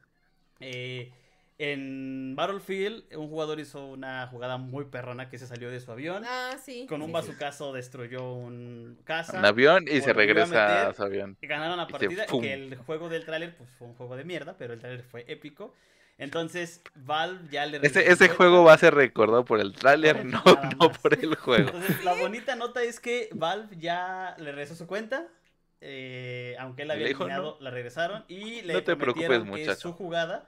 eh, 0.59 1.11
en 1.57 2.35
Battlefield, 2.35 3.15
un 3.15 3.29
jugador 3.29 3.61
hizo 3.61 3.85
una 3.87 4.27
jugada 4.27 4.57
muy 4.57 4.85
perrona 4.85 5.29
que 5.29 5.37
se 5.37 5.47
salió 5.47 5.71
de 5.71 5.79
su 5.79 5.89
avión. 5.89 6.23
Ah, 6.27 6.57
sí. 6.61 6.85
Con 6.85 7.01
un 7.01 7.07
sí, 7.07 7.11
sí. 7.11 7.13
bazucazo 7.13 7.71
destruyó 7.71 8.33
un 8.33 8.99
casa. 9.05 9.39
Un 9.39 9.45
avión 9.45 9.85
y 9.89 10.01
se 10.01 10.11
regresa 10.11 10.47
meter. 10.67 10.87
a 10.87 10.93
su 10.93 11.03
avión. 11.03 11.37
y 11.41 11.47
Ganaron 11.47 11.77
la 11.77 11.83
y 11.83 11.85
se 11.85 11.91
partida. 11.93 12.25
que 12.25 12.53
el 12.53 12.75
juego 12.75 13.07
del 13.07 13.23
tráiler 13.23 13.55
pues, 13.55 13.69
fue 13.69 13.87
un 13.87 13.93
juego 13.95 14.17
de 14.17 14.25
mierda, 14.25 14.55
pero 14.57 14.73
el 14.73 14.79
tráiler 14.79 15.03
fue 15.05 15.23
épico. 15.29 15.73
Entonces, 16.17 16.81
Valve 16.95 17.49
ya 17.51 17.65
le 17.65 17.79
Ese, 17.81 17.99
regresó 17.99 18.11
ese 18.11 18.29
juego 18.29 18.63
va 18.63 18.73
a 18.73 18.77
ser 18.77 18.95
recordado 18.95 19.45
por 19.45 19.59
el 19.59 19.73
tráiler, 19.73 20.25
no, 20.25 20.41
no 20.79 20.91
por 20.91 21.13
el 21.13 21.35
juego. 21.35 21.69
Entonces, 21.71 22.03
la 22.03 22.13
bonita 22.13 22.55
nota 22.55 22.83
es 22.83 22.99
que 22.99 23.29
Valve 23.33 23.75
ya 23.77 24.35
le 24.39 24.51
regresó 24.51 24.75
su 24.75 24.87
cuenta. 24.87 25.27
eh, 25.81 26.55
aunque 26.59 26.83
él 26.83 26.91
Y 26.91 26.91
había 26.91 27.07
eliminado, 27.07 27.57
la 27.59 27.69
regresaron. 27.69 28.23
Y 28.27 28.61
le 28.63 28.73
No 28.73 28.83
te 28.83 28.95
prometieron 28.95 29.43
que 29.51 29.67
muchacho. 29.67 29.81
su 29.81 29.93
jugada 29.93 30.47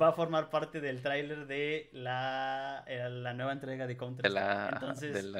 va 0.00 0.08
a 0.08 0.12
formar 0.12 0.50
parte 0.50 0.80
del 0.80 1.02
tráiler 1.02 1.46
de 1.46 1.88
la, 1.92 2.84
eh, 2.86 3.08
la 3.10 3.32
nueva 3.34 3.52
entrega 3.52 3.86
de 3.86 3.96
Counter 3.96 4.24
De 4.24 4.30
la, 4.30 4.68
Entonces, 4.68 5.12
del 5.12 5.32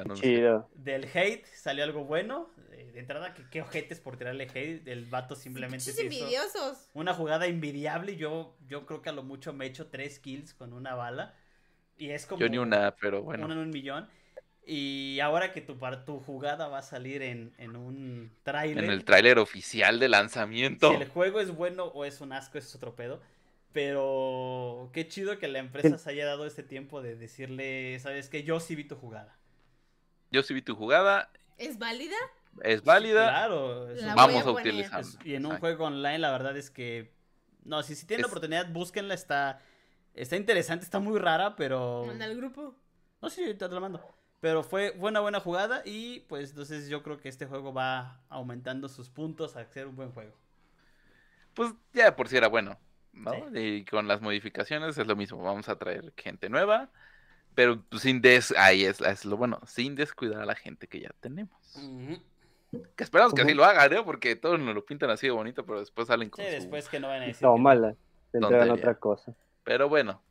del 0.73 1.05
hate 1.13 1.45
salió 1.45 1.83
algo 1.83 2.05
bueno. 2.05 2.49
Eh, 2.77 2.91
De 2.93 2.99
entrada, 2.99 3.33
que 3.33 3.43
qué 3.49 3.61
ojetes 3.61 3.99
por 3.99 4.17
tirarle 4.17 4.43
hate. 4.53 4.87
El 4.87 5.05
vato 5.05 5.35
simplemente 5.35 5.91
se 5.91 6.05
hizo 6.05 6.27
una 6.93 7.13
jugada 7.13 7.47
envidiable. 7.47 8.15
Yo, 8.15 8.55
yo 8.67 8.85
creo 8.85 9.01
que 9.01 9.09
a 9.09 9.13
lo 9.13 9.23
mucho 9.23 9.51
me 9.53 9.65
he 9.65 9.69
hecho 9.69 9.87
tres 9.87 10.19
kills 10.19 10.53
con 10.53 10.73
una 10.73 10.95
bala. 10.95 11.35
Y 11.97 12.11
es 12.11 12.27
como 12.27 12.41
Yo 12.41 12.49
ni 12.49 12.57
una, 12.59 12.95
pero 12.95 13.23
bueno. 13.23 13.45
uno 13.45 13.53
en 13.55 13.59
un 13.59 13.69
millón. 13.71 14.07
Y 14.65 15.19
ahora 15.21 15.53
que 15.53 15.61
tu, 15.61 15.77
tu 16.05 16.19
jugada 16.19 16.67
va 16.67 16.79
a 16.79 16.83
salir 16.83 17.21
en, 17.21 17.53
en 17.57 17.75
un 17.75 18.31
tráiler. 18.43 18.83
En 18.83 18.91
el 18.91 19.05
tráiler 19.05 19.39
oficial 19.39 19.99
de 19.99 20.09
lanzamiento. 20.09 20.89
Si 20.89 21.01
el 21.01 21.07
juego 21.07 21.39
es 21.39 21.55
bueno 21.55 21.85
o 21.85 22.05
es 22.05 22.21
un 22.21 22.33
asco, 22.33 22.57
eso 22.57 22.67
es 22.67 22.75
otro 22.75 22.95
pedo. 22.95 23.21
Pero 23.71 24.89
qué 24.93 25.07
chido 25.07 25.39
que 25.39 25.47
la 25.47 25.59
empresa 25.59 25.97
se 25.97 26.09
haya 26.09 26.25
dado 26.25 26.45
este 26.45 26.63
tiempo 26.63 27.01
de 27.01 27.15
decirle, 27.15 27.97
¿sabes 27.99 28.29
qué? 28.29 28.43
Yo 28.43 28.59
sí 28.59 28.75
vi 28.75 28.83
tu 28.83 28.95
jugada. 28.95 29.37
Yo 30.31 30.43
sí 30.43 30.53
vi 30.53 30.61
tu 30.61 30.75
jugada, 30.75 31.31
¿Es 31.57 31.79
válida? 31.79 32.15
Es 32.63 32.83
válida, 32.83 33.29
Claro. 33.29 33.89
es 33.89 34.05
vamos 34.15 34.45
a 34.45 34.49
a, 34.49 34.51
utilizarla. 34.51 34.99
es- 34.99 35.17
y 35.23 35.35
en 35.35 35.45
un 35.45 35.57
juego 35.59 35.85
online, 35.85 36.19
la 36.19 36.31
verdad 36.31 36.55
es 36.57 36.69
que. 36.69 37.13
No, 37.63 37.83
si, 37.83 37.95
si 37.95 38.05
tienen 38.05 38.21
la 38.23 38.27
oportunidad, 38.27 38.69
búsquenla. 38.71 39.13
Está, 39.13 39.61
está 40.13 40.35
interesante, 40.37 40.85
está 40.85 40.99
muy 40.99 41.19
rara, 41.19 41.55
pero. 41.55 42.05
Manda 42.05 42.25
al 42.25 42.35
grupo. 42.37 42.75
No, 43.21 43.29
sí, 43.29 43.53
te 43.55 43.67
la 43.67 43.79
mando. 43.79 44.17
Pero 44.39 44.63
fue, 44.63 44.95
una 44.99 45.19
buena 45.19 45.39
jugada 45.39 45.81
y 45.83 46.19
pues 46.21 46.51
entonces 46.51 46.89
yo 46.89 47.01
creo 47.01 47.17
que 47.17 47.27
este 47.27 47.47
juego 47.47 47.73
va 47.73 48.21
aumentando 48.29 48.87
sus 48.87 49.09
puntos 49.09 49.55
a 49.55 49.65
ser 49.65 49.87
un 49.87 49.95
buen 49.95 50.11
juego. 50.11 50.37
Pues 51.55 51.73
ya 51.93 52.05
de 52.05 52.11
por 52.11 52.27
si 52.27 52.37
era 52.37 52.47
bueno, 52.47 52.79
¿no? 53.13 53.31
Sí. 53.51 53.59
Y 53.59 53.85
con 53.85 54.07
las 54.07 54.21
modificaciones 54.21 54.95
es 54.97 55.07
lo 55.07 55.15
mismo. 55.15 55.41
Vamos 55.41 55.67
a 55.69 55.77
traer 55.79 56.13
gente 56.15 56.49
nueva, 56.49 56.91
pero 57.55 57.81
pues, 57.89 58.03
sin 58.03 58.21
des... 58.21 58.53
Ahí 58.55 58.85
es, 58.85 59.01
es 59.01 59.25
lo 59.25 59.37
bueno, 59.37 59.59
sin 59.65 59.95
descuidar 59.95 60.41
a 60.41 60.45
la 60.45 60.53
gente 60.55 60.87
que 60.87 60.99
ya 60.99 61.09
tenemos. 61.19 61.57
Que 62.95 63.03
esperamos 63.03 63.33
que 63.33 63.41
así 63.43 63.53
lo 63.53 63.63
hagan, 63.63 63.93
¿eh? 63.93 64.01
Porque 64.03 64.35
todos 64.35 64.59
nos 64.59 64.75
lo 64.75 64.85
pintan 64.85 65.09
así 65.09 65.27
de 65.27 65.31
bonito, 65.31 65.65
pero 65.65 65.79
después 65.79 66.07
salen 66.07 66.29
con 66.29 66.43
Sí, 66.43 66.49
su- 66.51 66.55
después 66.57 66.89
que 66.89 66.99
no 66.99 67.07
van 67.07 67.21
a 67.21 67.25
decir. 67.25 67.43
No, 67.43 67.53
que 67.53 67.57
no. 67.59 67.63
mala. 67.63 67.95
Te 68.31 68.37
entregan 68.39 68.67
Tontería. 68.67 68.73
otra 68.73 68.95
cosa. 68.99 69.33
Pero 69.63 69.87
bueno, 69.89 70.21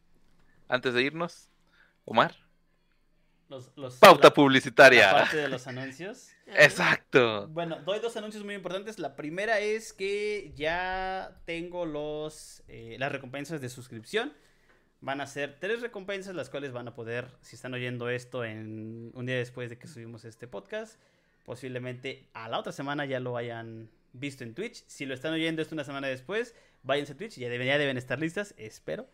antes 0.68 0.92
de 0.94 1.02
irnos, 1.02 1.50
Omar, 2.04 2.34
Los, 3.48 3.72
los- 3.76 3.96
pauta 3.98 4.28
la- 4.28 4.34
publicitaria. 4.34 5.06
la 5.12 5.18
parte 5.20 5.36
de 5.38 5.48
los 5.48 5.66
anuncios. 5.66 6.30
Exacto. 6.46 7.48
Bueno, 7.48 7.80
doy 7.84 8.00
dos 8.00 8.16
anuncios 8.16 8.44
muy 8.44 8.54
importantes. 8.54 8.98
La 8.98 9.16
primera 9.16 9.58
es 9.60 9.92
que 9.92 10.52
ya 10.56 11.40
tengo 11.46 11.86
los 11.86 12.62
eh, 12.68 12.96
las 12.98 13.10
recompensas 13.12 13.60
de 13.60 13.68
suscripción. 13.68 14.32
Van 15.00 15.20
a 15.20 15.26
ser 15.26 15.58
tres 15.60 15.80
recompensas 15.80 16.34
las 16.34 16.50
cuales 16.50 16.72
van 16.72 16.88
a 16.88 16.94
poder, 16.94 17.28
si 17.40 17.54
están 17.56 17.72
oyendo 17.74 18.08
esto 18.08 18.44
en 18.44 19.10
un 19.14 19.26
día 19.26 19.36
después 19.36 19.70
de 19.70 19.78
que 19.78 19.86
subimos 19.88 20.24
este 20.24 20.48
podcast, 20.48 20.98
posiblemente 21.46 22.28
a 22.34 22.48
la 22.48 22.58
otra 22.58 22.72
semana 22.72 23.06
ya 23.06 23.20
lo 23.20 23.38
hayan 23.38 23.88
visto 24.12 24.44
en 24.44 24.54
Twitch. 24.54 24.84
Si 24.86 25.06
lo 25.06 25.14
están 25.14 25.32
oyendo 25.32 25.62
esto 25.62 25.74
una 25.74 25.84
semana 25.84 26.08
después, 26.08 26.54
váyanse 26.82 27.14
a 27.14 27.16
Twitch, 27.16 27.38
ya 27.38 27.48
deben, 27.48 27.66
ya 27.66 27.78
deben 27.78 27.96
estar 27.96 28.18
listas, 28.18 28.54
espero. 28.58 29.06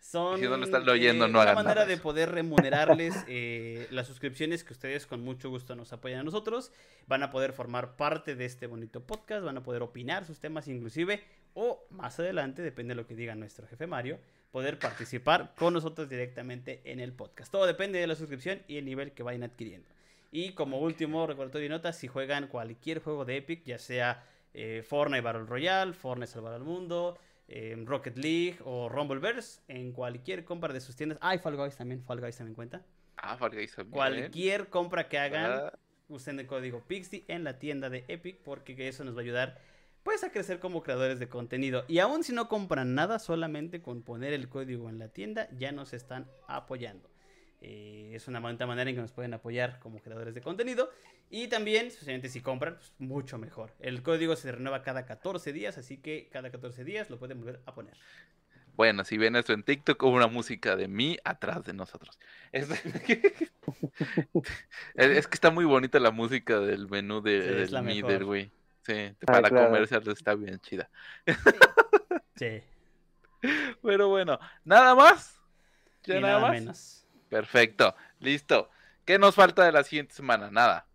Son 0.00 0.38
si 0.38 0.44
no 0.44 0.56
lo 0.56 0.64
están 0.64 0.88
oyendo, 0.88 1.26
no 1.26 1.40
una 1.40 1.42
hagan 1.42 1.54
manera 1.56 1.74
nada 1.74 1.86
de 1.86 1.96
poder 1.96 2.30
remunerarles 2.30 3.14
eh, 3.26 3.88
las 3.90 4.06
suscripciones 4.06 4.62
que 4.62 4.72
ustedes 4.72 5.06
con 5.06 5.20
mucho 5.22 5.50
gusto 5.50 5.74
nos 5.74 5.92
apoyan 5.92 6.20
a 6.20 6.22
nosotros. 6.22 6.70
Van 7.08 7.24
a 7.24 7.30
poder 7.30 7.52
formar 7.52 7.96
parte 7.96 8.36
de 8.36 8.44
este 8.44 8.68
bonito 8.68 9.04
podcast, 9.04 9.44
van 9.44 9.56
a 9.56 9.62
poder 9.64 9.82
opinar 9.82 10.24
sus 10.24 10.38
temas 10.38 10.68
inclusive, 10.68 11.24
o 11.54 11.84
más 11.90 12.18
adelante, 12.20 12.62
depende 12.62 12.94
de 12.94 13.00
lo 13.00 13.06
que 13.08 13.16
diga 13.16 13.34
nuestro 13.34 13.66
jefe 13.66 13.88
Mario, 13.88 14.20
poder 14.52 14.78
participar 14.78 15.52
con 15.56 15.74
nosotros 15.74 16.08
directamente 16.08 16.80
en 16.84 17.00
el 17.00 17.12
podcast. 17.12 17.50
Todo 17.50 17.66
depende 17.66 17.98
de 17.98 18.06
la 18.06 18.14
suscripción 18.14 18.62
y 18.68 18.76
el 18.76 18.84
nivel 18.84 19.10
que 19.10 19.24
vayan 19.24 19.42
adquiriendo. 19.42 19.88
Y 20.30 20.52
como 20.52 20.78
último 20.78 21.26
recordatorio 21.26 21.66
y 21.66 21.70
nota, 21.70 21.92
si 21.92 22.06
juegan 22.06 22.48
cualquier 22.48 23.00
juego 23.00 23.24
de 23.24 23.38
Epic, 23.38 23.64
ya 23.64 23.78
sea 23.78 24.24
eh, 24.52 24.82
Fortnite 24.86 25.22
Battle 25.22 25.44
Royale, 25.44 25.92
Fortnite 25.92 26.30
Salvar 26.30 26.52
al 26.52 26.64
Mundo, 26.64 27.18
eh, 27.48 27.74
Rocket 27.84 28.18
League 28.18 28.58
o 28.64 28.88
Rumbleverse, 28.88 29.62
en 29.68 29.92
cualquier 29.92 30.44
compra 30.44 30.72
de 30.72 30.80
sus 30.80 30.96
tiendas, 30.96 31.18
ay, 31.22 31.38
Fall 31.38 31.56
Guys 31.56 31.76
también, 31.76 32.02
Fall 32.04 32.20
Guys 32.20 32.36
también 32.36 32.54
cuenta. 32.54 32.82
Ah, 33.16 33.36
Fall 33.36 33.52
Guys 33.52 33.74
también. 33.74 33.92
Cualquier 33.92 34.68
compra 34.68 35.08
que 35.08 35.18
hagan, 35.18 35.50
Ah, 35.50 35.72
usen 36.08 36.38
el 36.40 36.46
código 36.46 36.82
Pixie 36.86 37.24
en 37.28 37.44
la 37.44 37.58
tienda 37.58 37.90
de 37.90 38.04
Epic 38.08 38.38
porque 38.42 38.88
eso 38.88 39.04
nos 39.04 39.14
va 39.14 39.20
a 39.20 39.22
ayudar 39.22 39.58
pues 40.02 40.24
a 40.24 40.30
crecer 40.30 40.58
como 40.58 40.82
creadores 40.82 41.18
de 41.18 41.28
contenido. 41.28 41.84
Y 41.86 41.98
aún 41.98 42.24
si 42.24 42.32
no 42.32 42.48
compran 42.48 42.94
nada, 42.94 43.18
solamente 43.18 43.82
con 43.82 44.02
poner 44.02 44.32
el 44.32 44.48
código 44.48 44.88
en 44.88 44.98
la 44.98 45.08
tienda 45.08 45.48
ya 45.52 45.70
nos 45.72 45.92
están 45.92 46.30
apoyando. 46.46 47.10
Eh, 47.60 48.12
es 48.14 48.28
una 48.28 48.40
bonita 48.40 48.66
manera 48.66 48.88
en 48.90 48.96
que 48.96 49.02
nos 49.02 49.12
pueden 49.12 49.34
apoyar 49.34 49.78
como 49.80 50.00
creadores 50.00 50.34
de 50.34 50.40
contenido. 50.42 50.90
Y 51.30 51.48
también, 51.48 51.86
especialmente 51.86 52.28
si 52.28 52.40
compran, 52.40 52.76
pues 52.76 52.92
mucho 52.98 53.38
mejor. 53.38 53.72
El 53.80 54.02
código 54.02 54.36
se 54.36 54.52
renueva 54.52 54.82
cada 54.82 55.04
14 55.06 55.52
días, 55.52 55.76
así 55.78 55.98
que 55.98 56.28
cada 56.32 56.50
14 56.50 56.84
días 56.84 57.10
lo 57.10 57.18
pueden 57.18 57.38
volver 57.40 57.60
a 57.66 57.74
poner. 57.74 57.94
Bueno, 58.76 59.04
si 59.04 59.18
ven 59.18 59.34
esto 59.36 59.52
en 59.52 59.64
TikTok, 59.64 60.00
hubo 60.04 60.16
una 60.16 60.28
música 60.28 60.76
de 60.76 60.88
mí 60.88 61.18
atrás 61.24 61.64
de 61.64 61.72
nosotros. 61.74 62.18
Es, 62.52 62.68
es 64.94 65.26
que 65.26 65.34
está 65.34 65.50
muy 65.50 65.64
bonita 65.64 65.98
la 65.98 66.12
música 66.12 66.60
del 66.60 66.88
menú 66.88 67.20
de, 67.20 67.40
Sí, 67.40 67.54
del 67.54 67.72
la 67.72 67.82
Mider, 67.82 68.24
güey. 68.24 68.50
Sí, 68.82 69.14
Ah, 69.26 69.32
para 69.32 69.42
claro. 69.42 69.50
comercial 69.50 70.02
está 70.08 70.34
bien 70.34 70.58
chida. 70.60 70.88
Sí, 72.36 72.62
Pero 73.82 74.08
bueno, 74.08 74.38
¿nada 74.64 74.94
más? 74.94 75.38
¿Ya 76.04 76.16
y 76.16 76.20
nada, 76.20 76.22
nada 76.22 76.40
más? 76.40 76.50
menos. 76.50 76.97
Perfecto, 77.28 77.94
listo. 78.20 78.68
¿Qué 79.04 79.18
nos 79.18 79.34
falta 79.34 79.64
de 79.64 79.72
la 79.72 79.84
siguiente 79.84 80.14
semana? 80.14 80.50
Nada. 80.50 80.86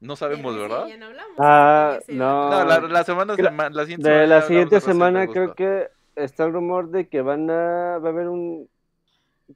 No 0.00 0.16
sabemos, 0.16 0.54
De 0.54 0.60
¿verdad? 0.60 0.86
Ya 0.86 0.96
no 0.96 1.06
hablamos. 1.06 1.34
Ah, 1.38 1.98
no. 2.08 2.50
No, 2.50 2.64
la, 2.64 2.80
la 2.80 3.04
semana, 3.04 3.34
Creo- 3.36 3.46
sema- 3.50 3.70
la 3.70 3.82
siguiente 3.84 4.08
De 4.08 4.14
semana 4.14 4.26
ya 4.28 4.34
la 4.34 4.42
siguiente 4.42 4.74
de 4.74 4.80
semana 4.80 5.26
creo 5.26 5.46
2. 5.48 5.56
que 5.56 5.88
está 6.16 6.44
el 6.44 6.52
rumor 6.52 6.90
de 6.90 7.08
que 7.08 7.22
van 7.22 7.48
a, 7.50 7.98
va 7.98 8.08
a 8.08 8.12
haber 8.12 8.28
un, 8.28 8.68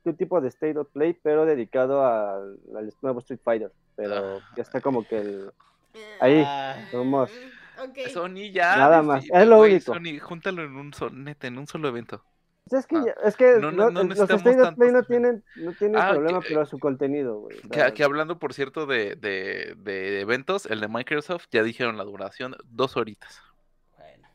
un 0.04 0.16
tipo 0.16 0.40
de 0.40 0.48
State 0.48 0.78
of 0.78 0.88
Play, 0.92 1.12
pero 1.22 1.44
dedicado 1.44 2.04
al, 2.06 2.58
al 2.76 2.92
nuevo 3.02 3.18
Street 3.20 3.40
Fighter. 3.44 3.72
Pero 3.96 4.38
Ah. 4.38 4.52
ya 4.56 4.62
está 4.62 4.80
como 4.80 5.06
que 5.06 5.18
el... 5.18 5.50
Ahí, 6.20 6.42
Ah, 6.46 6.76
rumor. 6.92 7.28
Ok. 7.82 8.08
Sony 8.12 8.50
ya. 8.52 8.76
Nada 8.76 9.02
más, 9.02 9.24
es 9.30 9.46
lo 9.46 9.58
güey, 9.58 9.72
único. 9.74 9.92
Sony, 9.94 10.18
júntalo 10.20 10.62
en 10.64 10.76
un, 10.76 10.94
sol, 10.94 11.12
neta, 11.24 11.46
en 11.46 11.58
un 11.58 11.66
solo 11.66 11.88
evento. 11.88 12.24
Pues 12.68 12.80
es 12.84 12.86
que, 12.86 12.96
Ah. 12.96 13.04
ya- 13.06 13.28
es 13.28 13.36
que 13.36 13.52
No, 13.58 13.70
no, 13.70 13.72
no- 13.72 13.90
no 13.90 14.00
los 14.00 14.08
necesitamos 14.08 14.40
State 14.46 14.62
of 14.68 14.74
Play 14.76 14.92
no 14.92 15.02
tienen, 15.04 15.44
no 15.56 15.72
tienen 15.72 16.00
Ah, 16.00 16.10
problema, 16.10 16.40
que- 16.40 16.48
pero 16.48 16.66
su 16.66 16.78
contenido, 16.78 17.38
güey. 17.40 17.58
Que, 17.94 18.04
hablando, 18.04 18.38
por 18.38 18.52
cierto, 18.54 18.86
de, 18.86 19.16
de, 19.16 19.74
de 19.78 20.20
eventos, 20.20 20.66
el 20.66 20.80
de 20.80 20.88
Microsoft 20.88 21.46
ya 21.50 21.62
dijeron 21.62 21.96
la 21.96 22.04
duración, 22.04 22.56
dos 22.64 22.96
horitas. 22.96 23.40
bueno, 23.96 24.28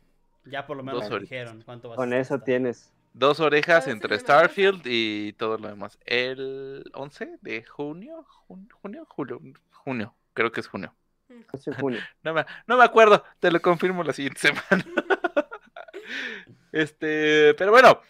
ya 0.46 0.66
por 0.66 0.78
lo 0.78 0.84
menos 0.84 1.10
dijeron. 1.20 1.62
¿Cuánto 1.66 1.90
va 1.90 1.96
a 1.96 1.98
con 1.98 2.10
ser 2.10 2.20
eso 2.20 2.40
tienes. 2.40 2.92
Dos 3.14 3.40
orejas 3.40 3.84
¿Cuándo 3.86 4.08
se 4.08 4.14
entre? 4.16 4.20
Starfield 4.20 4.82
y 4.86 5.34
todo 5.34 5.58
lo 5.60 5.68
demás. 5.68 6.00
El 6.06 6.84
11 6.96 7.38
de 7.42 7.64
junio, 7.64 8.26
jun- 8.48 8.68
junio, 8.82 9.06
julio, 9.08 9.40
junio, 9.72 10.16
creo 10.34 10.52
que 10.52 10.62
es 10.62 10.68
junio. 10.68 10.94
No 12.24 12.34
me, 12.34 12.46
no 12.68 12.78
me 12.78 12.84
acuerdo, 12.84 13.24
te 13.40 13.52
lo 13.52 13.60
confirmo 13.62 14.04
la 14.04 14.14
siguiente 14.14 14.40
semana. 14.54 14.84
este, 16.74 17.54
pero 17.58 17.72
bueno, 17.72 18.02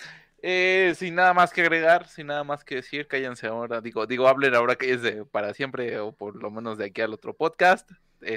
eh, 0.42 0.94
sin 0.98 1.14
nada 1.16 1.34
más 1.36 1.54
que 1.54 1.62
agregar, 1.62 2.08
sin 2.08 2.28
nada 2.28 2.44
más 2.44 2.64
que 2.66 2.76
decir, 2.76 3.08
cállense 3.08 3.46
ahora. 3.48 3.80
Digo, 3.82 4.08
digo, 4.08 4.28
hablen 4.28 4.56
ahora 4.56 4.76
que 4.76 4.92
es 4.92 5.02
de 5.04 5.24
para 5.26 5.54
siempre, 5.54 6.00
o 6.00 6.12
por 6.12 6.36
lo 6.42 6.50
menos 6.50 6.78
de 6.80 6.86
aquí 6.86 7.02
al 7.02 7.14
otro 7.14 7.34
podcast. 7.36 7.90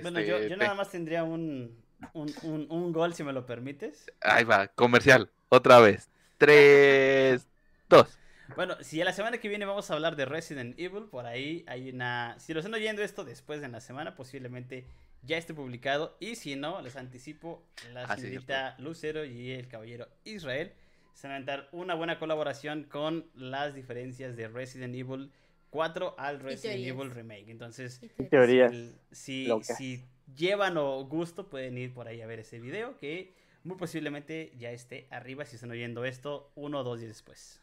Bueno, 0.02 0.18
Este, 0.18 0.26
yo, 0.26 0.38
yo 0.40 0.48
te- 0.48 0.56
nada 0.56 0.74
más 0.74 0.90
tendría 0.90 1.24
un, 1.24 1.82
un, 2.12 2.32
un, 2.42 2.66
un 2.70 2.92
gol, 2.92 3.14
si 3.14 3.24
me 3.24 3.32
lo 3.32 3.46
permites. 3.46 4.06
Ahí 4.20 4.44
va, 4.44 4.68
comercial, 4.68 5.30
otra 5.48 5.80
vez. 5.80 6.10
Tres, 6.38 7.48
dos. 7.88 8.18
Bueno, 8.55 8.76
si 8.81 9.00
a 9.00 9.05
la 9.05 9.12
semana 9.12 9.39
que 9.39 9.49
viene 9.49 9.65
vamos 9.65 9.91
a 9.91 9.94
hablar 9.94 10.16
de 10.16 10.25
Resident 10.25 10.78
Evil, 10.78 11.05
por 11.05 11.26
ahí 11.26 11.65
hay 11.66 11.91
una... 11.91 12.36
Si 12.39 12.55
lo 12.55 12.60
están 12.60 12.75
oyendo 12.75 13.02
esto 13.02 13.25
después 13.25 13.60
de 13.60 13.68
la 13.68 13.81
semana, 13.81 14.15
posiblemente 14.15 14.86
ya 15.23 15.36
esté 15.36 15.55
publicado. 15.55 16.16
Y 16.20 16.36
si 16.36 16.57
no, 16.57 16.81
les 16.81 16.97
anticipo, 16.97 17.62
la 17.92 18.05
Ah, 18.05 18.16
sí, 18.16 18.23
señorita 18.23 18.76
Lucero 18.78 19.25
y 19.25 19.50
el 19.52 19.68
caballero 19.68 20.08
Israel 20.25 20.73
se 21.15 21.28
van 21.28 21.42
a 21.42 21.44
dar 21.44 21.68
una 21.73 21.94
buena 21.94 22.18
colaboración 22.18 22.84
con 22.84 23.26
las 23.34 23.75
diferencias 23.75 24.36
de 24.36 24.49
Resident 24.49 24.94
Evil 24.94 25.33
4 25.70 26.15
al 26.18 26.41
Resident. 26.41 26.86
Evil 26.86 27.10
Remake. 27.10 27.50
Entonces, 27.50 28.00
Teorías. 28.31 28.73
si, 29.10 29.49
si 29.62 30.05
llevan 30.36 30.76
o 30.76 31.05
gusto, 31.05 31.49
pueden 31.49 31.78
ir 31.78 31.92
por 31.92 32.07
ahí 32.08 32.20
a 32.20 32.26
ver 32.26 32.41
ese 32.41 32.58
video 32.60 32.97
que 32.99 33.33
muy 33.65 33.76
posiblemente 33.76 34.52
ya 34.58 34.70
esté 34.70 35.07
arriba 35.10 35.44
si 35.44 35.57
están 35.57 35.70
oyendo 35.70 36.05
esto 36.05 36.52
uno 36.55 36.81
o 36.81 36.84
dos 36.84 37.00
días 37.00 37.10
después. 37.10 37.60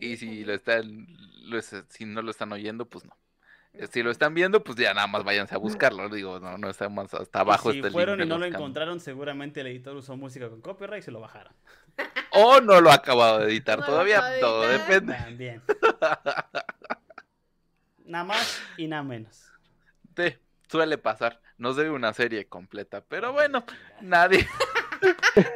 Y 0.00 0.16
si 0.16 0.44
lo 0.44 0.54
están, 0.54 1.06
lo 1.44 1.60
si 1.60 2.04
no 2.04 2.22
lo 2.22 2.30
están 2.30 2.52
oyendo, 2.52 2.86
pues 2.86 3.04
no. 3.04 3.16
Si 3.90 4.02
lo 4.02 4.10
están 4.10 4.34
viendo, 4.34 4.62
pues 4.62 4.76
ya 4.76 4.92
nada 4.92 5.06
más 5.06 5.24
váyanse 5.24 5.54
a 5.54 5.58
buscarlo. 5.58 6.10
Digo, 6.10 6.38
no, 6.40 6.58
no 6.58 6.68
está 6.68 6.90
más 6.90 7.14
hasta 7.14 7.40
abajo. 7.40 7.72
Y 7.72 7.82
si 7.82 7.90
fueron 7.90 8.18
link 8.18 8.26
y 8.26 8.28
de 8.28 8.34
no 8.34 8.38
lo 8.38 8.44
encontraron, 8.44 9.00
seguramente 9.00 9.62
el 9.62 9.68
editor 9.68 9.96
usó 9.96 10.14
música 10.16 10.50
con 10.50 10.60
copyright 10.60 11.02
y 11.02 11.04
se 11.04 11.10
lo 11.10 11.20
bajaron. 11.20 11.54
O 12.34 12.62
no 12.62 12.80
lo 12.80 12.90
ha 12.90 12.94
acabado 12.94 13.40
de 13.40 13.52
editar 13.52 13.78
No 13.80 13.84
todavía. 13.84 14.22
Todo 14.40 14.64
editar. 14.64 14.88
depende. 14.88 15.14
También. 15.14 15.62
nada 18.06 18.24
más 18.24 18.62
y 18.78 18.86
nada 18.86 19.02
menos. 19.02 19.50
Sí, 20.16 20.34
suele 20.68 20.96
pasar. 20.96 21.40
Nos 21.58 21.76
debe 21.76 21.90
una 21.90 22.14
serie 22.14 22.46
completa. 22.46 23.02
Pero 23.06 23.32
bueno, 23.32 23.64
nadie. 24.00 24.48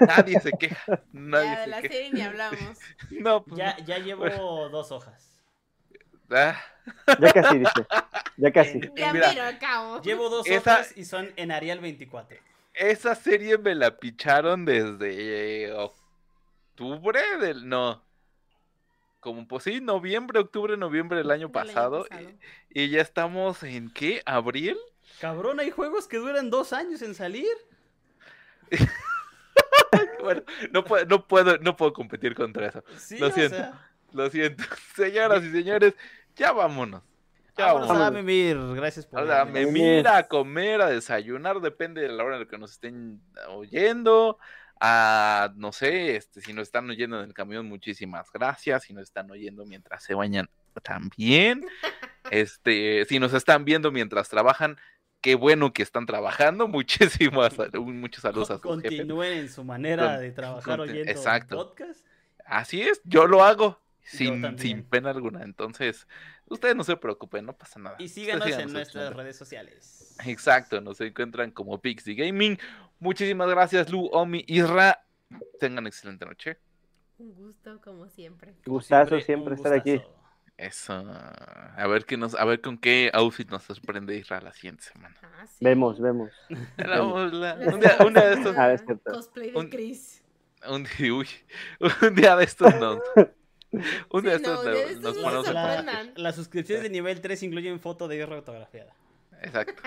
Nadie 0.01 0.41
se 0.41 0.51
queja. 0.53 1.03
Nadie 1.13 1.47
Ya 1.47 1.57
de 1.59 1.65
se 1.65 1.71
la 1.71 1.83
queja. 1.83 1.95
serie 1.95 2.11
ni 2.13 2.21
hablamos. 2.23 2.79
No, 3.11 3.45
pues 3.45 3.59
Ya, 3.59 3.77
ya 3.85 3.99
llevo 3.99 4.29
dos 4.69 4.91
hojas. 4.93 5.23
Ah, 6.31 6.61
Ya 7.21 7.33
casi, 7.33 7.59
dice. 7.59 7.87
Ya 8.37 8.53
casi. 8.53 8.71
En- 8.79 8.95
Ya 8.97 9.13
Mira, 9.13 9.29
miro 9.31 9.43
acabo. 9.45 10.03
Llevo 10.03 10.29
dos 10.29 10.47
Esa- 10.47 10.73
hojas 10.75 10.97
y 10.97 11.05
son 11.05 11.33
en 11.37 11.53
Arial 11.53 11.79
24. 11.81 12.37
esa 12.75 13.15
serie 13.15 13.57
me 13.59 13.75
la 13.75 13.97
picharon 13.99 14.65
desde 14.65 15.65
eh, 15.67 15.73
octubre 15.73 17.21
del. 17.41 17.69
No. 17.69 18.03
Como 19.21 19.49
pues 19.49 19.65
sí, 19.65 19.81
noviembre, 19.81 20.39
octubre, 20.41 20.77
noviembre 20.77 21.19
del 21.19 21.31
año 21.31 21.49
Del 21.49 21.57
año 21.59 21.73
pasado. 21.73 22.05
pasado. 22.09 22.31
Y, 22.71 22.83
y 22.83 22.91
ya 22.91 23.01
estamos 23.03 23.63
en 23.63 23.91
qué? 23.91 24.23
¿Abril? 24.27 24.77
Cabrón, 25.21 25.59
hay 25.61 25.71
juegos 25.71 26.07
que 26.07 26.19
duran 26.19 26.51
dos 26.51 26.73
años 26.73 27.03
en 27.03 27.15
salir. 27.15 27.47
Bueno, 30.27 30.43
no 30.73 30.85
puedo, 30.85 31.07
no 31.07 31.27
puedo, 31.27 31.59
no 31.59 31.77
puedo 31.77 31.93
competir 31.93 32.35
contra 32.35 32.67
eso. 32.69 32.85
Sí, 32.99 33.19
Lo 33.19 33.29
o 33.29 33.31
siento. 33.31 33.57
sea, 33.57 33.89
Lo 34.13 34.29
siento. 34.31 34.65
Señoras 34.97 35.45
y 35.45 35.51
señores, 35.53 35.95
ya 36.35 36.53
vámonos. 36.53 37.03
Ya 37.57 37.67
vámonos 37.67 37.89
vámonos. 37.89 38.09
a 38.09 38.11
mimir. 38.11 38.59
Gracias 38.75 39.07
por 39.07 39.25
me 39.47 39.67
mira 39.67 40.19
a 40.19 40.29
comer, 40.29 40.83
a 40.83 40.89
desayunar, 40.91 41.61
depende 41.61 42.03
de 42.03 42.09
la 42.09 42.25
hora 42.25 42.35
en 42.37 42.43
la 42.43 42.49
que 42.49 42.59
nos 42.59 42.73
estén 42.73 43.21
oyendo. 43.49 44.39
A, 44.79 45.53
no 45.57 45.73
sé, 45.73 46.17
este, 46.17 46.43
si 46.43 46.53
nos 46.53 46.65
están 46.65 46.91
oyendo 46.91 47.19
en 47.19 47.29
el 47.29 47.35
camión, 47.35 47.67
muchísimas 47.67 48.31
gracias. 48.31 48.83
Si 48.85 48.93
nos 48.93 49.05
están 49.05 49.31
oyendo 49.31 49.65
mientras 49.65 50.03
se 50.03 50.15
bañan, 50.15 50.49
también. 50.83 51.65
Este, 52.33 53.05
si 53.05 53.21
nos 53.21 53.33
están 53.35 53.65
viendo 53.65 53.93
mientras 53.93 54.29
trabajan, 54.29 54.77
qué 55.21 55.35
bueno 55.35 55.73
que 55.73 55.83
están 55.83 56.07
trabajando. 56.07 56.69
Muchísimas, 56.69 57.55
muchos 57.75 58.23
saludos 58.23 58.51
a 58.51 58.59
sus 58.59 58.77
jefes. 58.83 58.99
Continúen 58.99 59.33
en 59.33 59.49
su 59.49 59.65
manera 59.65 60.15
Con- 60.15 60.21
de 60.21 60.33
trabajar 60.33 60.81
oyendo 60.81 61.11
exacto. 61.11 61.57
podcast. 61.57 62.07
Así 62.45 62.83
es, 62.83 63.01
yo 63.05 63.27
lo 63.27 63.43
hago 63.43 63.81
sin, 64.03 64.59
sin 64.59 64.85
pena 64.85 65.11
alguna. 65.11 65.43
Entonces, 65.43 66.07
ustedes 66.47 66.77
no 66.77 66.85
se 66.85 66.97
preocupen, 66.97 67.45
no 67.45 67.53
pasa 67.57 67.81
nada. 67.81 67.97
Y 67.99 68.09
síganos 68.09 68.47
en 68.47 68.73
nuestras 68.73 69.15
redes 69.15 69.37
sociales. 69.37 70.17
Exacto, 70.25 70.81
nos 70.81 71.01
encuentran 71.01 71.51
como 71.51 71.81
Pixie 71.81 72.15
Gaming. 72.15 72.59
Muchísimas 73.01 73.49
gracias, 73.49 73.91
Lu, 73.91 74.07
Omi, 74.07 74.45
Isra. 74.47 75.05
Tengan 75.59 75.87
excelente 75.87 76.25
noche. 76.25 76.59
Un 77.19 77.35
gusto, 77.35 77.81
como 77.81 78.09
siempre. 78.09 78.55
Gustazo 78.65 79.19
siempre 79.21 79.55
un 79.55 79.57
estar 79.59 79.73
aquí. 79.73 80.01
Eso. 80.59 80.95
A 81.77 81.87
ver 81.87 82.07
qué 82.07 82.17
nos, 82.17 82.35
a 82.35 82.45
ver 82.47 82.61
con 82.63 82.79
qué 82.79 83.11
outfit 83.13 83.51
nos 83.51 83.63
sorprende 83.65 84.17
Isra 84.17 84.41
la 84.41 84.53
siguiente 84.55 84.85
semana. 84.85 85.15
Ah, 85.23 85.47
sí. 85.47 85.57
Vemos, 85.63 86.01
vemos. 86.01 86.31
La- 86.79 86.87
la- 86.97 87.57
La 87.57 87.75
un, 87.75 87.81
día, 87.81 87.97
un 88.07 88.15
día 88.15 88.25
de 88.29 88.35
estos, 88.35 88.57
Ah. 89.07 89.13
Cosplay 89.13 89.51
de 89.51 89.59
Un- 89.59 89.69
Chris. 89.69 90.25
un, 90.67 90.85
día- 90.85 91.13
uy, 91.15 91.29
un 92.03 92.15
día 92.15 92.37
de 92.37 92.45
estos 92.45 92.75
nos, 92.77 93.01
un 94.11 94.23
día 94.23 94.33
de 94.33 94.39
Sí, 94.39 94.45
no, 94.47 94.55
estos 94.55 94.65
de 94.65 94.83
estos 94.93 95.03
nos 95.03 95.17
no 95.17 95.23
ponemos 95.23 95.53
La- 95.53 96.13
las 96.17 96.35
suscripciones 96.37 96.83
de 96.85 96.91
nivel 96.91 97.21
3 97.21 97.43
incluyen 97.43 97.79
foto 97.79 98.09
de 98.09 98.17
guerra 98.17 98.37
autografiada. 98.37 98.95
Exacto. 99.43 99.83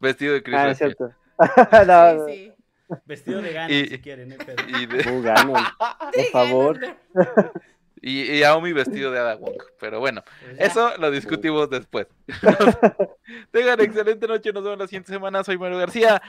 Vestido 0.00 0.32
de 0.32 0.42
Chris 0.42 0.56
Ah, 0.56 0.70
es 0.70 0.78
cierto. 0.78 1.12
no, 1.86 2.26
Sí, 2.26 2.32
sí. 2.34 2.52
Vestido 3.04 3.42
de 3.42 3.52
ganas, 3.52 3.70
Y- 3.70 3.86
si 3.88 3.98
quieren, 3.98 4.32
¿eh? 4.32 4.38
Pero- 4.46 4.62
Y, 4.78 4.86
de- 4.86 5.04
no, 5.04 5.20
Ganon, 5.20 5.62
por 5.78 6.24
favor. 6.32 6.80
Y, 8.02 8.32
y 8.32 8.42
Aomi 8.42 8.72
vestido 8.72 9.10
de 9.10 9.18
Ada 9.18 9.36
Wong. 9.36 9.56
Pero 9.80 10.00
bueno, 10.00 10.22
pues. 10.40 10.60
Eso 10.60 10.96
lo 10.98 11.10
discutimos 11.10 11.68
después. 11.70 12.06
tengan 13.50 13.80
excelente 13.80 14.26
noche, 14.26 14.52
nos 14.52 14.62
vemos 14.62 14.78
la 14.78 14.86
siguiente 14.86 15.12
semana. 15.12 15.44
Soy 15.44 15.58
Mario 15.58 15.78
García. 15.78 16.22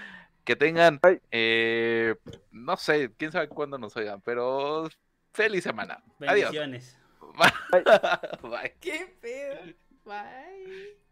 Que 0.44 0.56
tengan, 0.56 1.00
Bye. 1.00 1.22
eh, 1.32 2.16
no 2.52 2.76
sé, 2.78 3.12
quién 3.18 3.32
sabe 3.32 3.50
cuándo 3.50 3.78
nos 3.78 3.96
oigan, 3.96 4.22
pero 4.22 4.90
feliz 5.34 5.64
semana. 5.64 6.02
Adiós. 6.22 6.52
Bendiciones. 6.52 6.98
Bye. 8.42 8.76
Qué 8.80 9.16
pedo. 9.22 9.74
Bye. 10.06 11.09